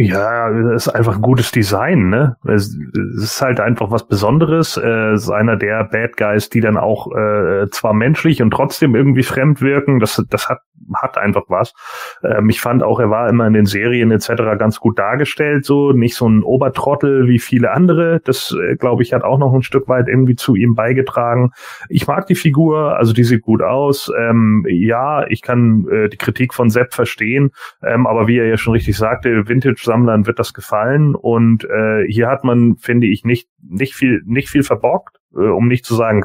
Ja, 0.00 0.48
es 0.48 0.86
ist 0.86 0.94
einfach 0.94 1.16
ein 1.16 1.22
gutes 1.22 1.50
Design, 1.50 2.08
ne? 2.08 2.36
Es, 2.46 2.72
ist 3.16 3.42
halt 3.42 3.58
einfach 3.58 3.90
was 3.90 4.06
Besonderes. 4.06 4.76
Es 4.76 5.24
ist 5.24 5.30
einer 5.30 5.56
der 5.56 5.82
Bad 5.82 6.16
Guys, 6.16 6.48
die 6.50 6.60
dann 6.60 6.76
auch 6.76 7.10
äh, 7.16 7.68
zwar 7.72 7.94
menschlich 7.94 8.40
und 8.40 8.52
trotzdem 8.52 8.94
irgendwie 8.94 9.24
fremd 9.24 9.60
wirken. 9.60 9.98
Das, 9.98 10.24
das 10.30 10.48
hat, 10.48 10.60
hat 10.94 11.18
einfach 11.18 11.42
was. 11.48 11.74
Ähm, 12.22 12.48
ich 12.48 12.60
fand 12.60 12.84
auch, 12.84 13.00
er 13.00 13.10
war 13.10 13.28
immer 13.28 13.48
in 13.48 13.54
den 13.54 13.66
Serien 13.66 14.12
etc. 14.12 14.34
ganz 14.56 14.78
gut 14.78 15.00
dargestellt, 15.00 15.64
so 15.64 15.90
nicht 15.90 16.14
so 16.14 16.28
ein 16.28 16.44
Obertrottel 16.44 17.26
wie 17.26 17.40
viele 17.40 17.72
andere. 17.72 18.20
Das, 18.24 18.56
äh, 18.56 18.76
glaube 18.76 19.02
ich, 19.02 19.12
hat 19.12 19.24
auch 19.24 19.38
noch 19.38 19.52
ein 19.52 19.62
Stück 19.62 19.88
weit 19.88 20.06
irgendwie 20.06 20.36
zu 20.36 20.54
ihm 20.54 20.76
beigetragen. 20.76 21.50
Ich 21.88 22.06
mag 22.06 22.28
die 22.28 22.36
Figur, 22.36 22.96
also 22.96 23.12
die 23.12 23.24
sieht 23.24 23.42
gut 23.42 23.62
aus. 23.62 24.12
Ähm, 24.16 24.64
ja, 24.68 25.26
ich 25.26 25.42
kann 25.42 25.88
äh, 25.90 26.08
die 26.08 26.18
Kritik 26.18 26.54
von 26.54 26.70
Sepp 26.70 26.94
verstehen, 26.94 27.50
ähm, 27.82 28.06
aber 28.06 28.28
wie 28.28 28.38
er 28.38 28.46
ja 28.46 28.56
schon 28.56 28.74
richtig 28.74 28.96
sagte, 28.96 29.48
Vintage 29.48 29.87
Sammlern 29.88 30.26
wird 30.26 30.38
das 30.38 30.54
gefallen. 30.54 31.14
Und 31.14 31.64
äh, 31.64 32.04
hier 32.08 32.28
hat 32.28 32.44
man, 32.44 32.76
finde 32.76 33.06
ich, 33.06 33.24
nicht, 33.24 33.48
nicht 33.62 33.94
viel, 33.94 34.22
nicht 34.24 34.48
viel 34.48 34.62
verborgt, 34.62 35.18
äh, 35.34 35.40
um 35.40 35.66
nicht 35.66 35.84
zu 35.84 35.94
sagen 35.94 36.24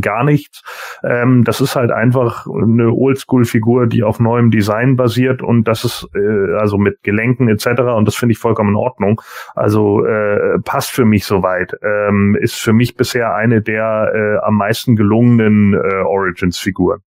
gar 0.00 0.24
nichts. 0.24 0.62
Ähm, 1.02 1.44
das 1.44 1.60
ist 1.60 1.76
halt 1.76 1.90
einfach 1.90 2.46
eine 2.46 2.92
Oldschool-Figur, 2.92 3.86
die 3.86 4.02
auf 4.02 4.20
neuem 4.20 4.50
Design 4.50 4.96
basiert 4.96 5.42
und 5.42 5.68
das 5.68 5.84
ist 5.84 6.08
äh, 6.14 6.54
also 6.58 6.78
mit 6.78 7.02
Gelenken 7.02 7.48
etc. 7.48 7.82
und 7.96 8.06
das 8.06 8.16
finde 8.16 8.32
ich 8.32 8.38
vollkommen 8.38 8.70
in 8.70 8.76
Ordnung. 8.76 9.20
Also 9.54 10.04
äh, 10.04 10.58
passt 10.64 10.90
für 10.90 11.04
mich 11.04 11.24
soweit. 11.24 11.74
Ähm, 11.82 12.36
ist 12.40 12.56
für 12.56 12.72
mich 12.72 12.96
bisher 12.96 13.34
eine 13.34 13.62
der 13.62 14.12
äh, 14.14 14.44
am 14.44 14.56
meisten 14.56 14.96
gelungenen 14.96 15.74
äh, 15.74 16.02
Origins-Figuren. 16.02 17.00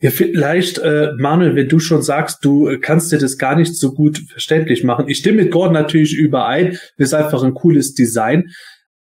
Ja, 0.00 0.10
vielleicht, 0.10 0.78
äh, 0.78 1.10
Manuel, 1.18 1.54
wenn 1.54 1.68
du 1.68 1.78
schon 1.78 2.02
sagst, 2.02 2.44
du 2.44 2.76
kannst 2.80 3.12
dir 3.12 3.18
das 3.18 3.38
gar 3.38 3.56
nicht 3.56 3.76
so 3.76 3.92
gut 3.92 4.18
verständlich 4.30 4.84
machen. 4.84 5.08
Ich 5.08 5.18
stimme 5.18 5.42
mit 5.42 5.52
Gordon 5.52 5.74
natürlich 5.74 6.14
überein. 6.14 6.78
Ist 6.96 7.14
einfach 7.14 7.42
ein 7.42 7.54
cooles 7.54 7.94
Design. 7.94 8.50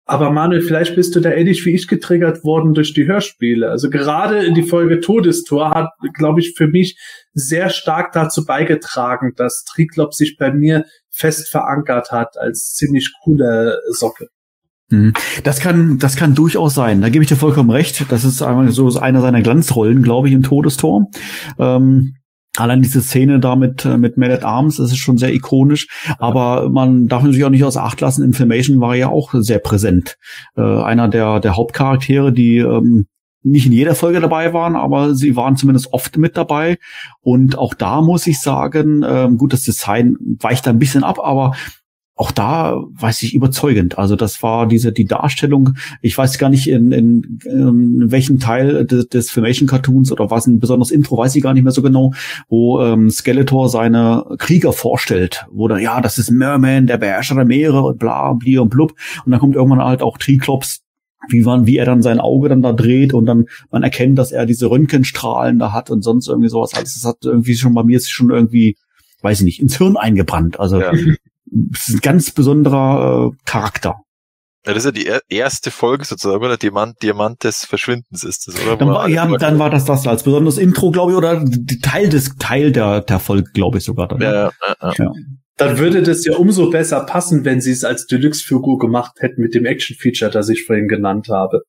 Aber 0.10 0.32
Manuel, 0.32 0.62
vielleicht 0.62 0.96
bist 0.96 1.14
du 1.16 1.20
da 1.20 1.32
ähnlich 1.32 1.66
wie 1.66 1.76
ich 1.76 1.90
getriggert 1.90 2.46
worden 2.46 2.74
durch 2.74 2.94
die 2.94 3.08
Hörspiele. 3.08 3.70
Also 3.70 3.90
gerade 3.90 4.46
in 4.46 4.56
die 4.56 4.64
Folge 4.64 5.02
Todestor 5.02 5.72
hat, 5.72 5.90
glaube 6.14 6.40
ich, 6.40 6.54
für 6.56 6.68
mich 6.68 6.98
sehr 7.34 7.70
stark 7.70 8.14
dazu 8.14 8.46
beigetragen, 8.46 9.34
dass 9.36 9.66
Triklop 9.66 10.14
sich 10.14 10.38
bei 10.38 10.54
mir 10.54 10.86
fest 11.10 11.50
verankert 11.50 12.12
hat 12.12 12.38
als 12.38 12.74
ziemlich 12.74 13.12
coole 13.22 13.82
Socke. 13.90 14.30
Mhm. 14.90 15.14
Das 15.44 15.60
kann, 15.60 15.98
das 16.00 16.16
kann 16.16 16.36
durchaus 16.36 16.74
sein. 16.74 17.02
Da 17.02 17.10
gebe 17.10 17.24
ich 17.24 17.30
dir 17.30 17.36
vollkommen 17.36 17.70
recht. 17.70 18.06
Das 18.10 18.24
ist 18.24 18.42
einmal 18.42 18.72
so 18.72 18.98
einer 19.00 19.22
seiner 19.22 19.42
Glanzrollen, 19.42 20.02
glaube 20.02 20.28
ich, 20.28 20.34
im 20.34 20.44
Todestor. 20.44 21.08
Ähm, 21.60 22.16
allein 22.56 22.82
diese 22.82 23.02
Szene 23.02 23.40
da 23.40 23.56
mit, 23.56 23.86
äh, 23.86 23.98
mit 23.98 24.18
Man 24.18 24.32
at 24.32 24.44
Arms, 24.44 24.78
das 24.78 24.92
ist 24.92 24.98
schon 24.98 25.18
sehr 25.18 25.34
ikonisch. 25.34 25.88
Aber 26.20 26.70
man 26.70 27.08
darf 27.08 27.24
natürlich 27.24 27.46
auch 27.46 27.50
nicht 27.50 27.64
außer 27.64 27.84
Acht 27.84 28.02
lassen, 28.02 28.24
in 28.24 28.34
Filmation 28.34 28.80
war 28.80 28.96
ja 28.96 29.10
auch 29.10 29.34
sehr 29.34 29.60
präsent. 29.60 30.18
Äh, 30.56 30.62
einer 30.62 31.08
der, 31.08 31.40
der 31.40 31.58
Hauptcharaktere, 31.58 32.32
die 32.32 32.58
ähm, 32.58 33.08
nicht 33.44 33.66
in 33.66 33.72
jeder 33.72 33.96
Folge 33.96 34.20
dabei 34.20 34.54
waren, 34.54 34.76
aber 34.76 35.16
sie 35.16 35.36
waren 35.36 35.56
zumindest 35.56 35.94
oft 35.94 36.18
mit 36.18 36.36
dabei. 36.36 36.78
Und 37.22 37.58
auch 37.58 37.74
da 37.74 38.02
muss 38.02 38.28
ich 38.28 38.42
sagen, 38.42 39.06
ähm, 39.08 39.38
gut, 39.38 39.54
das 39.54 39.64
Design 39.64 40.18
weicht 40.40 40.68
ein 40.68 40.80
bisschen 40.80 41.04
ab, 41.04 41.20
aber 41.22 41.54
auch 42.18 42.32
da 42.32 42.84
weiß 42.92 43.22
ich 43.24 43.36
überzeugend. 43.36 43.98
Also 43.98 44.16
das 44.16 44.42
war 44.42 44.68
diese 44.68 44.92
die 44.92 45.06
Darstellung. 45.06 45.76
Ich 46.02 46.18
weiß 46.18 46.40
gar 46.40 46.50
nicht 46.50 46.68
in, 46.68 46.92
in, 46.92 47.40
in 47.46 48.12
welchem 48.12 48.40
Teil 48.40 48.86
des, 48.86 49.08
des 49.08 49.30
Filmation 49.30 49.68
Cartoons 49.68 50.12
oder 50.12 50.32
was 50.32 50.48
ein 50.48 50.60
besonderes 50.60 50.92
Intro 50.92 51.18
weiß 51.18 51.36
ich 51.36 51.44
gar 51.44 51.54
nicht 51.54 51.64
mehr 51.64 51.72
so 51.72 51.84
genau, 51.84 52.14
wo 52.50 52.82
ähm, 52.82 53.12
Skeletor 53.12 53.70
seine 53.70 54.26
Krieger 54.40 54.74
vorstellt, 54.74 55.46
wo 55.52 55.68
da 55.68 55.78
ja 55.78 56.02
das 56.02 56.18
ist 56.18 56.32
Merman, 56.32 56.88
der 56.88 56.98
Beherrscher 56.98 57.36
der 57.36 57.46
Meere 57.46 57.84
und 57.84 58.00
bla 58.00 58.34
bli 58.34 58.58
und 58.58 58.70
blub 58.70 58.94
und 59.24 59.32
dann 59.32 59.40
kommt 59.40 59.56
irgendwann 59.56 59.84
halt 59.84 60.02
auch 60.02 60.18
Triklops 60.18 60.82
wie 61.30 61.42
man, 61.42 61.68
wie 61.68 61.78
er 61.78 61.86
dann 61.86 62.02
sein 62.02 62.20
Auge 62.20 62.50
dann 62.50 62.62
da 62.62 62.74
dreht 62.74 63.14
und 63.14 63.26
dann 63.26 63.46
man 63.70 63.84
erkennt, 63.84 64.18
dass 64.18 64.32
er 64.32 64.46
diese 64.46 64.70
Röntgenstrahlen 64.70 65.60
da 65.60 65.74
hat 65.74 65.90
und 65.90 66.02
sonst 66.02 66.28
irgendwie 66.28 66.50
sowas. 66.50 66.74
Alles 66.74 66.94
das 66.94 67.06
hat 67.06 67.18
irgendwie 67.24 67.56
schon 67.56 67.74
bei 67.74 67.84
mir 67.84 67.98
ist 67.98 68.10
schon 68.10 68.30
irgendwie, 68.30 68.78
weiß 69.22 69.40
ich 69.40 69.46
nicht, 69.46 69.62
ins 69.62 69.78
Hirn 69.78 69.98
eingebrannt. 69.98 70.60
Also 70.60 70.80
ja. 70.80 70.92
Ist 71.72 71.90
ein 71.90 72.00
ganz 72.00 72.32
besonderer 72.32 73.32
äh, 73.32 73.38
Charakter. 73.46 73.96
Ja, 74.66 74.74
das 74.74 74.84
ist 74.84 74.86
ja 74.86 74.92
die 74.92 75.08
er 75.08 75.22
erste 75.30 75.72
Folge 75.72 76.04
sozusagen, 76.04 76.44
oder? 76.44 76.58
Diamant, 76.58 77.02
Diamant 77.02 77.44
des 77.44 77.64
Verschwindens 77.64 78.24
ist 78.24 78.48
das, 78.48 78.62
oder? 78.62 78.76
Dann 78.76 78.90
war, 78.90 79.08
ja, 79.08 79.26
dann 79.38 79.60
war 79.60 79.70
das 79.70 79.86
das 79.86 80.06
als 80.06 80.24
besonderes 80.24 80.58
Intro, 80.58 80.92
glaube 80.92 81.14
ich, 81.14 81.18
oder 81.18 81.46
Teil 81.82 82.10
des 82.10 82.36
Teil 82.38 82.74
der 82.74 83.02
der 83.02 83.20
Folge, 83.20 83.50
glaube 83.54 83.78
ich 83.78 83.86
sogar 83.86 84.10
dann. 84.10 84.20
Ja, 84.20 84.34
ja, 84.34 84.52
ja. 84.82 84.94
ja. 84.98 85.12
Dann 85.56 85.80
würde 85.80 86.04
das 86.04 86.24
ja 86.26 86.36
umso 86.36 86.70
besser 86.70 87.06
passen, 87.06 87.44
wenn 87.44 87.62
sie 87.62 87.72
es 87.72 87.84
als 87.84 88.06
Deluxe-Figur 88.06 88.78
gemacht 88.78 89.14
hätten 89.20 89.42
mit 89.42 89.56
dem 89.56 89.66
Action-Feature, 89.66 90.30
das 90.30 90.50
ich 90.50 90.66
vorhin 90.66 90.88
genannt 90.88 91.30
habe. 91.30 91.62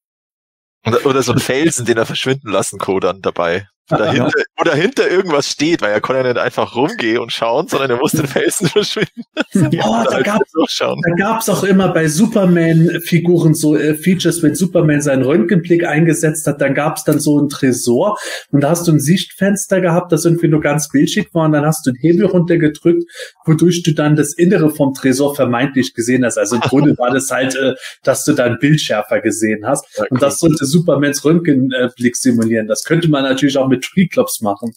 Oder, 0.86 1.06
oder 1.06 1.22
so 1.22 1.32
ein 1.32 1.38
Felsen, 1.38 1.86
den 1.86 1.96
er 1.96 2.04
verschwinden 2.04 2.50
lassen, 2.50 2.78
Co. 2.78 3.00
dann 3.00 3.22
dabei. 3.22 3.66
Wo 3.90 3.96
dahinter, 3.96 4.38
ja. 4.38 4.44
wo 4.56 4.64
dahinter 4.64 5.10
irgendwas 5.10 5.50
steht, 5.50 5.80
weil 5.80 5.92
er 5.92 6.00
konnte 6.00 6.22
ja 6.22 6.28
nicht 6.28 6.38
einfach 6.38 6.76
rumgehen 6.76 7.18
und 7.18 7.32
schauen, 7.32 7.68
sondern 7.68 7.90
er 7.90 7.96
muss 7.96 8.12
den 8.12 8.26
Felsen 8.26 8.68
verschwinden. 8.68 9.24
Ja, 9.54 9.84
oh, 9.86 10.04
da, 10.10 10.20
gab's, 10.20 10.52
da 10.78 10.94
gab's 11.16 11.48
auch 11.48 11.64
immer 11.64 11.88
bei 11.88 12.06
Superman-Figuren 12.08 13.54
so 13.54 13.76
äh, 13.76 13.94
Features, 13.94 14.42
wenn 14.42 14.54
Superman 14.54 15.00
seinen 15.00 15.22
Röntgenblick 15.22 15.86
eingesetzt 15.86 16.46
hat, 16.46 16.60
dann 16.60 16.74
gab's 16.74 17.04
dann 17.04 17.18
so 17.18 17.40
ein 17.40 17.48
Tresor 17.48 18.18
und 18.50 18.60
da 18.60 18.70
hast 18.70 18.86
du 18.86 18.92
ein 18.92 19.00
Sichtfenster 19.00 19.80
gehabt, 19.80 20.12
das 20.12 20.24
irgendwie 20.24 20.48
nur 20.48 20.60
ganz 20.60 20.88
bildschig 20.88 21.28
war 21.32 21.46
und 21.46 21.52
dann 21.52 21.64
hast 21.64 21.86
du 21.86 21.90
einen 21.90 21.98
Hebel 21.98 22.26
runtergedrückt, 22.26 23.04
wodurch 23.46 23.82
du 23.82 23.92
dann 23.92 24.16
das 24.16 24.34
Innere 24.34 24.70
vom 24.70 24.92
Tresor 24.92 25.34
vermeintlich 25.34 25.94
gesehen 25.94 26.24
hast. 26.24 26.36
Also 26.36 26.56
im 26.56 26.62
Grunde 26.62 26.96
war 26.98 27.10
das 27.10 27.30
halt, 27.30 27.54
äh, 27.56 27.74
dass 28.02 28.24
du 28.24 28.32
dann 28.34 28.58
Bildschärfer 28.58 29.20
gesehen 29.20 29.66
hast 29.66 29.86
ja, 29.96 30.04
und 30.10 30.20
das 30.20 30.40
sollte 30.40 30.66
Supermans 30.66 31.24
Röntgenblick 31.24 32.16
simulieren. 32.16 32.66
Das 32.66 32.84
könnte 32.84 33.08
man 33.08 33.22
natürlich 33.22 33.56
auch 33.56 33.68
mit 33.68 33.77
mit 33.78 33.84
Tree-Clubs 33.84 34.40
machen. 34.40 34.72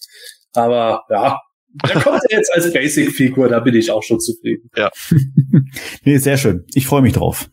Aber 0.53 1.03
ja, 1.09 1.39
da 1.73 1.99
kommt 1.99 2.21
er 2.29 2.37
jetzt 2.37 2.53
als 2.53 2.71
Basic-Figur, 2.73 3.49
da 3.49 3.59
bin 3.59 3.75
ich 3.75 3.91
auch 3.91 4.03
schon 4.03 4.19
zufrieden. 4.19 4.69
Ja. 4.75 4.89
nee, 6.03 6.17
sehr 6.17 6.37
schön. 6.37 6.65
Ich 6.73 6.87
freue 6.87 7.01
mich 7.01 7.13
drauf. 7.13 7.49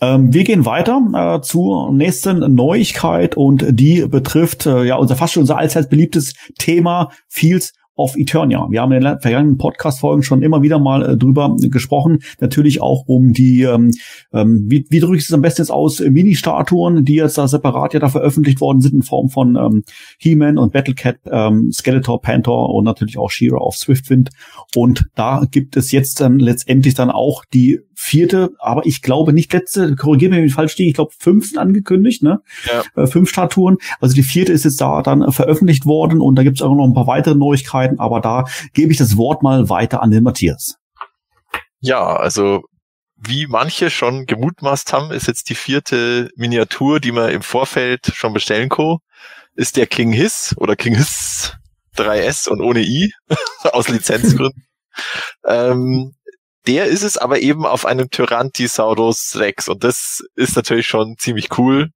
Ähm, 0.00 0.32
wir 0.32 0.44
gehen 0.44 0.64
weiter 0.64 1.00
äh, 1.12 1.40
zur 1.42 1.92
nächsten 1.92 2.54
Neuigkeit 2.54 3.36
und 3.36 3.64
die 3.70 4.06
betrifft 4.06 4.66
äh, 4.66 4.84
ja 4.84 4.94
unser 4.94 5.16
fast 5.16 5.32
schon 5.32 5.42
unser 5.42 5.58
allseits 5.58 5.88
beliebtes 5.88 6.34
Thema 6.56 7.10
Fields 7.28 7.72
of 7.98 8.16
Eternia. 8.16 8.68
Wir 8.70 8.80
haben 8.80 8.92
in 8.92 9.02
den 9.02 9.20
vergangenen 9.20 9.58
Podcast-Folgen 9.58 10.22
schon 10.22 10.40
immer 10.42 10.62
wieder 10.62 10.78
mal 10.78 11.02
äh, 11.02 11.16
drüber 11.16 11.56
gesprochen. 11.58 12.20
Natürlich 12.40 12.80
auch 12.80 13.04
um 13.06 13.32
die, 13.32 13.62
ähm, 13.62 13.90
ähm, 14.32 14.66
wie, 14.68 14.86
wie 14.88 15.00
drücke 15.00 15.16
ich 15.16 15.24
es 15.24 15.32
am 15.32 15.42
besten 15.42 15.62
jetzt 15.62 15.70
aus, 15.70 16.00
Mini-Statuen, 16.00 17.04
die 17.04 17.16
jetzt 17.16 17.36
da 17.36 17.48
separat 17.48 17.94
ja 17.94 18.00
da 18.00 18.08
veröffentlicht 18.08 18.60
worden 18.60 18.80
sind 18.80 18.94
in 18.94 19.02
Form 19.02 19.28
von 19.28 19.56
ähm, 19.56 19.82
He-Man 20.18 20.58
und 20.58 20.72
Battlecat, 20.72 21.16
ähm, 21.26 21.72
Skeletor, 21.72 22.20
Panther 22.20 22.70
und 22.70 22.84
natürlich 22.84 23.18
auch 23.18 23.30
She-Ra 23.30 23.58
auf 23.58 23.76
Swiftwind. 23.76 24.30
Und 24.76 25.06
da 25.16 25.44
gibt 25.50 25.76
es 25.76 25.90
jetzt 25.90 26.20
dann 26.20 26.38
letztendlich 26.38 26.94
dann 26.94 27.10
auch 27.10 27.44
die 27.52 27.80
vierte, 28.00 28.50
aber 28.60 28.86
ich 28.86 29.02
glaube 29.02 29.32
nicht 29.32 29.52
letzte, 29.52 29.96
korrigiere 29.96 30.30
mich, 30.30 30.38
wenn 30.38 30.46
ich 30.46 30.54
falsch 30.54 30.72
stehe, 30.72 30.88
ich 30.88 30.94
glaube 30.94 31.10
fünf 31.18 31.48
sind 31.48 31.58
angekündigt, 31.58 32.22
ne? 32.22 32.40
Ja. 32.64 33.02
Äh, 33.02 33.08
fünf 33.08 33.28
Statuen. 33.28 33.78
Also 34.00 34.14
die 34.14 34.22
vierte 34.22 34.52
ist 34.52 34.64
jetzt 34.64 34.80
da 34.80 35.02
dann 35.02 35.32
veröffentlicht 35.32 35.84
worden 35.84 36.20
und 36.20 36.36
da 36.36 36.44
gibt 36.44 36.58
es 36.58 36.62
auch 36.62 36.76
noch 36.76 36.84
ein 36.84 36.94
paar 36.94 37.08
weitere 37.08 37.34
Neuigkeiten, 37.34 37.87
aber 37.98 38.20
da 38.20 38.44
gebe 38.74 38.92
ich 38.92 38.98
das 38.98 39.16
Wort 39.16 39.42
mal 39.42 39.68
weiter 39.68 40.02
an 40.02 40.10
den 40.10 40.22
Matthias. 40.22 40.76
Ja, 41.80 42.16
also 42.16 42.64
wie 43.16 43.46
manche 43.46 43.90
schon 43.90 44.26
gemutmaßt 44.26 44.92
haben, 44.92 45.10
ist 45.10 45.26
jetzt 45.26 45.48
die 45.48 45.54
vierte 45.54 46.30
Miniatur, 46.36 47.00
die 47.00 47.12
man 47.12 47.30
im 47.30 47.42
Vorfeld 47.42 48.12
schon 48.14 48.32
bestellen 48.32 48.68
kann, 48.68 48.98
ist 49.54 49.76
der 49.76 49.86
King 49.86 50.12
Hiss 50.12 50.54
oder 50.56 50.76
King 50.76 50.94
Hiss 50.94 51.56
3S 51.96 52.48
und 52.48 52.60
ohne 52.60 52.80
I 52.80 53.12
aus 53.72 53.88
Lizenzgründen. 53.88 54.64
ähm, 55.44 56.14
der 56.66 56.86
ist 56.86 57.02
es 57.02 57.16
aber 57.16 57.40
eben 57.40 57.66
auf 57.66 57.86
einem 57.86 58.10
Tyrannosaurus 58.10 59.36
Rex 59.36 59.68
und 59.68 59.84
das 59.84 60.22
ist 60.36 60.54
natürlich 60.54 60.86
schon 60.86 61.16
ziemlich 61.18 61.58
cool, 61.58 61.90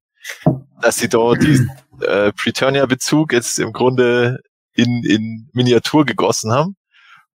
dass 0.81 0.97
sie 0.97 1.09
da 1.09 1.35
diesen 1.35 1.69
äh, 2.01 2.31
Preturnia-Bezug 2.33 3.33
jetzt 3.33 3.59
im 3.59 3.71
Grunde 3.71 4.39
in, 4.75 5.03
in 5.03 5.49
Miniatur 5.53 6.05
gegossen 6.05 6.51
haben. 6.51 6.75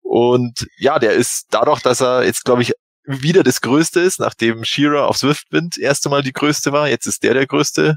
Und 0.02 0.66
ja, 0.78 0.98
der 0.98 1.12
ist 1.12 1.46
dadurch, 1.50 1.82
dass 1.82 2.00
er 2.00 2.24
jetzt, 2.24 2.44
glaube 2.44 2.62
ich, 2.62 2.72
wieder 3.04 3.42
das 3.42 3.60
Größte 3.60 4.00
ist, 4.00 4.20
nachdem 4.20 4.64
Shearer 4.64 5.08
auf 5.08 5.16
Swiftwind 5.16 5.78
erste 5.78 6.08
Mal 6.08 6.22
die 6.22 6.32
Größte 6.32 6.72
war, 6.72 6.88
jetzt 6.88 7.06
ist 7.06 7.22
der 7.22 7.34
der 7.34 7.46
Größte. 7.46 7.96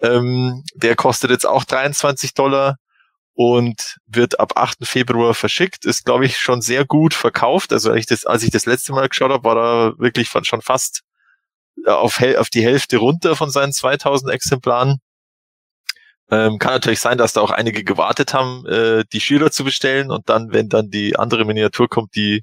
Ähm, 0.00 0.64
der 0.74 0.96
kostet 0.96 1.30
jetzt 1.30 1.46
auch 1.46 1.64
23 1.64 2.34
Dollar 2.34 2.76
und 3.34 3.96
wird 4.06 4.40
ab 4.40 4.52
8. 4.56 4.86
Februar 4.86 5.34
verschickt. 5.34 5.84
Ist, 5.84 6.04
glaube 6.04 6.26
ich, 6.26 6.38
schon 6.38 6.62
sehr 6.62 6.84
gut 6.84 7.14
verkauft. 7.14 7.72
Also 7.72 7.90
als 7.90 8.00
ich 8.00 8.06
das, 8.06 8.26
als 8.26 8.42
ich 8.42 8.50
das 8.50 8.66
letzte 8.66 8.92
Mal 8.92 9.08
geschaut 9.08 9.30
habe, 9.30 9.44
war 9.44 9.56
er 9.56 9.98
wirklich 9.98 10.30
schon 10.42 10.62
fast 10.62 11.02
äh, 11.86 11.90
auf, 11.90 12.20
auf 12.38 12.50
die 12.50 12.62
Hälfte 12.64 12.98
runter 12.98 13.36
von 13.36 13.50
seinen 13.50 13.72
2000 13.72 14.32
Exemplaren. 14.32 14.98
Ähm, 16.30 16.58
kann 16.58 16.72
natürlich 16.72 17.00
sein, 17.00 17.18
dass 17.18 17.32
da 17.32 17.40
auch 17.40 17.50
einige 17.50 17.84
gewartet 17.84 18.34
haben, 18.34 18.66
äh, 18.66 19.04
die 19.12 19.20
Schüler 19.20 19.50
zu 19.50 19.64
bestellen 19.64 20.10
und 20.10 20.28
dann, 20.28 20.52
wenn 20.52 20.68
dann 20.68 20.90
die 20.90 21.16
andere 21.16 21.44
Miniatur 21.44 21.88
kommt, 21.88 22.14
die 22.14 22.42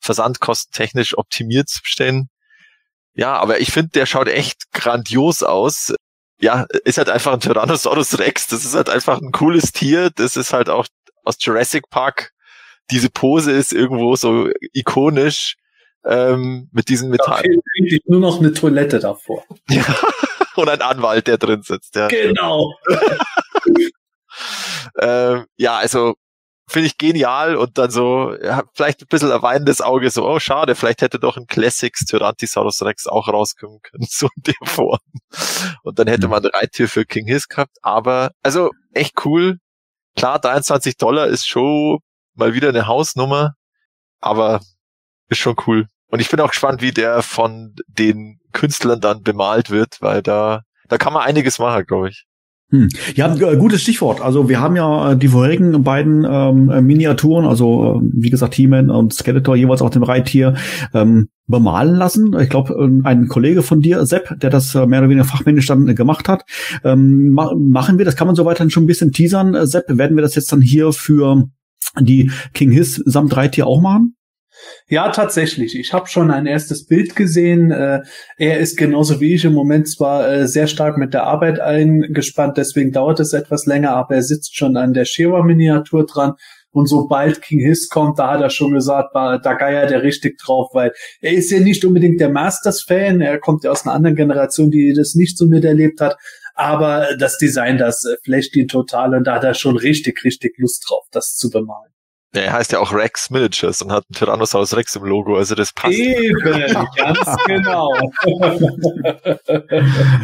versandkostentechnisch 0.00 1.16
optimiert 1.16 1.68
zu 1.68 1.82
bestellen. 1.82 2.28
Ja, 3.14 3.36
aber 3.36 3.60
ich 3.60 3.72
finde, 3.72 3.90
der 3.90 4.06
schaut 4.06 4.28
echt 4.28 4.72
grandios 4.72 5.42
aus 5.42 5.92
ja, 6.42 6.66
ist 6.84 6.98
halt 6.98 7.08
einfach 7.08 7.32
ein 7.32 7.40
Tyrannosaurus 7.40 8.18
Rex. 8.18 8.48
Das 8.48 8.64
ist 8.64 8.74
halt 8.74 8.90
einfach 8.90 9.20
ein 9.20 9.30
cooles 9.30 9.72
Tier. 9.72 10.10
Das 10.10 10.36
ist 10.36 10.52
halt 10.52 10.68
auch 10.68 10.86
aus 11.24 11.36
Jurassic 11.40 11.88
Park. 11.88 12.32
Diese 12.90 13.10
Pose 13.10 13.52
ist 13.52 13.72
irgendwo 13.72 14.16
so 14.16 14.50
ikonisch 14.72 15.54
ähm, 16.04 16.68
mit 16.72 16.88
diesen 16.88 17.10
Metall. 17.10 17.42
Da 17.42 17.96
nur 18.06 18.20
noch 18.20 18.40
eine 18.40 18.52
Toilette 18.52 18.98
davor. 18.98 19.44
Ja, 19.68 19.84
und 20.54 20.68
ein 20.68 20.82
Anwalt, 20.82 21.28
der 21.28 21.38
drin 21.38 21.62
sitzt. 21.62 21.96
Ja. 21.96 22.08
Genau. 22.08 22.74
ähm, 25.00 25.46
ja, 25.56 25.78
also 25.78 26.14
finde 26.68 26.86
ich 26.86 26.98
genial 26.98 27.56
und 27.56 27.78
dann 27.78 27.90
so, 27.90 28.34
ja, 28.42 28.62
vielleicht 28.74 29.02
ein 29.02 29.08
bisschen 29.08 29.30
ein 29.30 29.42
weinendes 29.42 29.80
Auge, 29.80 30.10
so, 30.10 30.28
oh 30.28 30.38
schade, 30.38 30.74
vielleicht 30.74 31.02
hätte 31.02 31.18
doch 31.18 31.36
ein 31.36 31.46
Classics 31.46 32.04
Tyrannosaurus 32.04 32.82
Rex 32.82 33.06
auch 33.06 33.28
rauskommen 33.28 33.80
können, 33.82 34.06
so 34.08 34.28
in 34.36 34.42
der 34.42 34.68
Form. 34.68 34.98
Und 35.82 35.98
dann 35.98 36.08
hätte 36.08 36.26
mhm. 36.26 36.32
man 36.32 36.42
eine 36.42 36.54
Reittür 36.54 36.88
für 36.88 37.04
King 37.04 37.26
Hiss 37.26 37.48
gehabt, 37.48 37.76
aber, 37.82 38.30
also, 38.42 38.70
echt 38.92 39.24
cool. 39.24 39.58
Klar, 40.16 40.38
23 40.38 40.96
Dollar 40.96 41.28
ist 41.28 41.46
schon 41.46 41.98
mal 42.34 42.54
wieder 42.54 42.68
eine 42.68 42.86
Hausnummer, 42.86 43.54
aber 44.20 44.60
ist 45.32 45.38
schon 45.38 45.56
cool. 45.66 45.86
Und 46.08 46.20
ich 46.20 46.30
bin 46.30 46.40
auch 46.40 46.50
gespannt, 46.50 46.82
wie 46.82 46.92
der 46.92 47.22
von 47.22 47.74
den 47.88 48.38
Künstlern 48.52 49.00
dann 49.00 49.22
bemalt 49.22 49.70
wird, 49.70 49.96
weil 50.00 50.22
da, 50.22 50.62
da 50.88 50.98
kann 50.98 51.12
man 51.12 51.22
einiges 51.22 51.58
machen, 51.58 51.84
glaube 51.86 52.10
ich. 52.10 52.26
Hm. 52.70 52.88
Ja, 53.14 53.34
gutes 53.56 53.82
Stichwort. 53.82 54.22
Also 54.22 54.48
wir 54.48 54.58
haben 54.58 54.76
ja 54.76 55.12
äh, 55.12 55.16
die 55.16 55.28
vorherigen 55.28 55.82
beiden 55.84 56.26
ähm, 56.28 56.70
äh, 56.70 56.80
Miniaturen, 56.80 57.44
also 57.44 58.00
äh, 58.00 58.08
wie 58.14 58.30
gesagt 58.30 58.54
He-Man 58.54 58.88
und 58.88 59.12
Skeletor 59.12 59.56
jeweils 59.56 59.82
auch 59.82 59.90
dem 59.90 60.02
Reittier 60.02 60.54
ähm, 60.94 61.28
bemalen 61.46 61.96
lassen. 61.96 62.34
Ich 62.40 62.48
glaube, 62.48 62.74
ähm, 62.74 63.02
ein 63.04 63.28
Kollege 63.28 63.62
von 63.62 63.82
dir, 63.82 64.06
Sepp, 64.06 64.38
der 64.40 64.48
das 64.48 64.74
mehr 64.74 65.00
oder 65.00 65.10
weniger 65.10 65.24
fachmännisch 65.24 65.66
dann 65.66 65.94
gemacht 65.94 66.28
hat. 66.28 66.44
Ähm, 66.82 67.32
ma 67.32 67.54
machen 67.54 67.98
wir, 67.98 68.06
das 68.06 68.16
kann 68.16 68.26
man 68.26 68.36
soweit 68.36 68.58
dann 68.58 68.70
schon 68.70 68.84
ein 68.84 68.86
bisschen 68.86 69.12
teasern. 69.12 69.66
Sepp, 69.66 69.84
werden 69.88 70.16
wir 70.16 70.22
das 70.22 70.34
jetzt 70.34 70.50
dann 70.50 70.62
hier 70.62 70.94
für 70.94 71.44
die 72.00 72.30
King 72.54 72.70
Hiss 72.70 73.02
samt 73.04 73.36
Reittier 73.36 73.66
auch 73.66 73.82
machen? 73.82 74.14
Ja, 74.88 75.10
tatsächlich. 75.10 75.78
Ich 75.78 75.92
habe 75.92 76.08
schon 76.08 76.30
ein 76.30 76.46
erstes 76.46 76.86
Bild 76.86 77.16
gesehen. 77.16 77.70
Äh, 77.70 78.00
er 78.36 78.58
ist 78.58 78.76
genauso 78.76 79.20
wie 79.20 79.34
ich 79.34 79.44
im 79.44 79.54
Moment 79.54 79.88
zwar 79.88 80.28
äh, 80.30 80.46
sehr 80.46 80.66
stark 80.66 80.98
mit 80.98 81.14
der 81.14 81.24
Arbeit 81.24 81.60
eingespannt, 81.60 82.58
deswegen 82.58 82.92
dauert 82.92 83.20
es 83.20 83.32
etwas 83.32 83.64
länger, 83.66 83.96
aber 83.96 84.16
er 84.16 84.22
sitzt 84.22 84.56
schon 84.56 84.76
an 84.76 84.92
der 84.92 85.04
Shewa-Miniatur 85.04 86.06
dran 86.06 86.34
Und 86.72 86.88
sobald 86.88 87.42
King 87.42 87.60
Hiss 87.60 87.88
kommt, 87.88 88.18
da 88.18 88.32
hat 88.32 88.40
er 88.40 88.50
schon 88.50 88.72
gesagt, 88.72 89.14
da 89.14 89.54
geiert 89.54 89.90
er 89.90 90.02
richtig 90.02 90.38
drauf, 90.38 90.70
weil 90.72 90.92
er 91.20 91.32
ist 91.32 91.50
ja 91.50 91.60
nicht 91.60 91.84
unbedingt 91.84 92.20
der 92.20 92.30
Masters-Fan, 92.30 93.20
er 93.20 93.38
kommt 93.38 93.64
ja 93.64 93.70
aus 93.70 93.84
einer 93.84 93.94
anderen 93.94 94.16
Generation, 94.16 94.70
die 94.70 94.92
das 94.94 95.14
nicht 95.14 95.38
so 95.38 95.46
miterlebt 95.46 96.00
hat. 96.00 96.16
Aber 96.54 97.08
das 97.18 97.38
Design, 97.38 97.78
das 97.78 98.04
äh, 98.04 98.16
flasht 98.24 98.54
ihn 98.56 98.68
total 98.68 99.14
und 99.14 99.24
da 99.26 99.36
hat 99.36 99.44
er 99.44 99.54
schon 99.54 99.76
richtig, 99.76 100.22
richtig 100.24 100.58
Lust 100.58 100.84
drauf, 100.88 101.04
das 101.10 101.34
zu 101.34 101.50
bemalen. 101.50 101.91
Ja, 102.34 102.42
er 102.42 102.52
heißt 102.54 102.72
ja 102.72 102.78
auch 102.78 102.94
Rex 102.94 103.28
Miniatures 103.28 103.82
und 103.82 103.92
hat 103.92 104.04
einen 104.08 104.14
Tyrannosaurus 104.14 104.74
Rex 104.74 104.96
im 104.96 105.04
Logo, 105.04 105.36
also 105.36 105.54
das 105.54 105.72
passt. 105.74 105.98
Eben, 105.98 106.38
ganz 106.96 107.36
genau. 107.46 107.90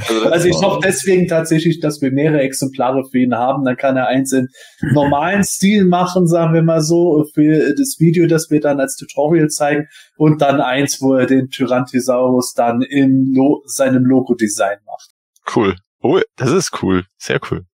Also, 0.07 0.31
Also 0.31 0.49
ich 0.49 0.57
hoffe 0.57 0.81
deswegen 0.83 1.29
tatsächlich, 1.29 1.81
dass 1.81 2.01
wir 2.01 2.11
mehrere 2.11 2.41
Exemplare 2.41 3.05
für 3.05 3.19
ihn 3.19 3.35
haben. 3.35 3.65
Dann 3.65 3.77
kann 3.77 3.99
er 3.99 4.07
eins 4.07 4.33
in 4.33 4.49
normalen 4.81 5.45
Stil 5.45 5.85
machen, 5.85 6.27
sagen 6.27 6.55
wir 6.55 6.63
mal 6.63 6.81
so, 6.81 7.27
für 7.35 7.75
das 7.75 7.97
Video, 7.99 8.27
das 8.27 8.51
wir 8.51 8.61
dann 8.61 8.81
als 8.81 8.97
Tutorial 8.97 9.49
zeigen. 9.49 9.89
Und 10.17 10.41
dann 10.41 10.63
eins, 10.63 11.03
wo 11.03 11.15
er 11.15 11.27
den 11.27 11.51
Tyrannosaurus 11.51 12.55
dann 12.55 12.81
in 12.81 13.35
Lo 13.35 13.63
seinem 13.67 14.07
Logo-Design 14.07 14.79
macht. 14.87 15.11
cool. 15.55 15.77
Oh, 16.01 16.21
das 16.37 16.53
ist 16.53 16.83
cool. 16.83 17.05
Sehr 17.19 17.41
cool. 17.51 17.67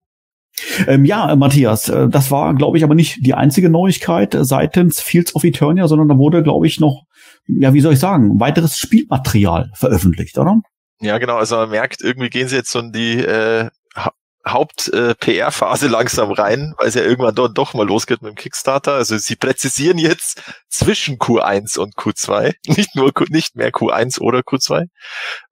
Ähm, 0.87 1.05
ja, 1.05 1.33
äh, 1.33 1.37
Matthias, 1.37 1.89
äh, 1.89 2.09
das 2.09 2.31
war, 2.31 2.55
glaube 2.55 2.77
ich, 2.79 2.85
aber 2.85 2.95
nicht 2.95 3.25
die 3.25 3.35
einzige 3.35 3.71
Neuigkeit 3.71 4.35
äh, 4.35 4.45
seitens 4.45 5.01
Fields 5.01 5.35
of 5.35 5.45
Eternia, 5.45 5.89
sondern 5.89 6.09
da 6.09 6.17
wurde, 6.19 6.43
glaube 6.43 6.67
ich, 6.67 6.79
noch, 6.79 7.05
ja, 7.47 7.73
wie 7.75 7.81
soll 7.81 7.95
ich 7.95 7.99
sagen, 8.01 8.39
weiteres 8.39 8.77
Spielmaterial 8.79 9.71
veröffentlicht, 9.75 10.39
oder? 10.39 10.61
Ja, 11.01 11.19
genau. 11.19 11.37
Also 11.37 11.57
man 11.57 11.71
merkt, 11.71 12.01
irgendwie 12.03 12.31
gehen 12.31 12.49
sie 12.49 12.57
jetzt 12.57 12.71
so 12.71 12.79
in 12.79 12.93
die 12.93 13.19
äh, 13.19 13.69
Ha- 13.97 14.13
Haupt-PR-Phase 14.47 15.89
langsam 15.89 16.31
rein, 16.33 16.75
weil 16.79 16.89
es 16.89 16.95
ja 16.95 17.03
irgendwann 17.03 17.35
dort 17.35 17.57
doch 17.59 17.75
mal 17.75 17.87
losgeht 17.87 18.23
mit 18.23 18.31
dem 18.33 18.37
Kickstarter. 18.37 18.93
Also 18.95 19.17
sie 19.19 19.37
präzisieren 19.37 19.99
jetzt 19.99 20.43
zwischen 20.69 21.17
Q1 21.19 21.79
und 21.79 21.95
Q2, 21.97 22.55
nicht 22.77 22.95
nur 22.95 23.13
nicht 23.31 23.57
mehr 23.57 23.71
Q1 23.71 24.21
oder 24.21 24.41
Q2. 24.41 24.87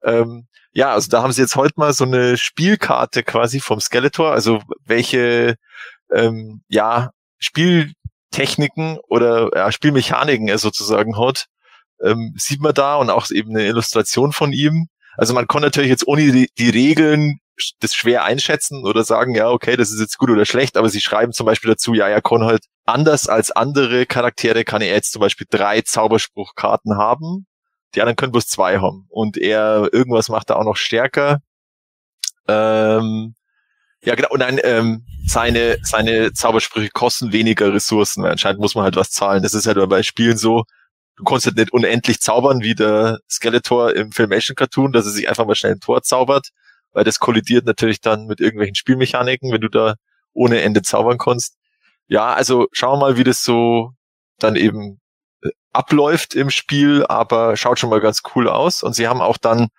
Ähm, 0.03 0.47
ja, 0.73 0.91
also 0.93 1.09
da 1.09 1.21
haben 1.21 1.31
sie 1.31 1.41
jetzt 1.41 1.55
heute 1.55 1.73
mal 1.77 1.93
so 1.93 2.05
eine 2.05 2.37
Spielkarte 2.37 3.23
quasi 3.23 3.59
vom 3.59 3.79
Skeletor, 3.79 4.31
also 4.31 4.61
welche 4.85 5.55
ähm, 6.11 6.61
ja 6.69 7.11
Spieltechniken 7.39 8.99
oder 9.07 9.49
ja, 9.55 9.71
Spielmechaniken 9.71 10.47
er 10.47 10.57
sozusagen 10.57 11.17
hat, 11.17 11.47
ähm, 12.03 12.33
sieht 12.37 12.61
man 12.61 12.73
da 12.73 12.95
und 12.95 13.09
auch 13.09 13.29
eben 13.31 13.51
eine 13.51 13.65
Illustration 13.65 14.31
von 14.31 14.53
ihm. 14.53 14.87
Also 15.17 15.33
man 15.33 15.47
kann 15.47 15.61
natürlich 15.61 15.89
jetzt 15.89 16.07
ohne 16.07 16.31
die, 16.31 16.49
die 16.57 16.69
Regeln 16.69 17.39
das 17.79 17.93
schwer 17.93 18.23
einschätzen 18.23 18.85
oder 18.85 19.03
sagen, 19.03 19.35
ja, 19.35 19.49
okay, 19.49 19.75
das 19.75 19.91
ist 19.91 19.99
jetzt 19.99 20.17
gut 20.17 20.29
oder 20.29 20.45
schlecht, 20.45 20.77
aber 20.77 20.89
sie 20.89 21.01
schreiben 21.01 21.33
zum 21.33 21.45
Beispiel 21.45 21.69
dazu, 21.69 21.93
ja, 21.93 22.07
er 22.07 22.21
kann 22.21 22.43
halt 22.43 22.63
anders 22.85 23.27
als 23.27 23.51
andere 23.51 24.05
Charaktere 24.05 24.63
kann 24.63 24.81
er 24.81 24.93
jetzt 24.93 25.11
zum 25.11 25.19
Beispiel 25.19 25.47
drei 25.49 25.81
Zauberspruchkarten 25.81 26.97
haben. 26.97 27.45
Die 27.95 28.01
anderen 28.01 28.15
können 28.15 28.31
bloß 28.31 28.47
zwei 28.47 28.79
haben. 28.79 29.05
Und 29.09 29.37
er, 29.37 29.89
irgendwas 29.91 30.29
macht 30.29 30.49
er 30.49 30.57
auch 30.57 30.63
noch 30.63 30.77
stärker. 30.77 31.41
Ähm, 32.47 33.35
ja, 34.03 34.15
genau. 34.15 34.29
Und 34.29 34.39
dann, 34.39 34.59
ähm, 34.63 35.05
seine, 35.25 35.77
seine 35.83 36.33
Zaubersprüche 36.33 36.89
kosten 36.89 37.31
weniger 37.31 37.73
Ressourcen, 37.73 38.23
weil 38.23 38.31
anscheinend 38.31 38.59
muss 38.59 38.75
man 38.75 38.83
halt 38.83 38.95
was 38.95 39.11
zahlen. 39.11 39.43
Das 39.43 39.53
ist 39.53 39.67
halt 39.67 39.77
bei 39.89 40.03
Spielen 40.03 40.37
so, 40.37 40.63
du 41.15 41.23
kannst 41.23 41.45
halt 41.45 41.57
nicht 41.57 41.73
unendlich 41.73 42.19
zaubern 42.21 42.61
wie 42.61 42.75
der 42.75 43.19
Skeletor 43.29 43.95
im 43.95 44.11
Filmation 44.11 44.55
Cartoon, 44.55 44.91
dass 44.91 45.05
er 45.05 45.11
sich 45.11 45.29
einfach 45.29 45.45
mal 45.45 45.55
schnell 45.55 45.73
ein 45.73 45.79
Tor 45.79 46.01
zaubert, 46.01 46.49
weil 46.93 47.03
das 47.03 47.19
kollidiert 47.19 47.65
natürlich 47.65 48.01
dann 48.01 48.25
mit 48.25 48.39
irgendwelchen 48.39 48.75
Spielmechaniken, 48.75 49.51
wenn 49.51 49.61
du 49.61 49.69
da 49.69 49.95
ohne 50.33 50.61
Ende 50.61 50.81
zaubern 50.81 51.17
kannst. 51.17 51.57
Ja, 52.07 52.33
also 52.33 52.67
schauen 52.71 52.99
wir 52.99 53.07
mal, 53.07 53.17
wie 53.17 53.23
das 53.23 53.43
so 53.43 53.91
dann 54.39 54.55
eben 54.55 55.00
abläuft 55.73 56.35
im 56.35 56.49
Spiel, 56.49 57.05
aber 57.07 57.55
schaut 57.57 57.79
schon 57.79 57.89
mal 57.89 58.01
ganz 58.01 58.21
cool 58.35 58.47
aus. 58.47 58.83
Und 58.83 58.93
sie 58.93 59.07
haben 59.07 59.21
auch 59.21 59.37
dann 59.37 59.69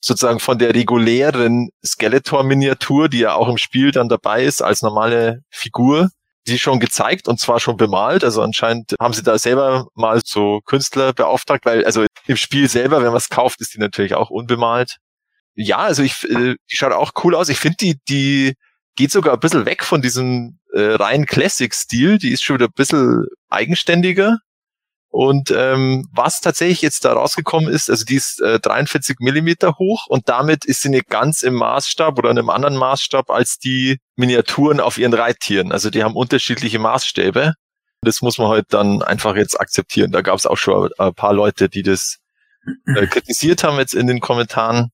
sozusagen 0.00 0.40
von 0.40 0.58
der 0.58 0.74
regulären 0.74 1.70
Skeletor-Miniatur, 1.84 3.08
die 3.08 3.20
ja 3.20 3.34
auch 3.34 3.48
im 3.48 3.58
Spiel 3.58 3.92
dann 3.92 4.08
dabei 4.08 4.44
ist, 4.44 4.60
als 4.60 4.82
normale 4.82 5.42
Figur, 5.48 6.10
die 6.48 6.58
schon 6.58 6.80
gezeigt 6.80 7.28
und 7.28 7.38
zwar 7.38 7.60
schon 7.60 7.76
bemalt. 7.76 8.24
Also 8.24 8.42
anscheinend 8.42 8.94
haben 9.00 9.14
sie 9.14 9.22
da 9.22 9.38
selber 9.38 9.86
mal 9.94 10.20
so 10.24 10.60
Künstler 10.64 11.12
beauftragt, 11.12 11.64
weil 11.64 11.84
also 11.84 12.04
im 12.26 12.36
Spiel 12.36 12.68
selber, 12.68 12.98
wenn 12.98 13.08
man 13.08 13.16
es 13.16 13.28
kauft, 13.28 13.60
ist 13.60 13.74
die 13.74 13.78
natürlich 13.78 14.14
auch 14.14 14.30
unbemalt. 14.30 14.98
Ja, 15.54 15.78
also 15.78 16.02
ich, 16.02 16.24
äh, 16.28 16.56
die 16.70 16.76
schaut 16.76 16.92
auch 16.92 17.12
cool 17.22 17.34
aus. 17.34 17.48
Ich 17.48 17.58
finde 17.58 17.76
die, 17.80 17.96
die 18.08 18.54
geht 18.96 19.12
sogar 19.12 19.34
ein 19.34 19.40
bisschen 19.40 19.66
weg 19.66 19.84
von 19.84 20.02
diesem 20.02 20.58
äh, 20.72 20.94
rein 20.94 21.26
Classic-Stil. 21.26 22.18
Die 22.18 22.32
ist 22.32 22.42
schon 22.42 22.56
wieder 22.56 22.66
ein 22.66 22.74
bisschen 22.74 23.26
eigenständiger. 23.48 24.38
Und 25.12 25.50
ähm, 25.54 26.08
was 26.10 26.40
tatsächlich 26.40 26.80
jetzt 26.80 27.04
da 27.04 27.12
rausgekommen 27.12 27.68
ist, 27.68 27.90
also 27.90 28.06
die 28.06 28.14
ist 28.14 28.40
äh, 28.40 28.58
43 28.58 29.18
Millimeter 29.20 29.76
hoch 29.78 30.06
und 30.08 30.30
damit 30.30 30.64
ist 30.64 30.80
sie 30.80 30.88
nicht 30.88 31.08
ganz 31.08 31.42
im 31.42 31.52
Maßstab 31.52 32.18
oder 32.18 32.30
in 32.30 32.38
einem 32.38 32.48
anderen 32.48 32.78
Maßstab 32.78 33.28
als 33.30 33.58
die 33.58 33.98
Miniaturen 34.16 34.80
auf 34.80 34.96
ihren 34.96 35.12
Reittieren. 35.12 35.70
Also 35.70 35.90
die 35.90 36.02
haben 36.02 36.16
unterschiedliche 36.16 36.78
Maßstäbe. 36.78 37.52
Das 38.00 38.22
muss 38.22 38.38
man 38.38 38.48
halt 38.48 38.64
dann 38.70 39.02
einfach 39.02 39.36
jetzt 39.36 39.60
akzeptieren. 39.60 40.12
Da 40.12 40.22
gab 40.22 40.38
es 40.38 40.46
auch 40.46 40.56
schon 40.56 40.88
ein 40.96 41.14
paar 41.14 41.34
Leute, 41.34 41.68
die 41.68 41.82
das 41.82 42.16
äh, 42.96 43.06
kritisiert 43.06 43.64
haben 43.64 43.76
jetzt 43.76 43.94
in 43.94 44.06
den 44.06 44.20
Kommentaren. 44.20 44.92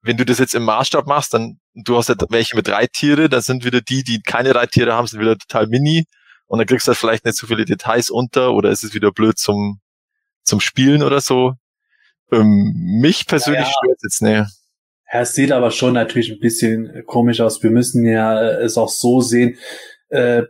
Wenn 0.00 0.16
du 0.16 0.24
das 0.24 0.38
jetzt 0.38 0.54
im 0.54 0.62
Maßstab 0.62 1.08
machst, 1.08 1.34
dann 1.34 1.58
du 1.74 1.98
hast 1.98 2.08
halt 2.08 2.22
welche 2.28 2.54
mit 2.54 2.68
Reittiere, 2.68 3.28
da 3.28 3.40
sind 3.40 3.64
wieder 3.64 3.80
die, 3.80 4.04
die 4.04 4.20
keine 4.22 4.54
Reittiere 4.54 4.94
haben, 4.94 5.08
sind 5.08 5.20
wieder 5.20 5.36
total 5.36 5.66
mini 5.66 6.06
und 6.50 6.58
dann 6.58 6.66
kriegst 6.66 6.88
du 6.88 6.90
halt 6.90 6.98
vielleicht 6.98 7.24
nicht 7.24 7.36
so 7.36 7.46
viele 7.46 7.64
Details 7.64 8.10
unter 8.10 8.54
oder 8.54 8.70
ist 8.70 8.82
es 8.82 8.92
wieder 8.92 9.12
blöd 9.12 9.38
zum, 9.38 9.80
zum 10.42 10.58
Spielen 10.58 11.04
oder 11.04 11.20
so. 11.20 11.52
Ähm, 12.32 12.72
mich 13.00 13.28
persönlich 13.28 13.68
Ja. 13.68 13.72
stört 13.84 13.98
jetzt 14.02 14.20
nicht. 14.20 14.50
Ja, 15.12 15.20
es 15.20 15.34
sieht 15.34 15.52
aber 15.52 15.70
schon 15.70 15.94
natürlich 15.94 16.28
ein 16.32 16.40
bisschen 16.40 17.04
komisch 17.06 17.40
aus. 17.40 17.62
Wir 17.62 17.70
müssen 17.70 18.04
ja 18.04 18.40
äh, 18.42 18.64
es 18.64 18.76
auch 18.76 18.88
so 18.88 19.20
sehen, 19.20 19.58
äh, 20.08 20.42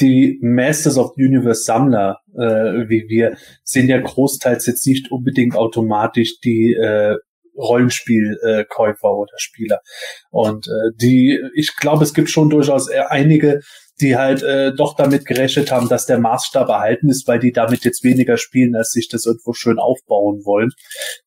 die 0.00 0.38
Masters 0.42 0.96
of 0.96 1.14
the 1.16 1.24
Universe 1.24 1.64
Sammler, 1.64 2.20
äh, 2.34 2.88
wie 2.88 3.06
wir, 3.08 3.36
sind 3.64 3.88
ja 3.88 3.98
großteils 4.00 4.64
jetzt 4.66 4.86
nicht 4.86 5.10
unbedingt 5.10 5.56
automatisch 5.56 6.38
die 6.38 6.72
äh, 6.74 7.16
Rollenspielkäufer 7.56 9.10
oder 9.10 9.32
Spieler. 9.38 9.80
Und 10.30 10.68
äh, 10.68 10.92
die, 11.00 11.42
ich 11.56 11.74
glaube, 11.74 12.04
es 12.04 12.14
gibt 12.14 12.30
schon 12.30 12.48
durchaus 12.48 12.88
eher 12.88 13.10
einige, 13.10 13.58
die 14.00 14.16
halt 14.16 14.42
äh, 14.42 14.74
doch 14.74 14.96
damit 14.96 15.26
gerechnet 15.26 15.72
haben, 15.72 15.88
dass 15.88 16.06
der 16.06 16.18
Maßstab 16.18 16.68
erhalten 16.68 17.08
ist, 17.08 17.26
weil 17.26 17.38
die 17.38 17.52
damit 17.52 17.84
jetzt 17.84 18.04
weniger 18.04 18.36
spielen, 18.36 18.74
als 18.76 18.90
sich 18.90 19.08
das 19.08 19.26
irgendwo 19.26 19.52
schön 19.52 19.78
aufbauen 19.78 20.44
wollen. 20.44 20.70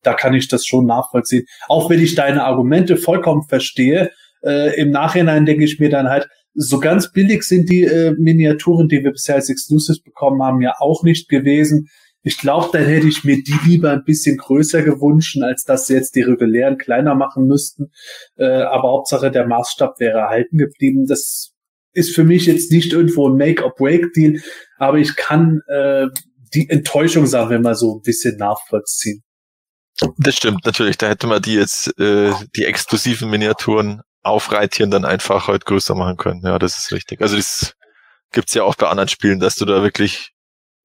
Da 0.02 0.14
kann 0.14 0.34
ich 0.34 0.48
das 0.48 0.66
schon 0.66 0.86
nachvollziehen. 0.86 1.44
Auch 1.68 1.90
wenn 1.90 2.00
ich 2.00 2.14
deine 2.14 2.44
Argumente 2.44 2.96
vollkommen 2.96 3.42
verstehe, 3.48 4.10
äh, 4.44 4.78
im 4.80 4.90
Nachhinein 4.90 5.46
denke 5.46 5.64
ich 5.64 5.78
mir 5.78 5.90
dann 5.90 6.08
halt, 6.08 6.28
so 6.54 6.80
ganz 6.80 7.10
billig 7.12 7.44
sind 7.44 7.70
die 7.70 7.84
äh, 7.84 8.14
Miniaturen, 8.18 8.88
die 8.88 9.02
wir 9.02 9.12
bisher 9.12 9.36
als 9.36 9.48
Exclusives 9.48 10.02
bekommen 10.02 10.42
haben, 10.42 10.60
ja 10.60 10.74
auch 10.80 11.02
nicht 11.02 11.28
gewesen. 11.28 11.88
Ich 12.24 12.38
glaube, 12.38 12.68
dann 12.72 12.84
hätte 12.84 13.08
ich 13.08 13.24
mir 13.24 13.42
die 13.42 13.56
lieber 13.66 13.90
ein 13.90 14.04
bisschen 14.04 14.36
größer 14.36 14.82
gewünscht, 14.82 15.36
als 15.42 15.64
dass 15.64 15.86
sie 15.86 15.94
jetzt 15.94 16.14
die 16.14 16.22
regulären 16.22 16.78
kleiner 16.78 17.14
machen 17.14 17.46
müssten. 17.46 17.90
Äh, 18.36 18.44
aber 18.44 18.90
Hauptsache 18.90 19.30
der 19.30 19.46
Maßstab 19.46 19.98
wäre 19.98 20.18
erhalten 20.18 20.58
geblieben. 20.58 21.06
Das 21.06 21.51
ist 21.92 22.14
für 22.14 22.24
mich 22.24 22.46
jetzt 22.46 22.70
nicht 22.72 22.92
irgendwo 22.92 23.28
ein 23.28 23.36
Make-or-Break-Deal, 23.36 24.40
aber 24.78 24.98
ich 24.98 25.16
kann 25.16 25.60
äh, 25.68 26.06
die 26.54 26.68
Enttäuschung, 26.68 27.26
sagen 27.26 27.50
wir 27.50 27.60
mal 27.60 27.74
so, 27.74 27.96
ein 27.96 28.02
bisschen 28.02 28.36
nachvollziehen. 28.36 29.22
Das 30.18 30.36
stimmt 30.36 30.64
natürlich. 30.64 30.98
Da 30.98 31.08
hätte 31.08 31.26
man 31.26 31.42
die 31.42 31.54
jetzt, 31.54 31.98
äh, 31.98 32.32
die 32.56 32.64
exklusiven 32.64 33.30
Miniaturen 33.30 34.02
auf 34.22 34.50
Reittieren 34.52 34.90
dann 34.90 35.04
einfach 35.04 35.48
halt 35.48 35.64
größer 35.64 35.94
machen 35.94 36.16
können. 36.16 36.42
Ja, 36.44 36.58
das 36.58 36.78
ist 36.78 36.92
richtig. 36.92 37.20
Also 37.20 37.36
das 37.36 37.74
gibt's 38.32 38.54
ja 38.54 38.62
auch 38.64 38.74
bei 38.74 38.88
anderen 38.88 39.08
Spielen, 39.08 39.40
dass 39.40 39.56
du 39.56 39.64
da 39.64 39.82
wirklich 39.82 40.32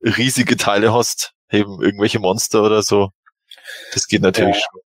riesige 0.01 0.57
Teile 0.57 0.93
hast, 0.93 1.33
eben 1.51 1.81
irgendwelche 1.81 2.19
Monster 2.19 2.63
oder 2.63 2.83
so. 2.83 3.09
Das 3.93 4.07
geht 4.07 4.21
natürlich 4.21 4.55
Ja. 4.57 4.61
schon. 4.71 4.81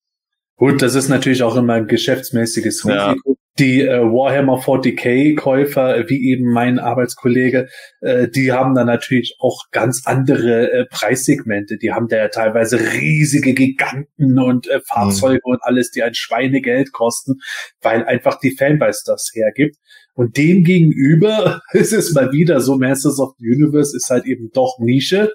Gut, 0.55 0.81
das 0.81 0.95
ist 0.95 1.07
natürlich 1.07 1.41
auch 1.43 1.55
immer 1.55 1.73
ein 1.73 1.87
geschäftsmäßiges 1.87 2.83
Ja. 2.83 3.15
Die 3.59 3.81
äh, 3.81 3.99
Warhammer 3.99 4.57
40k-Käufer, 4.57 5.97
äh, 5.97 6.09
wie 6.09 6.29
eben 6.29 6.49
mein 6.51 6.79
Arbeitskollege, 6.79 7.67
äh, 7.99 8.29
die 8.29 8.53
haben 8.53 8.73
dann 8.73 8.87
natürlich 8.87 9.35
auch 9.39 9.65
ganz 9.71 10.03
andere 10.05 10.71
äh, 10.71 10.85
Preissegmente. 10.85 11.77
Die 11.77 11.91
haben 11.91 12.07
da 12.07 12.15
ja 12.15 12.27
teilweise 12.29 12.79
riesige 12.79 13.53
Giganten 13.53 14.39
und 14.39 14.67
äh, 14.69 14.79
Fahrzeuge 14.85 15.41
und 15.43 15.59
alles, 15.61 15.91
die 15.91 16.03
ein 16.03 16.13
Schweinegeld 16.13 16.93
kosten, 16.93 17.41
weil 17.81 18.05
einfach 18.05 18.39
die 18.39 18.51
Fanbase 18.51 19.03
das 19.05 19.29
hergibt. 19.33 19.75
Und 20.13 20.37
dem 20.37 20.63
gegenüber 20.63 21.61
ist 21.73 21.91
es 21.91 22.13
mal 22.13 22.31
wieder 22.31 22.61
so, 22.61 22.77
Masters 22.77 23.19
of 23.19 23.35
the 23.39 23.45
Universe 23.45 23.95
ist 23.95 24.09
halt 24.09 24.25
eben 24.25 24.51
doch 24.53 24.77
Nische. 24.79 25.33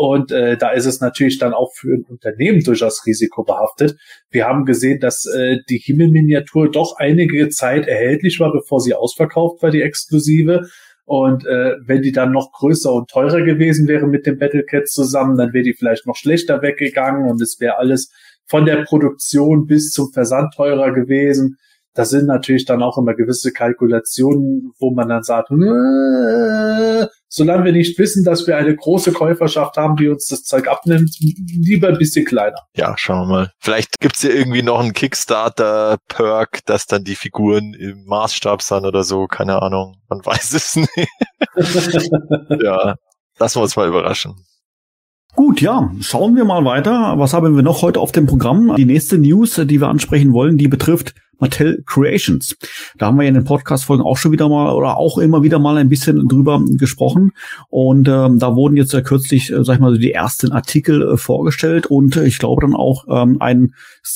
Und 0.00 0.32
äh, 0.32 0.56
da 0.56 0.70
ist 0.70 0.86
es 0.86 1.02
natürlich 1.02 1.38
dann 1.38 1.52
auch 1.52 1.74
für 1.74 1.92
ein 1.92 2.06
Unternehmen 2.08 2.64
durchaus 2.64 3.04
risikobehaftet. 3.04 3.98
Wir 4.30 4.46
haben 4.46 4.64
gesehen, 4.64 4.98
dass 4.98 5.26
äh, 5.26 5.58
die 5.68 5.76
Himmelminiatur 5.76 6.70
doch 6.70 6.96
einige 6.96 7.50
Zeit 7.50 7.86
erhältlich 7.86 8.40
war, 8.40 8.50
bevor 8.50 8.80
sie 8.80 8.94
ausverkauft 8.94 9.62
war, 9.62 9.70
die 9.70 9.82
exklusive. 9.82 10.62
Und 11.04 11.44
äh, 11.44 11.74
wenn 11.84 12.00
die 12.00 12.12
dann 12.12 12.32
noch 12.32 12.50
größer 12.50 12.90
und 12.90 13.10
teurer 13.10 13.42
gewesen 13.42 13.88
wäre 13.88 14.06
mit 14.06 14.24
dem 14.24 14.38
Battlecat 14.38 14.88
zusammen, 14.88 15.36
dann 15.36 15.52
wäre 15.52 15.64
die 15.64 15.74
vielleicht 15.74 16.06
noch 16.06 16.16
schlechter 16.16 16.62
weggegangen 16.62 17.30
und 17.30 17.42
es 17.42 17.60
wäre 17.60 17.76
alles 17.76 18.10
von 18.46 18.64
der 18.64 18.84
Produktion 18.84 19.66
bis 19.66 19.90
zum 19.90 20.10
Versand 20.14 20.54
teurer 20.54 20.94
gewesen. 20.94 21.58
Das 21.92 22.08
sind 22.08 22.24
natürlich 22.24 22.64
dann 22.64 22.82
auch 22.82 22.96
immer 22.96 23.12
gewisse 23.12 23.52
Kalkulationen, 23.52 24.72
wo 24.78 24.92
man 24.92 25.10
dann 25.10 25.24
sagt, 25.24 25.50
äh, 25.50 27.06
solange 27.30 27.64
wir 27.64 27.72
nicht 27.72 27.98
wissen, 27.98 28.24
dass 28.24 28.46
wir 28.46 28.56
eine 28.56 28.74
große 28.74 29.12
Käuferschaft 29.12 29.76
haben, 29.76 29.96
die 29.96 30.08
uns 30.08 30.26
das 30.26 30.42
Zeug 30.42 30.68
abnimmt, 30.68 31.16
lieber 31.18 31.88
ein 31.88 31.96
bisschen 31.96 32.26
kleiner. 32.26 32.58
Ja, 32.74 32.94
schauen 32.98 33.28
wir 33.28 33.32
mal. 33.32 33.52
Vielleicht 33.60 34.00
gibt's 34.00 34.22
ja 34.22 34.30
irgendwie 34.30 34.62
noch 34.62 34.80
einen 34.80 34.92
Kickstarter-Perk, 34.92 36.66
dass 36.66 36.86
dann 36.86 37.04
die 37.04 37.14
Figuren 37.14 37.72
im 37.72 38.04
Maßstab 38.04 38.62
sind 38.62 38.84
oder 38.84 39.04
so, 39.04 39.26
keine 39.26 39.62
Ahnung. 39.62 40.02
Man 40.08 40.24
weiß 40.24 40.52
es 40.54 40.76
nicht. 40.76 40.90
ja, 42.62 42.96
lassen 43.38 43.58
wir 43.58 43.62
uns 43.62 43.76
mal 43.76 43.88
überraschen. 43.88 44.34
Gut, 45.36 45.60
ja, 45.60 45.90
schauen 46.00 46.34
wir 46.36 46.44
mal 46.44 46.64
weiter. 46.64 47.14
Was 47.16 47.32
haben 47.32 47.54
wir 47.54 47.62
noch 47.62 47.82
heute 47.82 48.00
auf 48.00 48.12
dem 48.12 48.26
Programm? 48.26 48.74
Die 48.76 48.84
nächste 48.84 49.16
News, 49.16 49.54
die 49.64 49.80
wir 49.80 49.88
ansprechen 49.88 50.32
wollen, 50.32 50.58
die 50.58 50.68
betrifft 50.68 51.14
Mattel 51.38 51.82
Creations. 51.86 52.56
Da 52.98 53.06
haben 53.06 53.18
wir 53.18 53.26
in 53.26 53.34
den 53.34 53.44
Podcast-Folgen 53.44 54.04
auch 54.04 54.16
schon 54.16 54.32
wieder 54.32 54.48
mal 54.48 54.72
oder 54.74 54.96
auch 54.96 55.18
immer 55.18 55.42
wieder 55.42 55.58
mal 55.58 55.78
ein 55.78 55.88
bisschen 55.88 56.28
drüber 56.28 56.62
gesprochen. 56.72 57.32
Und 57.68 58.08
ähm, 58.08 58.38
da 58.38 58.54
wurden 58.54 58.76
jetzt 58.76 58.92
ja 58.92 59.00
kürzlich, 59.00 59.50
äh, 59.50 59.64
sag 59.64 59.74
ich 59.74 59.80
mal, 59.80 59.98
die 59.98 60.12
ersten 60.12 60.52
Artikel 60.52 61.14
äh, 61.14 61.16
vorgestellt 61.16 61.86
und 61.86 62.16
äh, 62.16 62.26
ich 62.26 62.38
glaube 62.38 62.62
dann 62.62 62.74
auch 62.74 63.06
ähm, 63.08 63.40
ein, 63.40 63.74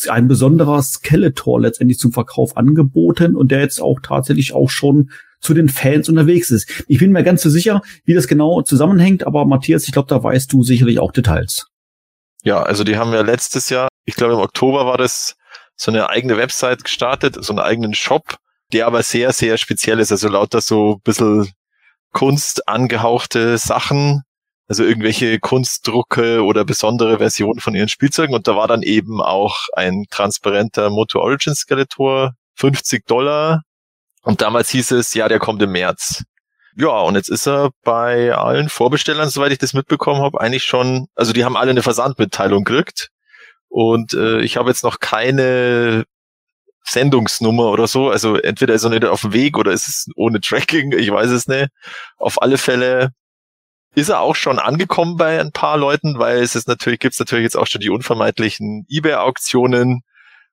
ein 0.08 0.28
besonderer 0.28 0.82
Skeletor 0.82 1.60
letztendlich 1.60 1.98
zum 1.98 2.12
Verkauf 2.12 2.56
angeboten 2.56 3.36
und 3.36 3.50
der 3.50 3.60
jetzt 3.60 3.80
auch 3.80 4.00
tatsächlich 4.02 4.52
auch 4.52 4.68
schon 4.68 5.10
zu 5.44 5.54
den 5.54 5.68
Fans 5.68 6.08
unterwegs 6.08 6.50
ist. 6.50 6.84
Ich 6.88 6.98
bin 6.98 7.12
mir 7.12 7.22
ganz 7.22 7.42
so 7.42 7.50
sicher, 7.50 7.82
wie 8.04 8.14
das 8.14 8.26
genau 8.26 8.62
zusammenhängt, 8.62 9.26
aber 9.26 9.44
Matthias, 9.44 9.86
ich 9.86 9.92
glaube, 9.92 10.08
da 10.08 10.22
weißt 10.22 10.52
du 10.52 10.62
sicherlich 10.62 10.98
auch 10.98 11.12
Details. 11.12 11.66
Ja, 12.42 12.62
also 12.62 12.84
die 12.84 12.96
haben 12.96 13.12
ja 13.12 13.22
letztes 13.22 13.70
Jahr, 13.70 13.88
ich 14.04 14.16
glaube 14.16 14.34
im 14.34 14.40
Oktober 14.40 14.86
war 14.86 14.98
das 14.98 15.36
so 15.76 15.90
eine 15.90 16.10
eigene 16.10 16.36
Website 16.36 16.84
gestartet, 16.84 17.36
so 17.40 17.52
einen 17.52 17.60
eigenen 17.60 17.94
Shop, 17.94 18.36
der 18.72 18.86
aber 18.86 19.02
sehr, 19.02 19.32
sehr 19.32 19.56
speziell 19.56 20.00
ist. 20.00 20.12
Also 20.12 20.28
lauter 20.28 20.60
so 20.60 20.94
ein 20.96 21.00
bisschen 21.02 21.50
Kunst 22.12 22.68
angehauchte 22.68 23.58
Sachen, 23.58 24.22
also 24.68 24.84
irgendwelche 24.84 25.38
Kunstdrucke 25.40 26.42
oder 26.42 26.64
besondere 26.64 27.18
Versionen 27.18 27.60
von 27.60 27.74
ihren 27.74 27.88
Spielzeugen. 27.88 28.34
Und 28.34 28.46
da 28.46 28.56
war 28.56 28.68
dann 28.68 28.82
eben 28.82 29.20
auch 29.20 29.56
ein 29.74 30.04
transparenter 30.10 30.90
Moto 30.90 31.20
Origin 31.20 31.54
Skeletor, 31.54 32.34
50 32.56 33.06
Dollar. 33.06 33.62
Und 34.24 34.40
damals 34.40 34.70
hieß 34.70 34.92
es, 34.92 35.14
ja, 35.14 35.28
der 35.28 35.38
kommt 35.38 35.62
im 35.62 35.72
März. 35.72 36.24
Ja, 36.76 36.98
und 37.00 37.14
jetzt 37.14 37.28
ist 37.28 37.46
er 37.46 37.70
bei 37.84 38.34
allen 38.34 38.68
Vorbestellern, 38.68 39.28
soweit 39.28 39.52
ich 39.52 39.58
das 39.58 39.74
mitbekommen 39.74 40.22
habe, 40.22 40.40
eigentlich 40.40 40.64
schon, 40.64 41.06
also 41.14 41.32
die 41.32 41.44
haben 41.44 41.56
alle 41.56 41.70
eine 41.70 41.82
Versandmitteilung 41.82 42.64
gekriegt. 42.64 43.10
Und 43.68 44.14
äh, 44.14 44.40
ich 44.40 44.56
habe 44.56 44.70
jetzt 44.70 44.82
noch 44.82 44.98
keine 44.98 46.04
Sendungsnummer 46.84 47.70
oder 47.70 47.86
so. 47.86 48.10
Also 48.10 48.36
entweder 48.36 48.74
ist 48.74 48.84
er 48.84 48.90
nicht 48.90 49.04
auf 49.04 49.22
dem 49.22 49.32
Weg 49.32 49.56
oder 49.56 49.72
ist 49.72 49.88
es 49.88 50.06
ohne 50.16 50.40
Tracking, 50.40 50.92
ich 50.92 51.10
weiß 51.10 51.30
es 51.30 51.46
nicht. 51.46 51.68
Auf 52.16 52.42
alle 52.42 52.58
Fälle 52.58 53.10
ist 53.94 54.08
er 54.08 54.20
auch 54.20 54.36
schon 54.36 54.58
angekommen 54.58 55.16
bei 55.16 55.40
ein 55.40 55.52
paar 55.52 55.76
Leuten, 55.76 56.18
weil 56.18 56.38
es 56.38 56.56
ist 56.56 56.66
natürlich, 56.66 56.98
gibt 56.98 57.14
es 57.14 57.20
natürlich 57.20 57.44
jetzt 57.44 57.56
auch 57.56 57.66
schon 57.66 57.80
die 57.80 57.90
unvermeidlichen 57.90 58.86
Ebay-Auktionen 58.88 60.02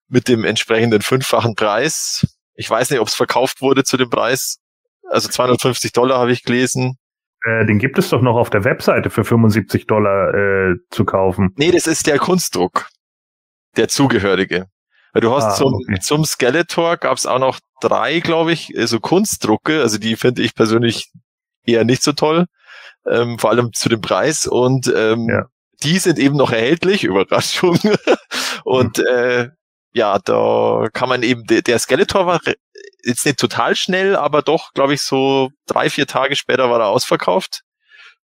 mit 0.07 0.27
dem 0.27 0.45
entsprechenden 0.45 1.01
fünffachen 1.01 1.55
Preis. 1.55 2.27
Ich 2.61 2.69
weiß 2.69 2.91
nicht, 2.91 2.99
ob 2.99 3.07
es 3.07 3.15
verkauft 3.15 3.61
wurde 3.61 3.83
zu 3.83 3.97
dem 3.97 4.11
Preis. 4.11 4.59
Also 5.09 5.29
250 5.29 5.93
Dollar 5.93 6.19
habe 6.19 6.31
ich 6.31 6.43
gelesen. 6.43 6.97
Äh, 7.43 7.65
den 7.65 7.79
gibt 7.79 7.97
es 7.97 8.09
doch 8.09 8.21
noch 8.21 8.35
auf 8.35 8.51
der 8.51 8.63
Webseite 8.63 9.09
für 9.09 9.23
75 9.23 9.87
Dollar 9.87 10.31
äh, 10.35 10.75
zu 10.91 11.03
kaufen. 11.03 11.55
Nee, 11.57 11.71
das 11.71 11.87
ist 11.87 12.05
der 12.05 12.19
Kunstdruck 12.19 12.87
der 13.77 13.87
Zugehörige. 13.87 14.67
Weil 15.11 15.21
du 15.21 15.33
hast 15.33 15.45
ah, 15.45 15.55
zum, 15.55 15.73
okay. 15.73 15.99
zum 16.01 16.23
Skeletor 16.23 16.97
gab's 16.97 17.25
auch 17.25 17.39
noch 17.39 17.59
drei, 17.81 18.19
glaube 18.19 18.51
ich, 18.51 18.71
so 18.85 18.99
Kunstdrucke, 18.99 19.81
also 19.81 19.97
die 19.97 20.15
finde 20.15 20.43
ich 20.43 20.53
persönlich 20.53 21.11
eher 21.65 21.83
nicht 21.83 22.03
so 22.03 22.11
toll, 22.13 22.45
ähm, 23.09 23.39
vor 23.39 23.49
allem 23.49 23.73
zu 23.73 23.89
dem 23.89 24.01
Preis 24.01 24.45
und 24.45 24.85
ähm, 24.95 25.27
ja. 25.27 25.45
die 25.81 25.97
sind 25.97 26.19
eben 26.19 26.37
noch 26.37 26.51
erhältlich, 26.51 27.03
Überraschung. 27.05 27.79
und 28.63 28.99
mhm. 28.99 29.05
äh, 29.07 29.49
ja, 29.93 30.19
da 30.19 30.87
kann 30.93 31.09
man 31.09 31.23
eben, 31.23 31.43
der, 31.45 31.79
Skeletor 31.79 32.25
war 32.25 32.39
jetzt 33.03 33.25
nicht 33.25 33.39
total 33.39 33.75
schnell, 33.75 34.15
aber 34.15 34.41
doch, 34.41 34.73
glaube 34.73 34.93
ich, 34.93 35.01
so 35.01 35.49
drei, 35.65 35.89
vier 35.89 36.07
Tage 36.07 36.35
später 36.35 36.69
war 36.69 36.79
er 36.79 36.87
ausverkauft. 36.87 37.61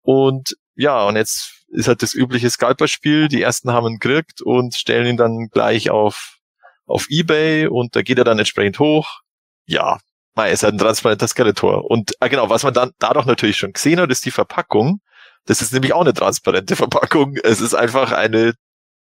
Und 0.02 0.56
ja, 0.74 1.04
und 1.04 1.16
jetzt 1.16 1.64
ist 1.68 1.88
halt 1.88 2.02
das 2.02 2.14
übliche 2.14 2.50
Scalper-Spiel. 2.50 3.28
Die 3.28 3.42
ersten 3.42 3.72
haben 3.72 3.86
ihn 3.86 3.98
gekriegt 3.98 4.40
und 4.42 4.74
stellen 4.74 5.06
ihn 5.06 5.16
dann 5.16 5.48
gleich 5.50 5.90
auf, 5.90 6.38
auf 6.86 7.06
Ebay 7.08 7.66
und 7.66 7.96
da 7.96 8.02
geht 8.02 8.18
er 8.18 8.24
dann 8.24 8.38
entsprechend 8.38 8.78
hoch. 8.78 9.20
Ja, 9.66 9.98
er 10.34 10.50
ist 10.50 10.62
halt 10.62 10.74
ein 10.74 10.78
transparenter 10.78 11.28
Skeletor. 11.28 11.90
Und 11.90 12.12
ah, 12.20 12.28
genau, 12.28 12.48
was 12.48 12.62
man 12.62 12.74
dann 12.74 12.92
dadurch 12.98 13.26
natürlich 13.26 13.56
schon 13.58 13.72
gesehen 13.72 14.00
hat, 14.00 14.10
ist 14.10 14.24
die 14.24 14.30
Verpackung. 14.30 15.00
Das 15.44 15.60
ist 15.60 15.72
nämlich 15.72 15.92
auch 15.92 16.00
eine 16.00 16.14
transparente 16.14 16.76
Verpackung. 16.76 17.36
Es 17.42 17.60
ist 17.60 17.74
einfach 17.74 18.12
eine 18.12 18.54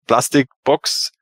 Plastikbox, 0.06 1.12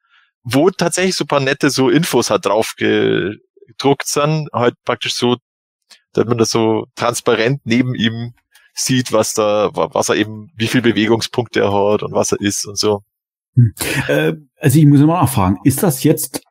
wo 0.42 0.70
tatsächlich 0.70 1.16
so 1.16 1.24
paar 1.24 1.40
nette 1.40 1.70
so 1.70 1.88
Infos 1.90 2.30
hat 2.30 2.46
drauf 2.46 2.74
gedruckt 2.76 4.06
sind, 4.06 4.48
halt 4.52 4.74
praktisch 4.84 5.14
so, 5.14 5.36
dass 6.12 6.24
man 6.26 6.38
das 6.38 6.50
so 6.50 6.86
transparent 6.94 7.60
neben 7.64 7.94
ihm 7.94 8.34
sieht, 8.74 9.12
was 9.12 9.34
da, 9.34 9.70
was 9.72 10.08
er 10.08 10.16
eben, 10.16 10.50
wie 10.56 10.68
viel 10.68 10.82
Bewegungspunkte 10.82 11.60
er 11.60 11.72
hat 11.72 12.02
und 12.02 12.12
was 12.12 12.32
er 12.32 12.40
ist 12.40 12.66
und 12.66 12.78
so. 12.78 13.02
Hm. 13.54 13.74
Äh, 14.08 14.34
also 14.60 14.78
ich 14.78 14.86
muss 14.86 15.00
mal 15.00 15.20
nachfragen, 15.20 15.58
ist 15.64 15.82
das 15.82 16.04
jetzt 16.04 16.42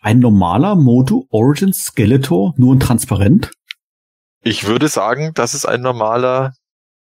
ein 0.00 0.18
normaler 0.18 0.76
Moto 0.76 1.26
Origin 1.30 1.72
Skeletor, 1.72 2.54
nur 2.56 2.74
ein 2.74 2.80
transparent? 2.80 3.50
Ich 4.42 4.66
würde 4.66 4.88
sagen, 4.88 5.32
dass 5.34 5.54
es 5.54 5.64
ein 5.64 5.80
normaler 5.80 6.52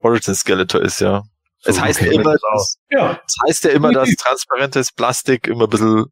Origin 0.00 0.34
Skeletor 0.34 0.82
ist, 0.82 1.00
ja. 1.00 1.22
So, 1.58 1.70
es 1.70 1.80
heißt 1.80 2.00
okay. 2.00 2.14
ja 2.14 2.20
immer, 2.20 2.32
dass, 2.34 2.76
ja. 2.90 3.20
es 3.26 3.36
heißt 3.46 3.64
ja 3.64 3.70
immer, 3.70 3.92
dass 3.92 4.10
transparentes 4.10 4.92
Plastik 4.92 5.48
immer 5.48 5.64
ein 5.64 5.70
bisschen 5.70 6.04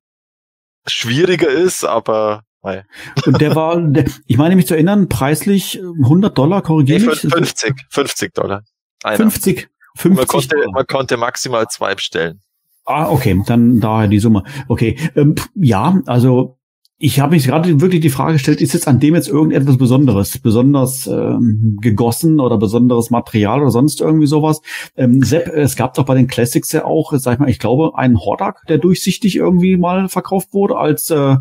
schwieriger 0.87 1.49
ist, 1.49 1.85
aber 1.85 2.43
Nein. 2.65 2.83
Und 3.27 3.43
der 3.43 3.55
war, 3.55 3.79
der, 3.79 4.07
ich 4.27 4.39
meine 4.39 4.57
mich 4.57 4.67
zu 4.67 4.73
erinnern, 4.73 5.11
preislich 5.11 5.79
100 5.83 6.37
Dollar, 6.37 6.63
korrigiere 6.63 6.99
nee, 6.99 7.07
mich. 7.09 7.21
50, 7.21 7.75
50 7.91 8.33
Dollar. 8.33 8.63
Einer. 9.03 9.19
50, 9.19 9.69
50 9.97 10.17
man 10.17 10.27
konnte, 10.27 10.49
Dollar. 10.49 10.71
man 10.73 10.87
konnte 10.87 11.17
maximal 11.19 11.67
zwei 11.69 11.95
bestellen. 11.95 12.41
Ah, 12.87 13.11
okay, 13.11 13.41
dann 13.47 13.81
daher 13.81 14.09
die 14.09 14.19
Summe. 14.19 14.45
Okay, 14.69 14.97
ähm, 15.15 15.35
ja, 15.55 16.01
also 16.07 16.59
ich 17.05 17.21
habe 17.21 17.35
mich 17.35 17.45
gerade 17.45 17.83
wirklich 17.83 18.01
die 18.01 18.09
Frage 18.09 18.33
gestellt, 18.33 18.63
ist 18.63 18.73
jetzt 18.73 18.89
an 18.89 18.99
dem 18.99 19.15
jetzt 19.15 19.29
irgendetwas 19.29 19.77
Besonderes, 19.77 20.39
besonders 20.39 21.07
ähm, 21.07 21.77
gegossen 21.83 22.41
oder 22.41 22.57
besonderes 22.57 23.11
Material 23.11 23.61
oder 23.61 23.71
sonst 23.71 24.01
irgendwie 24.01 24.27
sowas? 24.27 24.63
Ähm, 24.97 25.23
Sepp, 25.23 25.49
es 25.49 25.77
gab 25.77 25.93
doch 25.93 26.07
bei 26.07 26.15
den 26.15 26.29
Classics 26.29 26.73
ja 26.73 26.87
auch, 26.87 27.13
sag 27.17 27.35
ich 27.35 27.39
mal, 27.41 27.51
ich 27.51 27.59
glaube, 27.59 27.99
einen 27.99 28.19
Hordak, 28.19 28.63
der 28.71 28.79
durchsichtig 28.79 29.37
irgendwie 29.37 29.77
mal 29.77 30.09
verkauft 30.09 30.55
wurde 30.55 30.79
als 30.79 31.11
äh, 31.11 31.37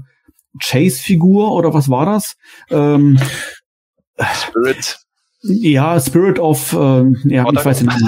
Chase-Figur 0.61 1.53
oder 1.53 1.73
was 1.73 1.89
war 1.89 2.07
das? 2.07 2.35
Ähm, 2.69 3.17
Spirit. 4.19 4.97
Ja, 5.43 5.97
Spirit 5.97 6.39
of, 6.39 6.73
äh, 6.73 7.03
ja, 7.23 7.45
Hordak. 7.45 7.61
ich 7.61 7.65
weiß 7.65 7.81
nicht. 7.83 8.01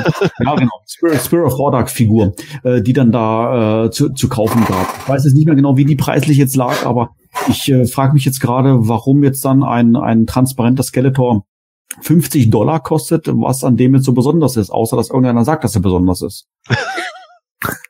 ja, 0.44 0.56
genau. 0.56 0.82
Spirit, 0.88 1.22
Spirit 1.22 1.46
of 1.46 1.58
Hordak 1.58 1.90
Figur, 1.90 2.36
äh, 2.64 2.82
die 2.82 2.92
dann 2.92 3.14
da 3.14 3.86
äh, 3.86 3.92
zu, 3.92 4.10
zu 4.10 4.28
kaufen 4.28 4.66
gab. 4.66 4.94
Ich 5.00 5.08
weiß 5.08 5.24
jetzt 5.24 5.36
nicht 5.36 5.46
mehr 5.46 5.56
genau, 5.56 5.78
wie 5.78 5.86
die 5.86 5.96
preislich 5.96 6.38
jetzt 6.38 6.58
lag, 6.58 6.86
aber 6.86 7.12
ich 7.48 7.70
äh, 7.72 7.86
frage 7.86 8.14
mich 8.14 8.26
jetzt 8.26 8.40
gerade, 8.40 8.88
warum 8.88 9.24
jetzt 9.24 9.46
dann 9.46 9.64
ein, 9.64 9.96
ein 9.96 10.26
transparenter 10.26 10.84
Skeletor 10.84 11.46
50 12.02 12.50
Dollar 12.50 12.82
kostet, 12.82 13.28
was 13.28 13.64
an 13.64 13.78
dem 13.78 13.96
jetzt 13.96 14.06
so 14.06 14.14
besonders 14.14 14.58
ist, 14.58 14.70
außer 14.70 14.98
dass 14.98 15.10
irgendeiner 15.10 15.46
sagt, 15.46 15.64
dass 15.64 15.76
er 15.76 15.82
besonders 15.82 16.22
ist. 16.22 16.48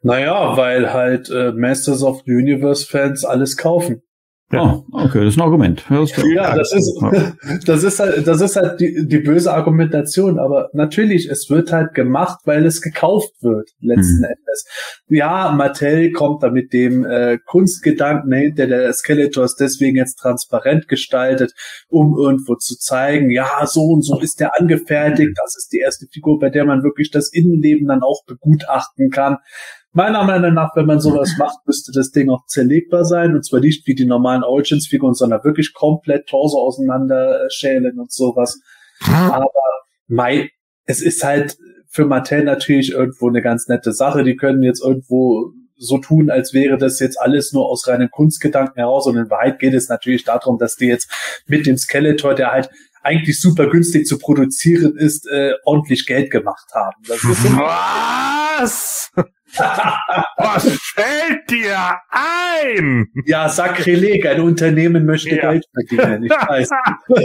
naja, 0.03 0.57
weil 0.57 0.93
halt 0.93 1.29
äh, 1.29 1.51
Masters 1.53 2.03
of 2.03 2.21
the 2.25 2.33
Universe 2.33 2.85
Fans 2.85 3.25
alles 3.25 3.57
kaufen. 3.57 4.01
Ja. 4.51 4.61
Oh, 4.61 4.85
okay, 4.91 5.23
das 5.23 5.33
ist 5.33 5.39
ein 5.39 5.41
Argument. 5.41 5.83
Ja, 5.89 6.01
das, 6.01 6.23
ja, 6.23 6.55
das 6.55 6.71
ist, 6.71 7.01
das 7.65 7.83
ist 7.83 7.99
halt, 7.99 8.27
das 8.27 8.41
ist 8.41 8.55
halt 8.55 8.79
die, 8.79 9.07
die 9.07 9.17
böse 9.17 9.51
Argumentation. 9.51 10.37
Aber 10.37 10.69
natürlich, 10.73 11.27
es 11.29 11.49
wird 11.49 11.71
halt 11.71 11.95
gemacht, 11.95 12.39
weil 12.45 12.63
es 12.65 12.81
gekauft 12.81 13.31
wird, 13.41 13.71
letzten 13.79 14.19
mhm. 14.19 14.25
Endes. 14.25 14.65
Ja, 15.07 15.51
Mattel 15.51 16.11
kommt 16.11 16.43
da 16.43 16.51
mit 16.51 16.73
dem 16.73 17.05
äh, 17.05 17.39
Kunstgedanken 17.43 18.31
hinter 18.31 18.67
der 18.67 18.93
Skeletor 18.93 19.45
ist 19.45 19.59
deswegen 19.59 19.97
jetzt 19.97 20.17
transparent 20.17 20.87
gestaltet, 20.87 21.53
um 21.89 22.15
irgendwo 22.15 22.55
zu 22.55 22.77
zeigen, 22.77 23.31
ja, 23.31 23.65
so 23.65 23.81
und 23.81 24.03
so 24.03 24.19
ist 24.19 24.39
der 24.39 24.59
angefertigt. 24.59 25.31
Das 25.43 25.55
ist 25.57 25.73
die 25.73 25.79
erste 25.79 26.05
Figur, 26.11 26.37
bei 26.37 26.51
der 26.51 26.65
man 26.65 26.83
wirklich 26.83 27.09
das 27.09 27.33
Innenleben 27.33 27.87
dann 27.87 28.03
auch 28.03 28.23
begutachten 28.27 29.09
kann. 29.09 29.37
Meiner 29.95 30.25
Meinung 30.25 30.53
nach, 30.53 30.75
wenn 30.75 30.87
man 30.87 30.99
sowas 30.99 31.35
macht, 31.39 31.65
müsste 31.65 31.93
das 31.93 32.11
Ding 32.11 32.29
auch 32.29 32.45
zerlegbar 32.47 33.05
sein. 33.05 33.33
Und 33.33 33.45
zwar 33.45 33.61
nicht 33.61 33.87
wie 33.87 33.95
die 33.95 34.05
normalen 34.05 34.43
Origins-Figuren, 34.43 35.13
sondern 35.13 35.41
wirklich 35.45 35.73
komplett 35.73 36.27
Torso 36.27 36.59
auseinander 36.59 37.47
schälen 37.49 37.97
und 37.97 38.11
sowas. 38.11 38.59
Aber 38.99 39.49
Mai, 40.07 40.49
es 40.83 41.01
ist 41.01 41.23
halt 41.23 41.57
für 41.87 42.05
Mattel 42.05 42.43
natürlich 42.43 42.91
irgendwo 42.91 43.29
eine 43.29 43.41
ganz 43.41 43.69
nette 43.69 43.93
Sache. 43.93 44.25
Die 44.25 44.35
können 44.35 44.63
jetzt 44.63 44.83
irgendwo 44.83 45.53
so 45.77 45.97
tun, 45.97 46.29
als 46.29 46.53
wäre 46.53 46.77
das 46.77 46.99
jetzt 46.99 47.17
alles 47.17 47.53
nur 47.53 47.65
aus 47.65 47.87
reinen 47.87 48.11
Kunstgedanken 48.11 48.75
heraus. 48.75 49.07
Und 49.07 49.15
in 49.15 49.29
Wahrheit 49.29 49.59
geht 49.59 49.73
es 49.73 49.87
natürlich 49.87 50.25
darum, 50.25 50.57
dass 50.57 50.75
die 50.75 50.87
jetzt 50.87 51.09
mit 51.47 51.65
dem 51.65 51.77
Skeletor, 51.77 52.35
der 52.35 52.51
halt 52.51 52.69
eigentlich 53.01 53.39
super 53.39 53.69
günstig 53.69 54.07
zu 54.07 54.17
produzieren 54.17 54.97
ist, 54.97 55.25
äh, 55.27 55.53
ordentlich 55.63 56.05
Geld 56.05 56.31
gemacht 56.31 56.67
haben. 56.73 57.01
Das 57.07 57.23
ist 57.23 57.45
Was? 58.59 59.11
Was 60.37 60.67
fällt 60.95 61.49
dir 61.49 61.77
ein? 62.09 63.07
Ja, 63.25 63.47
Sakrileg, 63.47 64.25
ein 64.25 64.41
Unternehmen 64.41 65.05
möchte 65.05 65.35
Ja. 65.35 65.51
Geld 65.51 65.65
verdienen. 65.73 66.23
Ich 66.25 66.31
weiß. 66.31 66.69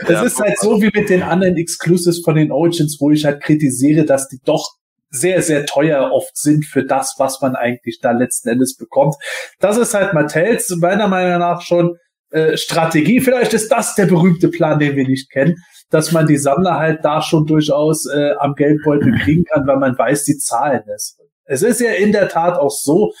Es 0.00 0.08
Ja, 0.08 0.22
ist 0.22 0.38
halt 0.40 0.58
so 0.58 0.80
wie 0.80 0.90
mit 0.94 1.10
den 1.10 1.22
anderen 1.22 1.56
Exclusives 1.56 2.22
von 2.24 2.36
den 2.36 2.50
Origins, 2.50 2.96
wo 3.00 3.10
ich 3.10 3.24
halt 3.24 3.42
kritisiere, 3.42 4.04
dass 4.04 4.28
die 4.28 4.38
doch 4.44 4.66
sehr, 5.10 5.42
sehr 5.42 5.66
teuer 5.66 6.10
oft 6.12 6.36
sind 6.36 6.64
für 6.64 6.84
das, 6.84 7.14
was 7.18 7.40
man 7.40 7.54
eigentlich 7.56 7.98
da 8.00 8.12
letzten 8.12 8.48
Endes 8.50 8.76
bekommt. 8.76 9.16
Das 9.58 9.76
ist 9.76 9.94
halt 9.94 10.14
Mattels 10.14 10.68
meiner 10.80 11.08
Meinung 11.08 11.38
nach 11.40 11.62
schon 11.62 11.96
äh, 12.30 12.56
Strategie. 12.56 13.20
Vielleicht 13.20 13.54
ist 13.54 13.70
das 13.70 13.94
der 13.94 14.06
berühmte 14.06 14.48
Plan, 14.48 14.78
den 14.78 14.96
wir 14.96 15.06
nicht 15.06 15.30
kennen, 15.30 15.56
dass 15.90 16.12
man 16.12 16.26
die 16.26 16.36
Sammler 16.36 16.78
halt 16.78 17.04
da 17.04 17.22
schon 17.22 17.46
durchaus 17.46 18.06
äh, 18.06 18.32
am 18.38 18.54
Geldbeutel 18.54 19.12
kriegen 19.22 19.44
kann, 19.44 19.66
weil 19.66 19.78
man 19.78 19.96
weiß, 19.96 20.24
die 20.24 20.36
zahlen 20.36 20.82
es. 20.94 21.18
Es 21.44 21.62
ist 21.62 21.80
ja 21.80 21.92
in 21.92 22.12
der 22.12 22.28
Tat 22.28 22.58
auch 22.58 22.70
so, 22.70 23.12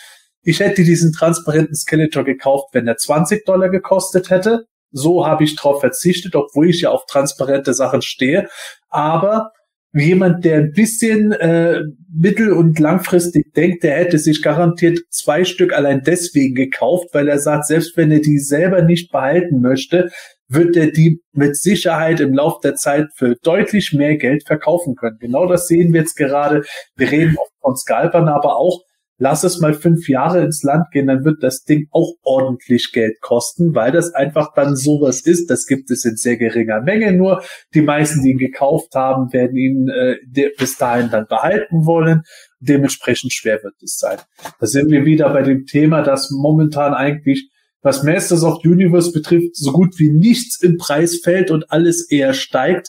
ich 0.42 0.60
hätte 0.60 0.82
diesen 0.82 1.12
transparenten 1.12 1.74
Skeletor 1.74 2.24
gekauft, 2.24 2.68
wenn 2.72 2.86
er 2.86 2.96
20 2.96 3.44
Dollar 3.44 3.68
gekostet 3.70 4.30
hätte. 4.30 4.66
So 4.90 5.26
habe 5.26 5.44
ich 5.44 5.56
drauf 5.56 5.80
verzichtet, 5.80 6.34
obwohl 6.34 6.70
ich 6.70 6.82
ja 6.82 6.90
auf 6.90 7.06
transparente 7.06 7.74
Sachen 7.74 8.02
stehe. 8.02 8.48
Aber 8.88 9.52
jemand, 9.92 10.44
der 10.44 10.58
ein 10.58 10.72
bisschen 10.72 11.32
äh, 11.32 11.82
mittel- 12.12 12.52
und 12.52 12.78
langfristig 12.78 13.52
denkt, 13.54 13.82
der 13.82 13.96
hätte 13.96 14.18
sich 14.18 14.42
garantiert 14.42 15.00
zwei 15.10 15.44
Stück 15.44 15.72
allein 15.72 16.02
deswegen 16.04 16.54
gekauft, 16.54 17.08
weil 17.12 17.28
er 17.28 17.38
sagt, 17.38 17.66
selbst 17.66 17.96
wenn 17.96 18.10
er 18.10 18.20
die 18.20 18.38
selber 18.38 18.82
nicht 18.82 19.10
behalten 19.10 19.60
möchte, 19.60 20.10
wird 20.48 20.76
er 20.76 20.90
die 20.90 21.20
mit 21.32 21.56
Sicherheit 21.56 22.20
im 22.20 22.34
Lauf 22.34 22.60
der 22.60 22.74
Zeit 22.74 23.08
für 23.14 23.36
deutlich 23.42 23.92
mehr 23.92 24.16
Geld 24.16 24.46
verkaufen 24.46 24.94
können. 24.94 25.18
Genau 25.20 25.46
das 25.46 25.68
sehen 25.68 25.92
wir 25.92 26.00
jetzt 26.00 26.16
gerade. 26.16 26.62
Wir 26.96 27.10
reden 27.10 27.36
oft 27.38 27.52
von 27.60 27.76
Scalpern, 27.76 28.28
aber 28.28 28.56
auch 28.56 28.80
lass 29.18 29.44
es 29.44 29.60
mal 29.60 29.74
fünf 29.74 30.08
Jahre 30.08 30.42
ins 30.42 30.62
Land 30.62 30.90
gehen, 30.92 31.08
dann 31.08 31.24
wird 31.24 31.42
das 31.42 31.64
Ding 31.64 31.88
auch 31.90 32.14
ordentlich 32.22 32.92
Geld 32.92 33.20
kosten, 33.20 33.74
weil 33.74 33.92
das 33.92 34.14
einfach 34.14 34.54
dann 34.54 34.76
sowas 34.76 35.20
ist. 35.20 35.50
Das 35.50 35.66
gibt 35.66 35.90
es 35.90 36.04
in 36.04 36.16
sehr 36.16 36.36
geringer 36.36 36.80
Menge 36.80 37.12
nur. 37.12 37.42
Die 37.74 37.82
meisten, 37.82 38.22
die 38.22 38.30
ihn 38.30 38.38
gekauft 38.38 38.94
haben, 38.94 39.32
werden 39.32 39.56
ihn 39.56 39.88
äh, 39.88 40.16
bis 40.56 40.78
dahin 40.78 41.10
dann 41.10 41.26
behalten 41.26 41.84
wollen. 41.84 42.22
Dementsprechend 42.60 43.32
schwer 43.32 43.62
wird 43.62 43.74
es 43.82 43.98
sein. 43.98 44.18
Da 44.60 44.66
sind 44.66 44.90
wir 44.90 45.04
wieder 45.04 45.30
bei 45.30 45.42
dem 45.42 45.66
Thema, 45.66 46.02
dass 46.02 46.30
momentan 46.30 46.94
eigentlich, 46.94 47.50
was 47.88 48.02
Masters 48.02 48.44
of 48.44 48.62
Universe 48.64 49.12
betrifft, 49.12 49.56
so 49.56 49.72
gut 49.72 49.98
wie 49.98 50.12
nichts 50.12 50.62
im 50.62 50.76
Preis 50.76 51.20
fällt 51.24 51.50
und 51.50 51.70
alles 51.70 52.06
eher 52.10 52.34
steigt. 52.34 52.88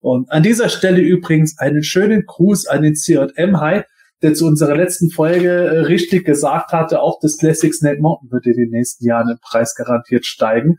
Und 0.00 0.28
an 0.32 0.42
dieser 0.42 0.68
Stelle 0.68 1.00
übrigens 1.00 1.56
einen 1.58 1.84
schönen 1.84 2.24
Gruß 2.26 2.66
an 2.66 2.82
den 2.82 2.96
C&M 2.96 3.60
High, 3.60 3.84
der 4.22 4.34
zu 4.34 4.46
unserer 4.46 4.76
letzten 4.76 5.10
Folge 5.10 5.50
äh, 5.50 5.78
richtig 5.80 6.24
gesagt 6.24 6.72
hatte, 6.72 7.00
auch 7.00 7.20
das 7.22 7.36
Classic 7.36 7.72
Snake 7.72 8.00
Mountain 8.00 8.32
wird 8.32 8.46
in 8.46 8.56
den 8.56 8.70
nächsten 8.70 9.06
Jahren 9.06 9.30
im 9.30 9.38
Preis 9.40 9.74
garantiert 9.76 10.26
steigen. 10.26 10.78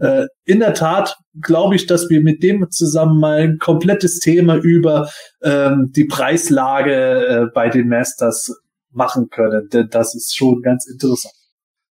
Äh, 0.00 0.26
in 0.44 0.58
der 0.58 0.74
Tat 0.74 1.16
glaube 1.40 1.76
ich, 1.76 1.86
dass 1.86 2.10
wir 2.10 2.22
mit 2.22 2.42
dem 2.42 2.66
zusammen 2.70 3.20
mal 3.20 3.38
ein 3.38 3.58
komplettes 3.58 4.18
Thema 4.18 4.56
über 4.56 5.08
ähm, 5.42 5.92
die 5.94 6.06
Preislage 6.06 7.26
äh, 7.26 7.46
bei 7.54 7.68
den 7.68 7.88
Masters 7.88 8.52
machen 8.90 9.28
können, 9.30 9.68
denn 9.72 9.88
das 9.90 10.14
ist 10.16 10.34
schon 10.34 10.60
ganz 10.60 10.86
interessant. 10.90 11.34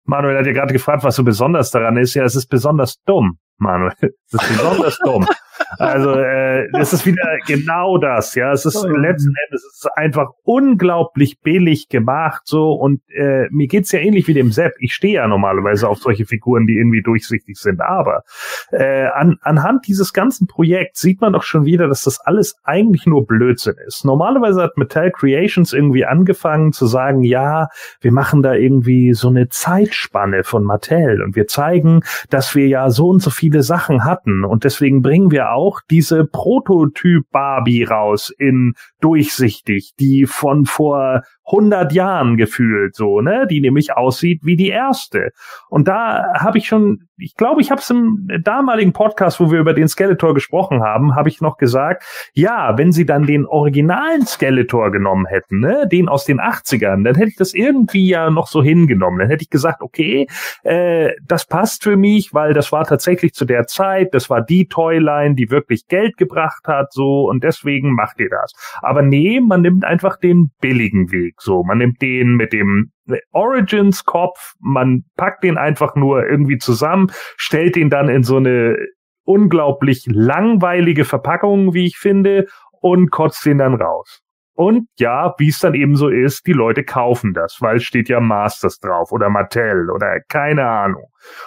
Manuel 0.08 0.38
hat 0.38 0.46
ja 0.46 0.54
gerade 0.54 0.74
gefragt, 0.74 1.04
was 1.04 1.16
so 1.16 1.24
besonders 1.24 1.70
daran 1.72 1.98
ist. 1.98 2.14
Ja, 2.14 2.24
es 2.24 2.36
ist 2.36 2.48
besonders 2.48 3.02
dumm, 3.06 3.38
Manuel. 3.58 3.94
Es 4.02 4.34
ist 4.34 4.48
besonders 4.48 4.98
dumm. 5.00 5.28
Also 5.78 6.12
äh, 6.20 6.68
es 6.80 6.94
ist 6.94 7.06
wieder 7.06 7.38
genau 7.46 7.98
das, 7.98 8.36
ja. 8.36 8.52
Es 8.52 8.66
ist 8.66 8.84
letzten 8.84 9.34
Endes 9.46 9.64
es 9.64 9.84
ist 9.84 9.90
einfach 9.96 10.30
unglaublich 10.44 11.42
billig 11.42 11.90
gemacht 11.90 12.42
so 12.46 12.74
und 12.74 13.02
äh, 13.10 13.48
mir 13.52 13.68
geht's 13.68 13.92
ja 13.92 14.00
ähnlich 14.00 14.28
wie 14.28 14.34
dem 14.34 14.52
Sepp. 14.52 14.74
Ich 14.80 14.94
stehe 14.94 15.16
ja 15.16 15.28
normalerweise 15.28 15.88
auf 15.88 16.00
solche 16.00 16.26
Figuren, 16.26 16.68
die 16.68 16.78
irgendwie 16.78 17.02
durchsichtig 17.02 17.58
sind, 17.58 17.82
aber 17.82 18.24
äh, 18.72 19.08
an, 19.08 19.38
anhand 19.42 19.88
dieses 19.88 20.14
ganzen 20.14 20.48
Projekts 20.48 21.02
sieht 21.02 21.22
man 21.22 21.34
doch 21.34 21.44
schon 21.44 21.66
wieder, 21.66 21.88
dass 21.88 22.04
das 22.04 22.20
alles 22.20 22.56
eigentlich 22.64 23.06
nur 23.06 23.26
Blödsinn 23.26 23.76
ist. 23.86 24.06
Normalerweise 24.06 24.62
hat 24.62 24.78
Mattel 24.78 25.12
Creations 25.12 25.74
irgendwie 25.74 26.06
angefangen 26.06 26.72
zu 26.74 26.86
sagen, 26.86 27.24
ja, 27.24 27.70
wir 28.02 28.12
machen 28.12 28.42
da 28.42 28.54
irgendwie 28.54 29.14
so 29.14 29.30
eine 29.30 29.50
Zeitspanne 29.50 30.44
von 30.44 30.64
Mattel 30.64 31.22
und 31.22 31.36
wir 31.36 31.48
zeigen, 31.48 32.02
dass 32.30 32.56
wir 32.56 32.68
ja 32.68 32.90
so 32.90 33.10
und 33.10 33.22
so 33.22 33.30
viele 33.30 33.64
Sachen 33.64 34.06
hatten 34.06 34.44
und 34.44 34.64
deswegen 34.64 35.02
bringen 35.02 35.32
wir 35.32 35.52
auch 35.52 35.67
diese 35.90 36.26
Prototyp 36.26 37.30
Barbie 37.32 37.84
raus 37.84 38.34
in 38.38 38.74
durchsichtig, 39.00 39.94
die 40.00 40.26
von 40.26 40.66
vor 40.66 41.24
100 41.48 41.94
Jahren 41.94 42.38
gefühlt 42.38 42.96
so, 42.96 43.22
ne, 43.22 43.48
die 43.50 43.62
nämlich 43.62 43.96
aussieht 43.96 44.42
wie 44.44 44.56
die 44.56 44.70
erste. 44.70 45.32
Und 45.70 45.88
da 45.88 46.34
habe 46.38 46.58
ich 46.58 46.68
schon, 46.68 47.08
ich 47.18 47.36
glaube, 47.36 47.62
ich 47.62 47.72
habe 47.72 47.82
es 47.82 47.90
im 47.90 48.28
damaligen 48.44 48.94
Podcast, 48.94 49.40
wo 49.40 49.50
wir 49.52 49.60
über 49.60 49.74
den 49.74 49.88
Skeletor 49.88 50.34
gesprochen 50.34 50.84
haben, 50.84 51.16
habe 51.16 51.30
ich 51.30 51.42
noch 51.42 51.58
gesagt, 51.58 52.04
ja, 52.34 52.78
wenn 52.78 52.92
sie 52.92 53.06
dann 53.06 53.26
den 53.26 53.46
originalen 53.46 54.26
Skeletor 54.26 54.92
genommen 54.92 55.26
hätten, 55.26 55.60
ne, 55.60 55.88
den 55.90 56.10
aus 56.10 56.26
den 56.26 56.40
80ern, 56.40 57.04
dann 57.04 57.16
hätte 57.16 57.30
ich 57.30 57.38
das 57.38 57.54
irgendwie 57.54 58.08
ja 58.08 58.30
noch 58.30 58.48
so 58.48 58.62
hingenommen. 58.62 59.20
Dann 59.20 59.30
hätte 59.30 59.44
ich 59.44 59.50
gesagt, 59.50 59.82
okay, 59.82 60.28
äh, 60.64 61.12
das 61.26 61.46
passt 61.46 61.84
für 61.84 61.96
mich, 61.96 62.34
weil 62.34 62.54
das 62.54 62.72
war 62.72 62.86
tatsächlich 62.86 63.34
zu 63.34 63.46
der 63.46 63.68
Zeit, 63.68 64.14
das 64.14 64.30
war 64.30 64.42
die 64.42 64.68
Toyline, 64.68 65.36
die 65.36 65.50
wirklich 65.50 65.88
Geld 65.88 66.18
gebracht 66.18 66.68
hat, 66.68 66.92
so, 66.92 67.30
und 67.30 67.44
deswegen 67.44 67.94
macht 67.94 68.20
ihr 68.20 68.30
das. 68.30 68.54
Aber 68.82 69.02
nee, 69.02 69.40
man 69.40 69.62
nimmt 69.62 69.86
einfach 69.86 70.18
den 70.18 70.52
billigen 70.60 71.12
Weg, 71.12 71.37
so. 71.40 71.64
Man 71.64 71.78
nimmt 71.78 72.02
den 72.02 72.36
mit 72.36 72.54
dem 72.54 72.92
Origins-Kopf, 73.32 74.54
man 74.60 75.04
packt 75.16 75.44
den 75.44 75.58
einfach 75.58 75.96
nur 75.96 76.28
irgendwie 76.28 76.58
zusammen, 76.58 77.12
stellt 77.38 77.76
den 77.76 77.90
dann 77.90 78.10
in 78.10 78.24
so 78.24 78.38
eine 78.38 78.78
unglaublich 79.24 80.06
langweilige 80.08 81.06
Verpackung, 81.06 81.74
wie 81.74 81.86
ich 81.86 81.98
finde, 81.98 82.48
und 82.82 83.12
kotzt 83.12 83.46
den 83.46 83.58
dann 83.58 83.76
raus. 83.76 84.22
Und 84.58 84.88
ja, 84.98 85.36
wie 85.38 85.50
es 85.50 85.60
dann 85.60 85.76
eben 85.76 85.96
so 85.96 86.10
ist, 86.10 86.48
die 86.48 86.54
Leute 86.54 86.84
kaufen 86.84 87.36
das, 87.36 87.58
weil 87.62 87.80
steht 87.80 88.10
ja 88.10 88.20
Masters 88.20 88.80
drauf 88.80 89.12
oder 89.12 89.30
Mattel 89.30 89.92
oder 89.92 90.20
keine 90.28 90.68
Ahnung. 90.68 91.04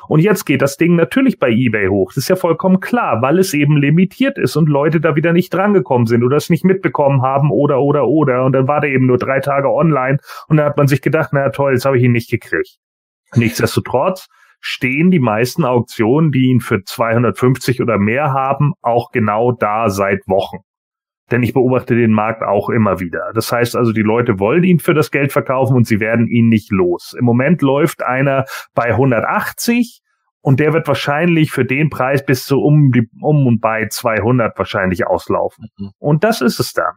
Und 0.06 0.20
jetzt 0.20 0.44
geht 0.44 0.62
das 0.62 0.76
Ding 0.76 0.94
natürlich 0.94 1.40
bei 1.40 1.50
eBay 1.50 1.88
hoch. 1.88 2.12
Das 2.12 2.18
ist 2.18 2.28
ja 2.28 2.36
vollkommen 2.36 2.78
klar, 2.78 3.20
weil 3.20 3.40
es 3.40 3.52
eben 3.52 3.76
limitiert 3.76 4.38
ist 4.38 4.54
und 4.54 4.68
Leute 4.68 5.00
da 5.00 5.16
wieder 5.16 5.32
nicht 5.32 5.52
drangekommen 5.52 6.06
sind 6.06 6.22
oder 6.22 6.36
es 6.36 6.50
nicht 6.50 6.64
mitbekommen 6.64 7.22
haben 7.22 7.50
oder 7.50 7.80
oder 7.80 8.06
oder. 8.06 8.44
Und 8.44 8.52
dann 8.52 8.68
war 8.68 8.80
der 8.80 8.90
eben 8.90 9.06
nur 9.06 9.18
drei 9.18 9.40
Tage 9.40 9.68
online 9.68 10.18
und 10.46 10.58
dann 10.58 10.66
hat 10.66 10.76
man 10.76 10.86
sich 10.86 11.02
gedacht, 11.02 11.30
na 11.32 11.48
toll, 11.48 11.72
jetzt 11.72 11.86
habe 11.86 11.98
ich 11.98 12.04
ihn 12.04 12.12
nicht 12.12 12.30
gekriegt. 12.30 12.78
Nichtsdestotrotz 13.34 14.28
stehen 14.60 15.10
die 15.10 15.18
meisten 15.18 15.64
Auktionen, 15.64 16.30
die 16.30 16.44
ihn 16.44 16.60
für 16.60 16.84
250 16.84 17.82
oder 17.82 17.98
mehr 17.98 18.32
haben, 18.32 18.74
auch 18.82 19.10
genau 19.10 19.50
da 19.50 19.90
seit 19.90 20.28
Wochen. 20.28 20.58
Denn 21.30 21.42
ich 21.42 21.52
beobachte 21.52 21.94
den 21.94 22.12
Markt 22.12 22.42
auch 22.42 22.70
immer 22.70 23.00
wieder. 23.00 23.30
Das 23.34 23.52
heißt 23.52 23.76
also, 23.76 23.92
die 23.92 24.02
Leute 24.02 24.38
wollen 24.38 24.64
ihn 24.64 24.80
für 24.80 24.94
das 24.94 25.10
Geld 25.10 25.32
verkaufen 25.32 25.76
und 25.76 25.86
sie 25.86 26.00
werden 26.00 26.26
ihn 26.26 26.48
nicht 26.48 26.70
los. 26.72 27.14
Im 27.18 27.24
Moment 27.24 27.62
läuft 27.62 28.02
einer 28.02 28.44
bei 28.74 28.90
180 28.90 30.00
und 30.42 30.60
der 30.60 30.72
wird 30.72 30.88
wahrscheinlich 30.88 31.52
für 31.52 31.64
den 31.64 31.90
Preis 31.90 32.24
bis 32.24 32.44
zu 32.44 32.60
um, 32.60 32.90
die, 32.92 33.08
um 33.20 33.46
und 33.46 33.60
bei 33.60 33.86
200 33.88 34.56
wahrscheinlich 34.58 35.06
auslaufen. 35.06 35.68
Mhm. 35.76 35.90
Und 35.98 36.24
das 36.24 36.40
ist 36.40 36.58
es 36.60 36.72
dann. 36.72 36.94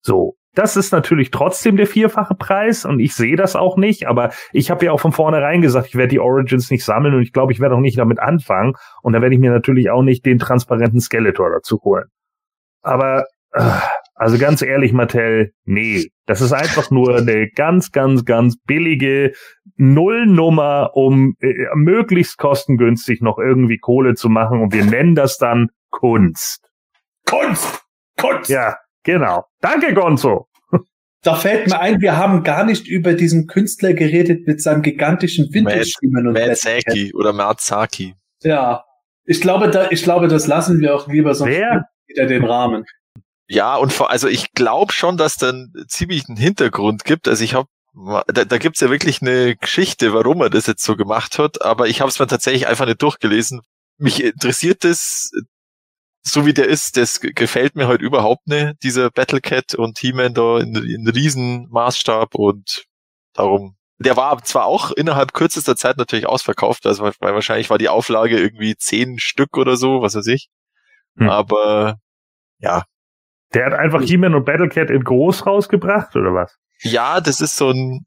So. 0.00 0.34
Das 0.54 0.74
ist 0.74 0.90
natürlich 0.90 1.30
trotzdem 1.30 1.76
der 1.76 1.86
vierfache 1.86 2.34
Preis 2.34 2.86
und 2.86 2.98
ich 2.98 3.14
sehe 3.14 3.36
das 3.36 3.56
auch 3.56 3.76
nicht, 3.76 4.08
aber 4.08 4.30
ich 4.52 4.70
habe 4.70 4.86
ja 4.86 4.92
auch 4.92 5.00
von 5.00 5.12
vornherein 5.12 5.60
gesagt, 5.60 5.88
ich 5.88 5.96
werde 5.96 6.08
die 6.08 6.18
Origins 6.18 6.70
nicht 6.70 6.82
sammeln 6.82 7.14
und 7.14 7.20
ich 7.20 7.34
glaube, 7.34 7.52
ich 7.52 7.60
werde 7.60 7.74
auch 7.74 7.80
nicht 7.80 7.98
damit 7.98 8.20
anfangen 8.20 8.72
und 9.02 9.12
da 9.12 9.20
werde 9.20 9.34
ich 9.34 9.40
mir 9.40 9.50
natürlich 9.50 9.90
auch 9.90 10.00
nicht 10.00 10.24
den 10.24 10.38
transparenten 10.38 11.00
Skeletor 11.00 11.50
dazu 11.50 11.78
holen. 11.84 12.06
Aber 12.80 13.26
also 14.14 14.38
ganz 14.38 14.62
ehrlich, 14.62 14.92
Mattel, 14.92 15.52
nee, 15.64 16.10
das 16.26 16.40
ist 16.40 16.52
einfach 16.52 16.90
nur 16.90 17.16
eine 17.16 17.50
ganz, 17.50 17.92
ganz, 17.92 18.24
ganz 18.24 18.56
billige 18.66 19.32
Nullnummer, 19.76 20.90
um 20.94 21.36
äh, 21.40 21.66
möglichst 21.74 22.38
kostengünstig 22.38 23.20
noch 23.20 23.38
irgendwie 23.38 23.78
Kohle 23.78 24.14
zu 24.14 24.28
machen 24.28 24.60
und 24.60 24.72
wir 24.72 24.84
nennen 24.84 25.14
das 25.14 25.38
dann 25.38 25.68
Kunst. 25.90 26.68
Kunst! 27.26 27.82
Kunst! 28.18 28.50
Ja, 28.50 28.76
genau. 29.02 29.44
Danke, 29.60 29.94
Gonzo. 29.94 30.48
Da 31.22 31.34
fällt 31.34 31.66
mir 31.66 31.80
ein, 31.80 32.00
wir 32.00 32.16
haben 32.16 32.44
gar 32.44 32.64
nicht 32.64 32.86
über 32.86 33.14
diesen 33.14 33.48
Künstler 33.48 33.94
geredet 33.94 34.46
mit 34.46 34.62
seinem 34.62 34.82
gigantischen 34.82 35.52
Windelschiemen 35.52 36.28
und 36.28 36.34
Matsaki 36.34 37.12
oder 37.14 37.32
Matsaki. 37.32 38.14
Ja. 38.42 38.84
Ich 39.24 39.40
glaube, 39.40 39.68
da, 39.70 39.90
ich 39.90 40.04
glaube, 40.04 40.28
das 40.28 40.46
lassen 40.46 40.80
wir 40.80 40.94
auch 40.94 41.08
lieber, 41.08 41.34
sonst 41.34 41.58
wieder 42.06 42.26
den 42.26 42.44
Rahmen. 42.44 42.84
Ja, 43.48 43.76
und 43.76 43.92
vor, 43.92 44.10
also 44.10 44.28
ich 44.28 44.52
glaube 44.52 44.92
schon, 44.92 45.16
dass 45.16 45.36
dann 45.36 45.72
ziemlich 45.88 46.28
einen 46.28 46.36
Hintergrund 46.36 47.04
gibt. 47.04 47.28
Also 47.28 47.44
ich 47.44 47.54
habe 47.54 47.68
da, 48.26 48.44
da 48.44 48.58
gibt's 48.58 48.80
ja 48.80 48.90
wirklich 48.90 49.22
eine 49.22 49.56
Geschichte, 49.56 50.12
warum 50.12 50.42
er 50.42 50.50
das 50.50 50.66
jetzt 50.66 50.84
so 50.84 50.96
gemacht 50.96 51.38
hat, 51.38 51.62
aber 51.62 51.88
ich 51.88 52.00
habe 52.00 52.10
es 52.10 52.18
mir 52.18 52.26
tatsächlich 52.26 52.66
einfach 52.66 52.84
nicht 52.84 53.00
durchgelesen. 53.00 53.62
Mich 53.96 54.22
interessiert 54.22 54.84
das, 54.84 55.30
so 56.22 56.44
wie 56.44 56.52
der 56.52 56.66
ist, 56.66 56.98
das 56.98 57.20
gefällt 57.20 57.74
mir 57.74 57.88
halt 57.88 58.02
überhaupt 58.02 58.46
nicht, 58.48 58.82
dieser 58.82 59.10
Battlecat 59.10 59.74
und 59.74 59.98
He-Man 59.98 60.34
da 60.34 60.58
in, 60.58 60.74
in 60.74 61.08
Riesenmaßstab 61.08 62.34
und 62.34 62.84
darum. 63.32 63.76
Der 63.98 64.16
war 64.18 64.42
zwar 64.44 64.66
auch 64.66 64.90
innerhalb 64.90 65.32
kürzester 65.32 65.74
Zeit 65.74 65.96
natürlich 65.96 66.26
ausverkauft, 66.26 66.84
also 66.84 67.04
weil 67.04 67.34
wahrscheinlich 67.34 67.70
war 67.70 67.78
die 67.78 67.88
Auflage 67.88 68.38
irgendwie 68.38 68.76
zehn 68.76 69.18
Stück 69.18 69.56
oder 69.56 69.76
so, 69.78 70.02
was 70.02 70.14
weiß 70.14 70.26
ich. 70.26 70.48
Hm. 71.16 71.30
Aber 71.30 71.96
ja. 72.58 72.84
Der 73.56 73.64
hat 73.64 73.72
einfach 73.72 74.02
He-Man 74.02 74.34
und 74.34 74.44
Battlecat 74.44 74.90
in 74.90 75.02
groß 75.02 75.46
rausgebracht, 75.46 76.14
oder 76.14 76.34
was? 76.34 76.58
Ja, 76.82 77.22
das 77.22 77.40
ist 77.40 77.56
so 77.56 77.70
ein, 77.70 78.04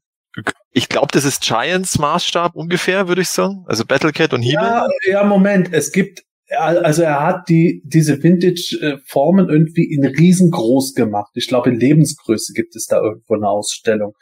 ich 0.70 0.88
glaube, 0.88 1.08
das 1.10 1.24
ist 1.24 1.42
Giants 1.42 1.98
Maßstab 1.98 2.54
ungefähr, 2.54 3.08
würde 3.08 3.22
ich 3.22 3.30
sagen. 3.30 3.64
Also 3.66 3.84
Battlecat 3.84 4.32
und 4.32 4.42
He-Man. 4.42 4.64
Ja, 4.64 4.86
ja, 5.10 5.24
Moment. 5.24 5.72
Es 5.72 5.90
gibt 5.90 6.22
also 6.58 7.02
er 7.02 7.24
hat 7.24 7.48
die 7.48 7.82
diese 7.84 8.22
Vintage-Formen 8.22 9.48
irgendwie 9.48 9.84
in 9.84 10.04
riesengroß 10.04 10.94
gemacht. 10.94 11.30
Ich 11.34 11.46
glaube, 11.46 11.70
in 11.70 11.78
Lebensgröße 11.78 12.52
gibt 12.54 12.74
es 12.74 12.86
da 12.86 13.00
irgendwo 13.00 13.34
eine 13.34 13.48
Ausstellung. 13.48 14.14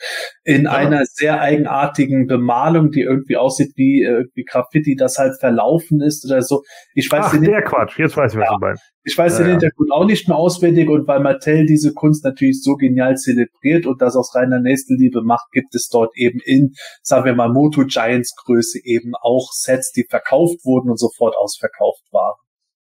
In 0.45 0.65
ja. 0.65 0.73
einer 0.73 1.05
sehr 1.07 1.41
eigenartigen 1.41 2.27
Bemalung, 2.27 2.91
die 2.91 3.01
irgendwie 3.01 3.37
aussieht 3.37 3.73
wie 3.77 4.03
irgendwie 4.03 4.45
Graffiti, 4.45 4.95
das 4.95 5.19
halt 5.19 5.39
verlaufen 5.41 6.01
ist 6.03 6.25
oder 6.27 6.43
so. 6.43 6.63
Ich 6.95 7.11
weiß 7.11 7.27
Ach, 7.29 7.41
der 7.41 7.63
Quatsch. 7.63 7.99
Jetzt 7.99 8.17
weiß 8.17 8.35
ich, 8.35 8.39
was 8.39 8.47
ja. 8.47 8.55
du 8.55 8.61
meinst. 8.61 8.83
Ich 9.09 9.17
weiß 9.17 9.39
ja, 9.39 9.45
den 9.45 9.53
Hintergrund 9.53 9.91
auch 9.91 10.05
nicht 10.05 10.29
mehr 10.29 10.37
auswendig 10.37 10.91
und 10.91 11.09
weil 11.09 11.21
Mattel 11.21 11.65
diese 11.65 11.95
Kunst 11.95 12.25
natürlich 12.25 12.63
so 12.63 12.75
genial 12.75 13.17
zelebriert 13.17 13.87
und 13.87 14.03
das 14.03 14.17
aus 14.17 14.35
reiner 14.35 14.61
Nächstenliebe 14.61 15.23
macht, 15.23 15.51
gibt 15.53 15.75
es 15.75 15.89
dort 15.89 16.15
eben 16.15 16.41
in, 16.45 16.75
sagen 17.03 17.25
wir 17.25 17.35
mal, 17.35 17.49
Moto 17.49 17.85
Giants 17.87 18.35
Größe 18.37 18.81
eben 18.85 19.15
auch 19.15 19.51
Sets, 19.53 19.93
die 19.93 20.05
verkauft 20.09 20.65
wurden 20.65 20.91
und 20.91 20.99
sofort 20.99 21.37
ausverkauft 21.37 22.03
waren 22.13 22.37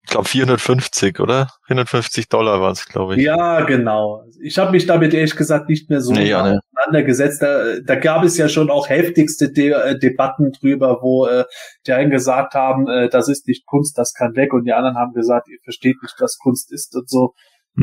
ich 0.03 0.11
glaube 0.11 0.29
450, 0.29 1.21
oder? 1.21 1.49
450 1.67 2.29
Dollar 2.29 2.61
waren 2.61 2.73
es, 2.73 2.87
glaube 2.87 3.17
ich. 3.17 3.23
Ja, 3.23 3.61
genau. 3.63 4.25
Ich 4.41 4.59
habe 4.59 4.71
mich 4.71 4.87
damit 4.87 5.13
ehrlich 5.13 5.37
gesagt 5.37 5.69
nicht 5.69 5.91
mehr 5.91 6.01
so 6.01 6.13
nee, 6.13 6.29
ja, 6.29 6.43
ne. 6.43 6.61
auseinandergesetzt. 6.75 7.43
Da, 7.43 7.79
da 7.85 7.95
gab 7.97 8.25
es 8.25 8.37
ja 8.39 8.49
schon 8.49 8.71
auch 8.71 8.89
heftigste 8.89 9.53
De 9.53 9.71
äh, 9.71 9.99
Debatten 9.99 10.53
drüber, 10.53 10.99
wo 11.03 11.27
äh, 11.27 11.45
die 11.87 11.93
einen 11.93 12.11
gesagt 12.11 12.55
haben, 12.55 12.89
äh, 12.89 13.09
das 13.09 13.29
ist 13.29 13.47
nicht 13.47 13.67
Kunst, 13.67 13.99
das 13.99 14.15
kann 14.15 14.35
weg, 14.37 14.53
und 14.55 14.65
die 14.65 14.73
anderen 14.73 14.97
haben 14.97 15.13
gesagt, 15.13 15.49
ihr 15.49 15.59
versteht 15.63 16.03
nicht, 16.03 16.17
was 16.19 16.39
Kunst 16.39 16.73
ist 16.73 16.97
und 16.97 17.09
so. 17.09 17.35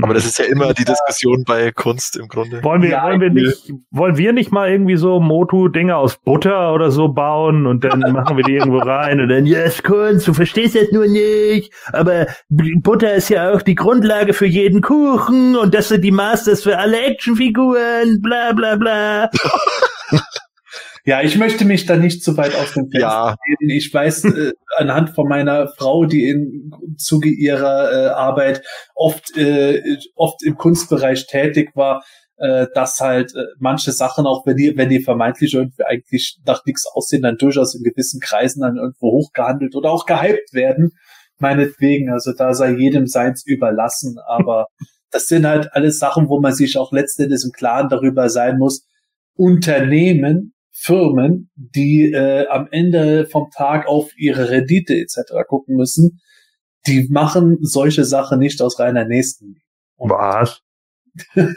Aber 0.03 0.13
das 0.13 0.25
ist 0.25 0.37
ja 0.37 0.45
immer 0.45 0.73
die 0.73 0.85
Diskussion 0.85 1.43
bei 1.45 1.71
Kunst 1.71 2.17
im 2.17 2.27
Grunde. 2.27 2.63
Wollen 2.63 2.81
wir, 2.81 2.89
ja, 2.89 3.03
wollen 3.03 3.21
wir 3.21 3.29
nicht, 3.31 3.73
wollen 3.89 4.17
wir 4.17 4.33
nicht 4.33 4.51
mal 4.51 4.69
irgendwie 4.69 4.97
so 4.97 5.19
Motu-Dinge 5.19 5.95
aus 5.95 6.17
Butter 6.17 6.73
oder 6.73 6.91
so 6.91 7.07
bauen 7.07 7.65
und 7.65 7.83
dann 7.83 7.99
machen 8.13 8.37
wir 8.37 8.43
die 8.43 8.55
irgendwo 8.55 8.79
rein 8.79 9.19
und 9.19 9.29
dann, 9.29 9.45
ja, 9.45 9.59
yes, 9.59 9.81
Kunst, 9.81 10.27
du 10.27 10.33
verstehst 10.33 10.75
das 10.75 10.91
nur 10.91 11.07
nicht, 11.07 11.73
aber 11.93 12.27
Butter 12.49 13.13
ist 13.13 13.29
ja 13.29 13.53
auch 13.53 13.61
die 13.61 13.75
Grundlage 13.75 14.33
für 14.33 14.45
jeden 14.45 14.81
Kuchen 14.81 15.55
und 15.55 15.73
das 15.73 15.89
sind 15.89 16.03
die 16.03 16.11
Masters 16.11 16.63
für 16.63 16.77
alle 16.77 16.99
Actionfiguren, 16.99 18.21
bla, 18.21 18.53
bla, 18.53 18.75
bla. 18.75 19.29
Ja, 21.07 21.21
ich 21.21 21.37
möchte 21.37 21.63
mich 21.63 21.85
da 21.85 21.95
nicht 21.95 22.21
zu 22.21 22.35
weit 22.35 22.53
aus 22.53 22.73
dem 22.73 22.89
Fenster 22.89 22.99
ja. 22.99 23.35
gehen. 23.45 23.69
Ich 23.69 23.93
weiß 23.93 24.25
äh, 24.25 24.51
anhand 24.75 25.11
von 25.11 25.29
meiner 25.29 25.69
Frau, 25.69 26.03
die 26.03 26.27
im 26.27 26.73
Zuge 26.97 27.29
ihrer 27.29 27.93
äh, 27.93 28.07
Arbeit 28.09 28.61
oft, 28.93 29.37
äh, 29.37 29.81
oft 30.15 30.43
im 30.43 30.57
Kunstbereich 30.57 31.27
tätig 31.27 31.71
war, 31.75 32.03
äh, 32.35 32.67
dass 32.73 32.99
halt 32.99 33.33
äh, 33.35 33.45
manche 33.57 33.93
Sachen, 33.93 34.25
auch 34.25 34.45
wenn 34.45 34.57
die, 34.57 34.75
wenn 34.75 34.89
die 34.89 34.99
vermeintlich 34.99 35.53
irgendwie 35.53 35.85
eigentlich 35.85 36.39
nach 36.45 36.65
nichts 36.65 36.85
aussehen, 36.93 37.21
dann 37.21 37.37
durchaus 37.37 37.73
in 37.73 37.83
gewissen 37.83 38.19
Kreisen 38.19 38.59
dann 38.59 38.75
irgendwo 38.75 39.13
hochgehandelt 39.13 39.77
oder 39.77 39.91
auch 39.91 40.05
gehypt 40.07 40.51
werden. 40.51 40.91
Meinetwegen, 41.39 42.11
also 42.11 42.33
da 42.33 42.53
sei 42.53 42.71
jedem 42.71 43.07
seins 43.07 43.45
überlassen, 43.45 44.17
aber 44.27 44.67
das 45.11 45.27
sind 45.27 45.47
halt 45.47 45.69
alles 45.71 45.99
Sachen, 45.99 46.27
wo 46.27 46.41
man 46.41 46.51
sich 46.51 46.77
auch 46.77 46.91
letztendlich 46.91 47.43
im 47.45 47.53
Klaren 47.53 47.87
darüber 47.87 48.27
sein 48.27 48.57
muss. 48.57 48.85
Unternehmen 49.37 50.51
Firmen, 50.79 51.49
die 51.55 52.11
äh, 52.11 52.47
am 52.47 52.67
Und 52.71 53.25
vom 53.25 53.49
Tag 53.55 53.87
auf 53.87 54.11
ihre 54.17 54.49
Rendite 54.49 54.95
etc. 54.95 55.33
gucken 55.47 55.75
müssen, 55.75 56.21
die 56.85 57.07
machen 57.09 57.57
solche 57.61 58.05
Sachen 58.05 58.39
nicht 58.39 58.61
aus 58.61 58.79
reiner 58.79 59.05
Nächstenliebe. 59.05 59.61
Was? 59.97 60.61
und 61.35 61.47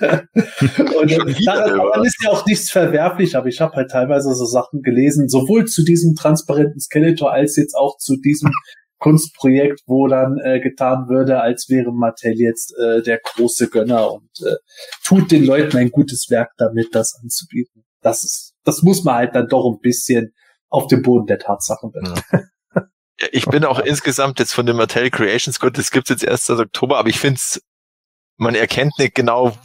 daran, 1.46 1.76
daran 1.76 2.04
ist 2.04 2.24
ja 2.24 2.30
auch 2.30 2.46
nichts 2.46 2.70
verwerflich, 2.70 3.36
aber 3.36 3.48
ich 3.48 3.60
habe 3.60 3.76
halt 3.76 3.90
teilweise 3.90 4.34
so 4.34 4.46
Sachen 4.46 4.80
gelesen, 4.80 5.28
sowohl 5.28 5.66
zu 5.66 5.84
diesem 5.84 6.14
transparenten 6.14 6.80
Skeletor 6.80 7.30
als 7.30 7.56
jetzt 7.56 7.74
auch 7.74 7.98
zu 7.98 8.16
diesem 8.16 8.50
Kunstprojekt, 8.98 9.80
wo 9.86 10.06
dann 10.06 10.38
äh, 10.38 10.60
getan 10.60 11.08
würde, 11.08 11.40
als 11.40 11.68
wäre 11.68 11.92
Mattel 11.92 12.34
jetzt 12.38 12.74
äh, 12.78 13.02
der 13.02 13.18
große 13.22 13.68
Gönner 13.68 14.12
und 14.12 14.30
äh, 14.40 14.56
tut 15.04 15.30
den 15.30 15.44
Leuten 15.44 15.76
ein 15.76 15.90
gutes 15.90 16.30
Werk 16.30 16.52
damit, 16.56 16.94
das 16.94 17.18
anzubieten. 17.22 17.84
Das 18.02 18.24
ist 18.24 18.49
das 18.64 18.82
muss 18.82 19.04
man 19.04 19.16
halt 19.16 19.34
dann 19.34 19.48
doch 19.48 19.66
ein 19.66 19.80
bisschen 19.80 20.34
auf 20.68 20.86
dem 20.86 21.02
Boden 21.02 21.26
der 21.26 21.38
Tatsachen 21.38 21.92
betrachten. 21.92 22.50
Ja. 22.72 22.82
Ich 23.32 23.44
bin 23.44 23.64
auch 23.66 23.78
insgesamt 23.78 24.38
jetzt 24.38 24.54
von 24.54 24.64
dem 24.64 24.76
Mattel 24.76 25.10
Creations, 25.10 25.60
gut, 25.60 25.76
das 25.76 25.90
gibt's 25.90 26.08
jetzt 26.08 26.24
erst 26.24 26.46
seit 26.46 26.58
Oktober, 26.58 26.96
aber 26.96 27.10
ich 27.10 27.18
finde 27.18 27.36
es, 27.36 27.60
man 28.38 28.54
erkennt 28.54 28.98
nicht 28.98 29.14
genau, 29.14 29.58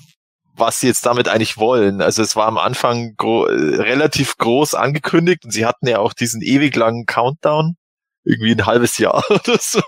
was 0.58 0.80
sie 0.80 0.88
jetzt 0.88 1.06
damit 1.06 1.30
eigentlich 1.30 1.58
wollen. 1.58 2.02
Also 2.02 2.22
es 2.22 2.36
war 2.36 2.48
am 2.48 2.58
Anfang 2.58 3.16
gro 3.16 3.46
äh, 3.46 3.76
relativ 3.78 4.38
groß 4.38 4.74
angekündigt 4.74 5.46
und 5.46 5.52
sie 5.52 5.66
hatten 5.66 5.88
ja 5.88 6.00
auch 6.00 6.14
diesen 6.14 6.42
ewig 6.42 6.76
langen 6.76 7.06
Countdown, 7.06 7.78
irgendwie 8.26 8.52
ein 8.52 8.66
halbes 8.66 8.98
Jahr 8.98 9.24
oder 9.30 9.58
so, 9.60 9.82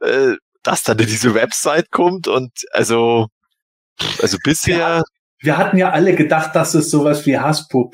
äh, 0.00 0.36
dass 0.62 0.82
dann 0.82 0.96
diese 0.96 1.34
Website 1.34 1.90
kommt 1.90 2.28
und 2.28 2.50
also 2.72 3.28
also 4.20 4.38
bisher 4.42 4.78
ja, 4.78 5.02
wir 5.40 5.58
hatten 5.58 5.76
ja 5.76 5.90
alle 5.90 6.14
gedacht, 6.14 6.56
dass 6.56 6.74
es 6.74 6.90
sowas 6.90 7.26
wie 7.26 7.38
Hasbro, 7.38 7.90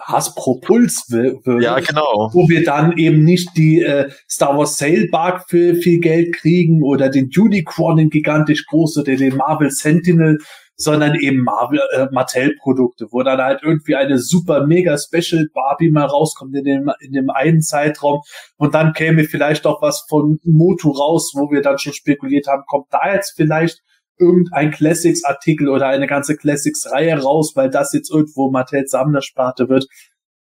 Hasbro 0.00 0.60
Puls 0.60 1.06
wird. 1.10 1.44
Ja, 1.62 1.80
genau. 1.80 2.30
Wo 2.32 2.48
wir 2.48 2.64
dann 2.64 2.96
eben 2.96 3.24
nicht 3.24 3.56
die 3.56 3.82
äh, 3.82 4.10
Star 4.30 4.56
Wars 4.56 4.78
Sailbark 4.78 5.48
für 5.48 5.74
viel 5.74 5.98
Geld 5.98 6.36
kriegen 6.36 6.82
oder 6.84 7.08
den 7.08 7.30
Unicron, 7.36 7.96
den 7.96 8.10
gigantisch 8.10 8.64
groß 8.66 8.98
oder 8.98 9.16
den 9.16 9.36
Marvel 9.36 9.70
Sentinel, 9.70 10.38
sondern 10.76 11.16
eben 11.16 11.42
Marvel 11.42 11.80
äh, 11.96 12.06
Mattel 12.12 12.54
Produkte, 12.60 13.06
wo 13.10 13.24
dann 13.24 13.40
halt 13.40 13.62
irgendwie 13.64 13.96
eine 13.96 14.18
super 14.18 14.64
mega 14.64 14.96
Special 14.96 15.48
Barbie 15.52 15.90
mal 15.90 16.06
rauskommt 16.06 16.54
in 16.54 16.62
dem 16.62 16.92
in 17.00 17.12
dem 17.12 17.30
einen 17.30 17.60
Zeitraum 17.60 18.20
und 18.56 18.74
dann 18.74 18.92
käme 18.92 19.24
vielleicht 19.24 19.66
auch 19.66 19.82
was 19.82 20.06
von 20.08 20.38
Motu 20.44 20.92
raus, 20.92 21.32
wo 21.34 21.50
wir 21.50 21.62
dann 21.62 21.78
schon 21.78 21.92
spekuliert 21.92 22.46
haben, 22.46 22.62
kommt 22.66 22.86
da 22.92 23.12
jetzt 23.12 23.34
vielleicht 23.36 23.82
irgendein 24.18 24.70
Classics-Artikel 24.70 25.68
oder 25.68 25.88
eine 25.88 26.06
ganze 26.06 26.36
Classics-Reihe 26.36 27.18
raus, 27.18 27.52
weil 27.54 27.70
das 27.70 27.92
jetzt 27.92 28.10
irgendwo 28.10 28.50
Mattels 28.50 28.90
Sammlersparte 28.90 29.68
wird. 29.68 29.86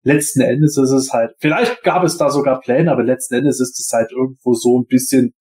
Letzten 0.02 0.40
Endes 0.40 0.76
ist 0.76 0.90
es 0.90 1.12
halt, 1.12 1.34
vielleicht 1.38 1.82
gab 1.82 2.04
es 2.04 2.16
da 2.16 2.30
sogar 2.30 2.60
Pläne, 2.60 2.90
aber 2.90 3.02
letzten 3.02 3.34
Endes 3.34 3.60
ist 3.60 3.78
es 3.78 3.90
halt 3.92 4.12
irgendwo 4.12 4.54
so 4.54 4.78
ein 4.78 4.86
bisschen 4.86 5.34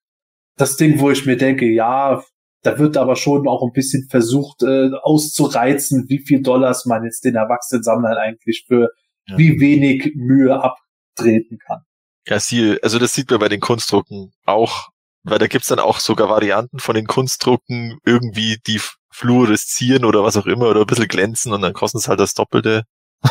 das 0.58 0.76
Ding, 0.76 1.00
wo 1.00 1.12
ich 1.12 1.26
mir 1.26 1.38
denke, 1.38 1.68
ja, 1.68 2.24
da 2.64 2.80
wird 2.80 2.98
aber 2.98 3.16
schon 3.16 3.48
auch 3.48 3.64
ein 3.64 3.72
bisschen 3.72 4.08
versucht 4.10 4.64
äh, 4.64 4.90
auszureizen, 5.02 6.06
wie 6.10 6.20
viel 6.20 6.42
Dollars 6.42 6.86
man 6.86 7.04
jetzt 7.04 7.24
den 7.24 7.36
erwachsenen 7.36 7.84
Sammlern 7.84 8.18
eigentlich 8.18 8.66
für 8.68 8.90
ja. 9.28 9.38
wie 9.38 9.60
wenig 9.60 10.14
Mühe 10.16 10.60
abtreten 10.62 11.60
kann. 11.60 11.84
Ja, 12.28 12.40
sie, 12.40 12.78
also 12.82 13.00
das 13.00 13.14
sieht 13.14 13.30
man 13.30 13.40
bei 13.40 13.48
den 13.48 13.62
Kunstdrucken 13.62 14.34
auch 14.44 14.90
weil 15.30 15.40
da 15.40 15.48
gibt's 15.48 15.68
dann 15.68 15.80
auch 15.80 16.00
sogar 16.00 16.30
Varianten 16.30 16.80
von 16.80 16.96
den 16.96 17.08
Kunstdrucken, 17.08 18.00
irgendwie 18.06 18.58
die 18.66 18.82
fluoreszieren 19.12 20.06
oder 20.06 20.24
was 20.24 20.38
auch 20.38 20.46
immer 20.46 20.70
oder 20.70 20.82
ein 20.82 20.86
bisschen 20.88 21.08
glänzen 21.08 21.54
und 21.54 21.62
dann 21.62 21.74
kosten 21.74 21.98
es 21.98 22.08
halt 22.08 22.20
das 22.20 22.34
Doppelte. 22.34 22.84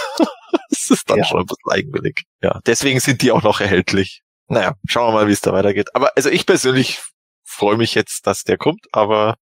das 0.71 0.91
ist 0.91 1.09
dann 1.09 1.19
ja. 1.19 1.25
schon 1.25 1.41
ein 1.41 1.47
bisschen 1.47 1.71
eigenwillig. 1.71 2.25
Ja, 2.43 2.61
deswegen 2.67 3.01
sind 3.01 3.23
die 3.23 3.33
auch 3.33 3.43
noch 3.43 3.61
erhältlich. 3.61 4.23
Naja, 4.49 4.75
schauen 4.87 5.13
wir 5.13 5.21
mal, 5.21 5.29
wie 5.29 5.33
es 5.33 5.41
da 5.41 5.53
weitergeht. 5.53 5.95
Aber 5.95 6.13
also 6.17 6.31
ich 6.31 6.47
persönlich 6.47 7.01
freue 7.45 7.77
mich 7.77 7.95
jetzt, 7.95 8.27
dass 8.27 8.45
der 8.45 8.59
kommt, 8.59 8.87
aber 8.93 9.37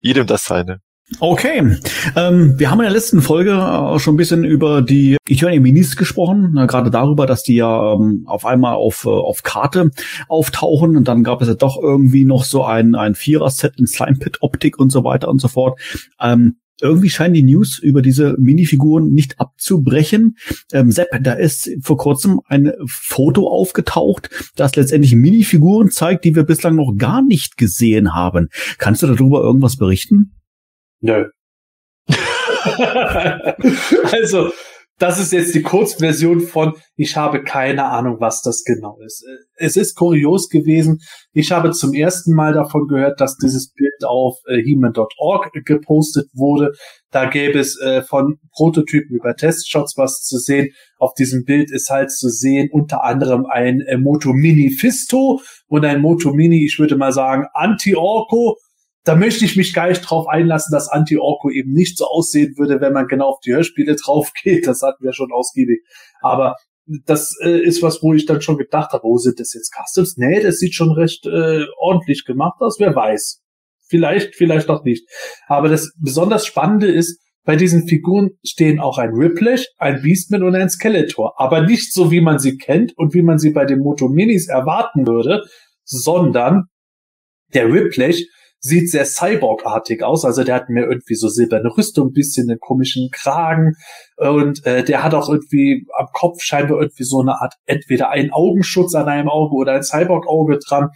jedem 0.00 0.26
das 0.26 0.44
seine. 0.44 0.80
Okay, 1.18 1.76
ähm, 2.16 2.58
wir 2.58 2.70
haben 2.70 2.78
in 2.78 2.84
der 2.84 2.92
letzten 2.92 3.20
Folge 3.20 3.50
äh, 3.50 3.98
schon 3.98 4.14
ein 4.14 4.16
bisschen 4.16 4.44
über 4.44 4.80
die 4.80 5.16
Eternia 5.28 5.60
Minis 5.60 5.96
gesprochen, 5.96 6.56
äh, 6.56 6.66
gerade 6.66 6.90
darüber, 6.90 7.26
dass 7.26 7.42
die 7.42 7.56
ja 7.56 7.94
ähm, 7.94 8.22
auf 8.26 8.46
einmal 8.46 8.74
auf, 8.74 9.04
äh, 9.04 9.08
auf 9.08 9.42
Karte 9.42 9.90
auftauchen 10.28 10.96
und 10.96 11.08
dann 11.08 11.24
gab 11.24 11.42
es 11.42 11.48
ja 11.48 11.54
doch 11.54 11.76
irgendwie 11.82 12.24
noch 12.24 12.44
so 12.44 12.64
ein, 12.64 12.94
ein 12.94 13.14
Vierer-Set 13.14 13.74
in 13.78 13.86
Slime 13.86 14.18
Pit 14.18 14.38
Optik 14.40 14.78
und 14.78 14.90
so 14.90 15.02
weiter 15.02 15.28
und 15.28 15.40
so 15.40 15.48
fort. 15.48 15.80
Ähm, 16.20 16.56
irgendwie 16.80 17.10
scheinen 17.10 17.34
die 17.34 17.42
News 17.42 17.78
über 17.78 18.02
diese 18.02 18.36
Minifiguren 18.38 19.12
nicht 19.12 19.38
abzubrechen. 19.38 20.36
Ähm, 20.72 20.90
Sepp, 20.90 21.08
da 21.20 21.32
ist 21.32 21.70
vor 21.82 21.98
kurzem 21.98 22.40
ein 22.46 22.72
Foto 22.86 23.48
aufgetaucht, 23.48 24.30
das 24.56 24.76
letztendlich 24.76 25.14
Minifiguren 25.14 25.90
zeigt, 25.90 26.24
die 26.24 26.34
wir 26.34 26.44
bislang 26.44 26.76
noch 26.76 26.94
gar 26.96 27.20
nicht 27.20 27.56
gesehen 27.56 28.14
haben. 28.14 28.48
Kannst 28.78 29.02
du 29.02 29.08
darüber 29.08 29.42
irgendwas 29.42 29.76
berichten? 29.76 30.39
Nö. 31.00 31.26
also, 34.12 34.50
das 35.00 35.18
ist 35.18 35.32
jetzt 35.32 35.54
die 35.54 35.62
Kurzversion 35.62 36.40
von, 36.40 36.74
ich 36.94 37.16
habe 37.16 37.42
keine 37.42 37.86
Ahnung, 37.86 38.16
was 38.20 38.42
das 38.42 38.64
genau 38.64 38.98
ist. 39.00 39.24
Es 39.56 39.78
ist 39.78 39.96
kurios 39.96 40.50
gewesen. 40.50 41.00
Ich 41.32 41.52
habe 41.52 41.70
zum 41.70 41.94
ersten 41.94 42.34
Mal 42.34 42.52
davon 42.52 42.86
gehört, 42.86 43.18
dass 43.18 43.38
dieses 43.38 43.72
Bild 43.72 44.04
auf 44.04 44.36
äh, 44.46 44.62
heman.org 44.62 45.52
gepostet 45.64 46.28
wurde. 46.34 46.72
Da 47.10 47.30
gäbe 47.30 47.58
es 47.58 47.80
äh, 47.80 48.02
von 48.02 48.36
Prototypen 48.52 49.16
über 49.16 49.34
Testshots 49.34 49.96
was 49.96 50.20
zu 50.20 50.36
sehen. 50.36 50.68
Auf 50.98 51.14
diesem 51.14 51.44
Bild 51.44 51.70
ist 51.70 51.88
halt 51.88 52.10
zu 52.12 52.28
sehen 52.28 52.68
unter 52.70 53.02
anderem 53.02 53.46
ein 53.46 53.80
äh, 53.80 53.96
Moto 53.96 54.34
Mini 54.34 54.70
Fisto 54.70 55.40
und 55.66 55.82
ein 55.86 56.02
Moto 56.02 56.34
Mini, 56.34 56.62
ich 56.62 56.78
würde 56.78 56.96
mal 56.96 57.12
sagen, 57.12 57.46
Anti-Orco 57.54 58.58
da 59.04 59.16
möchte 59.16 59.44
ich 59.44 59.56
mich 59.56 59.72
gar 59.72 59.88
nicht 59.88 60.00
drauf 60.00 60.28
einlassen, 60.28 60.72
dass 60.72 60.88
Anti-Orko 60.88 61.50
eben 61.50 61.72
nicht 61.72 61.96
so 61.96 62.06
aussehen 62.06 62.54
würde, 62.58 62.80
wenn 62.80 62.92
man 62.92 63.06
genau 63.06 63.28
auf 63.28 63.40
die 63.40 63.52
Hörspiele 63.52 63.96
drauf 64.02 64.32
geht. 64.42 64.66
Das 64.66 64.82
hatten 64.82 65.02
wir 65.02 65.12
schon 65.12 65.32
ausgiebig. 65.32 65.80
Aber 66.20 66.56
das 67.06 67.36
äh, 67.42 67.60
ist 67.60 67.82
was, 67.82 68.02
wo 68.02 68.12
ich 68.14 68.26
dann 68.26 68.42
schon 68.42 68.58
gedacht 68.58 68.92
habe, 68.92 69.04
wo 69.04 69.14
oh, 69.14 69.18
sind 69.18 69.38
das 69.38 69.54
jetzt 69.54 69.72
Customs? 69.72 70.16
Nee, 70.16 70.40
das 70.40 70.58
sieht 70.58 70.74
schon 70.74 70.90
recht 70.90 71.26
äh, 71.26 71.64
ordentlich 71.78 72.24
gemacht 72.24 72.60
aus. 72.60 72.78
Wer 72.78 72.94
weiß. 72.94 73.42
Vielleicht, 73.88 74.36
vielleicht 74.36 74.68
auch 74.68 74.84
nicht. 74.84 75.08
Aber 75.46 75.68
das 75.68 75.92
besonders 75.98 76.46
Spannende 76.46 76.90
ist, 76.90 77.20
bei 77.44 77.56
diesen 77.56 77.88
Figuren 77.88 78.30
stehen 78.44 78.80
auch 78.80 78.98
ein 78.98 79.10
Ripley, 79.14 79.60
ein 79.78 80.02
Beastman 80.02 80.42
und 80.42 80.54
ein 80.54 80.68
Skeletor. 80.68 81.40
Aber 81.40 81.62
nicht 81.62 81.92
so, 81.92 82.10
wie 82.10 82.20
man 82.20 82.38
sie 82.38 82.58
kennt 82.58 82.96
und 82.96 83.14
wie 83.14 83.22
man 83.22 83.38
sie 83.38 83.50
bei 83.50 83.64
den 83.64 83.80
Moto 83.80 84.08
Minis 84.08 84.48
erwarten 84.48 85.06
würde, 85.06 85.42
sondern 85.84 86.64
der 87.54 87.72
Ripley 87.72 88.26
sieht 88.60 88.90
sehr 88.90 89.06
Cyborg-artig 89.06 90.02
aus. 90.02 90.24
Also 90.24 90.44
der 90.44 90.54
hat 90.54 90.68
mir 90.68 90.84
irgendwie 90.84 91.14
so 91.14 91.28
silberne 91.28 91.70
Rüstung, 91.76 92.08
ein 92.08 92.12
bisschen 92.12 92.48
einen 92.50 92.60
komischen 92.60 93.08
Kragen 93.10 93.72
und 94.16 94.64
äh, 94.66 94.84
der 94.84 95.02
hat 95.02 95.14
auch 95.14 95.28
irgendwie 95.28 95.86
am 95.98 96.08
Kopf 96.12 96.42
scheinbar 96.42 96.80
irgendwie 96.80 97.04
so 97.04 97.20
eine 97.20 97.40
Art 97.40 97.54
entweder 97.64 98.10
einen 98.10 98.32
Augenschutz 98.32 98.94
an 98.94 99.08
einem 99.08 99.28
Auge 99.28 99.54
oder 99.54 99.72
ein 99.72 99.82
Cyborg-Auge 99.82 100.58
dran. 100.58 100.90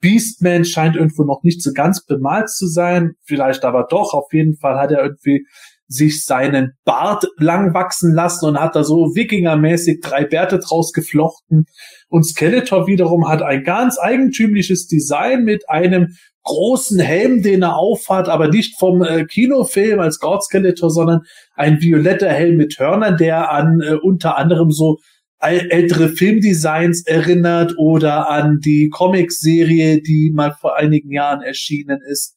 Beastman 0.00 0.64
scheint 0.64 0.96
irgendwo 0.96 1.24
noch 1.24 1.42
nicht 1.42 1.62
so 1.62 1.72
ganz 1.72 2.04
bemalt 2.04 2.50
zu 2.50 2.68
sein, 2.68 3.14
vielleicht 3.24 3.64
aber 3.64 3.86
doch. 3.88 4.14
Auf 4.14 4.32
jeden 4.32 4.56
Fall 4.56 4.78
hat 4.78 4.92
er 4.92 5.02
irgendwie 5.02 5.44
sich 5.88 6.24
seinen 6.24 6.72
Bart 6.84 7.26
lang 7.38 7.72
wachsen 7.72 8.12
lassen 8.12 8.46
und 8.46 8.60
hat 8.60 8.76
da 8.76 8.84
so 8.84 9.14
Wikingermäßig 9.14 10.00
drei 10.02 10.24
Bärte 10.24 10.58
draus 10.58 10.92
geflochten. 10.92 11.64
Und 12.08 12.24
Skeletor 12.24 12.86
wiederum 12.86 13.28
hat 13.28 13.42
ein 13.42 13.64
ganz 13.64 13.98
eigentümliches 13.98 14.86
Design 14.86 15.44
mit 15.44 15.68
einem 15.70 16.14
großen 16.44 17.00
Helm, 17.00 17.42
den 17.42 17.62
er 17.62 17.76
aufhat, 17.76 18.28
aber 18.28 18.48
nicht 18.48 18.78
vom 18.78 19.02
äh, 19.02 19.24
Kinofilm 19.24 20.00
als 20.00 20.18
God 20.18 20.42
Skeletor, 20.42 20.90
sondern 20.90 21.20
ein 21.54 21.80
violetter 21.80 22.30
Helm 22.30 22.56
mit 22.56 22.78
Hörnern, 22.78 23.16
der 23.16 23.50
an 23.50 23.80
äh, 23.80 23.94
unter 23.94 24.38
anderem 24.38 24.70
so 24.70 24.98
ältere 25.40 26.08
Filmdesigns 26.08 27.06
erinnert 27.06 27.74
oder 27.78 28.28
an 28.28 28.58
die 28.58 28.88
Comic-Serie, 28.88 30.02
die 30.02 30.32
mal 30.34 30.52
vor 30.52 30.76
einigen 30.76 31.12
Jahren 31.12 31.42
erschienen 31.42 32.00
ist. 32.10 32.36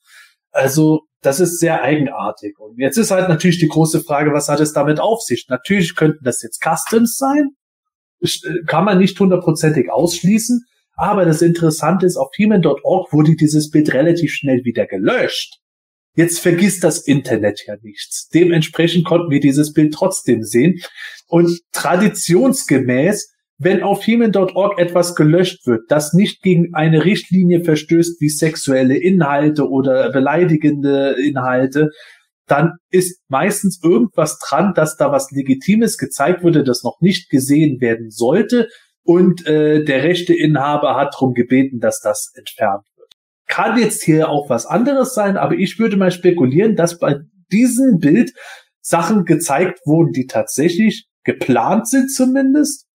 Also 0.52 1.02
das 1.22 1.40
ist 1.40 1.60
sehr 1.60 1.82
eigenartig. 1.84 2.60
Und 2.60 2.80
jetzt 2.80 2.98
ist 2.98 3.12
halt 3.12 3.30
natürlich 3.30 3.60
die 3.60 3.68
große 3.68 4.02
Frage, 4.02 4.34
was 4.34 4.50
hat 4.50 4.60
es 4.60 4.74
damit 4.74 5.00
auf 5.00 5.22
sich? 5.22 5.46
Natürlich 5.50 5.96
könnten 5.96 6.24
das 6.24 6.42
jetzt 6.42 6.62
Customs 6.64 7.16
sein. 7.18 7.52
Äh, 8.22 8.64
kann 8.66 8.86
man 8.86 8.98
nicht 8.98 9.20
hundertprozentig 9.20 9.92
ausschließen. 9.92 10.66
Aber 10.96 11.26
das 11.26 11.42
Interessante 11.42 12.06
ist, 12.06 12.18
auf 12.18 12.30
human.org 12.38 13.14
wurde 13.14 13.36
dieses 13.36 13.70
Bild 13.70 13.94
relativ 13.94 14.34
schnell 14.34 14.64
wieder 14.66 14.86
gelöscht. 14.86 15.58
Jetzt 16.16 16.40
vergisst 16.40 16.84
das 16.84 17.08
Internet 17.08 17.62
ja 17.68 17.76
nichts. 17.82 18.28
Dementsprechend 18.28 19.06
konnten 19.06 19.32
wir 19.32 19.40
dieses 19.40 19.72
Bild 19.72 19.94
trotzdem 19.94 20.44
sehen. 20.44 20.82
Und 21.28 21.62
traditionsgemäß, 21.72 23.32
wenn 23.64 23.84
auf 23.84 24.08
human.org 24.08 24.80
etwas 24.80 25.16
gelöscht 25.16 25.68
wird, 25.68 25.84
das 25.90 26.14
nicht 26.14 26.42
gegen 26.42 26.74
eine 26.74 27.06
Richtlinie 27.06 27.64
verstößt 27.64 28.20
wie 28.20 28.30
sexuelle 28.30 28.98
Inhalte 28.98 29.70
oder 29.70 30.12
beleidigende 30.12 31.16
Inhalte, 31.24 31.90
dann 32.48 32.74
ist 32.90 33.22
meistens 33.30 33.80
irgendwas 33.84 34.40
dran, 34.40 34.74
dass 34.74 34.98
da 34.98 35.12
was 35.12 35.30
Legitimes 35.30 36.00
gezeigt 36.00 36.44
wurde, 36.44 36.64
das 36.64 36.84
noch 36.84 37.00
nicht 37.02 37.30
gesehen 37.30 37.80
werden 37.82 38.10
sollte 38.10 38.68
und 39.04 39.46
äh, 39.46 39.84
der 39.84 40.04
rechte 40.04 40.34
Inhaber 40.34 40.96
hat 40.96 41.14
darum 41.14 41.34
gebeten, 41.34 41.80
dass 41.80 42.00
das 42.02 42.32
entfernt 42.36 42.86
wird. 42.96 43.14
Kann 43.48 43.78
jetzt 43.78 44.04
hier 44.04 44.30
auch 44.30 44.50
was 44.50 44.66
anderes 44.66 45.14
sein, 45.14 45.38
aber 45.38 45.54
ich 45.54 45.78
würde 45.78 45.98
mal 45.98 46.12
spekulieren, 46.12 46.76
dass 46.76 46.98
bei 46.98 47.20
diesem 47.52 48.00
Bild 48.00 48.34
Sachen 48.82 49.26
gezeigt 49.26 49.80
wurden, 49.86 50.14
die 50.14 50.26
tatsächlich 50.26 51.06
geplant 51.24 51.88
sind 51.88 52.12
zumindest, 52.12 52.88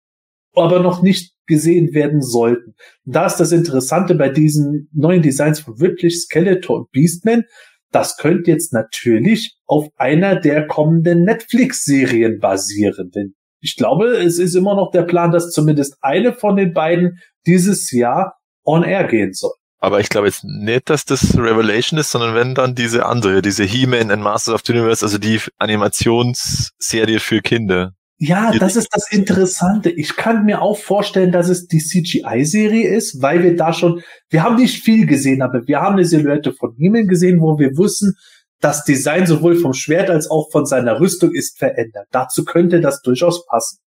aber 0.57 0.79
noch 0.79 1.01
nicht 1.01 1.33
gesehen 1.45 1.93
werden 1.93 2.21
sollten. 2.21 2.75
Und 3.05 3.15
da 3.15 3.25
ist 3.25 3.37
das 3.37 3.51
Interessante 3.51 4.15
bei 4.15 4.29
diesen 4.29 4.89
neuen 4.93 5.21
Designs 5.21 5.59
von 5.59 5.79
wirklich 5.79 6.21
Skeletor 6.21 6.79
und 6.79 6.91
Beastman. 6.91 7.43
Das 7.91 8.17
könnte 8.17 8.51
jetzt 8.51 8.73
natürlich 8.73 9.55
auf 9.65 9.87
einer 9.95 10.35
der 10.39 10.67
kommenden 10.67 11.23
Netflix-Serien 11.23 12.39
basieren, 12.39 13.11
denn 13.15 13.33
ich 13.59 13.75
glaube, 13.75 14.17
es 14.17 14.39
ist 14.39 14.55
immer 14.55 14.75
noch 14.75 14.91
der 14.91 15.03
Plan, 15.03 15.31
dass 15.31 15.51
zumindest 15.51 15.97
eine 16.01 16.33
von 16.33 16.55
den 16.55 16.73
beiden 16.73 17.19
dieses 17.45 17.91
Jahr 17.91 18.37
on 18.63 18.83
air 18.83 19.05
gehen 19.05 19.33
soll. 19.33 19.51
Aber 19.79 19.99
ich 19.99 20.09
glaube 20.09 20.27
jetzt 20.27 20.43
nicht, 20.43 20.89
dass 20.89 21.05
das 21.05 21.37
Revelation 21.37 21.99
ist, 21.99 22.11
sondern 22.11 22.33
wenn 22.33 22.55
dann 22.55 22.75
diese 22.75 23.05
andere, 23.05 23.41
diese 23.41 23.63
He-Man 23.63 24.11
and 24.11 24.23
Masters 24.23 24.55
of 24.55 24.61
the 24.65 24.73
Universe, 24.73 25.05
also 25.05 25.17
die 25.17 25.39
Animationsserie 25.57 27.19
für 27.19 27.41
Kinder. 27.41 27.93
Ja, 28.19 28.51
das 28.51 28.75
ist 28.75 28.89
das 28.91 29.11
Interessante. 29.11 29.91
Ich 29.91 30.15
kann 30.15 30.45
mir 30.45 30.61
auch 30.61 30.77
vorstellen, 30.77 31.31
dass 31.31 31.49
es 31.49 31.67
die 31.67 31.77
CGI-Serie 31.77 32.87
ist, 32.89 33.21
weil 33.21 33.43
wir 33.43 33.55
da 33.55 33.73
schon, 33.73 34.01
wir 34.29 34.41
haben 34.41 34.55
nicht 34.55 34.83
viel 34.83 35.05
gesehen, 35.05 35.43
aber 35.43 35.67
wir 35.67 35.81
haben 35.81 35.93
eine 35.93 36.05
Silhouette 36.05 36.51
von 36.51 36.73
He-Man 36.75 37.07
gesehen, 37.07 37.41
wo 37.41 37.59
wir 37.59 37.77
wussten, 37.77 38.15
das 38.59 38.83
Design 38.83 39.27
sowohl 39.27 39.55
vom 39.55 39.73
Schwert 39.73 40.09
als 40.09 40.31
auch 40.31 40.49
von 40.51 40.65
seiner 40.65 40.99
Rüstung 40.99 41.31
ist 41.31 41.59
verändert. 41.59 42.07
Dazu 42.11 42.43
könnte 42.43 42.81
das 42.81 43.03
durchaus 43.03 43.45
passen. 43.45 43.79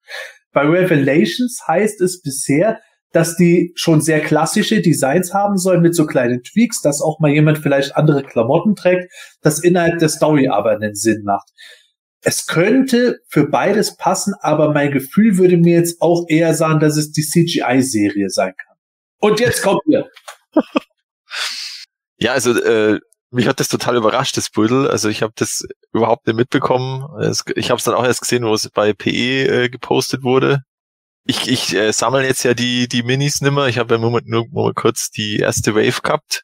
Bei 0.52 0.62
Revelations 0.62 1.60
heißt 1.66 2.00
es 2.00 2.22
bisher, 2.22 2.78
dass 3.12 3.36
die 3.36 3.72
schon 3.74 4.00
sehr 4.00 4.20
klassische 4.20 4.80
Designs 4.80 5.34
haben 5.34 5.56
sollen 5.56 5.82
mit 5.82 5.96
so 5.96 6.06
kleinen 6.06 6.42
Tweaks, 6.44 6.80
dass 6.80 7.02
auch 7.02 7.18
mal 7.18 7.32
jemand 7.32 7.58
vielleicht 7.58 7.96
andere 7.96 8.22
Klamotten 8.22 8.76
trägt, 8.76 9.12
das 9.42 9.58
innerhalb 9.64 9.98
der 9.98 10.08
Story 10.08 10.46
aber 10.46 10.70
einen 10.70 10.94
Sinn 10.94 11.22
macht. 11.24 11.48
Es 12.22 12.46
könnte 12.46 13.20
für 13.28 13.46
beides 13.48 13.96
passen, 13.96 14.34
aber 14.40 14.72
mein 14.72 14.92
Gefühl 14.92 15.38
würde 15.38 15.56
mir 15.56 15.74
jetzt 15.78 16.00
auch 16.02 16.26
eher 16.28 16.54
sagen, 16.54 16.80
dass 16.80 16.96
es 16.96 17.12
die 17.12 17.22
CGI-Serie 17.22 18.28
sein 18.28 18.54
kann. 18.56 18.76
Und 19.18 19.40
jetzt 19.40 19.62
kommt 19.62 19.82
ihr. 19.86 20.08
Ja, 22.22 22.32
also 22.32 22.52
äh, 22.52 23.00
mich 23.30 23.48
hat 23.48 23.60
das 23.60 23.68
total 23.68 23.96
überrascht, 23.96 24.36
das 24.36 24.50
Brüdel. 24.50 24.88
Also 24.88 25.08
ich 25.08 25.22
habe 25.22 25.32
das 25.36 25.64
überhaupt 25.92 26.26
nicht 26.26 26.36
mitbekommen. 26.36 27.06
Ich 27.54 27.70
habe 27.70 27.78
es 27.78 27.84
dann 27.84 27.94
auch 27.94 28.04
erst 28.04 28.20
gesehen, 28.20 28.44
wo 28.44 28.52
es 28.52 28.68
bei 28.68 28.92
PE 28.92 29.64
äh, 29.64 29.68
gepostet 29.70 30.22
wurde. 30.22 30.60
Ich, 31.24 31.48
ich 31.48 31.74
äh, 31.74 31.92
sammle 31.92 32.26
jetzt 32.26 32.42
ja 32.42 32.54
die, 32.54 32.88
die 32.88 33.02
Minis 33.02 33.40
nimmer. 33.40 33.68
Ich 33.68 33.78
habe 33.78 33.94
ja 33.94 34.00
nur, 34.00 34.20
nur, 34.24 34.46
nur 34.50 34.74
kurz 34.74 35.10
die 35.10 35.38
erste 35.38 35.74
Wave 35.74 36.02
gehabt. 36.02 36.42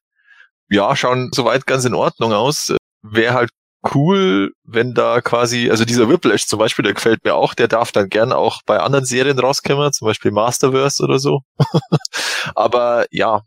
Ja, 0.68 0.94
schauen 0.96 1.30
soweit 1.32 1.66
ganz 1.66 1.84
in 1.84 1.94
Ordnung 1.94 2.32
aus. 2.32 2.74
Wäre 3.02 3.34
halt 3.34 3.50
cool, 3.94 4.52
wenn 4.64 4.94
da 4.94 5.20
quasi, 5.20 5.70
also 5.70 5.84
dieser 5.84 6.08
Whiplash 6.08 6.46
zum 6.46 6.58
Beispiel, 6.58 6.82
der 6.82 6.94
gefällt 6.94 7.24
mir 7.24 7.34
auch, 7.34 7.54
der 7.54 7.68
darf 7.68 7.92
dann 7.92 8.08
gern 8.08 8.32
auch 8.32 8.62
bei 8.64 8.78
anderen 8.78 9.04
Serien 9.04 9.38
rauskommen, 9.38 9.92
zum 9.92 10.06
Beispiel 10.06 10.30
Masterverse 10.30 11.02
oder 11.02 11.18
so. 11.18 11.40
Aber 12.54 13.06
ja, 13.10 13.42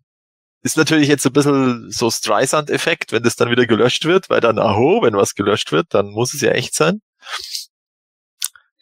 ist 0.62 0.78
natürlich 0.78 1.08
jetzt 1.08 1.26
ein 1.26 1.34
bisschen 1.34 1.90
so 1.92 2.12
Streisand-Effekt, 2.12 3.12
wenn 3.12 3.24
das 3.24 3.36
dann 3.36 3.50
wieder 3.50 3.66
gelöscht 3.66 4.06
wird, 4.06 4.30
weil 4.30 4.42
dann, 4.42 4.60
aho, 4.60 5.02
wenn 5.02 5.16
was 5.16 5.36
gelöscht 5.36 5.72
wird, 5.72 5.88
dann 5.94 6.08
muss 6.08 6.34
es 6.34 6.42
ja 6.42 6.52
echt 6.52 6.76
sein. 6.76 7.02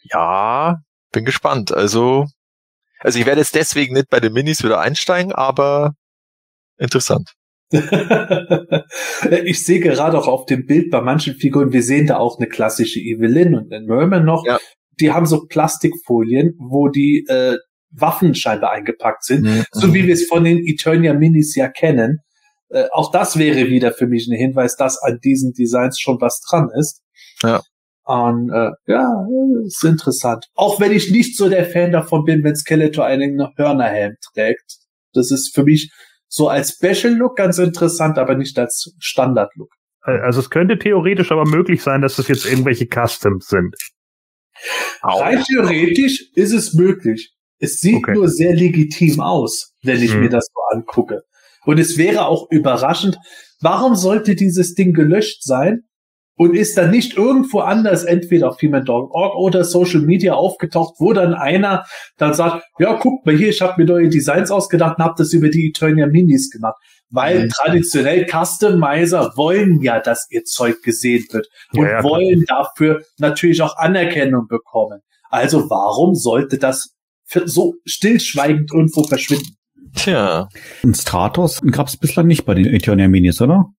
Ja, 0.02 0.78
bin 1.12 1.24
gespannt. 1.24 1.72
Also, 1.72 2.26
also 3.00 3.18
ich 3.18 3.26
werde 3.26 3.40
jetzt 3.40 3.54
deswegen 3.54 3.94
nicht 3.94 4.08
bei 4.10 4.20
den 4.20 4.32
Minis 4.32 4.62
wieder 4.64 4.80
einsteigen, 4.80 5.32
aber 5.32 5.92
interessant. 6.78 7.32
ich 9.44 9.64
sehe 9.64 9.80
gerade 9.80 10.18
auch 10.18 10.26
auf 10.26 10.46
dem 10.46 10.64
Bild 10.64 10.90
bei 10.90 11.00
manchen 11.00 11.34
Figuren, 11.34 11.72
wir 11.72 11.82
sehen 11.82 12.06
da 12.06 12.16
auch 12.18 12.38
eine 12.38 12.48
klassische 12.48 13.00
Evelyn 13.00 13.54
und 13.54 13.72
einen 13.72 13.86
Merman 13.86 14.24
noch. 14.24 14.46
Ja. 14.46 14.58
Die 15.00 15.12
haben 15.12 15.26
so 15.26 15.46
Plastikfolien, 15.46 16.54
wo 16.58 16.88
die 16.88 17.26
äh, 17.28 17.56
Waffen 17.90 18.34
scheinbar 18.34 18.72
eingepackt 18.72 19.24
sind, 19.24 19.44
mhm. 19.44 19.64
so 19.72 19.92
wie 19.94 20.06
wir 20.06 20.14
es 20.14 20.26
von 20.26 20.44
den 20.44 20.58
Eternia 20.66 21.14
Minis 21.14 21.54
ja 21.54 21.68
kennen. 21.68 22.20
Äh, 22.70 22.86
auch 22.92 23.10
das 23.10 23.38
wäre 23.38 23.68
wieder 23.68 23.92
für 23.92 24.06
mich 24.06 24.28
ein 24.28 24.36
Hinweis, 24.36 24.76
dass 24.76 24.98
an 25.02 25.18
diesen 25.22 25.52
Designs 25.52 26.00
schon 26.00 26.20
was 26.20 26.40
dran 26.40 26.68
ist. 26.78 27.02
Ja. 27.42 27.60
Und 28.04 28.50
äh, 28.50 28.70
ja, 28.86 29.26
ist 29.66 29.84
interessant. 29.84 30.46
Auch 30.54 30.80
wenn 30.80 30.92
ich 30.92 31.10
nicht 31.10 31.36
so 31.36 31.48
der 31.48 31.66
Fan 31.66 31.92
davon 31.92 32.24
bin, 32.24 32.42
wenn 32.42 32.56
Skeletor 32.56 33.04
einen 33.04 33.46
Hörnerhelm 33.56 34.14
trägt. 34.32 34.78
Das 35.12 35.30
ist 35.30 35.54
für 35.54 35.64
mich 35.64 35.90
so 36.28 36.48
als 36.48 36.72
Special 36.74 37.14
Look 37.14 37.36
ganz 37.36 37.58
interessant, 37.58 38.18
aber 38.18 38.34
nicht 38.34 38.58
als 38.58 38.94
Standard 38.98 39.50
Look. 39.56 39.70
Äh, 40.04 40.18
also 40.20 40.40
es 40.40 40.50
könnte 40.50 40.78
theoretisch 40.78 41.32
aber 41.32 41.44
möglich 41.46 41.82
sein, 41.82 42.02
dass 42.02 42.18
es 42.18 42.28
jetzt 42.28 42.46
irgendwelche 42.46 42.86
Customs 42.86 43.46
sind. 43.48 43.74
Rein 45.02 45.42
theoretisch 45.44 46.30
ist 46.34 46.52
es 46.52 46.74
möglich. 46.74 47.34
Es 47.58 47.80
sieht 47.80 47.96
Okay. 47.96 48.14
nur 48.14 48.28
sehr 48.28 48.54
legitim 48.54 49.20
aus, 49.20 49.74
wenn 49.82 50.02
ich 50.02 50.12
Hm. 50.12 50.20
mir 50.20 50.28
das 50.28 50.46
so 50.52 50.60
angucke. 50.76 51.22
Und 51.64 51.78
es 51.78 51.96
wäre 51.98 52.26
auch 52.26 52.50
überraschend, 52.50 53.18
warum 53.60 53.94
sollte 53.96 54.34
dieses 54.34 54.74
Ding 54.74 54.92
gelöscht 54.94 55.42
sein 55.42 55.87
und 56.38 56.54
ist 56.54 56.78
dann 56.78 56.90
nicht 56.90 57.16
irgendwo 57.16 57.58
anders, 57.60 58.04
entweder 58.04 58.48
auf 58.48 58.58
Female.org 58.58 59.34
oder 59.36 59.64
Social 59.64 60.00
Media 60.00 60.34
aufgetaucht, 60.34 60.94
wo 60.98 61.12
dann 61.12 61.34
einer 61.34 61.84
dann 62.16 62.32
sagt, 62.32 62.64
ja, 62.78 62.94
guck 62.94 63.26
mal 63.26 63.36
hier, 63.36 63.48
ich 63.48 63.60
habe 63.60 63.74
mir 63.76 63.86
neue 63.88 64.08
Designs 64.08 64.50
ausgedacht 64.50 64.98
und 64.98 65.04
habe 65.04 65.14
das 65.18 65.32
über 65.32 65.48
die 65.50 65.68
Eternia 65.68 66.06
Minis 66.06 66.50
gemacht. 66.50 66.76
Weil 67.10 67.44
Mhm. 67.44 67.48
traditionell 67.48 68.26
Customizer 68.26 69.32
wollen 69.36 69.82
ja, 69.82 69.98
dass 70.00 70.26
ihr 70.30 70.44
Zeug 70.44 70.82
gesehen 70.82 71.24
wird 71.32 71.48
und 71.72 71.84
Ja, 71.84 71.90
ja, 71.90 72.02
wollen 72.04 72.44
dafür 72.46 73.02
natürlich 73.18 73.60
auch 73.62 73.76
Anerkennung 73.76 74.46
bekommen. 74.46 75.00
Also 75.30 75.68
warum 75.68 76.14
sollte 76.14 76.58
das 76.58 76.94
so 77.44 77.74
stillschweigend 77.84 78.70
irgendwo 78.72 79.02
verschwinden? 79.02 79.56
Tja, 79.94 80.48
Und 80.82 80.96
Stratos 80.96 81.60
gab 81.70 81.88
es 81.88 81.96
bislang 81.96 82.26
nicht 82.26 82.44
bei 82.44 82.54
den 82.54 82.66
Eternia 82.66 83.08
Minis, 83.08 83.40
oder? 83.40 83.70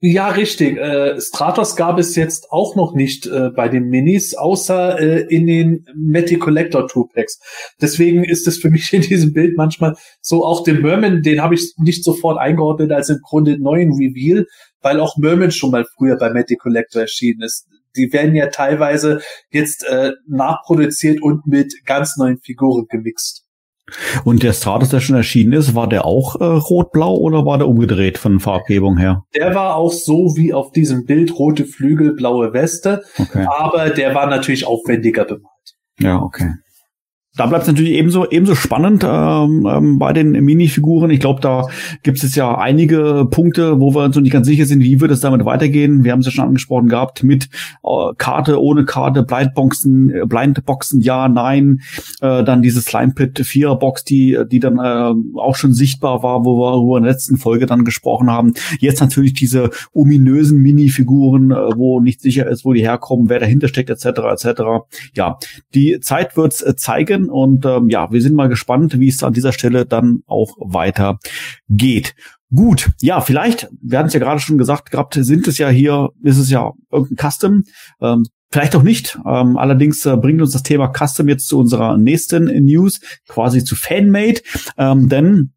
Ja, 0.00 0.28
richtig. 0.28 0.76
Äh, 0.76 1.18
Stratos 1.18 1.76
gab 1.76 1.98
es 1.98 2.14
jetzt 2.14 2.50
auch 2.50 2.76
noch 2.76 2.94
nicht 2.94 3.26
äh, 3.26 3.48
bei 3.48 3.70
den 3.70 3.88
Minis, 3.88 4.34
außer 4.34 5.00
äh, 5.00 5.20
in 5.34 5.46
den 5.46 5.86
Matty 5.96 6.36
Collector 6.36 6.86
Two 6.88 7.06
Packs. 7.06 7.38
Deswegen 7.80 8.22
ist 8.22 8.46
es 8.46 8.58
für 8.58 8.68
mich 8.68 8.92
in 8.92 9.00
diesem 9.00 9.32
Bild 9.32 9.56
manchmal 9.56 9.96
so, 10.20 10.44
auch 10.44 10.62
den 10.62 10.82
Merman, 10.82 11.22
den 11.22 11.40
habe 11.40 11.54
ich 11.54 11.72
nicht 11.78 12.04
sofort 12.04 12.38
eingeordnet 12.38 12.92
als 12.92 13.08
im 13.08 13.20
Grunde 13.22 13.58
neuen 13.58 13.92
Reveal, 13.92 14.44
weil 14.82 15.00
auch 15.00 15.16
Merman 15.16 15.52
schon 15.52 15.70
mal 15.70 15.86
früher 15.96 16.18
bei 16.18 16.28
Matty 16.28 16.56
Collector 16.56 17.02
erschienen 17.02 17.40
ist. 17.40 17.66
Die 17.96 18.12
werden 18.12 18.34
ja 18.34 18.48
teilweise 18.48 19.22
jetzt 19.50 19.86
äh, 19.88 20.12
nachproduziert 20.28 21.22
und 21.22 21.46
mit 21.46 21.72
ganz 21.86 22.16
neuen 22.18 22.38
Figuren 22.40 22.86
gemixt. 22.90 23.43
Und 24.24 24.42
der 24.42 24.52
Stratos, 24.54 24.88
der 24.88 25.00
schon 25.00 25.16
erschienen 25.16 25.52
ist, 25.52 25.74
war 25.74 25.88
der 25.88 26.04
auch 26.06 26.40
äh, 26.40 26.44
rot-blau 26.44 27.16
oder 27.16 27.44
war 27.44 27.58
der 27.58 27.68
umgedreht 27.68 28.16
von 28.18 28.40
Farbgebung 28.40 28.96
her? 28.96 29.24
Der 29.34 29.54
war 29.54 29.76
auch 29.76 29.92
so 29.92 30.34
wie 30.36 30.54
auf 30.54 30.72
diesem 30.72 31.04
Bild 31.04 31.38
rote 31.38 31.64
Flügel, 31.66 32.14
blaue 32.14 32.52
Weste, 32.52 33.02
Okay. 33.18 33.46
aber 33.48 33.90
der 33.90 34.14
war 34.14 34.26
natürlich 34.26 34.66
aufwendiger 34.66 35.24
bemalt. 35.24 35.44
Ja, 36.00 36.20
okay. 36.20 36.50
Da 37.36 37.46
bleibt 37.46 37.62
es 37.62 37.68
natürlich 37.68 37.92
ebenso 37.92 38.30
ebenso 38.30 38.54
spannend 38.54 39.04
ähm, 39.04 39.66
ähm, 39.68 39.98
bei 39.98 40.12
den 40.12 40.32
Minifiguren. 40.32 41.10
Ich 41.10 41.18
glaube, 41.18 41.40
da 41.40 41.66
gibt 42.04 42.18
es 42.18 42.22
jetzt 42.22 42.36
ja 42.36 42.56
einige 42.56 43.26
Punkte, 43.28 43.80
wo 43.80 43.92
wir 43.92 44.04
uns 44.04 44.14
noch 44.14 44.22
nicht 44.22 44.32
ganz 44.32 44.46
sicher 44.46 44.66
sind, 44.66 44.80
wie 44.80 45.00
wird 45.00 45.10
es 45.10 45.20
damit 45.20 45.44
weitergehen. 45.44 46.04
Wir 46.04 46.12
haben 46.12 46.20
es 46.20 46.26
ja 46.26 46.32
schon 46.32 46.44
angesprochen 46.44 46.88
gehabt 46.88 47.24
mit 47.24 47.48
äh, 47.82 48.14
Karte, 48.18 48.62
ohne 48.62 48.84
Karte, 48.84 49.24
Blindboxen, 49.24 50.10
äh, 50.10 50.26
Blindboxen, 50.26 51.00
ja, 51.00 51.28
nein. 51.28 51.80
Äh, 52.20 52.44
dann 52.44 52.62
diese 52.62 52.80
Slime 52.80 53.14
Pit 53.14 53.40
Viererbox, 53.44 54.04
die 54.04 54.38
die 54.50 54.60
dann 54.60 54.78
äh, 54.78 55.38
auch 55.38 55.56
schon 55.56 55.72
sichtbar 55.72 56.22
war, 56.22 56.44
wo 56.44 56.58
wir 56.58 56.70
darüber 56.70 56.98
in 56.98 57.02
der 57.02 57.12
letzten 57.12 57.36
Folge 57.36 57.66
dann 57.66 57.84
gesprochen 57.84 58.30
haben. 58.30 58.54
Jetzt 58.78 59.00
natürlich 59.00 59.34
diese 59.34 59.70
ominösen 59.92 60.60
Minifiguren, 60.60 61.50
äh, 61.50 61.76
wo 61.76 61.98
nicht 62.00 62.20
sicher 62.20 62.46
ist, 62.46 62.64
wo 62.64 62.72
die 62.72 62.82
herkommen, 62.82 63.28
wer 63.28 63.40
dahinter 63.40 63.66
steckt, 63.66 63.90
etc. 63.90 64.06
etc. 64.06 64.62
Ja, 65.14 65.38
die 65.74 65.98
Zeit 66.00 66.36
wird's 66.36 66.62
äh, 66.62 66.76
zeigen 67.24 67.30
und 67.30 67.64
ähm, 67.64 67.88
ja, 67.88 68.10
wir 68.10 68.22
sind 68.22 68.34
mal 68.34 68.48
gespannt, 68.48 68.98
wie 68.98 69.08
es 69.08 69.22
an 69.22 69.32
dieser 69.32 69.52
Stelle 69.52 69.86
dann 69.86 70.22
auch 70.26 70.56
weiter 70.58 71.18
geht. 71.68 72.14
Gut, 72.54 72.90
ja, 73.00 73.20
vielleicht, 73.20 73.68
wir 73.82 73.98
hatten 73.98 74.08
es 74.08 74.14
ja 74.14 74.20
gerade 74.20 74.40
schon 74.40 74.58
gesagt 74.58 74.90
gehabt, 74.90 75.14
sind 75.14 75.48
es 75.48 75.58
ja 75.58 75.68
hier, 75.68 76.10
ist 76.22 76.38
es 76.38 76.50
ja 76.50 76.72
irgendein 76.92 77.30
Custom, 77.30 77.64
ähm, 78.00 78.26
vielleicht 78.50 78.76
auch 78.76 78.82
nicht. 78.82 79.18
Ähm, 79.26 79.56
allerdings 79.56 80.06
äh, 80.06 80.16
bringt 80.16 80.40
uns 80.40 80.52
das 80.52 80.62
Thema 80.62 80.92
Custom 80.92 81.28
jetzt 81.28 81.48
zu 81.48 81.58
unserer 81.58 81.96
nächsten 81.96 82.44
News, 82.64 83.00
quasi 83.26 83.64
zu 83.64 83.74
Fanmade, 83.74 84.40
ähm, 84.78 85.08
denn 85.08 85.53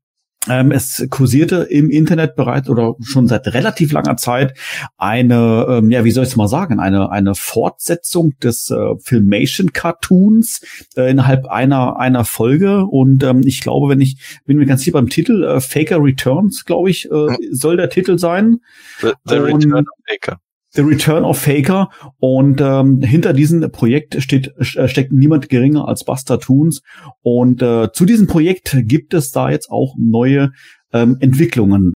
ähm, 0.49 0.71
es 0.71 1.05
kursierte 1.09 1.63
im 1.63 1.89
Internet 1.89 2.35
bereits 2.35 2.69
oder 2.69 2.95
schon 3.01 3.27
seit 3.27 3.47
relativ 3.47 3.91
langer 3.91 4.17
Zeit 4.17 4.57
eine, 4.97 5.65
ähm, 5.69 5.91
ja, 5.91 6.03
wie 6.03 6.11
soll 6.11 6.23
ich 6.23 6.31
es 6.31 6.35
mal 6.35 6.47
sagen, 6.47 6.79
eine, 6.79 7.11
eine 7.11 7.35
Fortsetzung 7.35 8.33
des 8.41 8.69
äh, 8.69 8.95
Filmation 8.99 9.73
Cartoons 9.73 10.61
äh, 10.95 11.09
innerhalb 11.09 11.47
einer, 11.47 11.99
einer 11.99 12.25
Folge. 12.25 12.85
Und 12.85 13.23
ähm, 13.23 13.41
ich 13.45 13.61
glaube, 13.61 13.89
wenn 13.89 14.01
ich, 14.01 14.39
bin 14.45 14.57
mir 14.57 14.65
ganz 14.65 14.81
sicher 14.81 14.93
beim 14.93 15.09
Titel, 15.09 15.43
äh, 15.43 15.59
Faker 15.59 16.01
Returns, 16.01 16.65
glaube 16.65 16.89
ich, 16.89 17.09
äh, 17.11 17.35
soll 17.51 17.77
der 17.77 17.89
Titel 17.89 18.17
sein. 18.17 18.57
The, 19.01 19.13
the 19.25 19.35
Return 19.35 19.73
of 19.73 20.03
Baker. 20.07 20.39
The 20.71 20.81
Return 20.81 21.23
of 21.23 21.39
Faker. 21.39 21.89
Und 22.19 22.61
ähm, 22.61 23.01
hinter 23.01 23.33
diesem 23.33 23.71
Projekt 23.71 24.21
steht, 24.21 24.53
äh, 24.57 24.87
steckt 24.87 25.11
niemand 25.11 25.49
geringer 25.49 25.87
als 25.87 26.03
Buster 26.03 26.39
Toons. 26.39 26.81
Und 27.21 27.61
äh, 27.61 27.91
zu 27.91 28.05
diesem 28.05 28.27
Projekt 28.27 28.75
gibt 28.83 29.13
es 29.13 29.31
da 29.31 29.49
jetzt 29.49 29.69
auch 29.69 29.95
neue 29.97 30.51
ähm, 30.93 31.17
Entwicklungen. 31.19 31.93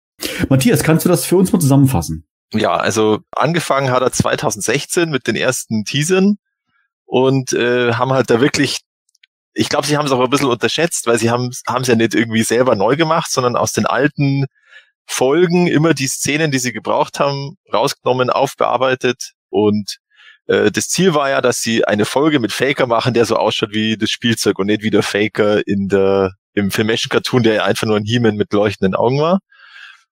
Matthias, 0.49 0.83
kannst 0.83 1.05
du 1.05 1.09
das 1.09 1.25
für 1.25 1.37
uns 1.37 1.51
mal 1.51 1.59
zusammenfassen? 1.59 2.25
Ja, 2.53 2.75
also 2.75 3.19
angefangen 3.35 3.91
hat 3.91 4.01
er 4.01 4.11
2016 4.11 5.09
mit 5.09 5.27
den 5.27 5.35
ersten 5.35 5.83
Teasern 5.83 6.37
und 7.05 7.53
äh, 7.53 7.93
haben 7.93 8.11
halt 8.11 8.29
da 8.29 8.41
wirklich, 8.41 8.79
ich 9.53 9.69
glaube, 9.69 9.85
sie 9.85 9.97
haben 9.97 10.05
es 10.05 10.11
auch 10.11 10.19
ein 10.19 10.29
bisschen 10.29 10.49
unterschätzt, 10.49 11.05
weil 11.05 11.19
sie 11.19 11.29
haben 11.29 11.51
haben 11.67 11.83
es 11.83 11.87
ja 11.87 11.95
nicht 11.95 12.15
irgendwie 12.15 12.43
selber 12.43 12.75
neu 12.75 12.95
gemacht, 12.95 13.31
sondern 13.31 13.55
aus 13.55 13.71
den 13.71 13.85
alten 13.85 14.45
Folgen 15.11 15.67
immer 15.67 15.93
die 15.93 16.07
Szenen, 16.07 16.51
die 16.51 16.59
sie 16.59 16.71
gebraucht 16.71 17.19
haben, 17.19 17.55
rausgenommen, 17.73 18.29
aufbearbeitet 18.29 19.31
und 19.49 19.97
äh, 20.47 20.71
das 20.71 20.87
Ziel 20.89 21.13
war 21.13 21.29
ja, 21.29 21.41
dass 21.41 21.61
sie 21.61 21.85
eine 21.85 22.05
Folge 22.05 22.39
mit 22.39 22.51
Faker 22.51 22.87
machen, 22.87 23.13
der 23.13 23.25
so 23.25 23.35
ausschaut 23.35 23.71
wie 23.71 23.97
das 23.97 24.09
Spielzeug 24.09 24.59
und 24.59 24.67
nicht 24.67 24.83
wie 24.83 24.89
der 24.89 25.03
Faker 25.03 25.65
in 25.67 25.87
der 25.87 26.33
im 26.53 26.71
Filmation 26.71 27.09
Cartoon, 27.09 27.43
der 27.43 27.53
ja 27.53 27.63
einfach 27.63 27.87
nur 27.87 27.97
ein 27.97 28.05
He-Man 28.05 28.35
mit 28.35 28.51
leuchtenden 28.51 28.95
Augen 28.95 29.19
war. 29.19 29.39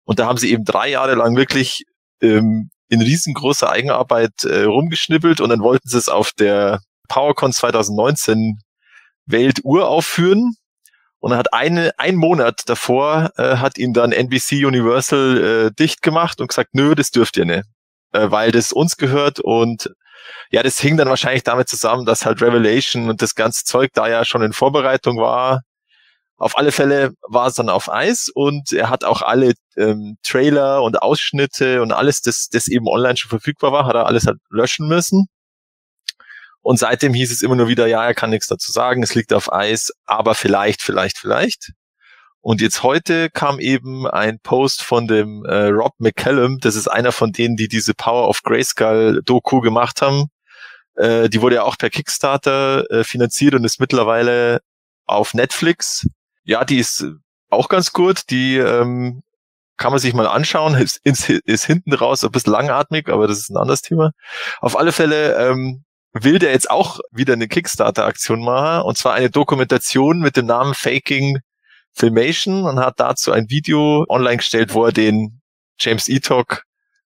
Und 0.06 0.20
da 0.20 0.28
haben 0.28 0.38
sie 0.38 0.52
eben 0.52 0.64
drei 0.64 0.90
Jahre 0.90 1.16
lang 1.16 1.36
wirklich 1.36 1.84
ähm, 2.22 2.70
in 2.90 3.02
riesengroßer 3.02 3.70
Eigenarbeit 3.70 4.46
äh, 4.46 4.64
rumgeschnippelt 4.64 5.42
und 5.42 5.50
dann 5.50 5.62
wollten 5.62 5.90
sie 5.90 5.98
es 5.98 6.10
auf 6.10 6.32
der 6.32 6.80
PowerCon 7.10 7.52
2019 7.52 8.60
Weltuhr 9.26 9.88
aufführen. 9.88 10.56
Und 11.28 11.32
dann 11.32 11.40
hat 11.40 11.52
eine, 11.52 11.92
ein 11.98 12.16
Monat 12.16 12.62
davor 12.68 13.32
äh, 13.36 13.58
hat 13.58 13.78
ihn 13.78 13.92
dann 13.92 14.14
NBC 14.14 14.66
Universal 14.66 15.44
äh, 15.68 15.72
dicht 15.78 16.02
gemacht 16.02 16.40
und 16.40 16.48
gesagt, 16.48 16.70
nö, 16.72 16.96
das 16.96 17.12
dürft 17.12 17.36
ihr 17.36 17.44
nicht, 17.44 17.66
äh, 18.14 18.32
weil 18.32 18.54
das 18.54 18.72
uns 18.72 18.96
gehört 18.96 19.42
und 19.42 19.90
ja, 20.52 20.64
das 20.64 20.80
hing 20.80 20.96
dann 20.96 21.10
wahrscheinlich 21.10 21.44
damit 21.44 21.68
zusammen, 21.68 22.06
dass 22.06 22.26
halt 22.26 22.42
Revelation 22.42 23.10
und 23.10 23.22
das 23.22 23.36
ganze 23.36 23.66
Zeug 23.66 23.92
da 23.94 24.08
ja 24.08 24.24
schon 24.24 24.42
in 24.42 24.54
Vorbereitung 24.54 25.18
war. 25.18 25.64
Auf 26.38 26.58
alle 26.58 26.72
Fälle 26.72 27.12
war 27.28 27.48
es 27.48 27.56
dann 27.56 27.68
auf 27.68 27.92
Eis 27.92 28.30
und 28.34 28.72
er 28.72 28.90
hat 28.90 29.04
auch 29.04 29.22
alle 29.22 29.52
ähm, 29.76 30.16
Trailer 30.24 30.82
und 30.82 31.02
Ausschnitte 31.02 31.82
und 31.82 31.92
alles, 31.92 32.22
das, 32.22 32.48
das 32.50 32.70
eben 32.70 32.88
online 32.88 33.18
schon 33.18 33.28
verfügbar 33.28 33.74
war, 33.74 33.86
hat 33.86 33.96
er 33.96 34.06
alles 34.06 34.28
halt 34.28 34.38
löschen 34.50 34.88
müssen. 34.88 35.28
Und 36.68 36.80
seitdem 36.80 37.14
hieß 37.14 37.32
es 37.32 37.44
immer 37.44 37.56
nur 37.56 37.70
wieder, 37.70 37.88
ja, 37.88 38.04
er 38.04 38.14
kann 38.14 38.30
nichts 38.30 38.48
dazu 38.48 38.74
sagen, 38.74 39.02
es 39.02 39.16
liegt 39.16 39.32
auf 39.32 39.54
Eis, 39.54 39.90
aber 40.06 40.36
vielleicht, 40.36 40.82
vielleicht, 40.82 41.18
vielleicht. 41.18 41.72
Und 42.42 42.60
jetzt 42.60 42.84
heute 42.84 43.30
kam 43.30 43.62
eben 43.62 44.06
ein 44.06 44.42
Post 44.42 44.84
von 44.84 45.08
dem 45.08 45.46
äh, 45.46 45.68
Rob 45.68 45.94
McCallum, 45.98 46.60
das 46.60 46.76
ist 46.76 46.90
einer 46.90 47.14
von 47.14 47.32
denen, 47.32 47.56
die 47.56 47.70
diese 47.70 47.94
Power 47.94 48.28
of 48.28 48.44
Grayskull 48.44 49.22
Doku 49.24 49.62
gemacht 49.62 50.02
haben. 50.02 50.26
Äh, 50.96 51.30
die 51.30 51.42
wurde 51.42 51.56
ja 51.56 51.64
auch 51.64 51.78
per 51.78 51.90
Kickstarter 51.90 52.84
äh, 52.92 53.06
finanziert 53.06 53.56
und 53.56 53.64
ist 53.64 53.80
mittlerweile 53.80 54.60
auf 55.06 55.34
Netflix. 55.34 56.06
Ja, 56.44 56.66
die 56.66 56.80
ist 56.80 57.06
auch 57.50 57.70
ganz 57.70 57.94
gut. 57.94 58.24
Die 58.30 58.58
ähm, 58.58 59.24
kann 59.78 59.94
man 59.94 60.02
sich 60.02 60.14
mal 60.14 60.28
anschauen. 60.28 60.76
Ist, 60.76 61.00
ist, 61.06 61.64
hinten 61.64 61.94
raus 61.94 62.26
ein 62.26 62.32
bisschen 62.32 62.52
langatmig, 62.52 63.08
aber 63.08 63.26
das 63.26 63.38
ist 63.38 63.52
ein 63.52 63.56
anderes 63.56 63.84
Thema. 63.84 64.12
Auf 64.60 64.78
alle 64.78 64.92
Fälle 64.92 65.34
ähm, 65.38 65.86
will 66.24 66.40
der 66.40 66.52
jetzt 66.52 66.70
auch 66.70 67.00
wieder 67.12 67.34
eine 67.34 67.48
Kickstarter-Aktion 67.48 68.44
machen. 68.44 68.84
Und 68.84 68.98
zwar 68.98 69.14
eine 69.14 69.30
Dokumentation 69.30 70.20
mit 70.20 70.38
dem 70.38 70.46
Namen 70.46 70.74
Faking 70.74 71.40
Filmation 71.94 72.66
und 72.66 72.80
hat 72.80 73.00
dazu 73.00 73.32
ein 73.32 73.50
Video 73.50 74.06
online 74.08 74.38
gestellt, 74.38 74.74
wo 74.74 74.86
er 74.86 74.92
den 74.92 75.42
James 75.80 76.08
Etok 76.08 76.64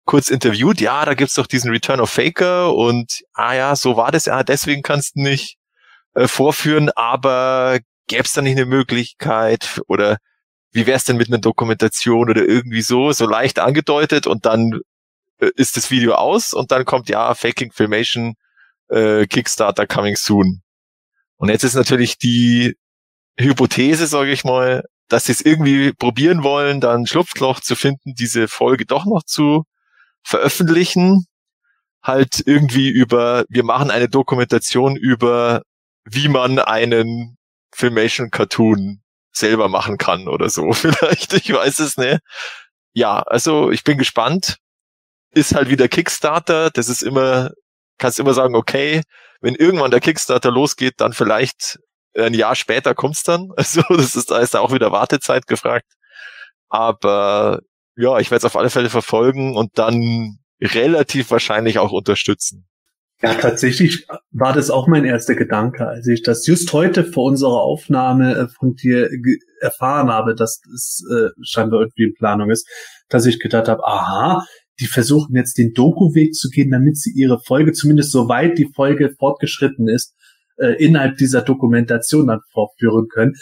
kurz 0.05 0.29
interviewt. 0.29 0.81
Ja, 0.81 1.05
da 1.05 1.15
gibt's 1.15 1.35
doch 1.35 1.47
diesen 1.47 1.71
Return 1.71 2.01
of 2.01 2.11
Faker 2.11 2.75
und 2.75 3.21
ah 3.35 3.55
ja, 3.55 3.77
so 3.77 3.97
war 3.97 4.11
das. 4.11 4.27
Ja, 4.27 4.43
deswegen 4.43 4.83
kannst 4.83 5.17
du 5.17 5.21
nicht 5.23 5.57
äh, 6.15 6.27
vorführen, 6.27 6.91
aber 6.91 7.79
gäbe 8.09 8.25
es 8.25 8.33
da 8.33 8.43
nicht 8.43 8.57
eine 8.57 8.67
Möglichkeit 8.67 9.81
oder 9.87 10.19
wie 10.73 10.87
wär's 10.87 11.05
denn 11.05 11.17
mit 11.17 11.29
einer 11.29 11.39
Dokumentation 11.39 12.31
oder 12.31 12.43
irgendwie 12.43 12.83
so, 12.83 13.13
so 13.13 13.27
leicht 13.27 13.59
angedeutet 13.59 14.27
und 14.27 14.47
dann 14.47 14.81
äh, 15.39 15.51
ist 15.57 15.77
das 15.77 15.91
Video 15.91 16.15
aus 16.15 16.53
und 16.53 16.73
dann 16.73 16.85
kommt 16.85 17.09
ja 17.09 17.35
Faking 17.35 17.73
Filmation 17.73 18.35
äh, 18.93 19.27
Kickstarter 19.27 19.87
coming 19.87 20.17
soon. 20.17 20.63
Und 21.37 21.49
jetzt 21.49 21.65
ist 21.65 21.75
natürlich 21.75 22.19
die 22.19 22.77
Hypothese, 23.39 24.07
sage 24.07 24.31
ich 24.33 24.45
mal, 24.45 24.85
dass 25.09 25.25
sie 25.25 25.33
es 25.33 25.41
irgendwie 25.41 25.93
probieren 25.93 26.43
wollen, 26.43 26.81
dann 26.81 27.07
Schlupfloch 27.07 27.61
zu 27.61 27.75
finden, 27.75 28.15
diese 28.15 28.49
Folge 28.49 28.87
doch 28.87 29.05
noch 29.05 29.23
zu 29.25 29.65
veröffentlichen, 30.23 31.27
halt 32.03 32.43
irgendwie 32.47 32.89
über, 32.89 33.45
wir 33.49 33.65
machen 33.65 33.91
eine 33.91 34.09
Dokumentation 34.09 34.97
über, 34.97 35.63
wie 36.05 36.29
man 36.29 36.59
einen 36.59 37.37
Filmation 37.75 38.31
Cartoon 38.31 39.03
selber 39.33 39.69
machen 39.69 39.99
kann 39.99 40.29
oder 40.29 40.49
so 40.51 40.73
vielleicht, 40.73 41.33
ich 41.35 41.53
weiß 41.53 41.79
es 41.81 41.97
nicht. 41.97 42.21
Ja, 42.95 43.21
also 43.21 43.71
ich 43.71 43.85
bin 43.85 43.99
gespannt. 43.99 44.59
Ist 45.35 45.55
halt 45.55 45.71
wieder 45.71 45.89
Kickstarter, 45.89 46.71
das 46.71 46.91
ist 46.91 47.03
immer, 47.03 47.53
kannst 47.99 48.19
immer 48.19 48.35
sagen, 48.35 48.55
okay, 48.55 49.03
wenn 49.41 49.55
irgendwann 49.55 49.91
der 49.91 50.01
Kickstarter 50.01 50.51
losgeht, 50.51 50.95
dann 50.99 51.13
vielleicht 51.13 51.79
ein 52.17 52.35
Jahr 52.35 52.55
später 52.55 52.95
kommt's 52.95 53.23
dann. 53.23 53.51
Also 53.57 53.83
das 53.89 54.17
ist, 54.17 54.31
da 54.31 54.39
ist 54.39 54.55
da 54.55 54.61
auch 54.61 54.73
wieder 54.73 54.93
Wartezeit 54.93 55.47
gefragt. 55.47 55.87
Aber 56.69 57.61
ja, 57.97 58.19
ich 58.19 58.31
werde 58.31 58.39
es 58.39 58.45
auf 58.45 58.57
alle 58.57 58.71
Fälle 58.71 58.91
verfolgen 58.91 59.57
und 59.57 59.79
dann 59.79 60.39
relativ 60.61 61.31
wahrscheinlich 61.31 61.79
auch 61.79 61.93
unterstützen. 61.93 62.67
Ja, 63.21 63.35
tatsächlich 63.35 64.07
war 64.33 64.53
das 64.53 64.71
auch 64.71 64.89
mein 64.89 65.05
erster 65.05 65.37
Gedanke, 65.37 65.87
als 65.87 66.09
ich 66.09 66.23
das 66.23 66.45
just 66.45 66.73
heute 66.73 67.05
vor 67.05 67.25
unserer 67.25 67.61
Aufnahme 67.61 68.35
äh, 68.35 68.49
von 68.49 68.75
dir 68.75 69.09
erfahren 69.61 70.11
habe, 70.11 70.35
dass 70.35 70.61
es 70.75 71.07
äh, 71.09 71.29
scheinbar 71.41 71.83
irgendwie 71.83 72.05
in 72.05 72.15
Planung 72.15 72.51
ist, 72.51 72.69
dass 73.09 73.27
ich 73.27 73.39
gedacht 73.39 73.69
habe, 73.69 73.85
aha, 73.87 74.45
die 74.81 74.87
versuchen 74.87 75.37
jetzt 75.37 75.59
den 75.59 75.73
Doku-Weg 75.75 76.35
zu 76.35 76.49
gehen, 76.49 76.71
damit 76.71 76.97
sie 76.97 77.13
ihre 77.13 77.41
Folge, 77.41 77.73
zumindest 77.73 78.11
soweit 78.11 78.59
die 78.59 78.71
Folge 78.75 79.15
fortgeschritten 79.19 79.89
ist, 79.89 80.15
äh, 80.57 80.83
innerhalb 80.83 81.17
dieser 81.17 81.43
Dokumentation 81.43 82.27
dann 82.27 82.41
vorführen 82.53 83.09
können. 83.09 83.35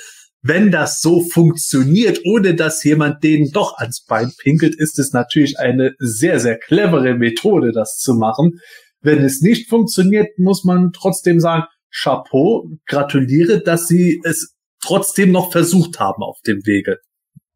Wenn 0.43 0.71
das 0.71 1.01
so 1.01 1.21
funktioniert, 1.21 2.21
ohne 2.25 2.55
dass 2.55 2.83
jemand 2.83 3.23
denen 3.23 3.51
doch 3.53 3.77
ans 3.77 4.05
Bein 4.05 4.33
pinkelt, 4.39 4.75
ist 4.75 4.99
es 4.99 5.13
natürlich 5.13 5.59
eine 5.59 5.95
sehr, 5.99 6.41
sehr 6.41 6.59
clevere 6.59 7.15
Methode, 7.15 7.73
das 7.73 7.99
zu 7.99 8.15
machen. 8.15 8.61
Wenn 9.03 9.23
es 9.23 9.43
nicht 9.43 9.69
funktioniert, 9.69 10.29
muss 10.39 10.65
man 10.65 10.93
trotzdem 10.93 11.41
sagen, 11.41 11.65
Chapeau, 11.93 12.71
gratuliere, 12.87 13.63
dass 13.63 13.87
sie 13.87 14.21
es 14.25 14.55
trotzdem 14.83 15.31
noch 15.31 15.53
versucht 15.53 16.01
haben 16.01 16.23
auf 16.23 16.39
dem 16.47 16.65
Wege. 16.65 16.99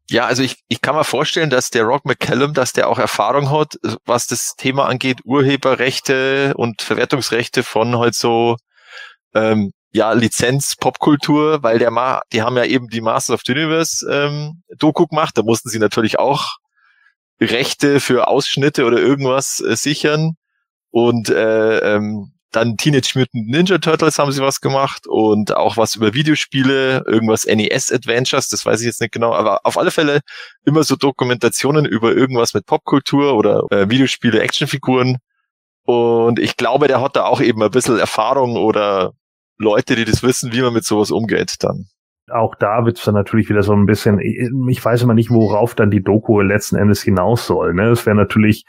Ja, 0.09 0.25
also 0.27 0.43
ich, 0.43 0.57
ich 0.67 0.81
kann 0.81 0.95
mir 0.95 1.03
vorstellen, 1.03 1.49
dass 1.49 1.71
der 1.71 1.83
Rock 1.83 2.05
McCallum, 2.05 2.53
dass 2.53 2.73
der 2.73 2.89
auch 2.89 2.99
Erfahrung 2.99 3.49
hat, 3.49 3.75
was 4.05 4.27
das 4.27 4.53
Thema 4.55 4.85
angeht, 4.87 5.21
Urheberrechte 5.25 6.53
und 6.55 6.83
Verwertungsrechte 6.83 7.63
von 7.63 7.97
halt 7.97 8.13
so 8.13 8.57
ähm, 9.33 9.71
ja, 9.93 10.13
Lizenz 10.13 10.75
Popkultur, 10.75 11.63
weil 11.63 11.79
der 11.79 11.89
Ma 11.89 12.21
die 12.33 12.43
haben 12.43 12.57
ja 12.57 12.65
eben 12.65 12.87
die 12.89 13.01
Masters 13.01 13.35
of 13.35 13.41
the 13.45 13.53
Universe 13.53 14.05
ähm, 14.11 14.61
Doku 14.77 15.07
gemacht, 15.07 15.37
da 15.37 15.41
mussten 15.43 15.69
sie 15.69 15.79
natürlich 15.79 16.19
auch 16.19 16.57
Rechte 17.41 17.99
für 17.99 18.27
Ausschnitte 18.27 18.85
oder 18.85 18.97
irgendwas 18.97 19.59
äh, 19.59 19.75
sichern. 19.75 20.35
Und 20.91 21.29
äh, 21.29 21.95
ähm, 21.95 22.34
dann 22.55 22.77
Teenage 22.77 23.13
Mutant 23.15 23.47
Ninja 23.47 23.77
Turtles 23.77 24.17
haben 24.17 24.31
sie 24.31 24.41
was 24.41 24.61
gemacht 24.61 25.07
und 25.07 25.55
auch 25.55 25.77
was 25.77 25.95
über 25.95 26.13
Videospiele, 26.13 27.03
irgendwas 27.05 27.45
NES 27.45 27.91
Adventures, 27.91 28.49
das 28.49 28.65
weiß 28.65 28.79
ich 28.81 28.87
jetzt 28.87 29.01
nicht 29.01 29.13
genau, 29.13 29.33
aber 29.33 29.61
auf 29.63 29.77
alle 29.77 29.91
Fälle 29.91 30.21
immer 30.65 30.83
so 30.83 30.95
Dokumentationen 30.95 31.85
über 31.85 32.13
irgendwas 32.13 32.53
mit 32.53 32.65
Popkultur 32.65 33.35
oder 33.35 33.63
äh, 33.71 33.89
Videospiele, 33.89 34.39
Actionfiguren. 34.39 35.17
Und 35.83 36.39
ich 36.39 36.57
glaube, 36.57 36.87
der 36.87 37.01
hat 37.01 37.15
da 37.15 37.25
auch 37.25 37.41
eben 37.41 37.61
ein 37.61 37.71
bisschen 37.71 37.99
Erfahrung 37.99 38.55
oder 38.55 39.11
Leute, 39.57 39.95
die 39.95 40.05
das 40.05 40.23
wissen, 40.23 40.53
wie 40.53 40.61
man 40.61 40.73
mit 40.73 40.85
sowas 40.85 41.11
umgeht 41.11 41.55
dann. 41.59 41.85
Auch 42.31 42.55
da 42.55 42.85
wird's 42.85 43.03
dann 43.03 43.13
natürlich 43.13 43.49
wieder 43.49 43.61
so 43.61 43.73
ein 43.73 43.85
bisschen, 43.85 44.19
ich 44.19 44.83
weiß 44.83 45.03
immer 45.03 45.13
nicht, 45.13 45.29
worauf 45.29 45.75
dann 45.75 45.91
die 45.91 46.01
Doku 46.01 46.41
letzten 46.41 46.75
Endes 46.75 47.03
hinaus 47.03 47.45
soll. 47.45 47.75
Ne? 47.75 47.89
Es 47.89 48.05
wäre 48.05 48.15
natürlich, 48.15 48.65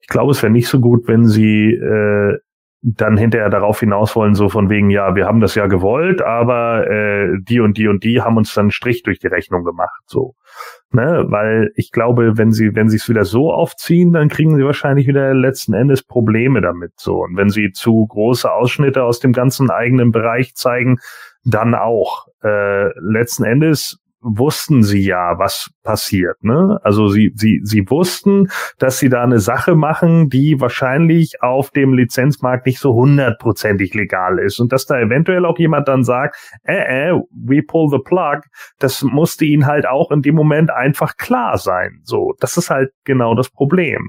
ich 0.00 0.06
glaube, 0.06 0.30
es 0.30 0.42
wäre 0.42 0.52
nicht 0.52 0.68
so 0.68 0.78
gut, 0.78 1.08
wenn 1.08 1.26
sie 1.26 1.72
äh, 1.72 2.38
dann 2.82 3.16
hinterher 3.16 3.48
darauf 3.48 3.80
hinaus 3.80 4.16
wollen, 4.16 4.34
so 4.34 4.48
von 4.48 4.68
wegen, 4.68 4.90
ja, 4.90 5.14
wir 5.14 5.26
haben 5.26 5.40
das 5.40 5.54
ja 5.54 5.66
gewollt, 5.66 6.20
aber 6.20 6.90
äh, 6.90 7.38
die 7.40 7.60
und 7.60 7.78
die 7.78 7.88
und 7.88 8.02
die 8.02 8.20
haben 8.20 8.36
uns 8.36 8.52
dann 8.52 8.64
einen 8.64 8.70
Strich 8.72 9.02
durch 9.04 9.20
die 9.20 9.28
Rechnung 9.28 9.64
gemacht. 9.64 10.02
So 10.06 10.34
ne? 10.94 11.24
Weil 11.28 11.72
ich 11.74 11.90
glaube, 11.90 12.36
wenn 12.38 12.52
sie, 12.52 12.74
wenn 12.74 12.88
sie 12.88 12.96
es 12.96 13.08
wieder 13.08 13.24
so 13.24 13.52
aufziehen, 13.52 14.12
dann 14.12 14.28
kriegen 14.28 14.56
sie 14.56 14.64
wahrscheinlich 14.64 15.06
wieder 15.06 15.34
letzten 15.34 15.74
Endes 15.74 16.02
Probleme 16.02 16.60
damit. 16.60 16.92
So. 16.96 17.22
Und 17.22 17.36
wenn 17.36 17.50
sie 17.50 17.72
zu 17.72 18.06
große 18.06 18.50
Ausschnitte 18.50 19.02
aus 19.04 19.20
dem 19.20 19.32
ganzen 19.32 19.70
eigenen 19.70 20.12
Bereich 20.12 20.54
zeigen, 20.54 20.98
dann 21.44 21.74
auch. 21.74 22.26
Äh, 22.42 22.88
letzten 22.98 23.44
Endes 23.44 23.98
wussten 24.22 24.82
sie 24.82 25.04
ja, 25.04 25.38
was 25.38 25.70
passiert. 25.82 26.42
Ne? 26.42 26.78
Also 26.82 27.08
sie, 27.08 27.32
sie, 27.34 27.60
sie 27.64 27.88
wussten, 27.90 28.48
dass 28.78 28.98
sie 28.98 29.08
da 29.08 29.22
eine 29.22 29.40
Sache 29.40 29.74
machen, 29.74 30.28
die 30.28 30.60
wahrscheinlich 30.60 31.42
auf 31.42 31.70
dem 31.70 31.94
Lizenzmarkt 31.94 32.66
nicht 32.66 32.78
so 32.78 32.94
hundertprozentig 32.94 33.94
legal 33.94 34.38
ist. 34.38 34.60
Und 34.60 34.72
dass 34.72 34.86
da 34.86 34.98
eventuell 34.98 35.44
auch 35.44 35.58
jemand 35.58 35.88
dann 35.88 36.04
sagt, 36.04 36.36
äh, 36.64 37.10
äh, 37.10 37.20
we 37.30 37.62
pull 37.62 37.88
the 37.90 37.98
plug, 37.98 38.42
das 38.78 39.02
musste 39.02 39.44
ihnen 39.44 39.66
halt 39.66 39.86
auch 39.86 40.10
in 40.10 40.22
dem 40.22 40.34
Moment 40.34 40.70
einfach 40.70 41.16
klar 41.16 41.58
sein. 41.58 42.00
So, 42.04 42.34
das 42.38 42.56
ist 42.56 42.70
halt 42.70 42.90
genau 43.04 43.34
das 43.34 43.50
Problem. 43.50 44.08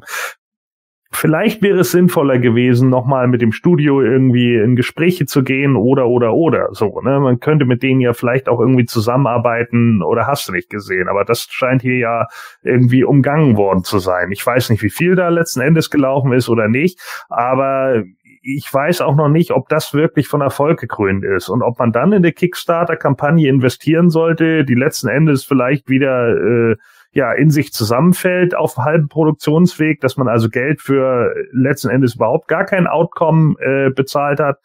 Vielleicht 1.15 1.61
wäre 1.61 1.80
es 1.80 1.91
sinnvoller 1.91 2.40
gewesen, 2.40 2.90
nochmal 2.90 3.27
mit 3.27 3.41
dem 3.41 3.52
Studio 3.52 4.02
irgendwie 4.02 4.56
in 4.56 4.76
Gespräche 4.76 5.26
zu 5.26 5.44
gehen 5.44 5.76
oder 5.76 6.07
oder 6.07 6.34
oder 6.34 6.69
so. 6.72 7.02
Ne? 7.02 7.19
Man 7.19 7.40
könnte 7.40 7.65
mit 7.65 7.84
denen 7.84 8.02
ja 8.02 8.14
vielleicht 8.14 8.49
auch 8.49 8.60
irgendwie 8.60 8.85
zusammenarbeiten 8.85 10.02
oder 10.02 10.26
hast 10.26 10.48
du 10.48 10.52
nicht 10.52 10.69
gesehen. 10.69 11.07
Aber 11.07 11.23
das 11.23 11.48
scheint 11.49 11.84
hier 11.84 11.98
ja 11.98 12.27
irgendwie 12.64 13.03
umgangen 13.03 13.57
worden 13.57 13.84
zu 13.84 13.99
sein. 13.99 14.31
Ich 14.31 14.45
weiß 14.45 14.72
nicht, 14.72 14.81
wie 14.81 14.90
viel 14.90 15.15
da 15.15 15.30
letzten 15.30 15.61
Endes 15.61 15.91
gelaufen 15.91 16.34
ist 16.34 16.49
oder 16.49 16.68
nicht, 16.68 16.99
aber 17.30 18.03
ich 18.44 18.68
weiß 18.72 19.02
auch 19.02 19.15
noch 19.15 19.30
nicht, 19.30 19.52
ob 19.52 19.69
das 19.69 19.94
wirklich 19.94 20.27
von 20.27 20.41
Erfolg 20.41 20.80
gekrönt 20.80 21.23
ist 21.23 21.48
und 21.48 21.61
ob 21.61 21.80
man 21.80 21.91
dann 21.91 22.11
in 22.11 22.23
der 22.23 22.34
Kickstarter-Kampagne 22.34 23.48
investieren 23.48 24.10
sollte, 24.10 24.65
die 24.65 24.76
letzten 24.76 25.07
Endes 25.07 25.45
vielleicht 25.45 25.90
wieder 25.90 26.72
äh, 26.72 26.76
ja 27.14 27.31
in 27.34 27.49
sich 27.49 27.72
zusammenfällt 27.72 28.56
auf 28.56 28.77
halbem 28.77 29.07
Produktionsweg, 29.07 30.02
dass 30.02 30.18
man 30.18 30.27
also 30.27 30.49
Geld 30.49 30.81
für 30.81 31.34
letzten 31.52 31.90
Endes 31.90 32.15
überhaupt 32.15 32.48
gar 32.48 32.65
kein 32.65 32.88
Outcome 32.88 33.56
äh, 33.60 33.90
bezahlt 33.91 34.40
hat. 34.40 34.57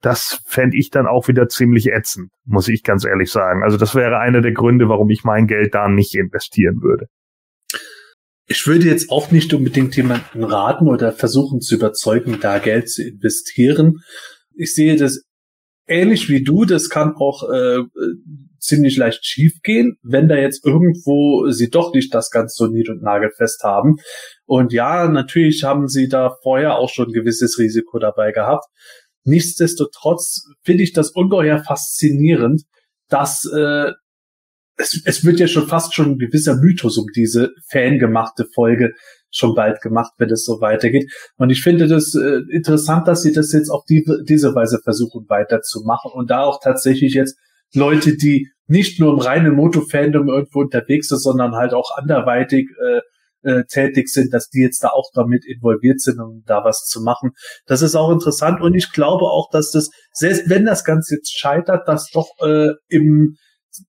Das 0.00 0.40
fände 0.46 0.76
ich 0.76 0.90
dann 0.90 1.06
auch 1.06 1.26
wieder 1.28 1.48
ziemlich 1.48 1.88
ätzend, 1.88 2.30
muss 2.44 2.68
ich 2.68 2.82
ganz 2.82 3.04
ehrlich 3.04 3.30
sagen. 3.30 3.62
Also 3.64 3.76
das 3.76 3.94
wäre 3.94 4.18
einer 4.18 4.40
der 4.40 4.52
Gründe, 4.52 4.88
warum 4.88 5.10
ich 5.10 5.24
mein 5.24 5.46
Geld 5.46 5.74
da 5.74 5.88
nicht 5.88 6.14
investieren 6.14 6.82
würde. 6.82 7.06
Ich 8.46 8.66
würde 8.66 8.86
jetzt 8.86 9.10
auch 9.10 9.30
nicht 9.30 9.52
unbedingt 9.52 9.94
jemanden 9.96 10.42
raten 10.42 10.88
oder 10.88 11.12
versuchen 11.12 11.60
zu 11.60 11.74
überzeugen, 11.74 12.38
da 12.40 12.58
Geld 12.58 12.88
zu 12.88 13.02
investieren. 13.02 13.98
Ich 14.54 14.74
sehe 14.74 14.96
das 14.96 15.22
ähnlich 15.86 16.28
wie 16.28 16.42
du. 16.42 16.64
Das 16.64 16.88
kann 16.88 17.14
auch 17.16 17.42
äh, 17.50 17.82
ziemlich 18.58 18.96
leicht 18.96 19.24
schief 19.24 19.60
gehen, 19.62 19.96
wenn 20.02 20.28
da 20.28 20.36
jetzt 20.36 20.64
irgendwo 20.64 21.50
sie 21.50 21.70
doch 21.70 21.92
nicht 21.94 22.14
das 22.14 22.30
ganz 22.30 22.54
so 22.54 22.66
nied- 22.66 22.88
und 22.88 23.02
nagelfest 23.02 23.62
haben. 23.62 23.96
Und 24.46 24.72
ja, 24.72 25.08
natürlich 25.08 25.64
haben 25.64 25.88
sie 25.88 26.08
da 26.08 26.36
vorher 26.42 26.76
auch 26.76 26.90
schon 26.90 27.08
ein 27.08 27.12
gewisses 27.12 27.58
Risiko 27.58 27.98
dabei 27.98 28.32
gehabt. 28.32 28.64
Nichtsdestotrotz 29.24 30.44
finde 30.64 30.82
ich 30.82 30.92
das 30.92 31.10
ungeheuer 31.10 31.62
faszinierend, 31.62 32.62
dass 33.08 33.44
äh, 33.44 33.92
es, 34.78 35.02
es 35.04 35.24
wird 35.24 35.40
ja 35.40 35.48
schon 35.48 35.66
fast 35.66 35.94
schon 35.94 36.12
ein 36.12 36.18
gewisser 36.18 36.56
Mythos 36.56 36.96
um 36.96 37.06
diese 37.14 37.50
fangemachte 37.70 38.46
Folge 38.54 38.92
schon 39.30 39.54
bald 39.54 39.80
gemacht, 39.82 40.12
wenn 40.18 40.30
es 40.30 40.44
so 40.44 40.60
weitergeht. 40.60 41.12
Und 41.36 41.50
ich 41.50 41.62
finde 41.62 41.86
das 41.86 42.14
äh, 42.14 42.40
interessant, 42.50 43.06
dass 43.08 43.22
sie 43.22 43.32
das 43.32 43.52
jetzt 43.52 43.68
auf 43.68 43.84
die, 43.84 44.04
diese 44.26 44.54
Weise 44.54 44.80
versuchen 44.82 45.26
weiterzumachen 45.28 46.10
und 46.12 46.30
da 46.30 46.44
auch 46.44 46.60
tatsächlich 46.62 47.14
jetzt 47.14 47.36
Leute, 47.74 48.16
die 48.16 48.48
nicht 48.66 49.00
nur 49.00 49.12
im 49.12 49.18
reinen 49.18 49.54
Moto-Fandom 49.54 50.28
irgendwo 50.28 50.60
unterwegs 50.60 51.08
sind, 51.08 51.20
sondern 51.20 51.54
halt 51.54 51.72
auch 51.72 51.96
anderweitig 51.96 52.66
äh, 52.80 53.00
äh, 53.42 53.64
tätig 53.64 54.08
sind, 54.08 54.32
dass 54.34 54.48
die 54.48 54.60
jetzt 54.60 54.82
da 54.82 54.88
auch 54.88 55.10
damit 55.14 55.44
involviert 55.46 56.00
sind, 56.00 56.20
um 56.20 56.42
da 56.46 56.64
was 56.64 56.84
zu 56.84 57.00
machen. 57.00 57.30
Das 57.66 57.82
ist 57.82 57.94
auch 57.94 58.10
interessant 58.10 58.60
und 58.60 58.74
ich 58.74 58.92
glaube 58.92 59.24
auch, 59.24 59.48
dass 59.50 59.70
das, 59.70 59.90
selbst 60.12 60.50
wenn 60.50 60.64
das 60.64 60.84
Ganze 60.84 61.16
jetzt 61.16 61.32
scheitert, 61.36 61.88
dass 61.88 62.10
doch 62.10 62.28
äh, 62.40 62.72
im 62.88 63.36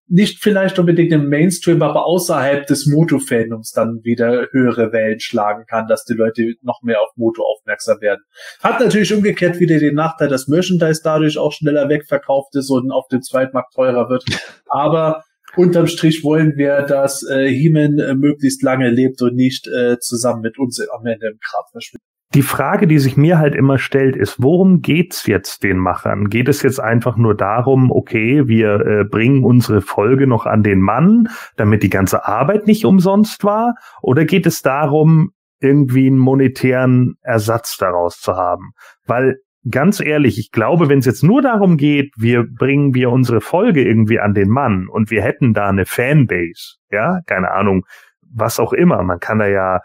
nicht 0.08 0.42
vielleicht 0.42 0.80
unbedingt 0.80 1.12
im 1.12 1.30
Mainstream, 1.30 1.82
aber 1.82 2.06
außerhalb 2.06 2.66
des 2.68 2.88
Moto-Fandoms 2.88 3.72
dann 3.72 4.00
wieder 4.04 4.48
höhere 4.52 4.92
Wellen 4.92 5.20
schlagen 5.20 5.66
kann, 5.68 5.88
dass 5.88 6.06
die 6.06 6.14
Leute 6.14 6.54
noch 6.62 6.82
mehr 6.82 7.02
auf 7.02 7.10
Moto 7.16 7.44
aufmerksam 7.44 8.02
werden. 8.02 8.22
Hat 8.62 8.80
natürlich 8.80 9.14
umgekehrt 9.14 9.60
wieder 9.60 9.80
den 9.80 9.96
Nachteil, 9.96 10.28
dass 10.28 10.48
Merchandise 10.48 11.02
dadurch 11.04 11.38
auch 11.38 11.52
schneller 11.52 11.90
wegverkauft 11.90 12.56
ist 12.56 12.70
und 12.70 12.92
auf 12.92 13.08
dem 13.08 13.22
Zweitmarkt 13.22 13.74
teurer 13.74 14.10
wird. 14.10 14.26
Aber 14.68 15.24
unterm 15.56 15.88
Strich 15.88 16.24
wollen 16.24 16.58
wir, 16.58 16.84
dass 16.84 17.24
äh, 17.24 17.48
He-Man 17.48 18.00
äh, 18.00 18.16
möglichst 18.16 18.64
lange 18.64 18.90
lebt 18.90 19.22
und 19.22 19.36
nicht 19.36 19.68
äh, 19.68 19.98
zusammen 20.00 20.42
mit 20.42 20.58
uns 20.58 20.80
am 20.90 21.06
Ende 21.06 21.28
im 21.28 21.40
Grab 21.40 21.70
verschwindet 21.72 22.10
die 22.36 22.44
Frage, 22.44 22.86
die 22.86 23.00
sich 23.00 23.18
mir 23.18 23.40
halt 23.40 23.56
immer 23.56 23.80
stellt, 23.80 24.16
ist, 24.16 24.42
worum 24.42 24.82
geht's 24.82 25.26
jetzt 25.26 25.64
den 25.64 25.78
Machern? 25.78 26.30
Geht 26.30 26.48
es 26.48 26.62
jetzt 26.62 26.80
einfach 26.80 27.18
nur 27.18 27.36
darum, 27.36 27.92
okay, 27.92 28.48
wir 28.48 28.80
äh, 28.86 29.04
bringen 29.04 29.44
unsere 29.44 29.82
Folge 29.82 30.28
noch 30.28 30.46
an 30.46 30.62
den 30.62 30.80
Mann, 30.80 31.30
damit 31.56 31.82
die 31.82 31.90
ganze 31.90 32.28
Arbeit 32.28 32.68
nicht 32.68 32.86
umsonst 32.86 33.44
war? 33.44 33.74
Oder 34.02 34.26
geht 34.26 34.46
es 34.46 34.62
darum, 34.62 35.32
irgendwie 35.60 36.08
einen 36.08 36.18
monetären 36.18 37.16
Ersatz 37.22 37.78
daraus 37.78 38.20
zu 38.20 38.36
haben. 38.36 38.72
Weil 39.06 39.38
ganz 39.70 40.00
ehrlich, 40.00 40.40
ich 40.40 40.52
glaube, 40.52 40.90
wenn 40.90 41.00
es 41.00 41.06
jetzt 41.06 41.24
nur 41.24 41.42
darum 41.42 41.78
geht, 41.78 42.14
wir 42.18 42.44
bringen 42.44 42.94
wir 42.94 43.12
unsere 43.12 43.42
Folge 43.42 43.84
irgendwie 43.84 44.20
an 44.20 44.34
den 44.34 44.50
Mann 44.50 44.88
und 44.88 45.12
wir 45.12 45.22
hätten 45.22 45.54
da 45.54 45.68
eine 45.68 45.86
Fanbase, 45.86 46.78
ja, 46.92 47.20
keine 47.26 47.52
Ahnung, 47.52 47.86
was 48.22 48.60
auch 48.60 48.74
immer. 48.74 49.04
Man 49.04 49.20
kann 49.20 49.40
da 49.40 49.48
ja 49.48 49.80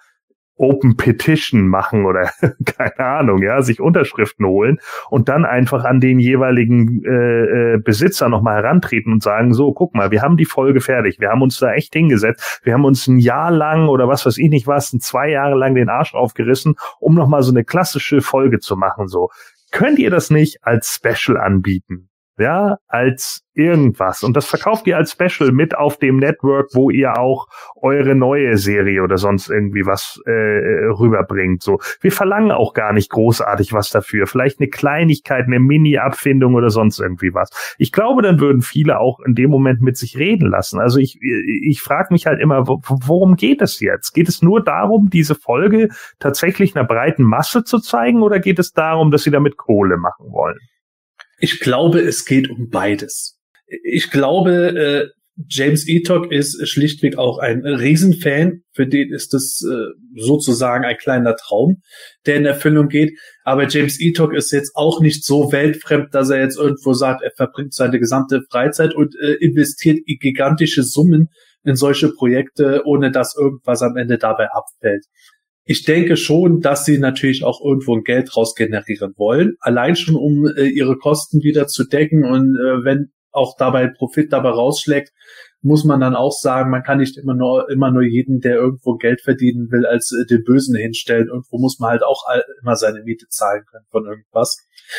Open 0.57 0.97
Petition 0.97 1.67
machen 1.67 2.07
oder 2.07 2.31
keine 2.65 2.99
Ahnung, 2.99 3.43
ja, 3.43 3.63
sich 3.63 3.81
Unterschriften 3.81 4.47
holen 4.47 4.79
und 5.11 5.29
dann 5.29 5.45
einfach 5.45 5.85
an 5.85 6.01
den 6.01 6.19
jeweiligen 6.19 7.05
äh, 7.05 7.75
äh, 7.75 7.79
Besitzer 7.79 8.29
nochmal 8.29 8.63
herantreten 8.63 9.13
und 9.13 9.23
sagen, 9.23 9.53
so, 9.53 9.73
guck 9.73 9.95
mal, 9.95 10.11
wir 10.11 10.23
haben 10.23 10.37
die 10.37 10.45
Folge 10.45 10.81
fertig, 10.81 11.19
wir 11.21 11.31
haben 11.31 11.43
uns 11.43 11.59
da 11.59 11.73
echt 11.73 11.93
hingesetzt, 11.95 12.61
wir 12.63 12.75
haben 12.75 12.85
uns 12.85 13.07
ein 13.07 13.19
Jahr 13.19 13.51
lang 13.51 13.89
oder 13.89 14.09
was 14.09 14.25
weiß 14.27 14.39
ich 14.39 14.51
nicht 14.51 14.67
was, 14.67 14.91
zwei 14.91 15.31
Jahre 15.31 15.57
lang 15.57 15.75
den 15.75 15.89
Arsch 15.89 16.15
aufgerissen, 16.15 16.75
um 17.01 17.15
nochmal 17.15 17.43
so 17.43 17.51
eine 17.51 17.65
klassische 17.65 18.21
Folge 18.21 18.61
zu 18.61 18.77
machen, 18.77 19.09
so. 19.09 19.31
Könnt 19.73 19.99
ihr 19.99 20.11
das 20.11 20.31
nicht 20.31 20.59
als 20.63 20.95
Special 20.95 21.37
anbieten? 21.37 22.09
Ja, 22.39 22.79
als 22.89 23.43
irgendwas. 23.55 24.25
Und 24.25 24.37
das 24.37 24.47
verkauft 24.47 24.87
ihr 24.89 24.97
als 24.97 25.13
Special 25.13 25.53
mit 25.53 25.77
auf 25.77 25.99
dem 25.99 26.17
Network, 26.17 26.71
wo 26.73 26.91
ihr 26.91 27.17
auch 27.19 27.47
eure 27.77 28.17
neue 28.17 28.57
Serie 28.57 29.03
oder 29.03 29.17
sonst 29.17 29.49
irgendwie 29.49 29.87
was 29.87 30.21
äh, 30.27 30.31
rüberbringt. 30.31 31.63
So, 31.63 31.79
wir 32.01 32.11
verlangen 32.11 32.51
auch 32.51 32.75
gar 32.75 32.93
nicht 32.93 33.11
großartig 33.11 33.73
was 33.73 33.91
dafür. 33.91 34.27
Vielleicht 34.27 34.59
eine 34.59 34.69
Kleinigkeit, 34.69 35.47
eine 35.47 35.61
Mini-Abfindung 35.61 36.55
oder 36.55 36.71
sonst 36.71 36.99
irgendwie 36.99 37.33
was. 37.33 37.51
Ich 37.79 37.93
glaube, 37.93 38.23
dann 38.23 38.41
würden 38.41 38.63
viele 38.63 38.99
auch 38.99 39.21
in 39.21 39.37
dem 39.37 39.51
Moment 39.51 39.81
mit 39.81 39.97
sich 39.97 40.19
reden 40.19 40.49
lassen. 40.49 40.81
Also 40.81 40.99
ich, 40.99 41.21
ich 41.23 41.81
frage 41.81 42.13
mich 42.13 42.27
halt 42.27 42.41
immer, 42.41 42.67
worum 42.67 43.37
geht 43.37 43.63
es 43.63 43.79
jetzt? 43.79 44.13
Geht 44.13 44.29
es 44.29 44.43
nur 44.43 44.65
darum, 44.65 45.11
diese 45.11 45.37
Folge 45.37 45.91
tatsächlich 46.19 46.75
einer 46.75 46.87
breiten 46.87 47.23
Masse 47.23 47.63
zu 47.63 47.79
zeigen, 47.79 48.23
oder 48.23 48.41
geht 48.41 48.59
es 48.59 48.73
darum, 48.73 49.13
dass 49.13 49.23
sie 49.23 49.31
damit 49.31 49.57
Kohle 49.57 49.97
machen 49.97 50.33
wollen? 50.33 50.59
Ich 51.45 51.61
glaube, 51.61 52.01
es 52.01 52.25
geht 52.25 52.49
um 52.49 52.71
beides. 52.71 53.39
Ich 53.83 54.11
glaube, 54.11 54.51
äh, 54.79 55.09
James 55.47 55.87
Etok 55.87 56.33
ist 56.33 56.67
schlichtweg 56.67 57.19
auch 57.19 57.37
ein 57.37 57.67
Riesenfan. 57.67 58.63
Für 58.73 58.87
den 58.87 59.13
ist 59.13 59.35
das 59.35 59.61
äh, 59.63 59.93
sozusagen 60.19 60.87
ein 60.87 60.97
kleiner 60.97 61.37
Traum, 61.37 61.83
der 62.25 62.37
in 62.37 62.47
Erfüllung 62.47 62.89
geht. 62.89 63.19
Aber 63.43 63.69
James 63.69 64.01
Etok 64.01 64.33
ist 64.33 64.53
jetzt 64.53 64.75
auch 64.75 65.03
nicht 65.03 65.23
so 65.23 65.53
weltfremd, 65.53 66.15
dass 66.15 66.31
er 66.31 66.41
jetzt 66.41 66.57
irgendwo 66.57 66.95
sagt, 66.95 67.23
er 67.23 67.33
verbringt 67.37 67.75
seine 67.75 67.99
gesamte 67.99 68.41
Freizeit 68.51 68.95
und 68.95 69.15
äh, 69.21 69.35
investiert 69.35 69.99
gigantische 70.07 70.83
Summen 70.83 71.29
in 71.63 71.77
solche 71.77 72.11
Projekte, 72.11 72.85
ohne 72.87 73.11
dass 73.11 73.37
irgendwas 73.37 73.83
am 73.83 73.99
Ende 73.99 74.17
dabei 74.17 74.49
abfällt 74.51 75.05
ich 75.65 75.85
denke 75.85 76.17
schon, 76.17 76.61
dass 76.61 76.85
sie 76.85 76.99
natürlich 76.99 77.43
auch 77.43 77.65
irgendwo 77.65 77.97
ein 77.97 78.05
Geld 78.05 78.37
raus 78.37 78.55
generieren 78.55 79.15
wollen. 79.17 79.57
Allein 79.61 79.97
schon, 79.97 80.17
um 80.17 80.47
äh, 80.47 80.65
ihre 80.67 80.97
Kosten 80.99 81.43
wieder 81.43 81.67
zu 81.67 81.85
decken. 81.85 82.25
Und 82.25 82.57
äh, 82.57 82.85
wenn 82.85 83.13
auch 83.33 83.57
dabei 83.57 83.89
Profit 83.89 84.33
dabei 84.33 84.51
rausschlägt, 84.51 85.11
muss 85.65 85.85
man 85.85 86.01
dann 86.01 86.15
auch 86.15 86.33
sagen, 86.33 86.71
man 86.71 86.83
kann 86.83 86.99
nicht 86.99 87.17
immer 87.17 87.35
nur, 87.35 87.71
immer 87.71 87.91
nur 87.91 88.03
jeden, 88.03 88.41
der 88.41 88.57
irgendwo 88.57 88.97
Geld 88.97 89.23
verdienen 89.23 89.71
will, 89.71 89.87
als 89.87 90.13
äh, 90.13 90.27
den 90.27 90.45
Bösen 90.45 90.77
hinstellen. 90.77 91.29
Irgendwo 91.29 91.59
muss 91.59 91.79
man 91.79 91.91
halt 91.91 92.03
auch 92.03 92.23
immer 92.61 92.77
seine 92.77 93.03
Miete 93.03 93.27
zahlen 93.29 93.65
können 93.71 93.87
von 93.91 94.05
irgendwas. 94.05 94.59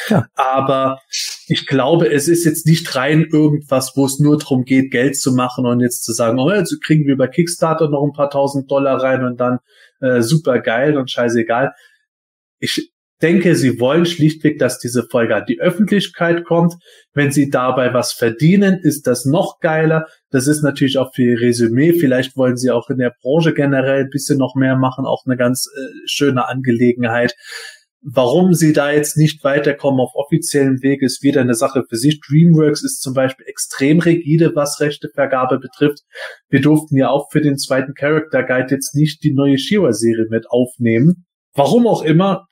Ja. 0.09 0.27
Aber 0.33 0.99
ich 1.47 1.67
glaube, 1.67 2.11
es 2.11 2.27
ist 2.27 2.45
jetzt 2.45 2.65
nicht 2.65 2.95
rein 2.95 3.27
irgendwas, 3.31 3.93
wo 3.95 4.05
es 4.05 4.19
nur 4.19 4.37
darum 4.37 4.63
geht, 4.63 4.91
Geld 4.91 5.15
zu 5.15 5.33
machen 5.33 5.65
und 5.67 5.79
jetzt 5.81 6.03
zu 6.03 6.13
sagen, 6.13 6.39
oh, 6.39 6.51
jetzt 6.51 6.75
kriegen 6.83 7.05
wir 7.05 7.15
bei 7.15 7.27
Kickstarter 7.27 7.89
noch 7.89 8.03
ein 8.03 8.13
paar 8.13 8.31
tausend 8.31 8.69
Dollar 8.69 9.01
rein 9.01 9.23
und 9.23 9.39
dann 9.39 9.59
äh, 10.01 10.21
super 10.21 10.59
geil 10.59 10.97
und 10.97 11.11
scheißegal. 11.11 11.73
Ich 12.59 12.91
denke, 13.21 13.55
sie 13.55 13.79
wollen 13.79 14.05
schlichtweg, 14.05 14.59
dass 14.59 14.79
diese 14.79 15.07
Folge 15.09 15.35
an 15.35 15.45
die 15.47 15.59
Öffentlichkeit 15.59 16.45
kommt. 16.45 16.75
Wenn 17.13 17.31
sie 17.31 17.49
dabei 17.49 17.93
was 17.93 18.13
verdienen, 18.13 18.79
ist 18.81 19.07
das 19.07 19.25
noch 19.25 19.59
geiler. 19.59 20.07
Das 20.35 20.47
ist 20.47 20.63
natürlich 20.63 20.97
auch 20.97 21.13
für 21.15 21.23
ihr 21.23 21.39
Resümee. 21.39 21.93
Vielleicht 21.93 22.35
wollen 22.35 22.57
sie 22.57 22.69
auch 22.69 22.89
in 22.89 22.97
der 22.97 23.13
Branche 23.21 23.53
generell 23.53 24.03
ein 24.03 24.09
bisschen 24.09 24.37
noch 24.37 24.53
mehr 24.53 24.75
machen. 24.75 25.05
Auch 25.05 25.23
eine 25.25 25.37
ganz 25.37 25.65
äh, 25.73 26.07
schöne 26.07 26.45
Angelegenheit. 26.49 27.37
Warum 28.01 28.53
sie 28.53 28.73
da 28.73 28.91
jetzt 28.91 29.15
nicht 29.15 29.45
weiterkommen 29.45 30.01
auf 30.01 30.11
offiziellen 30.13 30.83
Weg, 30.83 31.03
ist 31.03 31.23
wieder 31.23 31.39
eine 31.39 31.53
Sache 31.53 31.83
für 31.87 31.95
sich. 31.95 32.19
DreamWorks 32.19 32.83
ist 32.83 33.01
zum 33.01 33.13
Beispiel 33.13 33.45
extrem 33.47 33.99
rigide, 33.99 34.53
was 34.55 34.81
Rechtevergabe 34.81 35.57
betrifft. 35.57 36.01
Wir 36.49 36.59
durften 36.59 36.97
ja 36.97 37.09
auch 37.09 37.31
für 37.31 37.39
den 37.39 37.57
zweiten 37.57 37.93
Character 37.93 38.43
Guide 38.43 38.75
jetzt 38.75 38.93
nicht 38.93 39.23
die 39.23 39.33
neue 39.33 39.57
Shiva-Serie 39.57 40.25
mit 40.29 40.49
aufnehmen. 40.49 41.25
Warum 41.53 41.87
auch 41.87 42.03
immer, 42.03 42.45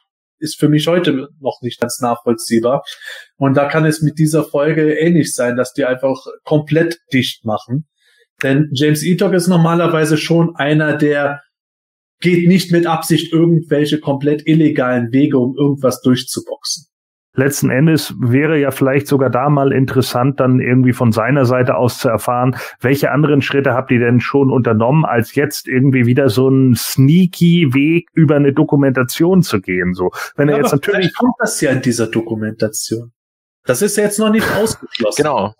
ist 0.43 0.59
für 0.59 0.69
mich 0.69 0.87
heute 0.87 1.29
noch 1.39 1.61
nicht 1.61 1.79
ganz 1.79 1.99
nachvollziehbar. 2.01 2.83
Und 3.37 3.55
da 3.55 3.67
kann 3.67 3.85
es 3.85 4.01
mit 4.01 4.19
dieser 4.19 4.43
Folge 4.43 4.93
ähnlich 4.93 5.33
sein, 5.33 5.55
dass 5.55 5.73
die 5.73 5.85
einfach 5.85 6.17
komplett 6.43 6.99
dicht 7.11 7.45
machen. 7.45 7.87
Denn 8.43 8.69
James 8.73 9.03
Etok 9.03 9.33
ist 9.33 9.47
normalerweise 9.47 10.17
schon 10.17 10.55
einer, 10.55 10.97
der 10.97 11.41
geht 12.19 12.47
nicht 12.47 12.71
mit 12.71 12.85
Absicht 12.85 13.33
irgendwelche 13.33 13.99
komplett 13.99 14.45
illegalen 14.45 15.11
Wege, 15.11 15.37
um 15.37 15.55
irgendwas 15.57 16.01
durchzuboxen. 16.01 16.92
Letzten 17.35 17.71
Endes 17.71 18.13
wäre 18.19 18.59
ja 18.59 18.69
vielleicht 18.69 19.07
sogar 19.07 19.31
da 19.31 19.49
mal 19.49 19.71
interessant, 19.71 20.39
dann 20.39 20.59
irgendwie 20.59 20.93
von 20.93 21.11
seiner 21.11 21.45
Seite 21.45 21.75
aus 21.75 21.97
zu 21.97 22.07
erfahren, 22.07 22.55
welche 22.79 23.11
anderen 23.11 23.41
Schritte 23.41 23.73
habt 23.73 23.89
ihr 23.89 23.99
denn 23.99 24.19
schon 24.19 24.51
unternommen, 24.51 25.03
als 25.03 25.33
jetzt 25.33 25.67
irgendwie 25.67 26.05
wieder 26.05 26.29
so 26.29 26.47
ein 26.47 26.75
sneaky 26.75 27.73
Weg 27.73 28.09
über 28.13 28.35
eine 28.35 28.53
Dokumentation 28.53 29.41
zu 29.41 29.61
gehen. 29.61 29.93
So, 29.93 30.11
wenn 30.35 30.47
ja, 30.47 30.55
er 30.55 30.61
jetzt 30.61 30.73
natürlich 30.73 31.13
kommt 31.15 31.33
das 31.39 31.59
ja 31.61 31.71
in 31.71 31.81
dieser 31.81 32.07
Dokumentation. 32.07 33.11
Das 33.65 33.81
ist 33.81 33.97
ja 33.97 34.03
jetzt 34.03 34.19
noch 34.19 34.29
nicht 34.29 34.47
ausgeschlossen. 34.55 35.23
Genau. 35.23 35.53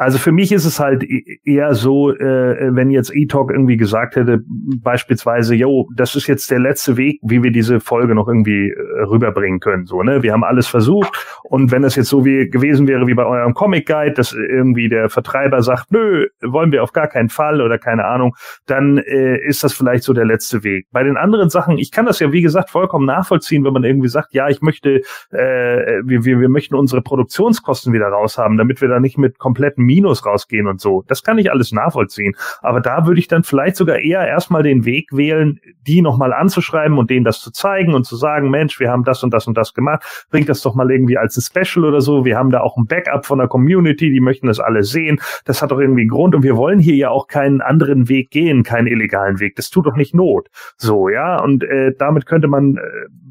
Also 0.00 0.16
für 0.16 0.32
mich 0.32 0.50
ist 0.50 0.64
es 0.64 0.80
halt 0.80 1.02
e-, 1.02 1.40
eher 1.44 1.74
so, 1.74 2.10
äh, 2.10 2.74
wenn 2.74 2.88
jetzt 2.88 3.14
E-Talk 3.14 3.50
irgendwie 3.50 3.76
gesagt 3.76 4.16
hätte, 4.16 4.40
beispielsweise, 4.82 5.54
yo, 5.54 5.90
das 5.94 6.16
ist 6.16 6.26
jetzt 6.26 6.50
der 6.50 6.58
letzte 6.58 6.96
Weg, 6.96 7.20
wie 7.22 7.42
wir 7.42 7.52
diese 7.52 7.80
Folge 7.80 8.14
noch 8.14 8.26
irgendwie 8.26 8.70
äh, 8.70 9.02
rüberbringen 9.02 9.60
können. 9.60 9.84
So, 9.84 10.02
ne? 10.02 10.22
Wir 10.22 10.32
haben 10.32 10.42
alles 10.42 10.68
versucht 10.68 11.12
und 11.44 11.70
wenn 11.70 11.82
das 11.82 11.96
jetzt 11.96 12.08
so 12.08 12.24
wie 12.24 12.48
gewesen 12.48 12.88
wäre 12.88 13.06
wie 13.08 13.12
bei 13.12 13.26
eurem 13.26 13.52
Comic 13.52 13.86
Guide, 13.86 14.14
dass 14.14 14.32
irgendwie 14.32 14.88
der 14.88 15.10
Vertreiber 15.10 15.62
sagt, 15.62 15.92
nö, 15.92 16.28
wollen 16.40 16.72
wir 16.72 16.82
auf 16.82 16.92
gar 16.92 17.06
keinen 17.06 17.28
Fall 17.28 17.60
oder 17.60 17.76
keine 17.76 18.06
Ahnung, 18.06 18.34
dann 18.64 18.96
äh, 18.96 19.36
ist 19.36 19.62
das 19.64 19.74
vielleicht 19.74 20.04
so 20.04 20.14
der 20.14 20.24
letzte 20.24 20.64
Weg. 20.64 20.86
Bei 20.92 21.02
den 21.02 21.18
anderen 21.18 21.50
Sachen, 21.50 21.76
ich 21.76 21.90
kann 21.90 22.06
das 22.06 22.20
ja 22.20 22.32
wie 22.32 22.40
gesagt 22.40 22.70
vollkommen 22.70 23.04
nachvollziehen, 23.04 23.66
wenn 23.66 23.74
man 23.74 23.84
irgendwie 23.84 24.08
sagt, 24.08 24.32
ja, 24.32 24.48
ich 24.48 24.62
möchte, 24.62 25.02
äh, 25.30 26.00
wir, 26.06 26.24
wir, 26.24 26.40
wir 26.40 26.48
möchten 26.48 26.74
unsere 26.74 27.02
Produktionskosten 27.02 27.92
wieder 27.92 28.06
raushaben, 28.06 28.56
damit 28.56 28.80
wir 28.80 28.88
da 28.88 28.98
nicht 28.98 29.18
mit 29.18 29.38
kompletten 29.38 29.89
Minus 29.90 30.24
rausgehen 30.24 30.68
und 30.68 30.80
so. 30.80 31.02
Das 31.08 31.24
kann 31.24 31.38
ich 31.38 31.50
alles 31.50 31.72
nachvollziehen. 31.72 32.34
Aber 32.62 32.80
da 32.80 33.06
würde 33.06 33.18
ich 33.18 33.26
dann 33.26 33.42
vielleicht 33.42 33.74
sogar 33.74 33.98
eher 33.98 34.24
erstmal 34.26 34.62
den 34.62 34.84
Weg 34.84 35.08
wählen, 35.10 35.58
die 35.86 36.00
nochmal 36.00 36.32
anzuschreiben 36.32 36.96
und 36.96 37.10
denen 37.10 37.24
das 37.24 37.40
zu 37.40 37.50
zeigen 37.50 37.92
und 37.94 38.04
zu 38.04 38.14
sagen, 38.14 38.50
Mensch, 38.50 38.78
wir 38.78 38.90
haben 38.90 39.02
das 39.02 39.24
und 39.24 39.34
das 39.34 39.48
und 39.48 39.56
das 39.56 39.74
gemacht, 39.74 40.04
bringt 40.30 40.48
das 40.48 40.62
doch 40.62 40.76
mal 40.76 40.90
irgendwie 40.90 41.18
als 41.18 41.36
ein 41.36 41.42
Special 41.42 41.84
oder 41.84 42.00
so. 42.00 42.24
Wir 42.24 42.36
haben 42.36 42.50
da 42.50 42.60
auch 42.60 42.76
ein 42.76 42.86
Backup 42.86 43.26
von 43.26 43.38
der 43.38 43.48
Community, 43.48 44.10
die 44.10 44.20
möchten 44.20 44.46
das 44.46 44.60
alle 44.60 44.84
sehen. 44.84 45.20
Das 45.44 45.60
hat 45.60 45.72
doch 45.72 45.80
irgendwie 45.80 46.02
einen 46.02 46.10
Grund 46.10 46.34
und 46.36 46.44
wir 46.44 46.56
wollen 46.56 46.78
hier 46.78 46.94
ja 46.94 47.10
auch 47.10 47.26
keinen 47.26 47.60
anderen 47.60 48.08
Weg 48.08 48.30
gehen, 48.30 48.62
keinen 48.62 48.86
illegalen 48.86 49.40
Weg. 49.40 49.56
Das 49.56 49.70
tut 49.70 49.86
doch 49.86 49.96
nicht 49.96 50.14
Not. 50.14 50.48
So, 50.76 51.08
ja, 51.08 51.42
und 51.42 51.64
äh, 51.64 51.92
damit 51.98 52.26
könnte 52.26 52.46
man 52.46 52.76
äh, 52.76 52.80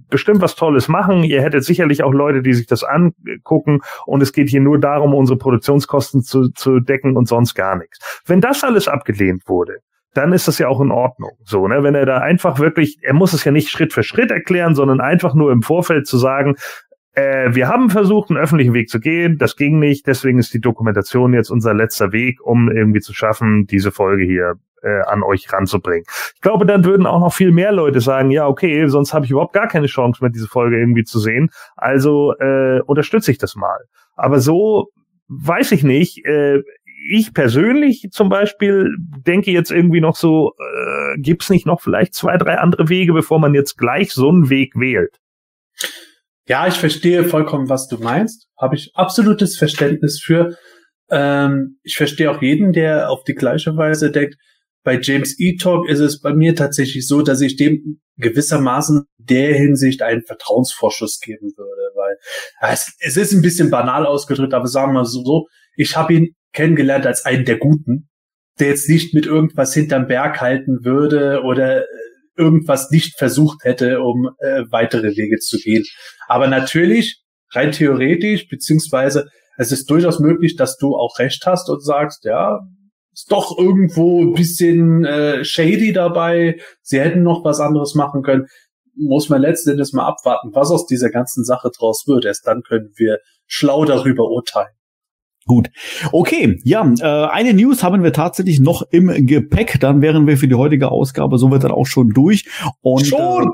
bestimmt 0.09 0.41
was 0.41 0.55
Tolles 0.55 0.87
machen. 0.87 1.23
Ihr 1.23 1.41
hättet 1.41 1.63
sicherlich 1.63 2.03
auch 2.03 2.13
Leute, 2.13 2.41
die 2.41 2.53
sich 2.53 2.67
das 2.67 2.83
angucken 2.83 3.81
und 4.05 4.21
es 4.21 4.33
geht 4.33 4.49
hier 4.49 4.61
nur 4.61 4.79
darum, 4.79 5.13
unsere 5.13 5.37
Produktionskosten 5.37 6.21
zu, 6.21 6.48
zu 6.55 6.79
decken 6.79 7.17
und 7.17 7.27
sonst 7.27 7.55
gar 7.55 7.77
nichts. 7.77 8.21
Wenn 8.25 8.41
das 8.41 8.63
alles 8.63 8.87
abgelehnt 8.87 9.43
wurde, 9.47 9.77
dann 10.13 10.33
ist 10.33 10.47
das 10.47 10.57
ja 10.57 10.67
auch 10.67 10.81
in 10.81 10.91
Ordnung. 10.91 11.31
So, 11.43 11.67
ne, 11.67 11.83
wenn 11.83 11.95
er 11.95 12.05
da 12.05 12.17
einfach 12.17 12.59
wirklich, 12.59 12.97
er 13.01 13.13
muss 13.13 13.33
es 13.33 13.43
ja 13.43 13.51
nicht 13.51 13.69
Schritt 13.69 13.93
für 13.93 14.03
Schritt 14.03 14.31
erklären, 14.31 14.75
sondern 14.75 15.01
einfach 15.01 15.33
nur 15.33 15.51
im 15.51 15.61
Vorfeld 15.61 16.07
zu 16.07 16.17
sagen, 16.17 16.55
äh, 17.13 17.53
wir 17.53 17.67
haben 17.67 17.89
versucht, 17.89 18.29
einen 18.29 18.39
öffentlichen 18.39 18.73
Weg 18.73 18.89
zu 18.89 18.99
gehen, 18.99 19.37
das 19.37 19.55
ging 19.55 19.79
nicht, 19.79 20.07
deswegen 20.07 20.39
ist 20.39 20.53
die 20.53 20.61
Dokumentation 20.61 21.33
jetzt 21.33 21.49
unser 21.49 21.73
letzter 21.73 22.11
Weg, 22.11 22.39
um 22.41 22.71
irgendwie 22.71 23.01
zu 23.01 23.13
schaffen, 23.13 23.65
diese 23.65 23.91
Folge 23.91 24.23
hier 24.23 24.55
äh, 24.81 25.01
an 25.01 25.23
euch 25.23 25.51
ranzubringen. 25.51 26.05
Ich 26.35 26.41
glaube, 26.41 26.65
dann 26.65 26.85
würden 26.85 27.05
auch 27.05 27.19
noch 27.19 27.33
viel 27.33 27.51
mehr 27.51 27.71
Leute 27.71 27.99
sagen, 27.99 28.31
ja, 28.31 28.47
okay, 28.47 28.87
sonst 28.87 29.13
habe 29.13 29.25
ich 29.25 29.31
überhaupt 29.31 29.53
gar 29.53 29.67
keine 29.67 29.87
Chance 29.87 30.23
mehr, 30.23 30.31
diese 30.31 30.47
Folge 30.47 30.79
irgendwie 30.79 31.03
zu 31.03 31.19
sehen. 31.19 31.49
Also 31.75 32.33
äh, 32.39 32.81
unterstütze 32.81 33.31
ich 33.31 33.37
das 33.37 33.55
mal. 33.55 33.79
Aber 34.15 34.39
so 34.39 34.89
weiß 35.29 35.71
ich 35.71 35.83
nicht. 35.83 36.25
Äh, 36.25 36.59
ich 37.09 37.33
persönlich 37.33 38.09
zum 38.11 38.29
Beispiel 38.29 38.89
denke 39.25 39.51
jetzt 39.51 39.71
irgendwie 39.71 40.01
noch 40.01 40.15
so, 40.15 40.53
äh, 40.59 41.19
gibt's 41.19 41.49
nicht 41.49 41.65
noch 41.65 41.81
vielleicht 41.81 42.13
zwei, 42.13 42.37
drei 42.37 42.55
andere 42.55 42.89
Wege, 42.89 43.13
bevor 43.13 43.39
man 43.39 43.53
jetzt 43.53 43.77
gleich 43.77 44.11
so 44.11 44.29
einen 44.29 44.49
Weg 44.49 44.75
wählt? 44.75 45.17
Ja, 46.47 46.67
ich 46.67 46.75
verstehe 46.75 47.23
vollkommen, 47.23 47.69
was 47.69 47.87
du 47.87 47.97
meinst. 47.99 48.47
Habe 48.57 48.75
ich 48.75 48.91
absolutes 48.95 49.57
Verständnis 49.57 50.19
für. 50.21 50.57
Ähm, 51.09 51.77
ich 51.83 51.95
verstehe 51.95 52.31
auch 52.31 52.41
jeden, 52.41 52.73
der 52.73 53.09
auf 53.11 53.23
die 53.23 53.35
gleiche 53.35 53.77
Weise 53.77 54.11
denkt, 54.11 54.35
bei 54.83 54.99
James 54.99 55.39
E. 55.39 55.57
Talk 55.57 55.87
ist 55.87 55.99
es 55.99 56.21
bei 56.21 56.33
mir 56.33 56.55
tatsächlich 56.55 57.07
so, 57.07 57.21
dass 57.21 57.41
ich 57.41 57.55
dem 57.57 58.01
gewissermaßen 58.17 59.03
der 59.17 59.53
Hinsicht 59.53 60.01
einen 60.01 60.23
Vertrauensvorschuss 60.23 61.19
geben 61.19 61.51
würde, 61.55 61.78
es, 62.61 62.93
es 62.99 63.17
ist 63.17 63.33
ein 63.33 63.41
bisschen 63.41 63.69
banal 63.69 64.05
ausgedrückt, 64.05 64.53
aber 64.53 64.67
sagen 64.67 64.93
wir 64.93 65.05
so, 65.05 65.47
ich 65.75 65.95
habe 65.95 66.13
ihn 66.13 66.35
kennengelernt 66.53 67.05
als 67.05 67.25
einen 67.25 67.45
der 67.45 67.57
Guten, 67.57 68.09
der 68.59 68.69
jetzt 68.69 68.89
nicht 68.89 69.13
mit 69.13 69.25
irgendwas 69.25 69.73
hinterm 69.73 70.07
Berg 70.07 70.41
halten 70.41 70.83
würde 70.83 71.41
oder 71.43 71.85
irgendwas 72.37 72.89
nicht 72.89 73.17
versucht 73.17 73.63
hätte, 73.63 74.01
um 74.01 74.29
äh, 74.39 74.63
weitere 74.69 75.15
Wege 75.15 75.37
zu 75.37 75.57
gehen. 75.57 75.83
Aber 76.27 76.47
natürlich, 76.47 77.21
rein 77.51 77.71
theoretisch, 77.71 78.47
beziehungsweise 78.47 79.27
es 79.57 79.71
ist 79.71 79.89
durchaus 79.89 80.19
möglich, 80.19 80.55
dass 80.55 80.77
du 80.77 80.95
auch 80.95 81.19
recht 81.19 81.45
hast 81.45 81.69
und 81.69 81.83
sagst, 81.83 82.23
ja, 82.23 82.59
ist 83.13 83.31
doch 83.31 83.57
irgendwo 83.57 84.21
ein 84.21 84.33
bisschen 84.33 85.03
äh, 85.03 85.43
shady 85.43 85.91
dabei. 85.91 86.59
Sie 86.81 86.99
hätten 86.99 87.23
noch 87.23 87.43
was 87.43 87.59
anderes 87.59 87.93
machen 87.93 88.21
können. 88.23 88.47
Muss 88.99 89.29
man 89.29 89.41
letzten 89.41 89.71
Endes 89.71 89.93
mal 89.93 90.05
abwarten, 90.05 90.49
was 90.53 90.71
aus 90.71 90.85
dieser 90.85 91.09
ganzen 91.09 91.45
Sache 91.45 91.71
draus 91.75 92.03
wird. 92.07 92.25
Erst 92.25 92.45
dann 92.47 92.61
können 92.63 92.91
wir 92.95 93.19
schlau 93.47 93.85
darüber 93.85 94.29
urteilen. 94.29 94.69
Gut. 95.45 95.69
Okay, 96.11 96.59
ja, 96.63 96.87
äh, 96.99 97.27
eine 97.31 97.55
News 97.55 97.81
haben 97.81 98.03
wir 98.03 98.13
tatsächlich 98.13 98.59
noch 98.59 98.83
im 98.91 99.25
Gepäck. 99.25 99.79
Dann 99.79 100.01
wären 100.01 100.27
wir 100.27 100.37
für 100.37 100.47
die 100.47 100.53
heutige 100.53 100.91
Ausgabe 100.91 101.39
somit 101.39 101.63
dann 101.63 101.71
auch 101.71 101.87
schon 101.87 102.09
durch. 102.09 102.45
Und, 102.81 103.07
schon? 103.07 103.45
Äh, 103.45 103.47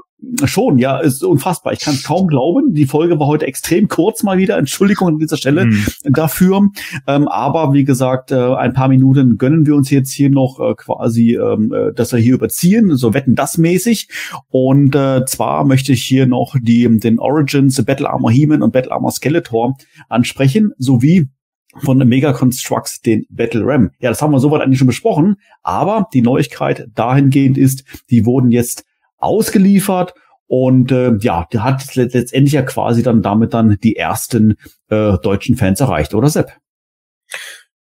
schon, 0.45 0.77
ja, 0.77 0.97
ist 0.97 1.23
unfassbar. 1.23 1.73
Ich 1.73 1.79
kann 1.79 1.95
es 1.95 2.03
kaum 2.03 2.27
glauben. 2.27 2.73
Die 2.73 2.85
Folge 2.85 3.19
war 3.19 3.27
heute 3.27 3.47
extrem 3.47 3.87
kurz 3.87 4.23
mal 4.23 4.37
wieder. 4.37 4.57
Entschuldigung 4.57 5.07
an 5.07 5.17
dieser 5.17 5.37
Stelle 5.37 5.63
hm. 5.63 5.85
dafür. 6.03 6.69
Ähm, 7.07 7.27
aber 7.27 7.73
wie 7.73 7.83
gesagt, 7.83 8.31
äh, 8.31 8.35
ein 8.35 8.73
paar 8.73 8.87
Minuten 8.87 9.37
gönnen 9.37 9.65
wir 9.65 9.75
uns 9.75 9.89
jetzt 9.89 10.11
hier 10.11 10.29
noch 10.29 10.59
äh, 10.59 10.73
quasi, 10.75 11.35
ähm, 11.35 11.73
äh, 11.73 11.93
dass 11.93 12.11
wir 12.11 12.19
hier 12.19 12.35
überziehen, 12.35 12.95
so 12.95 13.13
wetten 13.13 13.35
das 13.35 13.57
mäßig. 13.57 14.09
Und 14.49 14.95
äh, 14.95 15.25
zwar 15.25 15.63
möchte 15.65 15.93
ich 15.93 16.03
hier 16.03 16.27
noch 16.27 16.55
die 16.59 16.85
den 16.99 17.19
Origins 17.19 17.83
Battle 17.83 18.09
Armor 18.09 18.31
He-Man 18.31 18.61
und 18.61 18.73
Battle 18.73 18.91
Armor 18.91 19.11
Skeletor 19.11 19.75
ansprechen, 20.09 20.71
sowie 20.77 21.29
von 21.77 21.97
Mega 21.97 22.33
Constructs 22.33 23.01
den 23.01 23.25
Battle 23.29 23.63
Ram. 23.65 23.91
Ja, 23.99 24.09
das 24.09 24.21
haben 24.21 24.31
wir 24.31 24.39
soweit 24.39 24.61
eigentlich 24.61 24.79
schon 24.79 24.87
besprochen, 24.87 25.37
aber 25.61 26.07
die 26.13 26.21
Neuigkeit 26.21 26.87
dahingehend 26.93 27.57
ist, 27.57 27.83
die 28.09 28.25
wurden 28.25 28.51
jetzt 28.51 28.85
ausgeliefert 29.17 30.13
und 30.47 30.91
äh, 30.91 31.15
ja, 31.19 31.47
der 31.51 31.63
hat 31.63 31.95
letztendlich 31.95 32.53
ja 32.53 32.61
quasi 32.61 33.01
dann 33.01 33.21
damit 33.21 33.53
dann 33.53 33.77
die 33.83 33.95
ersten 33.95 34.57
äh, 34.89 35.17
deutschen 35.17 35.57
Fans 35.57 35.79
erreicht, 35.79 36.13
oder 36.13 36.29
Sepp? 36.29 36.51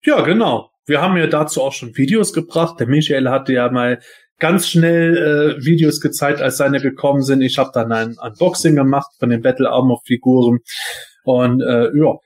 Ja, 0.05 0.21
genau. 0.23 0.71
Wir 0.87 1.01
haben 1.01 1.17
ja 1.17 1.27
dazu 1.27 1.63
auch 1.63 1.73
schon 1.73 1.97
Videos 1.97 2.33
gebracht. 2.33 2.79
Der 2.81 2.89
Michael 2.89 3.29
hatte 3.29 3.53
ja 3.53 3.71
mal 3.71 4.01
ganz 4.39 4.69
schnell 4.69 5.57
äh, 5.61 5.65
Videos 5.65 6.01
gezeigt, 6.01 6.41
als 6.41 6.57
seine 6.57 6.81
gekommen 6.81 7.23
sind. 7.23 7.43
Ich 7.43 7.59
habe 7.59 7.71
dann 7.73 7.93
ein 7.93 8.17
Unboxing 8.21 8.75
gemacht 8.75 9.13
von 9.19 9.31
den 9.31 9.43
Battle 9.43 9.71
Armor 9.71 10.01
Figuren 10.05 10.59
und 11.25 11.61
äh, 11.63 11.97
ja, 11.97 12.17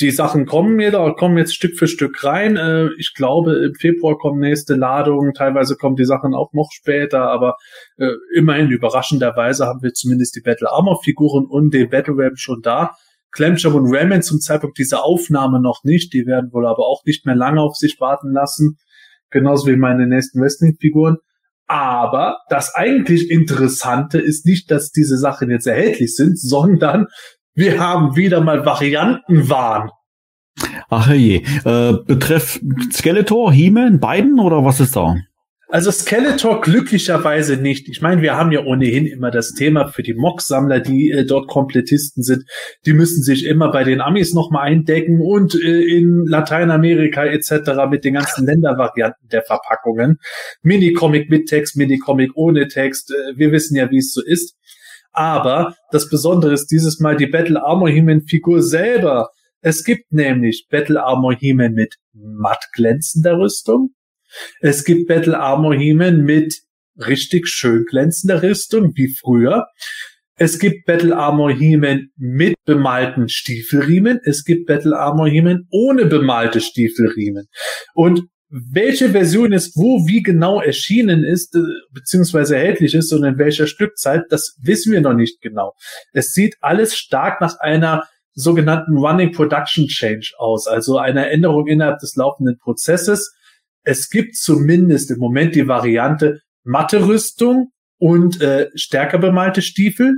die 0.00 0.10
Sachen 0.10 0.46
kommen 0.46 0.74
mir 0.76 0.90
da, 0.90 1.10
kommen 1.12 1.38
jetzt 1.38 1.54
Stück 1.54 1.78
für 1.78 1.86
Stück 1.86 2.22
rein. 2.24 2.56
Äh, 2.56 2.88
ich 2.98 3.14
glaube, 3.14 3.54
im 3.64 3.74
Februar 3.74 4.18
kommen 4.18 4.40
nächste 4.40 4.74
Ladungen. 4.74 5.32
Teilweise 5.32 5.76
kommen 5.76 5.96
die 5.96 6.04
Sachen 6.04 6.34
auch 6.34 6.52
noch 6.52 6.70
später, 6.72 7.22
aber 7.30 7.56
äh, 7.96 8.10
immerhin 8.34 8.70
überraschenderweise 8.70 9.66
haben 9.66 9.82
wir 9.82 9.92
zumindest 9.92 10.36
die 10.36 10.40
Battle 10.40 10.70
Armor 10.70 11.00
Figuren 11.02 11.46
und 11.46 11.72
den 11.72 11.88
Battle 11.88 12.14
Ram 12.16 12.36
schon 12.36 12.62
da. 12.62 12.96
Clamsham 13.32 13.74
und 13.74 13.94
Ramen 13.94 14.22
zum 14.22 14.40
Zeitpunkt 14.40 14.78
dieser 14.78 15.04
Aufnahme 15.04 15.60
noch 15.60 15.84
nicht. 15.84 16.12
Die 16.12 16.26
werden 16.26 16.52
wohl 16.52 16.66
aber 16.66 16.86
auch 16.86 17.04
nicht 17.04 17.26
mehr 17.26 17.36
lange 17.36 17.60
auf 17.60 17.76
sich 17.76 18.00
warten 18.00 18.32
lassen. 18.32 18.78
Genauso 19.30 19.66
wie 19.66 19.76
meine 19.76 20.06
nächsten 20.06 20.40
Wrestling-Figuren. 20.40 21.18
Aber 21.68 22.38
das 22.48 22.74
eigentlich 22.74 23.30
Interessante 23.30 24.18
ist 24.18 24.46
nicht, 24.46 24.70
dass 24.70 24.92
diese 24.92 25.18
Sachen 25.18 25.50
jetzt 25.50 25.66
erhältlich 25.66 26.14
sind, 26.14 26.38
sondern 26.40 27.06
wir 27.56 27.80
haben 27.80 28.16
wieder 28.16 28.40
mal 28.42 28.64
Variantenwahn. 28.64 29.90
Ach 30.88 31.10
je. 31.10 31.42
Äh, 31.64 31.94
betreff 32.06 32.60
Skeletor, 32.92 33.52
He-Man, 33.52 33.98
beiden 33.98 34.38
oder 34.38 34.64
was 34.64 34.80
ist 34.80 34.94
da? 34.94 35.16
Also 35.68 35.90
Skeletor 35.90 36.60
glücklicherweise 36.60 37.56
nicht. 37.56 37.88
Ich 37.88 38.00
meine, 38.00 38.22
wir 38.22 38.36
haben 38.36 38.52
ja 38.52 38.64
ohnehin 38.64 39.04
immer 39.04 39.32
das 39.32 39.52
Thema 39.52 39.88
für 39.88 40.04
die 40.04 40.14
Mock-Sammler, 40.14 40.78
die 40.78 41.10
äh, 41.10 41.24
dort 41.24 41.48
Komplettisten 41.48 42.22
sind. 42.22 42.44
Die 42.86 42.92
müssen 42.92 43.22
sich 43.22 43.44
immer 43.44 43.72
bei 43.72 43.82
den 43.82 44.00
Amis 44.00 44.32
nochmal 44.32 44.68
eindecken 44.68 45.20
und 45.20 45.56
äh, 45.56 45.82
in 45.82 46.24
Lateinamerika 46.24 47.24
etc. 47.24 47.72
mit 47.90 48.04
den 48.04 48.14
ganzen 48.14 48.46
Ländervarianten 48.46 49.28
der 49.28 49.42
Verpackungen. 49.42 50.18
Mini-Comic 50.62 51.30
mit 51.30 51.48
Text, 51.48 51.76
Mini-Comic 51.76 52.30
ohne 52.36 52.68
Text. 52.68 53.10
Äh, 53.10 53.36
wir 53.36 53.50
wissen 53.50 53.76
ja, 53.76 53.90
wie 53.90 53.98
es 53.98 54.12
so 54.12 54.22
ist. 54.24 54.54
Aber 55.16 55.74
das 55.92 56.10
Besondere 56.10 56.52
ist 56.52 56.66
dieses 56.66 57.00
Mal 57.00 57.16
die 57.16 57.26
Battle 57.26 57.64
Armor 57.64 57.88
He-Man 57.88 58.22
Figur 58.22 58.62
selber. 58.62 59.30
Es 59.62 59.82
gibt 59.82 60.12
nämlich 60.12 60.66
Battle 60.70 61.02
Armor 61.02 61.34
He-Man 61.34 61.72
mit 61.72 61.96
matt 62.12 62.62
glänzender 62.74 63.38
Rüstung. 63.38 63.94
Es 64.60 64.84
gibt 64.84 65.08
Battle 65.08 65.38
Armor 65.38 65.74
He-Man 65.74 66.18
mit 66.18 66.54
richtig 66.98 67.48
schön 67.48 67.84
glänzender 67.88 68.42
Rüstung, 68.42 68.92
wie 68.94 69.14
früher. 69.18 69.66
Es 70.36 70.58
gibt 70.58 70.84
Battle 70.84 71.16
Armor 71.16 71.50
He-Man 71.50 72.08
mit 72.16 72.54
bemalten 72.66 73.30
Stiefelriemen. 73.30 74.20
Es 74.22 74.44
gibt 74.44 74.66
Battle 74.66 74.98
Armor 74.98 75.28
He-Man 75.28 75.66
ohne 75.70 76.04
bemalte 76.04 76.60
Stiefelriemen. 76.60 77.46
Und 77.94 78.24
welche 78.48 79.10
Version 79.10 79.52
jetzt 79.52 79.76
wo 79.76 80.06
wie 80.06 80.22
genau 80.22 80.60
erschienen 80.60 81.24
ist, 81.24 81.54
äh, 81.56 81.60
beziehungsweise 81.92 82.56
erhältlich 82.56 82.94
ist 82.94 83.12
und 83.12 83.24
in 83.24 83.38
welcher 83.38 83.66
Stückzeit, 83.66 84.24
das 84.30 84.56
wissen 84.60 84.92
wir 84.92 85.00
noch 85.00 85.14
nicht 85.14 85.40
genau. 85.40 85.74
Es 86.12 86.32
sieht 86.32 86.56
alles 86.60 86.96
stark 86.96 87.40
nach 87.40 87.58
einer 87.58 88.04
sogenannten 88.34 88.96
Running 88.98 89.32
Production 89.32 89.86
Change 89.88 90.32
aus, 90.38 90.66
also 90.66 90.98
einer 90.98 91.30
Änderung 91.30 91.66
innerhalb 91.66 91.98
des 91.98 92.16
laufenden 92.16 92.58
Prozesses. 92.58 93.34
Es 93.82 94.10
gibt 94.10 94.36
zumindest 94.36 95.10
im 95.10 95.18
Moment 95.18 95.54
die 95.54 95.66
Variante 95.66 96.40
matte 96.62 97.06
Rüstung 97.06 97.70
und 97.98 98.40
äh, 98.40 98.68
stärker 98.74 99.18
bemalte 99.18 99.62
Stiefel. 99.62 100.14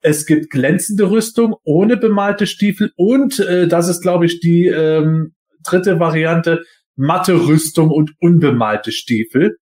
Es 0.00 0.26
gibt 0.26 0.50
glänzende 0.50 1.10
Rüstung 1.10 1.56
ohne 1.64 1.96
bemalte 1.96 2.46
Stiefel 2.46 2.92
und 2.96 3.40
äh, 3.40 3.66
das 3.66 3.88
ist, 3.88 4.02
glaube 4.02 4.26
ich, 4.26 4.40
die 4.40 4.66
ähm, 4.66 5.32
dritte 5.64 5.98
Variante, 5.98 6.62
matte 6.96 7.46
Rüstung 7.46 7.90
und 7.90 8.12
unbemalte 8.20 8.92
Stiefel. 8.92 9.56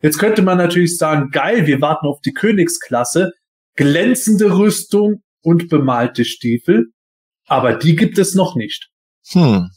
Jetzt 0.00 0.18
könnte 0.18 0.42
man 0.42 0.58
natürlich 0.58 0.96
sagen, 0.96 1.30
geil, 1.30 1.66
wir 1.66 1.80
warten 1.80 2.06
auf 2.06 2.20
die 2.20 2.32
Königsklasse, 2.32 3.32
glänzende 3.74 4.56
Rüstung 4.56 5.22
und 5.42 5.68
bemalte 5.68 6.24
Stiefel, 6.24 6.86
aber 7.46 7.74
die 7.74 7.96
gibt 7.96 8.18
es 8.18 8.34
noch 8.34 8.56
nicht. 8.56 8.88
Hm. 9.30 9.70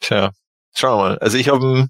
Tja, 0.00 0.30
schauen 0.74 0.98
wir 0.98 1.08
mal. 1.10 1.18
Also 1.18 1.38
ich 1.38 1.48
habe 1.48 1.88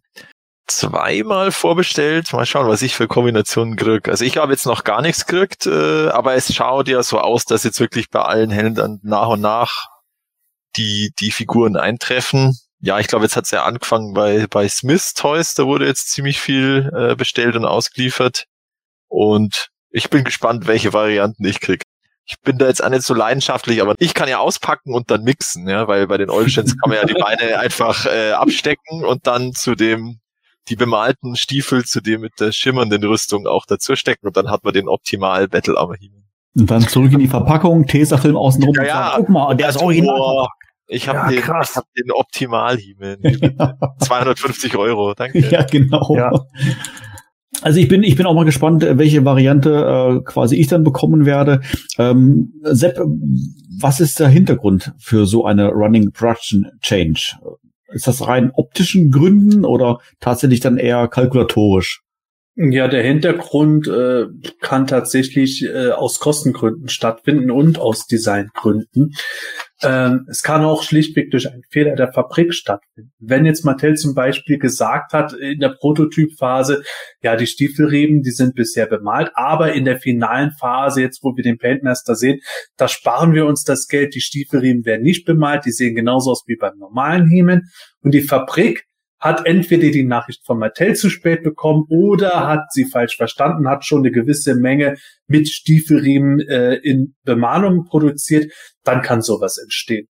zweimal 0.66 1.52
vorbestellt. 1.52 2.32
Mal 2.32 2.46
schauen, 2.46 2.68
was 2.68 2.82
ich 2.82 2.94
für 2.94 3.08
Kombinationen 3.08 3.76
krieg. 3.76 4.08
Also 4.08 4.24
ich 4.24 4.36
habe 4.36 4.52
jetzt 4.52 4.66
noch 4.66 4.84
gar 4.84 5.02
nichts 5.02 5.26
gekriegt, 5.26 5.66
äh, 5.66 6.08
aber 6.08 6.34
es 6.34 6.52
schaut 6.52 6.88
ja 6.88 7.02
so 7.02 7.20
aus, 7.20 7.44
dass 7.44 7.64
jetzt 7.64 7.80
wirklich 7.80 8.10
bei 8.10 8.22
allen 8.22 8.50
Händlern 8.50 8.98
nach 9.02 9.28
und 9.28 9.40
nach 9.40 9.86
die, 10.76 11.12
die 11.20 11.30
Figuren 11.30 11.76
eintreffen 11.76 12.52
ja, 12.86 13.00
ich 13.00 13.08
glaube, 13.08 13.24
jetzt 13.24 13.34
hat 13.36 13.46
es 13.46 13.50
ja 13.50 13.64
angefangen 13.64 14.14
bei, 14.14 14.46
bei 14.48 14.68
Smith 14.68 15.14
Toys, 15.14 15.54
da 15.54 15.66
wurde 15.66 15.86
jetzt 15.86 16.12
ziemlich 16.12 16.40
viel 16.40 16.88
äh, 16.96 17.16
bestellt 17.16 17.56
und 17.56 17.64
ausgeliefert. 17.64 18.44
Und 19.08 19.70
ich 19.90 20.08
bin 20.08 20.22
gespannt, 20.22 20.68
welche 20.68 20.92
Varianten 20.92 21.44
ich 21.44 21.60
krieg. 21.60 21.82
Ich 22.26 22.40
bin 22.42 22.58
da 22.58 22.68
jetzt 22.68 22.84
auch 22.84 22.88
nicht 22.88 23.02
so 23.02 23.12
leidenschaftlich, 23.12 23.82
aber 23.82 23.96
ich 23.98 24.14
kann 24.14 24.28
ja 24.28 24.38
auspacken 24.38 24.94
und 24.94 25.10
dann 25.10 25.24
mixen, 25.24 25.68
ja, 25.68 25.88
weil 25.88 26.06
bei 26.06 26.16
den 26.16 26.30
Oilshins 26.30 26.76
kann 26.78 26.90
man 26.90 26.98
ja 26.98 27.04
die 27.04 27.14
Beine 27.14 27.58
einfach 27.58 28.06
äh, 28.06 28.32
abstecken 28.32 29.04
und 29.04 29.26
dann 29.26 29.52
zu 29.52 29.74
dem 29.74 30.20
die 30.68 30.76
bemalten 30.76 31.34
Stiefel 31.34 31.84
zu 31.84 32.00
dem 32.00 32.20
mit 32.20 32.38
der 32.38 32.52
schimmernden 32.52 33.02
Rüstung 33.02 33.48
auch 33.48 33.66
dazu 33.66 33.96
stecken 33.96 34.28
und 34.28 34.36
dann 34.36 34.48
hat 34.48 34.62
man 34.62 34.72
den 34.72 34.88
optimal 34.88 35.48
Battle 35.48 35.76
Armor 35.76 35.96
He-Man. 35.96 36.24
Und 36.56 36.70
dann 36.70 36.82
zurück 36.82 37.12
in 37.12 37.18
die 37.18 37.28
Verpackung, 37.28 37.86
Tesafilm 37.86 38.36
außenrum 38.36 38.74
ja, 38.76 38.84
ja. 38.84 39.14
guck 39.16 39.28
mal, 39.28 39.56
der 39.56 39.70
ist 39.70 39.76
original. 39.76 40.18
Oh, 40.18 40.46
ich 40.88 41.08
habe 41.08 41.18
ja, 41.18 41.28
den, 41.28 41.38
ich 41.38 41.76
hab 41.76 41.84
den 41.94 42.10
Optimal 42.12 42.76
He-Man. 42.76 43.18
250 44.00 44.76
Euro, 44.76 45.14
danke. 45.14 45.38
Ja, 45.50 45.62
genau. 45.62 46.14
Ja. 46.16 46.30
Also 47.62 47.80
ich 47.80 47.88
bin, 47.88 48.02
ich 48.02 48.16
bin 48.16 48.26
auch 48.26 48.34
mal 48.34 48.44
gespannt, 48.44 48.86
welche 48.88 49.24
Variante 49.24 50.20
äh, 50.20 50.24
quasi 50.24 50.56
ich 50.56 50.66
dann 50.66 50.84
bekommen 50.84 51.24
werde. 51.24 51.60
Ähm, 51.98 52.52
Sepp, 52.62 53.00
was 53.80 54.00
ist 54.00 54.20
der 54.20 54.28
Hintergrund 54.28 54.92
für 54.98 55.26
so 55.26 55.44
eine 55.44 55.68
Running 55.68 56.12
Production 56.12 56.70
Change? 56.80 57.36
Ist 57.88 58.06
das 58.06 58.26
rein 58.26 58.50
optischen 58.52 59.10
Gründen 59.10 59.64
oder 59.64 59.98
tatsächlich 60.20 60.60
dann 60.60 60.76
eher 60.76 61.08
kalkulatorisch? 61.08 62.02
Ja, 62.58 62.88
der 62.88 63.02
Hintergrund 63.02 63.86
äh, 63.86 64.28
kann 64.62 64.86
tatsächlich 64.86 65.62
äh, 65.62 65.90
aus 65.90 66.18
Kostengründen 66.20 66.88
stattfinden 66.88 67.50
und 67.50 67.78
aus 67.78 68.06
Designgründen. 68.06 69.14
Ähm, 69.82 70.24
es 70.30 70.42
kann 70.42 70.64
auch 70.64 70.82
schlichtweg 70.82 71.30
durch 71.30 71.52
einen 71.52 71.64
Fehler 71.68 71.96
der 71.96 72.14
Fabrik 72.14 72.54
stattfinden. 72.54 73.12
Wenn 73.18 73.44
jetzt 73.44 73.66
Mattel 73.66 73.96
zum 73.96 74.14
Beispiel 74.14 74.58
gesagt 74.58 75.12
hat 75.12 75.34
in 75.34 75.58
der 75.58 75.76
Prototypphase, 75.78 76.82
ja, 77.20 77.36
die 77.36 77.46
Stiefelriemen, 77.46 78.22
die 78.22 78.30
sind 78.30 78.54
bisher 78.54 78.86
bemalt, 78.86 79.32
aber 79.34 79.74
in 79.74 79.84
der 79.84 80.00
finalen 80.00 80.52
Phase, 80.52 81.02
jetzt 81.02 81.22
wo 81.22 81.36
wir 81.36 81.44
den 81.44 81.58
Paintmaster 81.58 82.14
sehen, 82.14 82.40
da 82.78 82.88
sparen 82.88 83.34
wir 83.34 83.44
uns 83.44 83.64
das 83.64 83.86
Geld. 83.86 84.14
Die 84.14 84.22
Stiefelriemen 84.22 84.86
werden 84.86 85.02
nicht 85.02 85.26
bemalt, 85.26 85.66
die 85.66 85.72
sehen 85.72 85.94
genauso 85.94 86.30
aus 86.30 86.44
wie 86.46 86.56
beim 86.56 86.78
normalen 86.78 87.28
Hemen. 87.28 87.68
Und 88.00 88.14
die 88.14 88.22
Fabrik 88.22 88.86
hat 89.18 89.46
entweder 89.46 89.90
die 89.90 90.04
Nachricht 90.04 90.44
von 90.44 90.58
Mattel 90.58 90.94
zu 90.94 91.08
spät 91.08 91.42
bekommen 91.42 91.84
oder 91.88 92.46
hat 92.46 92.72
sie 92.72 92.84
falsch 92.84 93.16
verstanden, 93.16 93.68
hat 93.68 93.84
schon 93.84 94.00
eine 94.00 94.10
gewisse 94.10 94.54
Menge 94.54 94.96
mit 95.26 95.48
Stiefelriemen 95.48 96.40
äh, 96.40 96.74
in 96.74 97.14
Bemalung 97.24 97.84
produziert, 97.84 98.52
dann 98.84 99.02
kann 99.02 99.22
sowas 99.22 99.58
entstehen. 99.58 100.06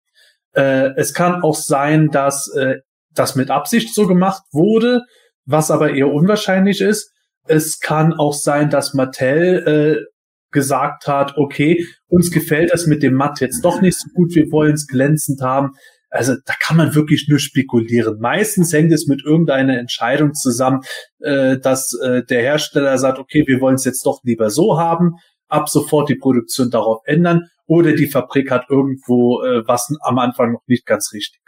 Äh, 0.54 0.90
es 0.96 1.14
kann 1.14 1.42
auch 1.42 1.54
sein, 1.54 2.10
dass 2.10 2.52
äh, 2.54 2.76
das 3.14 3.36
mit 3.36 3.50
Absicht 3.50 3.94
so 3.94 4.06
gemacht 4.06 4.42
wurde, 4.50 5.02
was 5.44 5.70
aber 5.70 5.94
eher 5.94 6.08
unwahrscheinlich 6.08 6.80
ist. 6.80 7.12
Es 7.46 7.78
kann 7.78 8.12
auch 8.12 8.34
sein, 8.34 8.70
dass 8.70 8.92
Mattel 8.92 10.02
äh, 10.02 10.16
gesagt 10.50 11.06
hat, 11.06 11.36
okay, 11.36 11.86
uns 12.08 12.30
gefällt 12.30 12.72
das 12.72 12.86
mit 12.86 13.02
dem 13.02 13.14
Matt 13.14 13.40
jetzt 13.40 13.64
doch 13.64 13.80
nicht 13.80 13.98
so 13.98 14.08
gut, 14.14 14.34
wir 14.34 14.50
wollen 14.50 14.74
es 14.74 14.86
glänzend 14.86 15.40
haben 15.42 15.70
also 16.10 16.34
da 16.44 16.54
kann 16.60 16.76
man 16.76 16.94
wirklich 16.94 17.26
nur 17.28 17.38
spekulieren. 17.38 18.18
Meistens 18.20 18.72
hängt 18.72 18.92
es 18.92 19.06
mit 19.06 19.22
irgendeiner 19.24 19.78
Entscheidung 19.78 20.34
zusammen, 20.34 20.80
äh, 21.20 21.58
dass 21.58 21.92
äh, 22.02 22.22
der 22.24 22.42
Hersteller 22.42 22.96
sagt, 22.98 23.18
okay, 23.18 23.44
wir 23.46 23.60
wollen 23.60 23.74
es 23.74 23.84
jetzt 23.84 24.04
doch 24.06 24.20
lieber 24.22 24.50
so 24.50 24.78
haben, 24.78 25.14
ab 25.48 25.68
sofort 25.68 26.08
die 26.08 26.16
Produktion 26.16 26.70
darauf 26.70 27.02
ändern 27.04 27.48
oder 27.66 27.92
die 27.92 28.06
Fabrik 28.06 28.50
hat 28.50 28.66
irgendwo 28.70 29.42
äh, 29.42 29.66
was 29.66 29.88
am 30.00 30.18
Anfang 30.18 30.52
noch 30.52 30.62
nicht 30.66 30.86
ganz 30.86 31.12
richtig. 31.12 31.40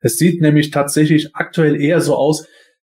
Es 0.00 0.16
sieht 0.16 0.40
nämlich 0.40 0.70
tatsächlich 0.70 1.34
aktuell 1.34 1.80
eher 1.80 2.00
so 2.00 2.16
aus, 2.16 2.46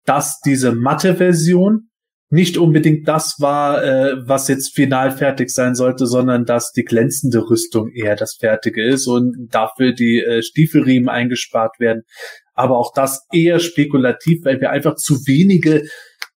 dass 0.05 0.41
diese 0.41 0.73
matte 0.73 1.17
Version 1.17 1.90
nicht 2.31 2.57
unbedingt 2.57 3.09
das 3.09 3.37
war, 3.41 3.83
äh, 3.83 4.15
was 4.25 4.47
jetzt 4.47 4.75
final 4.75 5.11
fertig 5.11 5.51
sein 5.51 5.75
sollte, 5.75 6.07
sondern 6.07 6.45
dass 6.45 6.71
die 6.71 6.85
glänzende 6.85 7.51
Rüstung 7.51 7.91
eher 7.91 8.15
das 8.15 8.37
Fertige 8.39 8.85
ist 8.85 9.09
und 9.09 9.49
dafür 9.51 9.93
die 9.93 10.23
äh, 10.23 10.41
Stiefelriemen 10.43 11.09
eingespart 11.09 11.81
werden. 11.81 12.03
Aber 12.55 12.79
auch 12.79 12.93
das 12.95 13.27
eher 13.33 13.59
spekulativ, 13.59 14.45
weil 14.45 14.61
wir 14.61 14.71
einfach 14.71 14.95
zu 14.95 15.15
wenige, 15.27 15.83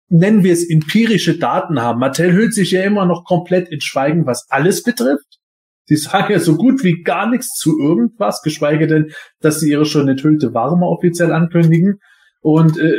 nennen 0.08 0.42
wir 0.44 0.54
es 0.54 0.68
empirische 0.68 1.38
Daten 1.38 1.82
haben. 1.82 2.00
Mattel 2.00 2.32
hüllt 2.32 2.54
sich 2.54 2.70
ja 2.70 2.82
immer 2.82 3.04
noch 3.04 3.24
komplett 3.24 3.68
in 3.68 3.82
Schweigen, 3.82 4.26
was 4.26 4.46
alles 4.48 4.82
betrifft. 4.82 5.40
Sie 5.84 5.96
sagen 5.96 6.32
ja 6.32 6.38
so 6.38 6.56
gut 6.56 6.84
wie 6.84 7.02
gar 7.02 7.28
nichts 7.28 7.58
zu 7.58 7.78
irgendwas, 7.78 8.40
geschweige 8.42 8.86
denn, 8.86 9.10
dass 9.40 9.60
sie 9.60 9.70
ihre 9.70 9.84
schon 9.84 10.08
enthüllte 10.08 10.54
Ware 10.54 10.78
mal 10.78 10.86
offiziell 10.86 11.32
ankündigen. 11.32 11.98
Und 12.42 12.78
äh, 12.78 12.92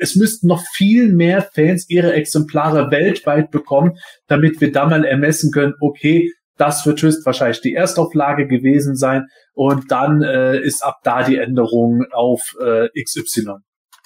es 0.00 0.16
müssten 0.16 0.48
noch 0.48 0.62
viel 0.74 1.08
mehr 1.08 1.42
Fans 1.54 1.88
ihre 1.88 2.12
Exemplare 2.12 2.90
weltweit 2.90 3.50
bekommen, 3.50 3.92
damit 4.26 4.60
wir 4.60 4.72
da 4.72 4.86
mal 4.86 5.04
ermessen 5.04 5.52
können, 5.52 5.74
okay, 5.80 6.32
das 6.56 6.84
wird 6.84 7.00
höchstwahrscheinlich 7.00 7.60
die 7.60 7.74
Erstauflage 7.74 8.48
gewesen 8.48 8.96
sein 8.96 9.28
und 9.54 9.90
dann 9.92 10.22
äh, 10.22 10.58
ist 10.58 10.84
ab 10.84 10.96
da 11.04 11.22
die 11.22 11.36
Änderung 11.36 12.04
auf 12.12 12.56
äh, 12.60 12.88
XY 13.00 13.58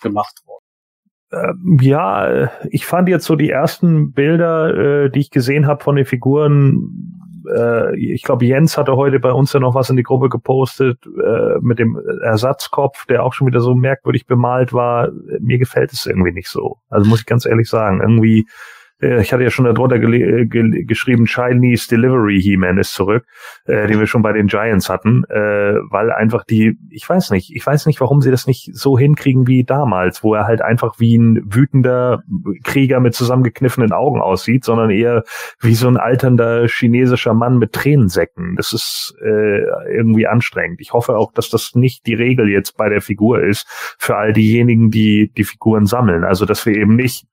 gemacht 0.02 0.34
worden. 0.44 0.62
Ähm, 1.32 1.78
ja, 1.80 2.50
ich 2.68 2.84
fand 2.84 3.08
jetzt 3.08 3.24
so 3.24 3.36
die 3.36 3.48
ersten 3.48 4.12
Bilder, 4.12 5.04
äh, 5.04 5.10
die 5.10 5.20
ich 5.20 5.30
gesehen 5.30 5.66
habe 5.66 5.82
von 5.82 5.96
den 5.96 6.04
Figuren, 6.04 7.18
äh, 7.54 7.96
ich 7.96 8.22
glaube, 8.22 8.44
Jens 8.44 8.76
hatte 8.76 8.96
heute 8.96 9.20
bei 9.20 9.32
uns 9.32 9.52
ja 9.52 9.60
noch 9.60 9.74
was 9.74 9.90
in 9.90 9.96
die 9.96 10.02
Gruppe 10.02 10.28
gepostet 10.28 10.98
äh, 11.06 11.58
mit 11.60 11.78
dem 11.78 12.00
Ersatzkopf, 12.22 13.06
der 13.06 13.24
auch 13.24 13.32
schon 13.32 13.46
wieder 13.46 13.60
so 13.60 13.74
merkwürdig 13.74 14.26
bemalt 14.26 14.72
war. 14.72 15.10
Mir 15.40 15.58
gefällt 15.58 15.92
es 15.92 16.06
irgendwie 16.06 16.32
nicht 16.32 16.48
so. 16.48 16.78
Also 16.88 17.08
muss 17.08 17.20
ich 17.20 17.26
ganz 17.26 17.46
ehrlich 17.46 17.68
sagen, 17.68 18.00
irgendwie 18.00 18.46
ich 19.02 19.32
hatte 19.32 19.42
ja 19.42 19.50
schon 19.50 19.64
darunter 19.64 19.98
ge 19.98 20.46
geschrieben, 20.84 21.26
Chinese 21.26 21.88
Delivery 21.88 22.40
He-Man 22.40 22.78
ist 22.78 22.92
zurück, 22.92 23.24
äh, 23.64 23.86
den 23.88 23.98
wir 23.98 24.06
schon 24.06 24.22
bei 24.22 24.32
den 24.32 24.46
Giants 24.46 24.88
hatten, 24.88 25.24
äh, 25.28 25.74
weil 25.90 26.12
einfach 26.12 26.44
die, 26.44 26.78
ich 26.90 27.08
weiß 27.08 27.30
nicht, 27.30 27.54
ich 27.54 27.66
weiß 27.66 27.86
nicht, 27.86 28.00
warum 28.00 28.20
sie 28.20 28.30
das 28.30 28.46
nicht 28.46 28.70
so 28.74 28.96
hinkriegen 28.96 29.46
wie 29.46 29.64
damals, 29.64 30.22
wo 30.22 30.34
er 30.34 30.46
halt 30.46 30.62
einfach 30.62 30.98
wie 30.98 31.16
ein 31.16 31.42
wütender 31.44 32.22
Krieger 32.62 33.00
mit 33.00 33.14
zusammengekniffenen 33.14 33.92
Augen 33.92 34.20
aussieht, 34.20 34.64
sondern 34.64 34.90
eher 34.90 35.24
wie 35.60 35.74
so 35.74 35.88
ein 35.88 35.96
alternder 35.96 36.68
chinesischer 36.68 37.34
Mann 37.34 37.58
mit 37.58 37.72
Tränensäcken. 37.72 38.54
Das 38.56 38.72
ist 38.72 39.14
äh, 39.20 39.64
irgendwie 39.92 40.28
anstrengend. 40.28 40.80
Ich 40.80 40.92
hoffe 40.92 41.16
auch, 41.16 41.32
dass 41.32 41.48
das 41.48 41.74
nicht 41.74 42.06
die 42.06 42.14
Regel 42.14 42.48
jetzt 42.48 42.76
bei 42.76 42.88
der 42.88 43.00
Figur 43.00 43.42
ist 43.42 43.66
für 43.98 44.16
all 44.16 44.32
diejenigen, 44.32 44.90
die 44.90 45.32
die 45.36 45.44
Figuren 45.44 45.86
sammeln. 45.86 46.24
Also, 46.24 46.46
dass 46.46 46.64
wir 46.66 46.76
eben 46.76 46.94
nicht 46.94 47.26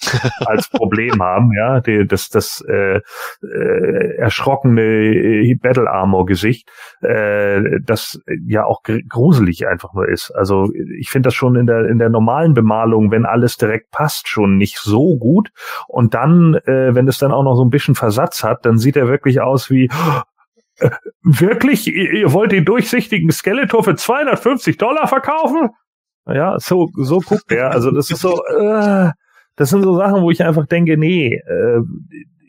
als 0.46 0.68
Problem 0.68 1.22
haben, 1.22 1.52
ja, 1.56 1.80
die, 1.80 2.06
das, 2.06 2.28
das 2.28 2.62
äh, 2.68 3.00
äh, 3.42 4.16
erschrockene 4.16 4.82
äh, 4.82 5.54
Battle 5.54 5.90
Armor 5.90 6.26
Gesicht, 6.26 6.68
äh, 7.00 7.80
das 7.82 8.20
ja 8.46 8.64
auch 8.64 8.82
gruselig 9.08 9.66
einfach 9.66 9.94
nur 9.94 10.08
ist. 10.08 10.30
Also 10.30 10.70
ich 10.98 11.10
finde 11.10 11.28
das 11.28 11.34
schon 11.34 11.56
in 11.56 11.66
der 11.66 11.86
in 11.88 11.98
der 11.98 12.10
normalen 12.10 12.54
Bemalung, 12.54 13.10
wenn 13.10 13.24
alles 13.24 13.56
direkt 13.56 13.90
passt, 13.90 14.28
schon 14.28 14.56
nicht 14.56 14.78
so 14.78 15.16
gut. 15.16 15.50
Und 15.88 16.14
dann, 16.14 16.54
äh, 16.66 16.94
wenn 16.94 17.08
es 17.08 17.18
dann 17.18 17.32
auch 17.32 17.44
noch 17.44 17.56
so 17.56 17.64
ein 17.64 17.70
bisschen 17.70 17.94
Versatz 17.94 18.42
hat, 18.42 18.64
dann 18.66 18.78
sieht 18.78 18.96
er 18.96 19.08
wirklich 19.08 19.40
aus 19.40 19.70
wie 19.70 19.88
äh, 20.78 20.90
wirklich, 21.22 21.86
ihr 21.86 22.32
wollt 22.32 22.52
den 22.52 22.64
durchsichtigen 22.64 23.30
Skeletor 23.30 23.84
für 23.84 23.94
250 23.94 24.76
Dollar 24.76 25.06
verkaufen? 25.06 25.70
Ja, 26.26 26.58
so 26.58 26.88
so 26.94 27.20
guckt 27.20 27.52
er. 27.52 27.70
Also 27.70 27.90
das 27.90 28.10
ist 28.10 28.20
so. 28.20 28.42
Äh, 28.46 29.10
das 29.56 29.70
sind 29.70 29.82
so 29.82 29.96
Sachen, 29.96 30.22
wo 30.22 30.30
ich 30.30 30.44
einfach 30.44 30.66
denke, 30.66 30.96
nee, 30.96 31.34
äh, 31.34 31.80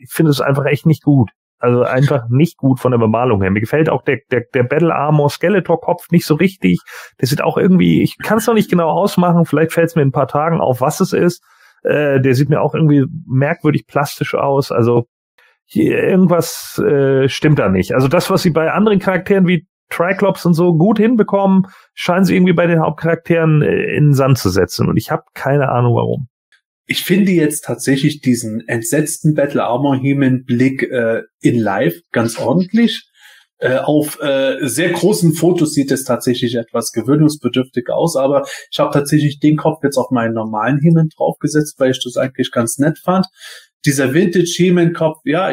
ich 0.00 0.10
finde 0.10 0.30
es 0.30 0.40
einfach 0.40 0.64
echt 0.66 0.86
nicht 0.86 1.02
gut. 1.02 1.30
Also 1.58 1.82
einfach 1.82 2.24
nicht 2.28 2.56
gut 2.56 2.80
von 2.80 2.92
der 2.92 2.98
Bemalung 2.98 3.42
her. 3.42 3.50
Mir 3.50 3.60
gefällt 3.60 3.88
auch 3.88 4.02
der, 4.02 4.18
der, 4.30 4.44
der 4.54 4.64
Battle 4.64 4.94
Armor 4.94 5.30
Skeletor 5.30 5.80
Kopf 5.80 6.10
nicht 6.10 6.26
so 6.26 6.34
richtig. 6.34 6.80
Der 7.20 7.28
sieht 7.28 7.42
auch 7.42 7.56
irgendwie, 7.56 8.02
ich 8.02 8.18
kann 8.18 8.38
es 8.38 8.46
noch 8.46 8.54
nicht 8.54 8.70
genau 8.70 8.90
ausmachen, 8.90 9.44
vielleicht 9.44 9.72
fällt 9.72 9.88
es 9.88 9.96
mir 9.96 10.02
in 10.02 10.08
ein 10.08 10.12
paar 10.12 10.28
Tagen 10.28 10.60
auf, 10.60 10.80
was 10.80 11.00
es 11.00 11.12
ist. 11.12 11.42
Äh, 11.82 12.20
der 12.20 12.34
sieht 12.34 12.48
mir 12.48 12.60
auch 12.60 12.74
irgendwie 12.74 13.06
merkwürdig 13.26 13.86
plastisch 13.86 14.34
aus. 14.34 14.72
Also 14.72 15.06
hier, 15.64 16.02
irgendwas 16.02 16.78
äh, 16.78 17.28
stimmt 17.28 17.58
da 17.58 17.68
nicht. 17.68 17.92
Also 17.92 18.08
das, 18.08 18.30
was 18.30 18.42
sie 18.42 18.50
bei 18.50 18.70
anderen 18.72 18.98
Charakteren 18.98 19.46
wie 19.46 19.66
Triclops 19.88 20.44
und 20.44 20.54
so 20.54 20.76
gut 20.76 20.98
hinbekommen, 20.98 21.66
scheinen 21.94 22.24
sie 22.24 22.34
irgendwie 22.34 22.52
bei 22.52 22.66
den 22.66 22.80
Hauptcharakteren 22.80 23.62
äh, 23.62 23.96
in 23.96 24.06
den 24.06 24.14
Sand 24.14 24.38
zu 24.38 24.50
setzen. 24.50 24.88
Und 24.88 24.96
ich 24.96 25.10
habe 25.10 25.22
keine 25.32 25.68
Ahnung 25.68 25.94
warum 25.94 26.28
ich 26.86 27.04
finde 27.04 27.32
jetzt 27.32 27.64
tatsächlich 27.64 28.20
diesen 28.20 28.66
entsetzten 28.68 29.34
Battle 29.34 29.64
Armor 29.64 29.96
Heman 29.96 30.44
Blick 30.44 30.82
äh, 30.84 31.22
in 31.40 31.58
Live 31.58 31.96
ganz 32.12 32.38
ordentlich. 32.38 33.08
Äh, 33.58 33.78
auf 33.78 34.20
äh, 34.20 34.58
sehr 34.68 34.90
großen 34.90 35.32
Fotos 35.32 35.72
sieht 35.72 35.90
es 35.90 36.04
tatsächlich 36.04 36.56
etwas 36.56 36.92
gewöhnungsbedürftig 36.92 37.88
aus, 37.88 38.14
aber 38.14 38.46
ich 38.70 38.78
habe 38.78 38.92
tatsächlich 38.92 39.40
den 39.40 39.56
Kopf 39.56 39.82
jetzt 39.82 39.96
auf 39.96 40.10
meinen 40.10 40.34
normalen 40.34 40.78
Heman 40.80 41.08
draufgesetzt, 41.16 41.76
weil 41.78 41.90
ich 41.90 42.04
das 42.04 42.18
eigentlich 42.18 42.50
ganz 42.52 42.78
nett 42.78 42.98
fand. 42.98 43.26
Dieser 43.86 44.12
Vintage 44.12 44.54
Heman 44.58 44.92
Kopf, 44.92 45.20
ja, 45.24 45.52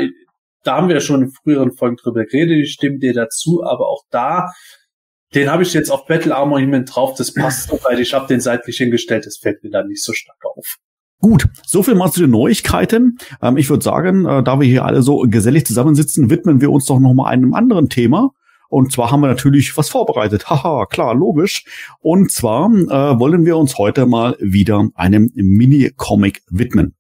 da 0.64 0.77
haben 0.77 0.89
wir 0.89 0.99
schon 0.99 1.23
in 1.23 1.31
früheren 1.31 1.72
Folgen 1.72 1.95
drüber 1.95 2.26
geredet, 2.26 2.57
ich 2.57 2.73
stimme 2.73 2.99
dir 2.99 3.14
dazu, 3.14 3.64
aber 3.64 3.88
auch 3.88 4.03
da 4.11 4.49
den 5.34 5.49
habe 5.49 5.64
ich 5.64 5.73
jetzt 5.73 5.89
auf 5.89 6.05
Battle 6.05 6.35
Armor 6.35 6.60
Heman 6.60 6.85
drauf, 6.85 7.15
das 7.18 7.34
passt 7.34 7.72
weil 7.84 7.99
ich 7.99 8.14
habe 8.14 8.27
den 8.27 8.39
seitlich 8.39 8.77
hingestellt, 8.77 9.26
das 9.26 9.38
fällt 9.38 9.64
mir 9.64 9.72
da 9.72 9.84
nicht 9.84 10.03
so 10.03 10.14
stark 10.14 10.43
auf. 10.45 10.77
Gut, 11.23 11.47
so 11.65 11.83
viel 11.83 11.95
mal 11.95 12.11
zu 12.11 12.19
den 12.19 12.31
Neuigkeiten. 12.31 13.17
Ähm, 13.41 13.55
ich 13.55 13.69
würde 13.69 13.81
sagen, 13.81 14.25
äh, 14.25 14.43
da 14.43 14.59
wir 14.59 14.67
hier 14.67 14.83
alle 14.83 15.01
so 15.01 15.19
gesellig 15.19 15.65
zusammensitzen, 15.65 16.29
widmen 16.29 16.59
wir 16.59 16.69
uns 16.69 16.83
doch 16.83 16.99
noch 16.99 17.13
mal 17.13 17.29
einem 17.29 17.53
anderen 17.53 17.87
Thema. 17.87 18.31
Und 18.67 18.91
zwar 18.91 19.09
haben 19.09 19.21
wir 19.21 19.27
natürlich 19.27 19.77
was 19.77 19.87
vorbereitet. 19.87 20.45
Haha, 20.49 20.85
klar, 20.85 21.15
logisch. 21.15 21.63
Und 22.01 22.29
zwar 22.29 22.69
äh, 22.69 23.19
wollen 23.19 23.45
wir 23.45 23.55
uns 23.55 23.77
heute 23.77 24.05
mal 24.05 24.35
wieder 24.41 24.89
einem 24.95 25.31
Mini-Comic 25.33 26.41
widmen. 26.49 26.93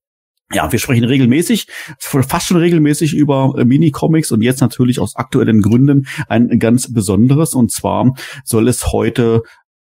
Ja, 0.53 0.71
wir 0.71 0.79
sprechen 0.79 1.03
regelmäßig, 1.03 1.67
fast 1.99 2.47
schon 2.47 2.57
regelmäßig 2.57 3.13
über 3.13 3.55
äh, 3.57 3.65
Mini-Comics 3.65 4.31
und 4.31 4.41
jetzt 4.41 4.61
natürlich 4.61 5.01
aus 5.01 5.17
aktuellen 5.17 5.61
Gründen 5.61 6.07
ein 6.29 6.59
ganz 6.59 6.93
besonderes. 6.93 7.55
Und 7.55 7.73
zwar 7.73 8.13
soll 8.45 8.69
es 8.69 8.93
heute 8.93 9.43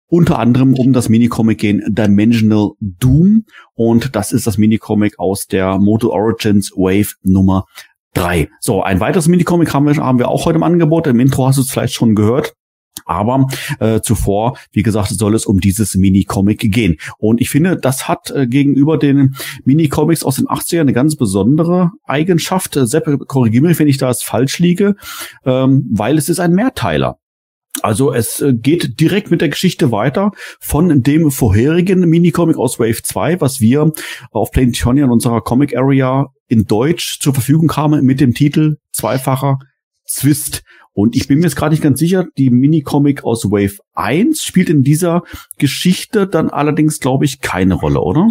unter 0.08 0.38
anderem 0.38 0.74
um 0.74 0.92
das 0.92 1.08
Minicomic 1.08 1.58
gehen 1.58 1.82
Dimensional 1.86 2.70
Doom 2.80 3.44
und 3.74 4.16
das 4.16 4.32
ist 4.32 4.46
das 4.46 4.58
Minicomic 4.58 5.18
aus 5.18 5.46
der 5.46 5.78
Moto 5.78 6.10
Origins 6.10 6.72
Wave 6.72 7.14
Nummer 7.22 7.64
3. 8.14 8.48
So, 8.60 8.82
ein 8.82 9.00
weiteres 9.00 9.28
Minicomic 9.28 9.72
haben 9.72 9.86
wir, 9.86 9.96
haben 9.96 10.18
wir 10.18 10.28
auch 10.28 10.46
heute 10.46 10.56
im 10.56 10.62
Angebot. 10.62 11.06
Im 11.06 11.20
Intro 11.20 11.46
hast 11.46 11.56
du 11.56 11.62
es 11.62 11.70
vielleicht 11.70 11.94
schon 11.94 12.14
gehört. 12.14 12.54
Aber 13.04 13.46
äh, 13.80 14.00
zuvor, 14.00 14.58
wie 14.72 14.82
gesagt, 14.82 15.10
soll 15.10 15.34
es 15.34 15.46
um 15.46 15.60
dieses 15.60 15.94
Mini-Comic 15.94 16.70
gehen. 16.72 16.96
Und 17.18 17.40
ich 17.40 17.48
finde, 17.48 17.76
das 17.76 18.08
hat 18.08 18.30
äh, 18.30 18.46
gegenüber 18.46 18.98
den 18.98 19.34
Mini-Comics 19.64 20.24
aus 20.24 20.36
den 20.36 20.46
80ern 20.46 20.80
eine 20.80 20.92
ganz 20.92 21.16
besondere 21.16 21.92
Eigenschaft. 22.04 22.76
Äh, 22.76 22.86
Sepp, 22.86 23.06
korrigiere 23.26 23.66
mich, 23.66 23.78
wenn 23.78 23.88
ich 23.88 23.98
da 23.98 24.12
falsch 24.12 24.58
liege, 24.58 24.96
ähm, 25.44 25.88
weil 25.90 26.18
es 26.18 26.28
ist 26.28 26.40
ein 26.40 26.52
Mehrteiler. 26.52 27.18
Also 27.82 28.12
es 28.12 28.40
äh, 28.40 28.54
geht 28.54 29.00
direkt 29.00 29.30
mit 29.30 29.40
der 29.40 29.48
Geschichte 29.48 29.92
weiter 29.92 30.32
von 30.60 31.02
dem 31.02 31.30
vorherigen 31.30 32.00
Minicomic 32.00 32.56
aus 32.56 32.78
Wave 32.78 33.02
2, 33.02 33.40
was 33.40 33.60
wir 33.60 33.92
auf 34.30 34.50
Planetonia 34.50 35.04
in 35.04 35.10
unserer 35.10 35.40
Comic 35.40 35.76
Area 35.76 36.26
in 36.48 36.66
Deutsch 36.66 37.20
zur 37.20 37.34
Verfügung 37.34 37.74
haben 37.76 38.04
mit 38.04 38.20
dem 38.20 38.34
Titel 38.34 38.76
Zweifacher 38.92 39.58
Zwist. 40.06 40.62
Und 40.92 41.14
ich 41.14 41.28
bin 41.28 41.38
mir 41.38 41.44
jetzt 41.44 41.54
gerade 41.54 41.74
nicht 41.74 41.82
ganz 41.82 42.00
sicher, 42.00 42.26
die 42.36 42.50
Minicomic 42.50 43.22
aus 43.22 43.44
Wave 43.44 43.76
1 43.94 44.42
spielt 44.42 44.68
in 44.68 44.82
dieser 44.82 45.22
Geschichte 45.58 46.26
dann 46.26 46.50
allerdings, 46.50 46.98
glaube 46.98 47.24
ich, 47.24 47.40
keine 47.40 47.74
Rolle, 47.74 48.00
oder? 48.00 48.28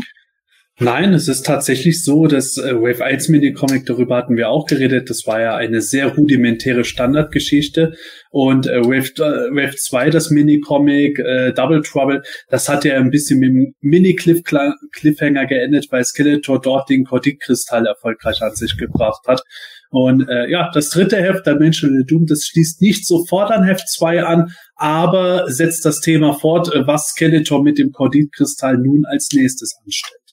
Nein, 0.79 1.15
es 1.15 1.27
ist 1.27 1.43
tatsächlich 1.43 2.03
so, 2.03 2.27
dass 2.27 2.59
äh, 2.59 2.75
Wave 2.75 3.03
1 3.03 3.29
Mini-Comic, 3.29 3.87
darüber 3.87 4.15
hatten 4.15 4.37
wir 4.37 4.49
auch 4.49 4.67
geredet, 4.67 5.09
das 5.09 5.25
war 5.25 5.41
ja 5.41 5.55
eine 5.55 5.81
sehr 5.81 6.13
rudimentäre 6.15 6.83
Standardgeschichte 6.83 7.95
und 8.29 8.67
äh, 8.67 8.81
Wave, 8.81 9.09
äh, 9.17 9.49
Wave 9.55 9.75
2, 9.75 10.11
das 10.11 10.29
Mini-Comic, 10.29 11.17
äh, 11.17 11.51
Double 11.53 11.81
Trouble, 11.81 12.21
das 12.49 12.69
hat 12.69 12.85
ja 12.85 12.95
ein 12.97 13.09
bisschen 13.09 13.39
mit 13.39 13.49
dem 13.49 13.73
Mini-Cliffhanger 13.81 15.47
geendet, 15.47 15.87
weil 15.89 16.05
Skeletor 16.05 16.61
dort 16.61 16.91
den 16.91 17.05
Kordik-Kristall 17.05 17.87
erfolgreich 17.87 18.43
an 18.43 18.53
sich 18.53 18.77
gebracht 18.77 19.25
hat. 19.25 19.41
Und 19.89 20.29
äh, 20.29 20.47
ja, 20.47 20.69
das 20.75 20.91
dritte 20.91 21.17
Heft, 21.17 21.47
der 21.47 21.55
Menschliche 21.55 22.05
Doom, 22.05 22.27
das 22.27 22.45
schließt 22.45 22.83
nicht 22.83 23.07
sofort 23.07 23.49
an 23.49 23.63
Heft 23.63 23.89
2 23.89 24.23
an, 24.25 24.51
aber 24.75 25.51
setzt 25.51 25.85
das 25.85 26.01
Thema 26.01 26.33
fort, 26.33 26.69
was 26.85 27.07
Skeletor 27.07 27.63
mit 27.63 27.79
dem 27.79 27.91
Kordik-Kristall 27.91 28.77
nun 28.77 29.05
als 29.07 29.29
nächstes 29.33 29.75
anstellt. 29.83 30.26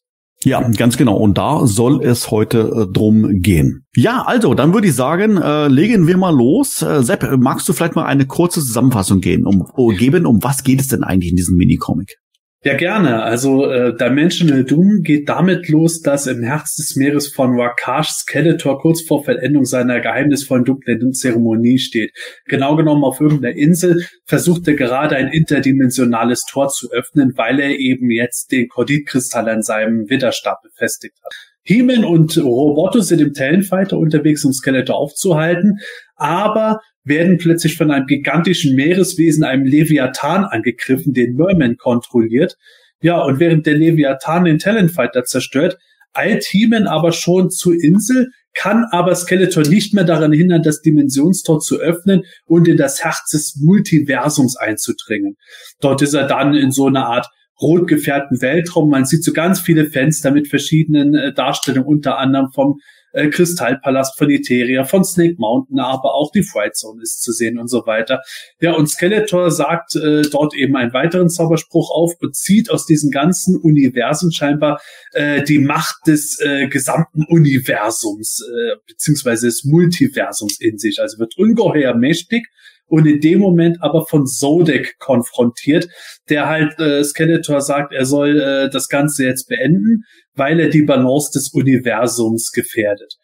Ja, 0.45 0.61
ganz 0.77 0.97
genau. 0.97 1.17
Und 1.17 1.39
da 1.39 1.67
soll 1.67 2.05
es 2.05 2.31
heute 2.31 2.59
äh, 2.89 2.93
drum 2.93 3.41
gehen. 3.41 3.87
Ja, 3.97 4.23
also, 4.27 4.55
dann 4.55 4.75
würde 4.75 4.89
ich 4.89 4.95
sagen, 4.95 5.39
äh, 5.39 5.69
legen 5.69 6.07
wir 6.07 6.17
mal 6.17 6.35
los. 6.35 6.83
Äh, 6.83 7.03
Sepp, 7.03 7.27
magst 7.39 7.69
du 7.69 7.73
vielleicht 7.73 7.97
mal 7.97 8.05
eine 8.05 8.27
kurze 8.27 8.61
Zusammenfassung 8.61 9.21
gehen, 9.21 9.47
um, 9.47 9.67
geben? 9.97 10.27
Um 10.27 10.43
was 10.43 10.63
geht 10.63 10.81
es 10.81 10.89
denn 10.89 11.03
eigentlich 11.03 11.31
in 11.31 11.37
diesem 11.37 11.57
Minicomic? 11.57 12.19
Ja, 12.67 12.75
gerne. 12.79 13.23
Also 13.23 13.71
äh, 13.71 13.95
Dimensional 13.95 14.65
Doom 14.65 15.03
geht 15.03 15.29
damit 15.29 15.69
los, 15.69 16.01
dass 16.01 16.27
im 16.27 16.43
Herz 16.43 16.77
des 16.77 16.97
Meeres 16.97 17.29
von 17.29 17.59
Wakash 17.59 18.09
Skeletor 18.09 18.81
kurz 18.81 19.03
vor 19.03 19.23
Vollendung 19.23 19.67
seiner 19.67 20.01
geheimnisvollen 20.01 20.65
dunklen 20.65 21.13
Zeremonie 21.13 21.79
steht. 21.79 22.13
Genau 22.47 22.75
genommen 22.75 23.05
auf 23.05 23.21
irgendeiner 23.21 23.55
Insel 23.55 24.07
versucht 24.25 24.67
er 24.67 24.77
gerade 24.77 25.17
ein 25.17 25.29
interdimensionales 25.29 26.45
Tor 26.51 26.69
zu 26.71 26.91
öffnen, 26.91 27.35
weil 27.37 27.61
er 27.61 27.79
eben 27.79 28.11
jetzt 28.11 28.51
den 28.51 28.67
Korditkristall 28.69 29.47
an 29.51 29.61
seinem 29.61 30.09
Widerstab 30.09 30.63
befestigt 30.63 31.19
hat. 31.23 31.35
Heeman 31.65 32.07
und 32.07 32.39
Roboto 32.39 33.01
sind 33.01 33.21
im 33.21 33.35
Talonfighter 33.35 33.99
unterwegs, 33.99 34.43
um 34.43 34.55
Skeletor 34.55 34.97
aufzuhalten, 34.97 35.81
aber 36.17 36.81
werden 37.05 37.39
plötzlich 37.39 37.77
von 37.77 37.91
einem 37.91 38.07
gigantischen 38.07 38.75
Meereswesen, 38.75 39.45
einem 39.45 39.67
Leviathan, 39.67 40.45
angegriffen, 40.45 41.13
den 41.13 41.35
Merman 41.35 41.77
kontrolliert. 41.77 42.57
Ja, 43.01 43.21
und 43.21 43.39
während 43.39 43.67
der 43.67 43.75
Leviathan 43.75 44.45
den 44.45 44.59
Talonfighter 44.59 45.25
zerstört, 45.25 45.79
eilt 46.15 46.45
Heeman 46.45 46.87
aber 46.87 47.13
schon 47.13 47.51
zur 47.51 47.75
Insel, 47.75 48.31
kann 48.55 48.87
aber 48.91 49.15
Skeletor 49.15 49.65
nicht 49.65 49.95
mehr 49.95 50.05
daran 50.05 50.33
hindern, 50.33 50.63
das 50.63 50.81
Dimensionstor 50.81 51.61
zu 51.61 51.79
öffnen 51.79 52.23
und 52.47 52.69
in 52.69 52.77
das 52.77 53.05
Herz 53.05 53.31
des 53.31 53.57
Multiversums 53.61 54.57
einzudringen. 54.57 55.37
Dort 55.81 56.03
ist 56.03 56.15
er 56.15 56.27
dann 56.27 56.55
in 56.55 56.71
so 56.71 56.87
einer 56.87 57.07
Art 57.07 57.27
rot 57.61 57.89
gefärbten 57.89 58.41
Weltraum. 58.41 58.91
Man 58.91 59.05
sieht 59.05 59.25
so 59.25 59.33
ganz 59.33 59.61
viele 59.61 59.87
Fenster 59.87 60.31
mit 60.31 60.49
verschiedenen 60.49 61.15
äh, 61.15 61.35
Darstellungen, 61.35 61.87
unter 61.87 62.19
anderem 62.19 62.51
vom 62.53 62.79
äh, 63.15 63.29
Kristallpalast 63.29 64.19
von 64.19 64.31
Eteria, 64.31 64.85
von 64.85 65.05
Snake 65.05 65.37
Mountain, 65.39 65.79
aber 65.79 66.15
auch 66.15 66.31
die 66.33 66.43
Fright 66.43 66.77
Zone 66.77 67.01
ist 67.03 67.23
zu 67.23 67.33
sehen 67.33 67.59
und 67.59 67.69
so 67.69 67.87
weiter. 67.87 68.21
Ja, 68.61 68.73
und 68.73 68.89
Skeletor 68.89 69.51
sagt 69.51 69.97
äh, 69.97 70.23
dort 70.23 70.55
eben 70.55 70.77
einen 70.77 70.93
weiteren 70.93 71.31
Zauberspruch 71.31 71.91
auf 71.91 72.13
und 72.21 72.35
zieht 72.35 72.71
aus 72.71 72.87
diesem 72.87 73.11
ganzen 73.11 73.57
Universum 73.57 74.31
scheinbar 74.31 74.81
äh, 75.13 75.43
die 75.43 75.59
Macht 75.59 76.07
des 76.07 76.39
äh, 76.41 76.69
gesamten 76.69 77.25
Universums, 77.25 78.41
äh, 78.43 78.77
beziehungsweise 78.87 79.47
des 79.47 79.65
Multiversums 79.65 80.61
in 80.61 80.79
sich. 80.79 81.01
Also 81.01 81.19
wird 81.19 81.39
ungeheuer 81.39 81.95
mächtig 81.95 82.49
und 82.87 83.07
in 83.07 83.21
dem 83.21 83.39
Moment 83.41 83.79
aber 83.81 84.07
von 84.07 84.27
Zodek 84.27 84.99
konfrontiert, 84.99 85.89
der 86.29 86.49
halt 86.49 86.79
äh, 86.79 87.03
Skeletor 87.03 87.61
sagt, 87.61 87.93
er 87.93 88.05
soll 88.05 88.41
äh, 88.41 88.71
das 88.71 88.89
Ganze 88.89 89.25
jetzt 89.25 89.49
beenden, 89.49 90.05
weil 90.35 90.61
er 90.61 90.69
die 90.69 90.83
Balance 90.83 91.31
des 91.33 91.53
Universums 91.53 92.51
gefährdet. 92.53 93.15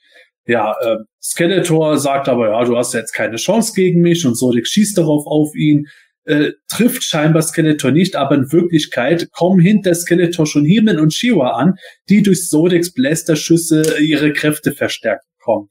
Ja, 0.47 0.75
äh, 0.81 0.97
Skeletor 1.23 1.99
sagt 1.99 2.29
aber, 2.29 2.51
ja, 2.51 2.65
du 2.65 2.77
hast 2.77 2.95
jetzt 2.95 3.13
keine 3.13 3.37
Chance 3.37 3.73
gegen 3.75 4.01
mich 4.01 4.27
und 4.27 4.37
Zodek 4.37 4.67
schießt 4.67 4.99
darauf 4.99 5.27
auf 5.27 5.55
ihn, 5.55 5.87
äh, 6.25 6.53
trifft 6.69 7.05
scheinbar 7.05 7.43
Skeletor 7.43 7.93
nicht, 7.93 8.17
aber 8.17 8.35
in 8.35 8.53
Wirklichkeit 8.53 9.31
kommen 9.33 9.61
hinter 9.61 9.95
Skeletor 9.95 10.47
schon 10.47 10.65
Heeman 10.65 10.99
und 10.99 11.15
Shiva 11.15 11.51
an, 11.51 11.75
die 12.09 12.23
durch 12.23 12.49
Zodeks 12.49 12.93
Blasterschüsse 12.93 14.01
ihre 14.01 14.33
Kräfte 14.33 14.73
verstärkt 14.73 15.25
bekommen 15.39 15.69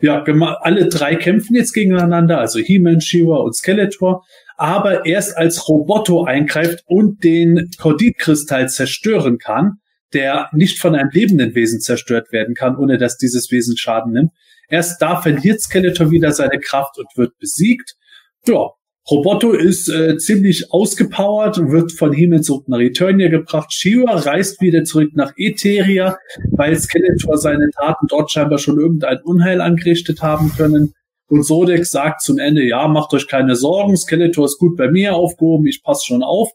ja, 0.00 0.22
alle 0.60 0.88
drei 0.88 1.16
kämpfen 1.16 1.56
jetzt 1.56 1.72
gegeneinander, 1.72 2.38
also 2.38 2.58
He-Man, 2.58 3.00
She-Ra 3.00 3.36
und 3.36 3.56
Skeletor, 3.56 4.24
aber 4.56 5.06
erst 5.06 5.36
als 5.36 5.68
Roboto 5.68 6.24
eingreift 6.24 6.82
und 6.86 7.24
den 7.24 7.70
Korditkristall 7.78 8.68
zerstören 8.68 9.38
kann, 9.38 9.78
der 10.12 10.48
nicht 10.52 10.78
von 10.78 10.94
einem 10.94 11.10
lebenden 11.12 11.54
Wesen 11.54 11.80
zerstört 11.80 12.32
werden 12.32 12.54
kann, 12.54 12.76
ohne 12.76 12.98
dass 12.98 13.16
dieses 13.16 13.50
Wesen 13.50 13.76
Schaden 13.76 14.12
nimmt. 14.12 14.30
Erst 14.68 15.00
da 15.00 15.20
verliert 15.20 15.60
Skeletor 15.60 16.10
wieder 16.10 16.32
seine 16.32 16.58
Kraft 16.58 16.98
und 16.98 17.08
wird 17.16 17.38
besiegt. 17.38 17.94
Ja, 18.46 18.70
Roboto 19.08 19.52
ist 19.52 19.88
äh, 19.88 20.16
ziemlich 20.18 20.72
ausgepowert 20.72 21.58
und 21.58 21.70
wird 21.70 21.92
von 21.92 22.12
Himmel 22.12 22.40
zurück 22.40 22.66
nach 22.66 22.80
Eternia 22.80 23.28
gebracht. 23.28 23.72
Shiva 23.72 24.16
reist 24.16 24.60
wieder 24.60 24.82
zurück 24.82 25.10
nach 25.14 25.32
Eteria, 25.36 26.18
weil 26.50 26.76
Skeletor 26.76 27.38
seine 27.38 27.70
Taten 27.70 28.08
dort 28.08 28.32
scheinbar 28.32 28.58
schon 28.58 28.80
irgendein 28.80 29.20
Unheil 29.22 29.60
angerichtet 29.60 30.22
haben 30.22 30.52
können. 30.56 30.92
Und 31.28 31.44
Sodek 31.44 31.86
sagt 31.86 32.22
zum 32.22 32.38
Ende, 32.38 32.64
ja, 32.64 32.88
macht 32.88 33.12
euch 33.12 33.28
keine 33.28 33.54
Sorgen, 33.54 33.96
Skeletor 33.96 34.46
ist 34.46 34.58
gut 34.58 34.76
bei 34.76 34.90
mir 34.90 35.14
aufgehoben, 35.14 35.66
ich 35.66 35.82
passe 35.84 36.06
schon 36.06 36.22
auf. 36.24 36.50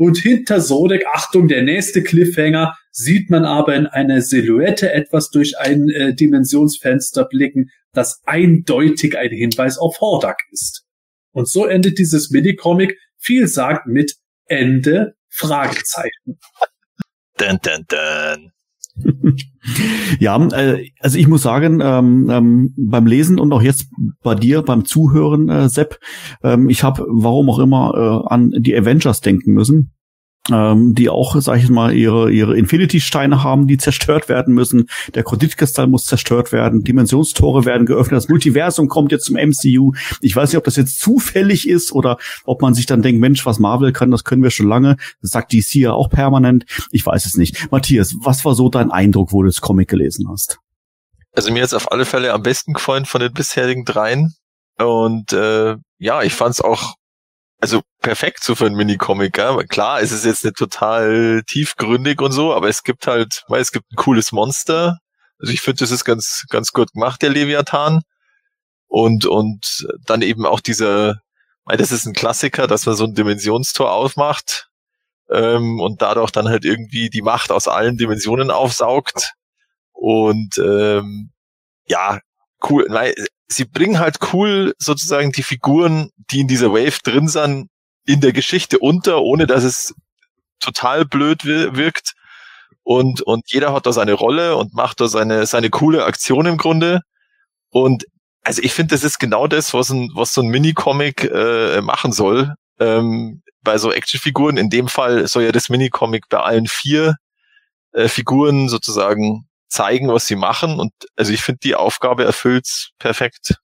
Und 0.00 0.16
hinter 0.16 0.62
Sodek, 0.62 1.04
Achtung, 1.12 1.46
der 1.46 1.60
nächste 1.60 2.02
Cliffhanger, 2.02 2.74
sieht 2.90 3.28
man 3.28 3.44
aber 3.44 3.76
in 3.76 3.86
einer 3.86 4.22
Silhouette 4.22 4.90
etwas 4.90 5.28
durch 5.28 5.58
ein 5.58 5.90
äh, 5.90 6.14
Dimensionsfenster 6.14 7.26
blicken, 7.26 7.70
das 7.92 8.22
eindeutig 8.24 9.18
ein 9.18 9.28
Hinweis 9.28 9.76
auf 9.76 10.00
Hordak 10.00 10.38
ist. 10.52 10.86
Und 11.32 11.50
so 11.50 11.66
endet 11.66 11.98
dieses 11.98 12.30
Mini-Comic 12.30 12.96
vielsagend 13.18 13.88
mit 13.88 14.14
Ende 14.46 15.16
Fragezeichen. 15.28 16.38
dun, 17.36 17.58
dun, 17.62 17.84
dun. 17.86 18.52
ja, 20.20 20.36
äh, 20.48 20.90
also 21.00 21.18
ich 21.18 21.28
muss 21.28 21.42
sagen, 21.42 21.80
ähm, 21.82 22.28
ähm, 22.30 22.74
beim 22.76 23.06
Lesen 23.06 23.38
und 23.38 23.52
auch 23.52 23.62
jetzt 23.62 23.88
bei 24.22 24.34
dir 24.34 24.62
beim 24.62 24.84
Zuhören, 24.84 25.48
äh, 25.48 25.68
Sepp, 25.68 25.98
ähm, 26.42 26.68
ich 26.68 26.82
habe, 26.82 27.04
warum 27.08 27.50
auch 27.50 27.58
immer, 27.58 28.24
äh, 28.26 28.32
an 28.32 28.50
die 28.58 28.76
Avengers 28.76 29.20
denken 29.20 29.52
müssen 29.52 29.92
ähm, 30.52 30.94
die 30.94 31.08
auch, 31.08 31.36
sag 31.40 31.58
ich 31.58 31.68
mal, 31.68 31.94
ihre, 31.94 32.30
ihre 32.30 32.56
Infinity-Steine 32.56 33.42
haben, 33.42 33.66
die 33.66 33.76
zerstört 33.76 34.28
werden 34.28 34.54
müssen. 34.54 34.88
Der 35.14 35.22
Kreditkristall 35.22 35.86
muss 35.86 36.04
zerstört 36.04 36.52
werden. 36.52 36.84
Dimensionstore 36.84 37.64
werden 37.64 37.86
geöffnet. 37.86 38.16
Das 38.16 38.28
Multiversum 38.28 38.88
kommt 38.88 39.12
jetzt 39.12 39.26
zum 39.26 39.36
MCU. 39.36 39.92
Ich 40.20 40.34
weiß 40.34 40.50
nicht, 40.50 40.58
ob 40.58 40.64
das 40.64 40.76
jetzt 40.76 41.00
zufällig 41.00 41.68
ist 41.68 41.92
oder 41.92 42.18
ob 42.44 42.62
man 42.62 42.74
sich 42.74 42.86
dann 42.86 43.02
denkt, 43.02 43.20
Mensch, 43.20 43.46
was 43.46 43.58
Marvel 43.58 43.92
kann, 43.92 44.10
das 44.10 44.24
können 44.24 44.42
wir 44.42 44.50
schon 44.50 44.68
lange. 44.68 44.96
Das 45.22 45.30
sagt 45.30 45.52
DC 45.52 45.74
ja 45.76 45.92
auch 45.92 46.10
permanent. 46.10 46.64
Ich 46.90 47.04
weiß 47.04 47.26
es 47.26 47.36
nicht. 47.36 47.70
Matthias, 47.70 48.14
was 48.20 48.44
war 48.44 48.54
so 48.54 48.68
dein 48.68 48.90
Eindruck, 48.90 49.32
wo 49.32 49.42
du 49.42 49.48
das 49.48 49.60
Comic 49.60 49.88
gelesen 49.88 50.28
hast? 50.30 50.58
Also 51.32 51.52
mir 51.52 51.62
ist 51.62 51.74
auf 51.74 51.92
alle 51.92 52.04
Fälle 52.04 52.32
am 52.32 52.42
besten 52.42 52.72
gefallen 52.72 53.04
von 53.04 53.20
den 53.20 53.32
bisherigen 53.32 53.84
dreien. 53.84 54.34
Und 54.78 55.32
äh, 55.32 55.76
ja, 55.98 56.22
ich 56.22 56.34
fand 56.34 56.54
es 56.54 56.60
auch 56.60 56.94
also 57.60 57.82
perfekt 58.00 58.42
so 58.42 58.54
für 58.54 58.66
ein 58.66 58.74
Mini-Comic, 58.74 59.36
ja. 59.38 59.56
Klar, 59.64 60.00
es 60.00 60.12
ist 60.12 60.24
jetzt 60.24 60.44
nicht 60.44 60.56
total 60.56 61.42
tiefgründig 61.46 62.20
und 62.20 62.32
so, 62.32 62.54
aber 62.54 62.68
es 62.68 62.82
gibt 62.82 63.06
halt, 63.06 63.44
weil 63.48 63.60
es 63.60 63.72
gibt 63.72 63.92
ein 63.92 63.96
cooles 63.96 64.32
Monster. 64.32 64.98
Also 65.38 65.52
ich 65.52 65.60
finde, 65.60 65.80
das 65.80 65.90
ist 65.90 66.04
ganz, 66.04 66.44
ganz 66.48 66.72
gut 66.72 66.92
gemacht, 66.92 67.22
der 67.22 67.30
Leviathan. 67.30 68.02
Und, 68.88 69.26
und 69.26 69.86
dann 70.04 70.22
eben 70.22 70.46
auch 70.46 70.60
dieser, 70.60 71.20
weil 71.64 71.76
das 71.76 71.92
ist 71.92 72.06
ein 72.06 72.14
Klassiker, 72.14 72.66
dass 72.66 72.86
man 72.86 72.96
so 72.96 73.04
ein 73.04 73.14
Dimensionstor 73.14 73.92
aufmacht 73.92 74.68
ähm, 75.30 75.80
und 75.80 76.02
dadurch 76.02 76.32
dann 76.32 76.48
halt 76.48 76.64
irgendwie 76.64 77.10
die 77.10 77.22
Macht 77.22 77.52
aus 77.52 77.68
allen 77.68 77.96
Dimensionen 77.96 78.50
aufsaugt. 78.50 79.34
Und 79.92 80.58
ähm, 80.58 81.30
ja, 81.86 82.18
cool, 82.68 82.86
weil 82.88 83.14
sie 83.52 83.64
bringen 83.64 83.98
halt 83.98 84.18
cool 84.32 84.74
sozusagen 84.78 85.32
die 85.32 85.42
Figuren, 85.42 86.10
die 86.30 86.40
in 86.40 86.48
dieser 86.48 86.72
Wave 86.72 86.98
drin 87.02 87.28
sind, 87.28 87.68
in 88.06 88.20
der 88.20 88.32
Geschichte 88.32 88.78
unter, 88.78 89.22
ohne 89.22 89.46
dass 89.46 89.64
es 89.64 89.94
total 90.60 91.04
blöd 91.04 91.44
wirkt. 91.44 92.14
Und, 92.82 93.22
und 93.22 93.52
jeder 93.52 93.72
hat 93.72 93.86
da 93.86 93.92
seine 93.92 94.14
Rolle 94.14 94.56
und 94.56 94.74
macht 94.74 95.00
da 95.00 95.08
seine, 95.08 95.46
seine 95.46 95.70
coole 95.70 96.04
Aktion 96.04 96.46
im 96.46 96.56
Grunde. 96.56 97.00
Und 97.70 98.04
also 98.42 98.62
ich 98.62 98.72
finde, 98.72 98.94
das 98.94 99.04
ist 99.04 99.18
genau 99.18 99.46
das, 99.46 99.74
was 99.74 99.90
ein, 99.90 100.10
was 100.14 100.32
so 100.32 100.40
ein 100.40 100.48
Minicomic 100.48 101.24
äh, 101.24 101.80
machen 101.82 102.12
soll. 102.12 102.54
Ähm, 102.78 103.42
bei 103.62 103.78
so 103.78 103.92
Actionfiguren. 103.92 104.56
In 104.56 104.70
dem 104.70 104.88
Fall 104.88 105.26
soll 105.26 105.42
ja 105.42 105.52
das 105.52 105.68
Minicomic 105.68 106.28
bei 106.28 106.40
allen 106.40 106.66
vier 106.66 107.16
äh, 107.92 108.08
Figuren 108.08 108.68
sozusagen 108.68 109.46
zeigen, 109.70 110.08
was 110.08 110.26
sie 110.26 110.36
machen. 110.36 110.78
Und 110.78 110.92
also 111.16 111.32
ich 111.32 111.40
finde, 111.40 111.60
die 111.64 111.74
Aufgabe 111.74 112.24
erfüllt's 112.24 112.90
perfekt. 112.98 113.54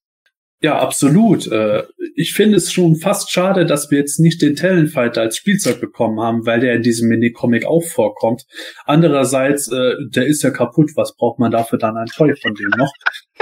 Ja, 0.63 0.79
absolut. 0.79 1.47
Äh, 1.49 1.85
ich 2.15 2.33
finde 2.33 2.57
es 2.57 2.73
schon 2.73 2.97
fast 2.97 3.31
schade, 3.31 3.67
dass 3.67 3.91
wir 3.91 3.99
jetzt 3.99 4.19
nicht 4.19 4.41
den 4.41 4.57
Talonfighter 4.57 5.21
als 5.21 5.37
Spielzeug 5.37 5.81
bekommen 5.81 6.19
haben, 6.21 6.47
weil 6.47 6.61
der 6.61 6.75
in 6.75 6.83
diesem 6.83 7.09
Minicomic 7.09 7.67
auch 7.67 7.85
vorkommt. 7.85 8.45
Andererseits, 8.87 9.71
äh, 9.71 9.93
der 10.09 10.27
ist 10.27 10.43
ja 10.43 10.51
kaputt. 10.51 10.93
Was 10.97 11.15
braucht 11.15 11.39
man 11.39 11.51
dafür 11.51 11.79
dann 11.79 11.99
ein 11.99 12.07
Toy 12.07 12.35
von 12.41 12.55
dem 12.55 12.71
noch? 12.79 12.91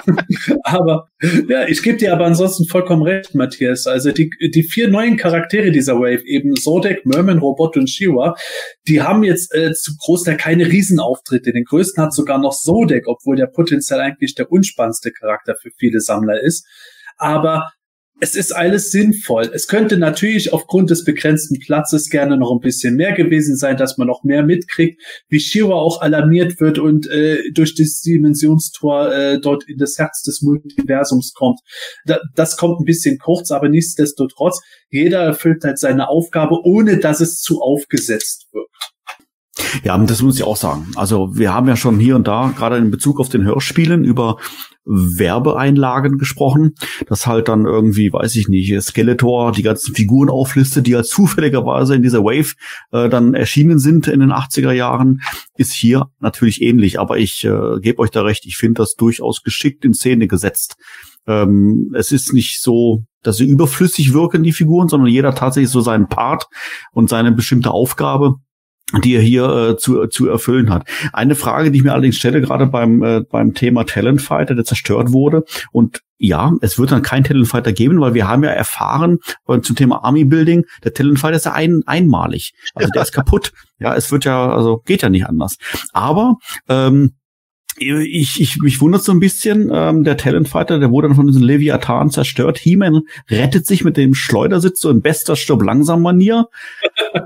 aber 0.65 1.09
ja, 1.49 1.67
ich 1.67 1.83
gebe 1.83 1.99
dir 1.99 2.13
aber 2.13 2.27
ansonsten 2.27 2.67
vollkommen 2.67 3.03
recht, 3.03 3.35
Matthias. 3.35 3.87
Also 3.87 4.13
die, 4.13 4.31
die 4.55 4.63
vier 4.63 4.89
neuen 4.89 5.17
Charaktere 5.17 5.71
dieser 5.71 5.97
Wave, 5.97 6.27
eben 6.27 6.57
Zodek, 6.57 7.07
Merman, 7.07 7.39
Robot 7.39 7.77
und 7.77 7.89
Shiwa, 7.89 8.35
die 8.87 9.03
haben 9.03 9.23
jetzt 9.23 9.55
äh, 9.55 9.73
zu 9.73 9.93
Großteil 9.99 10.37
keine 10.37 10.67
Riesenauftritte. 10.67 11.53
Den 11.53 11.65
größten 11.65 12.03
hat 12.03 12.13
sogar 12.13 12.39
noch 12.39 12.55
Zodek, 12.55 13.07
obwohl 13.07 13.37
der 13.37 13.47
potenziell 13.47 14.01
eigentlich 14.01 14.35
der 14.35 14.51
unspannendste 14.51 15.13
Charakter 15.13 15.55
für 15.61 15.71
viele 15.79 16.01
Sammler 16.01 16.41
ist. 16.41 16.67
Aber 17.17 17.71
es 18.21 18.37
ist 18.37 18.55
alles 18.55 18.91
sinnvoll. 18.91 19.51
Es 19.53 19.67
könnte 19.67 19.97
natürlich 19.97 20.53
aufgrund 20.53 20.91
des 20.91 21.05
begrenzten 21.05 21.59
Platzes 21.59 22.11
gerne 22.11 22.37
noch 22.37 22.53
ein 22.53 22.61
bisschen 22.61 22.95
mehr 22.95 23.13
gewesen 23.13 23.57
sein, 23.57 23.77
dass 23.77 23.99
man 23.99 24.07
noch 24.07 24.23
mehr 24.23 24.45
mitkriegt, 24.45 25.03
wie 25.29 25.41
Shira 25.41 25.75
auch 25.75 26.01
alarmiert 26.01 26.61
wird 26.61 26.79
und 26.79 27.09
äh, 27.09 27.43
durch 27.53 27.75
das 27.75 28.01
Dimensionstor 28.01 29.13
äh, 29.13 29.41
dort 29.41 29.69
in 29.69 29.79
das 29.79 29.99
Herz 29.99 30.23
des 30.23 30.43
Multiversums 30.43 31.35
kommt. 31.35 31.61
Da, 32.07 32.21
das 32.35 32.57
kommt 32.57 32.81
ein 32.81 32.85
bisschen 32.85 33.19
kurz, 33.19 33.51
aber 33.51 33.69
nichtsdestotrotz, 33.69 34.61
jeder 34.91 35.21
erfüllt 35.21 35.65
halt 35.65 35.79
seine 35.79 36.09
Aufgabe, 36.09 36.61
ohne 36.65 36.99
dass 36.99 37.21
es 37.21 37.41
zu 37.41 37.61
aufgesetzt 37.61 38.47
wird. 38.53 38.69
Ja, 39.85 39.97
das 39.99 40.23
muss 40.23 40.37
ich 40.37 40.45
auch 40.45 40.57
sagen. 40.57 40.89
Also 40.97 41.37
wir 41.37 41.55
haben 41.55 41.69
ja 41.69 41.77
schon 41.77 41.99
hier 42.01 42.17
und 42.17 42.27
da, 42.27 42.53
gerade 42.57 42.77
in 42.77 42.91
Bezug 42.91 43.21
auf 43.21 43.29
den 43.29 43.45
Hörspielen, 43.45 44.05
über 44.05 44.39
Werbeeinlagen 44.85 46.19
gesprochen, 46.19 46.75
das 47.07 47.27
halt 47.27 47.49
dann 47.49 47.65
irgendwie, 47.65 48.13
weiß 48.13 48.37
ich 48.37 48.49
nicht, 48.49 48.81
Skeletor 48.83 49.53
die 49.53 49.63
ganzen 49.63 49.95
Figuren 49.95 50.29
auflistet, 50.29 50.87
die 50.87 50.95
halt 50.95 51.07
zufälligerweise 51.07 51.95
in 51.95 52.03
dieser 52.03 52.23
Wave 52.23 52.55
äh, 52.93 53.09
dann 53.09 53.35
erschienen 53.35 53.79
sind 53.79 54.09
in 54.09 54.21
den 54.21 54.33
80er 54.33 54.73
Jahren, 54.73 55.21
ist 55.57 55.73
hier 55.73 56.11
natürlich 56.21 56.61
ähnlich, 56.61 57.01
aber 57.01 57.19
ich 57.19 57.45
äh, 57.45 57.81
gebe 57.81 58.01
euch 58.01 58.11
da 58.11 58.23
recht, 58.23 58.45
ich 58.47 58.57
finde 58.57 58.83
das 58.83 58.95
durchaus 58.95 59.43
geschickt 59.43 59.85
in 59.85 59.95
Szene 59.95 60.27
gesetzt. 60.27 60.77
Ähm, 61.27 61.93
es 61.97 62.13
ist 62.13 62.35
nicht 62.35 62.61
so, 62.61 63.05
dass 63.23 63.39
sie 63.39 63.47
überflüssig 63.47 64.13
wirken, 64.13 64.43
die 64.43 64.53
Figuren, 64.53 64.89
sondern 64.89 65.09
jeder 65.09 65.35
tatsächlich 65.35 65.71
so 65.71 65.81
seinen 65.81 66.09
Part 66.09 66.49
und 66.93 67.09
seine 67.09 67.33
bestimmte 67.33 67.71
Aufgabe 67.71 68.35
die 69.03 69.15
er 69.15 69.23
hier 69.23 69.45
äh, 69.49 69.77
zu, 69.77 70.07
zu 70.07 70.29
erfüllen 70.29 70.71
hat. 70.71 70.89
Eine 71.13 71.35
Frage, 71.35 71.71
die 71.71 71.79
ich 71.79 71.85
mir 71.85 71.93
allerdings 71.93 72.17
stelle, 72.17 72.41
gerade 72.41 72.67
beim, 72.67 73.03
äh, 73.03 73.21
beim 73.23 73.55
Thema 73.55 73.85
Talentfighter, 73.85 74.55
der 74.55 74.65
zerstört 74.65 75.13
wurde. 75.13 75.45
Und 75.73 76.01
ja, 76.19 76.53
es 76.61 76.79
wird 76.79 76.93
dann 76.93 77.03
kein 77.03 77.25
Talentfighter 77.25 77.73
geben, 77.73 78.01
weil 78.01 78.15
wir 78.15 78.29
haben 78.29 78.45
ja 78.45 78.51
erfahren 78.51 79.19
äh, 79.49 79.61
zum 79.61 79.77
Thema 79.77 80.05
Army 80.05 80.25
Building, 80.25 80.65
der 80.85 80.95
Talentfighter 80.95 81.37
ist 81.37 81.47
ja 81.47 81.53
ein, 81.53 81.83
einmalig. 81.87 82.53
Also 82.75 82.89
der 82.91 83.03
ist 83.03 83.13
kaputt. 83.15 83.53
Ja, 83.79 83.95
es 83.95 84.11
wird 84.13 84.25
ja, 84.25 84.51
also 84.51 84.81
geht 84.85 85.03
ja 85.03 85.09
nicht 85.09 85.27
anders. 85.27 85.57
Aber 85.93 86.37
ähm, 86.69 87.15
ich, 87.77 88.41
ich, 88.41 88.59
mich 88.59 88.81
wundert 88.81 89.03
so 89.03 89.13
ein 89.13 89.21
bisschen, 89.21 89.71
ähm, 89.73 90.05
der 90.05 90.17
Talentfighter, 90.17 90.79
der 90.79 90.91
wurde 90.91 91.09
dann 91.09 91.17
von 91.17 91.27
diesen 91.27 91.43
Leviathan 91.43 92.11
zerstört. 92.11 92.59
He-Man 92.59 93.03
rettet 93.29 93.67
sich 93.67 93.85
mit 93.85 93.97
dem 93.97 94.15
Schleudersitz 94.15 94.81
so 94.81 94.91
in 94.91 95.03
bester 95.03 95.37
Stirb-Langsam-Manier. 95.37 96.47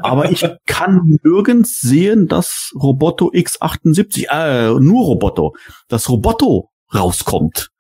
Aber 0.03 0.31
ich 0.31 0.45
kann 0.67 1.19
nirgends 1.23 1.81
sehen, 1.81 2.29
dass 2.29 2.73
Roboto 2.75 3.31
X78, 3.31 4.27
äh, 4.31 4.81
nur 4.81 5.05
Roboto, 5.05 5.55
dass 5.89 6.09
Roboto 6.09 6.71
rauskommt. 6.95 7.71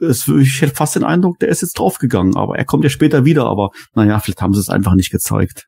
Es, 0.00 0.28
ich 0.28 0.62
hätte 0.62 0.74
fast 0.74 0.96
den 0.96 1.04
Eindruck, 1.04 1.38
der 1.38 1.48
ist 1.48 1.62
jetzt 1.62 1.78
draufgegangen, 1.78 2.36
aber 2.36 2.56
er 2.56 2.64
kommt 2.64 2.84
ja 2.84 2.90
später 2.90 3.24
wieder, 3.24 3.46
aber 3.46 3.70
naja, 3.94 4.18
vielleicht 4.20 4.40
haben 4.40 4.54
sie 4.54 4.60
es 4.60 4.70
einfach 4.70 4.94
nicht 4.94 5.10
gezeigt. 5.10 5.67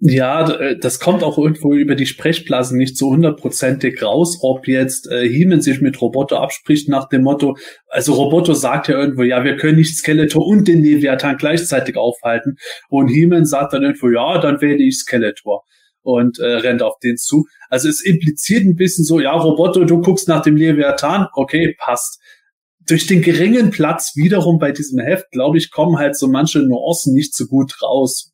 Ja, 0.00 0.48
äh, 0.48 0.78
das 0.78 1.00
kommt 1.00 1.24
auch 1.24 1.38
irgendwo 1.38 1.74
über 1.74 1.96
die 1.96 2.06
Sprechblasen 2.06 2.78
nicht 2.78 2.96
so 2.96 3.10
hundertprozentig 3.10 4.00
raus, 4.00 4.38
ob 4.42 4.68
jetzt 4.68 5.10
äh, 5.10 5.28
Heeman 5.28 5.60
sich 5.60 5.80
mit 5.80 6.00
Roboto 6.00 6.36
abspricht 6.36 6.88
nach 6.88 7.08
dem 7.08 7.22
Motto, 7.22 7.56
also 7.88 8.12
Roboto 8.12 8.54
sagt 8.54 8.86
ja 8.86 8.96
irgendwo, 8.96 9.24
ja, 9.24 9.42
wir 9.42 9.56
können 9.56 9.76
nicht 9.76 9.96
Skeletor 9.96 10.46
und 10.46 10.68
den 10.68 10.84
Leviathan 10.84 11.36
gleichzeitig 11.36 11.96
aufhalten. 11.96 12.58
Und 12.88 13.08
Heeman 13.08 13.44
sagt 13.44 13.72
dann 13.72 13.82
irgendwo, 13.82 14.08
ja, 14.08 14.38
dann 14.38 14.60
wähle 14.60 14.84
ich 14.84 14.98
Skeletor 14.98 15.64
und 16.02 16.38
äh, 16.38 16.46
rennt 16.46 16.82
auf 16.82 17.00
den 17.02 17.16
zu. 17.16 17.46
Also 17.68 17.88
es 17.88 18.00
impliziert 18.00 18.64
ein 18.64 18.76
bisschen 18.76 19.04
so, 19.04 19.18
ja, 19.18 19.32
Roboto, 19.32 19.84
du 19.84 20.00
guckst 20.00 20.28
nach 20.28 20.42
dem 20.42 20.54
Leviathan, 20.54 21.26
okay, 21.34 21.74
passt. 21.76 22.20
Durch 22.86 23.06
den 23.06 23.20
geringen 23.20 23.70
Platz 23.70 24.12
wiederum 24.14 24.58
bei 24.60 24.70
diesem 24.70 25.00
Heft, 25.00 25.30
glaube 25.32 25.58
ich, 25.58 25.72
kommen 25.72 25.98
halt 25.98 26.16
so 26.16 26.28
manche 26.28 26.60
Nuancen 26.60 27.14
nicht 27.14 27.34
so 27.34 27.46
gut 27.46 27.82
raus 27.82 28.32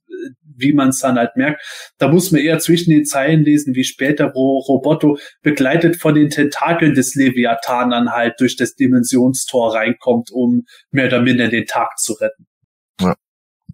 wie 0.57 0.73
man 0.73 0.91
es 0.91 1.01
dann 1.01 1.19
halt 1.19 1.37
merkt. 1.37 1.63
Da 1.99 2.09
muss 2.09 2.31
man 2.31 2.41
eher 2.41 2.59
zwischen 2.59 2.91
den 2.91 3.05
Zeilen 3.05 3.45
lesen, 3.45 3.75
wie 3.75 3.85
später, 3.85 4.33
wo 4.35 4.59
Roboto 4.59 5.19
begleitet 5.43 5.97
von 5.97 6.15
den 6.15 6.31
Tentakeln 6.31 6.95
des 6.95 7.15
Leviathan 7.15 7.91
dann 7.91 8.11
halt 8.11 8.35
durch 8.39 8.57
das 8.57 8.75
Dimensionstor 8.75 9.75
reinkommt, 9.75 10.31
um 10.33 10.65
mehr 10.91 11.07
oder 11.07 11.21
minder 11.21 11.49
den 11.49 11.67
Tag 11.67 11.99
zu 11.99 12.15
retten. 12.15 12.47
Ja. 13.01 13.15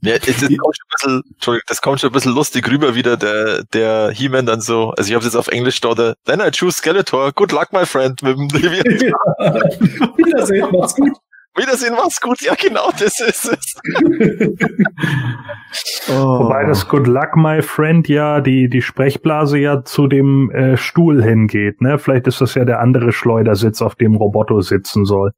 Ja, 0.02 0.18
das, 0.18 0.40
kommt 0.40 0.48
schon 0.48 1.12
ein 1.12 1.22
bisschen, 1.28 1.60
das 1.66 1.82
kommt 1.82 2.00
schon 2.00 2.08
ein 2.10 2.12
bisschen 2.14 2.34
lustig 2.34 2.66
rüber 2.70 2.94
wieder, 2.94 3.18
der, 3.18 3.64
der 3.64 4.10
He-Man 4.10 4.46
dann 4.46 4.62
so, 4.62 4.92
also 4.96 5.08
ich 5.10 5.14
habe 5.14 5.26
jetzt 5.26 5.36
auf 5.36 5.48
Englisch 5.48 5.78
da, 5.82 5.94
then 6.24 6.40
I 6.40 6.50
choose 6.50 6.78
Skeletor, 6.78 7.32
good 7.32 7.52
luck 7.52 7.70
my 7.72 7.84
friend, 7.84 8.22
mit 8.22 8.38
dem 8.38 8.48
Leviathan. 8.60 8.98
Ja. 8.98 10.16
Wiedersehen, 10.16 10.70
macht's 10.72 10.94
gut. 10.94 11.12
Wiedersehen, 11.56 11.94
mach's 11.94 12.20
gut. 12.20 12.40
Ja, 12.42 12.54
genau, 12.54 12.90
das 12.98 13.20
ist 13.20 13.46
es. 13.46 13.74
oh. 16.08 16.44
Wobei 16.44 16.64
das 16.64 16.88
Good 16.88 17.08
Luck, 17.08 17.36
my 17.36 17.60
friend, 17.60 18.08
ja 18.08 18.40
die, 18.40 18.68
die 18.68 18.82
Sprechblase 18.82 19.58
ja 19.58 19.84
zu 19.84 20.06
dem 20.06 20.50
äh, 20.52 20.76
Stuhl 20.76 21.22
hingeht. 21.22 21.80
Ne? 21.80 21.98
Vielleicht 21.98 22.28
ist 22.28 22.40
das 22.40 22.54
ja 22.54 22.64
der 22.64 22.80
andere 22.80 23.12
Schleudersitz, 23.12 23.82
auf 23.82 23.96
dem 23.96 24.14
Roboto 24.14 24.60
sitzen 24.60 25.04
soll. 25.04 25.32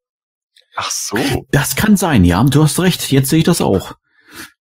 Ach 0.76 0.90
so. 0.90 1.16
Das 1.50 1.76
kann 1.76 1.96
sein, 1.96 2.24
ja. 2.24 2.44
Du 2.44 2.62
hast 2.62 2.78
recht. 2.80 3.10
Jetzt 3.10 3.30
sehe 3.30 3.38
ich 3.38 3.44
das 3.44 3.60
auch. 3.60 3.94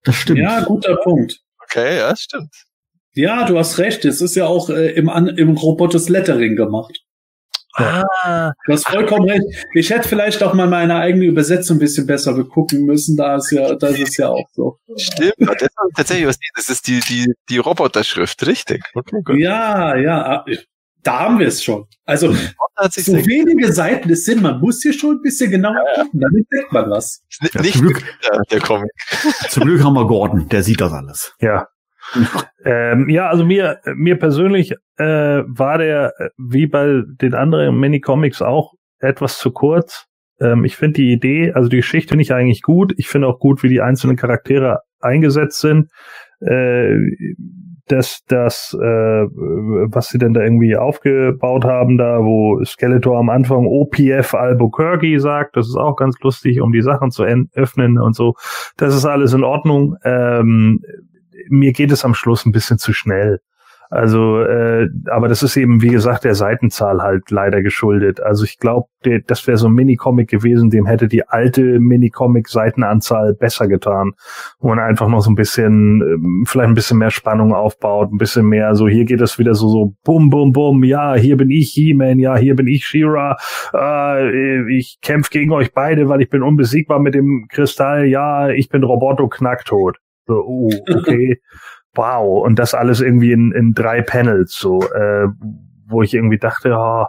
Das 0.04 0.16
stimmt. 0.16 0.40
Ja, 0.40 0.64
guter 0.64 0.96
Punkt. 0.96 1.38
Okay, 1.64 1.98
ja, 1.98 2.14
stimmt. 2.16 2.54
Ja, 3.14 3.44
du 3.44 3.58
hast 3.58 3.78
recht. 3.78 4.04
Es 4.04 4.20
ist 4.20 4.34
ja 4.34 4.46
auch 4.46 4.70
äh, 4.70 4.92
im, 4.92 5.08
im 5.08 5.56
Robotos 5.56 6.08
Lettering 6.08 6.56
gemacht. 6.56 6.98
Ah, 7.74 8.52
du 8.66 8.72
hast 8.72 8.88
vollkommen 8.88 9.28
recht. 9.28 9.44
Ich 9.74 9.90
hätte 9.90 10.08
vielleicht 10.08 10.42
auch 10.42 10.52
mal 10.52 10.66
meine 10.68 10.96
eigene 10.96 11.24
Übersetzung 11.24 11.76
ein 11.76 11.80
bisschen 11.80 12.06
besser 12.06 12.34
begucken 12.34 12.84
müssen. 12.84 13.16
Da 13.16 13.36
ist 13.36 13.50
ja, 13.50 13.74
das 13.74 13.98
ist 13.98 14.16
ja 14.18 14.28
auch 14.28 14.46
so. 14.52 14.78
Stimmt, 14.96 15.34
das 15.38 15.62
ist 15.62 15.76
tatsächlich 15.96 16.26
was. 16.26 16.38
Das 16.54 16.68
ist 16.68 16.86
die 16.86 17.00
die 17.00 17.32
die 17.48 17.58
Roboterschrift, 17.58 18.46
richtig? 18.46 18.82
Okay, 18.94 19.40
ja, 19.40 19.96
ja. 19.96 20.22
Ah, 20.22 20.44
da 21.02 21.20
haben 21.20 21.38
wir 21.38 21.48
es 21.48 21.62
schon. 21.62 21.86
Also 22.04 22.32
so 22.32 23.12
wenige 23.12 23.72
Seiten 23.72 24.10
es 24.10 24.24
sind, 24.24 24.42
man 24.42 24.60
muss 24.60 24.82
hier 24.82 24.92
schon 24.92 25.16
ein 25.16 25.22
bisschen 25.22 25.50
genauer 25.50 25.84
ja. 25.96 26.02
gucken, 26.02 26.20
dann 26.20 26.34
entdeckt 26.34 26.72
man 26.72 26.90
was. 26.90 27.22
Ja, 27.52 27.60
nicht 27.60 27.74
zum 27.74 27.86
Glück, 27.86 28.04
der, 28.22 28.40
der 28.50 28.60
Comic. 28.60 28.90
Zum 29.48 29.64
Glück 29.64 29.82
haben 29.82 29.94
wir 29.94 30.06
Gordon, 30.06 30.48
der 30.48 30.62
sieht 30.62 30.80
das 30.80 30.92
alles. 30.92 31.34
Ja. 31.40 31.66
ähm, 32.64 33.08
ja, 33.08 33.28
also 33.28 33.44
mir, 33.44 33.78
mir 33.94 34.18
persönlich 34.18 34.72
äh, 34.96 35.42
war 35.46 35.78
der, 35.78 36.12
wie 36.36 36.66
bei 36.66 37.02
den 37.20 37.34
anderen 37.34 37.78
Mini-Comics 37.78 38.42
auch, 38.42 38.74
etwas 38.98 39.38
zu 39.38 39.50
kurz. 39.50 40.06
Ähm, 40.40 40.64
ich 40.64 40.76
finde 40.76 40.94
die 40.94 41.12
Idee, 41.12 41.52
also 41.52 41.68
die 41.68 41.76
Geschichte 41.76 42.10
finde 42.10 42.22
ich 42.22 42.32
eigentlich 42.32 42.62
gut. 42.62 42.92
Ich 42.96 43.08
finde 43.08 43.28
auch 43.28 43.38
gut, 43.38 43.62
wie 43.62 43.68
die 43.68 43.80
einzelnen 43.80 44.16
Charaktere 44.16 44.80
eingesetzt 45.00 45.60
sind. 45.60 45.88
Äh, 46.40 46.96
dass 47.86 48.20
das, 48.28 48.76
äh, 48.80 49.26
was 49.26 50.08
sie 50.08 50.18
denn 50.18 50.34
da 50.34 50.42
irgendwie 50.42 50.76
aufgebaut 50.76 51.64
haben, 51.64 51.98
da 51.98 52.20
wo 52.20 52.62
Skeletor 52.64 53.18
am 53.18 53.28
Anfang 53.28 53.66
OPF 53.66 54.34
Albuquerque 54.34 55.18
sagt, 55.18 55.56
das 55.56 55.68
ist 55.68 55.76
auch 55.76 55.96
ganz 55.96 56.16
lustig, 56.22 56.60
um 56.60 56.72
die 56.72 56.82
Sachen 56.82 57.10
zu 57.10 57.24
öffnen 57.54 58.00
und 58.00 58.14
so. 58.14 58.34
Das 58.76 58.94
ist 58.94 59.04
alles 59.04 59.34
in 59.34 59.44
Ordnung. 59.44 59.96
Ähm, 60.04 60.80
mir 61.48 61.72
geht 61.72 61.92
es 61.92 62.04
am 62.04 62.14
Schluss 62.14 62.46
ein 62.46 62.52
bisschen 62.52 62.78
zu 62.78 62.92
schnell. 62.92 63.40
Also, 63.92 64.40
äh, 64.40 64.88
aber 65.10 65.28
das 65.28 65.42
ist 65.42 65.54
eben, 65.58 65.82
wie 65.82 65.90
gesagt, 65.90 66.24
der 66.24 66.34
Seitenzahl 66.34 67.02
halt 67.02 67.30
leider 67.30 67.60
geschuldet. 67.60 68.22
Also 68.22 68.44
ich 68.44 68.58
glaube, 68.58 68.88
das 69.26 69.46
wäre 69.46 69.58
so 69.58 69.68
ein 69.68 69.74
Minicomic 69.74 70.30
gewesen, 70.30 70.70
dem 70.70 70.86
hätte 70.86 71.08
die 71.08 71.28
alte 71.28 71.78
Minicomic-Seitenanzahl 71.78 73.34
besser 73.34 73.68
getan. 73.68 74.12
Wo 74.60 74.68
man 74.68 74.78
einfach 74.78 75.08
noch 75.08 75.20
so 75.20 75.30
ein 75.30 75.34
bisschen, 75.34 76.00
ähm, 76.00 76.44
vielleicht 76.48 76.70
ein 76.70 76.74
bisschen 76.74 76.96
mehr 76.96 77.10
Spannung 77.10 77.52
aufbaut, 77.52 78.10
ein 78.10 78.16
bisschen 78.16 78.46
mehr, 78.46 78.74
so 78.76 78.88
hier 78.88 79.04
geht 79.04 79.20
es 79.20 79.38
wieder 79.38 79.54
so, 79.54 79.68
so 79.68 79.94
bum, 80.04 80.30
bum, 80.30 80.52
bum, 80.52 80.84
ja, 80.84 81.14
hier 81.14 81.36
bin 81.36 81.50
ich 81.50 81.72
He-Man, 81.74 82.18
ja, 82.18 82.34
hier 82.38 82.56
bin 82.56 82.68
ich 82.68 82.86
She-Ra, 82.86 83.36
äh, 83.74 84.74
ich 84.74 85.00
kämpfe 85.02 85.30
gegen 85.30 85.52
euch 85.52 85.74
beide, 85.74 86.08
weil 86.08 86.22
ich 86.22 86.30
bin 86.30 86.42
unbesiegbar 86.42 86.98
mit 86.98 87.12
dem 87.12 87.46
Kristall, 87.50 88.06
ja, 88.06 88.48
ich 88.48 88.70
bin 88.70 88.84
Roboto 88.84 89.28
knacktot. 89.28 89.98
So, 90.26 90.34
uh, 90.34 90.70
okay. 90.88 91.40
wow. 91.94 92.44
Und 92.44 92.58
das 92.58 92.74
alles 92.74 93.00
irgendwie 93.00 93.32
in, 93.32 93.52
in 93.52 93.72
drei 93.72 94.02
Panels, 94.02 94.54
so, 94.54 94.80
äh, 94.80 95.28
wo 95.92 96.02
ich 96.02 96.14
irgendwie 96.14 96.38
dachte, 96.38 96.74
oh, 96.76 97.06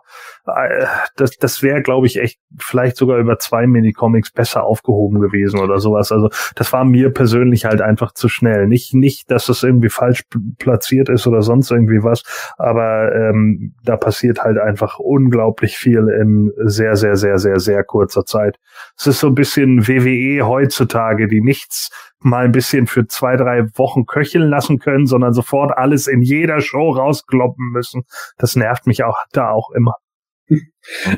das, 1.16 1.38
das 1.38 1.64
wäre, 1.64 1.82
glaube 1.82 2.06
ich, 2.06 2.20
echt 2.20 2.40
vielleicht 2.60 2.98
sogar 2.98 3.18
über 3.18 3.40
zwei 3.40 3.66
Minicomics 3.66 4.32
besser 4.32 4.64
aufgehoben 4.66 5.20
gewesen 5.22 5.60
oder 5.60 5.80
sowas. 5.80 6.12
Also 6.12 6.30
das 6.56 6.72
war 6.74 6.86
mir 6.86 7.12
persönlich 7.12 7.66
halt 7.66 7.82
einfach 7.82 8.14
zu 8.14 8.30
schnell. 8.30 8.68
Nicht, 8.68 8.94
nicht, 8.94 9.32
dass 9.32 9.50
es 9.50 9.64
irgendwie 9.64 9.90
falsch 9.90 10.24
platziert 10.60 11.10
ist 11.10 11.26
oder 11.26 11.42
sonst 11.42 11.72
irgendwie 11.72 12.04
was, 12.04 12.24
aber 12.58 13.14
ähm, 13.16 13.74
da 13.84 13.98
passiert 13.98 14.44
halt 14.44 14.58
einfach 14.58 15.00
unglaublich 15.00 15.78
viel 15.78 16.10
in 16.10 16.52
sehr, 16.66 16.96
sehr, 16.96 17.16
sehr, 17.16 17.38
sehr, 17.38 17.60
sehr 17.60 17.84
kurzer 17.84 18.26
Zeit. 18.26 18.58
Es 18.98 19.08
ist 19.08 19.20
so 19.22 19.28
ein 19.28 19.36
bisschen 19.36 19.88
WWE 19.88 20.46
heutzutage, 20.46 21.28
die 21.28 21.42
nichts 21.42 21.90
mal 22.24 22.46
ein 22.46 22.52
bisschen 22.52 22.88
für 22.88 23.08
zwei, 23.08 23.36
drei 23.36 23.64
Wochen 23.76 24.06
köcheln 24.06 24.50
lassen 24.50 24.80
können, 24.80 25.06
sondern 25.06 25.34
sofort 25.34 25.78
alles 25.78 26.08
in 26.08 26.22
jeder 26.22 26.62
Show 26.62 26.92
rauskloppen 26.92 27.72
müssen. 27.72 28.04
Das 28.38 28.56
nervt 28.56 28.88
mich 28.88 29.04
auch 29.04 29.18
da 29.32 29.50
auch 29.50 29.72
immer. 29.72 29.96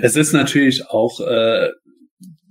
Es 0.02 0.15
ist 0.15 0.34
natürlich 0.34 0.90
auch 0.90 1.19
äh, 1.22 1.69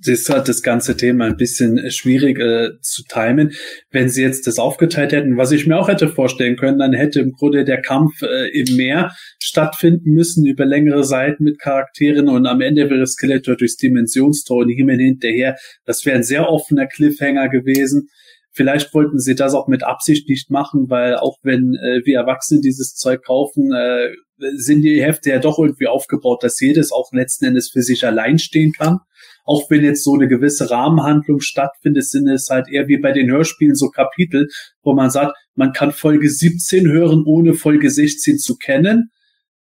das 0.06 0.28
hat 0.28 0.48
das 0.48 0.62
ganze 0.62 0.96
Thema 0.96 1.26
ein 1.26 1.36
bisschen 1.36 1.90
schwierig 1.90 2.38
äh, 2.38 2.70
zu 2.80 3.02
timen. 3.04 3.52
Wenn 3.90 4.08
sie 4.08 4.22
jetzt 4.22 4.46
das 4.46 4.58
aufgeteilt 4.58 5.12
hätten, 5.12 5.36
was 5.36 5.52
ich 5.52 5.66
mir 5.66 5.78
auch 5.78 5.88
hätte 5.88 6.08
vorstellen 6.08 6.56
können, 6.56 6.78
dann 6.78 6.92
hätte 6.92 7.20
im 7.20 7.32
Grunde 7.32 7.64
der 7.64 7.80
Kampf 7.80 8.22
äh, 8.22 8.48
im 8.48 8.76
Meer 8.76 9.12
stattfinden 9.38 10.10
müssen 10.12 10.46
über 10.46 10.64
längere 10.64 11.04
Seiten 11.04 11.44
mit 11.44 11.58
Charakteren 11.58 12.28
und 12.28 12.46
am 12.46 12.60
Ende 12.60 12.90
wäre 12.90 13.06
Skeletor 13.06 13.56
durchs 13.56 13.76
Dimensionstor 13.76 14.58
und 14.58 14.68
Himmel 14.68 14.98
hinterher. 14.98 15.56
Das 15.84 16.04
wäre 16.04 16.16
ein 16.16 16.22
sehr 16.22 16.48
offener 16.48 16.86
Cliffhanger 16.86 17.48
gewesen. 17.48 18.08
Vielleicht 18.56 18.94
wollten 18.94 19.18
sie 19.18 19.34
das 19.34 19.52
auch 19.52 19.66
mit 19.66 19.82
Absicht 19.82 20.28
nicht 20.28 20.48
machen, 20.48 20.88
weil 20.88 21.16
auch 21.16 21.38
wenn 21.42 21.74
äh, 21.74 22.02
wir 22.04 22.18
Erwachsene 22.18 22.60
dieses 22.60 22.94
Zeug 22.94 23.24
kaufen, 23.24 23.72
äh, 23.72 24.10
sind 24.56 24.82
die 24.82 25.02
Hefte 25.02 25.30
ja 25.30 25.40
doch 25.40 25.58
irgendwie 25.58 25.88
aufgebaut, 25.88 26.44
dass 26.44 26.60
jedes 26.60 26.92
auch 26.92 27.10
letzten 27.12 27.46
Endes 27.46 27.70
für 27.70 27.82
sich 27.82 28.06
allein 28.06 28.38
stehen 28.38 28.72
kann. 28.72 29.00
Auch 29.44 29.68
wenn 29.70 29.82
jetzt 29.82 30.04
so 30.04 30.14
eine 30.14 30.28
gewisse 30.28 30.70
Rahmenhandlung 30.70 31.40
stattfindet, 31.40 32.08
sind 32.08 32.28
es 32.28 32.48
halt 32.48 32.68
eher 32.68 32.86
wie 32.86 32.98
bei 32.98 33.10
den 33.10 33.28
Hörspielen 33.28 33.74
so 33.74 33.90
Kapitel, 33.90 34.48
wo 34.82 34.94
man 34.94 35.10
sagt, 35.10 35.36
man 35.56 35.72
kann 35.72 35.90
Folge 35.90 36.30
17 36.30 36.88
hören, 36.88 37.24
ohne 37.26 37.54
Folge 37.54 37.90
16 37.90 38.38
zu 38.38 38.56
kennen. 38.56 39.10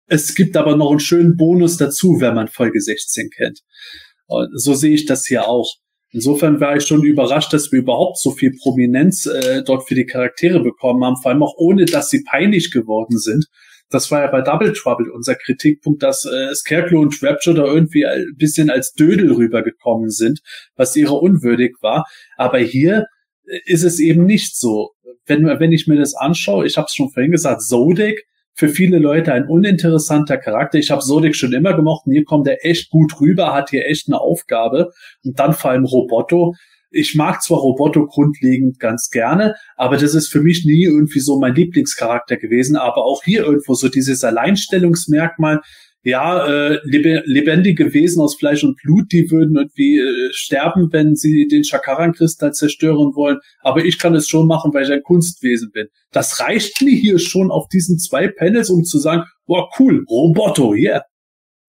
Es 0.07 0.34
gibt 0.34 0.57
aber 0.57 0.76
noch 0.76 0.90
einen 0.90 0.99
schönen 0.99 1.38
Bonus 1.38 1.78
dazu, 1.78 2.20
wenn 2.20 2.34
man 2.34 2.48
Folge 2.48 2.82
16 2.82 3.30
kennt. 3.30 3.60
So 4.53 4.74
sehe 4.74 4.94
ich 4.94 5.06
das 5.06 5.28
hier 5.28 5.48
auch. 5.48 5.76
Insofern 6.11 6.60
war 6.60 6.76
ich 6.76 6.86
schon 6.86 7.03
überrascht, 7.03 7.53
dass 7.53 7.72
wir 7.72 7.80
überhaupt 7.80 8.19
so 8.19 8.31
viel 8.31 8.52
Prominenz 8.57 9.27
äh, 9.27 9.64
dort 9.64 9.88
für 9.88 9.95
die 9.95 10.06
Charaktere 10.06 10.60
bekommen 10.60 11.03
haben, 11.03 11.18
vor 11.18 11.31
allem 11.31 11.44
auch 11.44 11.56
ohne, 11.57 11.86
dass 11.86 12.10
sie 12.10 12.23
peinlich 12.23 12.72
geworden 12.72 13.19
sind. 13.19 13.45
Das 13.91 14.10
war 14.11 14.22
ja 14.22 14.27
bei 14.27 14.41
Double 14.41 14.73
Trouble 14.73 15.11
unser 15.11 15.36
Kritikpunkt, 15.36 16.03
dass 16.03 16.26
äh, 16.26 16.53
Scarecrow 16.53 17.02
und 17.02 17.22
Rapture 17.23 17.56
da 17.56 17.65
irgendwie 17.65 18.06
ein 18.06 18.34
bisschen 18.38 18.69
als 18.69 18.94
Dödel 18.94 19.31
rübergekommen 19.34 20.10
sind, 20.10 20.41
was 20.76 20.95
ihre 20.95 21.15
unwürdig 21.15 21.76
war. 21.81 22.06
Aber 22.38 22.60
hier 22.60 23.06
äh, 23.45 23.60
ist 23.65 23.84
es 23.84 23.99
eben 23.99 24.26
nicht 24.26 24.57
so. 24.57 24.91
Wenn, 25.26 25.45
wenn 25.45 25.72
ich 25.72 25.86
mir 25.86 25.98
das 25.98 26.15
anschaue, 26.15 26.65
ich 26.65 26.77
habe 26.77 26.86
es 26.86 26.94
schon 26.94 27.11
vorhin 27.11 27.31
gesagt, 27.31 27.61
Zodek 27.61 28.26
für 28.60 28.68
viele 28.68 28.99
Leute 28.99 29.31
ein 29.31 29.48
uninteressanter 29.48 30.38
Charakter. 30.38 30.77
Ich 30.77 30.91
habe 30.91 31.02
Sodik 31.02 31.34
schon 31.34 31.53
immer 31.53 31.73
gemocht 31.73 32.03
hier 32.11 32.26
kommt 32.26 32.45
er 32.45 32.65
echt 32.65 32.90
gut 32.90 33.22
rüber, 33.22 33.53
hat 33.53 33.69
hier 33.69 33.88
echt 33.88 34.10
eine 34.10 34.19
Aufgabe. 34.19 34.91
Und 35.23 35.40
dann 35.40 35.53
vor 35.53 35.72
allem 35.72 35.86
Roboto. 35.86 36.56
Ich 36.91 37.15
mag 37.15 37.41
zwar 37.41 37.60
Roboto 37.60 38.06
grundlegend 38.06 38.77
ganz 38.77 39.11
gerne, 39.11 39.56
aber 39.77 39.95
das 39.95 40.14
ist 40.14 40.27
für 40.27 40.41
mich 40.41 40.65
nie 40.65 40.84
irgendwie 40.84 41.22
so 41.22 41.40
mein 41.40 41.56
Lieblingscharakter 41.56 42.36
gewesen. 42.36 42.76
Aber 42.76 43.06
auch 43.06 43.23
hier 43.23 43.45
irgendwo 43.45 43.76
so 43.76 43.88
dieses 43.88 44.26
Alleinstellungsmerkmal, 44.26 45.61
ja, 46.03 46.45
äh, 46.47 46.80
lebendige 46.84 47.93
Wesen 47.93 48.21
aus 48.21 48.35
Fleisch 48.35 48.63
und 48.63 48.77
Blut, 48.81 49.11
die 49.11 49.30
würden 49.30 49.57
irgendwie 49.57 49.99
äh, 49.99 50.30
sterben, 50.31 50.89
wenn 50.91 51.15
sie 51.15 51.47
den 51.47 51.63
Chakaran-Kristall 51.63 52.53
zerstören 52.53 53.15
wollen. 53.15 53.39
Aber 53.61 53.84
ich 53.84 53.99
kann 53.99 54.15
es 54.15 54.27
schon 54.30 54.47
machen, 54.47 54.73
weil 54.73 54.84
ich 54.84 54.91
ein 54.91 55.03
Kunstwesen 55.03 55.71
bin. 55.71 55.88
Das 56.11 56.39
reicht 56.39 56.81
mir 56.81 56.95
hier 56.95 57.19
schon 57.19 57.51
auf 57.51 57.67
diesen 57.67 57.97
zwei 57.99 58.30
Panels, 58.30 58.69
um 58.69 58.84
zu 58.84 58.97
sagen, 58.97 59.23
boah, 59.45 59.69
cool, 59.77 60.05
Roboto, 60.09 60.73
yeah. 60.73 61.03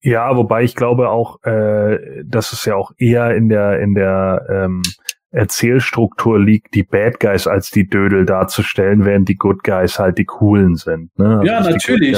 Ja, 0.03 0.35
wobei 0.35 0.63
ich 0.63 0.75
glaube 0.75 1.09
auch, 1.09 1.43
äh, 1.43 2.23
dass 2.25 2.53
es 2.53 2.65
ja 2.65 2.75
auch 2.75 2.91
eher 2.97 3.35
in 3.35 3.49
der 3.49 3.79
in 3.81 3.93
der 3.93 4.47
ähm, 4.49 4.81
Erzählstruktur 5.29 6.39
liegt, 6.39 6.73
die 6.73 6.83
Bad 6.83 7.19
Guys 7.19 7.47
als 7.47 7.69
die 7.69 7.87
Dödel 7.87 8.25
darzustellen, 8.25 9.05
während 9.05 9.29
die 9.29 9.37
Good 9.37 9.63
Guys 9.63 9.99
halt 9.99 10.17
die 10.17 10.25
coolen 10.25 10.75
sind. 10.75 11.17
Ne? 11.19 11.39
Also 11.39 11.45
ja, 11.45 11.61
natürlich. 11.61 12.17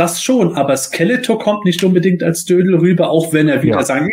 Das 0.00 0.22
schon, 0.22 0.54
aber 0.54 0.78
Skeletor 0.78 1.38
kommt 1.38 1.66
nicht 1.66 1.84
unbedingt 1.84 2.22
als 2.22 2.46
Dödel 2.46 2.76
rüber, 2.76 3.10
auch 3.10 3.34
wenn 3.34 3.48
er 3.48 3.62
wieder 3.62 3.76
ja. 3.76 3.82
sagen 3.82 4.08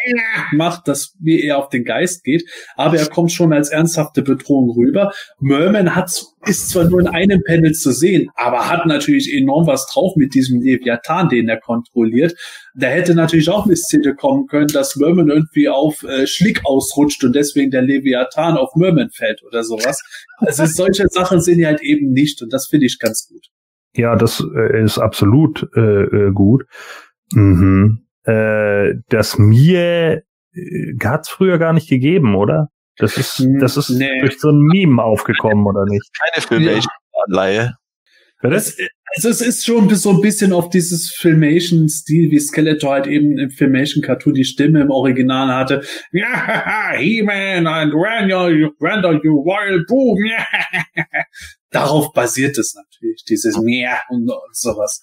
macht, 0.51 0.85
dass 0.89 1.14
wie 1.18 1.41
er 1.41 1.59
auf 1.59 1.69
den 1.69 1.85
Geist 1.85 2.26
geht, 2.26 2.43
aber 2.76 2.97
er 2.97 3.07
kommt 3.07 3.31
schon 3.31 3.53
als 3.53 3.69
ernsthafte 3.69 4.22
Bedrohung 4.22 4.72
rüber. 4.72 5.14
Merman 5.39 5.95
hat, 5.95 6.26
ist 6.45 6.72
zwar 6.72 6.84
nur 6.89 6.99
in 6.99 7.07
einem 7.07 7.41
Panel 7.41 7.72
zu 7.72 7.93
sehen, 7.93 8.30
aber 8.35 8.69
hat 8.69 8.85
natürlich 8.85 9.34
enorm 9.34 9.65
was 9.65 9.88
drauf 9.88 10.18
mit 10.18 10.34
diesem 10.34 10.59
Leviathan, 10.59 11.30
den 11.30 11.47
er 11.47 11.61
kontrolliert. 11.61 12.35
Da 12.76 12.88
hätte 12.88 13.15
natürlich 13.15 13.49
auch 13.49 13.64
eine 13.64 13.77
Szene 13.77 14.14
kommen 14.14 14.47
können, 14.47 14.68
dass 14.68 14.97
Merman 14.97 15.30
irgendwie 15.30 15.69
auf 15.69 16.03
äh, 16.03 16.27
Schlick 16.27 16.65
ausrutscht 16.65 17.23
und 17.23 17.34
deswegen 17.34 17.72
der 17.72 17.84
Leviathan 17.84 18.57
auf 18.57 18.76
Merman 18.76 19.09
fällt 19.09 19.41
oder 19.41 19.64
sowas. 19.64 20.03
Also 20.39 20.65
solche 20.65 21.07
Sachen 21.07 21.39
sind 21.39 21.65
halt 21.65 21.81
eben 21.81 22.11
nicht 22.11 22.41
und 22.41 22.51
das 22.51 22.68
finde 22.68 22.88
ich 22.88 22.99
ganz 22.99 23.30
gut. 23.30 23.47
Ja, 23.98 24.15
das 24.15 24.44
äh, 24.56 24.84
ist 24.84 24.99
absolut 24.99 25.68
äh, 25.76 25.82
äh, 25.82 26.32
gut. 26.32 26.65
Mhm. 27.34 28.06
Äh, 28.24 28.94
das 29.10 29.38
mir 29.38 30.24
äh, 30.53 30.94
hat's 31.03 31.30
früher 31.30 31.57
gar 31.57 31.74
nicht 31.74 31.90
gegeben, 31.90 32.36
oder? 32.36 32.68
Das 32.98 33.18
ist, 33.18 33.45
das 33.60 33.78
ist 33.78 33.90
nee. 33.90 34.19
durch 34.22 34.40
so 34.40 34.49
ein 34.49 34.60
Meme 34.60 35.03
aufgekommen, 35.03 35.65
oder 35.65 35.86
nicht? 35.86 36.10
Keine 36.19 36.45
Filmation-Anleihe. 36.45 37.76
Das, 38.41 38.76
also 39.18 39.30
es 39.30 39.41
ist 39.41 39.65
schon 39.65 39.94
so 39.95 40.11
ein 40.11 40.22
bisschen 40.22 40.53
auf 40.53 40.69
dieses 40.69 41.10
Filmation-Stil, 41.10 42.30
wie 42.30 42.39
Skeletor 42.39 42.91
halt 42.91 43.07
eben 43.07 43.39
im 43.39 43.49
Filmation-Cartoon 43.49 44.35
die 44.35 44.44
Stimme 44.44 44.81
im 44.81 44.91
Original 44.91 45.56
hatte. 45.56 45.81
Ja, 46.11 46.91
He-Man 46.95 47.65
and 47.65 47.94
Randall, 47.95 48.69
Randall, 48.80 49.19
you 49.23 49.44
wild 49.44 49.88
boom. 49.88 50.19
Darauf 51.72 52.14
basiert 52.14 52.60
es 52.60 52.76
natürlich, 52.76 53.23
dieses 53.27 53.57
Mehr 53.57 54.02
und, 54.10 54.30
sowas. 54.52 55.02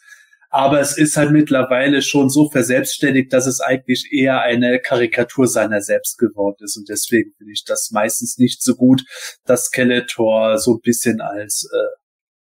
Aber 0.48 0.78
es 0.78 0.96
ist 0.96 1.16
halt 1.16 1.32
mittlerweile 1.32 2.00
schon 2.00 2.30
so 2.30 2.48
verselbstständigt, 2.48 3.32
dass 3.32 3.46
es 3.46 3.60
eigentlich 3.60 4.10
eher 4.12 4.42
eine 4.42 4.78
Karikatur 4.78 5.48
seiner 5.48 5.80
selbst 5.80 6.18
geworden 6.18 6.58
ist. 6.60 6.76
Und 6.76 6.88
deswegen 6.88 7.32
finde 7.36 7.52
ich 7.52 7.64
das 7.66 7.90
meistens 7.90 8.38
nicht 8.38 8.62
so 8.62 8.76
gut, 8.76 9.02
dass 9.44 9.64
Skeletor 9.64 10.58
so 10.58 10.74
ein 10.74 10.80
bisschen 10.84 11.20
als 11.20 11.68
äh, 11.74 12.03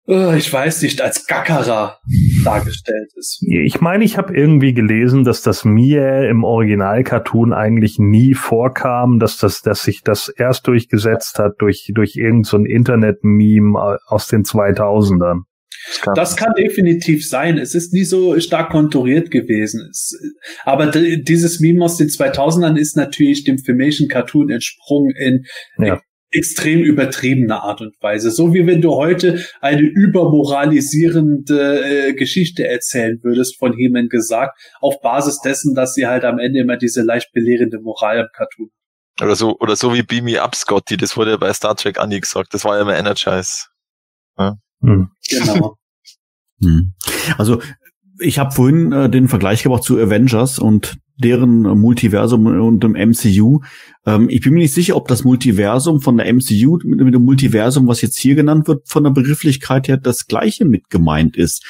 ich 0.06 0.52
weiß 0.52 0.82
nicht, 0.82 1.00
als 1.00 1.26
Gackerer 1.26 1.98
dargestellt 2.44 3.10
ist. 3.16 3.42
Ich 3.48 3.80
meine, 3.80 4.04
ich 4.04 4.16
habe 4.16 4.36
irgendwie 4.36 4.72
gelesen, 4.72 5.24
dass 5.24 5.42
das 5.42 5.64
mir 5.64 6.28
im 6.28 6.44
Original-Cartoon 6.44 7.52
eigentlich 7.52 7.98
nie 7.98 8.34
vorkam, 8.34 9.18
dass 9.18 9.38
das, 9.38 9.62
dass 9.62 9.82
sich 9.82 10.02
das 10.02 10.28
erst 10.28 10.68
durchgesetzt 10.68 11.40
hat 11.40 11.54
durch 11.58 11.90
durch 11.92 12.14
irgendein 12.14 12.44
so 12.44 12.58
Internet-Meme 12.58 13.98
aus 14.06 14.28
den 14.28 14.44
2000ern. 14.44 15.40
Das 15.88 16.00
kann, 16.00 16.14
das 16.14 16.36
kann 16.36 16.54
definitiv 16.54 17.28
sein. 17.28 17.58
Es 17.58 17.74
ist 17.74 17.92
nie 17.92 18.04
so 18.04 18.38
stark 18.38 18.70
konturiert 18.70 19.30
gewesen. 19.30 19.88
Es, 19.90 20.16
aber 20.64 20.86
dieses 20.86 21.60
Meme 21.60 21.84
aus 21.84 21.96
den 21.96 22.08
2000ern 22.08 22.76
ist 22.76 22.96
natürlich 22.96 23.44
dem 23.44 23.58
Filmation 23.58 24.08
Cartoon 24.08 24.50
entsprungen 24.50 25.14
in 25.16 25.44
ja 25.78 26.00
extrem 26.30 26.82
übertriebene 26.82 27.62
Art 27.62 27.80
und 27.80 27.94
Weise. 28.02 28.30
So 28.30 28.52
wie 28.52 28.66
wenn 28.66 28.80
du 28.80 28.94
heute 28.94 29.44
eine 29.60 29.82
übermoralisierende 29.82 32.08
äh, 32.08 32.14
Geschichte 32.14 32.66
erzählen 32.66 33.18
würdest, 33.22 33.58
von 33.58 33.72
Heman 33.72 34.08
gesagt, 34.08 34.58
auf 34.80 35.00
Basis 35.00 35.40
dessen, 35.40 35.74
dass 35.74 35.94
sie 35.94 36.06
halt 36.06 36.24
am 36.24 36.38
Ende 36.38 36.60
immer 36.60 36.76
diese 36.76 37.02
leicht 37.02 37.32
belehrende 37.32 37.80
Moral 37.80 38.20
im 38.20 38.28
Cartoon. 38.32 38.70
Oder 39.20 39.36
so, 39.36 39.56
oder 39.58 39.76
so 39.76 39.94
wie 39.94 40.02
Beam 40.02 40.24
Me 40.24 40.42
Up, 40.42 40.54
Scotty, 40.54 40.96
das 40.96 41.16
wurde 41.16 41.32
ja 41.32 41.36
bei 41.36 41.52
Star 41.52 41.74
Trek 41.74 41.98
Annie 41.98 42.20
gesagt, 42.20 42.52
das 42.52 42.64
war 42.64 42.76
ja 42.76 42.82
immer 42.82 42.96
Energize. 42.96 43.66
Ja. 44.38 44.56
Hm. 44.82 45.10
Genau. 45.28 45.76
Hm. 46.58 46.94
Also 47.36 47.60
ich 48.18 48.38
habe 48.38 48.52
vorhin 48.52 48.92
äh, 48.92 49.10
den 49.10 49.28
Vergleich 49.28 49.62
gebracht 49.62 49.82
zu 49.82 49.98
Avengers 49.98 50.58
und 50.58 50.98
deren 51.16 51.62
Multiversum 51.62 52.46
und 52.46 52.82
dem 52.82 52.92
MCU. 52.92 53.60
Ähm, 54.04 54.28
ich 54.28 54.42
bin 54.42 54.52
mir 54.54 54.60
nicht 54.60 54.74
sicher, 54.74 54.96
ob 54.96 55.08
das 55.08 55.24
Multiversum 55.24 56.00
von 56.00 56.16
der 56.16 56.32
MCU 56.32 56.78
mit, 56.84 57.00
mit 57.00 57.14
dem 57.14 57.24
Multiversum, 57.24 57.88
was 57.88 58.02
jetzt 58.02 58.18
hier 58.18 58.34
genannt 58.34 58.68
wird, 58.68 58.88
von 58.88 59.04
der 59.04 59.10
Begrifflichkeit 59.10 59.88
her 59.88 59.96
das 59.96 60.26
gleiche 60.26 60.64
mit 60.64 60.90
gemeint 60.90 61.36
ist. 61.36 61.64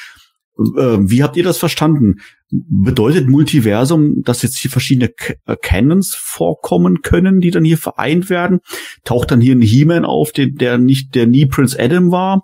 Äh, 0.57 0.97
wie 0.99 1.23
habt 1.23 1.37
ihr 1.37 1.43
das 1.43 1.57
verstanden? 1.57 2.15
Bedeutet 2.49 3.27
Multiversum, 3.27 4.21
dass 4.23 4.41
jetzt 4.41 4.57
hier 4.57 4.71
verschiedene 4.71 5.11
äh, 5.45 5.55
Canons 5.61 6.15
vorkommen 6.17 7.01
können, 7.01 7.39
die 7.39 7.51
dann 7.51 7.63
hier 7.63 7.77
vereint 7.77 8.29
werden? 8.29 8.59
Taucht 9.03 9.31
dann 9.31 9.41
hier 9.41 9.55
ein 9.55 9.61
He-Man 9.61 10.05
auf, 10.05 10.31
der, 10.31 10.47
der 10.47 10.77
nicht, 10.77 11.15
der 11.15 11.27
nie 11.27 11.45
Prince 11.45 11.77
Adam 11.79 12.11
war, 12.11 12.43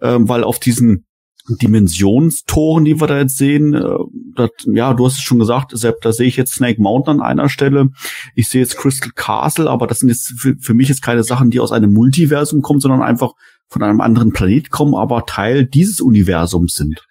äh, 0.00 0.18
weil 0.20 0.44
auf 0.44 0.58
diesen 0.58 1.06
Dimensionstoren, 1.48 2.84
die 2.84 3.00
wir 3.00 3.06
da 3.06 3.18
jetzt 3.18 3.36
sehen, 3.36 3.74
äh, 3.74 3.98
das, 4.34 4.50
ja, 4.66 4.94
du 4.94 5.04
hast 5.04 5.14
es 5.14 5.22
schon 5.22 5.38
gesagt, 5.38 5.76
Sepp, 5.76 6.00
da 6.00 6.12
sehe 6.12 6.26
ich 6.26 6.36
jetzt 6.36 6.54
Snake 6.54 6.80
Mountain 6.80 7.20
an 7.20 7.26
einer 7.26 7.48
Stelle. 7.48 7.90
Ich 8.34 8.48
sehe 8.48 8.62
jetzt 8.62 8.76
Crystal 8.76 9.10
Castle, 9.14 9.68
aber 9.68 9.86
das 9.86 9.98
sind 9.98 10.08
jetzt 10.08 10.34
für, 10.38 10.56
für 10.58 10.74
mich 10.74 10.88
jetzt 10.88 11.02
keine 11.02 11.22
Sachen, 11.22 11.50
die 11.50 11.60
aus 11.60 11.72
einem 11.72 11.92
Multiversum 11.92 12.62
kommen, 12.62 12.80
sondern 12.80 13.02
einfach 13.02 13.32
von 13.68 13.82
einem 13.82 14.00
anderen 14.00 14.32
Planet 14.32 14.70
kommen, 14.70 14.94
aber 14.94 15.26
Teil 15.26 15.66
dieses 15.66 16.00
Universums 16.00 16.74
sind. 16.74 17.06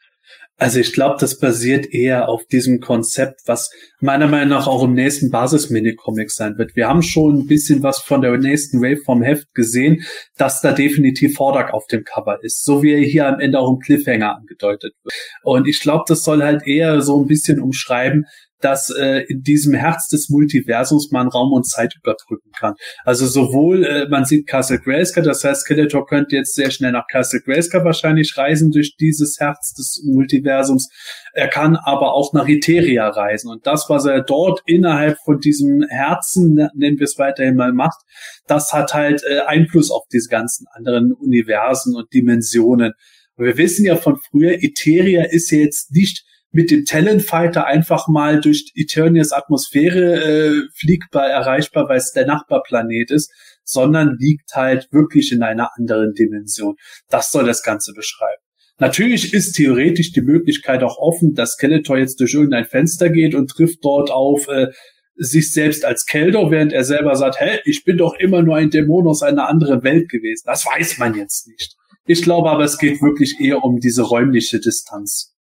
Also 0.64 0.80
ich 0.80 0.94
glaube, 0.94 1.18
das 1.20 1.40
basiert 1.40 1.94
eher 1.94 2.30
auf 2.30 2.46
diesem 2.46 2.80
Konzept, 2.80 3.42
was 3.48 3.70
meiner 4.00 4.30
Meinung 4.30 4.48
nach 4.48 4.66
auch 4.66 4.82
im 4.82 4.94
nächsten 4.94 5.30
Basis-Minicomic 5.30 6.32
sein 6.32 6.58
wird. 6.58 6.78
Wir 6.78 6.88
haben 6.88 7.02
schon 7.02 7.40
ein 7.40 7.48
bisschen 7.48 7.84
was 7.84 8.00
von 8.00 8.22
der 8.22 8.38
nächsten 8.38 8.82
Wave 8.82 9.02
vom 9.04 9.22
Heft 9.22 9.54
gesehen, 9.54 10.06
dass 10.38 10.62
da 10.62 10.72
definitiv 10.72 11.36
Vorderg 11.36 11.74
auf 11.74 11.86
dem 11.88 12.06
Cover 12.06 12.42
ist, 12.42 12.64
so 12.64 12.82
wie 12.82 12.94
er 12.94 13.02
hier 13.02 13.28
am 13.28 13.42
Ende 13.42 13.60
auch 13.60 13.74
im 13.74 13.80
Cliffhanger 13.80 14.38
angedeutet 14.38 14.94
wird. 15.04 15.14
Und 15.44 15.68
ich 15.68 15.82
glaube, 15.82 16.06
das 16.08 16.24
soll 16.24 16.42
halt 16.42 16.66
eher 16.66 17.02
so 17.02 17.22
ein 17.22 17.28
bisschen 17.28 17.60
umschreiben, 17.60 18.26
dass 18.64 18.90
äh, 18.90 19.26
in 19.28 19.42
diesem 19.42 19.74
Herz 19.74 20.08
des 20.08 20.30
Multiversums 20.30 21.12
man 21.12 21.28
Raum 21.28 21.52
und 21.52 21.68
Zeit 21.68 21.96
überbrücken 21.96 22.52
kann. 22.58 22.76
Also 23.04 23.28
sowohl, 23.28 23.84
äh, 23.84 24.08
man 24.08 24.24
sieht 24.26 24.48
Castle 24.48 24.80
Grayskull, 24.80 25.24
das 25.24 25.44
heißt, 25.44 25.62
Skeletor 25.62 26.06
könnte 26.06 26.38
jetzt 26.38 26.56
sehr 26.56 26.72
schnell 26.72 26.94
nach 26.94 27.08
Castle 27.08 27.42
Grayskull 27.42 27.84
wahrscheinlich 27.84 28.38
reisen 28.38 28.72
durch 28.72 28.96
dieses 28.96 29.40
Herz 29.40 29.74
des 29.74 30.04
Multiversums. 30.06 30.90
Er 31.34 31.50
kann 31.50 31.76
aber 31.76 32.14
auch 32.14 32.32
nach 32.34 32.48
Eteria 32.48 33.10
reisen. 33.10 33.50
Und 33.50 33.68
das, 33.68 33.90
was 33.90 34.06
er 34.06 34.22
dort 34.22 34.62
innerhalb 34.66 35.18
von 35.26 35.40
diesem 35.40 35.84
Herzen, 35.90 36.70
nennen 36.74 37.00
wir 37.00 37.06
es 37.06 37.18
weiterhin 37.18 37.56
mal, 37.56 37.74
macht, 37.74 38.00
das 38.48 38.72
hat 38.72 38.94
halt 38.94 39.24
äh, 39.30 39.40
Einfluss 39.42 39.92
auf 39.92 40.04
diese 40.12 40.30
ganzen 40.30 40.68
anderen 40.74 41.12
Universen 41.12 41.96
und 41.96 42.14
Dimensionen. 42.14 42.94
Wir 43.36 43.58
wissen 43.58 43.86
ja 43.86 43.98
von 43.98 44.20
früher, 44.30 44.64
Eteria 44.64 45.24
ist 45.24 45.52
ja 45.52 45.58
jetzt 45.58 45.92
nicht 45.92 46.24
mit 46.54 46.72
dem 46.72 46.86
Talonfighter 46.86 47.66
einfach 47.66 48.08
mal 48.08 48.40
durch 48.40 48.72
Eternias 48.76 49.32
Atmosphäre 49.32 50.24
äh, 50.24 50.62
fliegbar 50.76 51.28
erreichbar, 51.28 51.90
weil 51.90 51.98
es 51.98 52.12
der 52.12 52.28
Nachbarplanet 52.28 53.12
ist, 53.12 53.32
sondern 53.64 54.18
liegt 54.20 54.54
halt 54.54 54.88
wirklich 54.92 55.32
in 55.32 55.42
einer 55.42 55.72
anderen 55.76 56.14
Dimension. 56.14 56.76
Das 57.10 57.32
soll 57.32 57.46
das 57.46 57.64
Ganze 57.64 57.94
beschreiben. 57.94 58.42
Natürlich 58.78 59.34
ist 59.34 59.54
theoretisch 59.54 60.12
die 60.12 60.22
Möglichkeit 60.22 60.84
auch 60.84 60.98
offen, 60.98 61.34
dass 61.34 61.54
Skeletor 61.54 61.98
jetzt 61.98 62.20
durch 62.20 62.34
irgendein 62.34 62.66
Fenster 62.66 63.10
geht 63.10 63.34
und 63.34 63.50
trifft 63.50 63.80
dort 63.84 64.12
auf 64.12 64.48
äh, 64.48 64.68
sich 65.16 65.54
selbst 65.54 65.86
als 65.86 66.06
Keldor, 66.06 66.52
während 66.52 66.74
er 66.74 66.84
selber 66.84 67.16
sagt, 67.16 67.40
hä, 67.40 67.60
ich 67.66 67.84
bin 67.84 67.98
doch 67.98 68.16
immer 68.16 68.42
nur 68.42 68.58
ein 68.58 68.70
Dämon 68.70 69.08
aus 69.08 69.22
einer 69.24 69.48
anderen 69.48 69.84
Welt 69.84 70.10
gewesen. 70.10 70.44
Das 70.46 70.66
weiß 70.66 70.98
man 70.98 71.16
jetzt 71.16 71.48
nicht. 71.48 71.76
Ich 72.06 72.22
glaube 72.22 72.50
aber, 72.50 72.64
es 72.64 72.78
geht 72.78 73.02
wirklich 73.02 73.40
eher 73.40 73.64
um 73.64 73.80
diese 73.80 74.04
räumliche 74.04 74.60
Distanz. 74.60 75.33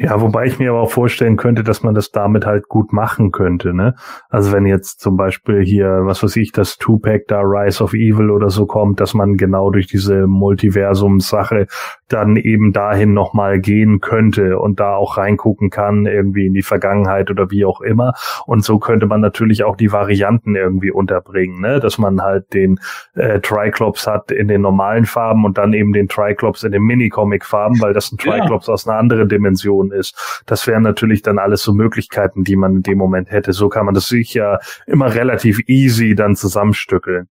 Ja, 0.00 0.20
wobei 0.20 0.46
ich 0.46 0.58
mir 0.58 0.70
aber 0.70 0.80
auch 0.80 0.90
vorstellen 0.90 1.36
könnte, 1.36 1.64
dass 1.64 1.82
man 1.82 1.94
das 1.94 2.10
damit 2.10 2.46
halt 2.46 2.68
gut 2.68 2.92
machen 2.92 3.32
könnte, 3.32 3.74
ne? 3.74 3.94
Also 4.28 4.52
wenn 4.52 4.64
jetzt 4.64 5.00
zum 5.00 5.16
Beispiel 5.16 5.62
hier, 5.64 6.02
was 6.04 6.22
weiß 6.22 6.36
ich, 6.36 6.52
das 6.52 6.78
Two-Pack 6.78 7.26
da 7.28 7.40
Rise 7.40 7.82
of 7.82 7.94
Evil 7.94 8.30
oder 8.30 8.50
so 8.50 8.66
kommt, 8.66 9.00
dass 9.00 9.14
man 9.14 9.36
genau 9.36 9.70
durch 9.70 9.86
diese 9.86 10.26
Multiversum-Sache 10.26 11.66
dann 12.08 12.36
eben 12.36 12.72
dahin 12.72 13.12
nochmal 13.12 13.60
gehen 13.60 14.00
könnte 14.00 14.58
und 14.58 14.80
da 14.80 14.94
auch 14.94 15.16
reingucken 15.16 15.68
kann, 15.68 16.06
irgendwie 16.06 16.46
in 16.46 16.54
die 16.54 16.62
Vergangenheit 16.62 17.30
oder 17.30 17.50
wie 17.50 17.64
auch 17.64 17.80
immer. 17.80 18.14
Und 18.46 18.64
so 18.64 18.78
könnte 18.78 19.06
man 19.06 19.20
natürlich 19.20 19.64
auch 19.64 19.76
die 19.76 19.92
Varianten 19.92 20.54
irgendwie 20.54 20.90
unterbringen, 20.90 21.60
ne? 21.60 21.80
Dass 21.80 21.98
man 21.98 22.22
halt 22.22 22.54
den 22.54 22.78
äh, 23.14 23.40
Triclops 23.40 24.06
hat 24.06 24.30
in 24.30 24.48
den 24.48 24.60
normalen 24.60 25.06
Farben 25.06 25.44
und 25.44 25.58
dann 25.58 25.72
eben 25.72 25.92
den 25.92 26.08
Triclops 26.08 26.62
in 26.62 26.70
den 26.72 26.82
Minicomic-Farben, 26.82 27.80
weil 27.80 27.92
das 27.92 28.12
ein 28.12 28.18
Triclops 28.18 28.68
ja. 28.68 28.74
aus 28.74 28.86
einer 28.86 28.98
anderen 28.98 29.28
Dimension 29.28 29.57
ist. 29.92 30.42
Das 30.46 30.66
wären 30.66 30.82
natürlich 30.82 31.22
dann 31.22 31.38
alles 31.38 31.62
so 31.62 31.72
Möglichkeiten, 31.72 32.44
die 32.44 32.56
man 32.56 32.76
in 32.76 32.82
dem 32.82 32.98
Moment 32.98 33.30
hätte. 33.30 33.52
So 33.52 33.68
kann 33.68 33.86
man 33.86 33.94
das 33.94 34.08
sicher 34.08 34.60
immer 34.86 35.14
relativ 35.14 35.60
easy 35.66 36.14
dann 36.14 36.36
zusammenstückeln. 36.36 37.28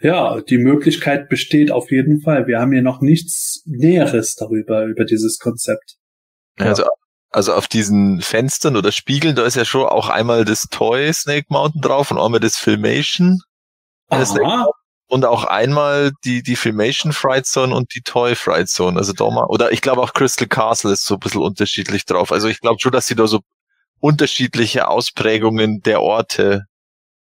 Ja, 0.00 0.40
die 0.40 0.58
Möglichkeit 0.58 1.28
besteht 1.28 1.70
auf 1.70 1.90
jeden 1.90 2.20
Fall. 2.20 2.46
Wir 2.46 2.60
haben 2.60 2.72
hier 2.72 2.82
noch 2.82 3.00
nichts 3.00 3.62
Näheres 3.64 4.34
darüber, 4.34 4.84
über 4.84 5.04
dieses 5.04 5.38
Konzept. 5.38 5.96
Ja. 6.58 6.66
Also, 6.66 6.84
also 7.30 7.54
auf 7.54 7.66
diesen 7.66 8.20
Fenstern 8.20 8.76
oder 8.76 8.92
Spiegeln, 8.92 9.34
da 9.34 9.44
ist 9.44 9.56
ja 9.56 9.64
schon 9.64 9.86
auch 9.86 10.08
einmal 10.08 10.44
das 10.44 10.66
Toy 10.70 11.12
Snake 11.12 11.46
Mountain 11.48 11.80
drauf 11.80 12.10
und 12.10 12.18
einmal 12.18 12.40
das 12.40 12.56
Filmation. 12.56 13.40
Aha 14.10 14.70
und 15.14 15.24
auch 15.24 15.44
einmal 15.44 16.10
die, 16.24 16.42
die 16.42 16.56
Filmation 16.56 17.12
Fright 17.12 17.46
Zone 17.46 17.72
und 17.72 17.94
die 17.94 18.00
Toy 18.00 18.34
Fright 18.34 18.68
Zone. 18.68 18.98
Also 18.98 19.12
da 19.12 19.30
mal, 19.30 19.44
oder 19.44 19.70
ich 19.70 19.80
glaube 19.80 20.02
auch 20.02 20.12
Crystal 20.12 20.48
Castle 20.48 20.92
ist 20.92 21.06
so 21.06 21.14
ein 21.14 21.20
bisschen 21.20 21.40
unterschiedlich 21.40 22.04
drauf. 22.04 22.32
Also 22.32 22.48
ich 22.48 22.60
glaube 22.60 22.80
schon, 22.80 22.90
dass 22.90 23.06
sie 23.06 23.14
da 23.14 23.28
so 23.28 23.38
unterschiedliche 24.00 24.88
Ausprägungen 24.88 25.82
der 25.82 26.02
Orte 26.02 26.64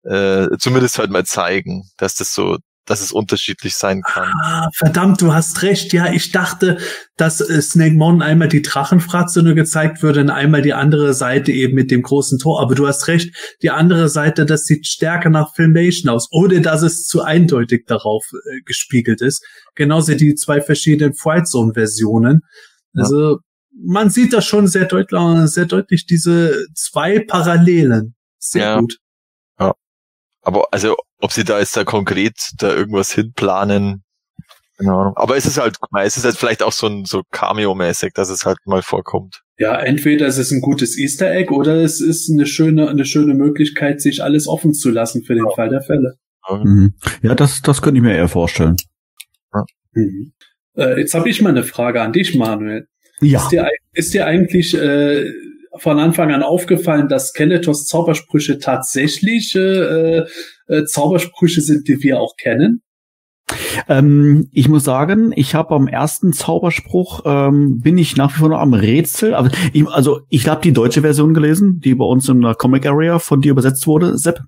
äh, 0.03 0.45
zumindest 0.59 0.99
halt 0.99 1.09
mal 1.09 1.25
zeigen, 1.25 1.89
dass 1.97 2.13
das 2.13 2.31
so 2.31 2.59
dass 2.89 3.01
es 3.01 3.11
unterschiedlich 3.11 3.75
sein 3.75 4.01
kann. 4.01 4.33
Ah, 4.41 4.69
verdammt, 4.73 5.21
du 5.21 5.31
hast 5.31 5.61
recht. 5.61 5.93
Ja, 5.93 6.11
ich 6.11 6.31
dachte, 6.31 6.79
dass 7.17 7.39
äh, 7.39 7.61
Snake 7.61 7.93
Mountain 7.93 8.23
einmal 8.23 8.47
die 8.47 8.63
Drachenfratze 8.63 9.43
nur 9.43 9.53
gezeigt 9.53 10.01
würde 10.01 10.21
und 10.21 10.31
einmal 10.31 10.63
die 10.63 10.73
andere 10.73 11.13
Seite 11.13 11.51
eben 11.51 11.75
mit 11.75 11.91
dem 11.91 12.01
großen 12.01 12.39
Tor. 12.39 12.59
Aber 12.59 12.73
du 12.73 12.87
hast 12.87 13.07
recht, 13.07 13.35
die 13.61 13.69
andere 13.69 14.09
Seite, 14.09 14.47
das 14.47 14.65
sieht 14.65 14.87
stärker 14.87 15.29
nach 15.29 15.53
Filmation 15.53 16.09
aus, 16.09 16.29
ohne 16.31 16.61
dass 16.61 16.81
es 16.81 17.05
zu 17.05 17.21
eindeutig 17.21 17.85
darauf 17.85 18.25
äh, 18.33 18.61
gespiegelt 18.65 19.21
ist. 19.21 19.45
Genauso 19.75 20.15
die 20.15 20.33
zwei 20.33 20.59
verschiedenen 20.59 21.13
Fright 21.13 21.47
Zone 21.47 21.73
Versionen. 21.75 22.41
Also, 22.95 23.33
ja. 23.33 23.37
man 23.85 24.09
sieht 24.09 24.33
da 24.33 24.41
schon 24.41 24.67
sehr 24.67 24.85
deutlich, 24.85 25.21
sehr 25.51 25.65
deutlich 25.65 26.07
diese 26.07 26.65
zwei 26.73 27.19
Parallelen. 27.19 28.15
Sehr 28.39 28.63
ja. 28.63 28.79
gut. 28.79 28.97
Ja. 29.59 29.73
Aber 30.41 30.65
also 30.71 30.95
ob 31.19 31.31
sie 31.31 31.43
da 31.43 31.59
jetzt 31.59 31.75
da 31.75 31.83
konkret 31.83 32.51
da 32.57 32.73
irgendwas 32.73 33.11
hinplanen, 33.11 34.03
keine 34.79 34.93
Ahnung. 34.93 35.13
Aber 35.17 35.35
es 35.35 35.45
ist 35.45 35.57
halt, 35.59 35.75
es 36.01 36.17
ist 36.17 36.23
halt 36.23 36.37
vielleicht 36.37 36.63
auch 36.63 36.71
so 36.71 36.87
ein 36.87 37.05
so 37.05 37.23
Cameo-mäßig, 37.31 38.13
dass 38.13 38.29
es 38.29 38.45
halt 38.45 38.57
mal 38.65 38.81
vorkommt. 38.81 39.41
Ja, 39.57 39.77
entweder 39.77 40.25
es 40.25 40.37
ist 40.37 40.51
ein 40.51 40.61
gutes 40.61 40.97
Easter 40.97 41.29
Egg 41.31 41.53
oder 41.53 41.75
es 41.75 41.99
ist 41.99 42.31
eine 42.31 42.45
schöne, 42.45 42.87
eine 42.87 43.03
schöne 43.03 43.33
Möglichkeit, 43.33 43.99
sich 43.99 44.23
alles 44.23 44.47
offen 44.47 44.73
zu 44.73 44.89
lassen 44.89 45.23
für 45.23 45.35
den 45.35 45.45
ja. 45.45 45.55
Fall 45.55 45.69
der 45.69 45.81
Fälle. 45.81 46.15
Mhm. 46.49 46.93
Ja, 47.21 47.35
das, 47.35 47.61
das 47.61 47.81
könnte 47.81 47.97
ich 47.97 48.03
mir 48.03 48.15
eher 48.15 48.29
vorstellen. 48.29 48.77
Ja. 49.53 49.65
Mhm. 49.93 50.31
Äh, 50.77 51.01
jetzt 51.01 51.13
habe 51.13 51.29
ich 51.29 51.41
mal 51.41 51.49
eine 51.49 51.63
Frage 51.63 52.01
an 52.01 52.13
dich, 52.13 52.35
Manuel. 52.35 52.87
Ja. 53.19 53.39
Ist 53.41 53.49
dir, 53.49 53.69
ist 53.91 54.13
dir 54.13 54.25
eigentlich 54.25 54.73
äh, 54.75 55.29
von 55.75 55.99
Anfang 55.99 56.31
an 56.31 56.41
aufgefallen, 56.41 57.09
dass 57.09 57.29
Skeletors 57.29 57.85
Zaubersprüche 57.85 58.59
tatsächlich 58.59 59.55
äh, 59.55 60.23
äh, 60.69 60.85
Zaubersprüche 60.85 61.61
sind, 61.61 61.87
die 61.87 62.01
wir 62.01 62.21
auch 62.21 62.35
kennen? 62.37 62.81
Ähm, 63.87 64.47
ich 64.51 64.69
muss 64.69 64.83
sagen, 64.83 65.31
ich 65.35 65.55
habe 65.55 65.75
am 65.75 65.87
ersten 65.87 66.33
Zauberspruch 66.33 67.21
ähm, 67.25 67.79
bin 67.79 67.97
ich 67.97 68.15
nach 68.15 68.33
wie 68.35 68.39
vor 68.39 68.49
noch 68.49 68.59
am 68.59 68.73
Rätsel. 68.73 69.33
Also 69.33 69.51
ich, 69.73 69.87
also 69.87 70.21
ich 70.29 70.47
habe 70.47 70.61
die 70.61 70.73
deutsche 70.73 71.01
Version 71.01 71.33
gelesen, 71.33 71.79
die 71.79 71.95
bei 71.95 72.05
uns 72.05 72.29
in 72.29 72.41
der 72.41 72.55
Comic 72.55 72.85
Area 72.85 73.19
von 73.19 73.41
dir 73.41 73.51
übersetzt 73.51 73.87
wurde, 73.87 74.17
Sepp. 74.17 74.41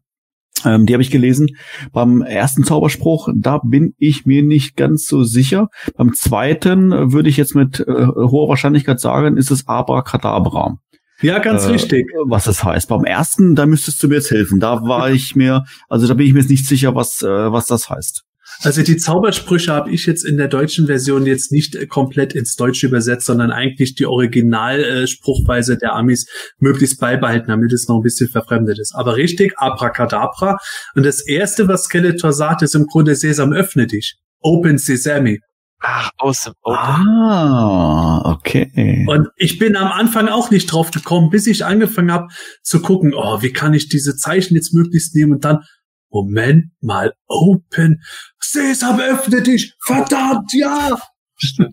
Ähm, 0.63 0.85
die 0.85 0.93
habe 0.93 1.01
ich 1.01 1.09
gelesen. 1.09 1.47
Beim 1.91 2.21
ersten 2.21 2.63
Zauberspruch, 2.63 3.29
da 3.35 3.59
bin 3.63 3.95
ich 3.97 4.25
mir 4.25 4.43
nicht 4.43 4.75
ganz 4.75 5.07
so 5.07 5.23
sicher. 5.23 5.69
Beim 5.95 6.13
zweiten 6.13 7.11
würde 7.11 7.29
ich 7.29 7.37
jetzt 7.37 7.55
mit 7.55 7.79
äh, 7.79 8.05
hoher 8.05 8.49
Wahrscheinlichkeit 8.49 8.99
sagen, 8.99 9.37
ist 9.37 9.49
es 9.49 9.67
Abracadabra. 9.67 10.77
Ja, 11.21 11.39
ganz 11.39 11.65
äh, 11.65 11.69
richtig. 11.69 12.07
Was 12.25 12.45
das 12.45 12.63
heißt. 12.63 12.89
Beim 12.89 13.03
ersten, 13.03 13.55
da 13.55 13.65
müsstest 13.65 14.01
du 14.01 14.07
mir 14.07 14.15
jetzt 14.15 14.31
helfen. 14.31 14.59
Da 14.59 14.81
war 14.83 15.11
ich 15.11 15.35
mir, 15.35 15.63
also 15.89 16.07
da 16.07 16.13
bin 16.13 16.27
ich 16.27 16.33
mir 16.33 16.39
jetzt 16.39 16.49
nicht 16.49 16.67
sicher, 16.67 16.95
was, 16.95 17.21
äh, 17.21 17.27
was 17.27 17.67
das 17.67 17.89
heißt. 17.89 18.23
Also 18.63 18.83
die 18.83 18.97
Zaubersprüche 18.97 19.71
habe 19.71 19.91
ich 19.91 20.05
jetzt 20.05 20.23
in 20.23 20.37
der 20.37 20.47
deutschen 20.47 20.85
Version 20.85 21.25
jetzt 21.25 21.51
nicht 21.51 21.75
äh, 21.75 21.87
komplett 21.87 22.33
ins 22.33 22.55
Deutsche 22.55 22.87
übersetzt, 22.87 23.25
sondern 23.25 23.51
eigentlich 23.51 23.95
die 23.95 24.05
Originalspruchweise 24.05 25.77
der 25.77 25.95
Amis 25.95 26.27
möglichst 26.59 26.99
beibehalten, 26.99 27.47
damit 27.47 27.73
es 27.73 27.87
noch 27.87 27.97
ein 27.97 28.03
bisschen 28.03 28.29
verfremdet 28.29 28.79
ist. 28.79 28.93
Aber 28.93 29.15
richtig, 29.15 29.53
Abracadabra. 29.57 30.57
Und 30.95 31.05
das 31.05 31.25
erste, 31.25 31.67
was 31.67 31.85
Skeletor 31.85 32.33
sagt, 32.33 32.61
ist 32.61 32.75
im 32.75 32.85
Grunde 32.85 33.15
Sesam, 33.15 33.53
öffne 33.53 33.87
dich. 33.87 34.17
Open 34.41 34.77
Sesame. 34.77 35.37
Ach, 35.83 36.11
aus 36.17 36.43
dem 36.43 36.53
Auto. 36.61 36.77
Ah, 36.77 38.31
okay. 38.31 39.05
Und 39.07 39.29
ich 39.35 39.57
bin 39.57 39.75
am 39.75 39.91
Anfang 39.91 40.27
auch 40.27 40.51
nicht 40.51 40.71
drauf 40.71 40.91
gekommen, 40.91 41.31
bis 41.31 41.47
ich 41.47 41.65
angefangen 41.65 42.11
habe 42.11 42.27
zu 42.61 42.81
gucken, 42.81 43.13
oh, 43.15 43.41
wie 43.41 43.51
kann 43.51 43.73
ich 43.73 43.89
diese 43.89 44.15
Zeichen 44.15 44.53
jetzt 44.53 44.73
möglichst 44.73 45.15
nehmen 45.15 45.33
und 45.33 45.43
dann, 45.43 45.63
Moment 46.11 46.71
mal, 46.81 47.13
open. 47.27 48.03
Sesam, 48.39 48.99
öffne 48.99 49.41
dich! 49.41 49.73
Verdammt, 49.83 50.53
ja! 50.53 50.97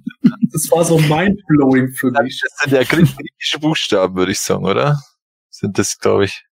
Das 0.51 0.71
war 0.71 0.83
so 0.83 0.99
mindblowing 0.99 1.93
für 1.93 2.11
mich. 2.11 2.41
Das 2.43 2.59
sind 2.63 2.73
ja 2.73 2.83
griechische 2.83 3.59
Buchstaben, 3.61 4.17
würde 4.17 4.33
ich 4.33 4.41
sagen, 4.41 4.65
oder? 4.65 4.99
Sind 5.51 5.79
das, 5.79 5.99
glaube 5.99 6.25
ich. 6.25 6.47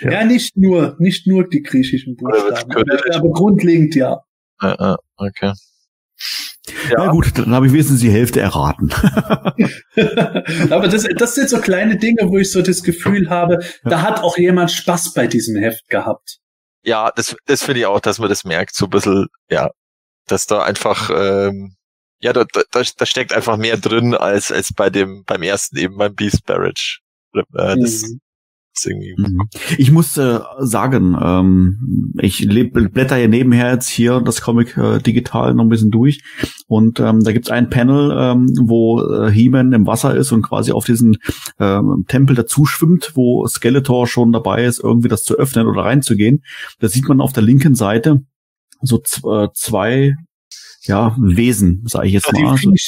Ja. 0.00 0.10
ja. 0.10 0.24
nicht 0.24 0.56
nur, 0.56 0.96
nicht 0.98 1.26
nur 1.28 1.48
die 1.48 1.62
griechischen 1.62 2.16
Buchstaben, 2.16 2.72
aber, 2.72 3.14
aber 3.14 3.30
grundlegend 3.30 3.94
ja. 3.94 4.18
Ah, 4.58 4.74
ah, 4.78 4.96
okay. 5.16 5.52
Ja. 6.90 7.06
Na 7.06 7.06
gut, 7.08 7.38
dann 7.38 7.54
habe 7.54 7.66
ich 7.66 7.72
wenigstens 7.72 8.00
die 8.00 8.10
Hälfte 8.10 8.40
erraten. 8.40 8.90
aber 10.70 10.88
das, 10.88 11.06
das 11.16 11.34
sind 11.34 11.48
so 11.48 11.60
kleine 11.60 11.96
Dinge, 11.96 12.28
wo 12.28 12.38
ich 12.38 12.50
so 12.50 12.62
das 12.62 12.82
Gefühl 12.82 13.30
habe, 13.30 13.64
da 13.84 14.02
hat 14.02 14.22
auch 14.22 14.36
jemand 14.36 14.70
Spaß 14.70 15.14
bei 15.14 15.26
diesem 15.26 15.56
Heft 15.56 15.88
gehabt. 15.88 16.38
Ja, 16.82 17.10
das, 17.14 17.36
das 17.46 17.62
finde 17.64 17.80
ich 17.80 17.86
auch, 17.86 18.00
dass 18.00 18.18
man 18.18 18.28
das 18.28 18.44
merkt, 18.44 18.74
so 18.74 18.86
ein 18.86 18.90
bisschen, 18.90 19.26
ja, 19.50 19.70
dass 20.26 20.46
da 20.46 20.62
einfach, 20.62 21.10
ähm, 21.10 21.74
ja, 22.20 22.32
da, 22.32 22.44
da, 22.44 22.62
da 22.72 23.06
steckt 23.06 23.32
einfach 23.32 23.56
mehr 23.56 23.76
drin 23.76 24.14
als, 24.14 24.52
als 24.52 24.72
bei 24.74 24.90
dem, 24.90 25.24
beim 25.24 25.42
ersten 25.42 25.76
eben, 25.78 25.96
beim 25.96 26.14
Beast 26.14 26.44
Barrage. 26.44 26.98
Äh, 27.34 27.42
das, 27.78 28.02
mhm. 28.02 28.20
Mhm. 28.86 29.48
Ich 29.76 29.90
muss 29.90 30.16
äh, 30.16 30.40
sagen, 30.58 31.16
ähm, 31.20 32.12
ich 32.18 32.46
blätter 32.48 33.16
hier 33.16 33.28
nebenher 33.28 33.72
jetzt 33.72 33.88
hier 33.88 34.20
das 34.20 34.40
Comic 34.40 34.76
äh, 34.76 34.98
digital 34.98 35.54
noch 35.54 35.64
ein 35.64 35.68
bisschen 35.68 35.90
durch 35.90 36.22
und 36.66 37.00
ähm, 37.00 37.22
da 37.22 37.32
gibt's 37.32 37.50
ein 37.50 37.70
Panel, 37.70 38.14
ähm, 38.16 38.52
wo 38.60 39.00
äh, 39.00 39.30
He-Man 39.30 39.72
im 39.72 39.86
Wasser 39.86 40.14
ist 40.14 40.32
und 40.32 40.42
quasi 40.42 40.72
auf 40.72 40.84
diesen 40.84 41.16
ähm, 41.58 42.04
Tempel 42.08 42.36
dazu 42.36 42.64
schwimmt, 42.64 43.12
wo 43.14 43.46
Skeletor 43.46 44.06
schon 44.06 44.32
dabei 44.32 44.64
ist, 44.64 44.80
irgendwie 44.82 45.08
das 45.08 45.24
zu 45.24 45.34
öffnen 45.34 45.66
oder 45.66 45.84
reinzugehen. 45.84 46.44
Da 46.80 46.88
sieht 46.88 47.08
man 47.08 47.20
auf 47.20 47.32
der 47.32 47.42
linken 47.42 47.74
Seite 47.74 48.22
so 48.82 49.02
äh, 49.24 49.48
zwei 49.54 50.14
ja, 50.82 51.16
Wesen, 51.20 51.82
sage 51.86 52.06
ich 52.06 52.14
jetzt 52.14 52.32
mal. 52.32 52.56
Die 52.56 52.78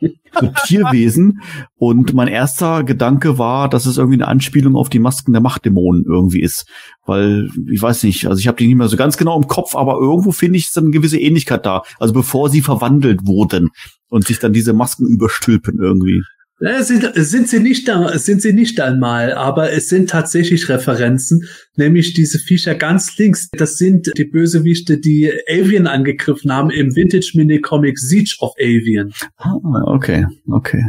so 0.00 0.52
Tierwesen. 0.66 1.40
Und 1.76 2.14
mein 2.14 2.28
erster 2.28 2.84
Gedanke 2.84 3.38
war, 3.38 3.68
dass 3.68 3.86
es 3.86 3.98
irgendwie 3.98 4.16
eine 4.16 4.28
Anspielung 4.28 4.76
auf 4.76 4.88
die 4.88 4.98
Masken 4.98 5.32
der 5.32 5.42
Machtdämonen 5.42 6.04
irgendwie 6.06 6.40
ist. 6.40 6.66
Weil, 7.04 7.48
ich 7.70 7.80
weiß 7.80 8.02
nicht, 8.04 8.26
also 8.26 8.38
ich 8.38 8.48
habe 8.48 8.56
die 8.56 8.66
nicht 8.66 8.76
mehr 8.76 8.88
so 8.88 8.96
ganz 8.96 9.16
genau 9.16 9.36
im 9.36 9.48
Kopf, 9.48 9.74
aber 9.74 9.98
irgendwo 10.00 10.32
finde 10.32 10.58
ich 10.58 10.72
dann 10.72 10.84
eine 10.84 10.90
gewisse 10.92 11.18
Ähnlichkeit 11.18 11.64
da. 11.66 11.82
Also 11.98 12.14
bevor 12.14 12.50
sie 12.50 12.60
verwandelt 12.60 13.26
wurden 13.26 13.70
und 14.08 14.26
sich 14.26 14.38
dann 14.38 14.52
diese 14.52 14.72
Masken 14.72 15.06
überstülpen 15.06 15.78
irgendwie. 15.80 16.22
Sind, 16.60 17.10
sind 17.14 17.48
sie 17.48 17.58
nicht 17.58 17.88
da, 17.88 18.16
sind 18.16 18.40
sie 18.40 18.52
nicht 18.52 18.80
einmal, 18.80 19.32
aber 19.32 19.72
es 19.72 19.88
sind 19.88 20.08
tatsächlich 20.08 20.68
Referenzen, 20.68 21.48
nämlich 21.76 22.14
diese 22.14 22.38
Viecher 22.38 22.76
ganz 22.76 23.18
links. 23.18 23.48
Das 23.52 23.76
sind 23.76 24.10
die 24.16 24.24
Bösewichte, 24.24 24.98
die 24.98 25.32
Avian 25.48 25.88
angegriffen 25.88 26.52
haben 26.52 26.70
im 26.70 26.94
Vintage 26.94 27.32
Mini 27.34 27.60
Comic 27.60 27.98
Siege 27.98 28.36
of 28.38 28.52
Avian. 28.58 29.12
Ah, 29.36 29.58
okay, 29.86 30.26
okay. 30.48 30.84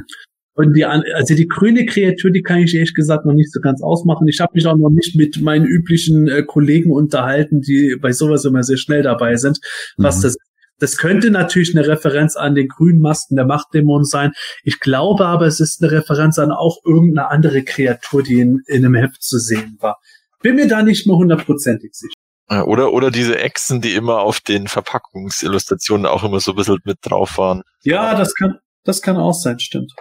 Und 0.53 0.73
die, 0.77 0.85
also 0.85 1.35
die 1.35 1.47
grüne 1.47 1.85
Kreatur, 1.85 2.31
die 2.31 2.41
kann 2.41 2.59
ich 2.59 2.73
ehrlich 2.73 2.93
gesagt 2.93 3.25
noch 3.25 3.33
nicht 3.33 3.51
so 3.51 3.59
ganz 3.59 3.81
ausmachen. 3.83 4.27
Ich 4.27 4.39
habe 4.39 4.53
mich 4.53 4.65
auch 4.67 4.77
noch 4.77 4.89
nicht 4.89 5.15
mit 5.15 5.41
meinen 5.41 5.65
üblichen 5.65 6.29
äh, 6.29 6.43
Kollegen 6.43 6.91
unterhalten, 6.91 7.59
die 7.59 7.97
bei 8.01 8.13
sowas 8.13 8.45
immer 8.45 8.63
sehr 8.63 8.77
schnell 8.77 9.03
dabei 9.03 9.35
sind, 9.35 9.59
was 9.97 10.19
mhm. 10.19 10.21
das 10.21 10.37
das 10.79 10.97
könnte 10.97 11.31
natürlich 11.31 11.75
eine 11.75 11.87
Referenz 11.87 12.35
an 12.35 12.55
den 12.55 12.67
grünen 12.67 13.01
Masken 13.01 13.35
der 13.35 13.45
Machtdämonen 13.45 14.05
sein. 14.05 14.33
Ich 14.63 14.79
glaube 14.79 15.25
aber, 15.25 15.45
es 15.45 15.59
ist 15.59 15.81
eine 15.81 15.91
Referenz 15.91 16.37
an 16.39 16.51
auch 16.51 16.77
irgendeine 16.85 17.29
andere 17.29 17.63
Kreatur, 17.63 18.23
die 18.23 18.39
in, 18.39 18.61
in 18.67 18.85
einem 18.85 18.95
Heft 18.95 19.23
zu 19.23 19.39
sehen 19.39 19.77
war. 19.79 19.99
Bin 20.41 20.55
mir 20.55 20.67
da 20.67 20.83
nicht 20.83 21.07
mehr 21.07 21.15
hundertprozentig 21.15 21.93
sicher. 21.93 22.67
Oder, 22.67 22.93
oder 22.93 23.09
diese 23.09 23.39
Echsen, 23.39 23.81
die 23.81 23.95
immer 23.95 24.19
auf 24.19 24.39
den 24.39 24.67
Verpackungsillustrationen 24.67 26.05
auch 26.05 26.23
immer 26.23 26.39
so 26.39 26.51
ein 26.51 26.57
bisschen 26.57 26.77
mit 26.83 26.99
drauf 27.01 27.39
waren. 27.39 27.63
Ja, 27.81 28.13
das 28.13 28.35
kann, 28.35 28.59
das 28.83 29.01
kann 29.01 29.17
auch 29.17 29.33
sein, 29.33 29.59
stimmt. 29.59 29.91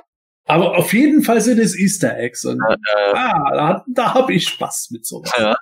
Aber 0.46 0.76
auf 0.76 0.92
jeden 0.92 1.22
Fall 1.22 1.40
sind 1.40 1.58
es 1.58 1.78
Easter 1.78 2.18
Eggs 2.18 2.44
und 2.44 2.60
äh, 2.68 2.76
ah, 3.14 3.50
da, 3.54 3.84
da 3.88 4.14
habe 4.14 4.34
ich 4.34 4.46
Spaß 4.48 4.88
mit 4.90 5.06
sowas. 5.06 5.32
Ja, 5.38 5.56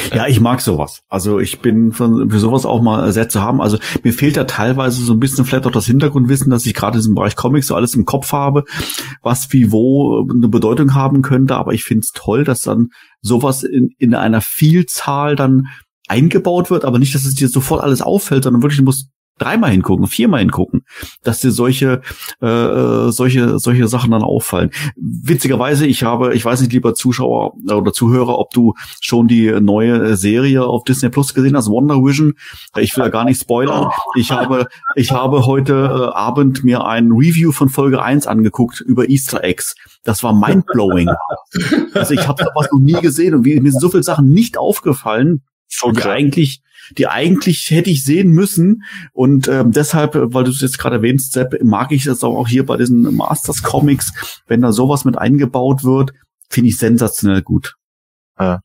ja, 0.14 0.26
ich 0.26 0.40
mag 0.40 0.60
sowas. 0.60 1.02
Also 1.08 1.38
ich 1.38 1.60
bin 1.60 1.92
für 1.92 2.38
sowas 2.38 2.66
auch 2.66 2.82
mal 2.82 3.12
sehr 3.12 3.28
zu 3.28 3.40
haben. 3.40 3.60
Also 3.60 3.78
mir 4.02 4.12
fehlt 4.12 4.36
da 4.36 4.44
teilweise 4.44 5.02
so 5.02 5.12
ein 5.12 5.20
bisschen 5.20 5.44
vielleicht 5.44 5.66
auch 5.66 5.72
das 5.72 5.86
Hintergrundwissen, 5.86 6.50
dass 6.50 6.66
ich 6.66 6.74
gerade 6.74 6.96
in 6.96 7.00
diesem 7.00 7.14
Bereich 7.14 7.36
Comics 7.36 7.66
so 7.68 7.74
alles 7.74 7.94
im 7.94 8.04
Kopf 8.04 8.32
habe, 8.32 8.64
was 9.22 9.52
wie 9.52 9.72
wo 9.72 10.26
eine 10.28 10.48
Bedeutung 10.48 10.94
haben 10.94 11.22
könnte. 11.22 11.56
Aber 11.56 11.72
ich 11.72 11.84
finde 11.84 12.00
es 12.00 12.12
toll, 12.12 12.44
dass 12.44 12.62
dann 12.62 12.88
sowas 13.22 13.62
in, 13.62 13.90
in 13.98 14.14
einer 14.14 14.40
Vielzahl 14.40 15.36
dann 15.36 15.68
eingebaut 16.08 16.70
wird, 16.70 16.84
aber 16.84 16.98
nicht, 16.98 17.14
dass 17.14 17.24
es 17.24 17.36
dir 17.36 17.48
sofort 17.48 17.82
alles 17.82 18.02
auffällt, 18.02 18.44
sondern 18.44 18.62
wirklich, 18.62 18.78
du 18.78 18.84
musst 18.84 19.10
dreimal 19.40 19.70
hingucken, 19.70 20.06
viermal 20.06 20.40
hingucken, 20.40 20.82
dass 21.22 21.40
dir 21.40 21.50
solche 21.50 22.02
äh, 22.40 22.46
äh, 22.46 23.10
solche 23.10 23.58
solche 23.58 23.88
Sachen 23.88 24.10
dann 24.10 24.22
auffallen. 24.22 24.70
Witzigerweise, 24.96 25.86
ich 25.86 26.02
habe, 26.02 26.34
ich 26.34 26.44
weiß 26.44 26.60
nicht, 26.60 26.72
lieber 26.72 26.94
Zuschauer 26.94 27.54
oder 27.72 27.92
Zuhörer, 27.92 28.38
ob 28.38 28.50
du 28.50 28.74
schon 29.00 29.28
die 29.28 29.50
neue 29.60 30.16
Serie 30.16 30.64
auf 30.64 30.84
Disney 30.84 31.08
Plus 31.08 31.34
gesehen 31.34 31.56
hast, 31.56 31.68
Wonder 31.68 31.96
Vision. 31.96 32.34
Ich 32.76 32.96
will 32.96 33.04
ja 33.04 33.10
gar 33.10 33.24
nicht 33.24 33.40
spoilern. 33.40 33.90
Ich 34.14 34.30
habe 34.30 34.68
ich 34.94 35.10
habe 35.10 35.46
heute 35.46 35.72
äh, 35.72 36.16
Abend 36.16 36.62
mir 36.64 36.84
ein 36.84 37.10
Review 37.12 37.52
von 37.52 37.68
Folge 37.68 38.02
1 38.02 38.26
angeguckt 38.26 38.80
über 38.80 39.08
Easter 39.08 39.42
Eggs. 39.42 39.74
Das 40.04 40.22
war 40.22 40.34
mindblowing. 40.34 41.08
Also 41.94 42.14
ich 42.14 42.26
habe 42.28 42.44
sowas 42.44 42.68
noch 42.72 42.80
nie 42.80 43.00
gesehen 43.00 43.34
und 43.34 43.42
mir 43.42 43.70
sind 43.70 43.80
so 43.80 43.88
viele 43.88 44.02
Sachen 44.02 44.30
nicht 44.30 44.56
aufgefallen, 44.56 45.42
so 45.70 45.92
die 45.92 46.04
eigentlich 46.04 46.62
die 46.96 47.08
eigentlich 47.08 47.70
hätte 47.70 47.90
ich 47.90 48.04
sehen 48.04 48.30
müssen. 48.30 48.84
Und 49.12 49.48
ähm, 49.48 49.72
deshalb, 49.72 50.14
weil 50.14 50.44
du 50.44 50.50
es 50.50 50.60
jetzt 50.60 50.78
gerade 50.78 50.96
erwähnst, 50.96 51.32
Sepp, 51.32 51.62
mag 51.62 51.92
ich 51.92 52.04
das 52.04 52.24
auch 52.24 52.48
hier 52.48 52.66
bei 52.66 52.76
diesen 52.76 53.14
Masters 53.14 53.62
Comics, 53.62 54.42
wenn 54.46 54.62
da 54.62 54.72
sowas 54.72 55.04
mit 55.04 55.18
eingebaut 55.18 55.84
wird, 55.84 56.12
finde 56.48 56.70
ich 56.70 56.78
sensationell 56.78 57.42
gut. 57.42 57.76
Ja. 58.38 58.60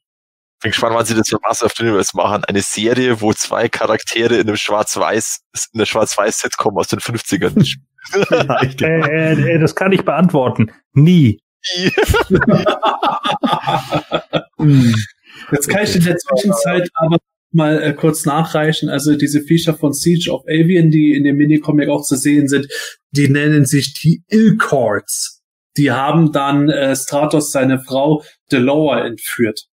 Bin 0.62 0.72
gespannt, 0.72 0.96
wann 0.96 1.06
sie 1.06 1.16
das 1.16 1.30
für 1.30 1.38
Master 1.42 1.66
of 1.66 1.74
the 1.78 1.84
Universe 1.84 2.16
machen. 2.16 2.46
Eine 2.46 2.62
Serie, 2.62 3.22
wo 3.22 3.34
zwei 3.34 3.68
Charaktere 3.68 4.36
in 4.36 4.48
einem 4.48 4.58
Schwarz-Weiß, 4.58 5.42
in 5.74 5.80
der 5.80 5.86
Schwarz-Weiß-Set 5.86 6.58
kommen 6.58 6.78
aus 6.78 6.88
den 6.88 7.00
50ern. 7.00 7.78
äh, 8.82 9.56
äh, 9.56 9.60
das 9.60 9.76
kann 9.76 9.92
ich 9.92 10.06
beantworten. 10.06 10.72
Nie. 10.94 11.42
Jetzt 15.52 15.70
kann 15.70 15.84
ich 15.84 15.96
in 15.96 16.04
der 16.04 16.18
Zwischenzeit 16.18 16.90
aber 16.94 17.18
mal 17.52 17.82
äh, 17.82 17.94
kurz 17.94 18.26
nachreichen. 18.26 18.90
Also 18.90 19.16
diese 19.16 19.42
Viecher 19.42 19.76
von 19.76 19.94
Siege 19.94 20.32
of 20.32 20.44
Avian, 20.44 20.92
die 20.92 21.14
in 21.14 21.24
dem 21.24 21.38
Minicomic 21.38 21.90
auch 21.90 22.04
zu 22.04 22.16
sehen 22.16 22.48
sind, 22.48 22.68
die 23.12 23.30
nennen 23.30 23.66
sich 23.66 23.94
die 23.94 24.24
Ilcords. 24.28 25.44
Die 25.78 25.92
haben 25.92 26.32
dann 26.32 26.70
äh, 26.70 26.96
Stratos 26.96 27.52
seine 27.52 27.80
Frau 27.80 28.24
Delora 28.52 29.06
entführt. 29.06 29.66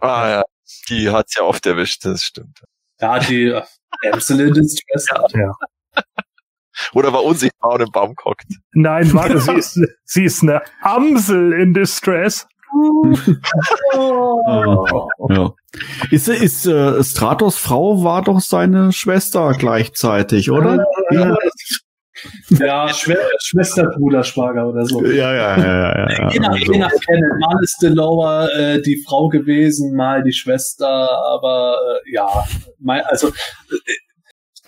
Ah 0.00 0.28
ja, 0.28 0.42
die 0.88 1.10
hat's 1.10 1.36
ja 1.36 1.42
oft 1.42 1.64
erwischt, 1.66 2.04
das 2.04 2.22
stimmt. 2.22 2.60
Ja, 3.00 3.18
die 3.18 3.46
äh, 3.46 3.62
Amsel 4.10 4.40
in 4.40 4.54
Distress. 4.54 5.06
Ja. 5.10 5.26
ja. 5.34 6.02
Oder 6.92 7.12
war 7.12 7.24
unsichtbar 7.24 7.72
und 7.74 7.82
im 7.82 7.90
Baum 7.90 8.14
guckt. 8.14 8.46
Nein, 8.72 9.12
warte, 9.12 9.40
sie 9.40 9.52
ist, 9.56 9.80
sie 10.04 10.24
ist 10.24 10.42
eine 10.42 10.62
Amsel 10.80 11.52
in 11.54 11.74
Distress. 11.74 12.46
Oh. 13.94 15.28
ja. 15.30 15.52
Ist, 16.10 16.28
ist 16.28 16.66
äh, 16.66 17.02
Stratos 17.02 17.58
Frau 17.58 18.02
war 18.02 18.22
doch 18.22 18.40
seine 18.40 18.92
Schwester 18.92 19.52
gleichzeitig, 19.58 20.50
oder? 20.50 20.84
Ja, 21.10 21.36
ja 22.50 22.88
Schw 22.88 23.14
Schwester, 23.40 23.84
Bruder, 23.96 24.24
Schwager 24.24 24.68
oder 24.68 24.84
so. 24.84 25.04
Ja, 25.04 25.34
ja, 25.34 25.58
ja, 25.58 25.66
ja. 25.66 26.10
ja, 26.10 26.30
je 26.30 26.40
nach, 26.40 26.50
also. 26.50 26.72
je 26.72 26.78
nach 26.78 26.92
Kennen. 27.06 27.38
Mal 27.38 27.62
ist 27.62 27.78
Delora 27.82 28.48
äh, 28.48 28.82
die 28.82 29.02
Frau 29.06 29.28
gewesen, 29.28 29.94
mal 29.94 30.22
die 30.22 30.32
Schwester, 30.32 30.88
aber 30.88 31.76
äh, 32.04 32.12
ja, 32.12 32.28
mal, 32.78 33.02
also 33.02 33.28
äh, 33.28 33.32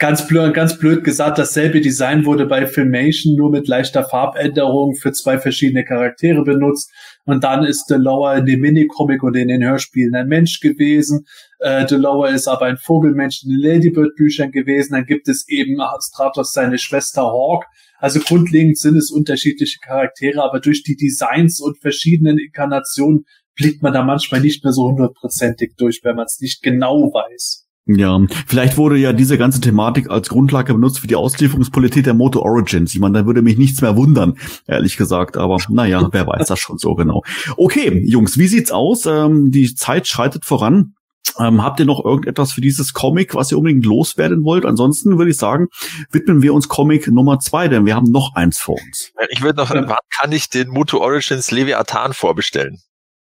ganz 0.01 0.27
blöd, 0.27 0.55
ganz 0.55 0.79
blöd 0.79 1.05
gesagt, 1.05 1.39
dasselbe 1.39 1.81
Design 1.81 2.25
wurde 2.25 2.47
bei 2.47 2.67
Filmation 2.67 3.37
nur 3.37 3.51
mit 3.51 3.69
leichter 3.69 4.03
Farbänderung 4.03 4.97
für 4.97 5.13
zwei 5.13 5.39
verschiedene 5.39 5.85
Charaktere 5.85 6.43
benutzt. 6.43 6.91
Und 7.25 7.45
dann 7.45 7.65
ist 7.65 7.87
Delora 7.87 8.39
in 8.39 8.47
dem 8.47 8.61
Minicomic 8.61 9.23
und 9.23 9.37
in 9.37 9.49
den 9.49 9.63
Hörspielen 9.63 10.15
ein 10.15 10.29
Mensch 10.29 10.61
gewesen. 10.61 11.27
Äh, 11.59 11.87
Delora 11.87 12.29
ist 12.29 12.49
aber 12.49 12.67
ein 12.67 12.79
Vogelmensch 12.79 13.43
in 13.45 13.51
den 13.51 13.61
Ladybird-Büchern 13.61 14.51
gewesen. 14.51 14.95
Dann 14.95 15.07
gibt 15.07 15.29
es 15.29 15.47
eben 15.49 15.81
Stratos 16.01 16.53
seine 16.53 16.79
Schwester 16.79 17.23
Hawk. 17.23 17.67
Also 17.99 18.21
grundlegend 18.21 18.79
sind 18.79 18.97
es 18.97 19.11
unterschiedliche 19.11 19.79
Charaktere, 19.81 20.43
aber 20.43 20.61
durch 20.61 20.83
die 20.83 20.97
Designs 20.97 21.61
und 21.61 21.79
verschiedenen 21.79 22.39
Inkarnationen 22.39 23.27
blickt 23.55 23.83
man 23.83 23.93
da 23.93 24.03
manchmal 24.03 24.41
nicht 24.41 24.65
mehr 24.65 24.73
so 24.73 24.89
hundertprozentig 24.89 25.75
durch, 25.77 26.01
wenn 26.03 26.17
man 26.17 26.25
es 26.25 26.41
nicht 26.41 26.63
genau 26.63 27.13
weiß. 27.13 27.67
Ja, 27.97 28.21
vielleicht 28.47 28.77
wurde 28.77 28.97
ja 28.97 29.13
diese 29.13 29.39
ganze 29.39 29.61
Thematik 29.61 30.11
als 30.11 30.29
Grundlage 30.29 30.75
benutzt 30.75 31.01
für 31.01 31.07
die 31.07 31.17
Auslieferungspolitik 31.17 32.05
der 32.05 32.15
Moto 32.15 32.41
Origins. 32.41 32.95
Ich 32.95 33.01
meine, 33.01 33.21
da 33.21 33.27
würde 33.27 33.43
mich 33.43 33.59
nichts 33.59 33.81
mehr 33.81 33.97
wundern, 33.97 34.35
ehrlich 34.67 34.97
gesagt. 34.97 35.37
Aber 35.37 35.59
naja, 35.69 36.09
wer 36.13 36.27
weiß 36.27 36.49
das 36.49 36.59
schon 36.59 36.79
so 36.79 36.95
genau. 36.95 37.23
Okay, 37.57 38.03
Jungs, 38.07 38.39
wie 38.39 38.47
sieht's 38.47 38.71
aus? 38.71 39.07
Ähm, 39.07 39.51
die 39.51 39.75
Zeit 39.75 40.07
schreitet 40.07 40.45
voran. 40.45 40.95
Ähm, 41.39 41.63
habt 41.63 41.81
ihr 41.81 41.87
noch 41.87 42.05
irgendetwas 42.05 42.53
für 42.53 42.61
dieses 42.61 42.93
Comic, 42.93 43.35
was 43.35 43.53
ihr 43.53 43.59
unbedingt 43.59 43.87
loswerden 43.87 44.45
wollt? 44.45 44.67
Ansonsten 44.67 45.19
würde 45.19 45.31
ich 45.31 45.37
sagen, 45.37 45.69
widmen 46.11 46.43
wir 46.43 46.55
uns 46.55 46.69
Comic 46.69 47.09
Nummer 47.09 47.39
zwei, 47.39 47.69
denn 47.69 47.87
wir 47.87 47.95
haben 47.95 48.11
noch 48.11 48.35
eins 48.35 48.59
vor 48.59 48.77
uns. 48.87 49.13
Ich 49.29 49.43
würde 49.43 49.59
noch, 49.59 49.71
wann 49.71 49.97
kann 50.19 50.33
ich 50.33 50.49
den 50.49 50.69
Moto 50.69 50.99
Origins 50.99 51.51
Leviathan 51.51 52.13
vorbestellen? 52.13 52.79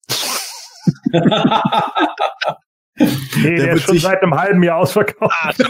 Nee, 2.99 3.57
der, 3.57 3.67
der 3.67 3.75
ist 3.75 3.85
schon 3.85 3.99
seit 3.99 4.23
einem 4.23 4.35
halben 4.35 4.63
Jahr 4.63 4.79
ausverkauft. 4.79 5.57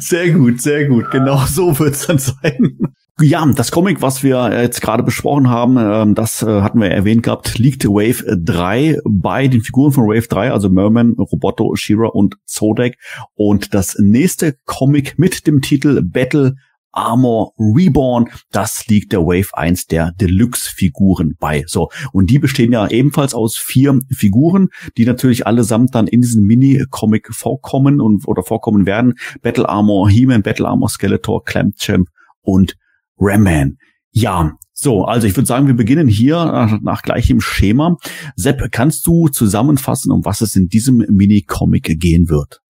sehr 0.00 0.30
gut, 0.30 0.60
sehr 0.60 0.86
gut. 0.86 1.10
Genau 1.10 1.38
so 1.46 1.78
wird's 1.78 2.06
dann 2.06 2.18
sein. 2.18 2.78
Ja, 3.18 3.46
das 3.46 3.70
Comic, 3.70 4.02
was 4.02 4.22
wir 4.22 4.60
jetzt 4.60 4.82
gerade 4.82 5.02
besprochen 5.02 5.48
haben, 5.48 5.78
ähm, 5.78 6.14
das 6.14 6.42
äh, 6.42 6.60
hatten 6.60 6.82
wir 6.82 6.90
erwähnt 6.90 7.22
gehabt, 7.22 7.56
liegt 7.56 7.86
Wave 7.86 8.36
3 8.36 8.98
bei 9.08 9.48
den 9.48 9.62
Figuren 9.62 9.92
von 9.92 10.04
Wave 10.04 10.28
3, 10.28 10.52
also 10.52 10.68
Merman, 10.68 11.14
Roboto, 11.18 11.74
Shira 11.76 12.08
und 12.08 12.36
Zodek. 12.44 12.98
Und 13.34 13.72
das 13.72 13.96
nächste 13.98 14.58
Comic 14.66 15.18
mit 15.18 15.46
dem 15.46 15.62
Titel 15.62 16.02
Battle 16.02 16.56
Armor 16.96 17.52
Reborn. 17.58 18.28
Das 18.50 18.86
liegt 18.86 19.12
der 19.12 19.20
Wave 19.20 19.50
1 19.52 19.86
der 19.86 20.12
Deluxe-Figuren 20.12 21.34
bei. 21.38 21.64
So. 21.66 21.90
Und 22.12 22.30
die 22.30 22.38
bestehen 22.38 22.72
ja 22.72 22.88
ebenfalls 22.88 23.34
aus 23.34 23.56
vier 23.56 24.00
Figuren, 24.10 24.68
die 24.96 25.04
natürlich 25.04 25.46
allesamt 25.46 25.94
dann 25.94 26.06
in 26.06 26.22
diesem 26.22 26.44
Mini-Comic 26.44 27.34
vorkommen 27.34 28.00
und 28.00 28.26
oder 28.26 28.42
vorkommen 28.42 28.86
werden. 28.86 29.14
Battle 29.42 29.68
Armor 29.68 30.08
He-Man, 30.08 30.42
Battle 30.42 30.66
Armor 30.66 30.88
Skeletor, 30.88 31.44
Clamp 31.44 31.76
Champ 31.76 32.08
und 32.40 32.76
Ram-Man. 33.18 33.76
Ja, 34.10 34.52
so, 34.72 35.04
also 35.04 35.26
ich 35.26 35.36
würde 35.36 35.46
sagen, 35.46 35.66
wir 35.66 35.74
beginnen 35.74 36.06
hier 36.06 36.36
nach, 36.36 36.80
nach 36.80 37.02
gleichem 37.02 37.40
Schema. 37.40 37.96
Sepp, 38.36 38.70
kannst 38.72 39.06
du 39.06 39.28
zusammenfassen, 39.28 40.12
um 40.12 40.24
was 40.24 40.42
es 40.42 40.54
in 40.54 40.68
diesem 40.68 40.98
Mini-Comic 40.98 41.98
gehen 41.98 42.28
wird? 42.28 42.60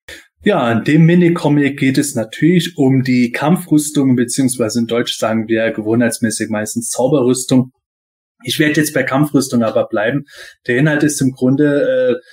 Ja, 0.47 0.71
in 0.71 0.85
dem 0.85 1.07
Minicomic 1.07 1.77
geht 1.77 1.99
es 1.99 2.15
natürlich 2.15 2.75
um 2.77 3.03
die 3.03 3.33
Kampfrüstung, 3.33 4.15
beziehungsweise 4.15 4.79
in 4.79 4.87
Deutsch 4.87 5.19
sagen 5.19 5.49
wir 5.49 5.73
gewohnheitsmäßig 5.73 6.51
meistens 6.51 6.91
Zauberrüstung. 6.91 7.73
Ich 8.45 8.61
werde 8.61 8.81
jetzt 8.81 8.95
bei 8.95 9.03
Kampfrüstung 9.03 9.65
aber 9.65 9.89
bleiben. 9.89 10.23
Der 10.69 10.77
Inhalt 10.79 11.03
ist 11.03 11.21
im 11.21 11.33
Grunde 11.33 12.21
äh, 12.21 12.25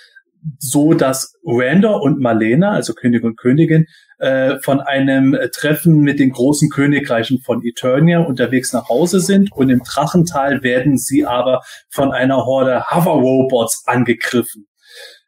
so, 0.60 0.94
dass 0.94 1.34
Randor 1.44 2.04
und 2.04 2.20
Malena, 2.20 2.74
also 2.74 2.94
König 2.94 3.24
und 3.24 3.36
Königin, 3.36 3.88
äh, 4.20 4.60
von 4.60 4.80
einem 4.80 5.36
Treffen 5.52 6.02
mit 6.02 6.20
den 6.20 6.34
großen 6.34 6.70
Königreichen 6.70 7.40
von 7.40 7.66
Eternia 7.66 8.20
unterwegs 8.20 8.74
nach 8.74 8.90
Hause 8.90 9.22
sind 9.22 9.52
und 9.54 9.72
im 9.72 9.82
Drachental 9.82 10.62
werden 10.62 11.00
sie 11.00 11.26
aber 11.26 11.62
von 11.90 12.12
einer 12.12 12.46
Horde 12.46 12.84
Hover-Robots 12.92 13.86
angegriffen. 13.88 14.68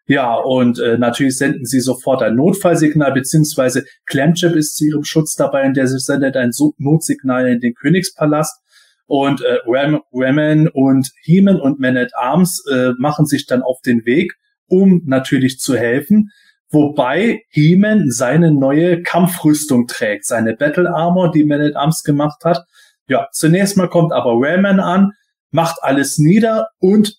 Ja, 0.07 0.35
und 0.35 0.79
äh, 0.79 0.97
natürlich 0.99 1.37
senden 1.37 1.65
sie 1.65 1.79
sofort 1.79 2.21
ein 2.21 2.35
Notfallsignal, 2.35 3.11
beziehungsweise 3.11 3.85
Clamchip 4.05 4.55
ist 4.55 4.75
zu 4.75 4.85
ihrem 4.85 5.03
Schutz 5.03 5.33
dabei, 5.35 5.65
und 5.65 5.75
der 5.75 5.87
sendet 5.87 6.37
ein 6.37 6.51
Notsignal 6.77 7.47
in 7.47 7.59
den 7.59 7.73
Königspalast. 7.73 8.61
Und 9.07 9.41
äh, 9.41 9.57
Ram 9.65 10.01
Raman 10.11 10.67
und 10.67 11.11
Heeman 11.23 11.59
und 11.59 11.79
Man 11.79 11.97
at 11.97 12.11
Arms 12.15 12.63
äh, 12.71 12.91
machen 12.97 13.25
sich 13.25 13.45
dann 13.45 13.61
auf 13.61 13.79
den 13.81 14.05
Weg, 14.05 14.33
um 14.67 15.01
natürlich 15.05 15.59
zu 15.59 15.75
helfen. 15.75 16.31
Wobei 16.69 17.41
Heeman 17.49 18.09
seine 18.09 18.51
neue 18.51 19.03
Kampfrüstung 19.03 19.87
trägt, 19.87 20.25
seine 20.25 20.55
Battle 20.55 20.89
Armor, 20.89 21.31
die 21.31 21.45
Man 21.45 21.61
at 21.61 21.75
Arms 21.75 22.03
gemacht 22.03 22.43
hat. 22.43 22.63
Ja, 23.07 23.27
zunächst 23.31 23.77
mal 23.77 23.89
kommt 23.89 24.11
aber 24.11 24.33
Raman 24.35 24.79
an, 24.79 25.11
macht 25.51 25.77
alles 25.81 26.17
nieder 26.17 26.69
und 26.79 27.15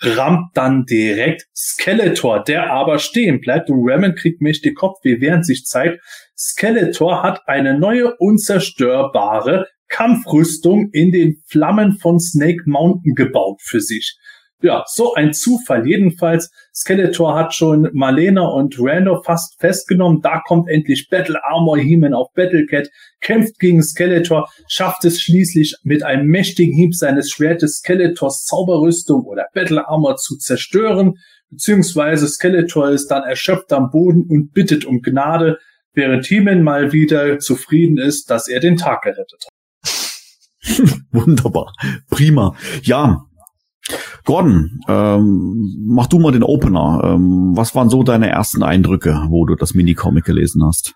rammt 0.00 0.50
dann 0.54 0.84
direkt 0.86 1.46
Skeletor, 1.54 2.42
der 2.42 2.70
aber 2.70 2.98
stehen 2.98 3.40
bleibt 3.40 3.70
und 3.70 3.88
Ramen 3.88 4.14
kriegt 4.14 4.40
mächtig 4.40 4.76
Kopfweh, 4.76 5.20
während 5.20 5.44
sich 5.46 5.64
zeigt, 5.64 6.00
Skeletor 6.36 7.22
hat 7.22 7.42
eine 7.46 7.78
neue 7.78 8.16
unzerstörbare 8.16 9.66
Kampfrüstung 9.88 10.90
in 10.92 11.10
den 11.10 11.42
Flammen 11.46 11.98
von 11.98 12.18
Snake 12.18 12.62
Mountain 12.64 13.14
gebaut 13.14 13.60
für 13.62 13.80
sich. 13.80 14.16
Ja, 14.62 14.84
so 14.86 15.14
ein 15.14 15.32
Zufall. 15.32 15.86
Jedenfalls, 15.86 16.50
Skeletor 16.74 17.34
hat 17.34 17.54
schon 17.54 17.88
Marlena 17.94 18.46
und 18.46 18.76
Randor 18.78 19.24
fast 19.24 19.58
festgenommen. 19.58 20.20
Da 20.20 20.42
kommt 20.46 20.68
endlich 20.68 21.08
Battle 21.08 21.40
Armor 21.44 21.78
He-Man 21.78 22.12
auf 22.12 22.32
Battlecat, 22.34 22.88
kämpft 23.20 23.58
gegen 23.58 23.82
Skeletor, 23.82 24.50
schafft 24.68 25.06
es 25.06 25.22
schließlich 25.22 25.76
mit 25.82 26.02
einem 26.02 26.26
mächtigen 26.26 26.74
Hieb 26.74 26.94
seines 26.94 27.30
Schwertes 27.30 27.78
Skeletors 27.78 28.44
Zauberrüstung 28.44 29.24
oder 29.24 29.46
Battle 29.54 29.88
Armor 29.88 30.16
zu 30.16 30.36
zerstören. 30.36 31.14
Beziehungsweise 31.48 32.28
Skeletor 32.28 32.90
ist 32.90 33.08
dann 33.08 33.22
erschöpft 33.22 33.72
am 33.72 33.90
Boden 33.90 34.26
und 34.28 34.52
bittet 34.52 34.84
um 34.84 35.00
Gnade, 35.00 35.58
während 35.94 36.26
He-Man 36.26 36.62
mal 36.62 36.92
wieder 36.92 37.38
zufrieden 37.38 37.96
ist, 37.96 38.30
dass 38.30 38.46
er 38.46 38.60
den 38.60 38.76
Tag 38.76 39.02
gerettet 39.02 39.46
hat. 39.46 39.50
Wunderbar. 41.12 41.72
Prima. 42.10 42.54
Ja, 42.82 43.24
Gordon, 44.30 44.80
ähm, 44.86 45.86
mach 45.88 46.06
du 46.06 46.20
mal 46.20 46.30
den 46.30 46.44
Opener. 46.44 47.00
Ähm, 47.02 47.50
was 47.56 47.74
waren 47.74 47.90
so 47.90 48.04
deine 48.04 48.30
ersten 48.30 48.62
Eindrücke, 48.62 49.26
wo 49.28 49.44
du 49.44 49.56
das 49.56 49.74
Minicomic 49.74 50.24
gelesen 50.24 50.64
hast? 50.64 50.94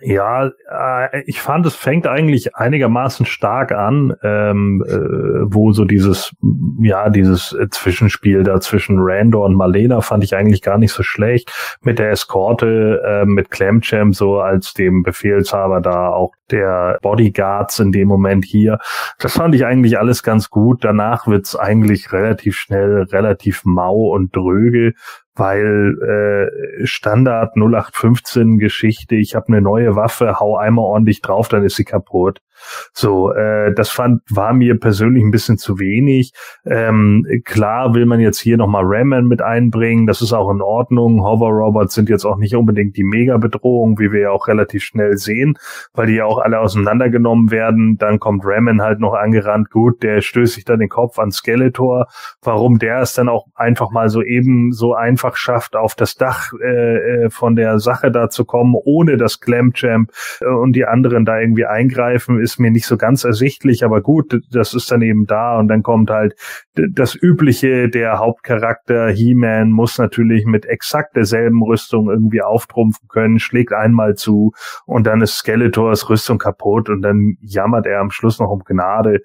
Ja, 0.00 0.50
äh, 0.70 1.22
ich 1.26 1.40
fand, 1.40 1.66
es 1.66 1.74
fängt 1.74 2.06
eigentlich 2.06 2.56
einigermaßen 2.56 3.26
stark 3.26 3.72
an, 3.72 4.14
ähm, 4.22 4.84
äh, 4.86 5.52
wo 5.52 5.72
so 5.72 5.84
dieses, 5.84 6.32
ja, 6.80 7.10
dieses 7.10 7.56
Zwischenspiel 7.70 8.42
da 8.42 8.60
zwischen 8.60 8.98
Randor 9.00 9.44
und 9.44 9.54
Marlena 9.54 10.00
fand 10.00 10.24
ich 10.24 10.36
eigentlich 10.36 10.62
gar 10.62 10.78
nicht 10.78 10.92
so 10.92 11.02
schlecht. 11.02 11.50
Mit 11.82 11.98
der 11.98 12.10
Eskorte, 12.10 13.02
äh, 13.04 13.24
mit 13.24 13.50
Clamchamp 13.50 14.14
so 14.14 14.40
als 14.40 14.74
dem 14.74 15.02
Befehlshaber 15.02 15.80
da 15.80 16.08
auch 16.08 16.32
der 16.50 16.98
Bodyguards 17.02 17.78
in 17.78 17.92
dem 17.92 18.08
Moment 18.08 18.44
hier. 18.44 18.78
Das 19.18 19.34
fand 19.34 19.54
ich 19.54 19.66
eigentlich 19.66 19.98
alles 19.98 20.22
ganz 20.22 20.50
gut. 20.50 20.84
Danach 20.84 21.26
wird's 21.26 21.56
eigentlich 21.56 22.12
relativ 22.12 22.56
schnell, 22.56 23.02
relativ 23.10 23.62
mau 23.64 24.14
und 24.14 24.34
dröge 24.34 24.94
weil 25.38 25.96
äh, 26.82 26.86
Standard 26.86 27.56
0815 27.56 28.58
Geschichte, 28.58 29.14
ich 29.14 29.34
habe 29.34 29.48
eine 29.48 29.62
neue 29.62 29.94
Waffe, 29.96 30.40
hau 30.40 30.56
einmal 30.56 30.84
ordentlich 30.84 31.22
drauf, 31.22 31.48
dann 31.48 31.64
ist 31.64 31.76
sie 31.76 31.84
kaputt. 31.84 32.40
So, 32.92 33.32
äh, 33.32 33.72
das 33.72 33.90
fand 33.90 34.22
war 34.30 34.52
mir 34.52 34.78
persönlich 34.78 35.22
ein 35.22 35.30
bisschen 35.30 35.58
zu 35.58 35.78
wenig. 35.78 36.32
Ähm, 36.66 37.24
klar 37.44 37.94
will 37.94 38.06
man 38.06 38.20
jetzt 38.20 38.40
hier 38.40 38.56
nochmal 38.56 38.82
Ramman 38.84 39.26
mit 39.26 39.42
einbringen, 39.42 40.06
das 40.06 40.22
ist 40.22 40.32
auch 40.32 40.50
in 40.50 40.60
Ordnung. 40.60 41.22
Hover 41.22 41.48
Robots 41.48 41.94
sind 41.94 42.08
jetzt 42.08 42.24
auch 42.24 42.36
nicht 42.36 42.54
unbedingt 42.56 42.96
die 42.96 43.04
Mega-Bedrohung, 43.04 43.98
wie 43.98 44.12
wir 44.12 44.20
ja 44.20 44.30
auch 44.30 44.48
relativ 44.48 44.82
schnell 44.82 45.16
sehen, 45.16 45.56
weil 45.94 46.06
die 46.06 46.14
ja 46.14 46.24
auch 46.24 46.38
alle 46.38 46.60
auseinandergenommen 46.60 47.50
werden. 47.50 47.96
Dann 47.98 48.18
kommt 48.18 48.42
Ramman 48.44 48.82
halt 48.82 49.00
noch 49.00 49.14
angerannt. 49.14 49.70
Gut, 49.70 50.02
der 50.02 50.20
stößt 50.20 50.54
sich 50.54 50.64
dann 50.64 50.80
den 50.80 50.88
Kopf 50.88 51.18
an 51.18 51.30
Skeletor. 51.30 52.06
Warum 52.42 52.78
der 52.78 53.00
es 53.00 53.14
dann 53.14 53.28
auch 53.28 53.46
einfach 53.54 53.90
mal 53.90 54.08
so 54.08 54.22
eben 54.22 54.72
so 54.72 54.94
einfach 54.94 55.27
schafft, 55.36 55.76
auf 55.76 55.94
das 55.94 56.14
Dach 56.14 56.52
äh, 56.62 57.24
äh 57.24 57.30
von 57.30 57.56
der 57.56 57.78
Sache 57.78 58.10
da 58.10 58.30
zu 58.30 58.44
kommen, 58.44 58.74
ohne 58.74 59.16
dass 59.16 59.40
Clamchamp 59.40 60.10
äh, 60.40 60.46
und 60.46 60.72
die 60.72 60.86
anderen 60.86 61.24
da 61.24 61.38
irgendwie 61.38 61.66
eingreifen, 61.66 62.40
ist 62.40 62.58
mir 62.58 62.70
nicht 62.70 62.86
so 62.86 62.96
ganz 62.96 63.24
ersichtlich, 63.24 63.84
aber 63.84 64.00
gut, 64.00 64.40
das 64.50 64.74
ist 64.74 64.90
dann 64.90 65.02
eben 65.02 65.26
da 65.26 65.58
und 65.58 65.68
dann 65.68 65.82
kommt 65.82 66.10
halt 66.10 66.34
das 66.74 67.14
Übliche, 67.14 67.88
der 67.88 68.18
Hauptcharakter 68.18 69.08
He-Man 69.08 69.70
muss 69.70 69.98
natürlich 69.98 70.46
mit 70.46 70.66
exakt 70.66 71.16
derselben 71.16 71.62
Rüstung 71.62 72.10
irgendwie 72.10 72.42
auftrumpfen 72.42 73.08
können, 73.08 73.38
schlägt 73.38 73.72
einmal 73.72 74.14
zu 74.14 74.52
und 74.86 75.06
dann 75.06 75.20
ist 75.20 75.36
Skeletors 75.36 76.08
Rüstung 76.08 76.38
kaputt 76.38 76.88
und 76.88 77.02
dann 77.02 77.36
jammert 77.40 77.86
er 77.86 78.00
am 78.00 78.10
Schluss 78.10 78.38
noch 78.38 78.50
um 78.50 78.62
Gnade. 78.64 79.20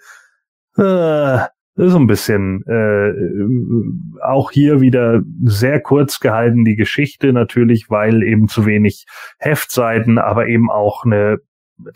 Äh, 0.77 1.47
das 1.75 1.87
ist 1.87 1.95
ein 1.95 2.07
bisschen 2.07 2.63
äh, 2.67 4.23
auch 4.23 4.51
hier 4.51 4.79
wieder 4.79 5.21
sehr 5.43 5.81
kurz 5.81 6.19
gehalten 6.19 6.65
die 6.65 6.75
Geschichte 6.75 7.33
natürlich, 7.33 7.89
weil 7.89 8.21
eben 8.21 8.47
zu 8.47 8.65
wenig 8.65 9.05
Heftseiten, 9.39 10.19
aber 10.19 10.47
eben 10.47 10.69
auch 10.69 11.03
eine 11.03 11.39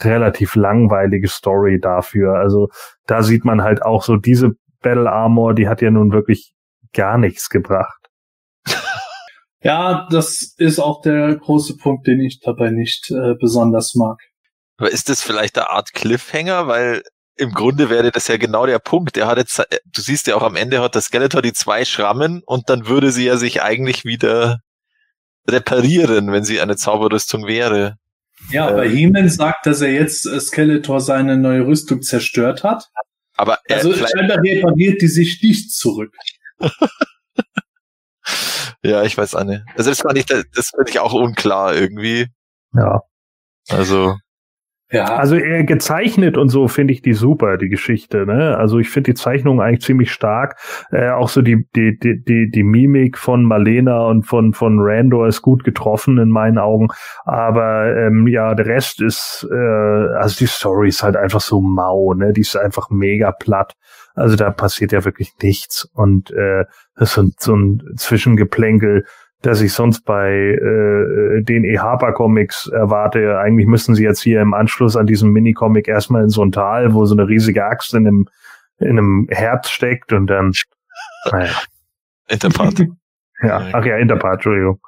relativ 0.02 0.56
langweilige 0.56 1.28
Story 1.28 1.80
dafür. 1.80 2.36
Also 2.36 2.70
da 3.06 3.22
sieht 3.22 3.46
man 3.46 3.62
halt 3.62 3.84
auch 3.84 4.04
so 4.04 4.18
diese 4.18 4.54
Battle 4.82 5.12
Armor, 5.12 5.54
die 5.54 5.68
hat 5.68 5.82
ja 5.82 5.92
nun 5.92 6.12
wirklich 6.12 6.54
gar 6.94 7.18
nichts 7.18 7.50
gebracht. 7.50 8.10
Ja, 9.64 10.08
das 10.12 10.54
ist 10.58 10.80
auch 10.80 11.02
der 11.02 11.36
große 11.36 11.78
Punkt, 11.78 12.06
den 12.06 12.22
ich 12.22 12.40
dabei 12.40 12.70
nicht 12.70 13.10
äh, 13.10 13.34
besonders 13.40 13.96
mag. 13.96 14.20
Aber 14.78 14.92
ist 14.92 15.10
das 15.10 15.24
vielleicht 15.24 15.58
eine 15.58 15.72
Art 15.72 15.94
Cliffhanger? 15.94 16.68
Weil 16.68 17.02
im 17.38 17.52
Grunde 17.52 17.90
wäre 17.90 18.12
das 18.12 18.28
ja 18.28 18.38
genau 18.38 18.66
der 18.66 18.80
Punkt. 18.80 19.18
Er 19.18 19.28
hat 19.28 19.38
jetzt, 19.38 19.60
du 19.60 20.02
siehst 20.02 20.28
ja 20.28 20.36
auch 20.36 20.44
am 20.44 20.56
Ende 20.56 20.82
hat 20.82 20.96
der 20.96 21.02
Skeletor 21.02 21.42
die 21.42 21.54
zwei 21.54 21.86
Schrammen 21.86 22.42
und 22.46 22.70
dann 22.70 22.88
würde 22.88 23.12
sie 23.12 23.26
ja 23.26 23.38
sich 23.38 23.62
eigentlich 23.62 24.06
wieder 24.06 24.60
reparieren, 25.48 26.32
wenn 26.32 26.44
sie 26.44 26.60
eine 26.60 26.76
Zauberrüstung 26.76 27.48
wäre. 27.48 27.98
Ja, 28.50 28.68
aber 28.68 28.84
He-Man 28.84 29.30
sagt, 29.30 29.66
dass 29.66 29.82
er 29.82 29.92
jetzt 29.92 30.26
äh, 30.26 30.40
Skeletor 30.40 31.02
seine 31.02 31.38
neue 31.38 31.66
Rüstung 31.66 32.02
zerstört 32.02 32.64
hat. 32.64 32.86
Aber 33.36 33.60
äh, 33.66 33.76
Also 33.76 33.94
scheinbar 33.94 34.38
repariert 34.44 35.02
die 35.02 35.08
sich 35.08 35.40
nicht 35.42 35.72
zurück. 35.72 36.14
ja, 38.84 39.04
ich 39.04 39.18
weiß 39.18 39.36
auch 39.36 39.44
nicht. 39.44 39.64
Also 39.76 39.90
das 39.90 40.02
fand 40.02 40.18
ich, 40.18 40.26
das 40.26 40.70
finde 40.70 40.90
ich 40.90 41.00
auch 41.00 41.14
unklar 41.14 41.76
irgendwie. 41.76 42.28
Ja. 42.74 43.02
Also 43.70 44.18
Ja, 44.90 45.18
Also 45.18 45.36
äh, 45.36 45.66
gezeichnet 45.66 46.38
und 46.38 46.48
so 46.48 46.70
finde 46.70 46.94
ich 46.94 47.02
die 47.02 47.14
super, 47.14 47.58
die 47.58 47.68
Geschichte. 47.68 48.26
Ne? 48.26 48.58
Also 48.58 48.80
ich 48.80 48.90
finde 48.90 49.12
die 49.12 49.16
Zeichnung 49.16 49.60
eigentlich 49.60 49.82
ziemlich 49.82 50.14
stark. 50.14 50.58
Äh, 50.92 51.10
auch 51.10 51.28
so 51.28 51.42
die, 51.42 51.68
die, 51.76 52.00
die, 52.00 52.24
die, 52.24 52.50
die 52.50 52.64
Mimik 52.64 53.18
von 53.18 53.44
Marlena 53.44 54.06
und 54.08 54.24
von, 54.24 54.54
von 54.54 54.78
Randor 54.80 55.28
ist 55.28 55.42
gut 55.42 55.66
getroffen 55.66 56.18
in 56.20 56.30
meinen 56.30 56.58
Augen. 56.58 56.88
Aber 57.26 57.98
ähm, 57.98 58.28
ja, 58.28 58.56
der 58.56 58.66
Rest 58.66 59.02
ist, 59.02 59.46
äh, 59.52 59.56
also 59.56 60.38
die 60.38 60.48
Story 60.48 60.88
ist 60.88 61.04
halt 61.04 61.18
einfach 61.18 61.42
so 61.42 61.60
mau, 61.60 62.14
ne? 62.14 62.32
Die 62.32 62.42
ist 62.42 62.56
einfach 62.56 62.90
mega 62.90 63.34
platt. 63.34 63.74
Also 64.16 64.38
da 64.38 64.52
passiert 64.52 64.94
ja 64.94 65.04
wirklich 65.04 65.34
nichts. 65.42 65.84
Und 65.94 66.32
äh, 66.32 66.64
das 66.96 67.10
ist 67.10 67.16
so, 67.16 67.30
so 67.38 67.56
ein 67.56 67.84
Zwischengeplänkel 67.98 69.04
dass 69.42 69.62
ich 69.62 69.74
sonst 69.74 70.02
bei 70.02 70.32
äh, 70.32 71.42
den 71.44 71.64
E. 71.64 71.78
Harper 71.78 72.14
Comics 72.14 72.68
erwarte. 72.68 73.40
Eigentlich 73.40 73.68
müssen 73.68 73.96
sie 73.96 74.04
jetzt 74.04 74.22
hier 74.22 74.42
im 74.42 74.54
Anschluss 74.54 74.96
an 74.96 75.06
diesem 75.06 75.32
Minicomic 75.32 75.88
erstmal 75.88 76.24
in 76.24 76.30
so 76.30 76.44
ein 76.44 76.52
Tal, 76.52 76.94
wo 76.94 77.06
so 77.06 77.16
eine 77.16 77.28
riesige 77.28 77.64
Axt 77.66 77.94
in 77.94 78.08
einem, 78.08 78.28
in 78.80 78.90
einem 78.90 79.28
Herz 79.30 79.70
steckt 79.70 80.12
und 80.12 80.28
dann, 80.28 80.54
naja, 81.32 81.52
Interpart. 82.28 82.80
ja, 83.42 83.70
ach 83.74 83.86
ja, 83.86 83.98
Interpart, 83.98 84.36
Entschuldigung. 84.36 84.80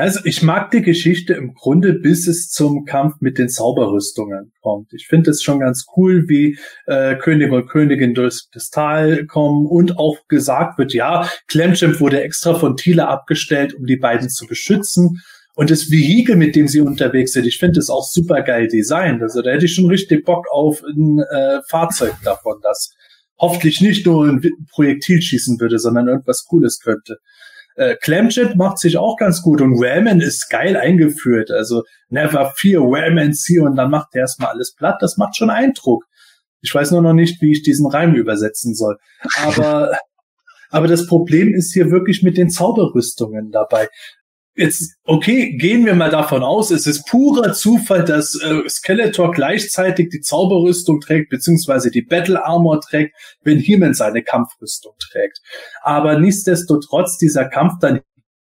Also 0.00 0.20
ich 0.24 0.42
mag 0.42 0.70
die 0.70 0.82
Geschichte 0.82 1.34
im 1.34 1.54
Grunde, 1.54 1.94
bis 1.94 2.26
es 2.26 2.48
zum 2.48 2.84
Kampf 2.84 3.14
mit 3.20 3.38
den 3.38 3.48
Zauberrüstungen 3.48 4.52
kommt. 4.60 4.92
Ich 4.92 5.06
finde 5.06 5.30
es 5.30 5.42
schon 5.42 5.60
ganz 5.60 5.86
cool, 5.96 6.28
wie 6.28 6.58
äh, 6.86 7.16
König 7.16 7.52
und 7.52 7.68
Königin 7.68 8.14
durchs 8.14 8.48
das 8.50 8.70
Tal 8.70 9.26
kommen 9.26 9.66
und 9.66 9.98
auch 9.98 10.16
gesagt 10.28 10.78
wird, 10.78 10.92
ja, 10.94 11.28
Clemchamp 11.48 12.00
wurde 12.00 12.22
extra 12.22 12.54
von 12.54 12.76
Thiele 12.76 13.08
abgestellt, 13.08 13.74
um 13.74 13.86
die 13.86 13.96
beiden 13.96 14.28
zu 14.28 14.46
beschützen. 14.46 15.20
Und 15.54 15.70
das 15.70 15.90
Vehikel, 15.90 16.36
mit 16.36 16.54
dem 16.54 16.68
sie 16.68 16.80
unterwegs 16.80 17.32
sind, 17.32 17.46
ich 17.46 17.58
finde 17.58 17.80
es 17.80 17.90
auch 17.90 18.04
super 18.04 18.42
geil 18.42 18.68
designt. 18.68 19.22
Also 19.22 19.42
da 19.42 19.50
hätte 19.50 19.64
ich 19.64 19.74
schon 19.74 19.88
richtig 19.88 20.24
Bock 20.24 20.46
auf 20.52 20.82
ein 20.84 21.18
äh, 21.18 21.60
Fahrzeug 21.68 22.14
davon, 22.24 22.58
das 22.62 22.90
hoffentlich 23.38 23.80
nicht 23.80 24.06
nur 24.06 24.26
ein 24.26 24.40
Projektil 24.70 25.20
schießen 25.20 25.60
würde, 25.60 25.78
sondern 25.78 26.08
irgendwas 26.08 26.44
Cooles 26.44 26.80
könnte. 26.80 27.18
Äh, 27.78 27.94
Clamjet 27.94 28.56
macht 28.56 28.78
sich 28.80 28.96
auch 28.96 29.16
ganz 29.16 29.40
gut 29.40 29.60
und 29.60 29.80
Ramen 29.80 30.20
ist 30.20 30.50
geil 30.50 30.76
eingeführt. 30.76 31.52
Also 31.52 31.84
Never 32.08 32.52
Fear, 32.56 32.82
Ramen 32.84 33.32
See 33.32 33.60
und 33.60 33.76
dann 33.76 33.90
macht 33.90 34.08
er 34.14 34.22
erstmal 34.22 34.50
alles 34.50 34.74
platt. 34.74 34.96
Das 35.00 35.16
macht 35.16 35.36
schon 35.36 35.48
Eindruck. 35.48 36.04
Ich 36.60 36.74
weiß 36.74 36.90
nur 36.90 37.02
noch 37.02 37.12
nicht, 37.12 37.40
wie 37.40 37.52
ich 37.52 37.62
diesen 37.62 37.86
Reim 37.86 38.14
übersetzen 38.16 38.74
soll. 38.74 38.98
Aber, 39.44 39.96
aber 40.70 40.88
das 40.88 41.06
Problem 41.06 41.54
ist 41.54 41.72
hier 41.72 41.92
wirklich 41.92 42.24
mit 42.24 42.36
den 42.36 42.50
Zauberrüstungen 42.50 43.52
dabei. 43.52 43.88
Jetzt, 44.58 44.96
okay, 45.04 45.56
gehen 45.56 45.86
wir 45.86 45.94
mal 45.94 46.10
davon 46.10 46.42
aus, 46.42 46.72
es 46.72 46.88
ist 46.88 47.06
purer 47.06 47.52
Zufall, 47.52 48.04
dass 48.04 48.34
äh, 48.34 48.68
Skeletor 48.68 49.30
gleichzeitig 49.30 50.08
die 50.08 50.20
Zauberrüstung 50.20 50.98
trägt, 50.98 51.30
beziehungsweise 51.30 51.92
die 51.92 52.02
Battle 52.02 52.44
Armor 52.44 52.80
trägt, 52.80 53.14
wenn 53.44 53.60
He-Man 53.60 53.94
seine 53.94 54.24
Kampfrüstung 54.24 54.94
trägt. 54.98 55.38
Aber 55.82 56.18
nichtsdestotrotz, 56.18 57.18
dieser 57.18 57.48
Kampf 57.48 57.74
dann, 57.80 58.00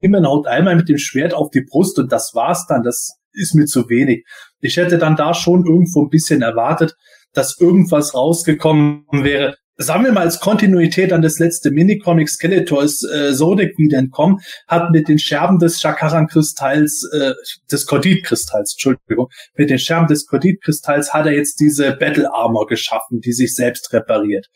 He-Man 0.01 0.27
haut 0.27 0.47
einmal 0.47 0.77
mit 0.77 0.89
dem 0.89 0.97
Schwert 0.97 1.35
auf 1.35 1.51
die 1.51 1.61
Brust 1.61 1.99
und 1.99 2.11
das 2.11 2.31
war's 2.33 2.67
dann. 2.67 2.83
Das 2.83 3.19
ist 3.33 3.55
mir 3.55 3.67
zu 3.67 3.91
wenig. 3.91 4.25
Ich 4.62 4.78
hätte 4.78 4.97
dann 4.97 5.15
da 5.15 5.35
schon 5.35 5.67
irgendwo 5.67 6.03
ein 6.03 6.09
bisschen 6.09 6.41
erwartet, 6.41 6.97
dass 7.35 7.61
irgendwas 7.61 8.15
rausgekommen 8.15 9.05
wäre. 9.12 9.59
Sagen 9.81 10.05
wir 10.05 10.10
mal 10.10 10.23
als 10.23 10.40
Kontinuität 10.40 11.12
an 11.12 11.23
das 11.23 11.39
letzte 11.39 11.70
Minicomic 11.70 12.28
Skeletor 12.28 12.82
ist 12.82 13.05
äh, 13.05 13.32
Sonic 13.32 13.78
wieder 13.78 13.98
entkommen, 13.98 14.40
hat 14.66 14.90
mit 14.90 15.07
den 15.07 15.20
Scherben 15.20 15.60
des 15.60 15.81
Shakaran-Kristalls, 15.81 17.08
äh, 17.12 17.34
des 17.70 17.86
Kordit-Kristalls, 17.86 18.73
Entschuldigung, 18.73 19.28
mit 19.57 19.70
den 19.70 19.78
Scherben 19.78 20.08
des 20.08 20.26
Kordit-Kristalls 20.26 21.15
hat 21.15 21.26
er 21.26 21.32
jetzt 21.32 21.60
diese 21.60 21.92
Battle 21.92 22.28
Armor 22.34 22.66
geschaffen, 22.66 23.20
die 23.20 23.32
sich 23.32 23.55
selbst 23.55 23.92
repariert. 23.92 24.48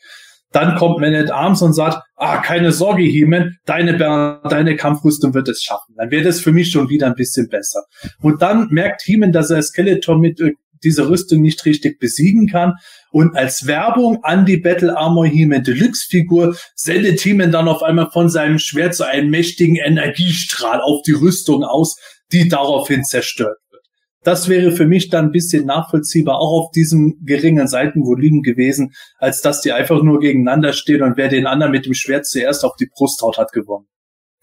Dann 0.51 0.75
kommt 0.75 0.99
Man 0.99 1.15
at 1.15 1.31
Arms 1.31 1.61
und 1.61 1.71
sagt, 1.71 2.03
ah, 2.17 2.41
keine 2.41 2.73
Sorge, 2.73 3.03
He-Man, 3.03 3.55
deine, 3.65 3.97
deine 3.97 4.75
Kampfrüstung 4.75 5.33
wird 5.33 5.47
es 5.47 5.63
schaffen. 5.63 5.95
Dann 5.97 6.11
wäre 6.11 6.25
das 6.25 6.41
für 6.41 6.51
mich 6.51 6.69
schon 6.69 6.89
wieder 6.89 7.07
ein 7.07 7.15
bisschen 7.15 7.47
besser. 7.47 7.85
Und 8.21 8.41
dann 8.41 8.67
merkt 8.71 9.01
He-Man, 9.03 9.31
dass 9.31 9.49
er 9.51 9.63
Skeletor 9.63 10.19
mit 10.19 10.41
dieser 10.83 11.09
Rüstung 11.09 11.41
nicht 11.41 11.65
richtig 11.65 11.99
besiegen 11.99 12.47
kann. 12.47 12.73
Und 13.11 13.35
als 13.35 13.67
Werbung 13.67 14.23
an 14.23 14.45
die 14.45 14.57
Battle 14.57 14.97
Armor 14.97 15.25
He-Man 15.25 15.63
Deluxe 15.63 16.07
Figur 16.07 16.55
sendet 16.75 17.19
He-Man 17.21 17.51
dann 17.51 17.67
auf 17.67 17.83
einmal 17.83 18.09
von 18.11 18.29
seinem 18.29 18.59
Schwert 18.59 18.95
so 18.95 19.03
einen 19.03 19.29
mächtigen 19.29 19.75
Energiestrahl 19.75 20.81
auf 20.81 21.01
die 21.03 21.13
Rüstung 21.13 21.63
aus, 21.63 21.97
die 22.31 22.49
daraufhin 22.49 23.03
zerstört 23.03 23.57
wird. 23.69 23.83
Das 24.23 24.47
wäre 24.47 24.71
für 24.71 24.85
mich 24.85 25.09
dann 25.09 25.25
ein 25.25 25.31
bisschen 25.31 25.65
nachvollziehbar, 25.65 26.37
auch 26.37 26.63
auf 26.63 26.71
diesem 26.71 27.17
geringen 27.23 27.67
Seitenvolumen 27.67 28.41
gewesen, 28.41 28.93
als 29.17 29.41
dass 29.41 29.61
die 29.61 29.73
einfach 29.73 30.01
nur 30.01 30.19
gegeneinander 30.19 30.73
stehen 30.73 31.01
und 31.01 31.17
wer 31.17 31.27
den 31.27 31.45
anderen 31.45 31.71
mit 31.71 31.85
dem 31.85 31.93
Schwert 31.93 32.25
zuerst 32.25 32.63
auf 32.63 32.75
die 32.77 32.87
Brust 32.87 33.21
haut, 33.21 33.37
hat 33.37 33.51
gewonnen. 33.51 33.87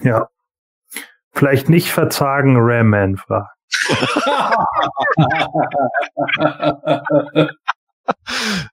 Ja. 0.03 0.29
Vielleicht 1.33 1.69
nicht 1.71 1.91
verzagen, 1.91 2.57
Ram-Man 2.59 3.17
fragt. 3.17 3.60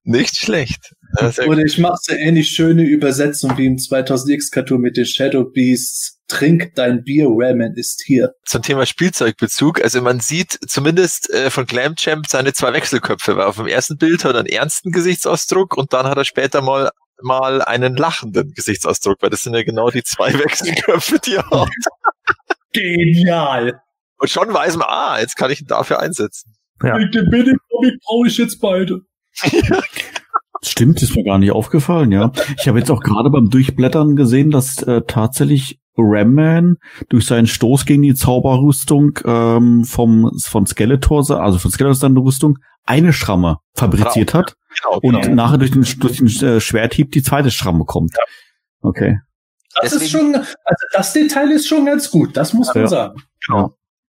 Nicht 0.03 0.37
schlecht. 0.37 0.93
Oder 1.19 1.63
ich 1.63 1.77
mache 1.77 1.97
eine 2.09 2.19
ähnlich 2.19 2.49
schöne 2.49 2.83
Übersetzung 2.83 3.57
wie 3.57 3.65
im 3.65 3.77
2000X-Cartoon 3.77 4.81
mit 4.81 4.97
den 4.97 5.05
Shadow 5.05 5.45
Beasts. 5.45 6.19
Trink 6.27 6.73
dein 6.75 7.03
Bier, 7.03 7.27
Ramen 7.29 7.75
ist 7.75 8.03
hier. 8.05 8.33
zum 8.45 8.61
Thema 8.61 8.85
Spielzeugbezug. 8.85 9.81
Also 9.81 10.01
man 10.01 10.19
sieht 10.19 10.59
zumindest 10.67 11.29
äh, 11.29 11.49
von 11.49 11.65
Glam 11.65 11.95
Champ 11.95 12.27
seine 12.27 12.51
zwei 12.51 12.73
Wechselköpfe, 12.73 13.37
weil 13.37 13.45
auf 13.45 13.55
dem 13.55 13.67
ersten 13.67 13.97
Bild 13.97 14.25
hat 14.25 14.33
er 14.33 14.39
einen 14.39 14.49
ernsten 14.49 14.91
Gesichtsausdruck 14.91 15.77
und 15.77 15.93
dann 15.93 16.05
hat 16.05 16.17
er 16.17 16.25
später 16.25 16.61
mal 16.61 16.89
mal 17.21 17.61
einen 17.61 17.95
lachenden 17.95 18.53
Gesichtsausdruck, 18.53 19.17
weil 19.21 19.29
das 19.29 19.41
sind 19.41 19.55
ja 19.55 19.63
genau 19.63 19.89
die 19.89 20.03
zwei 20.03 20.33
Wechselköpfe, 20.33 21.19
die 21.19 21.35
er 21.35 21.49
hat. 21.49 21.69
Genial. 22.73 23.81
Und 24.19 24.29
schon 24.29 24.53
weiß 24.53 24.77
man, 24.77 24.87
ah, 24.89 25.19
jetzt 25.19 25.35
kann 25.37 25.51
ich 25.51 25.61
ihn 25.61 25.67
dafür 25.67 25.99
einsetzen. 25.99 26.53
Ja. 26.83 26.97
Mit 26.97 27.13
dem 27.15 27.25
Mini-Comic 27.29 27.99
brauche 28.05 28.27
ich 28.27 28.37
jetzt 28.37 28.59
beide. 28.59 29.01
Stimmt, 30.63 31.01
ist 31.03 31.15
mir 31.15 31.23
gar 31.23 31.37
nicht 31.37 31.51
aufgefallen, 31.51 32.11
ja. 32.11 32.31
Ich 32.59 32.67
habe 32.67 32.79
jetzt 32.79 32.89
auch 32.89 33.01
gerade 33.01 33.29
beim 33.29 33.49
Durchblättern 33.49 34.15
gesehen, 34.15 34.49
dass 34.49 34.81
äh, 34.83 35.01
tatsächlich 35.07 35.79
Ramman 35.97 36.77
durch 37.09 37.25
seinen 37.25 37.47
Stoß 37.47 37.85
gegen 37.85 38.01
die 38.03 38.15
Zauberrüstung 38.15 39.19
ähm, 39.25 39.83
vom 39.83 40.31
von 40.43 40.65
Skeletor, 40.65 41.29
also 41.41 41.57
von 41.59 41.71
Skeletor 41.71 41.95
seine 41.95 42.19
Rüstung, 42.19 42.57
eine 42.85 43.13
Schramme 43.13 43.57
fabriziert 43.75 44.33
hat 44.33 44.55
Genau, 44.83 44.99
und 45.01 45.21
genau. 45.23 45.35
nachher 45.35 45.57
durch 45.57 45.71
den, 45.71 45.83
durch 45.99 46.17
den 46.17 46.27
äh, 46.27 46.59
Schwerthieb 46.59 47.11
die 47.11 47.23
zweite 47.23 47.49
Schramme 47.51 47.85
kommt. 47.85 48.15
Okay. 48.81 49.19
Das 49.81 49.93
ist 49.93 50.01
Deswegen- 50.03 50.33
schon, 50.33 50.35
also 50.35 50.85
das 50.93 51.13
Detail 51.13 51.51
ist 51.51 51.67
schon 51.67 51.85
ganz 51.85 52.09
gut, 52.11 52.35
das 52.37 52.53
muss 52.53 52.73
man 52.73 52.83
Ja. 52.83 52.87
sagen. 52.87 53.21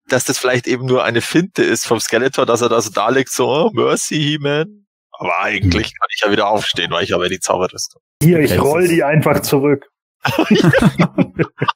Dass 0.08 0.24
das 0.24 0.38
vielleicht 0.38 0.66
eben 0.66 0.86
nur 0.86 1.04
eine 1.04 1.20
Finte 1.20 1.62
ist 1.62 1.86
vom 1.86 2.00
Skeletor, 2.00 2.46
dass 2.46 2.60
er 2.62 2.68
da 2.68 2.80
so 2.80 2.90
da 2.90 3.08
liegt, 3.10 3.30
so, 3.30 3.48
oh, 3.48 3.70
Mercy, 3.72 4.16
He-Man. 4.16 4.86
Aber 5.18 5.38
eigentlich 5.40 5.94
kann 5.98 6.08
ich 6.14 6.22
ja 6.24 6.30
wieder 6.30 6.48
aufstehen, 6.48 6.90
weil 6.90 7.02
ich 7.04 7.12
habe 7.12 7.24
ja 7.24 7.28
die 7.30 7.40
Zauberrüstung. 7.40 8.02
Hier, 8.22 8.38
ich 8.40 8.60
roll 8.60 8.86
die 8.86 9.02
einfach 9.02 9.40
zurück. 9.40 9.86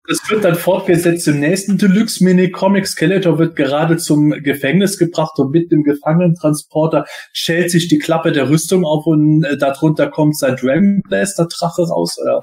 Das 0.08 0.28
wird 0.28 0.44
dann 0.44 0.56
fortgesetzt 0.56 1.28
im 1.28 1.40
nächsten 1.40 1.78
Deluxe 1.78 2.22
Mini 2.24 2.50
Comic. 2.50 2.86
Skeletor 2.86 3.38
wird 3.38 3.56
gerade 3.56 3.96
zum 3.96 4.30
Gefängnis 4.30 4.98
gebracht 4.98 5.38
und 5.38 5.50
mit 5.52 5.70
dem 5.70 5.84
Gefangenentransporter 5.84 7.06
schält 7.32 7.70
sich 7.70 7.88
die 7.88 7.98
Klappe 7.98 8.32
der 8.32 8.48
Rüstung 8.50 8.84
auf 8.84 9.06
und 9.06 9.44
äh, 9.44 9.56
darunter 9.56 10.08
kommt 10.10 10.36
sein 10.36 10.56
Dragon 10.56 11.00
Blaster 11.08 11.46
Drache 11.46 11.82
raus. 11.88 12.18
Oder? 12.20 12.40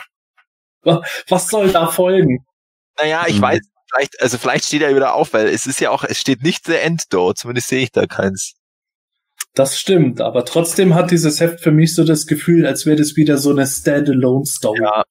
Wa- 0.83 1.03
Was 1.27 1.49
soll 1.49 1.69
da 1.71 1.87
folgen? 1.87 2.45
Naja, 2.99 3.25
ich 3.27 3.37
Mhm. 3.37 3.41
weiß, 3.41 3.59
vielleicht, 3.89 4.21
also 4.21 4.37
vielleicht 4.37 4.65
steht 4.65 4.81
er 4.81 4.95
wieder 4.95 5.13
auf, 5.13 5.33
weil 5.33 5.47
es 5.47 5.65
ist 5.65 5.79
ja 5.79 5.89
auch, 5.89 6.03
es 6.03 6.19
steht 6.19 6.43
nicht 6.43 6.65
The 6.65 6.75
End 6.75 7.03
da, 7.09 7.33
zumindest 7.35 7.67
sehe 7.69 7.83
ich 7.83 7.91
da 7.91 8.05
keins. 8.05 8.53
Das 9.53 9.79
stimmt, 9.79 10.21
aber 10.21 10.45
trotzdem 10.45 10.93
hat 10.93 11.11
dieses 11.11 11.39
Heft 11.39 11.61
für 11.61 11.71
mich 11.71 11.95
so 11.95 12.03
das 12.03 12.27
Gefühl, 12.27 12.65
als 12.67 12.85
wäre 12.85 12.97
das 12.97 13.15
wieder 13.15 13.37
so 13.37 13.49
eine 13.49 13.65
Standalone-Story. 13.65 14.79
Ja, 14.81 15.03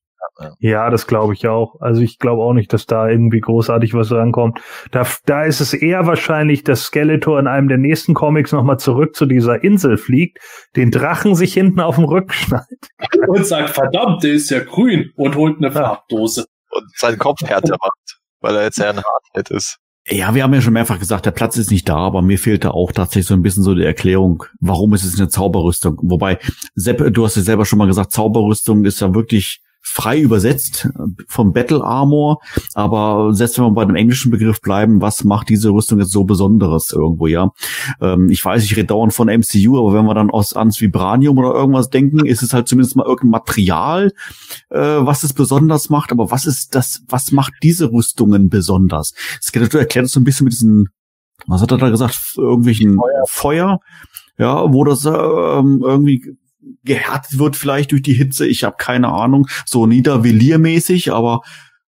Ja, 0.60 0.90
das 0.90 1.06
glaube 1.06 1.32
ich 1.32 1.48
auch. 1.48 1.80
Also 1.80 2.02
ich 2.02 2.18
glaube 2.18 2.42
auch 2.42 2.52
nicht, 2.52 2.72
dass 2.72 2.86
da 2.86 3.08
irgendwie 3.08 3.40
großartig 3.40 3.94
was 3.94 4.12
rankommt. 4.12 4.60
Da, 4.90 5.06
da 5.24 5.44
ist 5.44 5.60
es 5.60 5.72
eher 5.72 6.06
wahrscheinlich, 6.06 6.62
dass 6.62 6.84
Skeletor 6.84 7.38
in 7.40 7.46
einem 7.46 7.68
der 7.68 7.78
nächsten 7.78 8.14
Comics 8.14 8.52
nochmal 8.52 8.78
zurück 8.78 9.16
zu 9.16 9.26
dieser 9.26 9.64
Insel 9.64 9.96
fliegt, 9.96 10.38
den 10.76 10.90
Drachen 10.90 11.34
sich 11.34 11.54
hinten 11.54 11.80
auf 11.80 11.96
dem 11.96 12.04
Rücken 12.04 12.32
schnallt. 12.32 12.88
Und 13.26 13.46
sagt, 13.46 13.70
verdammt, 13.70 14.22
der 14.22 14.32
ist 14.32 14.50
ja 14.50 14.60
grün 14.60 15.10
und 15.16 15.36
holt 15.36 15.56
eine 15.58 15.72
Farbdose. 15.72 16.44
und 16.70 16.90
seinen 16.96 17.18
Kopf 17.18 17.40
härter 17.42 17.76
macht, 17.80 17.98
weil 18.40 18.56
er 18.56 18.64
jetzt 18.64 18.78
ja 18.78 18.90
ein 18.90 19.02
Hardhead 19.02 19.50
ist. 19.50 19.78
Ja, 20.08 20.34
wir 20.36 20.44
haben 20.44 20.54
ja 20.54 20.60
schon 20.60 20.72
mehrfach 20.72 21.00
gesagt, 21.00 21.26
der 21.26 21.32
Platz 21.32 21.56
ist 21.56 21.72
nicht 21.72 21.88
da, 21.88 21.96
aber 21.96 22.22
mir 22.22 22.38
fehlte 22.38 22.74
auch 22.74 22.92
tatsächlich 22.92 23.26
so 23.26 23.34
ein 23.34 23.42
bisschen 23.42 23.64
so 23.64 23.74
die 23.74 23.84
Erklärung, 23.84 24.44
warum 24.60 24.94
ist 24.94 25.04
es 25.04 25.18
eine 25.18 25.28
Zauberrüstung? 25.28 25.98
Wobei, 26.02 26.38
Sepp, 26.76 27.12
du 27.12 27.24
hast 27.24 27.36
ja 27.36 27.42
selber 27.42 27.64
schon 27.64 27.80
mal 27.80 27.88
gesagt, 27.88 28.12
Zauberrüstung 28.12 28.84
ist 28.84 29.00
ja 29.00 29.14
wirklich 29.14 29.62
frei 29.88 30.20
übersetzt 30.20 30.88
äh, 30.98 31.22
vom 31.28 31.52
Battle 31.52 31.82
Armor, 31.82 32.40
aber 32.74 33.32
selbst 33.32 33.56
wenn 33.56 33.66
wir 33.66 33.70
bei 33.70 33.84
dem 33.84 33.94
englischen 33.94 34.32
Begriff 34.32 34.60
bleiben, 34.60 35.00
was 35.00 35.22
macht 35.22 35.48
diese 35.48 35.70
Rüstung 35.70 36.00
jetzt 36.00 36.10
so 36.10 36.24
Besonderes 36.24 36.92
irgendwo, 36.92 37.28
ja? 37.28 37.52
Ähm, 38.00 38.28
ich 38.28 38.44
weiß, 38.44 38.64
ich 38.64 38.76
rede 38.76 38.88
dauernd 38.88 39.14
von 39.14 39.28
MCU, 39.28 39.78
aber 39.78 39.94
wenn 39.94 40.04
wir 40.04 40.14
dann 40.14 40.30
aus, 40.30 40.54
ans 40.54 40.80
Vibranium 40.80 41.38
oder 41.38 41.54
irgendwas 41.54 41.88
denken, 41.88 42.26
ist 42.26 42.42
es 42.42 42.52
halt 42.52 42.66
zumindest 42.66 42.96
mal 42.96 43.06
irgendein 43.06 43.30
Material, 43.30 44.12
äh, 44.70 44.78
was 44.78 45.22
es 45.22 45.32
besonders 45.32 45.88
macht, 45.88 46.10
aber 46.10 46.30
was 46.30 46.46
ist 46.46 46.74
das, 46.74 47.02
was 47.08 47.30
macht 47.30 47.52
diese 47.62 47.92
Rüstungen 47.92 48.48
besonders? 48.48 49.14
Skeletor 49.40 49.80
erklärt 49.80 50.06
es 50.06 50.12
so 50.12 50.20
ein 50.20 50.24
bisschen 50.24 50.44
mit 50.44 50.52
diesen, 50.52 50.88
was 51.46 51.62
hat 51.62 51.70
er 51.70 51.78
da 51.78 51.90
gesagt, 51.90 52.34
irgendwelchen 52.36 52.96
Feuer, 52.96 53.24
Feuer 53.28 53.80
ja, 54.38 54.72
wo 54.72 54.84
das 54.84 55.04
äh, 55.04 55.10
irgendwie 55.10 56.36
gehärtet 56.84 57.38
wird 57.38 57.56
vielleicht 57.56 57.92
durch 57.92 58.02
die 58.02 58.14
Hitze. 58.14 58.46
Ich 58.46 58.64
habe 58.64 58.76
keine 58.78 59.08
Ahnung, 59.08 59.48
so 59.66 59.86
niederveliermäßig, 59.86 61.12
aber 61.12 61.42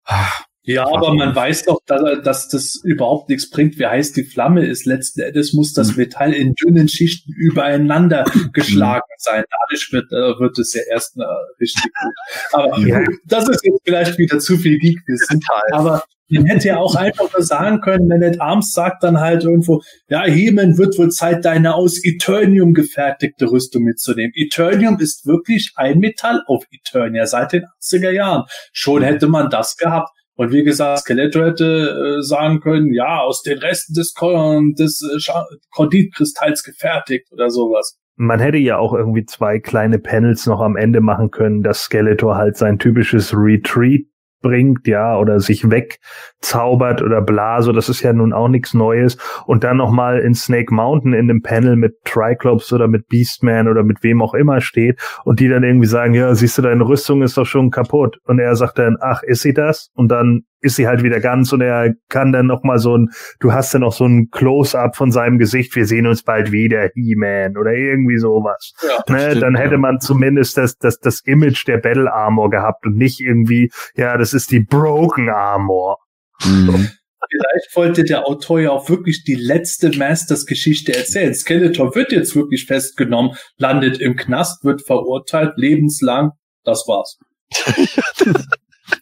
ah, 0.05 0.31
ja, 0.65 0.85
aber 0.85 1.13
man 1.13 1.35
weiß 1.35 1.65
doch, 1.65 1.79
dass, 1.85 2.01
dass, 2.23 2.47
das 2.49 2.81
überhaupt 2.83 3.29
nichts 3.29 3.49
bringt. 3.49 3.77
Wie 3.77 3.85
heiß 3.85 4.13
die 4.13 4.23
Flamme 4.23 4.65
ist, 4.65 4.85
letzten 4.85 5.21
Endes 5.21 5.53
muss 5.53 5.73
das 5.73 5.89
hm. 5.89 5.97
Metall 5.97 6.33
in 6.33 6.53
dünnen 6.55 6.87
Schichten 6.87 7.31
übereinander 7.33 8.25
geschlagen 8.53 9.03
hm. 9.07 9.17
sein. 9.17 9.43
Dadurch 9.49 9.91
wird, 9.91 10.11
äh, 10.11 10.39
wird 10.39 10.57
es 10.59 10.73
ja 10.73 10.81
erst 10.89 11.17
äh, 11.17 11.23
richtig 11.59 11.83
gut. 11.83 12.13
Aber 12.53 12.79
ja. 12.87 13.03
das 13.25 13.47
ist 13.47 13.63
jetzt 13.63 13.81
vielleicht 13.85 14.17
wieder 14.17 14.39
zu 14.39 14.57
viel 14.57 14.79
Geekwissen. 14.79 15.39
Aber 15.71 16.03
man 16.29 16.45
hätte 16.45 16.69
ja 16.69 16.77
auch 16.77 16.95
einfach 16.95 17.31
nur 17.31 17.43
sagen 17.43 17.81
können, 17.81 18.09
wenn 18.09 18.19
Ned 18.19 18.41
Arms 18.41 18.71
sagt 18.71 19.03
dann 19.03 19.19
halt 19.19 19.43
irgendwo, 19.43 19.81
ja, 20.09 20.23
Hemen 20.23 20.77
wird 20.77 20.97
wohl 20.97 21.11
Zeit, 21.11 21.45
deine 21.45 21.75
aus 21.75 22.03
Eternium 22.03 22.73
gefertigte 22.73 23.51
Rüstung 23.51 23.83
mitzunehmen. 23.83 24.31
Eternium 24.35 24.99
ist 24.99 25.27
wirklich 25.27 25.73
ein 25.75 25.99
Metall 25.99 26.41
auf 26.47 26.65
Eternia 26.71 27.27
seit 27.27 27.53
den 27.53 27.65
80er 27.79 28.09
Jahren. 28.09 28.45
Schon 28.73 29.03
hätte 29.03 29.27
man 29.27 29.49
das 29.49 29.77
gehabt. 29.77 30.09
Und 30.35 30.51
wie 30.51 30.63
gesagt, 30.63 30.99
Skeletor 30.99 31.45
hätte 31.45 32.17
äh, 32.17 32.21
sagen 32.21 32.59
können, 32.59 32.93
ja, 32.93 33.19
aus 33.19 33.41
den 33.41 33.57
Resten 33.57 33.93
des, 33.93 34.13
des 34.13 35.01
äh, 35.27 35.31
Korditkristalls 35.71 36.63
gefertigt 36.63 37.27
oder 37.31 37.49
sowas. 37.49 37.97
Man 38.17 38.39
hätte 38.39 38.57
ja 38.57 38.77
auch 38.77 38.93
irgendwie 38.93 39.25
zwei 39.25 39.59
kleine 39.59 39.99
Panels 39.99 40.45
noch 40.45 40.61
am 40.61 40.75
Ende 40.77 41.01
machen 41.01 41.31
können, 41.31 41.63
dass 41.63 41.81
Skeletor 41.83 42.35
halt 42.35 42.57
sein 42.57 42.79
typisches 42.79 43.33
Retreat 43.33 44.03
bringt, 44.45 44.87
ja, 44.87 45.17
oder 45.17 45.39
sich 45.39 45.71
wegzaubert 45.71 47.01
oder 47.01 47.23
Blase, 47.23 47.73
das 47.73 47.89
ist 47.89 48.03
ja 48.03 48.13
nun 48.13 48.31
auch 48.31 48.47
nichts 48.47 48.75
Neues. 48.75 49.17
Und 49.47 49.63
dann 49.63 49.77
nochmal 49.77 50.19
in 50.19 50.35
Snake 50.35 50.71
Mountain 50.71 51.13
in 51.13 51.27
dem 51.27 51.41
Panel 51.41 51.75
mit 51.75 51.95
Triclops 52.05 52.71
oder 52.71 52.87
mit 52.87 53.07
Beastman 53.07 53.67
oder 53.67 53.83
mit 53.83 54.03
wem 54.03 54.21
auch 54.21 54.35
immer 54.35 54.61
steht 54.61 55.01
und 55.23 55.39
die 55.39 55.49
dann 55.49 55.63
irgendwie 55.63 55.87
sagen, 55.87 56.13
ja, 56.13 56.35
siehst 56.35 56.59
du, 56.59 56.61
deine 56.61 56.87
Rüstung 56.87 57.23
ist 57.23 57.37
doch 57.37 57.45
schon 57.45 57.71
kaputt. 57.71 58.19
Und 58.25 58.37
er 58.37 58.55
sagt 58.55 58.77
dann, 58.77 58.97
ach, 59.01 59.23
ist 59.23 59.41
sie 59.41 59.53
das? 59.53 59.89
Und 59.95 60.09
dann 60.09 60.43
ist 60.65 60.75
sie 60.75 60.87
halt 60.87 61.03
wieder 61.03 61.19
ganz 61.19 61.53
und 61.53 61.61
er 61.61 61.93
kann 62.09 62.31
dann 62.31 62.47
noch 62.47 62.63
mal 62.63 62.79
so 62.79 62.97
ein, 62.97 63.09
du 63.39 63.53
hast 63.53 63.73
dann 63.73 63.81
noch 63.81 63.93
so 63.93 64.05
ein 64.05 64.29
Close-up 64.31 64.95
von 64.95 65.11
seinem 65.11 65.37
Gesicht, 65.37 65.75
wir 65.75 65.85
sehen 65.85 66.07
uns 66.07 66.23
bald 66.23 66.51
wieder, 66.51 66.89
He-Man 66.95 67.55
oder 67.55 67.71
irgendwie 67.71 68.17
sowas. 68.17 68.73
Ja, 68.81 69.13
ne, 69.13 69.29
stimmt, 69.29 69.43
dann 69.43 69.55
hätte 69.55 69.75
ja. 69.75 69.79
man 69.79 69.99
zumindest 69.99 70.57
das, 70.57 70.77
das, 70.77 70.99
das 70.99 71.21
Image 71.25 71.67
der 71.67 71.77
Battle 71.77 72.11
Armor 72.11 72.49
gehabt 72.49 72.85
und 72.85 72.97
nicht 72.97 73.19
irgendwie, 73.19 73.71
ja, 73.95 74.17
das 74.17 74.33
ist 74.33 74.51
die 74.51 74.59
Broken 74.59 75.29
Armor. 75.29 75.99
Mhm. 76.43 76.89
Vielleicht 77.29 77.75
wollte 77.75 78.03
der 78.03 78.27
Autor 78.27 78.59
ja 78.59 78.71
auch 78.71 78.89
wirklich 78.89 79.23
die 79.23 79.35
letzte 79.35 79.95
Masters-Geschichte 79.95 80.95
erzählen. 80.95 81.33
Skeletor 81.33 81.95
wird 81.95 82.11
jetzt 82.11 82.35
wirklich 82.35 82.65
festgenommen, 82.65 83.35
landet 83.57 83.99
im 83.99 84.15
Knast, 84.15 84.63
wird 84.63 84.85
verurteilt, 84.85 85.53
lebenslang. 85.57 86.31
Das 86.63 86.85
war's. 86.87 87.17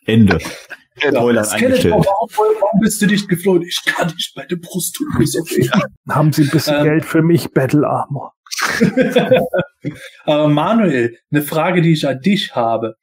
Ende. 0.05 0.39
Spoiler 0.97 1.43
Skeletor, 1.43 2.05
warum, 2.05 2.29
warum 2.59 2.79
bist 2.81 3.01
du 3.01 3.07
nicht 3.07 3.27
geflohen? 3.27 3.63
Ich 3.63 3.81
kann 3.85 4.07
nicht, 4.07 4.33
meine 4.35 4.57
Brust 4.57 4.95
tut 4.95 5.07
mir 5.17 5.25
so 5.25 5.39
weh. 5.39 5.67
Haben 6.09 6.31
Sie 6.31 6.43
ein 6.43 6.49
bisschen 6.49 6.77
ähm, 6.77 6.83
Geld 6.83 7.05
für 7.05 7.21
mich, 7.21 7.51
Battle 7.51 7.87
Armor? 7.87 8.33
Aber 10.25 10.47
Manuel, 10.47 11.17
eine 11.31 11.41
Frage, 11.41 11.81
die 11.81 11.93
ich 11.93 12.07
an 12.07 12.19
dich 12.19 12.55
habe. 12.55 12.95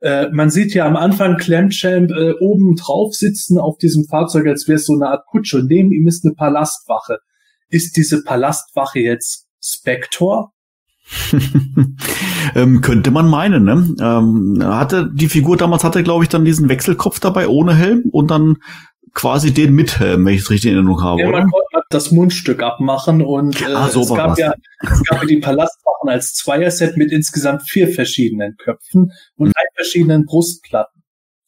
Äh, 0.00 0.28
man 0.30 0.50
sieht 0.50 0.74
ja 0.74 0.86
am 0.86 0.96
Anfang 0.96 1.36
Clamchamp 1.36 2.10
äh, 2.10 2.32
oben 2.40 2.76
drauf 2.76 3.14
sitzen 3.14 3.58
auf 3.58 3.78
diesem 3.78 4.04
Fahrzeug, 4.04 4.46
als 4.46 4.66
wäre 4.68 4.76
es 4.76 4.86
so 4.86 4.94
eine 4.94 5.08
Art 5.08 5.26
Kutsche. 5.26 5.58
Und 5.58 5.68
neben 5.68 5.92
ihm 5.92 6.06
ist 6.06 6.24
eine 6.24 6.34
Palastwache. 6.34 7.18
Ist 7.68 7.96
diese 7.96 8.22
Palastwache 8.22 9.00
jetzt 9.00 9.46
Spector? 9.62 10.53
ähm, 12.54 12.80
könnte 12.80 13.10
man 13.10 13.28
meinen, 13.28 13.64
ne? 13.64 13.94
Ähm, 14.00 14.58
hatte 14.62 15.10
die 15.12 15.28
Figur 15.28 15.56
damals 15.56 15.84
hatte, 15.84 16.02
glaube 16.02 16.24
ich, 16.24 16.30
dann 16.30 16.44
diesen 16.44 16.68
Wechselkopf 16.68 17.20
dabei 17.20 17.48
ohne 17.48 17.74
Helm 17.74 18.04
und 18.10 18.30
dann 18.30 18.56
quasi 19.12 19.54
den 19.54 19.74
mit 19.74 20.00
Helm, 20.00 20.26
wenn 20.26 20.34
ich 20.34 20.42
es 20.42 20.50
richtig 20.50 20.70
in 20.70 20.76
Erinnerung 20.76 21.02
habe. 21.02 21.20
Ja, 21.20 21.30
man 21.30 21.50
konnte 21.50 21.86
das 21.90 22.10
Mundstück 22.10 22.62
abmachen 22.62 23.22
und 23.22 23.60
äh, 23.62 23.72
ah, 23.72 23.88
so 23.88 24.00
es, 24.00 24.08
gab 24.08 24.38
ja, 24.38 24.54
es 24.80 25.02
gab 25.04 25.22
ja 25.22 25.28
die 25.28 25.38
Palastwachen 25.38 26.08
als 26.08 26.34
Zweierset 26.34 26.96
mit 26.96 27.12
insgesamt 27.12 27.62
vier 27.68 27.88
verschiedenen 27.88 28.56
Köpfen 28.56 29.12
und 29.36 29.46
hm. 29.46 29.52
drei 29.52 29.64
verschiedenen 29.76 30.24
Brustplatten. 30.26 31.03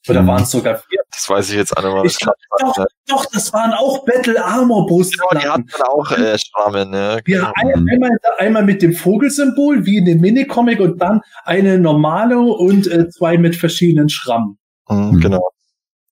Oder 0.08 0.22
mhm. 0.22 0.26
waren 0.26 0.42
es 0.42 0.50
sogar 0.50 0.76
vier? 0.76 1.00
Das 1.10 1.28
weiß 1.28 1.50
ich 1.50 1.56
jetzt 1.56 1.76
auch 1.76 2.02
nicht 2.02 2.20
Ich, 2.20 2.26
doch, 2.26 2.86
doch, 3.08 3.26
das 3.32 3.52
waren 3.52 3.72
auch 3.72 4.04
Battle 4.04 4.42
Armor 4.44 4.86
Brustplatten. 4.86 5.40
Genau, 5.40 5.56
die 5.56 5.62
hatten 5.72 5.82
auch 5.82 6.10
äh, 6.12 6.38
Schrammen, 6.38 6.90
ne? 6.90 7.20
Ja, 7.26 7.52
genau. 7.52 7.76
mhm. 7.76 7.88
einmal, 7.88 8.10
einmal 8.38 8.64
mit 8.64 8.82
dem 8.82 8.92
Vogelsymbol, 8.92 9.84
wie 9.86 9.98
in 9.98 10.04
dem 10.04 10.20
Minicomic, 10.20 10.80
und 10.80 11.00
dann 11.00 11.20
eine 11.44 11.78
normale 11.78 12.38
und 12.38 12.86
äh, 12.86 13.08
zwei 13.08 13.38
mit 13.38 13.56
verschiedenen 13.56 14.08
Schrammen. 14.08 14.58
Mhm, 14.88 15.10
mhm. 15.10 15.20
genau. 15.20 15.50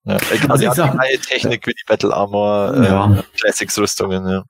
Ja, 0.07 0.19
also 0.49 0.69
die 0.69 0.75
sag, 0.75 0.99
eine 0.99 1.19
Technik 1.19 1.67
wie 1.67 1.71
die 1.71 1.85
Battle 1.87 2.13
Armor 2.13 2.75
äh, 2.75 2.85
ja. 2.85 3.25
Classics 3.39 3.79
Rüstungen, 3.79 4.29
ja. 4.29 4.45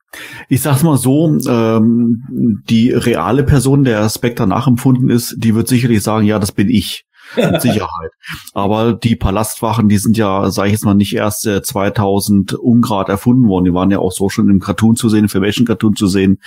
Ich 0.49 0.61
sag's 0.61 0.83
mal 0.83 0.97
so, 0.97 1.27
ähm, 1.27 2.61
die 2.67 2.91
reale 2.91 3.43
Person, 3.43 3.85
der 3.85 4.09
Spectre 4.09 4.47
nachempfunden 4.47 5.09
ist, 5.09 5.35
die 5.37 5.55
wird 5.55 5.69
sicherlich 5.69 6.03
sagen, 6.03 6.25
ja, 6.25 6.39
das 6.39 6.51
bin 6.51 6.69
ich. 6.69 7.05
Mit 7.35 7.61
Sicherheit. 7.61 8.11
Aber 8.53 8.93
die 8.93 9.15
Palastwachen, 9.15 9.89
die 9.89 9.97
sind 9.97 10.17
ja, 10.17 10.49
sage 10.51 10.69
ich 10.69 10.73
jetzt 10.73 10.85
mal, 10.85 10.95
nicht 10.95 11.15
erst 11.15 11.45
äh, 11.47 11.61
2000 11.61 12.53
Ungrad 12.53 13.09
erfunden 13.09 13.47
worden. 13.47 13.65
Die 13.65 13.73
waren 13.73 13.91
ja 13.91 13.99
auch 13.99 14.11
so 14.11 14.29
schon 14.29 14.49
im 14.49 14.59
Cartoon 14.59 14.95
zu 14.95 15.09
sehen, 15.09 15.23
im 15.23 15.29
Filmation 15.29 15.65
Cartoon 15.65 15.95
zu 15.95 16.07
sehen. 16.07 16.39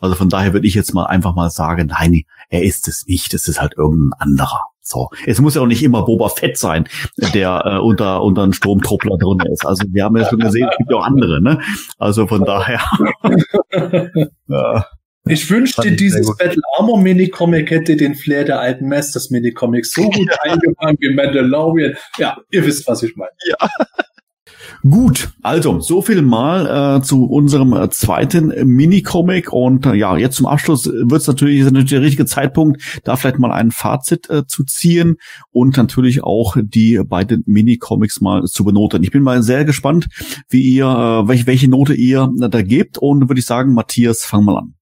Also 0.00 0.14
von 0.14 0.28
daher 0.28 0.52
würde 0.52 0.66
ich 0.66 0.74
jetzt 0.74 0.94
mal 0.94 1.06
einfach 1.06 1.34
mal 1.34 1.50
sagen, 1.50 1.88
nein, 1.88 2.22
er 2.48 2.62
ist 2.62 2.88
es 2.88 3.06
nicht. 3.06 3.34
Es 3.34 3.48
ist 3.48 3.60
halt 3.60 3.74
irgendein 3.76 4.18
anderer. 4.18 4.60
So, 4.88 5.10
es 5.26 5.40
muss 5.40 5.56
ja 5.56 5.62
auch 5.62 5.66
nicht 5.66 5.82
immer 5.82 6.04
Boba 6.04 6.28
Fett 6.28 6.56
sein, 6.56 6.86
der 7.34 7.62
äh, 7.64 7.78
unter 7.78 8.22
unter 8.22 8.44
einem 8.44 8.52
Stromtruppler 8.52 9.16
drin 9.18 9.40
ist. 9.52 9.66
Also 9.66 9.84
wir 9.90 10.04
haben 10.04 10.16
ja 10.16 10.28
schon 10.28 10.38
gesehen, 10.38 10.68
es 10.70 10.76
gibt 10.78 10.92
ja 10.92 10.98
auch 10.98 11.04
andere, 11.04 11.42
ne? 11.42 11.60
Also 11.98 12.28
von 12.28 12.44
daher. 12.44 12.80
ja. 14.46 14.86
Ich 15.28 15.50
wünschte, 15.50 15.92
dieses 15.92 16.36
Battle 16.36 16.62
Armor 16.78 17.00
Minicomic 17.00 17.70
hätte 17.70 17.96
den 17.96 18.14
Flair 18.14 18.44
der 18.44 18.60
alten 18.60 18.88
Masters 18.88 19.30
Minicomics 19.30 19.92
so 19.92 20.02
gut 20.02 20.28
ja. 20.44 20.52
eingefangen 20.52 20.96
wie 21.00 21.14
Mandalorian. 21.14 21.94
Ja, 22.18 22.36
ihr 22.50 22.64
wisst, 22.64 22.86
was 22.86 23.02
ich 23.02 23.16
meine. 23.16 23.32
Ja. 23.48 23.68
Gut, 24.88 25.30
also 25.42 25.80
so 25.80 26.02
viel 26.02 26.22
mal 26.22 26.98
äh, 26.98 27.02
zu 27.02 27.24
unserem 27.24 27.72
äh, 27.72 27.88
zweiten 27.90 28.52
Minicomic 28.66 29.52
und 29.52 29.86
äh, 29.86 29.94
ja, 29.94 30.16
jetzt 30.16 30.36
zum 30.36 30.46
Abschluss 30.46 30.86
wird 30.86 31.20
es 31.22 31.26
natürlich, 31.26 31.60
ist 31.60 31.66
natürlich 31.66 31.90
der 31.90 32.02
richtige 32.02 32.26
Zeitpunkt, 32.26 33.00
da 33.02 33.16
vielleicht 33.16 33.38
mal 33.38 33.52
ein 33.52 33.70
Fazit 33.70 34.30
äh, 34.30 34.46
zu 34.46 34.64
ziehen 34.64 35.16
und 35.50 35.76
natürlich 35.76 36.22
auch 36.22 36.56
die 36.60 37.00
beiden 37.04 37.42
Minicomics 37.46 38.20
mal 38.20 38.44
zu 38.44 38.64
benoten. 38.64 39.02
Ich 39.02 39.10
bin 39.10 39.22
mal 39.22 39.42
sehr 39.42 39.64
gespannt, 39.64 40.06
wie 40.48 40.62
ihr, 40.62 40.86
äh, 40.86 41.28
welche, 41.28 41.46
welche 41.46 41.68
Note 41.68 41.94
ihr 41.94 42.30
äh, 42.40 42.48
da 42.48 42.62
gebt 42.62 42.98
und 42.98 43.28
würde 43.28 43.40
ich 43.40 43.46
sagen, 43.46 43.74
Matthias, 43.74 44.24
fang 44.24 44.44
mal 44.44 44.58
an. 44.58 44.75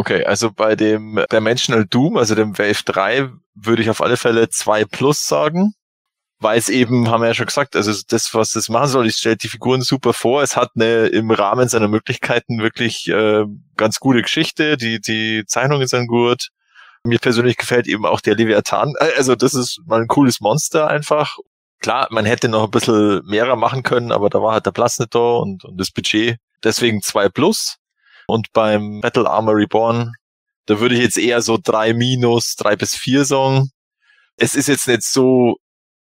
Okay, 0.00 0.24
also 0.24 0.50
bei 0.50 0.76
dem 0.76 1.22
Dimensional 1.30 1.84
Doom, 1.84 2.16
also 2.16 2.34
dem 2.34 2.58
Wave 2.58 2.84
3, 2.86 3.28
würde 3.54 3.82
ich 3.82 3.90
auf 3.90 4.00
alle 4.00 4.16
Fälle 4.16 4.48
2 4.48 4.86
plus 4.86 5.26
sagen. 5.26 5.74
Weil 6.38 6.58
es 6.58 6.70
eben, 6.70 7.10
haben 7.10 7.20
wir 7.20 7.28
ja 7.28 7.34
schon 7.34 7.44
gesagt, 7.44 7.76
also 7.76 7.92
das, 8.08 8.32
was 8.32 8.52
das 8.52 8.70
machen 8.70 8.88
soll, 8.88 9.06
ich 9.06 9.16
stellt 9.16 9.42
die 9.42 9.48
Figuren 9.48 9.82
super 9.82 10.14
vor. 10.14 10.42
Es 10.42 10.56
hat 10.56 10.70
eine 10.74 11.08
im 11.08 11.30
Rahmen 11.30 11.68
seiner 11.68 11.88
Möglichkeiten 11.88 12.60
wirklich 12.60 13.08
äh, 13.08 13.44
ganz 13.76 14.00
gute 14.00 14.22
Geschichte. 14.22 14.78
Die, 14.78 15.02
die 15.02 15.44
Zeichnungen 15.46 15.86
sind 15.86 16.06
gut. 16.06 16.48
Mir 17.04 17.18
persönlich 17.18 17.58
gefällt 17.58 17.86
eben 17.86 18.06
auch 18.06 18.22
der 18.22 18.36
Leviathan. 18.36 18.94
Also 19.18 19.34
das 19.34 19.52
ist 19.52 19.82
mal 19.84 20.00
ein 20.00 20.08
cooles 20.08 20.40
Monster 20.40 20.88
einfach. 20.88 21.36
Klar, 21.80 22.08
man 22.10 22.24
hätte 22.24 22.48
noch 22.48 22.64
ein 22.64 22.70
bisschen 22.70 23.20
mehrer 23.26 23.56
machen 23.56 23.82
können, 23.82 24.12
aber 24.12 24.30
da 24.30 24.40
war 24.40 24.54
halt 24.54 24.64
der 24.64 24.72
Platz 24.72 24.98
nicht 24.98 25.14
da 25.14 25.36
und, 25.36 25.62
und 25.62 25.78
das 25.78 25.90
Budget. 25.90 26.38
Deswegen 26.64 27.02
2 27.02 27.28
plus. 27.28 27.79
Und 28.30 28.52
beim 28.52 29.00
Battle 29.00 29.28
Armor 29.28 29.56
Reborn, 29.56 30.12
da 30.66 30.80
würde 30.80 30.94
ich 30.94 31.02
jetzt 31.02 31.18
eher 31.18 31.42
so 31.42 31.58
drei 31.62 31.94
minus, 31.94 32.54
drei 32.56 32.76
bis 32.76 32.94
vier 32.96 33.24
sagen. 33.24 33.70
Es 34.36 34.54
ist 34.54 34.68
jetzt 34.68 34.88
nicht 34.88 35.02
so 35.02 35.56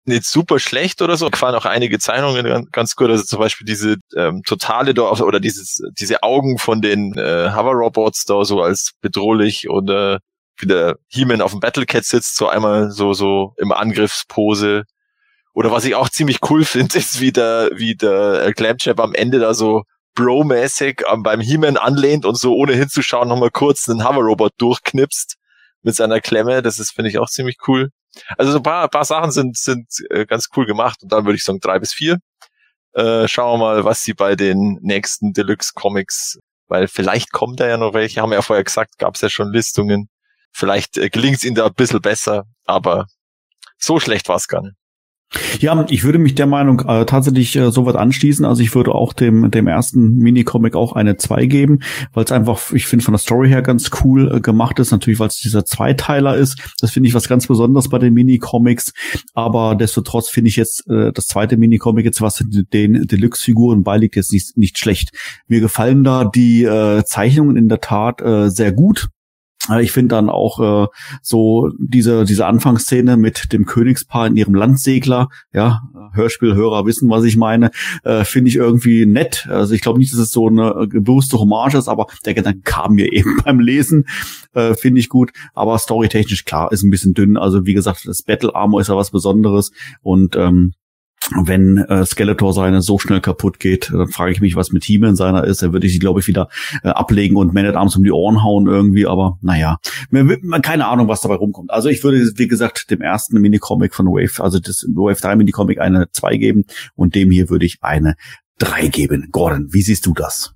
nicht 0.06 0.26
super 0.26 0.60
schlecht 0.60 1.02
oder 1.02 1.18
so. 1.18 1.30
Gefallen 1.30 1.56
auch 1.56 1.66
einige 1.66 2.00
Zeichnungen 2.00 2.68
ganz 2.72 2.96
gut. 2.96 3.10
Also 3.10 3.24
zum 3.24 3.40
Beispiel 3.40 3.66
diese 3.66 3.98
ähm, 4.16 4.42
totale 4.46 4.94
da 4.94 5.04
oder 5.04 5.40
dieses 5.40 5.82
diese 5.98 6.24
Augen 6.24 6.58
von 6.58 6.82
den 6.82 7.14
äh, 7.18 7.52
Hover 7.54 7.74
Robots 7.74 8.26
da 8.26 8.44
so 8.44 8.62
als 8.62 8.94
bedrohlich 9.02 9.70
oder 9.70 10.20
wie 10.58 10.68
der 10.68 10.98
He-Man 11.08 11.42
auf 11.42 11.52
dem 11.52 11.60
Battlecat 11.60 12.06
sitzt, 12.06 12.36
so 12.38 12.48
einmal 12.48 12.92
so 12.92 13.14
so 13.14 13.54
im 13.58 13.72
Angriffspose. 13.72 14.84
Oder 15.54 15.72
was 15.72 15.86
ich 15.86 15.96
auch 15.96 16.10
ziemlich 16.10 16.40
cool 16.50 16.66
finde, 16.66 16.98
ist 16.98 17.20
wie 17.22 17.32
der 17.32 17.72
wie 17.76 17.96
der 17.96 18.46
äh, 18.46 18.54
Clamchap 18.54 19.00
am 19.00 19.14
Ende 19.14 19.40
da 19.40 19.54
so 19.54 19.84
Bro-mäßig 20.16 21.04
ähm, 21.12 21.24
beim 21.24 21.40
He-Man 21.40 21.78
anlehnt 21.78 22.26
und 22.26 22.38
so 22.38 22.56
ohne 22.56 22.74
hinzuschauen 22.74 23.28
nochmal 23.28 23.52
kurz 23.52 23.90
einen 23.90 24.08
Hover-Robot 24.08 24.54
durchknipst 24.58 25.36
mit 25.82 25.96
seiner 25.96 26.22
Klemme. 26.22 26.62
Das 26.62 26.80
ist, 26.80 26.92
finde 26.92 27.10
ich, 27.10 27.20
auch 27.20 27.30
ziemlich 27.30 27.58
cool. 27.68 27.90
Also 28.38 28.52
so 28.52 28.58
ein 28.58 28.64
paar, 28.64 28.84
ein 28.84 28.90
paar 28.90 29.06
Sachen 29.06 29.32
sind, 29.32 29.58
sind 29.58 29.88
äh, 30.10 30.26
ganz 30.26 30.50
cool 30.56 30.66
gemacht 30.66 31.00
und 31.02 31.12
dann 31.12 31.26
würde 31.26 31.36
ich 31.36 31.44
sagen 31.44 31.60
drei 31.60 31.80
bis 31.80 31.94
vier. 31.94 32.20
Äh, 32.94 33.28
schauen 33.28 33.60
wir 33.60 33.66
mal, 33.66 33.86
was 33.86 34.04
sie 34.04 34.14
bei 34.14 34.36
den 34.36 34.78
nächsten 34.82 35.34
Deluxe 35.34 35.72
Comics, 35.74 36.38
weil 36.68 36.88
vielleicht 36.88 37.32
kommt 37.32 37.60
da 37.60 37.68
ja 37.68 37.78
noch 37.78 37.94
welche, 37.94 38.22
haben 38.22 38.30
wir 38.30 38.36
ja 38.36 38.42
vorher 38.44 38.64
gesagt, 38.64 39.00
gab 39.00 39.16
es 39.16 39.22
ja 39.22 39.30
schon 39.30 39.52
Listungen. 39.52 40.10
Vielleicht 40.52 40.98
äh, 40.98 41.10
gelingt 41.10 41.38
es 41.38 41.44
ihnen 41.44 41.56
da 41.56 41.66
ein 41.66 41.74
bisschen 41.74 42.02
besser, 42.02 42.44
aber 42.66 43.08
so 43.78 44.00
schlecht 44.00 44.30
war 44.30 44.36
es 44.36 44.48
gar 44.48 44.62
nicht. 44.62 44.76
Ja, 45.60 45.86
ich 45.90 46.04
würde 46.04 46.20
mich 46.20 46.36
der 46.36 46.46
Meinung 46.46 46.82
äh, 46.82 47.06
tatsächlich 47.06 47.56
äh, 47.56 47.72
so 47.72 47.86
weit 47.86 47.96
anschließen. 47.96 48.46
Also 48.46 48.62
ich 48.62 48.76
würde 48.76 48.94
auch 48.94 49.14
dem, 49.14 49.50
dem 49.52 49.68
ersten 49.68 50.18
Minicomic 50.18 50.76
auch 50.76 50.94
eine 50.94 51.18
2 51.18 51.46
geben, 51.46 51.80
weil 52.14 52.24
es 52.24 52.32
einfach, 52.32 52.72
ich 52.72 52.86
finde, 52.86 53.04
von 53.04 53.14
der 53.14 53.20
Story 53.20 53.50
her 53.50 53.62
ganz 53.62 53.90
cool 54.04 54.36
äh, 54.36 54.42
gemacht 54.42 54.80
ist. 54.80 54.92
Natürlich, 54.92 55.20
weil 55.20 55.28
es 55.28 55.38
dieser 55.38 55.66
Zweiteiler 55.66 56.36
ist. 56.36 56.62
Das 56.82 56.92
finde 56.92 57.10
ich 57.10 57.16
was 57.16 57.28
ganz 57.28 57.48
Besonderes 57.48 57.90
bei 57.90 58.00
den 58.00 58.14
Minicomics. 58.14 58.94
Aber 59.34 59.76
destotrotz 59.76 60.30
finde 60.30 60.50
ich 60.50 60.56
jetzt 60.56 60.88
äh, 60.90 61.12
das 61.12 61.28
zweite 61.28 61.58
Minicomic 61.58 62.06
jetzt, 62.06 62.22
was 62.22 62.44
den 62.52 63.08
Deluxe-Figuren 63.08 63.84
beiliegt, 63.84 64.16
jetzt 64.16 64.32
nicht, 64.32 64.58
nicht 64.58 64.78
schlecht. 64.78 65.12
Mir 65.48 65.60
gefallen 65.60 66.04
da 66.04 66.26
die 66.26 66.64
äh, 66.64 67.04
Zeichnungen 67.06 67.58
in 67.58 67.70
der 67.70 67.82
Tat 67.82 68.22
äh, 68.22 68.50
sehr 68.50 68.72
gut. 68.72 69.10
Ich 69.80 69.92
finde 69.94 70.16
dann 70.16 70.30
auch 70.30 70.60
äh, 70.60 70.88
so 71.22 71.72
diese 71.80 72.26
diese 72.26 72.46
Anfangsszene 72.46 73.16
mit 73.16 73.54
dem 73.54 73.66
Königspaar 73.66 74.28
in 74.28 74.36
ihrem 74.36 74.56
Landsegler, 74.56 75.30
ja, 75.54 75.84
Hörspielhörer 76.14 76.86
wissen, 76.86 77.10
was 77.10 77.24
ich 77.24 77.38
meine, 77.38 77.72
äh, 78.04 78.26
finde 78.26 78.50
ich 78.50 78.58
irgendwie 78.58 79.06
nett. 79.06 79.48
Also 79.50 79.74
ich 79.74 79.82
glaube 79.82 80.00
nicht, 80.00 80.12
dass 80.12 80.20
es 80.20 80.32
so 80.32 80.48
eine 80.48 80.88
bewusste 80.88 81.40
Hommage 81.40 81.76
ist, 81.76 81.88
aber 81.88 82.08
der 82.26 82.34
Gedanke 82.34 82.62
kam 82.64 82.96
mir 82.96 83.12
eben 83.14 83.38
beim 83.44 83.60
Lesen, 83.60 84.06
äh, 84.54 84.74
finde 84.76 85.00
ich 85.00 85.10
gut. 85.10 85.32
Aber 85.54 85.78
storytechnisch 85.78 86.46
klar 86.46 86.72
ist 86.72 86.84
ein 86.84 86.92
bisschen 86.92 87.14
dünn. 87.14 87.38
Also 87.38 87.66
wie 87.66 87.74
gesagt, 87.74 88.06
das 88.06 88.22
Battle 88.22 88.54
Armor 88.54 88.82
ist 88.82 88.90
ja 88.90 88.98
was 88.98 89.12
Besonderes 89.12 89.72
und 90.02 90.36
ähm, 90.36 90.74
wenn 91.32 91.78
äh, 91.78 92.06
Skeletor 92.06 92.54
seine 92.54 92.82
so 92.82 93.00
schnell 93.00 93.22
kaputt 93.22 93.60
geht, 93.60 93.92
dann 93.92 94.08
frage 94.08 94.32
ich 94.32 94.42
mich, 94.42 94.56
was 94.56 94.72
mit 94.72 94.84
He-Man 94.84 95.16
seiner 95.16 95.44
ist. 95.44 95.62
Er 95.62 95.74
würde 95.74 95.88
sich, 95.88 96.00
glaube 96.00 96.20
ich, 96.20 96.28
wieder 96.28 96.50
äh, 96.84 96.90
ablegen 96.90 97.36
und 97.36 97.54
Man 97.54 97.66
at 97.66 97.76
Arms 97.76 97.96
um 97.96 98.04
die 98.04 98.12
Ohren 98.12 98.44
hauen 98.44 98.68
irgendwie. 98.68 99.08
Aber 99.08 99.38
naja, 99.42 99.78
mir, 100.10 100.38
keine 100.62 100.88
Ahnung, 100.88 101.08
was 101.08 101.22
dabei 101.22 101.36
rumkommt. 101.36 101.72
Also 101.72 101.90
ich 101.90 102.04
würde, 102.04 102.32
wie 102.36 102.48
gesagt, 102.48 102.92
dem 102.92 103.02
ersten 103.02 103.40
Minicomic 103.40 103.94
von 103.94 104.08
Wave, 104.08 104.44
also 104.44 104.60
das 104.60 104.86
Wave 104.94 105.20
3 105.20 105.36
Minicomic 105.36 105.80
eine 105.80 106.10
2 106.12 106.38
geben 106.38 106.66
und 106.96 107.16
dem 107.16 107.32
hier 107.32 107.50
würde 107.50 107.66
ich 107.66 107.78
eine 107.82 108.16
3 108.60 108.88
geben. 108.88 109.30
Gordon, 109.32 109.68
wie 109.72 109.82
siehst 109.82 110.06
du 110.06 110.14
das? 110.14 110.54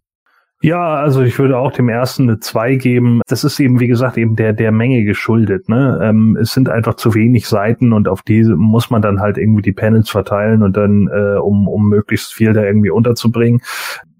Ja, 0.61 0.95
also 0.95 1.21
ich 1.21 1.37
würde 1.37 1.57
auch 1.57 1.71
dem 1.71 1.87
ersten 1.87 2.23
eine 2.23 2.39
2 2.39 2.75
geben. 2.75 3.21
Das 3.27 3.43
ist 3.43 3.59
eben, 3.59 3.79
wie 3.79 3.87
gesagt, 3.87 4.17
eben 4.17 4.35
der, 4.35 4.53
der 4.53 4.71
Menge 4.71 5.03
geschuldet. 5.03 5.69
Ne? 5.69 5.99
Ähm, 6.01 6.35
es 6.41 6.51
sind 6.51 6.67
einfach 6.67 6.95
zu 6.95 7.13
wenig 7.13 7.47
Seiten 7.47 7.93
und 7.93 8.07
auf 8.07 8.23
diese 8.23 8.55
muss 8.55 8.89
man 8.89 9.03
dann 9.03 9.19
halt 9.19 9.37
irgendwie 9.37 9.61
die 9.61 9.73
Panels 9.73 10.09
verteilen 10.09 10.63
und 10.63 10.75
dann, 10.75 11.09
äh, 11.13 11.37
um, 11.37 11.67
um 11.67 11.87
möglichst 11.89 12.33
viel 12.33 12.53
da 12.53 12.63
irgendwie 12.63 12.89
unterzubringen. 12.89 13.61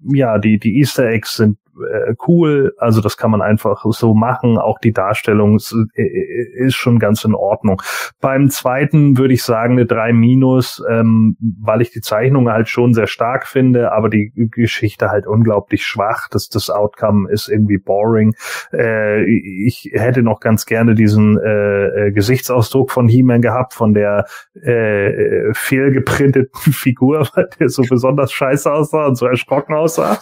Ja, 0.04 0.38
die, 0.38 0.60
die 0.60 0.78
Easter 0.78 1.08
Eggs 1.08 1.36
sind 1.36 1.58
äh, 1.82 2.14
cool. 2.26 2.74
Also 2.78 3.00
das 3.00 3.16
kann 3.16 3.30
man 3.30 3.42
einfach 3.42 3.84
so 3.84 4.14
machen. 4.14 4.58
Auch 4.58 4.78
die 4.78 4.92
Darstellung 4.92 5.56
ist, 5.56 5.74
äh, 5.94 6.64
ist 6.66 6.74
schon 6.74 6.98
ganz 6.98 7.24
in 7.24 7.34
Ordnung. 7.34 7.82
Beim 8.20 8.50
zweiten 8.50 9.18
würde 9.18 9.34
ich 9.34 9.42
sagen 9.42 9.74
eine 9.74 9.86
3 9.86 10.12
minus, 10.12 10.82
ähm, 10.88 11.36
weil 11.40 11.82
ich 11.82 11.90
die 11.90 12.00
Zeichnung 12.00 12.48
halt 12.50 12.68
schon 12.68 12.94
sehr 12.94 13.06
stark 13.06 13.46
finde, 13.46 13.92
aber 13.92 14.08
die 14.08 14.32
Geschichte 14.34 15.10
halt 15.10 15.26
unglaublich 15.26 15.84
schwach. 15.84 16.28
Das, 16.30 16.48
das 16.48 16.70
Outcome 16.70 17.30
ist 17.30 17.48
irgendwie 17.48 17.78
boring. 17.78 18.34
Äh, 18.72 19.24
ich 19.24 19.90
hätte 19.92 20.22
noch 20.22 20.40
ganz 20.40 20.66
gerne 20.66 20.94
diesen 20.94 21.38
äh, 21.38 22.08
äh 22.08 22.12
Gesichtsausdruck 22.12 22.90
von 22.90 23.08
He-Man 23.08 23.42
gehabt, 23.42 23.74
von 23.74 23.94
der 23.94 24.26
äh, 24.54 25.52
fehlgeprinteten 25.52 26.48
Figur, 26.72 27.28
weil 27.34 27.48
der 27.58 27.68
so 27.68 27.82
besonders 27.88 28.32
scheiße 28.32 28.70
aussah 28.70 29.06
und 29.06 29.16
so 29.16 29.26
erschrocken 29.26 29.74
aussah. 29.74 30.18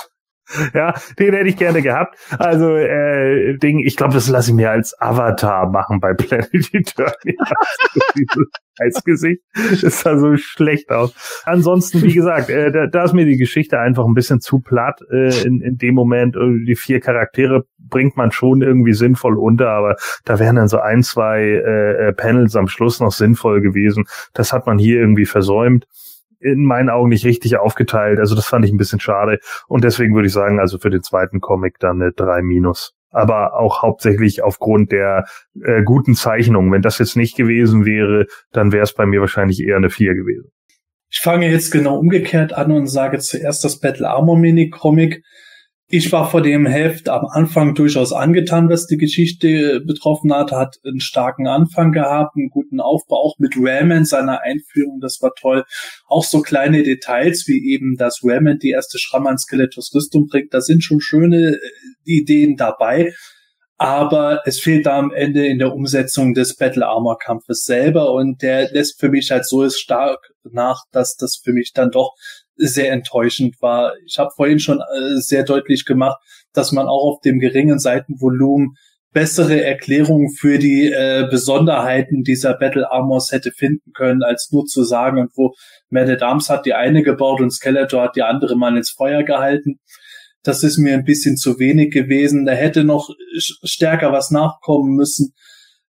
Ja, 0.75 0.95
den 1.19 1.35
hätte 1.35 1.49
ich 1.49 1.57
gerne 1.57 1.83
gehabt. 1.83 2.17
Also, 2.39 2.77
äh, 2.77 3.57
Ding, 3.59 3.81
ich 3.81 3.97
glaube, 3.97 4.15
das 4.15 4.29
lasse 4.29 4.51
ich 4.51 4.57
mir 4.57 4.71
als 4.71 4.95
Avatar 5.01 5.71
machen 5.71 6.01
bei 6.01 6.15
Planet 6.15 6.53
Eternia. 6.73 7.35
als 8.79 9.03
Gesicht. 9.05 9.43
Das 9.55 10.01
sah 10.01 10.19
so 10.19 10.37
schlecht 10.37 10.91
aus. 10.91 11.43
Ansonsten, 11.45 12.03
wie 12.03 12.13
gesagt, 12.13 12.51
äh, 12.51 12.71
da, 12.71 12.87
da 12.87 13.05
ist 13.05 13.15
mir 13.15 13.25
die 13.25 13.39
Geschichte 13.39 13.79
einfach 13.79 14.05
ein 14.05 14.15
bisschen 14.15 14.41
zu 14.41 14.61
platt 14.61 15.01
äh, 15.11 15.47
in, 15.47 15.61
in 15.61 15.79
dem 15.79 15.95
Moment. 15.95 16.37
Die 16.37 16.77
vier 16.77 17.01
Charaktere 17.01 17.65
bringt 17.79 18.17
man 18.17 18.33
schon 18.33 18.63
irgendwie 18.63 18.93
sinnvoll 18.93 19.39
unter, 19.39 19.71
aber 19.71 19.97
da 20.25 20.39
wären 20.39 20.57
dann 20.57 20.69
so 20.69 20.79
ein, 20.79 21.03
zwei 21.03 21.41
äh, 21.41 22.09
äh 22.09 22.13
Panels 22.13 22.57
am 22.57 22.69
Schluss 22.69 23.01
noch 23.01 23.13
sinnvoll 23.13 23.61
gewesen. 23.61 24.05
Das 24.35 24.53
hat 24.53 24.67
man 24.67 24.79
hier 24.79 25.01
irgendwie 25.01 25.27
versäumt 25.27 25.87
in 26.41 26.65
meinen 26.65 26.91
Augen 26.91 27.09
nicht 27.09 27.25
richtig 27.25 27.57
aufgeteilt. 27.57 28.19
Also 28.19 28.35
das 28.35 28.47
fand 28.47 28.65
ich 28.65 28.73
ein 28.73 28.77
bisschen 28.77 29.01
schade. 29.01 29.39
Und 29.69 29.85
deswegen 29.85 30.15
würde 30.15 30.29
ich 30.29 30.33
sagen, 30.33 30.61
also 30.61 30.79
für 30.79 30.91
den 30.91 31.03
zweiten 31.03 31.41
Comic 31.41 31.79
dann 31.79 32.01
eine 32.01 32.13
3 32.13 32.43
minus. 32.43 32.95
Aber 33.11 33.55
auch 33.59 33.83
hauptsächlich 33.83 34.43
aufgrund 34.43 34.93
der 34.93 35.25
äh, 35.63 35.83
guten 35.83 36.15
Zeichnung. 36.15 36.71
Wenn 36.73 36.83
das 36.83 36.99
jetzt 36.99 37.17
nicht 37.17 37.37
gewesen 37.37 37.87
wäre, 37.87 38.27
dann 38.53 38.73
wäre 38.73 38.83
es 38.83 38.93
bei 38.93 39.07
mir 39.07 39.21
wahrscheinlich 39.21 39.63
eher 39.63 39.77
eine 39.77 39.91
4 39.91 40.15
gewesen. 40.15 40.51
Ich 41.09 41.21
fange 41.21 41.49
jetzt 41.51 41.71
genau 41.71 41.99
umgekehrt 41.99 42.53
an 42.53 42.73
und 42.73 42.89
sage 42.89 43.19
zuerst 43.19 43.65
das 43.65 43.79
Battle 43.81 44.09
Armor 44.11 44.39
Mini 44.39 44.71
Comic 44.71 45.23
ich 45.89 46.11
war 46.11 46.29
vor 46.29 46.43
dem 46.43 46.67
Heft 46.67 47.09
am 47.09 47.27
Anfang 47.27 47.77
durchaus 47.77 48.13
angetan, 48.13 48.69
was 48.69 48.87
die 48.87 48.97
Geschichte 48.97 49.81
betroffen 49.87 50.33
hat, 50.35 50.51
hat 50.51 50.77
einen 50.85 50.99
starken 50.99 51.47
Anfang 51.47 51.93
gehabt, 51.93 52.37
einen 52.37 52.51
guten 52.51 52.81
Aufbau, 52.81 53.17
auch 53.17 53.39
mit 53.39 53.55
Ramen 53.57 54.05
seiner 54.05 54.41
Einführung, 54.43 54.99
das 55.01 55.19
war 55.23 55.33
toll. 55.39 55.65
Auch 56.09 56.25
so 56.25 56.43
kleine 56.43 56.83
Details, 56.83 57.45
wie 57.47 57.73
eben, 57.73 57.97
dass 57.97 58.21
Ramen 58.25 58.59
die 58.59 58.71
erste 58.71 58.99
Schramme 58.99 59.29
an 59.29 59.39
Skelettos 59.39 59.95
Rüstung 59.95 60.27
bringt, 60.27 60.53
da 60.53 60.61
sind 60.61 60.83
schon 60.83 61.01
schöne 61.01 61.55
äh, 61.55 61.61
Ideen 62.05 62.57
dabei. 62.57 63.15
Aber 63.79 64.41
es 64.47 64.59
fehlt 64.59 64.87
da 64.87 64.99
am 64.99 65.13
Ende 65.13 65.47
in 65.47 65.59
der 65.59 65.75
Umsetzung 65.75 66.33
des 66.33 66.57
Battle 66.57 66.87
Armor 66.87 67.19
Kampfes 67.19 67.65
selber 67.65 68.13
und 68.13 68.41
der 68.41 68.73
lässt 68.73 68.99
für 68.99 69.11
mich 69.11 69.31
halt 69.31 69.45
so 69.45 69.69
stark 69.69 70.33
nach, 70.51 70.81
dass 70.93 71.17
das 71.17 71.37
für 71.45 71.53
mich 71.53 71.73
dann 71.75 71.91
doch 71.91 72.15
sehr 72.57 72.93
enttäuschend 72.93 73.61
war. 73.61 73.95
Ich 74.07 74.19
habe 74.19 74.31
vorhin 74.35 74.59
schon 74.59 74.81
äh, 74.81 75.17
sehr 75.17 75.45
deutlich 75.45 75.85
gemacht, 75.85 76.19
dass 76.53 76.73
man 76.73 76.87
auch 76.87 77.15
auf 77.15 77.21
dem 77.21 77.39
geringen 77.39 77.79
Seitenvolumen 77.79 78.77
bessere 79.17 79.65
Erklärungen 79.65 80.31
für 80.31 80.59
die 80.59 80.93
äh, 80.93 81.27
Besonderheiten 81.31 82.23
dieser 82.23 82.53
Battle 82.53 82.91
Armors 82.91 83.33
hätte 83.33 83.51
finden 83.51 83.93
können, 83.95 84.23
als 84.23 84.51
nur 84.53 84.67
zu 84.67 84.85
sagen, 84.85 85.19
und 85.19 85.31
wo 85.37 85.55
Man 85.89 86.11
at 86.11 86.23
Arms 86.23 86.51
hat 86.51 86.67
die 86.67 86.75
eine 86.75 87.03
gebaut 87.03 87.41
und 87.41 87.51
Skeletor 87.51 88.03
hat 88.03 88.17
die 88.17 88.23
andere 88.23 88.57
mal 88.57 88.77
ins 88.77 88.91
Feuer 88.91 89.23
gehalten. 89.23 89.79
Das 90.43 90.63
ist 90.63 90.77
mir 90.77 90.93
ein 90.93 91.05
bisschen 91.05 91.39
zu 91.39 91.59
wenig 91.59 91.93
gewesen. 91.93 92.45
Da 92.45 92.53
hätte 92.53 92.85
noch 92.85 93.09
stärker 93.39 94.13
was 94.13 94.31
nachkommen 94.31 94.95
müssen. 94.95 95.33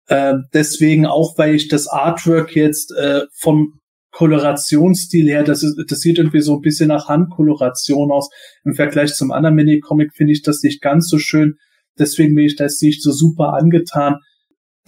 Äh, 0.05 0.35
deswegen 0.53 1.05
auch, 1.05 1.39
weil 1.39 1.55
ich 1.55 1.69
das 1.69 1.87
Artwork 1.87 2.55
jetzt 2.55 2.95
äh, 2.95 3.21
vom 3.33 3.76
Kolorationsstil 4.17 5.27
her, 5.27 5.43
das, 5.43 5.61
ist, 5.61 5.77
das 5.91 5.99
sieht 5.99 6.17
irgendwie 6.17 6.41
so 6.41 6.55
ein 6.55 6.61
bisschen 6.61 6.87
nach 6.87 7.07
Handkoloration 7.07 8.11
aus. 8.11 8.31
Im 8.65 8.73
Vergleich 8.73 9.13
zum 9.13 9.31
anderen 9.31 9.53
Minicomic 9.53 10.15
finde 10.15 10.33
ich 10.33 10.41
das 10.41 10.63
nicht 10.63 10.81
ganz 10.81 11.07
so 11.07 11.19
schön. 11.19 11.57
Deswegen 11.99 12.33
bin 12.33 12.47
ich 12.47 12.55
das 12.55 12.81
nicht 12.81 13.03
so 13.03 13.11
super 13.11 13.53
angetan. 13.53 14.15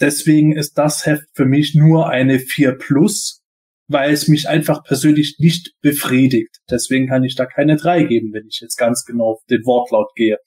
Deswegen 0.00 0.56
ist 0.56 0.78
das 0.78 1.06
Heft 1.06 1.28
für 1.34 1.44
mich 1.44 1.76
nur 1.76 2.08
eine 2.08 2.40
4 2.40 2.72
plus, 2.72 3.44
weil 3.86 4.12
es 4.12 4.26
mich 4.26 4.48
einfach 4.48 4.82
persönlich 4.82 5.36
nicht 5.38 5.74
befriedigt. 5.80 6.56
Deswegen 6.68 7.06
kann 7.06 7.22
ich 7.22 7.36
da 7.36 7.46
keine 7.46 7.76
3 7.76 8.02
geben, 8.02 8.32
wenn 8.32 8.48
ich 8.48 8.58
jetzt 8.60 8.78
ganz 8.78 9.04
genau 9.04 9.34
auf 9.34 9.44
den 9.48 9.64
Wortlaut 9.64 10.10
gehe. 10.16 10.38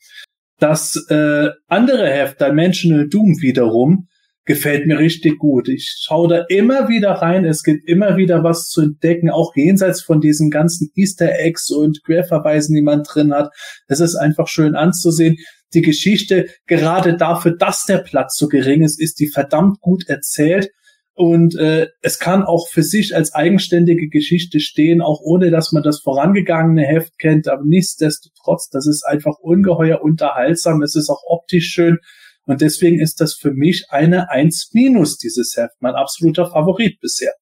Das 0.59 0.97
äh, 1.09 1.51
andere 1.67 2.09
Heft, 2.09 2.41
Dimensional 2.41 3.07
Doom 3.07 3.39
wiederum, 3.39 4.09
gefällt 4.45 4.87
mir 4.87 4.99
richtig 4.99 5.37
gut. 5.39 5.69
Ich 5.69 6.01
schaue 6.01 6.27
da 6.27 6.45
immer 6.49 6.89
wieder 6.89 7.11
rein. 7.11 7.45
Es 7.45 7.63
gibt 7.63 7.87
immer 7.87 8.17
wieder 8.17 8.43
was 8.43 8.67
zu 8.67 8.81
entdecken, 8.81 9.29
auch 9.29 9.55
jenseits 9.55 10.01
von 10.01 10.19
diesen 10.19 10.49
ganzen 10.49 10.91
Easter 10.95 11.31
Eggs 11.39 11.69
und 11.69 12.03
Querverweisen, 12.03 12.75
die 12.75 12.81
man 12.81 13.03
drin 13.03 13.33
hat. 13.33 13.51
Es 13.87 13.99
ist 13.99 14.15
einfach 14.15 14.47
schön 14.47 14.75
anzusehen. 14.75 15.37
Die 15.73 15.81
Geschichte, 15.81 16.47
gerade 16.67 17.17
dafür, 17.17 17.55
dass 17.57 17.85
der 17.85 17.99
Platz 17.99 18.37
so 18.37 18.47
gering 18.47 18.83
ist, 18.83 18.99
ist 18.99 19.19
die 19.19 19.27
verdammt 19.27 19.79
gut 19.79 20.07
erzählt. 20.07 20.69
Und 21.15 21.55
äh, 21.55 21.87
es 22.01 22.17
kann 22.17 22.43
auch 22.43 22.67
für 22.69 22.81
sich 22.81 23.15
als 23.15 23.33
eigenständige 23.33 24.09
Geschichte 24.09 24.59
stehen, 24.59 25.01
auch 25.01 25.21
ohne 25.21 25.51
dass 25.51 25.71
man 25.71 25.83
das 25.83 25.99
vorangegangene 25.99 26.83
Heft 26.83 27.19
kennt. 27.19 27.47
Aber 27.47 27.61
nichtsdestotrotz, 27.65 28.69
das 28.69 28.87
ist 28.87 29.03
einfach 29.03 29.37
ungeheuer 29.39 30.01
unterhaltsam. 30.01 30.81
Es 30.81 30.95
ist 30.95 31.09
auch 31.09 31.21
optisch 31.27 31.67
schön. 31.67 31.99
Und 32.45 32.61
deswegen 32.61 32.99
ist 32.99 33.21
das 33.21 33.33
für 33.33 33.51
mich 33.51 33.85
eine 33.89 34.29
1 34.29 34.71
minus, 34.73 35.17
dieses 35.17 35.55
Heft. 35.55 35.75
Mein 35.79 35.95
absoluter 35.95 36.49
Favorit 36.49 36.99
bisher. 36.99 37.33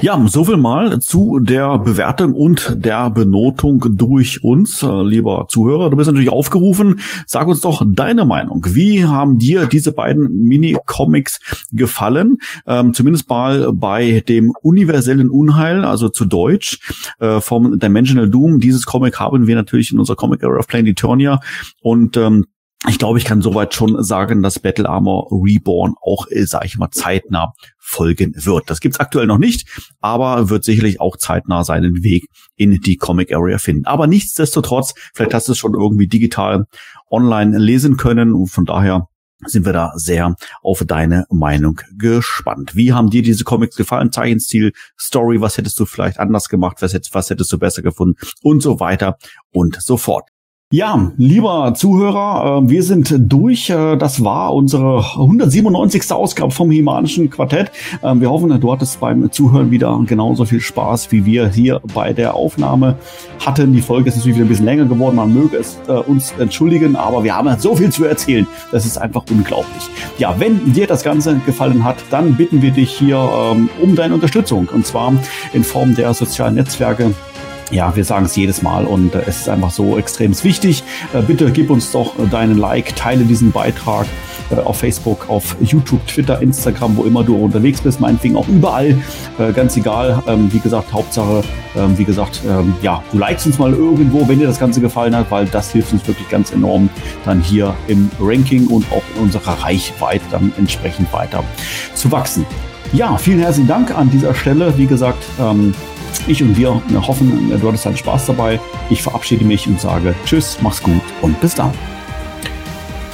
Ja, 0.00 0.24
soviel 0.28 0.56
mal 0.56 1.00
zu 1.00 1.40
der 1.40 1.76
Bewertung 1.78 2.32
und 2.32 2.76
der 2.78 3.10
Benotung 3.10 3.84
durch 3.96 4.42
uns, 4.42 4.82
äh, 4.82 5.02
lieber 5.02 5.46
Zuhörer. 5.50 5.90
Du 5.90 5.96
bist 5.96 6.06
natürlich 6.06 6.30
aufgerufen. 6.30 7.00
Sag 7.26 7.48
uns 7.48 7.60
doch 7.60 7.82
deine 7.84 8.24
Meinung. 8.24 8.64
Wie 8.68 9.04
haben 9.04 9.38
dir 9.38 9.66
diese 9.66 9.92
beiden 9.92 10.44
Mini-Comics 10.44 11.40
gefallen? 11.72 12.38
Ähm, 12.66 12.94
zumindest 12.94 13.28
mal 13.28 13.72
bei 13.74 14.22
dem 14.26 14.52
universellen 14.62 15.28
Unheil, 15.28 15.84
also 15.84 16.08
zu 16.08 16.24
Deutsch, 16.24 16.78
äh, 17.18 17.40
vom 17.40 17.78
Dimensional 17.78 18.30
Doom. 18.30 18.60
Dieses 18.60 18.86
Comic 18.86 19.18
haben 19.18 19.48
wir 19.48 19.56
natürlich 19.56 19.92
in 19.92 19.98
unserer 19.98 20.16
Comic 20.16 20.42
Era 20.42 20.56
of 20.56 20.68
Plain 20.68 20.86
Eternia 20.86 21.40
und 21.82 22.16
ähm, 22.16 22.46
ich 22.88 22.98
glaube, 22.98 23.18
ich 23.18 23.26
kann 23.26 23.42
soweit 23.42 23.74
schon 23.74 24.02
sagen, 24.02 24.42
dass 24.42 24.58
Battle 24.58 24.88
Armor 24.88 25.28
Reborn 25.30 25.94
auch, 26.00 26.26
äh, 26.30 26.46
sage 26.46 26.66
ich 26.66 26.78
mal, 26.78 26.90
zeitnah 26.90 27.52
folgen 27.78 28.32
wird. 28.36 28.70
Das 28.70 28.80
gibt's 28.80 29.00
aktuell 29.00 29.26
noch 29.26 29.38
nicht, 29.38 29.68
aber 30.00 30.48
wird 30.48 30.64
sicherlich 30.64 30.98
auch 31.00 31.18
zeitnah 31.18 31.62
seinen 31.62 32.02
Weg 32.02 32.26
in 32.56 32.80
die 32.80 32.96
Comic 32.96 33.34
Area 33.34 33.58
finden. 33.58 33.84
Aber 33.84 34.06
nichtsdestotrotz, 34.06 34.94
vielleicht 35.14 35.34
hast 35.34 35.48
du 35.48 35.52
es 35.52 35.58
schon 35.58 35.74
irgendwie 35.74 36.06
digital 36.06 36.64
online 37.10 37.58
lesen 37.58 37.98
können 37.98 38.32
und 38.32 38.46
von 38.46 38.64
daher 38.64 39.08
sind 39.46 39.66
wir 39.66 39.72
da 39.72 39.92
sehr 39.96 40.34
auf 40.62 40.84
deine 40.86 41.24
Meinung 41.30 41.80
gespannt. 41.98 42.76
Wie 42.76 42.92
haben 42.92 43.10
dir 43.10 43.22
diese 43.22 43.44
Comics 43.44 43.76
gefallen? 43.76 44.12
Zeichenstil, 44.12 44.72
Story, 44.98 45.40
was 45.40 45.58
hättest 45.58 45.78
du 45.80 45.86
vielleicht 45.86 46.18
anders 46.18 46.48
gemacht? 46.48 46.78
Was 46.80 46.94
hättest, 46.94 47.14
was 47.14 47.30
hättest 47.30 47.52
du 47.52 47.58
besser 47.58 47.82
gefunden? 47.82 48.18
Und 48.42 48.62
so 48.62 48.80
weiter 48.80 49.16
und 49.50 49.80
so 49.80 49.96
fort. 49.96 50.28
Ja, 50.72 51.10
lieber 51.16 51.74
Zuhörer, 51.74 52.62
äh, 52.62 52.70
wir 52.70 52.84
sind 52.84 53.12
durch. 53.18 53.70
Äh, 53.70 53.96
das 53.96 54.22
war 54.22 54.54
unsere 54.54 55.04
197. 55.16 56.12
Ausgabe 56.12 56.52
vom 56.52 56.70
Himanischen 56.70 57.28
Quartett. 57.28 57.72
Ähm, 58.04 58.20
wir 58.20 58.30
hoffen, 58.30 58.60
du 58.60 58.70
hattest 58.70 59.00
beim 59.00 59.32
Zuhören 59.32 59.72
wieder 59.72 60.00
genauso 60.06 60.44
viel 60.44 60.60
Spaß, 60.60 61.10
wie 61.10 61.26
wir 61.26 61.48
hier 61.48 61.80
bei 61.92 62.12
der 62.12 62.36
Aufnahme 62.36 62.94
hatten. 63.44 63.72
Die 63.72 63.80
Folge 63.80 64.10
ist 64.10 64.18
natürlich 64.18 64.36
wieder 64.36 64.46
ein 64.46 64.48
bisschen 64.48 64.64
länger 64.64 64.84
geworden. 64.84 65.16
Man 65.16 65.34
möge 65.34 65.56
es 65.56 65.76
äh, 65.88 65.90
uns 65.90 66.30
entschuldigen, 66.38 66.94
aber 66.94 67.24
wir 67.24 67.34
haben 67.34 67.52
so 67.58 67.74
viel 67.74 67.90
zu 67.90 68.04
erzählen. 68.04 68.46
Das 68.70 68.86
ist 68.86 68.96
einfach 68.96 69.24
unglaublich. 69.28 69.88
Ja, 70.18 70.36
wenn 70.38 70.72
dir 70.72 70.86
das 70.86 71.02
Ganze 71.02 71.40
gefallen 71.46 71.82
hat, 71.82 71.96
dann 72.12 72.36
bitten 72.36 72.62
wir 72.62 72.70
dich 72.70 72.92
hier 72.92 73.16
ähm, 73.16 73.68
um 73.82 73.96
deine 73.96 74.14
Unterstützung. 74.14 74.68
Und 74.72 74.86
zwar 74.86 75.12
in 75.52 75.64
Form 75.64 75.96
der 75.96 76.14
sozialen 76.14 76.54
Netzwerke 76.54 77.12
ja, 77.70 77.94
wir 77.94 78.04
sagen 78.04 78.26
es 78.26 78.36
jedes 78.36 78.62
Mal 78.62 78.84
und 78.84 79.14
äh, 79.14 79.22
es 79.26 79.42
ist 79.42 79.48
einfach 79.48 79.70
so 79.70 79.96
extrem 79.96 80.30
wichtig. 80.42 80.82
Äh, 81.12 81.22
bitte 81.22 81.50
gib 81.50 81.70
uns 81.70 81.90
doch 81.92 82.14
deinen 82.30 82.58
Like, 82.58 82.96
teile 82.96 83.24
diesen 83.24 83.52
Beitrag 83.52 84.06
äh, 84.50 84.56
auf 84.56 84.78
Facebook, 84.78 85.28
auf 85.28 85.56
YouTube, 85.60 86.06
Twitter, 86.06 86.40
Instagram, 86.40 86.96
wo 86.96 87.04
immer 87.04 87.22
du 87.22 87.36
unterwegs 87.36 87.80
bist, 87.80 88.00
meinetwegen 88.00 88.36
auch 88.36 88.48
überall, 88.48 88.98
äh, 89.38 89.52
ganz 89.52 89.76
egal. 89.76 90.22
Ähm, 90.26 90.52
wie 90.52 90.58
gesagt, 90.58 90.92
Hauptsache, 90.92 91.42
ähm, 91.76 91.96
wie 91.96 92.04
gesagt, 92.04 92.40
ähm, 92.48 92.74
ja, 92.82 93.02
du 93.12 93.18
likest 93.18 93.46
uns 93.46 93.58
mal 93.58 93.72
irgendwo, 93.72 94.26
wenn 94.28 94.38
dir 94.38 94.46
das 94.46 94.58
Ganze 94.58 94.80
gefallen 94.80 95.14
hat, 95.14 95.30
weil 95.30 95.46
das 95.46 95.72
hilft 95.72 95.92
uns 95.92 96.06
wirklich 96.06 96.28
ganz 96.28 96.52
enorm 96.52 96.88
dann 97.24 97.40
hier 97.40 97.74
im 97.86 98.10
Ranking 98.20 98.66
und 98.66 98.84
auch 98.90 99.02
in 99.16 99.22
unserer 99.22 99.62
Reichweite 99.62 100.24
dann 100.30 100.52
entsprechend 100.58 101.12
weiter 101.12 101.44
zu 101.94 102.10
wachsen. 102.10 102.44
Ja, 102.92 103.16
vielen 103.18 103.38
herzlichen 103.38 103.68
Dank 103.68 103.96
an 103.96 104.10
dieser 104.10 104.34
Stelle. 104.34 104.76
Wie 104.76 104.86
gesagt, 104.86 105.22
ich 106.26 106.42
und 106.42 106.56
wir 106.56 106.82
hoffen, 106.94 107.50
du 107.60 107.68
hattest 107.68 107.86
deinen 107.86 107.96
Spaß 107.96 108.26
dabei. 108.26 108.60
Ich 108.90 109.02
verabschiede 109.02 109.44
mich 109.44 109.66
und 109.66 109.80
sage 109.80 110.14
Tschüss, 110.24 110.58
mach's 110.60 110.82
gut 110.82 111.02
und 111.22 111.40
bis 111.40 111.54
dann. 111.54 111.72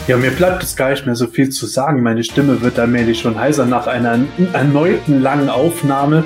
Ja, 0.06 0.16
mir 0.16 0.30
bleibt 0.30 0.62
es 0.62 0.76
gar 0.76 0.90
nicht 0.90 1.04
mehr 1.04 1.16
so 1.16 1.26
viel 1.26 1.48
zu 1.48 1.66
sagen. 1.66 2.02
Meine 2.02 2.22
Stimme 2.22 2.60
wird 2.62 2.78
allmählich 2.78 3.20
schon 3.20 3.38
heiser 3.38 3.66
nach 3.66 3.88
einer 3.88 4.20
erneuten 4.52 5.20
langen 5.20 5.48
Aufnahme. 5.48 6.22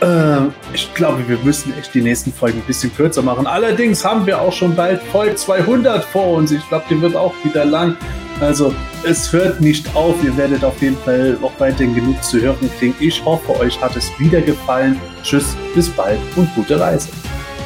Äh, 0.00 0.42
ich 0.72 0.94
glaube, 0.94 1.28
wir 1.28 1.38
müssen 1.38 1.74
echt 1.76 1.94
die 1.94 2.02
nächsten 2.02 2.32
Folgen 2.32 2.58
ein 2.58 2.66
bisschen 2.66 2.94
kürzer 2.94 3.22
machen. 3.22 3.46
Allerdings 3.48 4.04
haben 4.04 4.24
wir 4.26 4.40
auch 4.40 4.52
schon 4.52 4.76
bald 4.76 5.02
Folge 5.02 5.34
200 5.34 6.04
vor 6.04 6.36
uns. 6.36 6.52
Ich 6.52 6.68
glaube, 6.68 6.84
die 6.88 7.00
wird 7.00 7.16
auch 7.16 7.34
wieder 7.42 7.64
lang. 7.64 7.96
Also 8.40 8.72
es 9.06 9.32
hört 9.32 9.60
nicht 9.60 9.94
auf. 9.94 10.16
Ihr 10.22 10.36
werdet 10.36 10.64
auf 10.64 10.82
jeden 10.82 10.98
Fall 10.98 11.38
noch 11.40 11.52
weiterhin 11.58 11.94
genug 11.94 12.22
zu 12.24 12.40
hören 12.40 12.70
kriegen. 12.78 12.94
Ich 12.98 13.24
hoffe, 13.24 13.58
euch 13.60 13.80
hat 13.80 13.96
es 13.96 14.10
wieder 14.18 14.40
gefallen. 14.40 15.00
Tschüss, 15.22 15.56
bis 15.74 15.88
bald 15.88 16.18
und 16.34 16.52
gute 16.54 16.78
Reise. 16.78 17.08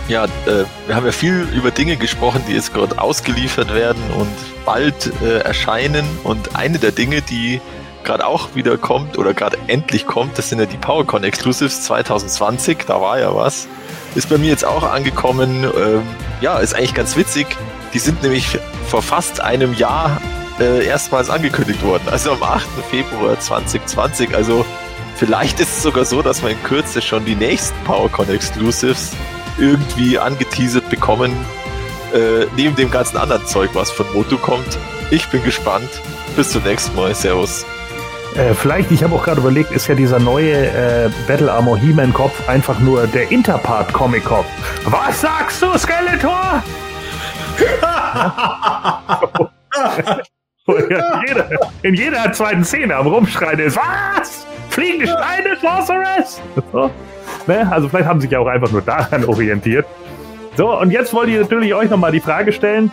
Ja, 0.09 0.25
äh, 0.25 0.65
wir 0.87 0.95
haben 0.95 1.07
ja 1.07 1.13
viel 1.13 1.47
über 1.55 1.71
Dinge 1.71 1.97
gesprochen, 1.97 2.43
die 2.47 2.53
jetzt 2.53 2.75
gerade 2.75 3.01
ausgeliefert 3.01 3.73
werden 3.75 4.03
und 4.19 4.29
bald 4.67 5.13
äh, 5.23 5.39
erscheinen. 5.39 6.05
Und 6.25 6.57
eine 6.57 6.79
der 6.79 6.93
Dinge, 6.93 7.23
die 7.23 7.61
gerade 8.05 8.27
auch 8.27 8.55
wieder 8.55 8.77
kommt 8.77 9.17
oder 9.17 9.33
gerade 9.33 9.57
endlich 9.67 10.07
kommt, 10.07 10.37
das 10.37 10.51
sind 10.51 10.59
ja 10.59 10.67
die 10.67 10.77
PowerCon 10.77 11.25
Exclusives 11.25 11.83
2020. 11.85 12.85
Da 12.87 13.01
war 13.01 13.19
ja 13.19 13.35
was. 13.35 13.67
Ist 14.15 14.29
bei 14.29 14.37
mir 14.37 14.51
jetzt 14.51 14.67
auch 14.67 14.83
angekommen. 14.83 15.65
Ähm, 15.65 16.03
ja, 16.41 16.59
ist 16.59 16.75
eigentlich 16.75 16.95
ganz 16.95 17.17
witzig. 17.17 17.47
Die 17.95 17.99
sind 17.99 18.23
nämlich 18.23 18.59
vor 18.89 19.03
fast 19.03 19.41
einem 19.41 19.75
Jahr 19.75 20.21
äh, 20.61 20.85
erstmals 20.85 21.31
angekündigt 21.31 21.83
worden. 21.83 22.03
Also 22.11 22.33
am 22.33 22.43
8. 22.43 22.69
Februar 22.91 23.39
2020. 23.39 24.35
Also 24.35 24.65
vielleicht 25.17 25.61
ist 25.61 25.79
es 25.79 25.83
sogar 25.83 26.05
so, 26.05 26.23
dass 26.23 26.43
wir 26.43 26.51
in 26.51 26.63
Kürze 26.63 27.03
schon 27.03 27.25
die 27.25 27.35
nächsten 27.35 27.77
PowerCon 27.85 28.29
Exclusives 28.29 29.13
irgendwie 29.59 30.19
angeteasert 30.19 30.89
bekommen. 30.91 31.33
Äh, 32.15 32.47
neben 32.57 32.77
dem 32.77 32.91
ganzen 32.91 33.17
anderen 33.17 33.47
Zeug, 33.47 33.71
was 33.75 33.91
von 33.91 34.07
Moto 34.13 34.37
kommt. 34.37 34.79
Ich 35.11 35.27
bin 35.29 35.43
gespannt. 35.43 35.89
Bis 36.37 36.51
zum 36.51 36.63
nächsten 36.63 36.95
Mal. 36.95 37.15
Servus. 37.15 37.65
Äh, 38.37 38.55
vielleicht, 38.55 38.93
ich 38.93 39.03
habe 39.03 39.15
auch 39.15 39.25
gerade 39.25 39.41
überlegt, 39.41 39.73
ist 39.73 39.89
ja 39.89 39.95
dieser 39.95 40.21
neue 40.21 40.53
äh, 40.53 41.11
Battle 41.27 41.51
Armor 41.51 41.79
He-Man 41.79 42.13
Kopf 42.13 42.49
einfach 42.49 42.79
nur 42.79 43.07
der 43.09 43.31
Interpart 43.31 43.93
Comic 43.93 44.25
Kopf. 44.25 44.47
Was 44.85 45.21
sagst 45.21 45.63
du, 45.63 45.77
Skeletor? 45.77 46.63
in, 50.67 51.27
jeder, 51.27 51.49
in 51.83 51.95
jeder 51.95 52.33
zweiten 52.33 52.65
Szene 52.65 52.97
am 52.97 53.07
Rumschreien 53.07 53.59
ist, 53.59 53.77
was? 53.77 54.47
Fliegende 54.69 55.07
Steine, 55.07 55.57
Sorceress? 55.61 56.41
So. 56.73 56.91
Ne? 57.47 57.71
Also 57.71 57.89
vielleicht 57.89 58.09
haben 58.09 58.21
sie 58.21 58.27
sich 58.27 58.33
ja 58.33 58.41
auch 58.41 58.47
einfach 58.47 58.71
nur 58.71 58.83
daran 58.83 59.25
orientiert. 59.25 59.87
So, 60.57 60.79
und 60.79 60.91
jetzt 60.91 61.15
wollte 61.15 61.33
ich 61.33 61.39
natürlich 61.39 61.75
euch 61.75 61.91
nochmal 61.91 62.13
die 62.13 62.21
Frage 62.21 62.53
stellen, 62.53 62.91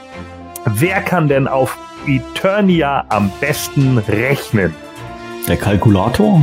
wer 0.65 1.01
kann 1.01 1.27
denn 1.27 1.47
auf 1.47 1.77
Eternia 2.07 3.05
am 3.09 3.31
besten 3.41 3.97
rechnen? 3.97 4.73
Der 5.47 5.57
Kalkulator? 5.57 6.41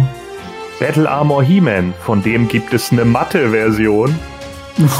Battle 0.78 1.08
Armor 1.08 1.42
He-Man, 1.42 1.94
von 2.00 2.22
dem 2.22 2.48
gibt 2.48 2.74
es 2.74 2.92
eine 2.92 3.04
Mathe-Version. 3.04 4.18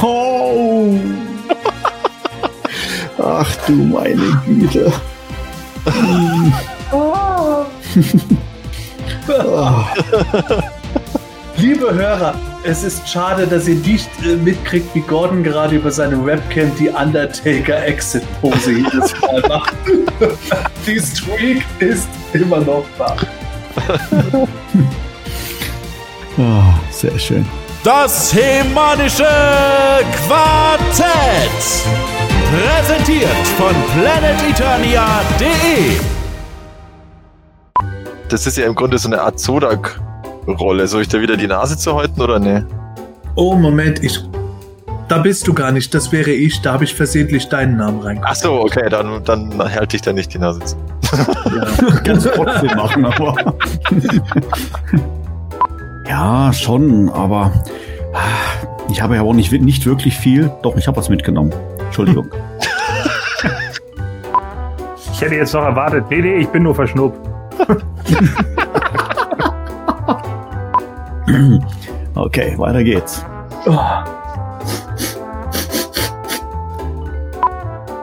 Oh! 0.03 0.99
Ach 3.19 3.57
du 3.67 3.73
meine 3.73 4.43
Güte. 4.47 4.93
Liebe 11.57 11.95
Hörer, 11.95 12.35
es 12.65 12.83
ist 12.83 13.09
schade, 13.09 13.47
dass 13.47 13.69
ihr 13.69 13.77
nicht 13.77 14.09
äh, 14.25 14.37
mitkriegt, 14.37 14.95
wie 14.95 15.01
Gordon 15.01 15.43
gerade 15.43 15.77
über 15.77 15.91
seine 15.91 16.25
Webcam 16.25 16.73
die 16.79 16.89
Undertaker 16.89 17.85
Exit 17.87 18.25
Pose 18.41 18.73
jedes 18.73 19.21
Mal 19.21 19.43
macht. 19.49 19.75
die 20.87 21.01
Streak 21.01 21.65
ist 21.79 22.09
immer 22.33 22.61
noch 22.61 22.85
da. 22.99 23.17
oh, 26.39 26.63
sehr 26.91 27.19
schön. 27.19 27.47
Das 27.85 28.35
Hemanische 28.35 29.29
Quartett. 30.27 31.85
Präsentiert 32.51 33.47
von 33.59 33.75
planeteternia.de. 33.93 36.01
Das 38.31 38.47
ist 38.47 38.57
ja 38.57 38.65
im 38.65 38.75
Grunde 38.75 38.97
so 38.97 39.09
eine 39.09 39.21
Art 39.21 39.39
Zodak-Rolle. 39.39 40.89
Soll 40.89 41.03
ich 41.03 41.09
da 41.09 41.21
wieder 41.21 41.37
die 41.37 41.47
Nase 41.47 41.77
zu 41.77 41.93
häuten 41.93 42.23
oder 42.23 42.39
ne? 42.39 42.67
Oh, 43.35 43.55
Moment, 43.55 44.03
ich. 44.03 44.19
Da 45.09 45.19
bist 45.19 45.47
du 45.47 45.53
gar 45.53 45.71
nicht, 45.71 45.93
das 45.93 46.11
wäre 46.11 46.31
ich. 46.31 46.63
Da 46.63 46.73
habe 46.73 46.85
ich 46.85 46.95
versehentlich 46.95 47.51
deinen 47.51 47.77
Namen 47.77 48.01
reingemacht. 48.01 48.33
Ach 48.33 48.37
so, 48.37 48.63
okay, 48.63 48.89
dann, 48.89 49.23
dann 49.25 49.59
halte 49.59 49.97
ich 49.97 50.01
da 50.01 50.15
nicht 50.15 50.33
die 50.33 50.39
Nase 50.39 50.61
zu. 50.61 50.77
Ja, 51.55 51.67
kannst 52.03 52.25
du 52.25 52.31
trotzdem 52.31 52.79
machen, 52.79 53.05
aber. 53.05 53.55
ja, 56.09 56.53
schon, 56.53 57.09
aber 57.11 57.53
ich 58.91 59.03
habe 59.03 59.17
ja 59.17 59.23
auch 59.23 59.33
nicht, 59.33 59.53
nicht 59.53 59.87
wirklich 59.87 60.17
viel. 60.17 60.51
Doch, 60.63 60.77
ich 60.77 60.87
habe 60.87 60.97
was 60.97 61.09
mitgenommen. 61.09 61.53
Entschuldigung. 61.87 62.27
ich 65.13 65.21
hätte 65.21 65.35
jetzt 65.35 65.55
noch 65.55 65.63
erwartet, 65.63 66.05
nee, 66.11 66.21
nee, 66.21 66.35
ich 66.37 66.49
bin 66.49 66.63
nur 66.63 66.75
verschnuppt. 66.75 67.19
Okay, 72.17 72.55
weiter 72.59 72.85
geht's. 72.85 73.25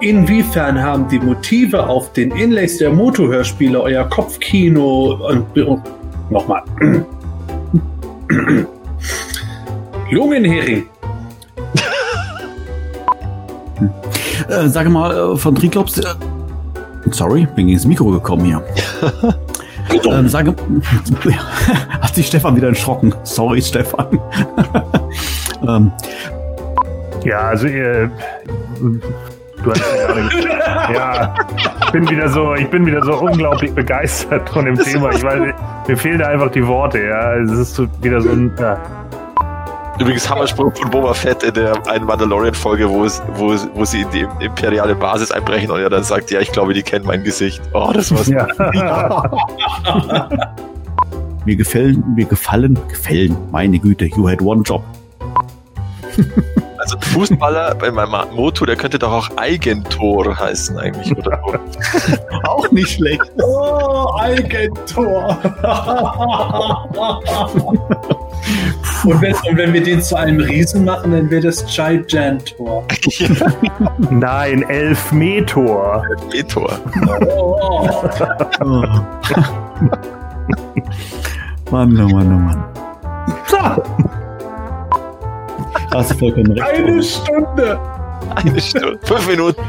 Inwiefern 0.01 0.81
haben 0.81 1.07
die 1.07 1.19
Motive 1.19 1.87
auf 1.87 2.11
den 2.13 2.31
Inlays 2.31 2.77
der 2.77 2.91
Moto-Hörspiele 2.91 3.79
euer 3.81 4.03
Kopfkino 4.09 5.19
und 5.29 5.57
und- 5.57 5.83
nochmal 6.29 6.63
Lungenhering. 10.11 10.85
Äh, 14.49 14.67
sag 14.67 14.89
mal, 14.89 15.33
äh, 15.33 15.37
von 15.37 15.55
Triklops. 15.55 15.97
Äh, 15.99 16.03
sorry, 17.11 17.47
bin 17.55 17.67
gegen 17.67 17.77
das 17.77 17.85
Mikro 17.85 18.09
gekommen 18.11 18.45
hier. 18.45 18.63
ähm, 20.09 20.27
sage, 20.27 20.53
hat 22.01 22.15
sich 22.15 22.27
Stefan 22.27 22.55
wieder 22.55 22.69
erschrocken. 22.69 23.13
Sorry, 23.23 23.61
Stefan. 23.61 24.19
ähm, 25.67 25.91
Ja, 27.23 27.39
also 27.49 27.67
ihr, 27.67 28.11
du 29.63 29.71
hast 29.71 29.79
ja 29.79 30.07
gerade 30.07 30.29
gesagt, 30.29 30.91
ja, 30.95 31.33
ich 31.85 31.91
bin 31.91 32.09
wieder 32.09 32.29
so, 32.29 32.53
ich 32.55 32.69
bin 32.69 32.85
wieder 32.85 33.03
so 33.03 33.13
unglaublich 33.19 33.73
begeistert 33.73 34.49
von 34.49 34.65
dem 34.65 34.77
Thema. 34.77 35.11
Ich 35.11 35.23
weiß, 35.23 35.53
mir 35.87 35.97
fehlen 35.97 36.19
da 36.19 36.27
einfach 36.27 36.51
die 36.51 36.65
Worte. 36.65 36.99
Ja, 37.03 37.35
es 37.35 37.51
ist 37.51 37.75
so 37.75 37.87
wieder 38.01 38.21
so 38.21 38.29
ein, 38.29 38.51
ja. 38.59 38.77
Übrigens 39.99 40.27
Hammerspruch 40.29 40.75
von 40.75 40.89
Boba 40.89 41.13
Fett 41.13 41.43
in 41.43 41.53
der 41.53 41.73
einen 41.87 42.05
Mandalorian-Folge, 42.05 42.89
wo, 42.89 43.03
es, 43.05 43.21
wo, 43.35 43.53
es- 43.53 43.69
wo 43.75 43.85
sie 43.85 44.01
in 44.01 44.09
die 44.09 44.25
imperiale 44.43 44.95
Basis 44.95 45.31
einbrechen 45.31 45.69
und 45.69 45.79
er 45.79 45.89
dann 45.91 46.03
sagt, 46.03 46.31
ja, 46.31 46.39
ich 46.39 46.51
glaube, 46.51 46.73
die 46.73 46.81
kennen 46.81 47.05
mein 47.05 47.23
Gesicht. 47.23 47.61
Oh, 47.73 47.91
das 47.93 48.11
war's. 48.11 48.27
ja. 48.27 48.47
mir 51.45 51.55
gefallen, 51.55 52.03
mir 52.15 52.25
gefallen, 52.25 52.79
gefallen, 52.87 53.37
meine 53.51 53.77
Güte, 53.77 54.05
you 54.05 54.27
had 54.27 54.41
one 54.41 54.63
job. 54.63 54.81
Also 56.81 56.97
ein 56.97 57.01
Fußballer 57.03 57.75
bei 57.75 57.91
meinem 57.91 58.33
Moto, 58.35 58.65
der 58.65 58.75
könnte 58.75 58.97
doch 58.97 59.11
auch 59.11 59.29
Eigentor 59.37 60.35
heißen 60.39 60.79
eigentlich, 60.79 61.15
oder 61.15 61.39
so. 61.45 62.17
Auch 62.49 62.71
nicht 62.71 62.89
schlecht. 62.89 63.21
Oh, 63.39 64.07
Eigentor. 64.19 65.37
und, 69.03 69.21
wenn, 69.21 69.35
und 69.35 69.57
wenn 69.57 69.73
wir 69.73 69.83
den 69.83 70.01
zu 70.01 70.15
einem 70.15 70.39
Riesen 70.39 70.83
machen, 70.85 71.11
dann 71.11 71.29
wird 71.29 71.43
es 71.43 71.63
Gigantor. 71.67 72.83
Nein, 74.09 74.63
Elfmetor. 74.63 76.03
Tor. 76.47 76.79
Oh, 77.29 77.87
Oh. 78.61 78.83
Mann, 81.69 81.95
oh 82.01 82.09
Mann, 82.09 82.33
oh 82.33 82.39
Mann. 82.39 82.63
Da 83.51 83.77
hast 85.93 86.11
du 86.11 86.17
vollkommen 86.17 86.51
recht. 86.51 86.63
eine 86.63 87.03
Stunde. 87.03 87.79
Eine 88.35 88.61
Stunde. 88.61 88.99
Fünf 89.03 89.27
Minuten. 89.27 89.61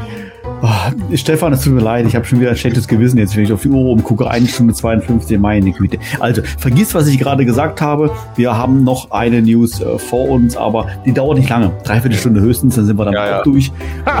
Oh, 0.61 1.15
Stefan, 1.15 1.51
es 1.51 1.61
tut 1.61 1.73
mir 1.73 1.81
leid, 1.81 2.05
ich 2.07 2.15
habe 2.15 2.23
schon 2.25 2.39
wieder 2.39 2.51
ein 2.51 2.55
schlechtes 2.55 2.87
Gewissen 2.87 3.17
jetzt, 3.17 3.35
wenn 3.35 3.43
ich 3.43 3.51
auf 3.51 3.61
die 3.61 3.69
Uhr 3.69 3.91
umgucke. 3.91 4.29
Eine 4.29 4.47
Stunde 4.47 4.73
52, 4.73 5.37
meine 5.37 5.71
Güte. 5.71 5.97
Also, 6.21 6.41
vergiss, 6.57 6.95
was 6.95 7.07
ich 7.07 7.19
gerade 7.19 7.43
gesagt 7.45 7.81
habe. 7.81 8.09
Wir 8.37 8.55
haben 8.57 8.83
noch 8.85 9.11
eine 9.11 9.41
News 9.41 9.81
äh, 9.81 9.97
vor 9.99 10.29
uns, 10.29 10.55
aber 10.55 10.87
die 11.05 11.11
dauert 11.13 11.37
nicht 11.37 11.49
lange. 11.49 11.71
Dreiviertel 11.83 12.17
Stunde 12.17 12.39
höchstens, 12.39 12.75
dann 12.75 12.85
sind 12.85 12.97
wir 12.97 13.03
dann 13.05 13.13
Ja, 13.13 13.23
auch 13.23 13.29
ja. 13.29 13.43
durch. 13.43 13.71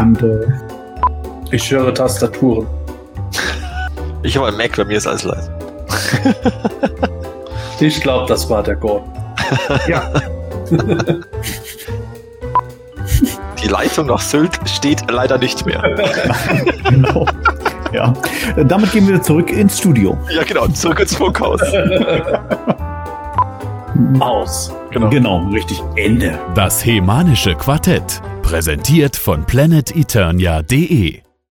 Und 0.01 0.21
äh, 0.21 0.39
Ich 1.51 1.71
höre 1.71 1.93
Tastaturen. 1.93 2.67
Ich 4.23 4.35
habe 4.35 4.47
einen 4.47 4.57
Mac, 4.57 4.75
bei 4.75 4.83
mir 4.85 4.97
ist 4.97 5.07
alles 5.07 5.23
leise. 5.23 5.49
Ich 7.79 8.01
glaube, 8.01 8.25
das 8.27 8.49
war 8.49 8.63
der 8.63 8.75
Gordon. 8.75 9.09
Ja, 9.87 10.09
Die 13.63 13.69
Leitung 13.69 14.07
nach 14.07 14.19
Sylt 14.19 14.59
steht 14.65 15.09
leider 15.09 15.37
nicht 15.37 15.65
mehr. 15.65 15.81
genau. 16.89 17.25
ja. 17.93 18.13
Damit 18.65 18.91
gehen 18.91 19.07
wir 19.07 19.21
zurück 19.21 19.49
ins 19.51 19.79
Studio. 19.79 20.17
Ja, 20.29 20.43
genau, 20.43 20.67
zurück 20.67 20.99
ins 20.99 21.15
Funkhaus. 21.15 21.61
Aus. 24.19 24.73
Genau. 24.91 25.09
Genau, 25.09 25.47
richtig. 25.49 25.81
Ende. 25.95 26.37
Das 26.55 26.85
Hemanische 26.85 27.55
Quartett. 27.55 28.21
Präsentiert 28.41 29.15
von 29.15 29.45
planeteternia.de 29.45 31.22